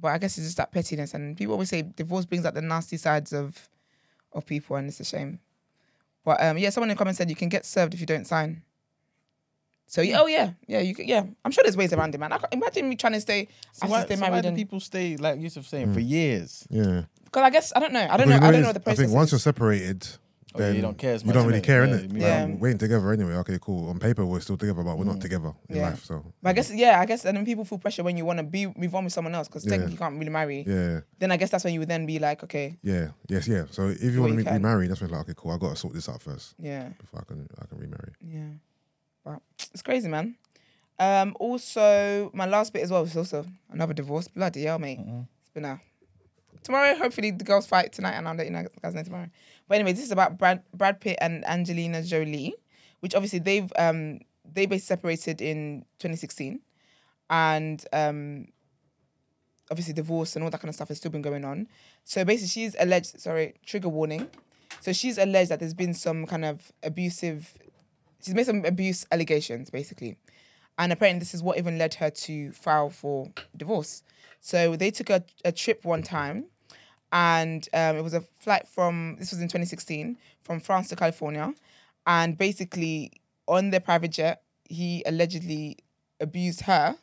But 0.00 0.08
I 0.08 0.18
guess 0.18 0.36
it's 0.36 0.48
just 0.48 0.56
that 0.56 0.72
pettiness, 0.72 1.14
and 1.14 1.36
people 1.36 1.52
always 1.52 1.70
say 1.70 1.82
divorce 1.82 2.26
brings 2.26 2.44
out 2.44 2.54
the 2.54 2.62
nasty 2.62 2.96
sides 2.96 3.32
of, 3.32 3.68
of 4.32 4.44
people, 4.44 4.76
and 4.76 4.88
it's 4.88 5.00
a 5.00 5.04
shame. 5.04 5.38
But 6.24 6.42
um, 6.42 6.58
yeah, 6.58 6.70
someone 6.70 6.90
in 6.90 6.96
the 6.96 6.98
comments 6.98 7.18
said 7.18 7.30
you 7.30 7.36
can 7.36 7.48
get 7.48 7.64
served 7.64 7.94
if 7.94 8.00
you 8.00 8.06
don't 8.06 8.26
sign. 8.26 8.62
So 9.86 10.02
yeah, 10.02 10.16
hmm. 10.16 10.22
oh 10.22 10.26
yeah, 10.26 10.50
yeah, 10.66 10.80
you 10.80 10.94
can, 10.94 11.06
yeah. 11.06 11.24
I'm 11.44 11.50
sure 11.52 11.62
there's 11.62 11.76
ways 11.76 11.92
around 11.92 12.14
it, 12.14 12.18
man. 12.18 12.32
I 12.32 12.38
can't, 12.38 12.52
imagine 12.52 12.88
me 12.88 12.96
trying 12.96 13.12
to 13.14 13.20
stay, 13.20 13.48
So 13.72 13.86
I 13.86 13.90
why, 13.90 13.98
have 13.98 14.08
to 14.08 14.16
stay 14.16 14.24
so 14.24 14.30
why 14.30 14.40
do 14.40 14.48
and 14.48 14.56
people 14.56 14.80
stay 14.80 15.16
like 15.16 15.40
Yusuf 15.40 15.66
saying 15.66 15.92
for 15.94 16.00
hmm. 16.00 16.06
years? 16.06 16.66
Yeah. 16.70 17.02
because 17.24 17.42
I 17.42 17.50
guess 17.50 17.72
I 17.74 17.80
don't 17.80 17.92
know, 17.92 18.00
I 18.00 18.16
don't 18.16 18.26
Because 18.26 18.28
know, 18.28 18.36
you 18.36 18.48
I 18.48 18.52
don't 18.52 18.60
know 18.62 18.68
what 18.68 18.74
the 18.74 18.80
process. 18.80 18.98
I 18.98 19.02
think 19.04 19.14
once 19.14 19.28
is. 19.28 19.32
you're 19.32 19.38
separated, 19.40 20.08
Oh, 20.56 20.60
yeah, 20.60 20.66
then 20.66 20.76
you 20.76 20.82
don't 20.82 20.98
care 20.98 21.14
as 21.14 21.22
You 21.22 21.32
don't 21.32 21.46
really 21.46 21.60
care, 21.60 21.84
Yeah, 21.84 21.92
innit? 21.94 22.02
you 22.02 22.08
Like, 22.08 22.12
move 22.12 22.22
Yeah. 22.22 22.44
we're 22.46 22.68
in 22.70 22.78
together 22.78 23.12
anyway. 23.12 23.34
Okay, 23.34 23.58
cool. 23.60 23.90
On 23.90 23.98
paper, 23.98 24.24
we're 24.24 24.40
still 24.40 24.56
together, 24.56 24.82
but 24.82 24.96
we're 24.96 25.04
not 25.04 25.16
hmm. 25.16 25.20
together 25.20 25.52
in 25.68 25.76
Yeah. 25.76 25.90
life. 25.90 26.04
So, 26.04 26.24
But 26.42 26.50
I 26.50 26.52
guess 26.54 26.70
yeah, 26.72 27.00
I 27.00 27.04
guess 27.06 27.24
and 27.24 27.36
then 27.36 27.44
people 27.44 27.64
feel 27.64 27.78
pressure 27.78 28.02
when 28.02 28.16
you 28.16 28.24
want 28.24 28.38
to 28.38 28.42
be 28.42 28.66
move 28.76 28.94
on 28.94 29.04
with 29.04 29.12
someone 29.12 29.34
else 29.34 29.48
because 29.48 29.64
Yeah. 29.64 29.70
technically 29.72 29.92
you 29.92 29.98
can't 29.98 30.18
really 30.18 30.30
marry. 30.30 30.64
yeah, 30.66 31.00
Then 31.18 31.30
I 31.30 31.36
guess 31.36 31.50
that's 31.50 31.64
when 31.64 31.74
you 31.74 31.80
would 31.80 31.88
then 31.88 32.06
be 32.06 32.18
like, 32.18 32.42
okay, 32.44 32.78
yeah, 32.82 33.08
yes, 33.28 33.46
yeah. 33.48 33.64
So 33.70 33.88
if 33.88 34.02
you 34.02 34.20
want 34.20 34.38
to 34.38 34.44
be 34.44 34.58
married, 34.58 34.90
that's 34.90 35.00
when 35.00 35.10
like, 35.10 35.20
okay, 35.22 35.34
cool. 35.36 35.52
I 35.52 35.58
got 35.58 35.70
to 35.70 35.76
sort 35.76 35.94
this 35.94 36.08
out 36.08 36.22
first 36.22 36.54
yeah, 36.58 36.88
before 36.98 37.20
I 37.20 37.24
can 37.24 37.48
I 37.60 37.66
can 37.66 37.78
remarry. 37.78 38.12
yeah. 38.20 38.50
But 39.26 39.42
it's 39.72 39.82
crazy, 39.82 40.08
man. 40.08 40.36
Um, 40.98 41.36
also 41.40 42.30
my 42.32 42.46
last 42.46 42.72
bit 42.72 42.82
as 42.82 42.90
well 42.90 43.02
was 43.02 43.16
also 43.16 43.44
another 43.70 43.92
divorce. 43.92 44.28
Bloody 44.28 44.62
hell, 44.62 44.78
mate. 44.78 45.00
It's 45.40 45.50
been 45.52 45.64
a 45.64 45.80
tomorrow. 46.62 46.94
Hopefully 46.94 47.32
the 47.32 47.44
girls 47.44 47.66
fight 47.66 47.92
tonight, 47.92 48.12
and 48.12 48.28
I'll 48.28 48.36
let 48.36 48.46
you 48.46 48.52
know 48.52 48.64
guys 48.80 48.94
know 48.94 49.02
tomorrow. 49.02 49.28
But 49.68 49.74
anyway, 49.74 49.92
this 49.92 50.04
is 50.04 50.12
about 50.12 50.38
Brad 50.38 50.62
Brad 50.72 51.00
Pitt 51.00 51.18
and 51.20 51.44
Angelina 51.46 52.02
Jolie, 52.02 52.54
which 53.00 53.14
obviously 53.14 53.40
they've 53.40 53.70
um 53.76 54.20
they 54.50 54.66
basically 54.66 54.78
separated 54.78 55.42
in 55.42 55.84
2016, 55.98 56.60
and 57.28 57.84
um 57.92 58.46
obviously 59.68 59.92
divorce 59.92 60.36
and 60.36 60.44
all 60.44 60.50
that 60.50 60.60
kind 60.60 60.68
of 60.68 60.76
stuff 60.76 60.86
has 60.86 60.98
still 60.98 61.10
been 61.10 61.22
going 61.22 61.44
on. 61.44 61.66
So 62.04 62.24
basically, 62.24 62.48
she's 62.48 62.76
alleged. 62.78 63.20
Sorry, 63.20 63.54
trigger 63.66 63.88
warning. 63.88 64.28
So 64.80 64.92
she's 64.92 65.18
alleged 65.18 65.50
that 65.50 65.58
there's 65.58 65.74
been 65.74 65.94
some 65.94 66.26
kind 66.26 66.44
of 66.44 66.70
abusive. 66.84 67.54
She's 68.22 68.34
made 68.34 68.46
some 68.46 68.64
abuse 68.64 69.06
allegations, 69.12 69.70
basically, 69.70 70.16
and 70.78 70.92
apparently 70.92 71.20
this 71.20 71.34
is 71.34 71.42
what 71.42 71.58
even 71.58 71.78
led 71.78 71.94
her 71.94 72.10
to 72.10 72.52
file 72.52 72.90
for 72.90 73.30
divorce. 73.56 74.02
So 74.40 74.76
they 74.76 74.90
took 74.90 75.10
a, 75.10 75.24
a 75.44 75.52
trip 75.52 75.84
one 75.84 76.02
time, 76.02 76.46
and 77.12 77.68
um, 77.72 77.96
it 77.96 78.02
was 78.02 78.14
a 78.14 78.22
flight 78.38 78.66
from 78.66 79.16
this 79.18 79.30
was 79.30 79.40
in 79.40 79.48
2016 79.48 80.16
from 80.42 80.60
France 80.60 80.88
to 80.88 80.96
California, 80.96 81.52
and 82.06 82.36
basically 82.36 83.12
on 83.46 83.70
their 83.70 83.80
private 83.80 84.12
jet, 84.12 84.42
he 84.68 85.02
allegedly 85.06 85.78
abused 86.20 86.62
her 86.62 86.96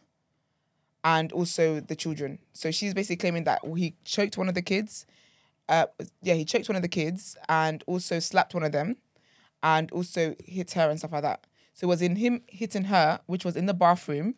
and 1.05 1.31
also 1.31 1.79
the 1.79 1.95
children. 1.95 2.39
So 2.53 2.71
she's 2.71 2.93
basically 2.93 3.17
claiming 3.17 3.43
that 3.43 3.61
he 3.75 3.95
choked 4.05 4.37
one 4.37 4.47
of 4.49 4.55
the 4.55 4.61
kids 4.61 5.05
uh, 5.69 5.85
yeah, 6.21 6.33
he 6.33 6.45
choked 6.45 6.69
one 6.69 6.75
of 6.75 6.81
the 6.81 6.87
kids 6.87 7.37
and 7.47 7.83
also 7.87 8.19
slapped 8.19 8.53
one 8.53 8.63
of 8.63 8.71
them, 8.71 8.97
and 9.63 9.91
also 9.91 10.35
hit 10.43 10.73
her 10.73 10.89
and 10.89 10.99
stuff 10.99 11.13
like 11.13 11.23
that. 11.23 11.47
So 11.73 11.87
it 11.87 11.89
was 11.89 12.01
in 12.03 12.17
him 12.17 12.41
hitting 12.47 12.83
her, 12.85 13.21
which 13.25 13.45
was 13.45 13.55
in 13.55 13.65
the 13.65 13.73
bathroom, 13.73 14.35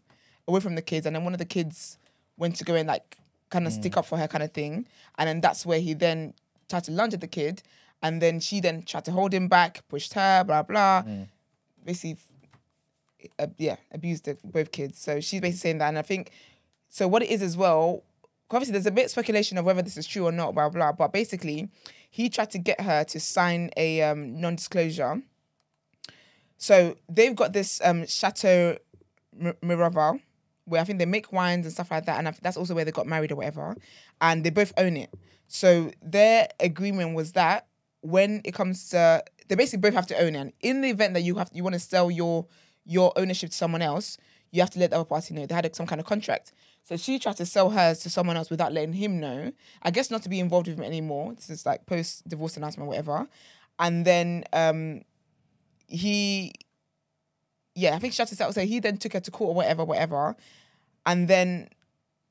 away 0.48 0.62
from 0.62 0.76
the 0.76 0.82
kids, 0.82 1.06
and 1.06 1.16
then 1.16 1.26
one 1.26 1.34
of 1.34 1.40
the 1.40 1.46
kids 1.46 1.98
went 2.38 2.56
to 2.58 2.64
go 2.64 2.76
and 2.76 2.88
like 2.88 3.18
kind 3.50 3.68
of 3.68 3.74
stick 3.74 3.98
up 3.98 4.06
for 4.06 4.18
her 4.18 4.28
kind 4.28 4.44
of 4.44 4.52
thing, 4.54 4.88
and 5.18 5.28
then 5.28 5.42
that's 5.42 5.66
where 5.66 5.80
he 5.80 5.94
then 5.94 6.34
tried 6.70 6.84
to 6.86 6.92
lunge 6.92 7.14
at 7.14 7.22
the 7.22 7.28
kid, 7.28 7.64
and 8.02 8.22
then 8.22 8.40
she 8.40 8.60
then 8.60 8.84
tried 8.84 9.06
to 9.06 9.12
hold 9.12 9.34
him 9.34 9.48
back, 9.48 9.84
pushed 9.90 10.14
her, 10.14 10.44
blah 10.44 10.62
blah, 10.64 11.04
basically, 11.84 12.18
uh, 13.40 13.48
yeah, 13.58 13.78
abused 13.92 14.26
the, 14.26 14.38
both 14.44 14.72
kids. 14.72 15.00
So 15.00 15.20
she's 15.20 15.42
basically 15.42 15.58
saying 15.58 15.78
that, 15.80 15.90
and 15.90 15.98
I 15.98 16.04
think 16.04 16.32
so. 16.90 17.08
What 17.08 17.24
it 17.24 17.30
is 17.30 17.42
as 17.42 17.58
well, 17.58 18.04
obviously, 18.52 18.74
there's 18.74 18.86
a 18.86 18.92
bit 18.92 19.06
of 19.06 19.12
speculation 19.12 19.58
of 19.58 19.66
whether 19.66 19.82
this 19.82 19.98
is 19.98 20.08
true 20.08 20.26
or 20.26 20.32
not, 20.32 20.54
blah 20.54 20.70
blah. 20.70 20.92
But 20.92 21.12
basically, 21.12 21.70
he 22.16 22.30
tried 22.30 22.50
to 22.50 22.58
get 22.58 22.80
her 22.80 23.04
to 23.04 23.20
sign 23.20 23.70
a 23.76 24.02
um, 24.02 24.40
non-disclosure. 24.40 25.22
So 26.58 26.96
they've 27.10 27.36
got 27.36 27.52
this 27.52 27.82
um, 27.84 28.08
Chateau 28.08 28.78
Miraval, 29.38 30.22
where 30.64 30.80
I 30.80 30.86
think 30.86 31.00
they 31.00 31.06
make 31.06 31.34
wines 31.34 31.66
and 31.66 31.74
stuff 31.74 31.92
like 31.92 32.06
that, 32.06 32.18
and 32.18 32.34
that's 32.42 32.56
also 32.56 32.74
where 32.74 32.86
they 32.86 32.94
got 32.94 33.06
married 33.06 33.34
or 33.34 33.36
whatever, 33.36 33.76
and 34.22 34.46
they 34.46 34.50
both 34.50 34.72
own 34.78 34.96
it. 34.96 35.14
So 35.50 35.92
their 36.02 36.48
agreement 36.62 37.16
was 37.16 37.34
that 37.34 37.68
when 38.00 38.40
it 38.46 38.54
comes 38.54 38.88
to, 38.92 39.22
they 39.50 39.56
basically 39.56 39.82
both 39.82 39.96
have 39.96 40.08
to 40.08 40.18
own 40.18 40.36
it. 40.36 40.40
And 40.40 40.54
in 40.62 40.80
the 40.80 40.92
event 40.92 41.16
that 41.16 41.24
you 41.24 41.36
have, 41.36 41.50
you 41.52 41.64
want 41.64 41.74
to 41.74 41.80
sell 41.82 42.10
your 42.10 42.48
your 42.86 43.12
ownership 43.18 43.50
to 43.50 43.58
someone 43.58 43.82
else, 43.82 44.18
you 44.52 44.62
have 44.62 44.70
to 44.70 44.80
let 44.80 44.92
the 44.92 44.96
other 44.96 45.06
party 45.06 45.34
know. 45.34 45.46
They 45.46 45.54
had 45.54 45.76
some 45.76 45.86
kind 45.86 46.00
of 46.00 46.08
contract. 46.08 46.54
So 46.86 46.98
she 46.98 47.18
tried 47.18 47.38
to 47.38 47.48
sell 47.48 47.72
hers 47.72 48.00
to 48.00 48.12
someone 48.12 48.38
else 48.38 48.52
without 48.52 48.72
letting 48.72 48.94
him 48.94 49.20
know. 49.20 49.52
I 49.82 49.90
guess 49.90 50.12
not 50.12 50.22
to 50.22 50.30
be 50.30 50.40
involved 50.40 50.68
with 50.68 50.78
him 50.78 50.84
anymore. 50.84 51.34
This 51.34 51.50
is 51.50 51.66
like 51.66 51.86
post 51.88 52.28
divorce 52.28 52.58
announcement, 52.58 52.88
whatever. 52.88 53.28
And 53.80 54.06
then 54.06 54.44
um 54.54 55.02
he 55.88 56.54
yeah, 57.74 57.96
I 57.96 58.00
think 58.00 58.14
she 58.14 58.18
tried 58.18 58.28
to 58.28 58.36
sell 58.36 58.54
so 58.54 58.62
he 58.62 58.80
then 58.80 58.98
took 58.98 59.14
her 59.14 59.20
to 59.20 59.32
court 59.32 59.50
or 59.50 59.56
whatever, 59.56 59.84
whatever. 59.84 60.36
And 61.08 61.28
then 61.28 61.70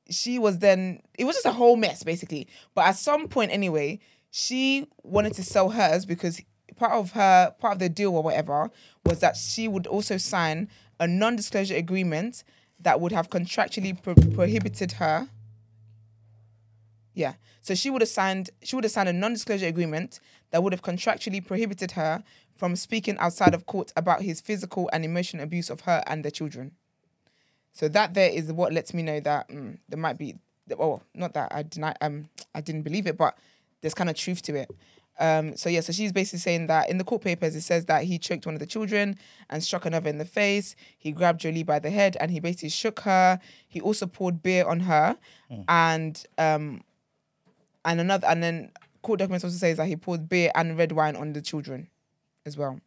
she 0.08 0.38
was 0.38 0.60
then 0.60 1.00
it 1.18 1.24
was 1.24 1.34
just 1.34 1.46
a 1.46 1.52
whole 1.52 1.74
mess 1.74 2.04
basically. 2.04 2.46
But 2.76 2.86
at 2.86 2.96
some 2.96 3.26
point 3.26 3.50
anyway, 3.50 3.98
she 4.30 4.86
wanted 5.02 5.34
to 5.34 5.42
sell 5.42 5.70
hers 5.70 6.06
because 6.06 6.40
part 6.76 6.92
of 6.92 7.10
her 7.12 7.52
part 7.58 7.74
of 7.74 7.78
the 7.80 7.88
deal 7.88 8.14
or 8.14 8.22
whatever 8.22 8.70
was 9.04 9.18
that 9.18 9.36
she 9.36 9.66
would 9.66 9.88
also 9.88 10.16
sign 10.16 10.68
a 11.00 11.08
non-disclosure 11.08 11.74
agreement 11.74 12.44
that 12.84 13.00
would 13.00 13.12
have 13.12 13.28
contractually 13.28 14.00
pro- 14.00 14.14
prohibited 14.14 14.92
her 14.92 15.28
yeah. 17.14 17.34
So 17.62 17.74
she 17.74 17.90
would 17.90 18.02
have 18.02 18.08
signed 18.08 18.50
she 18.62 18.76
would 18.76 18.84
have 18.84 18.92
signed 18.92 19.08
a 19.08 19.12
non-disclosure 19.12 19.66
agreement 19.66 20.20
that 20.50 20.62
would 20.62 20.72
have 20.72 20.82
contractually 20.82 21.44
prohibited 21.44 21.92
her 21.92 22.22
from 22.54 22.76
speaking 22.76 23.16
outside 23.18 23.54
of 23.54 23.66
court 23.66 23.92
about 23.96 24.22
his 24.22 24.40
physical 24.40 24.90
and 24.92 25.04
emotional 25.04 25.42
abuse 25.42 25.70
of 25.70 25.82
her 25.82 26.02
and 26.06 26.24
their 26.24 26.30
children. 26.30 26.72
So 27.72 27.88
that 27.88 28.14
there 28.14 28.30
is 28.30 28.52
what 28.52 28.72
lets 28.72 28.92
me 28.92 29.02
know 29.02 29.20
that 29.20 29.48
mm, 29.48 29.78
there 29.88 29.98
might 29.98 30.18
be 30.18 30.36
well, 30.76 31.02
not 31.14 31.34
that 31.34 31.52
I 31.52 31.62
deny 31.62 31.94
um 32.00 32.28
I 32.54 32.60
didn't 32.60 32.82
believe 32.82 33.06
it, 33.06 33.16
but 33.16 33.38
there's 33.80 33.94
kind 33.94 34.10
of 34.10 34.16
truth 34.16 34.42
to 34.42 34.56
it. 34.56 34.70
Um, 35.18 35.56
so 35.56 35.68
yeah, 35.68 35.80
so 35.80 35.92
she's 35.92 36.12
basically 36.12 36.40
saying 36.40 36.66
that 36.66 36.90
in 36.90 36.98
the 36.98 37.04
court 37.04 37.22
papers 37.22 37.54
it 37.54 37.60
says 37.60 37.84
that 37.86 38.02
he 38.04 38.18
choked 38.18 38.46
one 38.46 38.54
of 38.54 38.58
the 38.60 38.66
children 38.66 39.16
and 39.48 39.62
struck 39.62 39.86
another 39.86 40.10
in 40.10 40.18
the 40.18 40.24
face. 40.24 40.74
He 40.98 41.12
grabbed 41.12 41.40
Jolie 41.40 41.62
by 41.62 41.78
the 41.78 41.90
head 41.90 42.16
and 42.20 42.30
he 42.30 42.40
basically 42.40 42.70
shook 42.70 43.00
her. 43.00 43.38
He 43.68 43.80
also 43.80 44.06
poured 44.06 44.42
beer 44.42 44.66
on 44.66 44.80
her, 44.80 45.16
and 45.68 46.24
um, 46.38 46.82
and 47.84 48.00
another 48.00 48.26
and 48.26 48.42
then 48.42 48.72
court 49.02 49.20
documents 49.20 49.44
also 49.44 49.56
says 49.56 49.76
that 49.76 49.86
he 49.86 49.96
poured 49.96 50.28
beer 50.28 50.50
and 50.54 50.76
red 50.76 50.90
wine 50.92 51.14
on 51.14 51.32
the 51.32 51.42
children 51.42 51.88
as 52.44 52.56
well. 52.56 52.80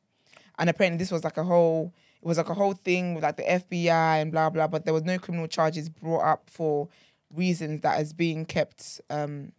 And 0.59 0.69
apparently 0.69 0.97
this 0.97 1.11
was 1.11 1.23
like 1.23 1.37
a 1.37 1.43
whole 1.43 1.93
it 2.21 2.27
was 2.27 2.37
like 2.37 2.49
a 2.49 2.53
whole 2.53 2.73
thing 2.73 3.13
with 3.13 3.23
like 3.23 3.37
the 3.37 3.43
FBI 3.43 4.21
and 4.21 4.31
blah 4.31 4.49
blah, 4.49 4.67
but 4.67 4.83
there 4.83 4.93
was 4.93 5.03
no 5.03 5.17
criminal 5.17 5.47
charges 5.47 5.87
brought 5.87 6.25
up 6.25 6.49
for 6.49 6.89
reasons 7.33 7.81
that 7.81 8.01
is 8.01 8.11
being 8.11 8.45
kept 8.45 8.99
um 9.09 9.53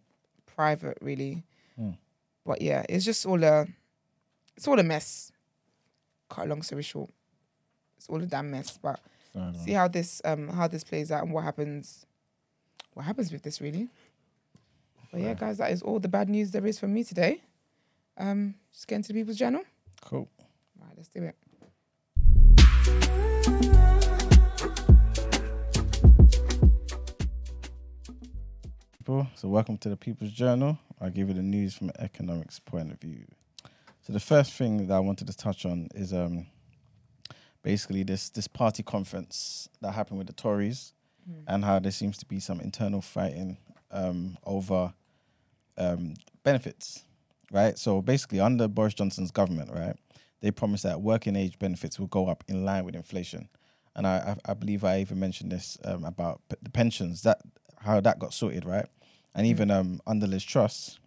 private 0.45 0.97
really. 1.01 1.43
But 2.49 2.63
yeah, 2.63 2.83
it's 2.89 3.05
just 3.05 3.27
all 3.27 3.43
a 3.43 3.67
it's 4.57 4.67
all 4.67 4.79
a 4.79 4.83
mess. 4.83 5.31
Cut 6.31 6.47
a 6.47 6.49
long 6.49 6.63
story 6.63 6.81
short. 6.81 7.11
It's 7.95 8.09
all 8.09 8.23
a 8.23 8.25
damn 8.25 8.49
mess. 8.49 8.75
But 8.81 8.99
see 9.63 9.73
how 9.73 9.87
this 9.87 10.19
um 10.25 10.47
how 10.47 10.67
this 10.67 10.83
plays 10.83 11.11
out 11.11 11.25
and 11.25 11.31
what 11.31 11.43
happens 11.43 12.07
what 12.95 13.05
happens 13.05 13.31
with 13.31 13.43
this 13.43 13.61
really. 13.61 13.87
But 15.11 15.21
yeah, 15.21 15.35
guys, 15.35 15.59
that 15.59 15.71
is 15.71 15.83
all 15.83 15.99
the 15.99 16.07
bad 16.07 16.27
news 16.27 16.49
there 16.49 16.65
is 16.65 16.79
from 16.79 16.91
me 16.91 17.03
today. 17.03 17.43
Um, 18.17 18.55
just 18.73 18.87
get 18.87 18.95
into 18.95 19.09
the 19.09 19.19
people's 19.19 19.37
journal. 19.37 19.61
Cool. 20.01 20.27
Right, 20.81 20.93
let's 20.97 21.09
do 21.09 21.21
it. 21.25 21.35
people. 29.09 29.27
So, 29.35 29.47
welcome 29.47 29.77
to 29.79 29.89
the 29.89 29.97
People's 29.97 30.31
Journal. 30.31 30.77
I'll 31.01 31.09
give 31.09 31.29
you 31.29 31.33
the 31.33 31.41
news 31.41 31.75
from 31.75 31.89
an 31.89 31.95
economics 31.99 32.59
point 32.59 32.91
of 32.91 32.99
view. 32.99 33.25
So, 34.01 34.13
the 34.13 34.19
first 34.19 34.53
thing 34.53 34.87
that 34.87 34.93
I 34.93 34.99
wanted 34.99 35.27
to 35.27 35.37
touch 35.37 35.65
on 35.65 35.87
is 35.93 36.13
um, 36.13 36.47
basically 37.63 38.03
this 38.03 38.29
this 38.29 38.47
party 38.47 38.83
conference 38.83 39.69
that 39.81 39.91
happened 39.93 40.17
with 40.17 40.27
the 40.27 40.33
Tories, 40.33 40.93
and 41.47 41.63
how 41.63 41.79
there 41.79 41.91
seems 41.91 42.17
to 42.17 42.25
be 42.25 42.39
some 42.39 42.59
internal 42.59 43.01
fighting 43.01 43.57
um, 43.91 44.37
over 44.45 44.93
um, 45.77 46.15
benefits, 46.43 47.03
right? 47.51 47.77
So, 47.77 48.01
basically, 48.01 48.39
under 48.39 48.67
Boris 48.67 48.93
Johnson's 48.93 49.31
government, 49.31 49.71
right, 49.73 49.95
they 50.41 50.51
promised 50.51 50.83
that 50.83 51.01
working 51.01 51.35
age 51.35 51.59
benefits 51.59 51.99
will 51.99 52.07
go 52.07 52.27
up 52.27 52.43
in 52.47 52.65
line 52.65 52.85
with 52.85 52.95
inflation. 52.95 53.49
And 53.95 54.07
I, 54.07 54.35
I, 54.45 54.51
I 54.51 54.53
believe 54.53 54.83
I 54.83 54.99
even 55.01 55.19
mentioned 55.19 55.51
this 55.51 55.77
um, 55.83 56.05
about 56.05 56.41
the 56.47 56.69
pensions 56.69 57.23
that 57.23 57.41
how 57.81 57.99
that 58.01 58.19
got 58.19 58.33
sorted, 58.33 58.65
right? 58.65 58.87
And 59.35 59.45
even 59.47 59.69
um, 59.71 60.01
under 60.07 60.27
Liz 60.27 60.43
Truss, 60.43 60.99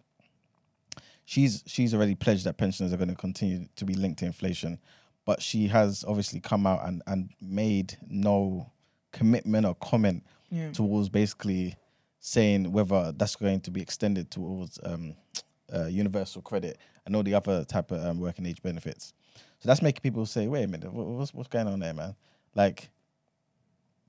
she's 1.25 1.63
she's 1.65 1.93
already 1.93 2.15
pledged 2.15 2.45
that 2.45 2.57
pensioners 2.57 2.93
are 2.93 2.97
going 2.97 3.09
to 3.09 3.15
continue 3.15 3.67
to 3.75 3.85
be 3.85 3.93
linked 3.93 4.19
to 4.19 4.25
inflation, 4.25 4.79
but 5.25 5.41
she 5.41 5.67
has 5.67 6.03
obviously 6.07 6.39
come 6.39 6.65
out 6.65 6.87
and 6.87 7.01
and 7.07 7.29
made 7.41 7.97
no 8.07 8.71
commitment 9.11 9.65
or 9.65 9.75
comment 9.75 10.23
Yeah. 10.49 10.71
towards 10.71 11.09
basically 11.09 11.75
saying 12.19 12.71
whether 12.71 13.11
that's 13.11 13.35
going 13.35 13.59
to 13.61 13.71
be 13.71 13.81
extended 13.81 14.31
towards 14.31 14.79
um, 14.83 15.15
uh, 15.73 15.85
universal 15.87 16.41
credit 16.41 16.77
and 17.05 17.15
all 17.15 17.23
the 17.23 17.33
other 17.35 17.65
type 17.65 17.91
of 17.91 18.03
um, 18.03 18.19
working 18.19 18.45
age 18.45 18.61
benefits. 18.61 19.13
So 19.59 19.67
that's 19.67 19.81
making 19.81 20.01
people 20.01 20.25
say, 20.25 20.47
"Wait 20.47 20.63
a 20.63 20.67
minute, 20.67 20.91
what's 20.93 21.33
what's 21.33 21.49
going 21.49 21.67
on 21.67 21.79
there, 21.79 21.93
man?" 21.93 22.15
Like, 22.55 22.89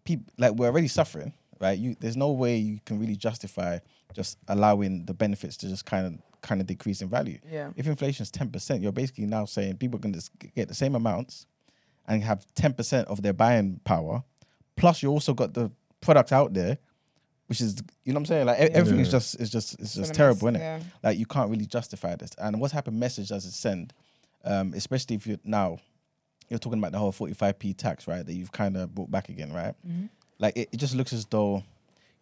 people 0.04 0.26
like 0.38 0.52
we're 0.54 0.66
already 0.68 0.88
suffering, 0.88 1.32
right? 1.60 1.78
You 1.78 1.96
there's 2.00 2.16
no 2.16 2.30
way 2.32 2.56
you 2.56 2.80
can 2.84 2.98
really 2.98 3.16
justify 3.16 3.78
just 4.14 4.38
allowing 4.48 5.04
the 5.06 5.14
benefits 5.14 5.56
to 5.58 5.68
just 5.68 5.84
kind 5.86 6.06
of 6.06 6.14
kind 6.42 6.60
of 6.60 6.66
decrease 6.66 7.00
in 7.02 7.08
value. 7.08 7.38
Yeah. 7.50 7.70
If 7.76 7.86
inflation 7.86 8.22
is 8.22 8.30
ten 8.30 8.50
percent, 8.50 8.82
you're 8.82 8.92
basically 8.92 9.26
now 9.26 9.44
saying 9.44 9.76
people 9.78 9.98
can 9.98 10.12
just 10.12 10.30
get 10.54 10.68
the 10.68 10.74
same 10.74 10.94
amounts 10.94 11.46
and 12.06 12.22
have 12.22 12.46
ten 12.54 12.72
percent 12.74 13.08
of 13.08 13.22
their 13.22 13.32
buying 13.32 13.80
power, 13.84 14.22
plus 14.76 15.02
you 15.02 15.10
also 15.10 15.34
got 15.34 15.54
the 15.54 15.70
product 16.00 16.32
out 16.32 16.52
there, 16.52 16.76
which 17.46 17.60
is 17.60 17.76
you 18.04 18.12
know 18.12 18.18
what 18.18 18.20
I'm 18.20 18.26
saying. 18.26 18.46
Like 18.46 18.58
e- 18.58 18.74
everything 18.74 19.00
is 19.00 19.10
just 19.10 19.40
is 19.40 19.50
just 19.50 19.74
it's 19.74 19.82
It's 19.82 19.94
just 19.96 20.14
terrible, 20.14 20.50
mess, 20.50 20.60
innit? 20.60 20.64
yeah. 20.64 20.80
Like 21.02 21.18
you 21.18 21.26
can't 21.26 21.50
really 21.50 21.66
justify 21.66 22.14
this. 22.16 22.30
And 22.38 22.60
what's 22.60 22.72
happened? 22.74 23.00
Message 23.00 23.28
does 23.30 23.46
it 23.46 23.52
send, 23.52 23.92
um, 24.44 24.74
especially 24.74 25.16
if 25.16 25.26
you're 25.26 25.38
now 25.44 25.78
you're 26.50 26.58
talking 26.58 26.78
about 26.78 26.92
the 26.92 26.98
whole 26.98 27.10
45p 27.10 27.74
tax, 27.78 28.06
right? 28.06 28.24
That 28.24 28.34
you've 28.34 28.52
kind 28.52 28.76
of 28.76 28.94
brought 28.94 29.10
back 29.10 29.30
again, 29.30 29.50
right? 29.50 29.74
Mm-hmm. 29.88 30.06
Like 30.38 30.56
it, 30.56 30.68
it 30.72 30.76
just 30.78 30.94
looks 30.94 31.12
as 31.12 31.24
though 31.26 31.62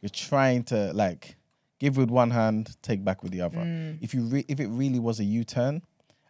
you're 0.01 0.09
trying 0.11 0.65
to 0.65 0.93
like 0.93 1.37
give 1.79 1.97
with 1.97 2.11
one 2.11 2.31
hand, 2.31 2.77
take 2.83 3.05
back 3.05 3.23
with 3.23 3.33
the 3.33 3.41
other. 3.41 3.59
Mm. 3.59 3.99
If 4.03 4.15
you 4.15 4.23
re- 4.23 4.45
if 4.49 4.61
it 4.61 4.69
really 4.69 4.99
was 4.99 5.21
a 5.21 5.25
U-turn, 5.25 5.83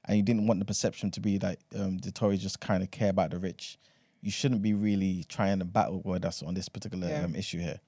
and 0.05 0.17
you 0.17 0.23
didn't 0.23 0.47
want 0.47 0.59
the 0.61 0.67
perception 0.67 1.11
to 1.13 1.21
be 1.21 1.39
that 1.39 1.59
um, 1.79 1.99
the 1.99 2.11
Tories 2.11 2.43
just 2.43 2.61
kind 2.61 2.83
of 2.83 2.91
care 2.91 3.11
about 3.11 3.31
the 3.31 3.39
rich, 3.39 3.79
you 4.21 4.31
shouldn't 4.31 4.63
be 4.63 4.75
really 4.75 5.25
trying 5.29 5.59
to 5.61 5.65
battle 5.65 6.01
with 6.05 6.25
us 6.25 6.43
on 6.43 6.55
this 6.55 6.69
particular 6.69 7.09
Yeah. 7.09 7.25
um, 7.25 7.35
issue 7.37 7.59
here. 7.61 7.81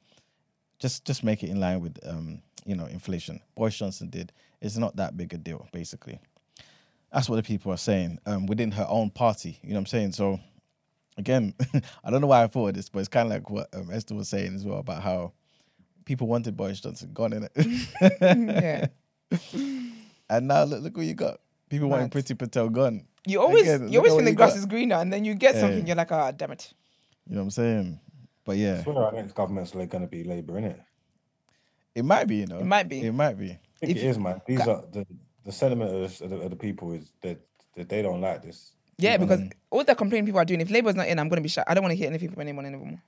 Just 0.79 1.05
just 1.05 1.23
make 1.25 1.43
it 1.43 1.51
in 1.51 1.61
line 1.61 1.81
with 1.81 1.99
um, 2.07 2.43
you 2.65 2.75
know 2.77 2.87
inflation. 2.87 3.41
Boris 3.55 3.77
Johnson 3.77 4.11
did. 4.11 4.33
It's 4.61 4.77
not 4.77 4.97
that 4.97 5.17
big 5.17 5.33
a 5.35 5.37
deal, 5.39 5.69
basically. 5.73 6.19
That's 7.13 7.29
what 7.29 7.37
the 7.37 7.43
people 7.43 7.73
are 7.73 7.77
saying 7.79 8.19
um, 8.27 8.47
within 8.47 8.73
her 8.73 8.87
own 8.89 9.11
party. 9.11 9.59
You 9.63 9.71
know 9.71 9.75
what 9.77 9.81
I'm 9.81 9.87
saying? 9.87 10.13
So 10.13 10.41
again, 11.17 11.55
I 12.05 12.11
don't 12.11 12.21
know 12.21 12.27
why 12.27 12.43
I 12.43 12.47
thought 12.47 12.69
of 12.69 12.75
this, 12.75 12.89
but 12.89 13.01
it's 13.01 13.09
kind 13.09 13.27
of 13.27 13.33
like 13.33 13.51
what 13.51 13.69
um, 13.75 13.91
Esther 13.93 14.15
was 14.15 14.29
saying 14.29 14.55
as 14.55 14.65
well 14.65 14.79
about 14.79 15.03
how 15.03 15.33
people 16.05 16.27
wanted 16.27 16.57
Boris 16.57 16.81
Johnson 16.81 17.11
gone 17.13 17.33
in 17.33 17.45
it, 17.45 17.53
yeah. 18.21 18.87
and 20.31 20.49
now 20.49 20.65
look, 20.65 20.83
look 20.83 20.97
what 20.97 21.07
you 21.07 21.15
got. 21.15 21.41
People 21.69 21.89
wanting 21.89 22.11
Priti 22.11 22.39
Patel 22.39 22.69
gone. 22.69 23.07
You 23.27 23.41
always 23.41 23.63
Again, 23.69 23.89
you 23.89 23.99
always 23.99 24.13
at 24.13 24.17
think 24.17 24.25
the 24.27 24.31
you 24.33 24.37
grass 24.37 24.51
got. 24.51 24.59
is 24.59 24.67
greener 24.67 24.97
and 24.97 25.13
then 25.13 25.25
you 25.25 25.35
get 25.35 25.55
Yeah. 25.55 25.61
something, 25.63 25.87
you're 25.87 25.97
like, 25.97 26.13
ah, 26.13 26.31
damn 26.31 26.53
it. 26.53 26.73
You 27.27 27.35
know 27.37 27.41
what 27.41 27.45
I'm 27.45 27.51
saying? 27.53 28.01
But 28.45 28.59
yeah, 28.59 28.79
I 28.81 28.83
swear 28.83 28.97
our 28.99 29.13
next 29.13 29.33
government's 29.35 29.75
like 29.75 29.89
going 29.91 30.03
to 30.05 30.09
be 30.09 30.25
Labour, 30.25 30.61
innit? 30.61 30.79
it 31.95 32.05
might 32.05 32.25
be. 32.27 32.37
You 32.37 32.47
know, 32.47 32.59
It 32.59 32.67
might 32.67 32.89
be. 32.89 33.01
It 33.01 33.13
might 33.13 33.39
be. 33.39 33.49
think 33.81 33.93
If- 33.93 33.97
it 33.97 34.03
is, 34.05 34.19
man. 34.19 34.43
These 34.47 34.61
Ca- 34.61 34.71
are 34.73 34.85
the 34.93 35.07
the 35.45 35.53
sentiment 35.53 35.91
of 35.95 36.19
the, 36.19 36.25
of 36.25 36.31
the, 36.31 36.37
of 36.41 36.51
the 36.51 36.57
people 36.57 36.93
is 36.93 37.13
that, 37.23 37.39
that 37.77 37.89
they 37.89 38.01
don't 38.03 38.21
like 38.21 38.43
this. 38.43 38.73
Yeah, 38.99 39.17
because 39.17 39.41
all 39.71 39.85
the 39.85 39.95
complaining 39.95 40.27
people 40.27 40.41
are 40.41 40.45
doing, 40.45 40.61
if 40.61 40.71
Labour's 40.71 40.95
not 40.95 41.09
in, 41.09 41.19
I'm 41.19 41.29
gonna 41.29 41.41
be 41.41 41.49
shut. 41.49 41.65
I 41.69 41.75
don't 41.75 41.83
want 41.83 41.93
to 41.93 41.97
hear 41.97 42.09
anything 42.09 42.31
from 42.31 42.43
anyone 42.43 42.67
anymore. 42.67 43.01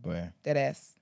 But 0.00 0.32
Dead 0.42 0.56
ass. 0.56 0.92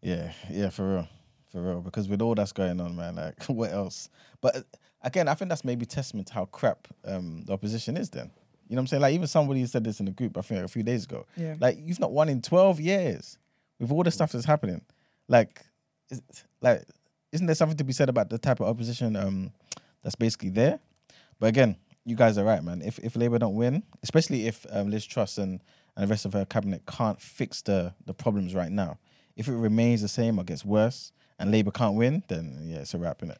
yeah, 0.00 0.32
yeah, 0.50 0.70
for 0.70 0.88
real, 0.88 1.08
for 1.50 1.62
real. 1.62 1.80
Because 1.80 2.08
with 2.08 2.22
all 2.22 2.34
that's 2.34 2.52
going 2.52 2.80
on, 2.80 2.94
man, 2.94 3.16
like 3.16 3.42
what 3.46 3.72
else? 3.72 4.08
But 4.40 4.56
uh, 4.56 4.62
again, 5.02 5.28
I 5.28 5.34
think 5.34 5.48
that's 5.48 5.64
maybe 5.64 5.86
testament 5.86 6.28
to 6.28 6.34
how 6.34 6.44
crap 6.46 6.88
um, 7.04 7.42
the 7.46 7.52
opposition 7.52 7.96
is. 7.96 8.10
Then 8.10 8.30
you 8.68 8.76
know 8.76 8.80
what 8.80 8.84
I'm 8.84 8.86
saying? 8.88 9.02
Like 9.02 9.14
even 9.14 9.26
somebody 9.26 9.66
said 9.66 9.84
this 9.84 10.00
in 10.00 10.06
the 10.06 10.12
group. 10.12 10.38
I 10.38 10.40
think 10.40 10.64
a 10.64 10.68
few 10.68 10.82
days 10.82 11.04
ago. 11.04 11.26
Yeah. 11.36 11.56
Like 11.60 11.78
you've 11.78 12.00
not 12.00 12.12
won 12.12 12.28
in 12.28 12.40
12 12.40 12.80
years 12.80 13.38
with 13.78 13.90
all 13.90 14.02
the 14.02 14.10
stuff 14.10 14.32
that's 14.32 14.46
happening. 14.46 14.80
Like, 15.28 15.60
is, 16.10 16.22
like, 16.60 16.84
isn't 17.32 17.46
there 17.46 17.54
something 17.54 17.76
to 17.76 17.84
be 17.84 17.92
said 17.92 18.08
about 18.08 18.30
the 18.30 18.38
type 18.38 18.60
of 18.60 18.68
opposition 18.68 19.16
um, 19.16 19.52
that's 20.02 20.14
basically 20.14 20.50
there? 20.50 20.78
But 21.38 21.48
again, 21.48 21.76
you 22.04 22.16
guys 22.16 22.38
are 22.38 22.44
right, 22.44 22.62
man. 22.62 22.82
If 22.82 22.98
if 22.98 23.16
Labour 23.16 23.38
don't 23.38 23.54
win, 23.54 23.82
especially 24.02 24.46
if 24.46 24.66
um, 24.70 24.90
Liz 24.90 25.04
Truss 25.04 25.38
and, 25.38 25.60
and 25.96 26.06
the 26.06 26.10
rest 26.10 26.24
of 26.24 26.32
her 26.32 26.44
cabinet 26.44 26.82
can't 26.86 27.20
fix 27.20 27.62
the 27.62 27.94
the 28.04 28.14
problems 28.14 28.54
right 28.54 28.70
now, 28.72 28.98
if 29.36 29.48
it 29.48 29.54
remains 29.56 30.02
the 30.02 30.08
same 30.08 30.38
or 30.38 30.44
gets 30.44 30.64
worse, 30.64 31.12
and 31.38 31.50
Labour 31.50 31.70
can't 31.70 31.96
win, 31.96 32.22
then 32.28 32.58
yeah, 32.62 32.78
it's 32.78 32.94
a 32.94 32.98
wrap 32.98 33.22
in 33.22 33.30
it. 33.30 33.38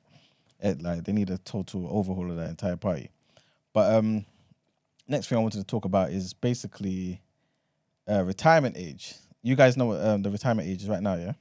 it. 0.60 0.82
Like 0.82 1.04
they 1.04 1.12
need 1.12 1.30
a 1.30 1.38
total 1.38 1.88
overhaul 1.90 2.30
of 2.30 2.36
that 2.36 2.50
entire 2.50 2.76
party. 2.76 3.10
But 3.72 3.94
um, 3.94 4.26
next 5.08 5.28
thing 5.28 5.38
I 5.38 5.40
wanted 5.40 5.58
to 5.58 5.64
talk 5.64 5.84
about 5.84 6.10
is 6.10 6.32
basically 6.34 7.20
uh, 8.08 8.22
retirement 8.24 8.76
age. 8.76 9.14
You 9.42 9.56
guys 9.56 9.76
know 9.76 9.86
what 9.86 10.04
um, 10.04 10.22
the 10.22 10.30
retirement 10.30 10.68
age 10.68 10.82
is 10.82 10.88
right 10.88 11.02
now, 11.02 11.14
yeah? 11.14 11.32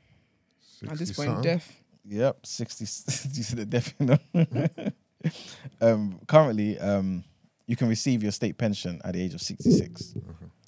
At 0.84 0.98
this 0.98 1.10
60 1.10 1.14
point, 1.16 1.28
something. 1.28 1.44
deaf. 1.44 1.78
Yep, 2.04 2.46
sixty. 2.48 2.84
you 3.34 3.44
see 3.44 3.56
the 3.56 3.66
deaf, 3.66 3.94
you 4.00 4.06
know. 4.08 4.18
um, 5.82 6.20
currently, 6.28 6.78
um, 6.80 7.24
you 7.68 7.76
can 7.76 7.88
receive 7.88 8.24
your 8.24 8.32
state 8.32 8.58
pension 8.58 9.02
at 9.04 9.14
the 9.14 9.22
age 9.22 9.34
of 9.34 9.42
sixty-six, 9.42 10.14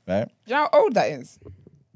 right? 0.08 0.26
Do 0.26 0.32
you 0.48 0.56
know 0.56 0.70
how 0.72 0.80
old 0.82 0.94
that 0.96 1.10
is? 1.12 1.40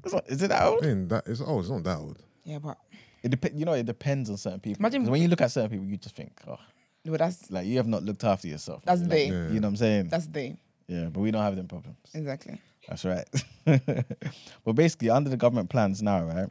It's 0.04 0.14
not- 0.14 0.28
Is 0.28 0.42
it 0.42 0.48
that 0.48 0.62
old? 0.62 0.84
I 0.84 0.88
mean, 0.88 1.08
that 1.08 1.26
is 1.26 1.40
oh, 1.44 1.58
it's 1.60 1.68
not 1.68 1.82
that 1.84 1.98
old. 1.98 2.18
Yeah, 2.44 2.58
but 2.58 2.78
It 3.22 3.30
dep- 3.30 3.52
You 3.54 3.64
know, 3.64 3.72
it 3.72 3.84
depends 3.86 4.30
on 4.30 4.36
certain 4.36 4.60
people. 4.60 4.80
Imagine- 4.80 5.02
'Cause 5.02 5.10
when 5.10 5.22
you 5.22 5.28
look 5.28 5.40
at 5.40 5.50
certain 5.50 5.70
people, 5.70 5.86
you 5.86 5.96
just 5.96 6.14
think, 6.14 6.32
oh, 6.46 6.58
no, 7.04 7.16
that's 7.16 7.50
like 7.50 7.66
you 7.66 7.76
have 7.78 7.86
not 7.88 8.02
looked 8.04 8.24
after 8.24 8.48
yourself. 8.48 8.82
That's 8.84 9.00
Like, 9.02 9.10
they. 9.10 9.26
You 9.26 9.32
know 9.32 9.54
what 9.60 9.64
I'm 9.64 9.76
saying? 9.76 10.08
that's 10.08 10.26
the 10.26 10.54
yeah, 10.86 11.06
but 11.12 11.20
we 11.20 11.30
don't 11.30 11.42
have 11.42 11.56
them 11.56 11.68
problems. 11.68 11.98
exactly. 12.14 12.60
That's 12.88 13.04
right. 13.04 13.28
but 14.64 14.72
basically, 14.74 15.10
under 15.10 15.28
the 15.28 15.36
government 15.36 15.68
plans 15.68 16.02
now, 16.02 16.24
right, 16.24 16.48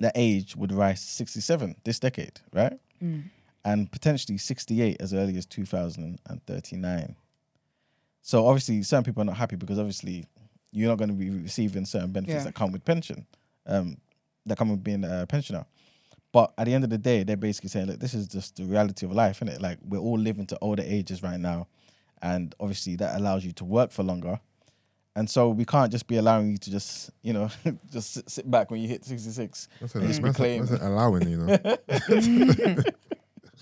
the 0.00 0.12
age 0.14 0.54
would 0.56 0.72
rise 0.72 1.00
to 1.04 1.10
67 1.10 1.76
this 1.84 1.98
decade, 1.98 2.40
right? 2.52 2.78
And 3.64 3.90
potentially 3.90 4.36
68 4.38 4.98
as 5.00 5.14
early 5.14 5.36
as 5.38 5.46
2039. 5.46 7.16
So 8.22 8.46
obviously, 8.46 8.82
certain 8.82 9.04
people 9.04 9.22
are 9.22 9.26
not 9.26 9.36
happy 9.36 9.56
because 9.56 9.78
obviously 9.78 10.26
you're 10.70 10.88
not 10.88 10.98
going 10.98 11.08
to 11.08 11.14
be 11.14 11.30
receiving 11.30 11.84
certain 11.86 12.10
benefits 12.12 12.38
Yeah. 12.38 12.44
that 12.44 12.54
come 12.54 12.72
with 12.72 12.84
pension, 12.84 13.26
um, 13.66 13.96
that 14.46 14.58
come 14.58 14.70
with 14.70 14.82
being 14.84 15.04
a 15.04 15.26
pensioner. 15.26 15.64
But 16.32 16.52
at 16.58 16.64
the 16.66 16.74
end 16.74 16.84
of 16.84 16.90
the 16.90 16.98
day, 16.98 17.22
they're 17.22 17.36
basically 17.36 17.68
saying, 17.70 17.86
look, 17.86 18.00
this 18.00 18.12
is 18.12 18.26
just 18.26 18.56
the 18.56 18.64
reality 18.64 19.06
of 19.06 19.12
life, 19.12 19.36
isn't 19.38 19.48
it? 19.48 19.60
Like 19.62 19.78
we're 19.86 19.98
all 20.00 20.18
living 20.18 20.46
to 20.46 20.58
older 20.60 20.82
ages 20.84 21.22
right 21.22 21.38
now. 21.38 21.68
And 22.20 22.54
obviously 22.58 22.96
that 22.96 23.16
allows 23.18 23.44
you 23.44 23.52
to 23.52 23.64
work 23.64 23.92
for 23.92 24.02
longer. 24.02 24.40
And 25.16 25.30
so 25.30 25.50
we 25.50 25.64
can't 25.64 25.92
just 25.92 26.08
be 26.08 26.16
allowing 26.16 26.50
you 26.50 26.58
to 26.58 26.70
just, 26.72 27.10
you 27.22 27.32
know, 27.32 27.48
just 27.92 28.14
sit, 28.14 28.28
sit 28.28 28.50
back 28.50 28.70
when 28.72 28.80
you 28.80 28.88
hit 28.88 29.04
66. 29.04 29.68
That's, 29.80 29.94
a, 29.94 29.98
and 29.98 30.08
just 30.08 30.22
that's, 30.22 30.38
a, 30.40 30.42
reclaim. 30.42 30.66
that's 30.66 30.82
allowing, 30.82 31.28
you 31.28 31.36
know. 31.36 31.56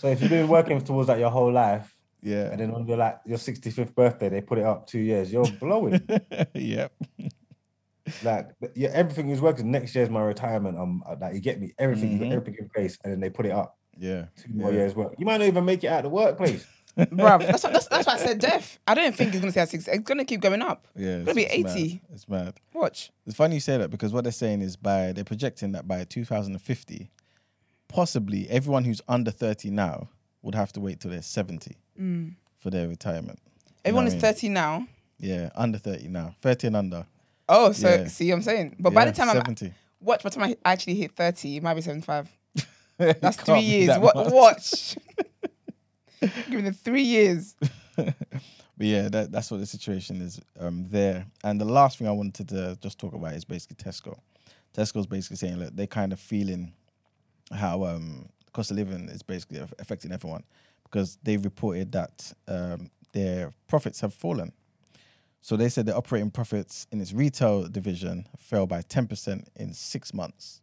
So 0.02 0.08
if 0.08 0.20
you've 0.20 0.30
been 0.30 0.48
working 0.48 0.80
towards 0.82 1.06
that 1.06 1.20
your 1.20 1.30
whole 1.30 1.52
life, 1.52 1.94
Yeah. 2.22 2.50
and 2.50 2.58
then 2.58 2.72
on 2.72 2.88
your 2.88 2.96
like 2.96 3.20
your 3.24 3.38
65th 3.38 3.94
birthday, 3.94 4.28
they 4.28 4.40
put 4.40 4.58
it 4.58 4.64
up 4.64 4.88
two 4.88 4.98
years, 4.98 5.32
you're 5.32 5.44
blowing. 5.60 6.00
yep. 6.54 6.92
like 8.24 8.48
yeah, 8.74 8.88
everything 8.92 9.30
is 9.30 9.40
working. 9.40 9.70
Next 9.70 9.94
year's 9.94 10.10
my 10.10 10.22
retirement. 10.22 10.76
Um, 10.76 11.04
like 11.20 11.34
you 11.34 11.40
get 11.40 11.60
me, 11.60 11.72
everything, 11.78 12.10
you 12.14 12.18
got 12.18 12.24
Mhm. 12.26 12.32
everything 12.32 12.56
in 12.58 12.68
place, 12.68 12.98
and 13.04 13.12
then 13.12 13.20
they 13.20 13.30
put 13.30 13.46
it 13.46 13.52
up 13.52 13.78
Yeah. 13.96 14.24
two 14.36 14.52
more 14.52 14.72
Yeah. 14.72 14.78
years 14.78 14.96
work. 14.96 15.14
You 15.18 15.24
might 15.24 15.36
not 15.38 15.46
even 15.46 15.64
make 15.64 15.84
it 15.84 15.86
out 15.86 15.98
of 15.98 16.10
the 16.10 16.16
workplace. 16.16 16.66
Bruv, 16.98 17.46
that's, 17.46 17.62
what, 17.62 17.72
that's, 17.72 17.86
that's 17.86 18.06
why 18.08 18.14
I 18.14 18.18
said 18.18 18.40
death. 18.40 18.80
I 18.88 18.94
don't 18.94 19.14
think 19.14 19.28
it's 19.30 19.38
going 19.40 19.46
to 19.48 19.52
stay 19.52 19.60
at 19.60 19.68
six. 19.68 19.86
It's 19.86 20.02
going 20.02 20.18
to 20.18 20.24
keep 20.24 20.40
going 20.40 20.62
up. 20.62 20.88
Yeah. 20.96 21.18
Gonna 21.20 21.34
be 21.36 21.44
it's 21.44 21.64
mad. 21.64 21.76
80. 21.78 22.02
It's 22.12 22.28
mad. 22.28 22.54
Watch. 22.74 23.12
It's 23.24 23.36
funny 23.36 23.54
you 23.54 23.60
say 23.60 23.78
that 23.78 23.88
because 23.88 24.12
what 24.12 24.24
they're 24.24 24.32
saying 24.32 24.62
is 24.62 24.74
by 24.76 25.12
they're 25.12 25.22
projecting 25.24 25.70
that 25.72 25.86
by 25.86 26.02
2050, 26.04 27.08
possibly 27.92 28.48
everyone 28.48 28.84
who's 28.84 29.00
under 29.08 29.30
30 29.30 29.70
now 29.70 30.08
would 30.42 30.54
have 30.54 30.72
to 30.72 30.80
wait 30.80 31.00
till 31.00 31.10
they're 31.10 31.22
70 31.22 31.76
for 32.58 32.70
their 32.70 32.88
retirement. 32.88 33.38
You 33.44 33.92
know 33.92 33.98
Everyone 34.00 34.06
is 34.06 34.12
I 34.14 34.16
mean? 34.16 34.20
30 34.34 34.48
now. 34.48 34.86
Yeah, 35.18 35.50
under 35.54 35.78
30 35.78 36.08
now. 36.08 36.34
30 36.42 36.66
and 36.68 36.76
under. 36.76 37.06
Oh, 37.48 37.72
so 37.72 37.88
Yeah. 37.88 38.06
see 38.06 38.28
what 38.30 38.36
I'm 38.36 38.42
saying? 38.42 38.76
But 38.78 38.94
by 38.94 39.04
the 39.04 39.12
time 39.12 39.28
I'm 39.28 39.36
70. 39.36 39.72
watch, 40.00 40.22
by 40.22 40.30
the 40.30 40.36
time 40.36 40.44
I 40.50 40.56
actually 40.64 40.94
hit 40.96 41.14
30, 41.14 41.56
it 41.56 41.62
might 41.62 41.74
be 41.74 41.82
75. 41.82 42.28
That's 42.98 43.36
three 43.36 43.60
years. 43.60 43.88
that 43.88 44.00
What, 44.00 44.32
watch. 44.32 44.96
Give 46.20 46.50
me 46.50 46.62
the 46.62 46.72
three 46.72 47.02
years. 47.02 47.56
But 48.78 48.86
yeah, 48.86 49.08
that, 49.10 49.30
that's 49.30 49.50
what 49.50 49.60
the 49.60 49.66
situation 49.66 50.20
is 50.22 50.40
um, 50.58 50.86
there. 50.88 51.26
And 51.44 51.60
the 51.60 51.64
last 51.66 51.98
thing 51.98 52.08
I 52.08 52.12
wanted 52.12 52.48
to 52.48 52.76
just 52.80 52.98
talk 52.98 53.12
about 53.12 53.34
is 53.34 53.44
basically 53.44 53.76
Tesco. 53.76 54.18
Tesco's 54.74 55.06
basically 55.06 55.36
saying 55.36 55.58
that 55.58 55.76
they're 55.76 55.86
kind 55.86 56.12
of 56.12 56.18
feeling 56.18 56.72
how 57.52 57.84
um, 57.84 58.28
cost 58.52 58.70
of 58.70 58.76
living 58.76 59.08
is 59.08 59.22
basically 59.22 59.58
affecting 59.78 60.12
everyone 60.12 60.44
because 60.84 61.18
they've 61.22 61.44
reported 61.44 61.92
that 61.92 62.32
um, 62.48 62.90
their 63.12 63.52
profits 63.68 64.00
have 64.00 64.12
fallen. 64.12 64.52
So 65.40 65.56
they 65.56 65.68
said 65.68 65.86
the 65.86 65.96
operating 65.96 66.30
profits 66.30 66.86
in 66.92 67.00
its 67.00 67.12
retail 67.12 67.66
division 67.68 68.26
fell 68.38 68.66
by 68.66 68.82
10% 68.82 69.44
in 69.56 69.72
six 69.74 70.14
months, 70.14 70.60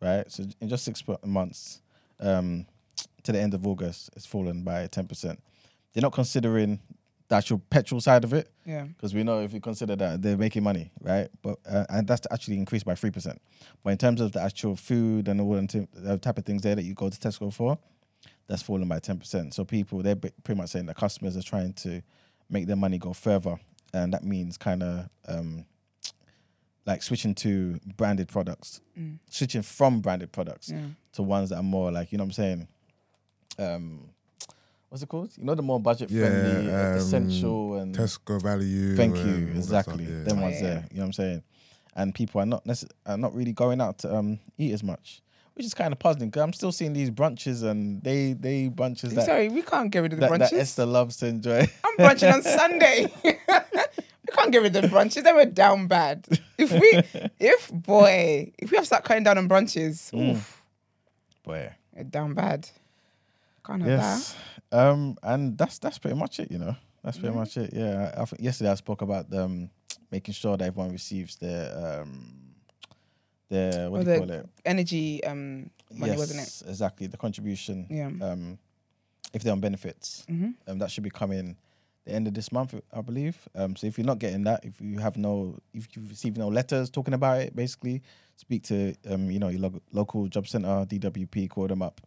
right? 0.00 0.30
So 0.30 0.44
in 0.60 0.68
just 0.68 0.84
six 0.84 1.02
months 1.24 1.80
um, 2.20 2.66
to 3.24 3.32
the 3.32 3.40
end 3.40 3.54
of 3.54 3.66
August, 3.66 4.10
it's 4.14 4.26
fallen 4.26 4.62
by 4.62 4.86
10%. 4.86 5.38
They're 5.92 6.02
not 6.02 6.12
considering 6.12 6.80
the 7.32 7.38
actual 7.38 7.58
petrol 7.70 7.98
side 7.98 8.24
of 8.24 8.34
it 8.34 8.52
Yeah. 8.66 8.84
because 8.84 9.14
we 9.14 9.22
know 9.22 9.40
if 9.40 9.54
you 9.54 9.60
consider 9.60 9.96
that 9.96 10.20
they're 10.20 10.36
making 10.36 10.62
money, 10.62 10.92
right? 11.00 11.28
But 11.40 11.58
uh, 11.66 11.86
and 11.88 12.06
that's 12.06 12.26
actually 12.30 12.58
increased 12.58 12.84
by 12.84 12.94
three 12.94 13.10
percent. 13.10 13.40
But 13.82 13.90
in 13.90 13.98
terms 13.98 14.20
of 14.20 14.32
the 14.32 14.42
actual 14.42 14.76
food 14.76 15.28
and 15.28 15.40
all 15.40 15.54
the 15.54 16.18
type 16.20 16.36
of 16.36 16.44
things 16.44 16.60
there 16.62 16.74
that 16.74 16.82
you 16.84 16.92
go 16.94 17.08
to 17.08 17.18
Tesco 17.18 17.50
for, 17.50 17.78
that's 18.48 18.62
fallen 18.62 18.86
by 18.86 18.98
ten 18.98 19.18
percent. 19.18 19.54
So 19.54 19.64
people 19.64 20.02
they're 20.02 20.14
pretty 20.16 20.58
much 20.60 20.68
saying 20.70 20.86
that 20.86 20.96
customers 20.96 21.34
are 21.36 21.42
trying 21.42 21.72
to 21.84 22.02
make 22.50 22.66
their 22.66 22.76
money 22.76 22.98
go 22.98 23.14
further, 23.14 23.56
and 23.94 24.12
that 24.12 24.24
means 24.24 24.58
kind 24.58 24.82
of 24.82 25.08
um, 25.26 25.64
like 26.84 27.02
switching 27.02 27.34
to 27.36 27.80
branded 27.96 28.28
products, 28.28 28.82
switching 29.30 29.62
from 29.62 30.00
branded 30.02 30.32
products 30.32 30.68
Yeah. 30.68 30.84
to 31.14 31.22
ones 31.22 31.48
that 31.48 31.56
are 31.56 31.62
more 31.62 31.90
like 31.90 32.12
you 32.12 32.18
know 32.18 32.24
what 32.24 32.36
I'm 32.38 32.44
saying. 32.44 32.68
Um, 33.58 34.10
what's 34.92 35.02
it 35.02 35.08
called? 35.08 35.30
You 35.38 35.44
know 35.44 35.54
the 35.54 35.62
more 35.62 35.80
budget 35.80 36.10
Yeah, 36.10 36.26
friendly, 36.26 36.70
um, 36.70 36.96
essential 36.98 37.74
and 37.76 37.96
Tesco 37.96 38.40
value. 38.42 38.94
Thank 38.94 39.16
you. 39.16 39.22
all 39.22 39.28
that 39.30 39.56
Exactly. 39.56 40.04
stuff, 40.04 40.16
yeah. 40.18 40.24
Them 40.24 40.38
Oh, 40.38 40.42
ones 40.42 40.60
there. 40.60 40.84
You 40.90 40.96
know 40.98 41.02
what 41.02 41.06
I'm 41.06 41.12
saying? 41.14 41.42
And 41.96 42.14
people 42.14 42.40
are 42.42 42.46
not 42.46 42.64
necess- 42.66 42.90
are 43.06 43.16
not 43.16 43.34
really 43.34 43.52
going 43.52 43.80
out 43.80 43.98
to 44.00 44.14
um, 44.14 44.38
eat 44.58 44.72
as 44.74 44.82
much, 44.82 45.22
which 45.54 45.64
is 45.64 45.72
kind 45.72 45.92
of 45.94 45.98
puzzling 45.98 46.28
because 46.28 46.42
I'm 46.42 46.52
still 46.52 46.72
seeing 46.72 46.92
these 46.92 47.10
brunches 47.10 47.62
and 47.62 48.02
they 48.02 48.34
they 48.34 48.68
brunches 48.68 49.14
that 49.14 49.24
Sorry, 49.24 49.48
we 49.48 49.62
can't 49.62 49.90
get 49.90 50.00
rid 50.00 50.12
of 50.12 50.20
the 50.20 50.28
that, 50.28 50.38
that 50.38 50.50
brunches. 50.52 50.58
Esther 50.58 50.84
loves 50.86 51.16
to 51.18 51.26
enjoy. 51.26 51.60
I'm 51.84 51.96
brunching 51.96 52.30
on 52.30 52.42
Sunday. 52.42 53.10
we 53.24 53.32
can't 54.36 54.52
get 54.52 54.60
rid 54.62 54.76
of 54.76 54.82
the 54.82 54.88
brunches. 54.88 55.22
They 55.24 55.32
were 55.32 55.46
down 55.46 55.86
bad. 55.86 56.26
If 56.58 56.70
we, 56.70 57.02
if 57.40 57.70
boy, 57.72 58.52
if 58.58 58.70
we 58.70 58.76
have 58.76 58.84
to 58.84 58.86
start 58.86 59.04
cutting 59.04 59.24
down 59.24 59.38
on 59.38 59.48
brunches, 59.48 60.10
Mm. 60.12 60.32
oof, 60.36 60.62
Boy. 61.44 61.72
they're 61.92 62.04
down 62.04 62.34
bad. 62.34 62.68
Can't 63.64 63.82
have 63.82 63.90
Yes. 63.90 64.36
Um, 64.72 65.16
and 65.22 65.56
that's 65.58 65.78
that's 65.78 65.98
pretty 65.98 66.16
much 66.16 66.40
it. 66.40 66.50
You 66.50 66.58
know, 66.58 66.76
that's 67.04 67.18
pretty 67.18 67.34
much 67.34 67.56
it. 67.56 67.70
Yeah. 67.72 68.12
I, 68.16 68.22
I 68.22 68.24
think 68.24 68.42
yesterday 68.42 68.70
I 68.70 68.74
spoke 68.74 69.02
about 69.02 69.32
um 69.34 69.70
making 70.10 70.34
sure 70.34 70.56
that 70.56 70.64
everyone 70.66 70.92
receives 70.92 71.36
their 71.36 72.00
um 72.02 72.32
their 73.48 73.90
what 73.90 74.00
Or 74.00 74.04
do 74.04 74.10
you 74.10 74.18
the 74.20 74.26
call 74.26 74.30
it? 74.36 74.48
Energy 74.64 75.22
um, 75.24 75.70
money, 75.92 76.16
wasn't 76.16 76.40
it? 76.40 76.44
Yes, 76.44 76.62
Exactly. 76.66 77.06
The 77.06 77.16
contribution. 77.16 77.86
Yeah. 77.90 78.10
Um, 78.26 78.58
if 79.34 79.42
they're 79.42 79.52
on 79.52 79.60
benefits, 79.60 80.24
Mhm. 80.30 80.54
um, 80.66 80.78
that 80.78 80.90
should 80.90 81.04
be 81.04 81.10
coming 81.10 81.56
the 82.04 82.12
end 82.12 82.26
of 82.26 82.34
this 82.34 82.50
month, 82.52 82.74
I 82.92 83.00
believe. 83.00 83.48
Um, 83.54 83.76
so 83.76 83.86
if 83.86 83.96
you're 83.96 84.06
not 84.06 84.18
getting 84.18 84.44
that, 84.44 84.64
if 84.64 84.80
you 84.80 84.98
have 84.98 85.16
no, 85.16 85.58
if 85.72 85.88
you've 85.94 86.08
received 86.10 86.36
no 86.36 86.48
letters 86.48 86.90
talking 86.90 87.14
about 87.14 87.40
it, 87.40 87.54
basically 87.54 88.02
speak 88.36 88.64
to 88.64 88.94
um, 89.08 89.30
you 89.30 89.38
know, 89.38 89.48
your 89.48 89.60
lo- 89.60 89.82
local 89.92 90.26
job 90.28 90.48
center, 90.48 90.84
DWP, 90.86 91.48
call 91.48 91.68
them 91.68 91.80
up, 91.80 92.00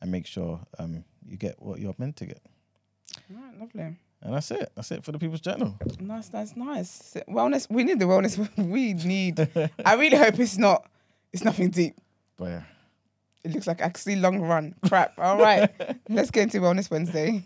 and 0.00 0.10
make 0.10 0.26
sure 0.26 0.60
um 0.78 1.04
you 1.26 1.36
get 1.36 1.60
what 1.60 1.78
you're 1.80 1.94
meant 1.98 2.16
to 2.16 2.26
get. 2.26 2.40
Right, 3.28 3.58
lovely. 3.60 3.96
And 4.22 4.34
that's 4.34 4.50
it. 4.50 4.70
That's 4.74 4.90
it 4.90 5.02
for 5.04 5.12
the 5.12 5.18
People's 5.18 5.40
Journal. 5.40 5.76
Nice, 5.98 6.28
that's 6.28 6.54
nice. 6.54 7.16
Wellness. 7.28 7.70
We 7.70 7.84
need 7.84 7.98
the 7.98 8.04
wellness. 8.04 8.36
We 8.56 8.92
need. 8.94 9.48
I 9.84 9.94
really 9.94 10.16
hope 10.18 10.38
it's 10.38 10.58
not. 10.58 10.86
It's 11.32 11.42
nothing 11.44 11.70
deep. 11.70 11.94
But 12.36 12.44
yeah, 12.46 12.62
It 13.44 13.52
looks 13.52 13.66
like 13.66 13.80
actually 13.80 14.16
long 14.16 14.40
run. 14.40 14.74
Crap. 14.86 15.14
All 15.18 15.38
right. 15.38 15.70
Let's 16.08 16.30
get 16.30 16.42
into 16.44 16.58
Wellness 16.60 16.90
Wednesday. 16.90 17.44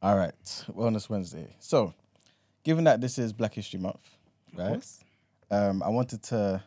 All 0.00 0.16
right, 0.16 0.34
Wellness 0.72 1.08
Wednesday. 1.08 1.56
So, 1.58 1.92
given 2.68 2.84
that 2.84 3.00
this 3.00 3.18
is 3.18 3.32
Black 3.32 3.54
History 3.54 3.80
Month, 3.80 4.10
right? 4.54 4.84
Um, 5.50 5.82
I 5.82 5.88
wanted 5.88 6.22
to 6.24 6.62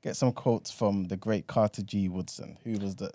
get 0.00 0.14
some 0.14 0.30
quotes 0.30 0.70
from 0.70 1.06
the 1.06 1.16
great 1.16 1.48
Carter 1.48 1.82
G. 1.82 2.08
Woodson, 2.08 2.56
who 2.62 2.78
was 2.78 2.94
the. 2.94 3.10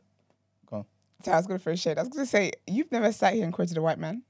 Go 0.69 0.77
on. 0.79 0.85
So 1.23 1.31
I 1.31 1.37
was 1.37 1.47
going 1.47 1.57
to 1.57 1.63
throw 1.63 1.75
shade. 1.75 1.97
I 1.97 2.01
was 2.01 2.09
going 2.09 2.25
to 2.25 2.29
say, 2.29 2.51
you've 2.67 2.91
never 2.91 3.13
sat 3.13 3.35
here 3.35 3.45
and 3.45 3.53
quoted 3.53 3.77
a 3.77 3.81
white 3.81 3.99
man. 3.99 4.23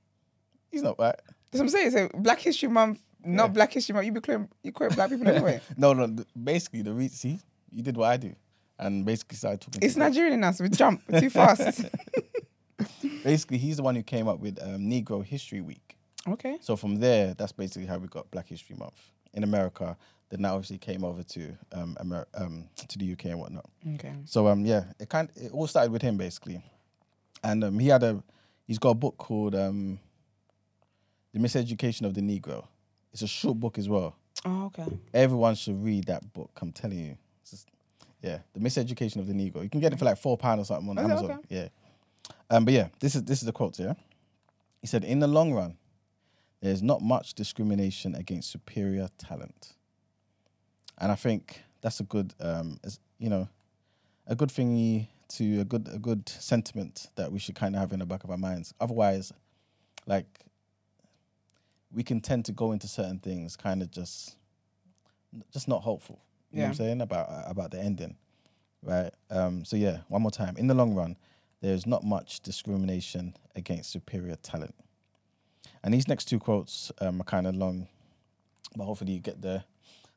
He's 0.71 0.83
not 0.83 0.99
white. 0.99 1.15
That's 1.49 1.53
what 1.53 1.61
I'm 1.61 1.69
saying. 1.69 1.89
So 1.89 2.09
Black 2.13 2.37
History 2.37 2.69
Month, 2.69 2.99
not 3.25 3.53
Black 3.53 3.73
History 3.73 3.93
Month. 3.93 4.05
You 4.05 4.11
be 4.11 4.21
quoting, 4.21 4.49
you 4.61 4.71
quote 4.71 4.93
black 4.93 5.09
people 5.09 5.27
anyway. 5.27 5.59
No, 5.75 5.93
no. 5.93 6.05
th- 6.05 6.27
Basically, 6.43 6.83
the 6.83 6.93
reason 6.93 7.15
see, 7.17 7.39
you 7.71 7.81
did 7.81 7.97
what 7.97 8.11
I 8.11 8.17
do, 8.17 8.35
and 8.77 9.03
basically 9.03 9.37
started 9.37 9.61
talking. 9.61 9.81
It's. 9.81 9.95
Nigerian 9.95 10.39
now, 10.39 10.51
so 10.51 10.63
we 10.63 10.69
jump 10.69 11.01
too 11.19 11.31
fast. 11.31 11.85
Basically, 13.23 13.57
he's 13.57 13.77
the 13.77 13.83
one 13.83 13.95
who 13.95 14.03
came 14.03 14.27
up 14.27 14.39
with 14.39 14.61
um, 14.61 14.81
Negro 14.81 15.25
History 15.25 15.61
Week. 15.61 15.95
Okay. 16.27 16.57
So 16.61 16.75
from 16.75 16.99
there, 16.99 17.33
that's 17.33 17.51
basically 17.51 17.85
how 17.87 17.97
we 17.97 18.07
got 18.07 18.29
Black 18.31 18.47
History 18.47 18.75
Month 18.75 18.99
in 19.33 19.43
America. 19.43 19.97
Then 20.29 20.43
that 20.43 20.51
obviously 20.51 20.77
came 20.77 21.03
over 21.03 21.23
to 21.23 21.57
um, 21.71 21.97
Amer- 21.99 22.27
um 22.35 22.65
to 22.87 22.97
the 22.99 23.13
UK 23.13 23.25
and 23.25 23.39
whatnot. 23.39 23.65
Okay. 23.95 24.13
So 24.25 24.47
um 24.47 24.65
yeah, 24.65 24.83
it 24.99 25.09
kind 25.09 25.29
it 25.35 25.51
all 25.51 25.67
started 25.67 25.91
with 25.91 26.01
him 26.01 26.17
basically, 26.17 26.61
and 27.43 27.63
um 27.63 27.79
he 27.79 27.87
had 27.87 28.03
a 28.03 28.21
he's 28.67 28.77
got 28.77 28.89
a 28.89 28.95
book 28.95 29.17
called 29.17 29.55
um 29.55 29.99
The 31.33 31.39
Miseducation 31.39 32.05
of 32.05 32.13
the 32.13 32.21
Negro. 32.21 32.65
It's 33.11 33.23
a 33.23 33.27
short 33.27 33.59
book 33.59 33.77
as 33.79 33.89
well. 33.89 34.15
Oh, 34.45 34.65
okay. 34.67 34.85
Everyone 35.13 35.55
should 35.55 35.83
read 35.83 36.05
that 36.05 36.31
book. 36.33 36.51
I'm 36.61 36.71
telling 36.71 36.99
you. 36.99 37.17
It's 37.41 37.51
just- 37.51 37.67
yeah, 38.21 38.39
The 38.53 38.59
Miseducation 38.59 39.15
of 39.17 39.27
the 39.27 39.33
Negro. 39.33 39.63
You 39.63 39.69
can 39.69 39.79
get 39.79 39.93
it 39.93 39.97
for 39.99 40.05
like 40.05 40.17
four 40.17 40.37
pound 40.37 40.59
or 40.61 40.65
something 40.65 40.89
on 40.89 40.97
Is? 40.97 41.05
Amazon. 41.05 41.31
Okay. 41.31 41.39
Yeah. 41.49 41.67
Um, 42.51 42.65
but 42.65 42.73
yeah, 42.73 42.89
this 42.99 43.15
is 43.15 43.23
this 43.23 43.39
is 43.39 43.45
the 43.45 43.51
quote. 43.51 43.79
Yeah, 43.79 43.93
he 44.81 44.87
said, 44.87 45.03
"In 45.05 45.19
the 45.19 45.27
long 45.27 45.53
run, 45.53 45.77
there 46.61 46.71
is 46.71 46.81
not 46.81 47.01
much 47.01 47.33
discrimination 47.33 48.15
against 48.15 48.51
superior 48.51 49.09
talent." 49.17 49.73
And 50.97 51.11
I 51.11 51.15
think 51.15 51.63
that's 51.81 51.99
a 51.99 52.03
good, 52.03 52.33
um, 52.39 52.79
you 53.17 53.29
know, 53.29 53.47
a 54.27 54.35
good 54.35 54.49
thingy 54.49 55.07
to 55.29 55.61
a 55.61 55.65
good 55.65 55.87
a 55.93 55.99
good 55.99 56.27
sentiment 56.27 57.07
that 57.15 57.31
we 57.31 57.39
should 57.39 57.55
kind 57.55 57.75
of 57.75 57.81
have 57.81 57.93
in 57.93 57.99
the 57.99 58.05
back 58.05 58.23
of 58.23 58.31
our 58.31 58.37
minds. 58.37 58.73
Otherwise, 58.79 59.31
like 60.05 60.25
we 61.91 62.03
can 62.03 62.19
tend 62.21 62.45
to 62.45 62.51
go 62.51 62.71
into 62.71 62.87
certain 62.87 63.19
things 63.19 63.55
kind 63.55 63.81
of 63.81 63.91
just 63.91 64.35
just 65.51 65.67
not 65.67 65.83
hopeful. 65.83 66.19
You 66.51 66.59
know 66.59 66.63
what 66.63 66.69
I'm 66.69 66.75
saying 66.75 67.01
about 67.01 67.27
about 67.45 67.71
the 67.71 67.79
ending, 67.79 68.15
right? 68.81 69.11
Um, 69.29 69.63
so 69.65 69.75
yeah, 69.75 69.99
one 70.07 70.21
more 70.21 70.31
time. 70.31 70.57
In 70.57 70.67
the 70.67 70.73
long 70.73 70.95
run, 70.95 71.15
there's 71.61 71.85
not 71.85 72.03
much 72.03 72.39
discrimination 72.41 73.35
against 73.55 73.91
superior 73.91 74.35
talent. 74.35 74.73
And 75.83 75.93
these 75.93 76.07
next 76.07 76.25
two 76.25 76.39
quotes 76.39 76.91
um, 76.99 77.21
are 77.21 77.25
kind 77.25 77.47
of 77.47 77.55
long, 77.55 77.87
but 78.75 78.85
hopefully 78.85 79.13
you 79.13 79.19
get 79.19 79.41
the 79.41 79.63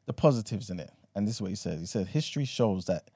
the 0.06 0.12
positives 0.12 0.68
in 0.68 0.80
it. 0.80 0.90
And 1.14 1.28
this 1.28 1.36
is 1.36 1.42
what 1.42 1.50
he 1.50 1.56
says. 1.56 1.80
He 1.80 1.86
said, 1.86 2.08
"History 2.08 2.44
shows 2.44 2.86
that 2.86 3.10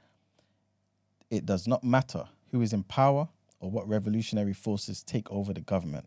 it 1.31 1.44
does 1.44 1.66
not 1.66 1.82
matter 1.82 2.28
who 2.51 2.62
is 2.62 2.73
in 2.73 2.85
power 2.85 3.28
or 3.60 3.70
what 3.70 3.89
revolutionary 3.89 4.52
forces 4.52 5.02
take 5.02 5.31
over 5.31 5.52
the 5.52 5.60
government. 5.60 6.06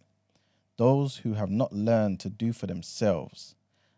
Those 0.78 1.18
who 1.18 1.34
have 1.34 1.50
not 1.50 1.74
learned 1.74 2.20
to 2.22 2.30
do 2.30 2.54
for 2.54 2.68
themselves 2.68 3.56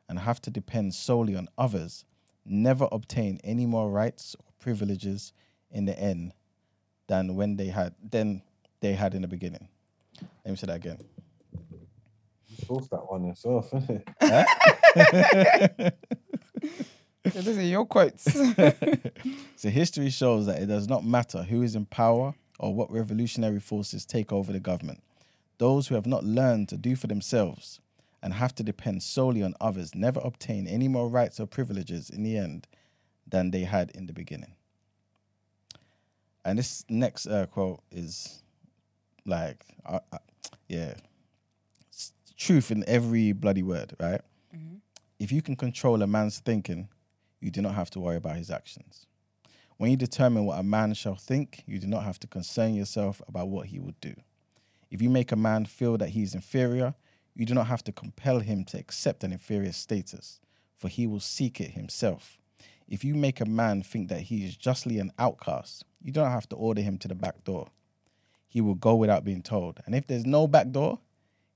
and 0.10 0.20
have 0.20 0.42
to 0.42 0.50
depend 0.50 0.94
solely 0.94 1.36
on 1.36 1.48
others 1.58 2.06
never 2.46 2.88
obtain 2.92 3.40
any 3.44 3.66
more 3.66 3.92
rights 3.92 4.36
or 4.40 4.46
privileges 4.60 5.32
in 5.70 5.86
the 5.86 5.98
end 6.00 6.34
than 7.08 7.36
when 7.36 7.56
they 7.56 7.68
had 7.68 7.94
than 8.10 8.42
they 8.80 8.94
had 8.94 9.14
in 9.14 9.22
the 9.22 9.28
beginning. 9.28 9.68
Let 10.44 10.52
me 10.52 10.56
say 10.56 10.68
that 10.68 10.78
again. 10.78 10.98
Source 12.65 12.88
that 12.90 13.10
one 13.10 13.26
yourself, 13.26 13.72
those 17.23 17.48
are 17.57 17.61
your 17.61 17.86
quotes. 17.86 18.28
So 19.56 19.69
history 19.69 20.10
shows 20.10 20.48
that 20.48 20.60
it 20.60 20.65
does 20.65 20.88
not 20.88 21.06
matter 21.06 21.44
who 21.44 21.61
is 21.61 21.76
in 21.76 21.86
power 21.86 22.34
or 22.60 22.73
what 22.73 22.91
revolutionary 22.91 23.60
forces 23.60 24.06
take 24.06 24.34
over 24.34 24.52
the 24.52 24.60
government. 24.60 25.03
Those 25.60 25.88
who 25.88 25.95
have 25.95 26.07
not 26.07 26.23
learned 26.23 26.68
to 26.69 26.78
do 26.78 26.95
for 26.95 27.06
themselves 27.06 27.80
and 28.23 28.34
have 28.34 28.56
to 28.56 28.64
depend 28.64 29.03
solely 29.03 29.44
on 29.44 29.53
others 29.61 29.94
never 29.94 30.19
obtain 30.23 30.65
any 30.65 30.88
more 30.88 31.07
rights 31.07 31.40
or 31.40 31.45
privileges 31.45 32.10
in 32.10 32.23
the 32.23 32.38
end 32.38 32.68
than 33.28 33.52
they 33.52 33.61
had 33.61 33.91
in 33.91 34.07
the 34.07 34.14
beginning. 34.14 34.56
And 36.44 36.57
this 36.57 36.84
next 36.90 37.28
uh, 37.28 37.45
quote 37.45 37.82
is 37.91 38.41
like, 39.28 39.64
uh, 39.86 39.99
uh, 40.11 40.18
yeah, 40.68 40.95
truth 42.42 42.72
in 42.72 42.84
every 42.88 43.32
bloody 43.34 43.62
word, 43.62 43.96
right? 44.00 44.22
Mm-hmm. 44.56 44.78
If 45.20 45.32
you 45.32 45.44
can 45.44 45.56
control 45.56 46.02
a 46.02 46.08
man's 46.08 46.40
thinking, 46.40 46.90
you 47.40 47.52
do 47.52 47.62
not 47.62 47.76
have 47.76 47.92
to 47.92 48.00
worry 48.00 48.16
about 48.16 48.36
his 48.38 48.50
actions. 48.50 49.06
When 49.78 49.92
you 49.92 49.98
determine 49.98 50.46
what 50.46 50.60
a 50.60 50.64
man 50.64 50.96
shall 50.96 51.16
think, 51.16 51.64
you 51.68 51.78
do 51.78 51.88
not 51.88 52.04
have 52.04 52.20
to 52.20 52.28
concern 52.28 52.74
yourself 52.74 53.22
about 53.28 53.50
what 53.50 53.68
he 53.68 53.80
will 53.80 53.96
do. 54.02 54.16
If 54.90 55.02
you 55.02 55.10
make 55.10 55.32
a 55.32 55.36
man 55.36 55.66
feel 55.66 55.98
that 55.98 56.10
he 56.10 56.24
is 56.24 56.34
inferior, 56.34 56.96
you 57.36 57.46
do 57.46 57.54
not 57.54 57.68
have 57.68 57.84
to 57.86 57.92
compel 57.92 58.40
him 58.40 58.66
to 58.66 58.78
accept 58.80 59.24
an 59.24 59.32
inferior 59.32 59.72
status, 59.72 60.40
for 60.78 60.88
he 60.88 61.06
will 61.06 61.20
seek 61.20 61.62
it 61.62 61.72
himself. 61.72 62.40
If 62.88 63.06
you 63.06 63.14
make 63.14 63.40
a 63.40 63.46
man 63.46 63.84
think 63.84 64.10
that 64.10 64.22
he 64.22 64.46
is 64.46 64.58
justly 64.58 64.98
an 64.98 65.14
outcast, 65.18 65.86
you 66.02 66.12
don't 66.12 66.32
have 66.32 66.50
to 66.50 66.56
order 66.56 66.82
him 66.82 66.98
to 67.00 67.08
the 67.08 67.16
back 67.16 67.44
door. 67.44 67.68
He 68.48 68.62
will 68.62 68.76
go 68.76 68.96
without 68.96 69.24
being 69.24 69.44
told. 69.44 69.80
And 69.86 69.94
if 69.94 70.08
there's 70.08 70.26
no 70.26 70.48
back 70.48 70.72
door, 70.72 71.00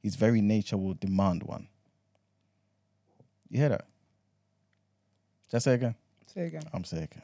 his 0.05 0.15
very 0.15 0.39
nature 0.39 0.77
will 0.77 0.93
demand 0.93 1.41
one. 1.41 1.67
You 3.49 3.59
hear 3.59 3.69
that? 3.69 3.87
Just 5.49 5.63
say 5.63 5.71
it 5.71 5.75
again. 5.77 5.95
Say 6.31 6.45
again. 6.45 6.61
I'm 6.71 6.83
saying. 6.83 7.07
Again. 7.11 7.23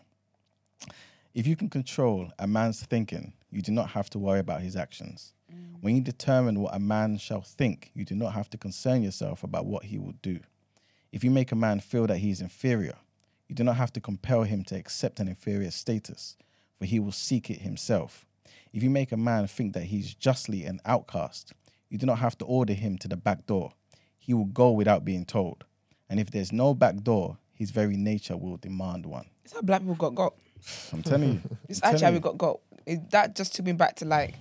If 1.35 1.45
you 1.45 1.55
can 1.55 1.69
control 1.69 2.31
a 2.39 2.47
man's 2.47 2.83
thinking, 2.83 3.33
you 3.51 3.61
do 3.61 3.71
not 3.71 3.91
have 3.91 4.09
to 4.09 4.17
worry 4.17 4.39
about 4.39 4.61
his 4.61 4.75
actions. 4.75 5.33
Mm. 5.53 5.75
When 5.81 5.95
you 5.95 6.01
determine 6.01 6.59
what 6.59 6.73
a 6.73 6.79
man 6.79 7.19
shall 7.19 7.41
think, 7.41 7.91
you 7.93 8.03
do 8.03 8.15
not 8.15 8.33
have 8.33 8.49
to 8.49 8.57
concern 8.57 9.03
yourself 9.03 9.43
about 9.43 9.67
what 9.67 9.83
he 9.83 9.99
will 9.99 10.15
do. 10.23 10.39
If 11.11 11.23
you 11.23 11.29
make 11.29 11.51
a 11.51 11.55
man 11.55 11.81
feel 11.81 12.07
that 12.07 12.17
he 12.17 12.31
is 12.31 12.41
inferior, 12.41 12.95
you 13.47 13.53
do 13.53 13.63
not 13.63 13.75
have 13.75 13.93
to 13.93 14.01
compel 14.01 14.41
him 14.41 14.63
to 14.63 14.75
accept 14.75 15.19
an 15.19 15.27
inferior 15.27 15.69
status, 15.69 16.35
for 16.79 16.85
he 16.85 16.99
will 16.99 17.11
seek 17.11 17.51
it 17.51 17.61
himself. 17.61 18.25
If 18.73 18.81
you 18.81 18.89
make 18.89 19.11
a 19.11 19.17
man 19.17 19.45
think 19.45 19.73
that 19.73 19.83
he 19.83 19.99
is 19.99 20.15
justly 20.15 20.65
an 20.65 20.79
outcast, 20.83 21.53
you 21.91 21.97
do 21.97 22.05
not 22.05 22.17
have 22.19 22.37
to 22.39 22.45
order 22.45 22.73
him 22.73 22.97
to 22.99 23.07
the 23.07 23.17
back 23.17 23.45
door. 23.45 23.73
He 24.17 24.33
will 24.33 24.45
go 24.45 24.71
without 24.71 25.03
being 25.03 25.25
told. 25.25 25.65
And 26.09 26.19
if 26.19 26.31
there's 26.31 26.51
no 26.51 26.73
back 26.73 26.95
door, 27.03 27.37
his 27.53 27.69
very 27.69 27.97
nature 27.97 28.37
will 28.37 28.57
demand 28.57 29.05
one. 29.05 29.25
It's 29.43 29.53
how 29.53 29.61
black 29.61 29.81
people 29.81 29.95
got 29.95 30.15
got. 30.15 30.33
I'm 30.93 31.03
telling 31.03 31.33
you. 31.33 31.41
It's 31.69 31.81
I'm 31.83 31.93
actually 31.93 32.05
how 32.05 32.11
we 32.13 32.19
got 32.19 32.37
got. 32.37 32.59
It, 32.85 33.11
that 33.11 33.35
just 33.35 33.53
took 33.53 33.65
me 33.65 33.73
back 33.73 33.97
to 33.97 34.05
like, 34.05 34.35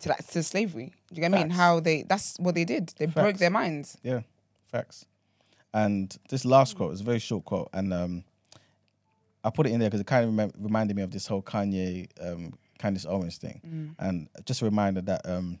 to 0.00 0.10
like 0.10 0.26
to 0.28 0.42
slavery. 0.42 0.92
Do 1.08 1.14
you 1.16 1.22
get 1.22 1.30
what 1.30 1.40
I 1.40 1.42
mean? 1.42 1.50
How 1.50 1.80
they 1.80 2.02
that's 2.02 2.36
what 2.38 2.54
they 2.54 2.64
did. 2.64 2.92
They 2.98 3.06
broke 3.06 3.38
their 3.38 3.50
minds. 3.50 3.96
Yeah, 4.02 4.20
facts. 4.70 5.06
And 5.72 6.14
this 6.28 6.44
last 6.44 6.76
quote 6.76 6.92
is 6.92 7.00
a 7.00 7.04
very 7.04 7.18
short 7.18 7.44
quote, 7.44 7.70
and 7.72 7.94
um, 7.94 8.24
I 9.42 9.50
put 9.50 9.66
it 9.66 9.70
in 9.72 9.80
there 9.80 9.88
because 9.88 10.00
it 10.00 10.06
kind 10.06 10.24
of 10.26 10.30
remem- 10.32 10.54
reminded 10.58 10.96
me 10.96 11.02
of 11.02 11.12
this 11.12 11.26
whole 11.26 11.42
Kanye, 11.42 12.08
um, 12.20 12.52
Candace 12.78 13.06
Owens 13.06 13.38
thing, 13.38 13.94
and 13.98 14.28
just 14.44 14.60
a 14.62 14.64
reminder 14.66 15.00
that 15.02 15.22
um, 15.24 15.58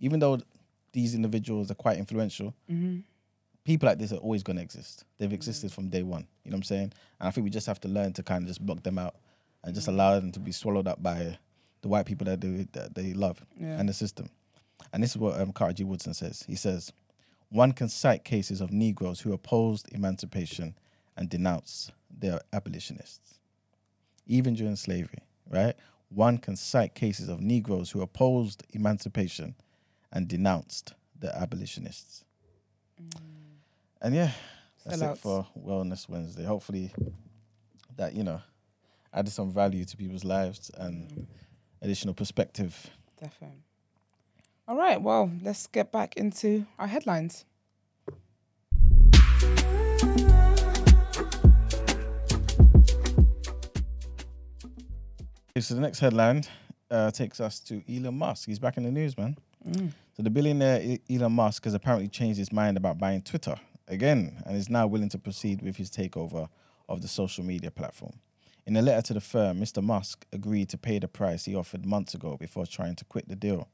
even 0.00 0.18
though 0.20 0.38
these 0.96 1.14
individuals 1.14 1.70
are 1.70 1.74
quite 1.74 1.98
influential, 1.98 2.54
people 3.64 3.86
like 3.86 3.98
this 3.98 4.12
are 4.12 4.16
always 4.16 4.42
going 4.42 4.56
to 4.56 4.62
exist. 4.62 5.04
They've 5.18 5.32
existed 5.32 5.70
from 5.70 5.88
day 5.88 6.02
one. 6.02 6.26
You 6.42 6.50
know 6.50 6.54
what 6.54 6.60
I'm 6.60 6.62
saying? 6.64 6.92
And 7.20 7.28
I 7.28 7.30
think 7.30 7.44
we 7.44 7.50
just 7.50 7.66
have 7.66 7.80
to 7.82 7.88
learn 7.88 8.14
to 8.14 8.22
kind 8.22 8.42
of 8.42 8.48
just 8.48 8.64
block 8.64 8.82
them 8.82 8.98
out 8.98 9.14
and 9.62 9.74
just 9.74 9.88
allow 9.88 10.18
them 10.18 10.32
to 10.32 10.40
be 10.40 10.52
swallowed 10.52 10.88
up 10.88 11.02
by 11.02 11.36
the 11.82 11.88
white 11.88 12.06
people 12.06 12.24
that 12.24 12.40
they 12.40 12.66
that 12.72 12.94
they 12.94 13.12
love 13.12 13.44
Yeah. 13.60 13.78
and 13.78 13.88
the 13.88 13.92
system. 13.92 14.30
And 14.92 15.02
this 15.02 15.10
is 15.10 15.18
what 15.18 15.38
um, 15.40 15.52
Carter 15.52 15.74
G. 15.74 15.84
Woodson 15.84 16.14
says. 16.14 16.44
He 16.46 16.56
says, 16.56 16.92
one 17.50 17.72
can 17.72 17.88
cite 17.90 18.24
cases 18.24 18.60
of 18.62 18.72
Negroes 18.72 19.20
who 19.20 19.32
opposed 19.34 19.86
emancipation 19.92 20.74
and 21.16 21.28
denounced 21.28 21.92
their 22.10 22.40
abolitionists, 22.52 23.38
even 24.26 24.54
during 24.54 24.76
slavery, 24.76 25.20
right? 25.50 25.74
One 26.08 26.38
can 26.38 26.56
cite 26.56 26.94
cases 26.94 27.28
of 27.28 27.40
Negroes 27.40 27.90
who 27.90 28.00
opposed 28.00 28.62
emancipation 28.70 29.54
and 30.16 30.28
denounced 30.28 30.94
the 31.20 31.28
abolitionists. 31.36 32.24
Mm. 32.98 33.20
And 34.00 34.14
yeah, 34.14 34.30
that's 34.82 35.02
Sellouts. 35.02 35.12
it 35.12 35.18
for 35.18 35.46
Wellness 35.62 36.08
Wednesday. 36.08 36.44
Hopefully, 36.44 36.90
that, 37.96 38.14
you 38.14 38.24
know, 38.24 38.40
added 39.12 39.30
some 39.30 39.52
value 39.52 39.84
to 39.84 39.94
people's 39.94 40.24
lives 40.24 40.70
and 40.78 41.10
mm. 41.10 41.26
additional 41.82 42.14
perspective. 42.14 42.90
Definitely. 43.20 43.58
All 44.66 44.76
right. 44.78 45.00
Well, 45.00 45.30
let's 45.42 45.66
get 45.66 45.92
back 45.92 46.16
into 46.16 46.64
our 46.78 46.86
headlines. 46.86 47.44
Okay, 55.50 55.60
so 55.60 55.74
the 55.74 55.80
next 55.82 55.98
headline 55.98 56.44
uh, 56.90 57.10
takes 57.10 57.38
us 57.38 57.60
to 57.60 57.82
Elon 57.86 58.16
Musk. 58.16 58.46
He's 58.46 58.58
back 58.58 58.78
in 58.78 58.84
the 58.84 58.90
news, 58.90 59.18
man. 59.18 59.36
Mm. 59.68 59.92
So 60.16 60.22
the 60.22 60.30
billionaire 60.30 60.96
Elon 61.10 61.32
Musk 61.32 61.64
has 61.64 61.74
apparently 61.74 62.08
changed 62.08 62.38
his 62.38 62.50
mind 62.50 62.78
about 62.78 62.96
buying 62.96 63.20
Twitter 63.20 63.56
again 63.86 64.42
and 64.46 64.56
is 64.56 64.70
now 64.70 64.86
willing 64.86 65.10
to 65.10 65.18
proceed 65.18 65.60
with 65.60 65.76
his 65.76 65.90
takeover 65.90 66.48
of 66.88 67.02
the 67.02 67.08
social 67.08 67.44
media 67.44 67.70
platform. 67.70 68.14
In 68.64 68.78
a 68.78 68.82
letter 68.82 69.02
to 69.08 69.14
the 69.14 69.20
firm, 69.20 69.60
Mr. 69.60 69.82
Musk 69.82 70.24
agreed 70.32 70.70
to 70.70 70.78
pay 70.78 70.98
the 70.98 71.06
price 71.06 71.44
he 71.44 71.54
offered 71.54 71.84
months 71.84 72.14
ago 72.14 72.38
before 72.38 72.64
trying 72.64 72.94
to 72.96 73.04
quit 73.04 73.28
the 73.28 73.36
deal. 73.36 73.68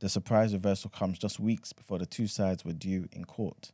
The 0.00 0.08
surprise 0.08 0.52
reversal 0.52 0.90
comes 0.90 1.16
just 1.16 1.38
weeks 1.38 1.72
before 1.72 2.00
the 2.00 2.06
two 2.06 2.26
sides 2.26 2.64
were 2.64 2.72
due 2.72 3.06
in 3.12 3.24
court. 3.24 3.70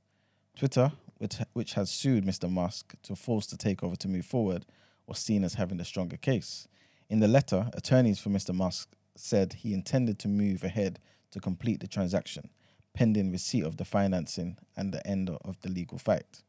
Twitter, 0.58 0.92
which, 1.16 1.36
which 1.54 1.72
has 1.72 1.90
sued 1.90 2.26
Mr. 2.26 2.50
Musk 2.50 2.96
to 3.04 3.16
force 3.16 3.46
the 3.46 3.56
takeover 3.56 3.96
to 3.96 4.08
move 4.08 4.26
forward, 4.26 4.66
was 5.06 5.18
seen 5.18 5.42
as 5.42 5.54
having 5.54 5.78
the 5.78 5.86
stronger 5.86 6.18
case. 6.18 6.68
In 7.08 7.20
the 7.20 7.28
letter, 7.28 7.70
attorneys 7.72 8.18
for 8.18 8.28
Mr. 8.28 8.54
Musk 8.54 8.90
said 9.16 9.54
he 9.54 9.72
intended 9.72 10.18
to 10.18 10.28
move 10.28 10.64
ahead 10.64 10.98
to 11.34 11.40
complete 11.40 11.80
the 11.80 11.88
transaction, 11.88 12.48
pending 12.94 13.30
receipt 13.30 13.64
of 13.64 13.76
the 13.76 13.84
financing 13.84 14.56
and 14.76 14.94
the 14.94 15.04
end 15.06 15.28
of 15.28 15.60
the 15.62 15.68
legal 15.68 15.98
fight. 15.98 16.42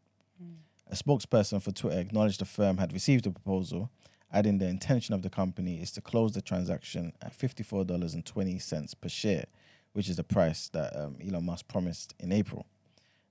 A 0.87 0.95
spokesperson 0.95 1.59
for 1.61 1.71
Twitter 1.71 1.99
acknowledged 1.99 2.39
the 2.39 2.45
firm 2.45 2.77
had 2.77 2.93
received 2.93 3.25
the 3.25 3.31
proposal, 3.31 3.89
adding 4.31 4.59
the 4.59 4.67
intention 4.67 5.15
of 5.15 5.23
the 5.23 5.29
company 5.29 5.81
is 5.81 5.89
to 5.91 6.01
close 6.01 6.33
the 6.33 6.41
transaction 6.41 7.13
at 7.21 7.37
$54.20 7.37 9.01
per 9.01 9.09
share, 9.09 9.45
which 9.93 10.07
is 10.07 10.17
the 10.17 10.23
price 10.23 10.69
that 10.69 10.95
um, 10.95 11.17
Elon 11.25 11.45
Musk 11.45 11.67
promised 11.67 12.13
in 12.19 12.31
April. 12.31 12.67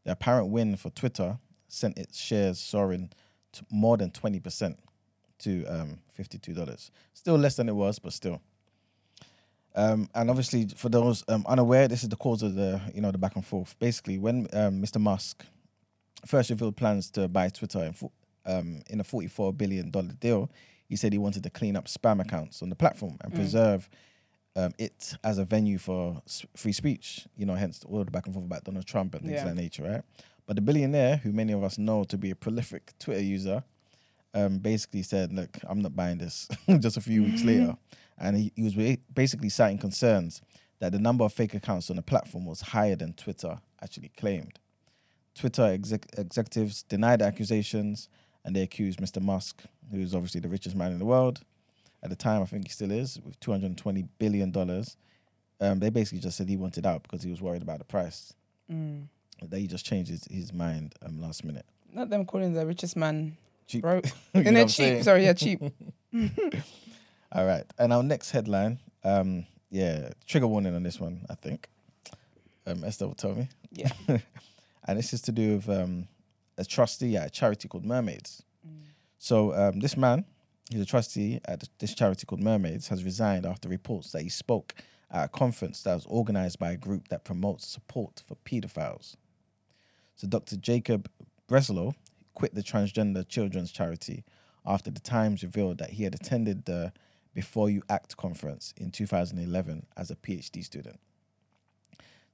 The 0.05 0.13
apparent 0.13 0.49
win 0.49 0.77
for 0.77 0.91
Twitter 0.91 1.39
sent 1.69 1.97
its 1.97 2.19
shares 2.19 2.59
soaring 2.59 3.11
to 3.53 3.65
more 3.71 3.97
than 3.97 4.11
20% 4.11 4.77
to 5.39 5.65
um, 5.67 5.99
$52. 6.19 6.91
Still 7.13 7.37
less 7.37 7.55
than 7.55 7.69
it 7.69 7.75
was, 7.77 8.01
but 8.01 8.13
still. 8.13 8.41
Um, 9.77 10.09
and 10.15 10.31
obviously, 10.31 10.69
for 10.77 10.89
those 10.89 11.25
um, 11.29 11.45
unaware, 11.49 11.89
this 11.89 12.03
is 12.03 12.09
the 12.09 12.17
cause 12.17 12.43
of 12.43 12.55
the 12.55 12.81
you 12.95 13.01
know 13.01 13.11
the 13.11 13.19
back 13.19 13.35
and 13.37 13.45
forth. 13.45 13.77
Basically, 13.79 14.19
when 14.19 14.47
um, 14.53 14.81
Mr. 14.81 15.01
Musk 15.01 15.45
first 16.27 16.51
revealed 16.51 16.77
plans 16.77 17.11
to 17.11 17.29
buy 17.29 17.49
Twitter 17.49 17.81
in, 17.85 18.11
um, 18.47 18.83
in 18.89 19.01
a 19.01 19.05
forty-four 19.05 19.53
billion 19.53 19.91
dollar 19.91 20.13
deal, 20.21 20.51
he 20.89 20.97
said 20.97 21.13
he 21.13 21.19
wanted 21.19 21.43
to 21.43 21.51
clean 21.51 21.77
up 21.77 21.87
spam 21.87 22.21
accounts 22.21 22.63
on 22.63 22.69
the 22.69 22.77
platform 22.77 23.17
and 23.23 23.35
preserve 23.35 23.89
um, 24.57 24.73
it 24.79 25.15
as 25.25 25.39
a 25.39 25.45
venue 25.45 25.79
for 25.79 26.23
s- 26.27 26.47
free 26.57 26.73
speech. 26.73 27.27
You 27.37 27.47
know, 27.47 27.55
hence 27.55 27.83
all 27.89 28.05
the 28.05 28.11
back 28.11 28.27
and 28.27 28.35
forth 28.35 28.47
about 28.47 28.63
Donald 28.65 28.87
Trump 28.87 29.15
and 29.15 29.23
things 29.25 29.35
Yeah. 29.43 29.49
of 29.49 29.57
that 29.57 29.61
nature, 29.61 29.83
right? 29.83 30.03
But 30.47 30.55
the 30.57 30.63
billionaire, 30.63 31.17
who 31.17 31.33
many 31.33 31.53
of 31.53 31.65
us 31.65 31.79
know 31.79 32.05
to 32.05 32.17
be 32.19 32.31
a 32.31 32.37
prolific 32.37 32.93
Twitter 33.01 33.23
user, 33.23 33.65
um, 34.35 34.59
basically 34.59 35.03
said, 35.03 35.33
"Look, 35.33 35.59
I'm 35.65 35.81
not 35.81 35.97
buying 35.97 36.19
this." 36.19 36.47
Just 36.79 36.97
a 36.97 37.01
few 37.01 37.25
weeks 37.25 37.43
later, 37.51 37.77
and 38.19 38.36
he, 38.36 38.53
he 38.55 38.62
was 38.62 38.74
basically 39.12 39.49
citing 39.49 39.78
concerns 39.78 40.41
that 40.81 40.93
the 40.93 40.99
number 40.99 41.24
of 41.24 41.32
fake 41.32 41.55
accounts 41.55 41.91
on 41.91 41.97
the 41.97 42.03
platform 42.03 42.45
was 42.47 42.61
higher 42.61 42.97
than 42.97 43.12
Twitter 43.15 43.59
actually 43.82 44.11
claimed. 44.16 44.59
Twitter 45.35 45.65
exec- 45.65 46.07
executives 46.16 46.82
denied 46.85 47.20
the 47.20 47.24
accusations, 47.24 48.09
and 48.45 48.55
they 48.55 48.62
accused 48.62 49.01
Mr. 49.01 49.20
Musk, 49.20 49.62
who 49.91 49.99
is 50.01 50.15
obviously 50.15 50.41
the 50.41 50.49
richest 50.49 50.77
man 50.77 50.93
in 50.93 50.99
the 50.99 51.05
world 51.05 51.41
at 52.03 52.11
the 52.11 52.16
time. 52.16 52.43
I 52.43 52.45
think 52.45 52.66
he 52.66 52.70
still 52.70 52.91
is 52.91 53.19
with 53.24 53.39
220 53.41 54.05
billion 54.19 54.51
dollars. 54.51 54.97
Um, 55.61 55.78
they 55.78 55.91
basically 55.91 56.19
just 56.20 56.36
said 56.36 56.49
he 56.49 56.57
wanted 56.57 56.85
out 56.86 57.03
because 57.03 57.23
he 57.23 57.31
was 57.31 57.41
worried 57.41 57.62
about 57.62 57.78
the 57.78 57.85
price. 57.85 58.35
Mm. 58.70 59.07
That 59.43 59.59
he 59.59 59.66
just 59.66 59.85
changed 59.86 60.11
his, 60.11 60.24
his 60.31 60.53
mind 60.53 60.95
um, 61.05 61.20
last 61.20 61.45
minute. 61.45 61.65
Not 61.93 62.11
them 62.11 62.24
calling 62.27 62.53
the 62.53 62.66
richest 62.66 62.97
man 62.97 63.36
Cheap. 63.66 63.82
broke. 63.82 64.05
You 64.35 64.43
know 64.43 64.43
they're 64.43 64.53
what 64.53 64.61
I'm 64.62 64.69
saying? 64.69 64.97
cheap. 64.99 65.05
Sorry, 65.05 65.24
yeah, 65.24 65.32
cheap. 65.32 65.61
All 67.35 67.44
right. 67.44 67.65
And 67.78 67.93
our 67.93 68.02
next 68.02 68.31
headline, 68.31 68.78
um, 69.02 69.47
yeah, 69.69 70.11
trigger 70.27 70.47
warning 70.47 70.74
on 70.74 70.85
this 70.85 71.01
one, 71.01 71.27
I 71.28 71.35
think. 71.35 71.69
Um, 72.65 72.85
Esther 72.85 73.09
will 73.09 73.15
tell 73.15 73.35
me. 73.35 73.48
Yeah. 73.73 73.90
and 74.86 74.98
this 74.98 75.12
is 75.12 75.20
to 75.23 75.32
do 75.32 75.56
with 75.56 75.69
um, 75.69 76.06
a 76.56 76.65
trustee 76.65 77.16
at 77.16 77.27
a 77.27 77.31
charity 77.31 77.66
called 77.66 77.85
Mermaids. 77.85 78.43
So 79.19 79.55
um, 79.55 79.81
this 79.81 79.97
man, 79.97 80.27
he's 80.70 80.82
a 80.82 80.86
trustee 80.86 81.40
at 81.47 81.65
this 81.78 81.94
charity 81.94 82.24
called 82.24 82.43
Mermaids, 82.43 82.89
has 82.89 83.02
resigned 83.02 83.47
after 83.47 83.69
reports 83.69 84.12
that 84.12 84.23
he 84.23 84.28
spoke 84.28 84.74
at 85.11 85.24
a 85.24 85.28
conference 85.28 85.82
that 85.82 85.94
was 85.94 86.06
organized 86.06 86.59
by 86.59 86.73
a 86.73 86.77
group 86.77 87.09
that 87.09 87.24
promotes 87.24 87.66
support 87.66 88.23
for 88.28 88.36
pedophiles. 88.44 89.16
So 90.15 90.28
Dr. 90.28 90.56
Jacob 90.56 91.11
Breslow 91.48 91.94
quit 92.35 92.55
the 92.55 92.62
transgender 92.62 93.27
children's 93.27 93.73
charity 93.73 94.24
after 94.66 94.90
the 94.90 95.01
Times 95.01 95.43
revealed 95.43 95.78
that 95.78 95.90
he 95.90 96.05
had 96.05 96.15
attended 96.15 96.66
the 96.66 96.93
Before 97.35 97.69
You 97.69 97.82
Act 97.89 98.16
conference 98.16 98.73
in 98.77 98.90
2011 98.90 99.86
as 99.97 100.11
a 100.11 100.16
PhD 100.16 100.65
student. 100.65 101.01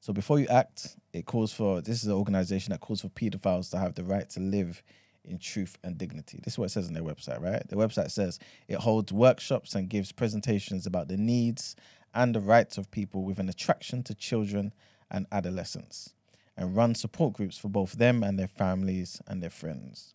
So 0.01 0.13
Before 0.13 0.39
You 0.39 0.47
Act, 0.47 0.97
it 1.13 1.27
calls 1.27 1.53
for 1.53 1.81
this 1.81 2.03
is 2.03 2.07
an 2.07 2.13
organization 2.13 2.73
that 2.73 2.81
calls 2.81 3.01
for 3.01 3.09
pedophiles 3.09 3.71
to 3.71 3.79
have 3.79 3.95
the 3.95 4.05
right 4.05 4.29
to 4.31 4.41
live 4.41 4.83
in 5.25 5.39
truth 5.39 5.77
and 5.83 5.99
dignity. 5.99 6.41
This 6.43 6.55
is 6.55 6.59
what 6.59 6.67
it 6.67 6.71
says 6.71 6.89
on 6.89 6.95
their 6.95 7.03
website, 7.03 7.41
right? 7.41 7.67
The 7.69 7.77
website 7.77 8.11
says 8.11 8.39
it 8.69 8.79
holds 8.79 9.13
workshops 9.13 9.75
and 9.75 9.89
gives 9.89 10.13
presentations 10.13 10.87
about 10.87 11.09
the 11.09 11.17
needs 11.17 11.77
and 12.15 12.35
the 12.35 12.41
rights 12.41 12.79
of 12.79 12.91
people 12.91 13.23
with 13.25 13.39
an 13.39 13.49
attraction 13.49 14.03
to 14.05 14.15
children 14.15 14.73
and 15.11 15.27
adolescents, 15.33 16.15
and 16.57 16.77
runs 16.77 17.01
support 17.01 17.35
groups 17.35 17.59
for 17.59 17.69
both 17.69 17.93
them 17.93 18.23
and 18.23 18.39
their 18.39 18.49
families 18.49 19.21
and 19.27 19.43
their 19.43 19.51
friends. 19.51 20.15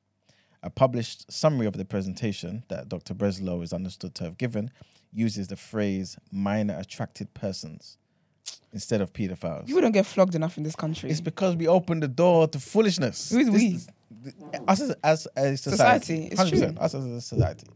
A 0.66 0.70
published 0.72 1.32
summary 1.32 1.68
of 1.68 1.78
the 1.78 1.86
presentation 1.86 2.64
that 2.70 2.90
Dr. 2.90 3.14
Breslow 3.14 3.64
is 3.64 3.72
understood 3.72 4.16
to 4.16 4.24
have 4.24 4.36
given 4.36 4.72
uses 5.14 5.48
the 5.48 5.56
phrase 5.56 6.18
minor 6.32 6.76
attracted 6.80 7.32
persons 7.36 8.00
instead 8.74 9.00
of 9.00 9.14
pedophiles. 9.14 9.68
You 9.68 9.76
wouldn't 9.76 9.94
get 9.94 10.08
flogged 10.08 10.34
enough 10.34 10.58
in 10.58 10.64
this 10.64 10.76
country. 10.76 11.12
It's 11.12 11.22
because 11.22 11.56
we 11.56 11.68
opened 11.68 12.02
the 12.02 12.08
door 12.08 12.48
to 12.48 12.60
foolishness. 12.60 13.30
Who's 13.30 13.46
This 13.46 13.56
we? 13.56 13.66
is- 13.76 13.88
us 14.68 14.82
as, 14.82 14.96
as 15.04 15.28
a 15.38 15.58
society. 15.58 15.68
Society, 15.68 16.28
it's 16.32 16.50
true. 16.50 16.60
100%, 16.60 16.82
Us 16.82 16.96
as 16.96 17.06
a 17.06 17.22
society. 17.22 17.68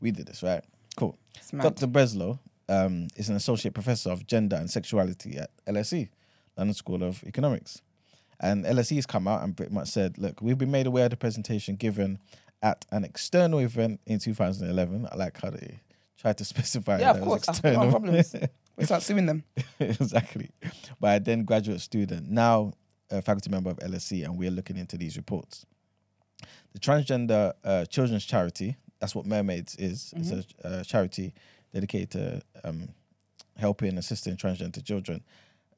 We 0.00 0.12
did 0.12 0.26
this, 0.28 0.40
right? 0.44 0.62
Cool. 0.96 1.18
Dr. 1.50 1.88
Breslow 1.88 2.38
um, 2.68 3.08
is 3.16 3.28
an 3.28 3.34
associate 3.34 3.74
professor 3.74 4.10
of 4.10 4.24
gender 4.28 4.54
and 4.54 4.70
sexuality 4.70 5.36
at 5.36 5.50
LSE, 5.66 6.08
London 6.56 6.74
School 6.74 7.02
of 7.02 7.24
Economics. 7.24 7.82
And 8.40 8.64
LSE 8.64 8.96
has 8.96 9.06
come 9.06 9.26
out 9.26 9.42
and 9.42 9.56
pretty 9.56 9.72
much 9.72 9.88
said, 9.88 10.18
look, 10.18 10.40
we've 10.42 10.58
been 10.58 10.70
made 10.70 10.86
aware 10.86 11.04
of 11.04 11.10
the 11.10 11.16
presentation 11.16 11.76
given 11.76 12.18
at 12.62 12.84
an 12.90 13.04
external 13.04 13.60
event 13.60 14.00
in 14.06 14.18
2011. 14.18 15.08
I 15.10 15.16
like 15.16 15.40
how 15.40 15.50
they 15.50 15.80
tried 16.18 16.38
to 16.38 16.44
specify 16.54 16.98
Yeah, 16.98 17.12
that 17.12 17.22
of 17.22 17.28
course. 17.28 17.46
No 17.46 17.52
external. 17.52 17.90
problems. 17.90 18.34
We 18.76 18.84
start 18.84 19.02
suing 19.02 19.26
them. 19.26 19.44
exactly. 19.80 20.50
By 21.00 21.14
a 21.14 21.20
then 21.20 21.44
graduate 21.44 21.80
student, 21.80 22.30
now 22.30 22.72
a 23.10 23.22
faculty 23.22 23.50
member 23.50 23.70
of 23.70 23.78
LSE, 23.78 24.24
and 24.24 24.36
we're 24.38 24.50
looking 24.50 24.76
into 24.76 24.96
these 24.98 25.16
reports. 25.16 25.64
The 26.72 26.80
transgender 26.80 27.54
uh, 27.64 27.86
children's 27.86 28.26
charity, 28.26 28.76
that's 29.00 29.14
what 29.14 29.24
Mermaids 29.24 29.76
is, 29.76 30.12
it's 30.16 30.30
a 30.30 30.66
uh, 30.66 30.84
charity 30.84 31.32
dedicated 31.72 32.10
to 32.10 32.42
um, 32.64 32.88
helping, 33.56 33.90
and 33.90 33.98
assisting 33.98 34.36
transgender 34.36 34.84
children. 34.84 35.22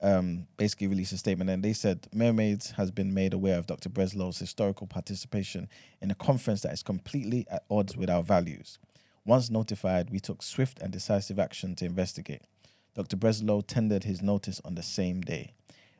Um, 0.00 0.46
basically 0.56 0.86
released 0.86 1.12
a 1.12 1.18
statement 1.18 1.50
and 1.50 1.60
they 1.60 1.72
said 1.72 2.06
Mermaids 2.14 2.70
has 2.76 2.92
been 2.92 3.12
made 3.12 3.34
aware 3.34 3.58
of 3.58 3.66
Dr. 3.66 3.88
Breslow's 3.88 4.38
historical 4.38 4.86
participation 4.86 5.68
in 6.00 6.12
a 6.12 6.14
conference 6.14 6.60
that 6.60 6.72
is 6.72 6.84
completely 6.84 7.46
at 7.50 7.64
odds 7.68 7.96
with 7.96 8.08
our 8.08 8.22
values. 8.22 8.78
Once 9.24 9.50
notified, 9.50 10.08
we 10.10 10.20
took 10.20 10.42
swift 10.42 10.80
and 10.80 10.92
decisive 10.92 11.38
action 11.38 11.74
to 11.74 11.84
investigate. 11.84 12.42
Dr. 12.94 13.16
Breslow 13.16 13.62
tendered 13.66 14.04
his 14.04 14.22
notice 14.22 14.60
on 14.64 14.74
the 14.74 14.82
same 14.82 15.20
day. 15.20 15.52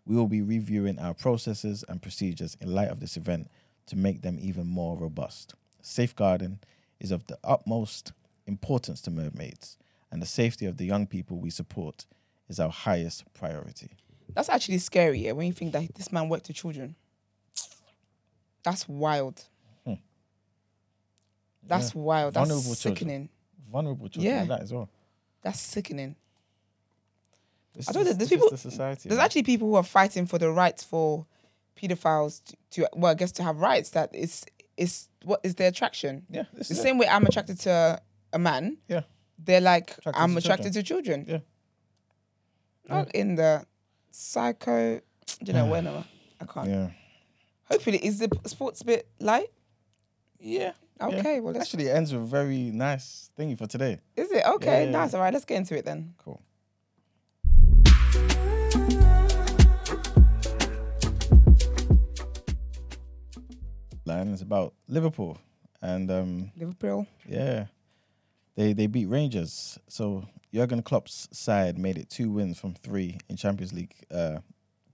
We 0.07 0.17
will 0.17 0.29
be 0.29 0.43
reviewing 0.43 0.99
our 0.99 1.13
processes 1.13 1.85
and 1.89 2.01
procedures 2.01 2.57
in 2.61 2.75
light 2.75 2.89
of 2.89 3.01
this 3.01 3.17
event 3.17 3.51
to 3.87 3.97
make 3.97 4.23
them 4.23 4.39
even 4.41 4.67
more 4.67 4.97
robust. 4.97 5.55
Safeguarding 5.83 6.61
is 6.99 7.11
of 7.11 7.27
the 7.27 7.39
utmost 7.45 8.13
importance 8.47 9.01
to 9.03 9.11
mermaids, 9.11 9.77
and 10.11 10.23
the 10.23 10.27
safety 10.27 10.67
of 10.67 10.79
the 10.79 10.87
young 10.87 11.07
people 11.07 11.39
we 11.39 11.51
support 11.51 12.07
is 12.49 12.59
our 12.61 12.71
highest 12.71 13.25
priority. 13.35 13.91
That's 14.35 14.49
actually 14.49 14.79
scary, 14.79 15.21
yeah, 15.21 15.33
when 15.33 15.47
you 15.47 15.53
think 15.53 15.73
that 15.73 15.95
this 15.95 16.13
man 16.13 16.29
worked 16.29 16.49
with 16.49 16.57
children. 16.57 16.95
That's 18.63 18.89
wild. 18.89 19.45
Hmm. 19.87 19.95
That's 21.67 21.95
wild. 21.95 22.35
That's 22.35 22.49
Vulnerable 22.49 22.75
children. 22.75 22.97
sickening. 22.97 23.29
Vulnerable 23.71 24.09
children 24.09 24.33
Yeah. 24.35 24.41
like 24.41 24.49
that 24.49 24.63
as 24.63 24.73
well. 24.73 24.89
That's 25.43 25.61
sickening. 25.61 26.17
This 27.75 27.89
I 27.89 27.93
is- 28.01 28.07
you, 28.09 28.15
there's 28.15 28.29
people- 28.31 28.51
the 28.51 28.57
society. 28.59 29.09
There's 29.09 29.19
man. 29.19 29.25
actually 29.25 29.43
people 29.45 29.69
who 29.69 29.75
are 29.77 29.83
fighting 29.85 30.27
for 30.27 30.39
the 30.39 30.51
rights 30.51 30.83
for 30.83 31.27
pedophiles 31.77 32.43
to, 32.45 32.57
to 32.83 32.89
well, 32.95 33.13
I 33.13 33.15
guess 33.15 33.33
to 33.33 33.43
have 33.43 33.59
rights. 33.59 33.91
That 33.91 34.15
is 34.15 34.45
is 34.77 35.09
what 35.25 35.41
is 35.43 35.55
their 35.57 35.69
attraction. 35.69 36.25
yeah, 36.31 36.45
The 36.53 36.61
it. 36.61 36.65
same 36.65 36.99
way 36.99 37.07
I'm 37.09 37.25
attracted 37.27 37.59
to 37.61 38.01
a 38.33 38.39
man. 38.39 38.79
Yeah. 38.89 39.03
They're 39.39 39.61
like 39.61 39.91
Attracted 39.99 40.21
I'm 40.21 40.33
to 40.33 40.39
attracted 40.39 40.73
to 40.75 40.83
children. 40.83 41.25
Yeah. 41.29 41.39
Not 42.89 43.15
in 43.15 43.35
the 43.37 43.65
psycho. 44.11 45.01
Do 45.43 45.47
you 45.47 45.53
know 45.53 45.67
when? 45.73 45.87
I 45.87 46.45
can't. 46.47 46.69
Yeah. 46.69 46.91
Hopefully, 47.65 47.99
is 47.99 48.19
the 48.19 48.31
sports 48.47 48.83
bit 48.83 49.07
light? 49.21 49.51
Yeah. 50.41 50.73
Okay, 51.01 51.35
yeah. 51.35 51.41
well, 51.41 51.53
let's- 51.55 51.67
actually, 51.67 51.87
it 51.89 51.95
ends 51.95 52.13
with 52.13 52.23
a 52.23 52.27
very 52.27 52.71
nice 52.73 53.31
thingy 53.39 53.57
for 53.57 53.67
today. 53.67 54.01
Is 54.17 54.33
it 54.33 54.45
okay? 54.45 54.85
Yeah. 54.87 54.91
Nice. 54.91 55.15
All 55.15 55.21
right, 55.21 55.33
let's 55.33 55.45
get 55.45 55.57
into 55.59 55.77
it 55.77 55.85
then. 55.85 56.15
Cool. 56.19 56.41
Line 64.05 64.29
is 64.29 64.41
about 64.43 64.73
Liverpool, 64.89 65.39
and 65.83 66.11
um, 66.11 66.51
Liverpool. 66.57 67.07
yeah, 67.29 67.67
they 68.59 68.73
they 68.73 68.89
beat 68.89 69.07
Rangers. 69.07 69.79
So 69.87 70.25
Jurgen 70.53 70.83
Klopp's 70.83 71.29
side 71.31 71.79
made 71.79 71.97
it 71.97 72.11
two 72.11 72.29
wins 72.31 72.59
from 72.59 72.75
three 72.75 73.19
in 73.29 73.37
Champions 73.37 73.73
League 73.73 73.95
uh, 74.13 74.39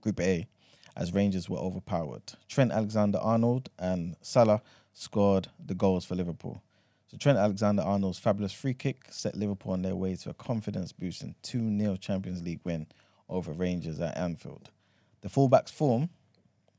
Group 0.01 0.21
A, 0.21 0.47
as 0.95 1.13
Rangers 1.13 1.49
were 1.49 1.57
overpowered. 1.57 2.33
Trent 2.47 2.71
Alexander-Arnold 2.71 3.69
and 3.79 4.15
Salah 4.21 4.61
scored 4.93 5.47
the 5.59 5.73
goals 5.73 6.05
for 6.05 6.13
Liverpool. 6.13 6.61
So 7.07 7.17
Trent 7.17 7.39
Alexander-Arnold's 7.39 8.19
fabulous 8.19 8.53
free 8.53 8.75
kick 8.75 9.07
set 9.09 9.35
Liverpool 9.35 9.73
on 9.73 9.81
their 9.81 9.95
way 9.95 10.15
to 10.15 10.29
a 10.29 10.33
confidence 10.33 10.91
boosting 10.91 11.33
2-0 11.41 11.99
Champions 11.99 12.43
League 12.43 12.61
win 12.63 12.85
over 13.27 13.51
Rangers 13.51 13.99
at 13.99 14.15
Anfield. 14.15 14.69
The 15.21 15.29
fullback's 15.29 15.71
form 15.71 16.09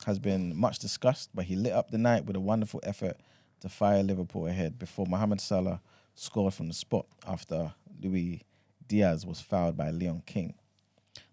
has 0.04 0.20
been 0.20 0.54
much 0.56 0.78
discussed, 0.78 1.30
but 1.34 1.46
he 1.46 1.56
lit 1.56 1.72
up 1.72 1.90
the 1.90 1.98
night 1.98 2.26
with 2.26 2.36
a 2.36 2.40
wonderful 2.40 2.80
effort 2.84 3.16
to 3.60 3.68
fire 3.68 4.04
Liverpool 4.04 4.46
ahead 4.46 4.78
before 4.78 5.06
Mohamed 5.06 5.40
Salah 5.40 5.80
scored 6.16 6.54
from 6.54 6.66
the 6.68 6.74
spot 6.74 7.06
after 7.26 7.72
Luis 8.02 8.40
Diaz 8.88 9.24
was 9.24 9.40
fouled 9.40 9.76
by 9.76 9.90
Leon 9.90 10.22
King. 10.26 10.54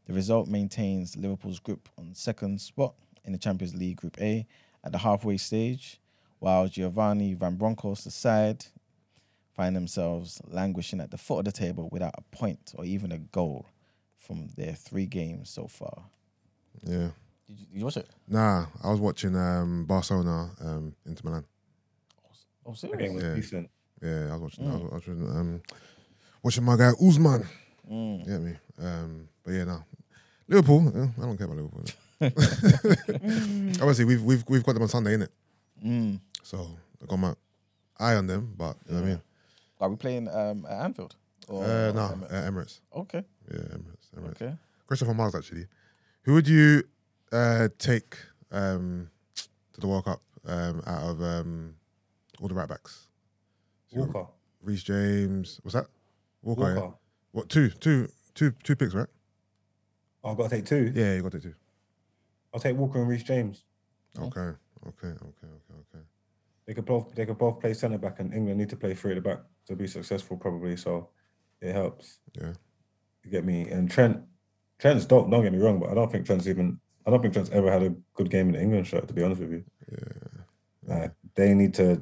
The 0.05 0.14
result 0.14 0.47
maintains 0.47 1.15
Liverpool's 1.18 1.60
group 1.60 1.89
on 1.97 2.14
second 2.14 2.61
spot 2.61 2.93
in 3.26 3.31
the 3.31 3.38
Champions 3.39 3.73
League 3.76 3.97
Group 3.97 4.19
A 4.22 4.45
at 4.84 4.91
the 4.91 4.97
halfway 4.99 5.38
stage, 5.38 5.99
while 6.39 6.68
Giovanni 6.68 7.34
Van 7.34 7.55
Bronckhorst's 7.55 8.14
side 8.14 8.65
find 9.55 9.76
themselves 9.76 10.41
languishing 10.47 10.99
at 10.99 11.11
the 11.11 11.18
foot 11.18 11.39
of 11.39 11.45
the 11.45 11.51
table 11.51 11.88
without 11.91 12.14
a 12.18 12.22
point 12.35 12.73
or 12.76 12.84
even 12.85 13.11
a 13.11 13.18
goal 13.18 13.68
from 14.18 14.47
their 14.57 14.73
three 14.73 15.05
games 15.05 15.49
so 15.49 15.68
far. 15.68 16.03
Yeah. 16.84 17.10
Did 17.47 17.60
you, 17.60 17.65
did 17.68 17.77
you 17.80 17.85
watch 17.85 17.97
it? 17.97 18.10
Nah, 18.27 18.65
I 18.84 18.89
was 18.89 18.99
watching 18.99 19.35
um, 19.38 19.85
Barcelona 19.85 20.49
um, 20.60 20.95
Inter 21.05 21.22
Milan. 21.23 21.45
Oh, 22.65 22.72
That 22.72 22.77
serious? 22.80 22.99
game 22.99 23.14
was 23.14 23.23
Yeah. 23.23 23.35
decent. 23.35 23.69
Yeah, 24.04 24.30
I 24.32 24.36
was 24.36 24.42
watching. 24.42 24.68
I 24.70 24.74
was 24.76 24.92
watching, 24.92 25.22
um, 25.30 25.62
watching 26.44 26.64
my 26.64 26.76
guy 26.78 26.92
Usman. 27.02 27.48
Mm. 27.90 28.26
Get 28.26 28.42
me? 28.42 28.54
Um, 28.80 29.30
but 29.44 29.52
yeah, 29.52 29.64
no. 29.64 29.84
Liverpool. 30.48 30.92
eh, 30.96 31.08
I 31.18 31.22
don't 31.26 31.38
care 31.38 31.48
about 31.48 31.58
Liverpool. 31.58 31.86
Obviously, 33.82 34.06
we've 34.06 34.22
we've 34.22 34.44
we've 34.48 34.64
got 34.64 34.74
them 34.74 34.84
on 34.84 34.90
Sunday, 34.90 35.16
innit? 35.16 35.30
Mm. 35.84 36.20
So 36.44 36.68
I 37.02 37.06
got 37.06 37.18
my 37.18 37.34
eye 38.00 38.16
on 38.16 38.28
them. 38.28 38.54
But 38.58 38.76
you 38.88 38.94
know 38.96 39.00
what 39.02 39.06
I 39.06 39.10
mean? 39.10 39.22
Are 39.80 39.90
we 39.90 39.96
playing 39.96 40.28
um, 40.30 40.66
at 40.70 40.82
Anfield? 40.84 41.16
Or 41.48 41.64
Uh, 41.64 41.92
no, 41.92 42.02
Emirates? 42.02 42.32
uh, 42.32 42.52
Emirates. 42.52 42.80
Okay. 42.96 43.24
Yeah, 43.52 43.58
Emirates. 43.60 44.08
Emirates. 44.18 44.42
Okay. 44.42 44.56
Question 44.88 45.08
for 45.08 45.14
Miles 45.14 45.36
actually. 45.36 45.66
Who 46.24 46.34
would 46.34 46.48
you 46.48 46.84
uh, 47.32 47.68
take 47.78 48.16
um, 48.52 49.10
to 49.74 49.82
the 49.82 49.88
World 49.88 50.06
Cup 50.06 50.22
um, 50.46 50.82
out 50.86 51.04
of 51.04 51.22
um, 51.22 51.76
all 52.42 52.48
the 52.48 52.54
right 52.54 52.68
backs? 52.70 53.08
Walker. 53.95 54.28
Reece 54.61 54.84
James. 54.84 55.60
What's 55.64 55.74
that? 55.76 55.88
Walker. 56.41 56.61
Walker. 56.61 56.76
Yeah? 56.86 56.91
What? 57.32 57.49
Two, 57.49 57.70
two, 57.70 58.07
two, 58.36 58.53
two 58.64 58.76
picks, 58.76 58.94
right? 58.94 59.07
Oh, 60.24 60.32
I've 60.32 60.38
got 60.38 60.49
to 60.49 60.56
take 60.56 60.65
two. 60.65 60.91
Yeah, 60.95 61.15
you 61.15 61.22
gotta 61.22 61.38
take 61.38 61.44
two. 61.52 61.56
I'll 62.53 62.60
take 62.60 62.78
Walker 62.78 62.99
and 62.99 63.10
Reece 63.10 63.24
James. 63.24 63.64
Okay, 64.18 64.40
okay, 64.40 64.56
okay, 64.88 65.07
okay, 65.07 65.48
okay. 65.48 66.03
They 66.65 66.74
could 66.74 66.86
both 66.86 67.14
they 67.15 67.26
could 67.26 67.38
both 67.38 67.60
play 67.60 67.74
centre 67.74 67.98
back, 67.98 68.20
and 68.20 68.34
England 68.34 68.60
need 68.60 68.70
to 68.70 68.76
play 68.78 68.94
three 68.94 69.11
at 69.11 69.15
the 69.15 69.22
back 69.22 69.40
to 69.68 69.76
be 69.76 69.88
successful, 69.88 70.38
probably. 70.38 70.78
So 70.78 71.10
it 71.61 71.74
helps. 71.74 72.20
Yeah. 72.40 72.53
You 73.24 73.32
get 73.32 73.44
me? 73.44 73.70
And 73.70 73.90
Trent, 73.90 74.22
Trent's 74.80 75.06
dope. 75.06 75.30
Don't 75.32 75.44
get 75.44 75.52
me 75.52 75.60
wrong, 75.60 75.80
but 75.80 75.90
I 75.90 75.94
don't 75.95 76.11
think 76.11 76.26
Trent's 76.26 76.48
even. 76.48 76.80
I 77.06 77.10
don't 77.10 77.22
think 77.22 77.34
Trent's 77.34 77.49
ever 77.52 77.72
had 77.72 77.84
a 77.84 77.94
good 78.14 78.30
game 78.30 78.48
in 78.48 78.53
the 78.53 78.61
England 78.61 78.88
shirt. 78.88 79.07
To 79.07 79.14
be 79.14 79.24
honest 79.24 79.41
with 79.41 79.52
you, 79.52 79.64
Yeah. 79.91 80.99
like, 80.99 81.11
they 81.36 81.53
need 81.53 81.74
to 81.76 82.02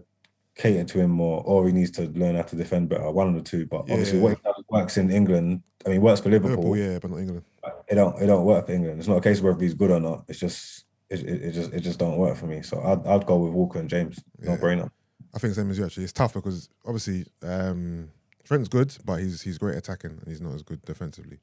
cater 0.56 0.84
to 0.84 1.00
him 1.00 1.12
more, 1.12 1.42
or 1.46 1.66
he 1.68 1.74
needs 1.74 1.92
to 1.92 2.04
learn 2.10 2.36
how 2.36 2.42
to 2.44 2.56
defend 2.56 2.90
better. 2.90 3.10
One 3.12 3.30
of 3.30 3.36
the 3.36 3.42
two. 3.42 3.66
But 3.66 3.82
obviously, 3.82 4.18
Yeah. 4.18 4.24
what 4.24 4.38
he 4.38 4.44
does 4.44 4.64
works 4.70 4.98
in 4.98 5.12
England. 5.12 5.64
I 5.86 5.90
mean, 5.90 6.02
works 6.02 6.22
for 6.22 6.30
Liverpool. 6.30 6.58
Liverpool, 6.72 6.78
yeah, 6.78 7.00
but 7.00 7.12
not 7.12 7.18
England. 7.20 7.44
It 7.88 7.96
don't. 7.96 8.22
It 8.22 8.28
don't 8.28 8.46
work 8.46 8.66
for 8.68 8.72
England. 8.74 9.00
It's 9.00 9.08
not 9.08 9.18
a 9.18 9.22
case 9.22 9.40
of 9.40 9.46
whether 9.46 9.60
he's 9.60 9.74
good 9.74 9.92
or 9.92 10.00
not. 10.00 10.26
It's 10.28 10.40
just. 10.40 10.86
It, 11.10 11.24
it, 11.24 11.42
it 11.44 11.52
just 11.52 11.74
it 11.74 11.82
just 11.82 12.00
don't 12.00 12.18
work 12.18 12.38
for 12.38 12.46
me. 12.46 12.62
So 12.62 12.82
I'd 12.82 13.06
I'd 13.06 13.26
go 13.26 13.38
with 13.38 13.52
Walker 13.54 13.80
and 13.80 13.90
James. 13.90 14.24
No 14.40 14.52
Yeah. 14.54 14.58
brainer. 14.58 14.90
I 15.34 15.40
think 15.40 15.54
same 15.56 15.70
as 15.70 15.78
you 15.78 15.86
actually. 15.86 16.04
It's 16.04 16.14
tough 16.14 16.34
because 16.34 16.70
obviously 16.86 17.26
um, 17.44 18.10
Trent's 18.46 18.70
good, 18.70 18.96
but 19.06 19.18
he's 19.18 19.42
he's 19.42 19.58
great 19.58 19.78
attacking 19.78 20.12
and 20.12 20.28
he's 20.28 20.40
not 20.42 20.54
as 20.54 20.64
good 20.64 20.82
defensively. 20.86 21.40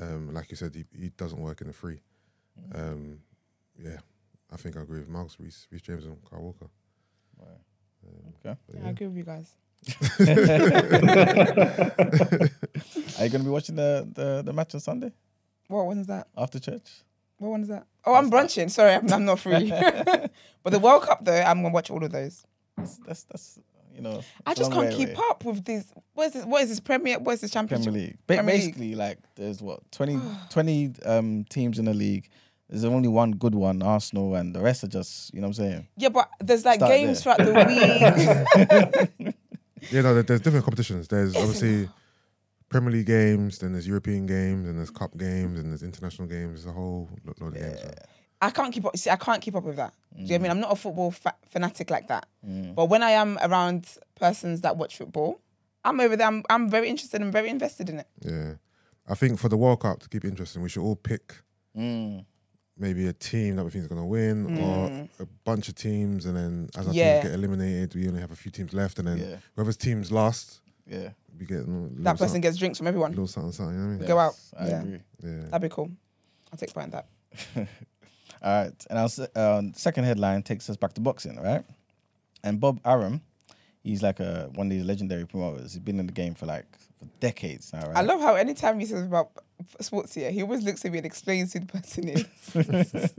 Um, 0.00 0.34
like 0.34 0.50
you 0.50 0.56
said, 0.56 0.74
he, 0.74 0.84
he 0.96 1.08
doesn't 1.10 1.40
work 1.40 1.60
in 1.60 1.68
the 1.68 1.72
free. 1.72 2.00
Um, 2.74 3.20
yeah, 3.80 3.98
I 4.52 4.56
think 4.56 4.76
I 4.76 4.80
agree 4.82 4.98
with 4.98 5.08
Miles, 5.08 5.36
Reece, 5.38 5.66
Reece 5.70 5.82
James, 5.82 6.04
and 6.04 6.16
Kyle 6.28 6.40
Walker. 6.42 6.66
Okay. 8.44 8.56
But 8.68 8.80
Yeah, 8.80 8.86
I 8.86 8.90
agree 8.90 9.06
with 9.06 9.16
you 9.16 9.24
guys. 9.24 9.50
Are 13.18 13.24
you 13.24 13.30
going 13.30 13.42
to 13.42 13.44
be 13.44 13.50
watching 13.50 13.76
the, 13.76 14.08
the, 14.12 14.42
the 14.44 14.52
match 14.52 14.74
on 14.74 14.80
Sunday 14.80 15.12
What 15.68 15.86
one 15.86 15.98
is 15.98 16.06
that? 16.08 16.26
after 16.36 16.58
church? 16.58 17.02
What 17.38 17.50
one 17.50 17.62
is 17.62 17.68
that? 17.68 17.86
Oh, 18.04 18.14
I'm 18.14 18.30
brunching. 18.30 18.68
Sorry, 18.70 18.94
I'm, 18.94 19.10
I'm 19.12 19.24
not 19.24 19.38
free. 19.38 19.70
but 19.70 20.72
the 20.72 20.78
World 20.80 21.04
Cup, 21.04 21.24
though, 21.24 21.40
I'm 21.40 21.62
gonna 21.62 21.72
watch 21.72 21.90
all 21.90 22.02
of 22.02 22.10
those. 22.10 22.44
That's, 22.76 22.96
that's, 22.98 23.22
that's 23.24 23.58
you 23.94 24.02
know. 24.02 24.22
I 24.46 24.54
just 24.54 24.72
can't 24.72 24.92
keep 24.92 25.10
away. 25.10 25.16
up 25.30 25.44
with 25.44 25.64
this. 25.64 25.92
What 26.14 26.28
is 26.28 26.32
this? 26.32 26.44
What 26.44 26.62
is 26.62 26.68
this 26.68 26.80
Premier? 26.80 27.18
What 27.18 27.32
is 27.32 27.40
this 27.42 27.50
Championship? 27.50 27.92
Premier 27.92 28.06
League. 28.08 28.26
Premier 28.26 28.44
League. 28.44 28.60
basically, 28.60 28.94
like, 28.94 29.18
there's 29.36 29.60
what 29.60 29.80
20, 29.92 30.20
20 30.50 30.92
um, 31.04 31.44
teams 31.48 31.78
in 31.78 31.84
the 31.84 31.94
league. 31.94 32.28
There's 32.68 32.84
only 32.84 33.08
one 33.08 33.32
good 33.32 33.54
one, 33.54 33.82
Arsenal, 33.82 34.34
and 34.34 34.54
the 34.54 34.60
rest 34.60 34.84
are 34.84 34.88
just, 34.88 35.32
you 35.32 35.40
know 35.40 35.46
what 35.48 35.58
I'm 35.58 35.64
saying? 35.64 35.88
Yeah, 35.96 36.10
but 36.10 36.28
there's 36.40 36.64
like 36.66 36.80
Start 36.80 36.92
games 36.92 37.22
there. 37.24 37.34
throughout 37.34 37.48
the 37.48 39.18
week. 39.18 39.34
Yeah, 39.90 40.02
no, 40.02 40.20
there's 40.22 40.40
different 40.40 40.64
competitions. 40.64 41.08
There's 41.08 41.34
obviously 41.36 41.88
Premier 42.68 42.90
League 42.90 43.06
games, 43.06 43.58
then 43.58 43.72
there's 43.72 43.86
European 43.86 44.26
games, 44.26 44.68
and 44.68 44.76
there's 44.76 44.90
cup 44.90 45.16
games, 45.16 45.58
and 45.58 45.70
there's 45.70 45.82
international 45.82 46.28
games. 46.28 46.64
There's 46.64 46.66
a 46.66 46.72
whole 46.78 47.08
lo- 47.24 47.32
load 47.40 47.56
of 47.56 47.62
games. 47.62 47.80
so. 47.80 47.90
I 48.42 48.50
can't 48.50 48.72
keep 48.72 48.84
up. 48.84 48.96
See, 48.96 49.08
I 49.10 49.16
can't 49.16 49.40
keep 49.40 49.54
up 49.56 49.64
with 49.64 49.76
that. 49.76 49.94
Do 50.14 50.22
you 50.22 50.28
know 50.28 50.32
what 50.32 50.34
I 50.34 50.38
Mm. 50.38 50.42
mean? 50.42 50.50
I'm 50.50 50.60
not 50.60 50.72
a 50.72 50.76
football 50.76 51.10
fa- 51.10 51.34
fanatic 51.48 51.90
like 51.90 52.08
that. 52.08 52.26
But 52.42 52.86
when 52.86 53.02
I 53.02 53.10
am 53.12 53.38
around 53.42 53.86
persons 54.16 54.60
that 54.60 54.76
watch 54.76 54.96
football, 54.98 55.40
I'm 55.84 55.98
over 56.00 56.16
there. 56.16 56.26
I'm, 56.26 56.42
I'm 56.50 56.68
very 56.68 56.88
interested 56.88 57.20
and 57.22 57.32
very 57.32 57.48
invested 57.48 57.88
in 57.88 58.00
it. 58.00 58.06
Yeah, 58.20 58.54
I 59.08 59.14
think 59.14 59.38
for 59.38 59.48
the 59.48 59.56
World 59.56 59.80
Cup 59.80 60.00
to 60.00 60.08
keep 60.08 60.24
it 60.24 60.28
interesting, 60.28 60.60
we 60.62 60.68
should 60.68 60.82
all 60.82 60.96
pick 60.96 61.36
Mm. 61.76 62.24
Maybe 62.78 63.06
a 63.06 63.12
team 63.12 63.56
that 63.56 63.64
we 63.64 63.70
think 63.70 63.82
is 63.82 63.88
going 63.88 64.00
to 64.00 64.06
win, 64.06 64.58
or 64.58 65.08
a 65.20 65.26
bunch 65.44 65.68
of 65.68 65.74
teams, 65.74 66.26
and 66.26 66.36
then 66.36 66.68
as 66.76 66.86
our 66.86 66.92
Mm. 66.92 66.96
Yeah. 66.96 67.12
teams 67.20 67.24
get 67.24 67.34
eliminated, 67.34 67.94
we 67.94 68.08
only 68.08 68.20
have 68.20 68.30
a 68.30 68.36
few 68.36 68.50
teams 68.50 68.72
left, 68.72 68.98
and 68.98 69.08
then 69.08 69.18
Yeah. 69.18 69.36
whoever's 69.56 69.76
team's 69.76 70.10
last, 70.12 70.60
Yeah. 70.86 71.10
we 71.38 71.46
get 71.46 71.64
That 71.66 72.12
person 72.14 72.18
something, 72.28 72.40
gets 72.40 72.56
drinks 72.56 72.78
from 72.78 72.86
everyone. 72.86 73.10
little 73.12 73.26
something, 73.26 73.52
something. 73.52 73.74
You 73.74 73.80
know 73.80 73.88
what 73.88 73.94
I 73.94 73.98
mean? 73.98 74.08
Go 74.08 74.18
out. 74.18 74.34
I 74.58 74.68
Yeah. 74.68 74.80
agree. 74.82 75.00
Yeah. 75.22 75.40
That'd 75.50 75.62
be 75.62 75.68
cool. 75.74 75.90
I'll 76.52 76.58
take 76.58 76.72
part 76.72 76.86
in 76.86 76.90
that. 76.92 77.06
All 78.40 78.64
right, 78.64 78.86
and 78.88 78.98
our 78.98 79.58
um, 79.58 79.72
second 79.74 80.04
headline 80.04 80.42
takes 80.42 80.70
us 80.70 80.76
back 80.76 80.92
to 80.94 81.00
boxing, 81.00 81.36
right? 81.40 81.64
And 82.44 82.60
Bob 82.60 82.80
Arum, 82.84 83.20
he's 83.82 84.02
like 84.02 84.20
a 84.20 84.48
one 84.54 84.68
of 84.68 84.70
these 84.70 84.84
legendary 84.84 85.26
promoters. 85.26 85.72
He's 85.72 85.82
been 85.82 85.98
in 85.98 86.06
the 86.06 86.12
game 86.12 86.34
for 86.34 86.46
like 86.46 86.66
for 86.98 87.06
decades 87.20 87.72
now, 87.72 87.86
right? 87.86 87.96
I 87.96 88.00
love 88.02 88.20
how 88.20 88.34
anytime 88.34 88.78
he 88.80 88.86
says 88.86 89.04
about 89.04 89.30
sports 89.80 90.14
here, 90.14 90.30
he 90.30 90.42
always 90.42 90.62
looks 90.64 90.84
at 90.84 90.92
me 90.92 90.98
and 90.98 91.06
explains 91.06 91.52
who 91.52 91.60
the 91.60 91.66
person 91.66 92.08
is. 92.08 92.24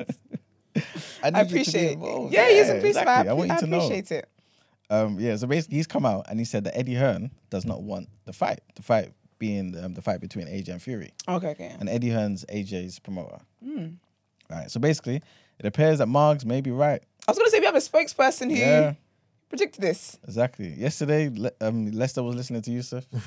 I, 0.76 0.82
I 1.24 1.28
you 1.28 1.32
to 1.32 1.32
be 1.32 1.40
appreciate 1.62 1.84
it. 1.86 1.94
involved. 1.94 2.34
Yeah, 2.34 2.50
he's 2.50 2.70
a 2.70 2.78
of 2.78 2.86
exactly. 2.86 3.28
I, 3.28 3.32
I 3.32 3.34
want 3.34 3.50
you 3.50 3.56
I 3.56 3.60
to 3.60 3.68
know. 3.68 3.90
it. 3.92 4.30
Um, 4.92 5.20
yeah, 5.20 5.36
so 5.36 5.46
basically, 5.48 5.78
he's 5.78 5.88
come 5.88 6.06
out 6.06 6.26
and 6.30 6.40
he 6.40 6.46
said 6.46 6.64
that 6.64 6.78
Eddie 6.78 6.96
Hearn 6.96 7.32
does 7.50 7.66
not 7.66 7.84
want 7.84 8.10
the 8.26 8.34
fight. 8.34 8.62
The 8.76 8.82
fight 8.82 9.12
being 9.38 9.78
um, 9.84 9.94
the 9.94 10.02
fight 10.02 10.20
between 10.20 10.48
AJ 10.48 10.70
and 10.70 10.82
Fury. 10.82 11.12
Okay, 11.28 11.50
okay. 11.50 11.76
And 11.80 11.88
Eddie 11.90 12.10
Hearn's 12.10 12.46
AJ's 12.46 13.00
promoter. 13.00 13.40
Hmm. 13.64 13.88
Right. 14.50 14.70
So 14.72 14.80
basically, 14.80 15.22
it 15.60 15.66
appears 15.66 16.00
that 16.00 16.08
Margs 16.08 16.44
may 16.46 16.62
be 16.62 16.72
right. 16.72 17.02
I 17.28 17.32
was 17.32 17.38
going 17.38 17.46
to 17.48 17.52
say 17.52 17.60
we 17.60 17.66
have 17.66 17.76
a 17.76 17.80
spokesperson 17.80 18.50
who 18.50 18.58
Yeah. 18.58 18.94
Predicted 19.50 19.82
this. 19.82 20.18
Exactly. 20.24 20.70
Yesterday, 20.74 21.30
Le- 21.30 21.52
um, 21.62 21.92
Lester 21.92 22.24
was 22.24 22.36
listening 22.36 22.62
to 22.62 22.72
Yusuf. 22.72 23.06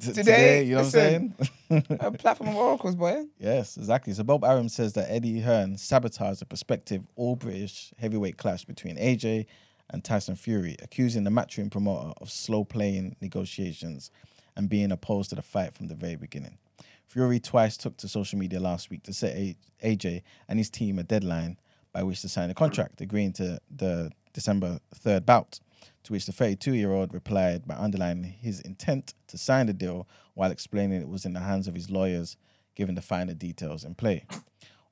T- 0.00 0.12
Today, 0.12 0.64
you 0.64 0.74
know 0.76 0.82
listen. 0.82 1.34
what 1.68 1.78
I'm 1.78 1.84
saying? 1.88 1.98
A 2.00 2.10
platform 2.12 2.50
of 2.50 2.56
oracles, 2.56 2.94
boy. 2.96 3.24
Yes, 3.38 3.76
exactly. 3.76 4.12
So 4.12 4.24
Bob 4.24 4.44
Arum 4.44 4.68
says 4.68 4.92
that 4.94 5.10
Eddie 5.10 5.40
Hearn 5.40 5.78
sabotaged 5.78 6.42
a 6.42 6.44
prospective 6.44 7.02
all 7.16 7.36
British 7.36 7.92
heavyweight 7.98 8.36
clash 8.36 8.64
between 8.64 8.96
AJ 8.96 9.46
and 9.90 10.02
Tyson 10.04 10.36
Fury, 10.36 10.76
accusing 10.82 11.24
the 11.24 11.30
matchroom 11.30 11.70
promoter 11.70 12.12
of 12.20 12.30
slow 12.30 12.64
playing 12.64 13.16
negotiations 13.20 14.10
and 14.56 14.68
being 14.68 14.90
opposed 14.92 15.30
to 15.30 15.36
the 15.36 15.42
fight 15.42 15.74
from 15.74 15.88
the 15.88 15.94
very 15.94 16.16
beginning. 16.16 16.58
Fury 17.06 17.38
twice 17.38 17.76
took 17.76 17.96
to 17.98 18.08
social 18.08 18.38
media 18.38 18.58
last 18.58 18.88
week 18.90 19.02
to 19.02 19.12
set 19.12 19.36
AJ 19.84 20.22
and 20.48 20.58
his 20.58 20.70
team 20.70 20.98
a 20.98 21.02
deadline, 21.02 21.58
by 21.92 22.02
which 22.02 22.22
to 22.22 22.28
sign 22.28 22.48
a 22.48 22.54
contract, 22.54 23.00
agreeing 23.02 23.34
to 23.34 23.58
the 23.74 24.10
December 24.32 24.80
3rd 24.94 25.26
bout, 25.26 25.60
to 26.04 26.12
which 26.12 26.26
the 26.26 26.32
32 26.32 26.74
year 26.74 26.92
old 26.92 27.14
replied 27.14 27.66
by 27.66 27.74
underlining 27.74 28.24
his 28.24 28.60
intent 28.60 29.14
to 29.28 29.38
sign 29.38 29.66
the 29.66 29.72
deal 29.72 30.08
while 30.34 30.50
explaining 30.50 31.00
it 31.00 31.08
was 31.08 31.24
in 31.24 31.32
the 31.32 31.40
hands 31.40 31.68
of 31.68 31.74
his 31.74 31.90
lawyers, 31.90 32.36
given 32.74 32.94
the 32.94 33.02
finer 33.02 33.34
details 33.34 33.84
in 33.84 33.94
play. 33.94 34.24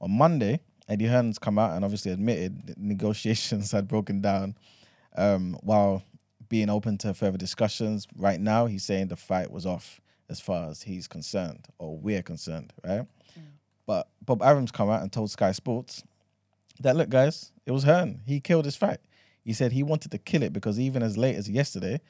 On 0.01 0.11
Monday, 0.11 0.61
Eddie 0.89 1.07
Hearn's 1.07 1.39
come 1.39 1.59
out 1.59 1.73
and 1.73 1.85
obviously 1.85 2.12
admitted 2.12 2.67
that 2.67 2.79
negotiations 2.79 3.73
had 3.73 3.89
broken 3.89 4.21
down 4.21 4.57
um, 5.17 5.57
while 5.62 6.03
being 6.49 6.69
open 6.69 6.99
to 6.99 7.15
further 7.15 7.39
discussions. 7.39 8.07
Right 8.17 8.41
now, 8.41 8.67
he's 8.67 8.85
saying 8.85 9.09
the 9.09 9.17
fight 9.17 9.51
was 9.51 9.67
off 9.67 10.01
as 10.29 10.41
far 10.41 10.69
as 10.69 10.83
he's 10.83 11.09
concerned, 11.09 11.67
or 11.79 11.97
we're 11.97 12.23
concerned, 12.23 12.73
right? 12.85 13.07
But 13.87 14.09
Bob 14.25 14.43
Arum's 14.43 14.71
come 14.71 14.89
out 14.89 15.03
and 15.03 15.12
told 15.12 15.31
Sky 15.31 15.51
Sports 15.53 16.05
that 16.81 16.97
look, 16.97 17.09
guys, 17.09 17.53
it 17.67 17.73
was 17.73 17.85
Hearn. 17.85 18.21
He 18.27 18.41
killed 18.41 18.65
his 18.65 18.77
fight. 18.77 19.01
He 19.51 19.55
said 19.55 19.72
he 19.72 19.82
wanted 19.82 20.12
to 20.12 20.18
kill 20.18 20.44
it 20.44 20.52
because 20.52 20.78
even 20.78 21.02
as 21.02 21.18
late 21.18 21.35
as 21.35 21.51
yesterday, 21.51 22.01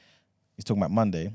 he's 0.56 0.64
talking 0.66 0.82
about 0.82 0.90
Monday, 0.90 1.32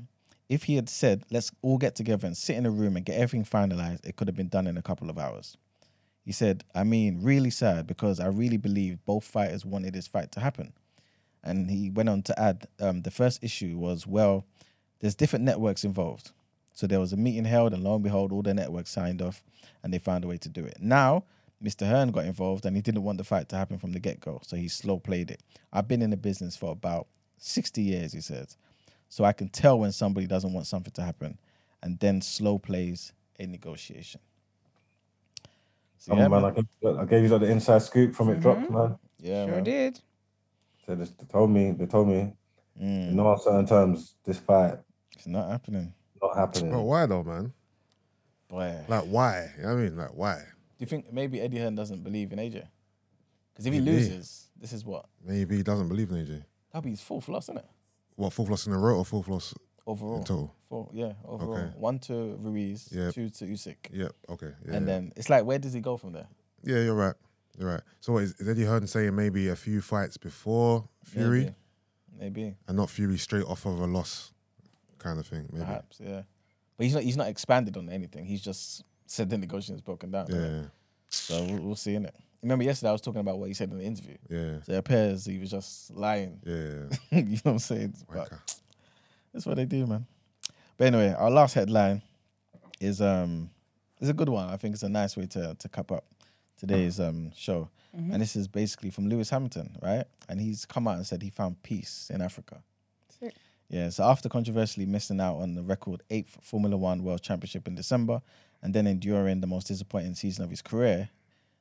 if 0.48 0.62
he 0.62 0.76
had 0.76 0.88
said, 0.88 1.24
let's 1.32 1.50
all 1.62 1.78
get 1.78 1.96
together 1.96 2.28
and 2.28 2.36
sit 2.36 2.54
in 2.54 2.64
a 2.64 2.70
room 2.70 2.94
and 2.94 3.04
get 3.04 3.18
everything 3.18 3.44
finalized, 3.44 4.06
it 4.06 4.14
could 4.14 4.28
have 4.28 4.36
been 4.36 4.46
done 4.46 4.68
in 4.68 4.76
a 4.76 4.82
couple 4.82 5.10
of 5.10 5.18
hours. 5.18 5.56
He 6.24 6.30
said, 6.30 6.62
I 6.76 6.84
mean, 6.84 7.24
really 7.24 7.50
sad 7.50 7.88
because 7.88 8.20
I 8.20 8.28
really 8.28 8.56
believe 8.56 9.04
both 9.04 9.24
fighters 9.24 9.64
wanted 9.64 9.94
this 9.94 10.06
fight 10.06 10.30
to 10.30 10.38
happen. 10.38 10.74
And 11.42 11.68
he 11.72 11.90
went 11.90 12.08
on 12.08 12.22
to 12.22 12.40
add, 12.40 12.68
um, 12.78 13.02
the 13.02 13.10
first 13.10 13.42
issue 13.42 13.76
was, 13.76 14.06
well, 14.06 14.44
there's 15.00 15.16
different 15.16 15.44
networks 15.44 15.82
involved. 15.82 16.30
So 16.72 16.86
there 16.86 17.00
was 17.00 17.14
a 17.14 17.16
meeting 17.16 17.46
held, 17.46 17.74
and 17.74 17.82
lo 17.82 17.96
and 17.96 18.04
behold, 18.04 18.30
all 18.30 18.42
the 18.42 18.54
networks 18.54 18.90
signed 18.90 19.20
off, 19.20 19.42
and 19.82 19.92
they 19.92 19.98
found 19.98 20.22
a 20.22 20.28
way 20.28 20.38
to 20.38 20.48
do 20.48 20.64
it. 20.64 20.76
Now, 20.78 21.24
Mr. 21.62 21.86
Hearn 21.88 22.10
got 22.10 22.24
involved, 22.26 22.66
and 22.66 22.76
he 22.76 22.82
didn't 22.82 23.02
want 23.02 23.18
the 23.18 23.24
fight 23.24 23.48
to 23.48 23.56
happen 23.56 23.78
from 23.78 23.92
the 23.92 23.98
get 24.00 24.20
go, 24.20 24.40
so 24.44 24.56
he 24.56 24.68
slow 24.68 24.98
played 24.98 25.30
it. 25.30 25.42
I've 25.72 25.88
been 25.88 26.02
in 26.02 26.10
the 26.10 26.16
business 26.16 26.56
for 26.56 26.70
about 26.72 27.06
60 27.38 27.80
years, 27.82 28.12
he 28.12 28.20
says, 28.20 28.56
so 29.08 29.24
I 29.24 29.32
can 29.32 29.48
tell 29.48 29.78
when 29.78 29.92
somebody 29.92 30.26
doesn't 30.26 30.52
want 30.52 30.66
something 30.66 30.92
to 30.92 31.02
happen, 31.02 31.38
and 31.82 31.98
then 31.98 32.20
slow 32.20 32.58
plays 32.58 33.12
a 33.38 33.46
negotiation. 33.46 34.20
So, 35.98 36.12
Come 36.12 36.18
yeah, 36.18 36.24
on, 36.26 36.30
man. 36.30 36.42
man. 36.42 36.50
I 36.50 36.54
gave, 36.54 36.98
I 36.98 37.04
gave 37.04 37.22
you 37.30 37.38
the 37.38 37.46
inside 37.50 37.82
scoop 37.82 38.14
from 38.14 38.30
it 38.30 38.40
dropped, 38.40 38.70
man. 38.70 38.98
Yeah, 39.20 39.44
Sure 39.46 39.54
man. 39.54 39.64
did. 39.64 40.00
So 40.86 40.94
they 40.94 41.04
they 41.04 41.24
told 41.32 41.50
me, 41.50 41.72
they 41.72 41.86
told 41.86 42.08
me, 42.08 42.32
Mm, 42.80 43.08
in 43.08 43.16
no 43.16 43.32
uncertain 43.32 43.64
terms, 43.66 44.16
this 44.26 44.38
fight 44.38 44.78
it's 45.16 45.26
not 45.26 45.48
happening. 45.50 45.94
not 46.20 46.36
happening. 46.36 46.70
But 46.70 46.82
why 46.82 47.06
though, 47.06 47.24
man? 47.24 47.52
Boy. 48.48 48.84
Like 48.86 49.04
why? 49.04 49.50
You 49.56 49.62
know 49.62 49.68
what 49.70 49.80
I 49.80 49.82
mean, 49.82 49.96
like 49.96 50.14
why? 50.14 50.42
Do 50.78 50.82
you 50.82 50.86
think 50.86 51.12
maybe 51.12 51.40
Eddie 51.40 51.58
Hearn 51.58 51.74
doesn't 51.74 52.02
believe 52.04 52.32
in 52.32 52.38
AJ? 52.38 52.66
Because 53.52 53.66
if 53.66 53.72
he 53.72 53.80
Maybe. 53.80 53.92
loses, 53.92 54.50
this 54.60 54.72
is 54.72 54.84
what? 54.84 55.06
Maybe 55.24 55.56
he 55.56 55.62
doesn't 55.62 55.88
believe 55.88 56.10
in 56.10 56.16
AJ. 56.18 56.42
That'll 56.72 56.82
be 56.84 56.90
his 56.90 57.00
fourth 57.00 57.28
loss, 57.28 57.44
isn't 57.44 57.58
it? 57.58 57.64
What 58.16 58.32
fourth 58.32 58.50
loss 58.50 58.66
in 58.66 58.72
a 58.74 58.78
row 58.78 58.98
or 58.98 59.04
fourth 59.04 59.28
loss 59.28 59.54
Overall. 59.86 60.18
in 60.18 60.24
total? 60.24 60.54
Four, 60.68 60.90
yeah, 60.92 61.12
overall. 61.24 61.54
Okay. 61.56 61.70
One 61.78 61.98
to 62.00 62.36
Ruiz, 62.40 62.88
Yeah. 62.92 63.10
two 63.10 63.30
to 63.30 63.44
Usyk. 63.46 63.76
Yep. 63.92 64.12
Okay. 64.30 64.50
Yeah. 64.66 64.74
And 64.74 64.86
then 64.86 65.12
it's 65.16 65.30
like, 65.30 65.44
where 65.44 65.58
does 65.58 65.72
he 65.72 65.80
go 65.80 65.96
from 65.96 66.12
there? 66.12 66.26
yeah, 66.62 66.80
you're 66.80 66.94
right. 66.94 67.14
You're 67.58 67.68
right. 67.70 67.80
So 68.00 68.12
what, 68.14 68.24
is, 68.24 68.34
is 68.38 68.46
Eddie 68.48 68.64
Hearn 68.64 68.86
saying 68.86 69.14
maybe 69.16 69.48
a 69.48 69.56
few 69.56 69.80
fights 69.80 70.18
before 70.18 70.86
Fury 71.04 71.44
Maybe. 71.44 71.54
Maybe, 72.18 72.56
and 72.68 72.76
not 72.76 72.90
Fury 72.90 73.16
straight 73.16 73.44
off 73.44 73.64
of 73.64 73.80
a 73.80 73.86
loss, 73.86 74.32
kind 74.98 75.18
of 75.18 75.26
thing? 75.26 75.48
Maybe. 75.52 75.64
perhaps, 75.64 75.98
yeah. 76.02 76.22
But 76.76 76.84
he's 76.84 76.94
not. 76.94 77.02
He's 77.04 77.16
not 77.16 77.28
expanded 77.28 77.76
on 77.78 77.88
anything. 77.88 78.26
He's 78.26 78.42
just 78.42 78.82
said 79.06 79.30
the 79.30 79.38
negotiations 79.38 79.80
broken 79.80 80.10
down. 80.10 80.26
Yeah. 80.28 80.36
innit? 80.36 80.70
So 81.08 81.44
we'll, 81.44 81.62
we'll 81.62 81.76
see 81.76 81.94
in 81.94 82.04
it. 82.06 82.14
Remember 82.42 82.64
yesterday 82.64 82.90
I 82.90 82.92
was 82.92 83.00
talking 83.00 83.20
about 83.20 83.38
what 83.38 83.48
he 83.48 83.54
said 83.54 83.70
in 83.70 83.78
the 83.78 83.84
interview. 83.84 84.16
Yeah. 84.28 84.62
So 84.62 84.72
it 84.72 84.76
appears 84.76 85.24
he 85.24 85.38
was 85.38 85.50
just 85.50 85.90
lying. 85.94 86.40
Yeah. 86.44 86.96
you 87.18 87.22
know 87.22 87.40
what 87.42 87.52
I'm 87.52 87.58
saying? 87.58 87.94
But 88.12 88.30
That's 89.32 89.46
what 89.46 89.56
they 89.56 89.64
do, 89.64 89.86
man. 89.86 90.06
But 90.76 90.88
anyway, 90.88 91.14
our 91.16 91.30
last 91.30 91.54
headline 91.54 92.02
is 92.80 93.00
um 93.00 93.50
is 94.00 94.08
a 94.08 94.12
good 94.14 94.28
one. 94.28 94.48
I 94.48 94.56
think 94.56 94.74
it's 94.74 94.82
a 94.82 94.88
nice 94.88 95.16
way 95.16 95.26
to 95.26 95.56
to 95.58 95.68
cap 95.68 95.90
up 95.90 96.04
today's 96.58 97.00
um 97.00 97.32
show. 97.34 97.70
And 98.12 98.20
this 98.20 98.36
is 98.36 98.46
basically 98.46 98.90
from 98.90 99.08
Lewis 99.08 99.30
Hamilton, 99.30 99.74
right? 99.82 100.04
And 100.28 100.38
he's 100.38 100.66
come 100.66 100.86
out 100.86 100.96
and 100.96 101.06
said 101.06 101.22
he 101.22 101.30
found 101.30 101.62
peace 101.62 102.10
in 102.12 102.20
Africa. 102.20 102.62
Sick. 103.18 103.34
Yeah, 103.70 103.88
so 103.88 104.04
after 104.04 104.28
controversially 104.28 104.84
missing 104.84 105.18
out 105.18 105.36
on 105.36 105.54
the 105.54 105.62
record 105.62 106.02
eighth 106.10 106.36
Formula 106.42 106.76
One 106.76 107.02
World 107.02 107.22
Championship 107.22 107.66
in 107.66 107.74
December 107.74 108.20
and 108.66 108.74
then 108.74 108.88
enduring 108.88 109.40
the 109.40 109.46
most 109.46 109.68
disappointing 109.68 110.16
season 110.16 110.42
of 110.42 110.50
his 110.50 110.60
career, 110.60 111.08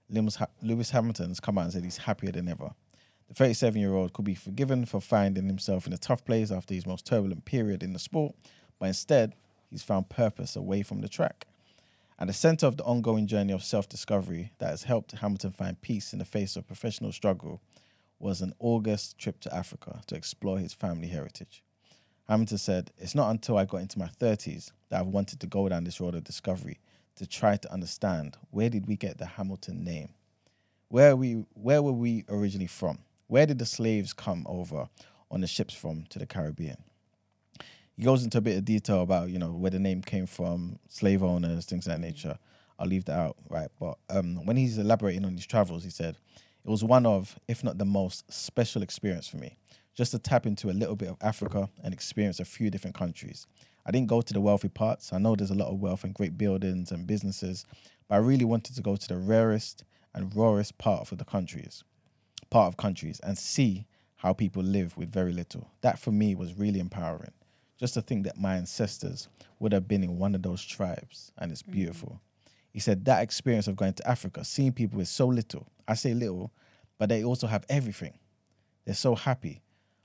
Lewis, 0.09 0.37
ha- 0.37 0.47
Lewis 0.63 0.89
Hamilton 0.89 1.27
has 1.27 1.39
come 1.39 1.55
out 1.59 1.65
and 1.65 1.73
said 1.73 1.83
he's 1.83 1.97
happier 1.97 2.31
than 2.31 2.47
ever. 2.47 2.71
The 3.27 3.35
37 3.35 3.79
year 3.79 3.93
old 3.93 4.11
could 4.11 4.25
be 4.25 4.33
forgiven 4.33 4.87
for 4.87 4.99
finding 4.99 5.45
himself 5.45 5.85
in 5.85 5.93
a 5.93 5.99
tough 5.99 6.25
place 6.25 6.49
after 6.49 6.73
his 6.73 6.87
most 6.87 7.05
turbulent 7.05 7.45
period 7.45 7.83
in 7.83 7.93
the 7.93 7.99
sport, 7.99 8.33
but 8.79 8.87
instead, 8.87 9.35
he's 9.69 9.83
found 9.83 10.09
purpose 10.09 10.55
away 10.55 10.81
from 10.81 11.01
the 11.01 11.07
track. 11.07 11.45
At 12.17 12.25
the 12.25 12.33
center 12.33 12.65
of 12.65 12.77
the 12.77 12.83
ongoing 12.85 13.27
journey 13.27 13.53
of 13.53 13.63
self 13.63 13.87
discovery 13.87 14.53
that 14.57 14.71
has 14.71 14.85
helped 14.85 15.11
Hamilton 15.11 15.51
find 15.51 15.79
peace 15.79 16.11
in 16.11 16.17
the 16.17 16.25
face 16.25 16.55
of 16.55 16.65
professional 16.65 17.11
struggle 17.11 17.61
was 18.17 18.41
an 18.41 18.53
August 18.57 19.19
trip 19.19 19.39
to 19.41 19.55
Africa 19.55 20.01
to 20.07 20.15
explore 20.15 20.57
his 20.57 20.73
family 20.73 21.09
heritage. 21.09 21.61
Hamilton 22.27 22.57
said, 22.57 22.89
It's 22.97 23.13
not 23.13 23.29
until 23.29 23.59
I 23.59 23.65
got 23.65 23.81
into 23.81 23.99
my 23.99 24.09
30s 24.19 24.71
that 24.89 25.01
I've 25.01 25.05
wanted 25.05 25.39
to 25.41 25.45
go 25.45 25.69
down 25.69 25.83
this 25.83 26.01
road 26.01 26.15
of 26.15 26.23
discovery 26.23 26.79
to 27.15 27.27
try 27.27 27.57
to 27.57 27.71
understand 27.71 28.37
where 28.51 28.69
did 28.69 28.87
we 28.87 28.95
get 28.95 29.17
the 29.17 29.25
Hamilton 29.25 29.83
name? 29.83 30.09
Where 30.89 31.15
we 31.15 31.45
where 31.53 31.81
were 31.81 31.91
we 31.91 32.25
originally 32.29 32.67
from? 32.67 32.99
Where 33.27 33.45
did 33.45 33.59
the 33.59 33.65
slaves 33.65 34.13
come 34.13 34.45
over 34.47 34.87
on 35.31 35.41
the 35.41 35.47
ships 35.47 35.73
from 35.73 36.05
to 36.09 36.19
the 36.19 36.25
Caribbean? 36.25 36.77
He 37.97 38.03
goes 38.03 38.23
into 38.23 38.37
a 38.37 38.41
bit 38.41 38.57
of 38.57 38.65
detail 38.65 39.01
about, 39.01 39.29
you 39.29 39.39
know, 39.39 39.51
where 39.51 39.71
the 39.71 39.79
name 39.79 40.01
came 40.01 40.25
from, 40.25 40.79
slave 40.89 41.23
owners, 41.23 41.65
things 41.65 41.87
of 41.87 41.93
that 41.93 42.01
nature. 42.01 42.37
I'll 42.77 42.87
leave 42.87 43.05
that 43.05 43.17
out, 43.17 43.37
right? 43.49 43.69
But 43.79 43.97
um, 44.09 44.45
when 44.45 44.57
he's 44.57 44.77
elaborating 44.77 45.23
on 45.23 45.35
his 45.35 45.45
travels, 45.45 45.85
he 45.85 45.89
said, 45.89 46.17
it 46.65 46.69
was 46.69 46.83
one 46.83 47.05
of, 47.05 47.39
if 47.47 47.63
not 47.63 47.77
the 47.77 47.85
most 47.85 48.31
special 48.31 48.81
experience 48.81 49.27
for 49.27 49.37
me, 49.37 49.55
just 49.93 50.11
to 50.11 50.19
tap 50.19 50.45
into 50.45 50.69
a 50.69 50.73
little 50.73 50.95
bit 50.97 51.07
of 51.07 51.17
Africa 51.21 51.69
and 51.83 51.93
experience 51.93 52.39
a 52.41 52.45
few 52.45 52.69
different 52.69 52.95
countries. 52.95 53.47
I 53.85 53.91
didn't 53.91 54.07
go 54.07 54.21
to 54.21 54.33
the 54.33 54.41
wealthy 54.41 54.69
parts. 54.69 55.13
I 55.13 55.19
know 55.19 55.35
there's 55.35 55.51
a 55.51 55.55
lot 55.55 55.69
of 55.71 55.79
wealth 55.79 56.03
and 56.03 56.13
great 56.13 56.37
buildings 56.37 56.91
and 56.91 57.05
businesses, 57.05 57.65
but 58.07 58.15
I 58.15 58.19
really 58.19 58.45
wanted 58.45 58.75
to 58.75 58.81
go 58.81 58.95
to 58.95 59.07
the 59.07 59.17
rarest 59.17 59.83
and 60.13 60.35
rawest 60.35 60.77
part 60.77 61.11
of 61.11 61.17
the 61.17 61.25
countries, 61.25 61.83
part 62.49 62.67
of 62.67 62.77
countries, 62.77 63.19
and 63.21 63.37
see 63.37 63.85
how 64.17 64.33
people 64.33 64.63
live 64.63 64.97
with 64.97 65.11
very 65.11 65.33
little. 65.33 65.69
That 65.81 65.99
for 65.99 66.11
me 66.11 66.33
was 66.33 66.57
really 66.57 66.79
empowering. 66.79 67.33
Just 67.77 67.93
to 67.95 68.01
think 68.01 68.23
that 68.23 68.39
my 68.39 68.55
ancestors 68.55 69.27
would 69.59 69.73
have 69.73 69.87
been 69.87 70.03
in 70.03 70.17
one 70.17 70.33
of 70.33 70.41
those 70.41 70.63
tribes, 70.63 71.31
and 71.37 71.51
it's 71.51 71.61
mm-hmm. 71.61 71.73
beautiful. 71.73 72.21
He 72.71 72.79
said 72.79 73.05
that 73.05 73.21
experience 73.21 73.67
of 73.67 73.75
going 73.75 73.93
to 73.93 74.09
Africa, 74.09 74.43
seeing 74.43 74.71
people 74.71 74.97
with 74.97 75.07
so 75.07 75.27
little, 75.27 75.67
I 75.87 75.93
say 75.93 76.13
little, 76.13 76.51
but 76.97 77.09
they 77.09 77.23
also 77.23 77.47
have 77.47 77.65
everything. 77.69 78.17
They're 78.85 78.95
so 78.95 79.15
happy, 79.15 79.61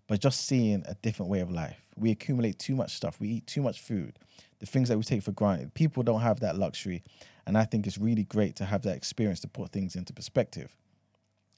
but 0.07 0.21
just 0.21 0.47
seeing 0.47 0.85
a 0.87 0.95
different 0.95 1.31
way 1.31 1.41
of 1.41 1.51
life. 1.51 1.81
We 2.01 2.11
accumulate 2.11 2.59
too 2.59 2.75
much 2.75 2.95
stuff, 2.95 3.21
we 3.21 3.29
eat 3.29 3.47
too 3.47 3.63
much 3.63 3.81
food, 3.81 4.19
the 4.59 4.67
things 4.67 4.89
that 4.89 4.97
we 4.97 5.05
take 5.05 5.23
for 5.23 5.33
granted. 5.33 5.75
People 5.75 6.03
don't 6.03 6.23
have 6.23 6.41
that 6.41 6.57
luxury, 6.57 7.03
and 7.47 7.59
I 7.59 7.65
think 7.65 7.87
it's 7.87 7.99
really 7.99 8.25
great 8.25 8.57
to 8.57 8.65
have 8.65 8.83
that 8.83 8.97
experience 8.97 9.41
to 9.41 9.49
put 9.49 9.71
things 9.71 9.95
into 9.95 10.13
perspective. 10.13 10.77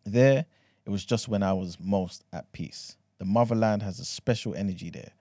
There, 0.04 0.46
it 0.84 0.90
was 0.90 1.04
just 1.04 1.28
when 1.28 1.42
I 1.42 1.52
was 1.52 1.78
most 1.80 2.24
at 2.32 2.50
peace. 2.52 2.96
The 3.18 3.24
motherland 3.24 3.82
has 3.82 4.00
a 4.00 4.04
special 4.04 4.54
energy 4.54 4.90
there. 4.90 5.12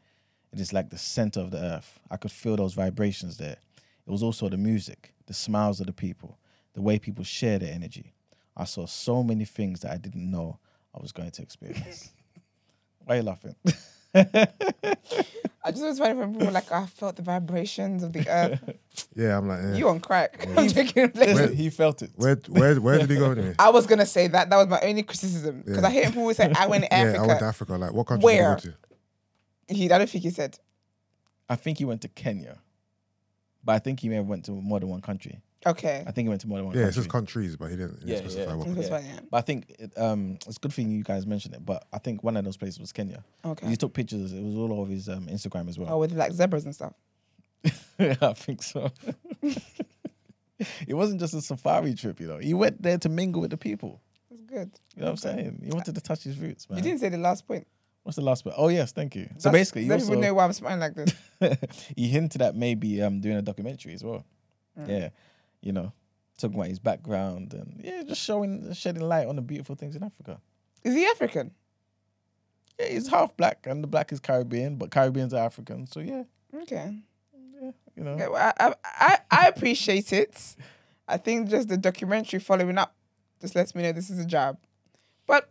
It 0.51 0.59
is 0.59 0.74
like 0.74 0.90
the 0.90 0.98
center 0.98 1.40
of 1.40 1.51
the 1.51 1.59
earth. 1.59 2.00
I 2.09 2.17
could 2.17 2.32
feel 2.32 2.56
those 2.56 2.74
vibrations 2.74 3.38
there. 3.38 3.58
It 4.06 4.09
was 4.09 4.24
also 4.24 4.50
the 4.50 4.58
music, 4.58 5.14
the 5.27 5.33
smiles 5.33 5.80
of 5.80 5.85
the 5.85 5.93
people, 5.93 6.40
the 6.74 6.82
way 6.82 6.98
people 6.98 7.24
share 7.24 7.59
their 7.59 7.72
energy. 7.74 8.14
I 8.58 8.66
saw 8.66 8.85
so 8.85 9.24
many 9.24 9.45
things 9.45 9.82
that 9.82 9.91
I 9.91 9.98
didn't 9.98 10.30
know 10.30 10.59
I 10.93 11.00
was 11.01 11.11
going 11.11 11.32
to 11.32 11.41
experience. 11.41 12.11
Why 13.06 13.16
are 13.16 13.17
you 13.17 13.24
laughing? 13.24 13.56
I 14.14 15.70
just 15.72 15.82
was 15.84 16.00
funny 16.00 16.16
when 16.16 16.32
people 16.34 16.48
were 16.48 16.52
like, 16.54 16.72
I 16.72 16.86
felt 16.88 17.16
the 17.16 17.22
vibrations 17.22 18.04
of 18.04 18.14
the 18.14 18.28
earth. 18.30 18.62
Yeah, 19.16 19.38
I'm 19.38 19.48
like, 19.48 19.60
eh. 19.64 19.76
You 19.76 19.88
on 19.90 20.00
crack. 20.02 20.46
I'm 20.58 20.68
taking 20.68 21.08
Where- 21.12 21.48
he 21.50 21.70
felt 21.70 22.02
it. 22.02 22.12
where, 22.16 22.36
where, 22.50 22.80
where 22.82 22.98
did 23.00 23.10
he 23.10 23.16
go 23.18 23.32
anyway? 23.32 23.56
I 23.58 23.70
was 23.70 23.86
gonna 23.88 24.06
say 24.06 24.28
that. 24.28 24.50
That 24.50 24.58
was 24.58 24.68
my 24.68 24.80
only 24.82 25.04
criticism 25.04 25.64
because 25.66 25.82
Yeah. 25.82 25.88
I 25.88 25.92
hear 25.92 26.06
people 26.08 26.22
always 26.24 26.38
say, 26.38 26.52
"I 26.58 26.68
went 26.68 26.84
to 26.84 26.90
Yeah, 26.92 26.98
Africa." 27.04 27.22
I 27.24 27.28
went 27.28 27.40
to 27.40 27.46
Africa. 27.46 27.74
Like, 27.78 27.94
what 27.94 28.08
country 28.08 28.24
Where? 28.26 28.56
did 28.56 28.66
you 28.66 28.72
go 28.72 28.78
to? 29.70 29.76
He, 29.76 29.92
I 29.92 29.98
don't 29.98 30.10
think 30.10 30.24
he 30.26 30.30
said. 30.30 30.58
I 31.50 31.56
think 31.56 31.78
he 31.78 31.86
went 31.86 32.02
to 32.02 32.08
Kenya, 32.10 32.58
but 33.64 33.74
I 33.74 33.80
think 33.80 34.02
he 34.02 34.10
may 34.10 34.16
have 34.16 34.26
went 34.28 34.46
to 34.46 34.52
more 34.52 34.80
than 34.80 34.90
one 34.90 35.02
country. 35.02 35.42
Okay. 35.66 36.04
I 36.08 36.12
think 36.12 36.26
he 36.26 36.30
went 36.30 36.42
to 36.42 36.48
more 36.48 36.58
than 36.58 36.66
one 36.68 36.76
Yeah, 36.76 36.82
it 36.82 36.84
country. 36.86 37.02
says 37.04 37.08
countries, 37.12 37.56
but 37.56 37.70
he 37.70 37.76
didn't, 37.76 38.00
he 38.00 38.06
didn't 38.06 38.10
Yeah, 38.10 38.18
specify 38.18 38.42
yeah. 38.42 38.48
what 38.48 38.62
I 38.62 38.64
think 38.64 38.76
country. 38.76 38.82
that's 38.82 38.92
what 38.92 39.02
I 39.14 39.18
am. 39.18 39.28
But 39.30 39.38
I 39.38 39.42
think 39.42 39.66
it, 39.80 39.98
um, 39.98 40.38
it's 40.48 40.58
a 40.58 40.60
good 40.60 40.74
thing 40.74 40.92
you 40.92 41.04
guys 41.04 41.28
mentioned 41.28 41.54
it. 41.56 41.66
But 41.66 41.86
I 41.94 42.00
think 42.00 42.24
one 42.24 42.36
of 42.38 42.44
those 42.46 42.58
places 42.58 42.80
was 42.80 42.92
Kenya. 42.92 43.24
Okay. 43.46 43.68
He 43.68 43.76
took 43.76 43.94
pictures. 43.94 44.34
It 44.34 44.42
was 44.44 44.56
all 44.56 44.74
over 44.80 44.92
his 44.92 45.08
um, 45.08 45.28
Instagram 45.28 45.70
as 45.70 45.78
well. 45.78 45.90
Oh, 45.94 46.00
with 46.00 46.14
like 46.14 46.32
zebras 46.32 46.66
and 46.66 46.74
stuff. 46.74 46.94
yeah, 48.00 48.16
I 48.22 48.34
think 48.34 48.64
so. 48.64 48.92
it 49.40 50.94
wasn't 50.94 51.20
just 51.20 51.34
a 51.34 51.42
safari 51.42 51.94
trip, 51.94 52.20
you 52.20 52.28
know. 52.28 52.38
He 52.38 52.54
went 52.54 52.82
there 52.82 52.98
to 52.98 53.10
mingle 53.10 53.42
with 53.42 53.52
the 53.52 53.58
people. 53.58 54.02
That's 54.30 54.42
Good. 54.44 54.72
You 54.96 55.02
know 55.02 55.06
what 55.06 55.12
I'm 55.12 55.18
saying? 55.18 55.62
He 55.64 55.70
wanted 55.72 55.96
to 55.96 56.02
touch 56.02 56.24
his 56.24 56.38
roots, 56.38 56.70
man. 56.70 56.78
You 56.80 56.84
didn't 56.84 57.00
say 57.00 57.10
the 57.10 57.18
last 57.18 57.48
point. 57.48 57.68
What's 58.04 58.16
the 58.16 58.24
last 58.24 58.44
bit? 58.44 58.54
Oh 58.58 58.70
yes, 58.70 58.92
thank 58.92 59.16
you. 59.16 59.30
So 59.38 59.52
basically, 59.52 59.84
you 59.84 59.90
let 59.90 60.00
people 60.00 60.16
also 60.16 60.22
know 60.28 60.34
why 60.34 60.46
I'm 60.46 60.54
smiling 60.54 60.80
like 60.80 60.96
this. 60.96 61.14
he 61.96 62.08
hinted 62.08 62.42
at 62.42 62.56
maybe 62.56 63.00
um 63.02 63.22
doing 63.22 63.38
a 63.38 63.44
documentary 63.44 63.94
as 63.94 64.04
well. 64.04 64.26
Mm. 64.80 64.90
Yeah, 64.90 65.10
you 65.62 65.72
know, 65.72 65.92
talking 66.38 66.56
about 66.56 66.68
his 66.70 66.80
background 66.80 67.54
and 67.54 67.80
yeah, 67.84 68.04
just 68.04 68.22
showing 68.22 68.72
shedding 68.74 69.04
light 69.04 69.28
on 69.28 69.36
the 69.36 69.42
beautiful 69.42 69.76
things 69.76 69.96
in 69.96 70.04
Africa. 70.04 70.40
Is 70.84 70.96
he 70.96 71.06
African? 71.06 71.52
Yeah, 72.80 72.88
he's 72.88 73.08
half 73.08 73.36
black 73.38 73.66
and 73.68 73.84
the 73.84 73.88
black 73.88 74.12
is 74.12 74.20
Caribbean, 74.20 74.76
but 74.78 74.90
Caribbeans 74.92 75.34
are 75.34 75.46
African. 75.46 75.86
So 75.88 76.00
yeah, 76.00 76.24
Okay. 76.64 76.98
Yeah, 77.62 77.72
you 77.96 78.04
know. 78.04 78.12
Okay, 78.14 78.28
well, 78.28 78.54
I, 78.60 78.74
I, 78.84 79.18
I 79.30 79.48
appreciate 79.48 80.12
it. 80.14 80.56
I 81.08 81.18
think 81.18 81.50
just 81.50 81.68
the 81.68 81.78
documentary 81.78 82.40
following 82.40 82.78
up 82.78 82.96
just 83.40 83.56
lets 83.56 83.76
me 83.76 83.84
know 83.84 83.92
this 83.92 84.10
is 84.10 84.18
a 84.20 84.26
job. 84.26 84.58
But 85.28 85.50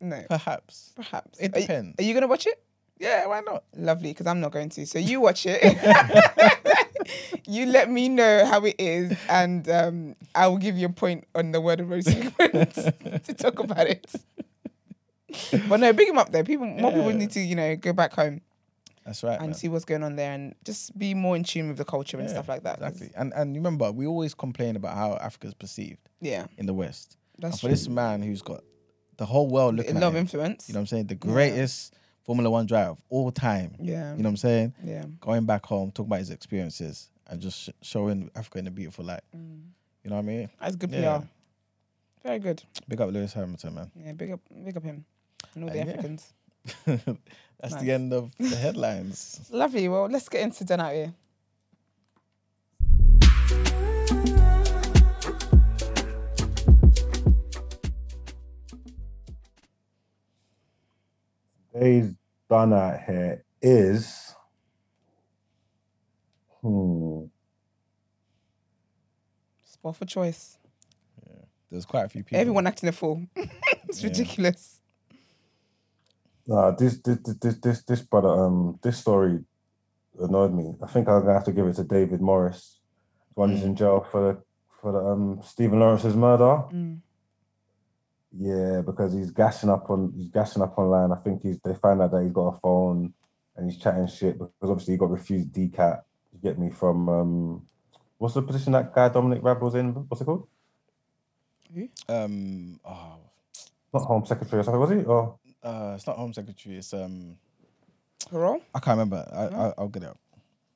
no, 0.00 0.22
Perhaps. 0.28 0.92
perhaps. 0.96 1.38
It 1.38 1.54
Are 1.54 1.58
you- 1.60 1.66
depends. 1.66 1.94
Are 1.98 2.02
you, 2.02 2.12
gonna 2.14 2.26
watch 2.26 2.46
it? 2.46 2.62
Yeah, 2.98 3.26
why 3.26 3.40
not? 3.40 3.64
Lovely, 3.76 4.10
because 4.10 4.26
I'm 4.26 4.40
not 4.40 4.52
going 4.52 4.68
to. 4.70 4.86
So 4.86 4.98
you 4.98 5.20
watch 5.22 5.46
it. 5.46 5.62
you 7.46 7.66
let 7.66 7.90
me 7.90 8.08
know 8.08 8.44
how 8.46 8.64
it 8.64 8.76
is, 8.78 9.16
and 9.28 9.68
um, 9.68 10.16
I 10.34 10.46
will 10.48 10.58
give 10.58 10.76
you 10.76 10.86
a 10.86 10.92
point 10.92 11.26
on 11.34 11.52
the 11.52 11.60
word 11.60 11.80
of 11.80 11.90
road 11.90 12.04
segment 12.04 12.74
to 13.24 13.34
talk 13.34 13.58
about 13.58 13.86
it. 13.86 14.06
But 15.68 15.78
no, 15.80 15.92
big 15.92 16.08
him 16.08 16.18
up 16.18 16.32
there. 16.32 16.42
People, 16.44 16.66
more 16.66 16.90
people 16.90 17.12
need 17.12 17.30
to, 17.32 17.40
you 17.40 17.54
know, 17.54 17.76
go 17.76 17.92
back 17.92 18.12
home 18.14 18.40
That's 19.04 19.22
right. 19.22 19.38
and 19.38 19.48
man. 19.48 19.54
see 19.54 19.68
what's 19.68 19.84
going 19.84 20.02
on 20.02 20.16
there, 20.16 20.32
and 20.32 20.54
just 20.64 20.98
be 20.98 21.14
more 21.14 21.36
in 21.36 21.44
tune 21.44 21.68
with 21.68 21.76
the 21.76 21.84
culture 21.84 22.18
and 22.18 22.26
Yeah, 22.26 22.32
stuff 22.34 22.48
like 22.48 22.64
that. 22.64 22.78
Exactly. 22.78 23.10
And 23.16 23.32
and 23.34 23.54
remember, 23.54 23.92
we 23.92 24.06
always 24.06 24.34
complain 24.34 24.76
about 24.76 24.96
how 24.96 25.14
Africa's 25.16 25.54
perceived 25.54 25.98
Yeah, 26.20 26.46
in 26.58 26.66
the 26.66 26.74
West. 26.74 27.16
that's 27.38 27.52
and 27.54 27.60
for 27.60 27.66
true. 27.66 27.70
this 27.70 27.88
man 27.88 28.22
who's 28.22 28.42
got 28.42 28.62
the 29.18 29.26
whole 29.26 29.48
world 29.48 29.74
a 29.74 29.76
looking 29.78 29.94
lot 29.96 30.02
at 30.04 30.08
of 30.08 30.14
him, 30.14 30.20
influence. 30.20 30.68
you 30.68 30.72
know 30.74 30.78
what 30.78 30.82
I'm 30.82 30.86
saying? 30.88 31.06
The 31.06 31.14
greatest 31.14 31.94
Formula 32.30 32.48
One 32.48 32.64
driver 32.64 32.90
of 32.90 33.02
all 33.08 33.32
time. 33.32 33.74
yeah, 33.80 34.12
You 34.12 34.18
know 34.22 34.28
what 34.28 34.30
I'm 34.30 34.36
saying? 34.36 34.72
yeah. 34.84 35.04
Going 35.20 35.46
back 35.46 35.66
home, 35.66 35.90
talking 35.90 36.08
about 36.10 36.20
his 36.20 36.30
experiences 36.30 37.10
and 37.26 37.40
just 37.40 37.58
sh- 37.64 37.70
showing 37.82 38.30
Africa 38.36 38.60
in 38.60 38.68
a 38.68 38.70
beautiful 38.70 39.04
light. 39.04 39.22
Mm. 39.36 39.62
You 40.04 40.10
know 40.10 40.14
what 40.16 40.22
I 40.22 40.26
mean? 40.26 40.50
That's 40.60 40.76
good 40.76 40.90
PR. 40.92 40.96
Yeah. 40.98 41.22
Very 42.22 42.38
good. 42.38 42.62
Big 42.86 43.00
up 43.00 43.10
Lewis 43.10 43.32
Hamilton, 43.32 43.74
man. 43.74 43.90
Yeah, 43.96 44.12
big 44.12 44.30
up, 44.30 44.38
big 44.64 44.76
up 44.76 44.84
him 44.84 45.04
and 45.56 45.64
all 45.64 45.70
the 45.70 45.80
And 45.80 45.88
yeah. 45.88 45.94
Africans. 45.94 46.32
That's 47.60 47.74
Nice. 47.74 47.82
the 47.82 47.90
end 47.90 48.12
of 48.12 48.30
the 48.38 48.54
headlines. 48.54 49.40
Lovely. 49.50 49.88
Well, 49.88 50.06
let's 50.08 50.28
get 50.28 50.42
into 50.42 50.64
done 50.64 50.78
out 50.78 50.92
here. 50.94 51.12
Today's 61.72 62.14
done 62.50 62.72
out 62.74 63.00
here 63.06 63.44
is 63.62 64.34
hmm. 66.60 67.24
Spot 69.64 69.96
for 69.96 70.04
choice. 70.04 70.58
Yeah. 71.26 71.44
There's 71.70 71.86
quite 71.86 72.04
a 72.04 72.08
few 72.08 72.22
people. 72.22 72.38
Everyone 72.40 72.66
acting 72.66 72.88
a 72.88 72.92
fool. 72.92 73.22
it's 73.88 74.02
Yeah. 74.02 74.08
ridiculous. 74.08 74.80
Uh, 76.52 76.72
this, 76.72 76.98
this 76.98 77.18
this 77.40 77.56
this 77.58 77.82
this 77.84 78.00
brother 78.02 78.28
um 78.28 78.78
this 78.82 78.98
story 78.98 79.38
annoyed 80.18 80.52
me. 80.52 80.74
I 80.82 80.86
think 80.88 81.08
I'm 81.08 81.20
gonna 81.20 81.34
have 81.34 81.44
to 81.44 81.52
give 81.52 81.66
it 81.68 81.76
to 81.76 81.84
David 81.84 82.20
Norris. 82.20 82.80
The 83.34 83.40
one 83.40 83.50
who's 83.50 83.62
in 83.62 83.76
jail 83.76 84.04
for 84.10 84.20
the 84.20 84.42
for 84.82 84.90
the 84.92 84.98
um 84.98 85.40
Stephen 85.44 85.78
Lawrence's 85.78 86.16
murder. 86.16 86.64
Mm. 86.72 86.98
Yeah, 88.36 88.82
because 88.82 89.12
he's 89.12 89.30
gassing 89.32 89.70
up 89.70 89.90
on 89.90 90.12
he's 90.16 90.28
gassing 90.28 90.62
up 90.62 90.78
online. 90.78 91.12
I 91.12 91.20
think 91.20 91.42
he's 91.42 91.58
they 91.64 91.74
found 91.74 92.00
out 92.00 92.12
that 92.12 92.22
he's 92.22 92.32
got 92.32 92.54
a 92.54 92.60
phone 92.60 93.12
and 93.56 93.70
he's 93.70 93.80
chatting 93.80 94.06
shit 94.06 94.38
because 94.38 94.70
obviously 94.70 94.94
he 94.94 94.98
got 94.98 95.10
refused 95.10 95.52
DCAT. 95.52 96.02
You 96.32 96.38
get 96.42 96.58
me 96.58 96.70
from 96.70 97.08
um 97.08 97.66
what's 98.18 98.34
the 98.34 98.42
position 98.42 98.72
that 98.72 98.94
guy 98.94 99.08
Dominic 99.08 99.42
Raab 99.42 99.60
was 99.60 99.74
in? 99.74 99.90
What's 99.92 100.20
it 100.20 100.26
called? 100.26 100.46
um 102.08 102.78
oh 102.84 103.18
Not 103.92 104.04
Home 104.04 104.24
Secretary 104.24 104.60
or 104.60 104.62
something, 104.62 104.80
was 104.80 104.90
he? 104.90 105.02
Or 105.02 105.38
uh 105.64 105.94
it's 105.96 106.06
not 106.06 106.16
Home 106.16 106.32
Secretary, 106.32 106.76
it's 106.76 106.94
um 106.94 107.36
Parole? 108.30 108.62
I 108.74 108.78
can't 108.78 108.98
remember. 108.98 109.26
I, 109.32 109.46
I 109.46 109.74
I'll 109.76 109.88
get 109.88 110.04
it 110.04 110.10
up. 110.10 110.18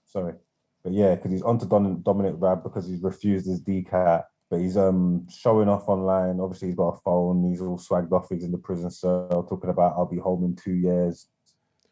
sorry. 0.07 0.35
But 0.83 0.93
yeah, 0.93 1.15
because 1.15 1.31
he's 1.31 1.43
onto 1.43 1.67
Don, 1.67 2.03
Dominic 2.03 2.35
Raab 2.37 2.63
because 2.63 2.87
he's 2.87 3.01
refused 3.01 3.47
his 3.47 3.63
DCAT. 3.63 4.25
But 4.55 4.61
he's 4.61 4.77
um 4.77 5.27
showing 5.29 5.69
off 5.69 5.89
online. 5.89 6.39
Obviously, 6.39 6.69
he's 6.69 6.77
got 6.77 6.95
a 6.95 7.01
phone. 7.01 7.51
He's 7.51 7.61
all 7.61 7.77
swagged 7.77 8.13
off. 8.13 8.29
He's 8.31 8.45
in 8.45 8.53
the 8.53 8.59
prison 8.59 8.89
cell 8.89 9.45
talking 9.49 9.69
about 9.71 9.95
I'll 9.97 10.07
be 10.07 10.19
home 10.19 10.45
in 10.45 10.55
two 10.55 10.75
years. 10.75 11.27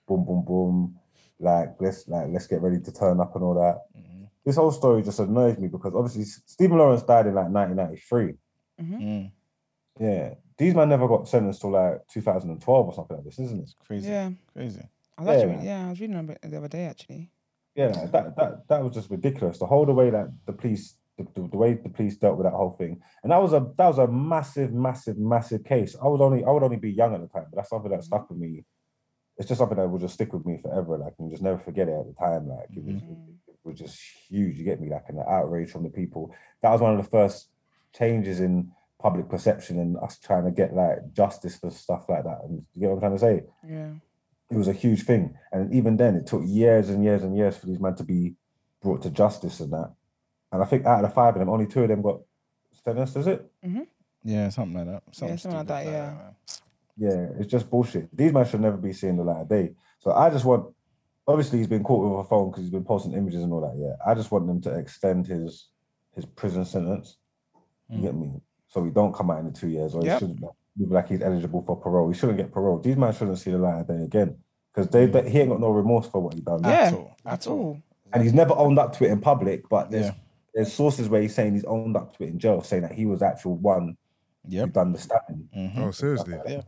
Boom, 0.07 0.25
boom, 0.25 0.45
boom. 0.45 0.95
Like 1.41 1.75
let's 1.81 2.07
like 2.07 2.29
let's 2.31 2.47
get 2.47 2.63
ready 2.63 2.79
to 2.79 2.93
turn 2.93 3.19
up 3.19 3.35
and 3.35 3.43
all 3.43 3.55
that. 3.55 3.81
Mhm. 3.99 4.29
This 4.45 4.55
whole 4.55 4.71
story 4.71 5.03
just 5.03 5.19
annoys 5.19 5.59
me 5.59 5.67
because 5.67 5.93
obviously 5.93 6.23
Stephen 6.23 6.79
Lawrence 6.79 7.03
died 7.03 7.27
in 7.27 7.35
like 7.35 7.49
1993. 7.51 8.35
Mm, 8.81 9.33
Yeah, 9.99 10.35
these 10.57 10.75
men 10.77 10.89
never 10.89 11.09
got 11.09 11.27
sentenced 11.29 11.63
till 11.63 11.71
like 11.73 12.07
2012 12.13 12.87
or 12.87 12.95
something 12.95 13.17
like 13.17 13.25
this, 13.25 13.41
isn't 13.41 13.59
it? 13.59 13.63
it's 13.63 13.75
crazy. 13.85 14.09
Yeah. 14.09 14.31
Crazy. 14.53 14.83
I 15.19 15.23
was 15.25 15.37
actually, 15.37 15.65
Yeah. 15.67 15.81
yeah, 15.81 15.87
I 15.87 15.91
was 15.91 16.01
reading 16.01 16.17
about 16.17 16.41
the 16.43 16.57
other 16.59 16.69
day 16.69 16.85
actually. 16.85 17.29
Yeah, 17.75 18.07
that 18.13 18.37
that 18.37 18.69
that 18.69 18.85
was 18.85 18.95
just 18.95 19.11
ridiculous. 19.11 19.59
The 19.59 19.67
whole 19.67 19.85
the 19.85 19.93
way 19.95 20.11
that 20.11 20.29
the 20.47 20.53
police, 20.53 20.95
the, 21.19 21.25
the, 21.35 21.49
the 21.49 21.57
way 21.57 21.75
the 21.75 21.89
police 21.89 22.17
dealt 22.17 22.37
with 22.37 22.47
that 22.47 22.55
whole 22.55 22.77
thing, 22.79 23.01
and 23.23 23.33
that 23.33 23.41
was 23.43 23.53
a 23.53 23.67
that 23.77 23.87
was 23.87 23.99
a 23.99 24.07
massive, 24.07 24.73
massive, 24.73 25.19
massive 25.19 25.65
case. 25.65 25.97
I 26.03 26.07
was 26.07 26.21
only 26.21 26.45
I 26.45 26.51
would 26.51 26.63
only 26.63 26.77
be 26.77 26.91
young 26.91 27.15
at 27.15 27.21
the 27.21 27.29
time, 27.29 27.47
but 27.51 27.57
that's 27.57 27.71
something 27.71 27.91
that 27.91 28.01
mm-hmm. 28.01 28.07
stuck 28.07 28.31
with 28.31 28.39
me. 28.39 28.65
It's 29.39 29.49
just 29.49 29.59
something 29.59 29.79
that 29.79 29.89
will 29.89 29.99
just 29.99 30.15
stick 30.15 30.33
with 30.33 30.45
me 30.45 30.59
forever. 30.63 30.99
Like, 30.99 31.15
and 31.19 31.31
just 31.31 31.43
never 31.43 31.59
forget 31.59 31.89
it 31.89 31.93
at 31.99 32.07
the 32.07 32.15
time. 32.19 32.49
Like, 32.49 32.69
it 32.77 32.85
was, 32.85 32.97
mm-hmm. 32.97 33.33
it 33.49 33.59
was 33.65 33.79
just 33.79 33.99
huge. 34.29 34.57
You 34.59 34.65
get 34.65 34.81
me? 34.81 34.91
Like, 34.91 35.05
and 35.09 35.19
the 35.19 35.29
outrage 35.29 35.71
from 35.71 35.85
the 35.85 35.91
people. 35.91 36.35
That 36.63 36.71
was 36.71 36.81
one 36.81 36.93
of 36.95 37.03
the 37.03 37.11
first 37.11 37.49
changes 37.95 38.41
in 38.41 38.73
public 39.03 39.29
perception 39.29 39.81
and 39.81 39.97
us 39.99 40.19
trying 40.19 40.45
to 40.45 40.51
get 40.53 40.75
like 40.75 41.13
justice 41.13 41.57
for 41.57 41.71
stuff 41.71 42.09
like 42.09 42.25
that. 42.25 42.39
And 42.45 42.65
you 42.73 42.81
get 42.83 42.91
what 42.91 42.95
I'm 42.95 43.01
trying 43.01 43.13
to 43.13 43.19
say? 43.19 43.45
Yeah. 43.69 43.91
it 44.51 44.57
was 44.57 44.69
a 44.69 44.73
huge 44.73 45.03
thing. 45.03 45.35
And 45.51 45.75
even 45.75 45.97
then, 45.97 46.15
it 46.15 46.27
took 46.27 46.43
years 46.45 46.89
and 46.89 47.03
years 47.03 47.23
and 47.23 47.37
years 47.37 47.57
for 47.57 47.67
these 47.67 47.81
men 47.81 47.97
to 47.97 48.05
be 48.05 48.35
brought 48.81 49.03
to 49.03 49.11
justice 49.11 49.61
and 49.61 49.73
that. 49.73 49.93
And 50.53 50.63
I 50.63 50.67
think 50.67 50.85
out 50.87 51.03
of 51.03 51.11
the 51.11 51.15
five 51.15 51.35
of 51.35 51.41
them, 51.41 51.49
only 51.49 51.67
two 51.67 51.83
of 51.83 51.89
them 51.89 52.03
got 52.03 52.21
sentenced, 52.85 53.17
is 53.17 53.27
it? 53.27 53.51
Mm-hmm. 53.65 53.83
Yeah, 54.25 54.49
something 54.51 54.77
like 54.77 54.87
that. 54.87 55.03
Something, 55.15 55.39
something 55.39 55.59
like 55.59 55.67
stupid 55.67 55.87
that, 55.87 55.93
yeah. 55.93 56.11
man. 56.11 56.35
Yeah, 56.97 57.41
it's 57.41 57.51
just 57.51 57.71
bullshit. 57.71 58.15
These 58.17 58.33
men 58.33 58.47
should 58.47 58.61
never 58.61 58.77
be 58.77 58.93
seeing 58.93 59.17
the 59.17 59.25
light 59.25 59.41
of 59.41 59.49
day. 59.49 59.73
So 59.99 60.13
I 60.13 60.31
just 60.31 60.45
want, 60.45 60.67
obviously, 61.27 61.59
he's 61.59 61.67
been 61.67 61.83
caught 61.83 62.05
with 62.05 62.27
a 62.27 62.29
phone 62.29 62.51
because 62.51 62.65
he's 62.65 62.73
been 62.73 62.85
posting 62.85 63.15
images 63.15 63.43
and 63.43 63.53
all 63.53 63.63
that. 63.63 63.77
Yeah, 63.77 63.95
I 64.07 64.15
just 64.15 64.31
want 64.31 64.47
them 64.47 64.61
to 64.63 64.79
extend 64.79 65.27
his 65.27 65.69
his 66.15 66.27
prison 66.27 66.65
sentence. 66.65 67.17
You 67.89 67.99
mm. 67.99 68.03
get 68.03 68.15
me? 68.15 68.33
So 68.69 68.85
he 68.85 68.91
don't 68.91 69.15
come 69.15 69.31
out 69.31 69.41
in 69.41 69.47
the 69.47 69.53
two 69.53 69.69
years, 69.69 69.95
or 69.95 70.05
Yep. 70.05 70.21
he 70.21 70.27
shouldn't 70.27 70.43
look 70.43 70.57
like 70.79 71.09
he's 71.09 71.23
eligible 71.23 71.63
for 71.63 71.77
parole. 71.77 72.09
He 72.09 72.19
shouldn't 72.19 72.39
get 72.39 72.53
parole. 72.53 72.79
These 72.79 72.97
men 72.97 73.13
shouldn't 73.15 73.39
see 73.39 73.51
the 73.51 73.59
light 73.59 73.81
of 73.81 73.89
day 73.89 74.03
again 74.05 74.37
because 74.73 74.91
they, 74.91 75.09
mm. 75.09 75.13
they 75.13 75.31
he 75.31 75.41
ain't 75.41 75.51
got 75.51 75.61
no 75.61 75.71
remorse 75.71 76.09
for 76.09 76.21
what 76.21 76.35
he 76.35 76.41
done. 76.41 76.63
Yeah. 76.63 76.71
At 76.71 76.93
all. 76.93 77.17
At 77.25 77.47
all. 77.47 77.83
and 78.13 78.23
he's 78.23 78.35
never 78.35 78.55
owned 78.55 78.79
up 78.79 78.97
to 78.99 79.05
it 79.05 79.11
in 79.11 79.21
public. 79.21 79.69
But 79.69 79.91
there's 79.91 80.07
Yeah. 80.07 80.15
There's 80.55 80.73
sources 80.73 81.09
where 81.09 81.23
he's 81.23 81.35
saying 81.35 81.55
he's 81.55 81.65
owned 81.65 81.97
up 81.97 82.17
to 82.17 82.25
it 82.25 82.29
in 82.29 82.39
jail, 82.39 82.63
saying 82.63 82.83
that 82.83 82.93
he 82.93 83.07
was 83.07 83.21
the 83.21 83.27
actual 83.27 83.57
one 83.57 83.97
who 84.49 84.67
done 84.67 84.93
the 84.93 84.99
stabbing. 84.99 85.49
Mhm. 85.57 85.79
Oh, 85.79 85.91
seriously? 85.91 86.35
Yeah. 86.47 86.63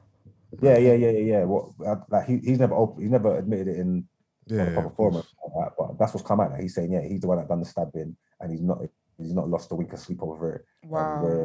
Yeah, 0.62 0.78
yeah, 0.78 0.94
yeah, 0.94 1.10
yeah, 1.10 1.18
yeah. 1.18 1.44
What 1.44 1.72
uh, 1.84 1.96
like 2.08 2.26
he, 2.26 2.38
he's 2.38 2.58
never 2.60 2.74
open, 2.74 3.02
he's 3.02 3.10
never 3.10 3.36
admitted 3.36 3.68
it 3.68 3.76
in 3.80 4.06
Yeah, 4.46 4.60
on 4.62 4.68
a 4.68 4.70
yeah, 4.70 4.74
proper 4.74 4.88
of 4.88 4.96
forum, 4.96 5.14
like 5.14 5.24
that, 5.24 5.72
but 5.76 5.98
that's 5.98 6.14
what's 6.14 6.26
come 6.26 6.40
out. 6.40 6.52
Like 6.52 6.60
he's 6.60 6.74
saying, 6.74 6.92
yeah, 6.92 7.02
he's 7.02 7.20
the 7.20 7.26
one 7.26 7.38
that 7.38 7.48
done 7.48 7.60
the 7.60 7.66
stabbing, 7.66 8.16
and 8.40 8.50
he's 8.52 8.62
not 8.62 8.78
he's 9.18 9.34
not 9.34 9.48
lost 9.48 9.72
a 9.72 9.74
week 9.74 9.92
of 9.92 9.98
sleep 9.98 10.22
over 10.22 10.52
it. 10.54 10.64
And, 10.82 10.90
Wow. 10.90 11.42
uh, 11.42 11.44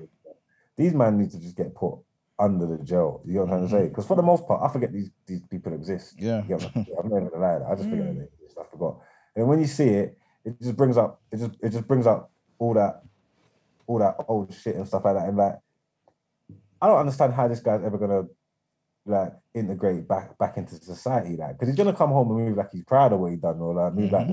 these 0.77 0.93
men 0.93 1.17
need 1.17 1.31
to 1.31 1.39
just 1.39 1.57
get 1.57 1.73
put 1.75 1.99
under 2.37 2.65
the 2.67 2.83
jail. 2.83 3.21
You 3.25 3.33
know 3.33 3.39
what 3.45 3.53
I'm 3.53 3.67
trying 3.67 3.69
to 3.69 3.85
say? 3.85 3.89
Because 3.89 4.05
for 4.05 4.15
the 4.15 4.21
most 4.21 4.47
part, 4.47 4.61
I 4.61 4.71
forget 4.71 4.93
these 4.93 5.09
these 5.25 5.41
people 5.47 5.73
exist. 5.73 6.15
Yeah. 6.19 6.43
You 6.47 6.57
know, 6.57 6.71
I'm 6.75 7.09
not 7.09 7.17
even 7.17 7.29
gonna 7.29 7.41
lie. 7.41 7.71
I 7.71 7.75
just 7.75 7.89
forget 7.89 8.05
that 8.05 8.15
they 8.15 8.27
exist. 8.43 8.59
I 8.59 8.63
forgot. 8.69 8.99
And 9.35 9.47
when 9.47 9.59
you 9.59 9.67
see 9.67 9.89
it, 9.89 10.18
it 10.49 10.63
just 10.63 10.77
brings 10.77 10.97
up 10.97 11.21
it 11.31 11.37
just 11.37 11.51
it 11.61 11.69
just 11.69 11.87
brings 11.87 12.07
up 12.07 12.31
all 12.57 12.73
that 12.73 13.03
all 13.89 13.99
that 13.99 14.15
old 14.27 14.53
shit 14.53 14.75
and 14.75 14.87
stuff 14.87 15.03
like 15.03 15.15
that. 15.15 15.27
And 15.27 15.37
like, 15.37 15.57
I 16.81 16.87
don't 16.87 16.99
understand 16.99 17.33
how 17.33 17.47
this 17.47 17.59
guy's 17.59 17.83
ever 17.83 17.97
gonna 17.97 18.23
like 19.05 19.33
integrate 19.55 20.07
back 20.07 20.37
back 20.37 20.57
into 20.57 20.75
society. 20.75 21.35
Like, 21.35 21.53
because 21.53 21.69
he's 21.69 21.77
gonna 21.77 21.93
come 21.93 22.11
home 22.11 22.29
and 22.29 22.45
move 22.45 22.57
like 22.57 22.71
he's 22.71 22.83
proud 22.83 23.13
of 23.13 23.19
what 23.19 23.31
he 23.31 23.37
done, 23.37 23.59
or 23.59 23.73
like 23.73 23.93
move 23.95 24.11
like 24.11 24.27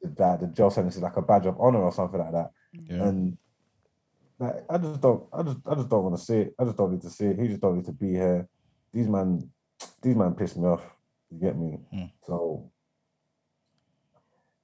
the, 0.00 0.08
the, 0.08 0.38
the 0.42 0.52
jail 0.54 0.70
sentence 0.70 0.96
is 0.96 1.02
like 1.02 1.16
a 1.16 1.22
badge 1.22 1.46
of 1.46 1.60
honor 1.60 1.82
or 1.82 1.92
something 1.92 2.20
like 2.20 2.32
that. 2.32 2.52
Yeah. 2.72 3.08
And 3.08 3.36
like, 4.38 4.64
I 4.70 4.78
just 4.78 5.00
don't, 5.00 5.24
I 5.32 5.42
just, 5.42 5.58
I 5.66 5.74
just 5.74 5.88
don't 5.88 6.04
want 6.04 6.16
to 6.16 6.24
see 6.24 6.38
it. 6.38 6.54
I 6.58 6.64
just 6.64 6.76
don't 6.76 6.92
need 6.92 7.02
to 7.02 7.10
see 7.10 7.26
it. 7.26 7.38
He 7.38 7.48
just 7.48 7.60
don't 7.60 7.76
need 7.76 7.86
to 7.86 7.92
be 7.92 8.12
here. 8.12 8.48
These 8.92 9.08
man, 9.08 9.50
these 10.00 10.16
man 10.16 10.34
piss 10.34 10.56
me 10.56 10.66
off. 10.66 10.82
You 11.30 11.40
get 11.40 11.58
me? 11.58 11.78
Mm. 11.92 12.10
So 12.26 12.70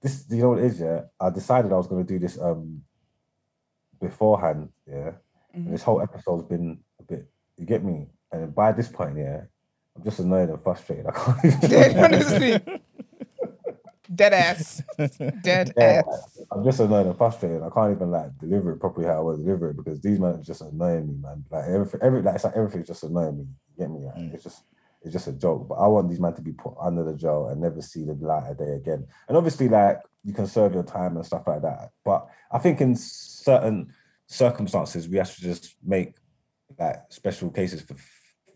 this, 0.07 0.25
you 0.31 0.43
know 0.43 0.51
what 0.51 0.59
it 0.59 0.65
is? 0.67 0.81
Yeah, 0.81 1.03
I 1.21 1.31
decided 1.31 1.73
I 1.73 1.77
was 1.77 1.87
going 1.89 2.05
to 2.07 2.13
do 2.13 2.19
this 2.19 2.41
um 2.41 2.83
beforehand. 4.01 4.69
Yeah, 4.87 5.13
Mhm. 5.55 5.67
and 5.67 5.73
this 5.75 5.83
whole 5.83 6.01
episode's 6.01 6.45
been 6.45 6.79
a 7.01 7.03
bit 7.03 7.29
You 7.59 7.65
get 7.67 7.83
me? 7.85 8.07
And 8.33 8.55
by 8.55 8.73
this 8.73 8.89
point, 8.89 9.17
yeah, 9.17 9.43
I'm 9.97 10.03
just 10.05 10.19
annoyed 10.21 10.51
and 10.51 10.63
frustrated. 10.63 11.07
I 11.07 11.13
can't 11.13 11.45
even. 11.65 12.05
Honestly. 12.05 12.61
Dead 14.15 14.33
ass. 14.35 14.83
Dead 15.43 15.73
Yeah, 15.77 16.03
ass. 16.07 16.39
I'm 16.53 16.63
just 16.63 16.79
annoyed 16.81 17.07
and 17.07 17.17
frustrated. 17.17 17.63
I 17.63 17.71
can't 17.71 17.93
even 17.97 18.11
like 18.11 18.37
deliver 18.39 18.73
it 18.73 18.79
properly 18.79 19.07
how 19.07 19.17
I 19.17 19.21
want 19.21 19.39
to 19.39 19.43
deliver 19.45 19.71
it 19.71 19.77
because 19.77 20.01
these 20.01 20.21
men 20.21 20.35
are 20.35 20.43
just 20.43 20.61
annoying 20.61 21.09
me, 21.09 21.15
man. 21.21 21.45
Like 21.51 21.65
everything, 21.67 22.01
every 22.03 22.23
like 22.23 22.35
it's 22.37 22.45
like 22.45 22.57
everything's 22.57 22.87
just 22.87 23.03
annoying 23.03 23.39
me. 23.39 23.45
You 23.45 23.77
get 23.79 23.91
me? 23.91 24.05
Like, 24.05 24.15
Mm. 24.17 24.35
It's 24.35 24.45
just 24.45 24.63
it's 25.07 25.13
just 25.13 25.29
a 25.29 25.33
joke. 25.33 25.69
But 25.69 25.77
I 25.77 25.87
want 25.87 26.09
these 26.09 26.19
men 26.19 26.35
to 26.35 26.43
be 26.43 26.53
put 26.53 26.75
under 26.81 27.05
the 27.05 27.15
jail 27.15 27.49
and 27.49 27.61
never 27.61 27.81
see 27.81 28.05
the 28.05 28.15
light 28.15 28.51
of 28.51 28.59
day 28.59 28.73
again. 28.73 29.07
And 29.29 29.37
obviously, 29.37 29.69
like 29.69 30.01
you 30.25 30.35
can 30.35 30.49
serve 30.49 30.75
your 30.75 30.83
time 30.83 31.17
and 31.17 31.25
stuff 31.25 31.47
like 31.47 31.63
that. 31.63 31.93
But 32.05 32.27
I 32.51 32.59
think 32.59 32.81
in 32.81 32.97
certain 32.97 33.95
circumstances, 34.27 35.09
we 35.09 35.19
have 35.19 35.33
to 35.37 35.41
just 35.41 35.77
make 35.85 36.17
like 36.79 37.05
special 37.11 37.51
cases 37.51 37.83
for 37.83 37.95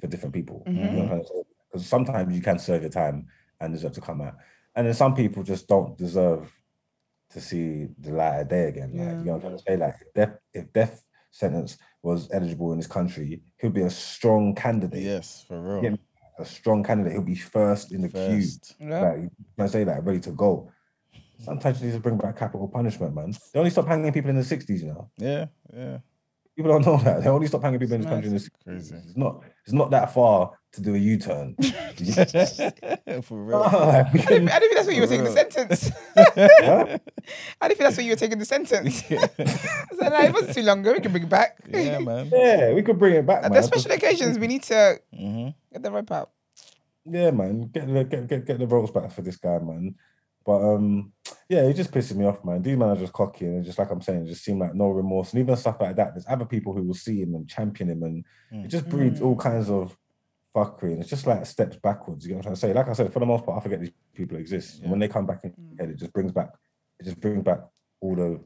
for 0.01 0.09
different 0.09 0.35
people. 0.35 0.65
You 0.67 0.73
know 0.73 0.81
what 0.81 0.91
mm-hmm. 0.91 1.01
I'm 1.01 1.09
trying 1.09 1.21
to 1.23 1.29
say? 1.29 1.43
Because 1.71 1.87
sometimes 1.87 2.35
you 2.35 2.43
can 2.43 2.59
serve 2.59 2.83
your 2.83 2.91
time 2.91 3.29
and 3.61 3.73
deserve 3.73 3.93
to 3.93 4.01
come 4.01 4.21
out, 4.21 4.35
and 4.75 4.87
then 4.87 4.95
some 4.95 5.15
people 5.15 5.45
just 5.45 5.69
don't 5.69 5.97
deserve 5.97 6.53
to 7.31 7.41
see 7.41 7.87
the 8.01 8.11
light 8.11 8.41
of 8.41 8.49
day 8.49 8.65
again. 8.65 8.91
Like, 8.93 9.19
you 9.19 9.25
know 9.25 9.33
what 9.33 9.35
I'm 9.35 9.41
trying 9.41 9.57
to 9.57 9.63
say? 9.63 9.77
Like 9.77 9.95
if 10.01 10.13
death, 10.15 10.39
if 10.53 10.73
death 10.73 11.05
sentence 11.31 11.79
was 12.03 12.29
eligible 12.33 12.73
in 12.73 12.79
this 12.79 12.89
country, 12.89 13.41
he'll 13.61 13.71
be 13.71 13.83
a 13.83 13.91
strong 13.91 14.53
candidate. 14.55 15.03
Yes, 15.03 15.45
for 15.47 15.61
real. 15.61 15.85
Yeah. 15.85 15.97
A 16.41 16.45
strong 16.45 16.83
candidate. 16.83 17.13
He'll 17.13 17.23
be 17.23 17.35
first 17.35 17.93
in 17.93 18.01
the 18.01 18.09
queue. 18.09 18.41
First. 18.41 18.75
Yeah. 18.81 19.01
Like 19.01 19.21
you 19.21 19.31
can 19.59 19.69
say 19.69 19.85
like 19.85 20.05
ready 20.05 20.21
to 20.21 20.31
go. 20.31 20.73
Sometimes 21.39 21.81
you 21.81 21.89
need 21.89 21.95
to 21.95 22.01
bring 22.01 22.17
back 22.17 22.39
capital 22.39 22.69
punishment, 22.69 23.15
man. 23.15 23.35
They 23.53 23.59
only 23.59 23.71
stop 23.71 23.87
hanging 23.87 24.13
people 24.13 24.31
in 24.31 24.37
the 24.37 24.43
60s, 24.43 24.81
you 24.81 24.89
know. 24.89 25.11
Yeah, 25.19 25.47
yeah. 25.75 25.99
People 26.61 26.79
don't 26.79 26.85
know 26.85 27.03
that. 27.03 27.25
They 27.25 27.31
only 27.31 27.47
stop 27.47 27.63
hanging 27.63 27.81
people 27.81 27.95
in 27.95 28.03
this 28.03 28.11
country 28.11 28.29
in 28.29 28.35
the 28.35 28.39
60s. 28.41 28.51
Crazy. 28.65 28.95
It's 28.97 29.17
not 29.17 29.43
it's 29.65 29.73
not 29.73 29.91
that 29.93 30.13
far 30.13 30.51
to 30.73 30.83
do 30.83 30.95
a 30.95 30.99
U-turn. 30.99 31.55
for 33.23 33.43
real. 33.43 33.61
Like, 33.61 33.71
I 33.75 34.13
didn't, 34.13 34.51
I 34.51 34.59
didn't 34.59 34.61
think 34.61 34.75
that's 34.75 34.87
what 34.87 34.95
you 34.95 35.01
were 35.01 35.07
taking 35.07 35.25
the 35.25 35.31
sentence. 35.31 35.91
Huh? 36.15 36.99
I 37.63 37.69
didn't 37.69 37.79
think 37.79 37.79
that's 37.79 37.97
what 37.97 38.05
you 38.05 38.13
were 38.13 38.17
taking 38.17 38.39
the 38.39 38.45
sentence. 38.45 39.03
so 39.09 39.17
no, 39.17 40.21
it 40.21 40.35
wasn't 40.35 40.55
too 40.55 40.63
long 40.63 40.81
ago. 40.81 40.93
We 40.93 41.01
can 41.01 41.13
bring 41.13 41.23
it 41.25 41.31
back. 41.31 41.57
yeah, 41.67 41.99
man. 41.99 42.29
yeah, 42.31 42.75
we 42.75 42.83
could 42.83 42.99
bring 42.99 43.15
it 43.15 43.25
back, 43.27 43.43
At 43.45 43.53
man. 43.53 43.63
the 43.63 43.67
special 43.67 43.93
occasions, 43.93 44.39
we 44.39 44.47
need 44.47 44.63
to 44.65 45.01
hmm 45.17 45.49
get 45.73 45.83
the 45.83 45.91
rope 45.91 46.11
out. 46.13 46.31
Yeah, 47.07 47.31
man, 47.31 47.71
get 47.73 47.87
the 47.87 48.05
get, 48.05 48.27
get 48.29 48.45
get 48.45 48.59
the 48.59 48.67
ropes 48.67 48.91
back 48.91 49.11
for 49.13 49.23
this 49.23 49.39
guy, 49.39 49.59
man. 49.61 49.95
But 50.45 50.63
um, 50.63 51.13
yeah, 51.49 51.63
it 51.63 51.75
just 51.75 51.93
pisses 51.93 52.17
me 52.17 52.25
off, 52.25 52.45
man. 52.45 52.63
These 52.63 52.77
men 52.77 52.89
are 52.89 52.97
just 52.97 53.13
cocky 53.13 53.45
and 53.45 53.65
just 53.65 53.79
like 53.79 53.91
I'm 53.91 54.01
saying, 54.01 54.27
just 54.27 54.45
seem 54.45 54.59
like 54.59 54.75
no 54.75 54.89
remorse. 54.89 55.33
And 55.33 55.41
even 55.41 55.57
stuff 55.57 55.81
like 55.81 55.97
that, 55.97 56.15
there's 56.15 56.27
other 56.29 56.47
people 56.47 56.73
who 56.73 56.83
will 56.83 56.95
see 56.95 57.21
him 57.21 57.35
and 57.35 57.49
champion 57.49 57.91
him, 57.91 58.03
and 58.03 58.25
it 58.65 58.69
just 58.69 58.87
mm. 58.87 58.91
breeds 58.91 59.21
all 59.21 59.37
mm. 59.37 59.41
kinds 59.41 59.69
of 59.69 59.97
fuckery. 60.55 60.93
And 60.93 61.01
it's 61.01 61.11
just 61.11 61.27
like 61.27 61.45
steps 61.47 61.77
backwards. 61.77 62.25
You 62.25 62.33
know 62.33 62.37
what 62.39 62.47
I'm 62.47 62.55
trying 62.55 62.55
to 62.55 62.61
say? 62.61 62.73
Like 62.73 62.89
I 62.89 62.93
said, 62.95 63.13
for 63.13 63.21
the 63.21 63.27
most 63.27 63.45
part, 63.45 63.59
I 63.59 63.63
forget 63.63 63.81
these 63.81 63.93
people 64.15 64.39
exist. 64.39 64.81
And 64.81 64.91
when 64.91 65.01
they 65.01 65.09
come 65.09 65.27
back 65.27 65.45
in, 65.45 65.51
mm. 65.51 65.91
it 65.91 65.99
just 65.99 66.13
brings 66.13 66.33
back, 66.33 66.51
it 66.99 67.05
just 67.05 67.21
brings 67.21 67.43
back 67.43 67.61
all 68.01 68.17
the 68.17 68.41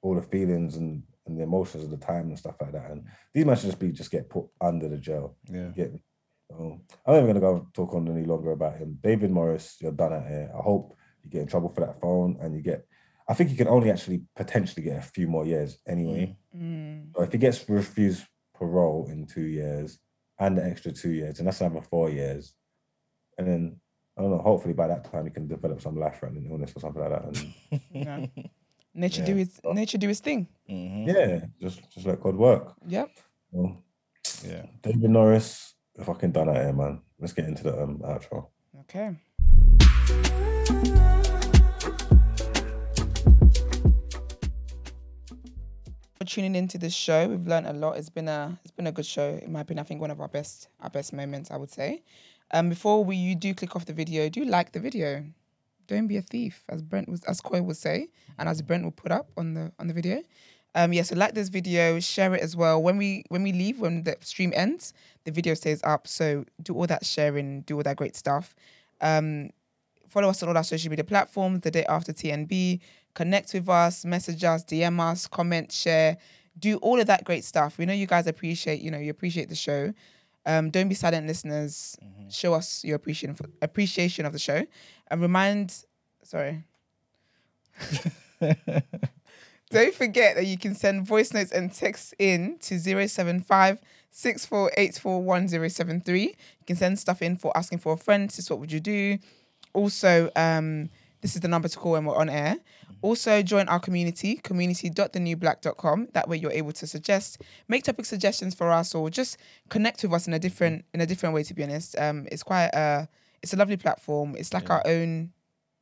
all 0.00 0.14
the 0.14 0.22
feelings 0.22 0.76
and 0.76 1.02
and 1.26 1.38
the 1.38 1.42
emotions 1.42 1.84
of 1.84 1.90
the 1.90 1.96
time 1.96 2.28
and 2.28 2.38
stuff 2.38 2.56
like 2.60 2.72
that. 2.72 2.90
And 2.90 3.04
these 3.32 3.44
men 3.44 3.56
should 3.56 3.66
just 3.66 3.78
be 3.78 3.92
just 3.92 4.10
get 4.10 4.28
put 4.28 4.46
under 4.60 4.88
the 4.88 4.98
jail. 4.98 5.36
Yeah. 5.50 5.68
Get 5.68 5.92
me? 5.92 6.00
So 6.50 6.80
I'm 7.06 7.14
not 7.14 7.22
even 7.22 7.26
gonna 7.28 7.40
go 7.40 7.68
talk 7.72 7.94
on 7.94 8.08
any 8.08 8.24
longer 8.24 8.52
about 8.52 8.76
him. 8.76 8.98
David 9.02 9.30
Norris, 9.30 9.76
you're 9.80 9.92
done 9.92 10.12
at 10.12 10.26
here. 10.26 10.50
I 10.54 10.62
hope 10.62 10.96
you 11.24 11.30
get 11.30 11.42
in 11.42 11.48
trouble 11.48 11.68
for 11.70 11.80
that 11.80 12.00
phone 12.00 12.36
and 12.40 12.54
you 12.54 12.62
get. 12.62 12.86
I 13.26 13.32
think 13.34 13.50
you 13.50 13.56
can 13.56 13.68
only 13.68 13.90
actually 13.90 14.22
potentially 14.36 14.82
get 14.84 14.98
a 14.98 15.02
few 15.02 15.26
more 15.26 15.46
years 15.46 15.78
anyway. 15.88 16.36
Mm. 16.54 17.14
So 17.16 17.22
if 17.22 17.32
he 17.32 17.38
gets 17.38 17.66
refused 17.68 18.24
parole 18.54 19.08
in 19.10 19.26
two 19.26 19.42
years 19.46 19.98
and 20.38 20.58
the 20.58 20.64
extra 20.64 20.92
two 20.92 21.12
years, 21.12 21.38
and 21.38 21.48
that's 21.48 21.60
another 21.62 21.80
four 21.80 22.10
years, 22.10 22.52
and 23.38 23.48
then 23.48 23.80
I 24.16 24.22
don't 24.22 24.30
know. 24.30 24.38
Hopefully 24.38 24.74
by 24.74 24.86
that 24.88 25.10
time 25.10 25.24
he 25.24 25.30
can 25.30 25.48
develop 25.48 25.80
some 25.80 25.96
life-threatening 25.98 26.50
illness 26.50 26.72
or 26.76 26.80
something 26.80 27.02
like 27.02 27.10
that. 27.10 27.24
And 27.24 27.80
Yeah. 27.90 28.26
Nature 28.96 29.22
Yeah. 29.22 29.26
do 29.26 29.34
his 29.36 29.60
nature 29.64 29.98
do 29.98 30.08
his 30.08 30.20
thing. 30.20 30.46
hmm 30.68 31.08
yeah, 31.08 31.40
just 31.60 31.90
just 31.90 32.06
let 32.06 32.20
God 32.20 32.36
work. 32.36 32.74
Yep. 32.86 33.10
So, 33.52 33.82
Yeah. 34.46 34.66
David 34.82 35.10
Norris, 35.10 35.74
you're 35.96 36.04
fucking 36.04 36.32
done 36.32 36.48
at 36.50 36.56
here, 36.62 36.72
man. 36.72 37.00
Let's 37.18 37.32
get 37.32 37.46
into 37.46 37.62
the 37.64 37.82
um, 37.82 37.98
outro. 38.00 38.48
Okay. 38.80 39.16
For 46.18 46.24
tuning 46.24 46.54
into 46.54 46.78
this 46.78 46.94
show, 46.94 47.28
we've 47.28 47.46
learned 47.46 47.66
a 47.66 47.72
lot. 47.72 47.96
It's 47.96 48.08
been 48.08 48.28
a 48.28 48.56
it's 48.62 48.70
been 48.70 48.86
a 48.86 48.92
good 48.92 49.06
show, 49.06 49.40
in 49.42 49.50
my 49.50 49.62
opinion. 49.62 49.84
I 49.84 49.86
think 49.88 50.00
one 50.00 50.12
of 50.12 50.20
our 50.20 50.28
best 50.28 50.68
our 50.80 50.90
best 50.90 51.12
moments, 51.12 51.50
I 51.50 51.56
would 51.56 51.72
say. 51.72 52.02
Um, 52.52 52.68
before 52.68 53.04
we 53.04 53.16
you 53.16 53.34
do 53.34 53.52
click 53.52 53.74
off 53.74 53.84
the 53.84 53.92
video, 53.92 54.28
do 54.28 54.44
like 54.44 54.72
the 54.72 54.80
video. 54.80 55.24
Don't 55.88 56.06
be 56.06 56.16
a 56.16 56.22
thief, 56.22 56.62
as 56.68 56.82
Brent 56.82 57.08
was 57.08 57.24
as 57.24 57.40
Koi 57.40 57.62
would 57.62 57.76
say, 57.76 58.08
and 58.38 58.48
as 58.48 58.62
Brent 58.62 58.84
will 58.84 58.92
put 58.92 59.10
up 59.10 59.32
on 59.36 59.54
the 59.54 59.72
on 59.80 59.88
the 59.88 59.94
video. 59.94 60.22
Um, 60.76 60.92
yeah, 60.92 61.02
so 61.02 61.16
like 61.16 61.34
this 61.34 61.48
video, 61.48 61.98
share 62.00 62.34
it 62.34 62.42
as 62.42 62.56
well. 62.56 62.80
When 62.80 62.96
we 62.96 63.24
when 63.28 63.42
we 63.42 63.52
leave, 63.52 63.80
when 63.80 64.04
the 64.04 64.16
stream 64.20 64.52
ends, 64.54 64.94
the 65.24 65.32
video 65.32 65.54
stays 65.54 65.80
up. 65.82 66.06
So 66.06 66.44
do 66.62 66.74
all 66.74 66.86
that 66.86 67.04
sharing, 67.04 67.62
do 67.62 67.76
all 67.76 67.82
that 67.82 67.96
great 67.96 68.14
stuff. 68.14 68.54
Um, 69.00 69.50
follow 70.08 70.28
us 70.28 70.42
on 70.44 70.48
all 70.48 70.56
our 70.56 70.64
social 70.64 70.90
media 70.90 71.04
platforms. 71.04 71.60
The 71.62 71.72
day 71.72 71.84
after 71.86 72.12
TNB, 72.12 72.80
connect 73.14 73.54
with 73.54 73.68
us, 73.68 74.04
message 74.04 74.44
us, 74.44 74.64
DM 74.64 75.00
us, 75.00 75.26
comment, 75.26 75.72
share, 75.72 76.18
do 76.58 76.76
all 76.78 77.00
of 77.00 77.06
that 77.06 77.24
great 77.24 77.44
stuff. 77.44 77.78
We 77.78 77.86
know 77.86 77.92
you 77.92 78.06
guys 78.06 78.26
appreciate, 78.26 78.80
you 78.80 78.90
know, 78.90 78.98
you 78.98 79.10
appreciate 79.10 79.48
the 79.48 79.54
show. 79.54 79.92
Um, 80.46 80.70
don't 80.70 80.88
be 80.88 80.94
silent 80.94 81.26
listeners. 81.26 81.96
Show 82.30 82.54
us 82.54 82.84
your 82.84 82.96
appreciation 82.96 83.36
appreciation 83.62 84.26
of 84.26 84.32
the 84.32 84.38
show, 84.38 84.66
and 85.10 85.22
remind. 85.22 85.74
Sorry. 86.22 86.64
Don't 89.70 89.94
forget 89.94 90.36
that 90.36 90.46
you 90.46 90.58
can 90.58 90.74
send 90.74 91.06
voice 91.06 91.32
notes 91.32 91.50
and 91.50 91.72
texts 91.72 92.12
in 92.18 92.58
to 92.60 92.78
075 92.78 93.80
64841073. 94.12 96.22
You 96.22 96.34
can 96.66 96.76
send 96.76 96.98
stuff 96.98 97.22
in 97.22 97.36
for 97.36 97.56
asking 97.56 97.78
for 97.78 97.94
a 97.94 97.96
friend. 97.96 98.28
This 98.28 98.38
is 98.38 98.50
what 98.50 98.60
would 98.60 98.70
you 98.70 98.80
do? 98.80 99.18
Also, 99.72 100.30
um, 100.36 100.90
this 101.24 101.34
is 101.34 101.40
the 101.40 101.48
number 101.48 101.68
to 101.68 101.78
call 101.78 101.92
when 101.92 102.04
we're 102.04 102.14
on 102.14 102.28
air. 102.28 102.58
Also, 103.00 103.40
join 103.40 103.66
our 103.68 103.80
community, 103.80 104.36
community.thenewblack.com. 104.36 106.08
That 106.12 106.28
way, 106.28 106.36
you're 106.36 106.52
able 106.52 106.72
to 106.72 106.86
suggest, 106.86 107.40
make 107.66 107.82
topic 107.82 108.04
suggestions 108.04 108.54
for 108.54 108.70
us, 108.70 108.94
or 108.94 109.08
just 109.08 109.38
connect 109.70 110.02
with 110.02 110.12
us 110.12 110.26
in 110.26 110.34
a 110.34 110.38
different 110.38 110.84
in 110.92 111.00
a 111.00 111.06
different 111.06 111.34
way. 111.34 111.42
To 111.42 111.54
be 111.54 111.62
honest, 111.62 111.98
um, 111.98 112.28
it's 112.30 112.42
quite 112.42 112.66
a 112.74 113.08
it's 113.42 113.54
a 113.54 113.56
lovely 113.56 113.78
platform. 113.78 114.36
It's 114.36 114.52
like 114.52 114.68
our 114.68 114.82
own 114.86 115.32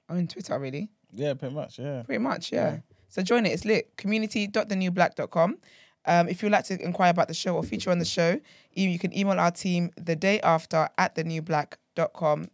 own 0.09 0.29
Twitter, 0.29 0.57
really. 0.61 0.91
Yeah, 1.13 1.35
pretty 1.35 1.57
much. 1.57 1.77
Yeah. 1.77 2.05
Pretty 2.05 2.23
much, 2.23 2.53
yeah. 2.53 2.79
So 3.09 3.21
join 3.23 3.45
it. 3.45 3.51
It's 3.51 3.65
lit. 3.65 3.97
Community.thenewblack.com. 3.97 5.59
Um, 6.07 6.29
if 6.29 6.41
you'd 6.41 6.53
like 6.53 6.67
to 6.67 6.81
inquire 6.81 7.11
about 7.11 7.27
the 7.27 7.35
show 7.35 7.57
or 7.57 7.65
feature 7.65 7.91
on 7.91 7.99
the 7.99 8.05
show, 8.05 8.41
you 8.75 8.97
can 9.01 9.17
email 9.17 9.41
our 9.41 9.51
team 9.51 9.91
the 9.97 10.15
day 10.15 10.41
after 10.43 10.89
at 10.97 11.17
thenewblack.com. 11.17 12.47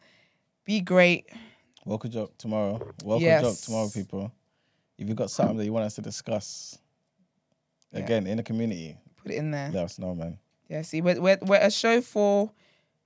Be 0.65 0.81
great. 0.81 1.29
Welcome 1.89 2.11
joke 2.11 2.37
tomorrow. 2.37 2.79
Welcome 3.03 3.25
Yes. 3.25 3.43
joke 3.43 3.57
tomorrow, 3.65 3.89
people. 3.89 4.31
If 4.99 5.09
you've 5.09 5.17
got 5.17 5.31
something 5.31 5.57
that 5.57 5.65
you 5.65 5.73
want 5.73 5.87
us 5.87 5.95
to 5.95 6.03
discuss, 6.03 6.77
Yeah. 7.93 8.01
again 8.01 8.27
in 8.27 8.37
the 8.37 8.43
community, 8.43 8.99
Put 9.17 9.33
it 9.33 9.37
in 9.37 9.51
there. 9.53 9.71
let 9.71 9.85
us 9.85 9.99
know, 9.99 10.15
man. 10.15 10.39
Yeah, 10.69 10.83
see, 10.83 11.01
we're, 11.01 11.19
we're, 11.19 11.39
we're 11.41 11.57
a 11.63 11.71
show 11.71 12.03
for 12.03 12.51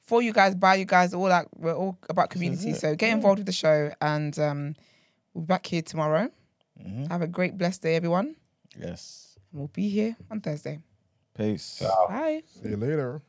for 0.01 0.21
you 0.21 0.33
guys, 0.33 0.57
by 0.57 0.75
you 0.75 0.85
guys, 0.85 1.15
all 1.15 1.27
that. 1.27 1.47
We're 1.57 1.77
all 1.77 1.97
about 2.11 2.31
community. 2.31 2.73
So 2.75 2.97
get 2.97 3.13
involved 3.13 3.39
with 3.39 3.47
the 3.47 3.53
show, 3.53 3.93
and 4.01 4.37
um, 4.41 4.75
we'll 5.33 5.45
be 5.45 5.47
back 5.47 5.65
here 5.65 5.83
tomorrow. 5.83 6.29
Mhm. 6.85 7.09
Have 7.09 7.23
a 7.23 7.29
great, 7.29 7.57
blessed 7.57 7.83
day, 7.83 7.95
everyone. 7.95 8.35
Yes. 8.77 9.39
And 9.53 9.61
we'll 9.61 9.69
be 9.69 9.89
here 9.91 10.17
on 10.29 10.41
Thursday. 10.41 10.81
Peace. 11.37 11.85
Bye. 12.09 12.43
See 12.61 12.71
you 12.71 12.77
later. 12.77 13.23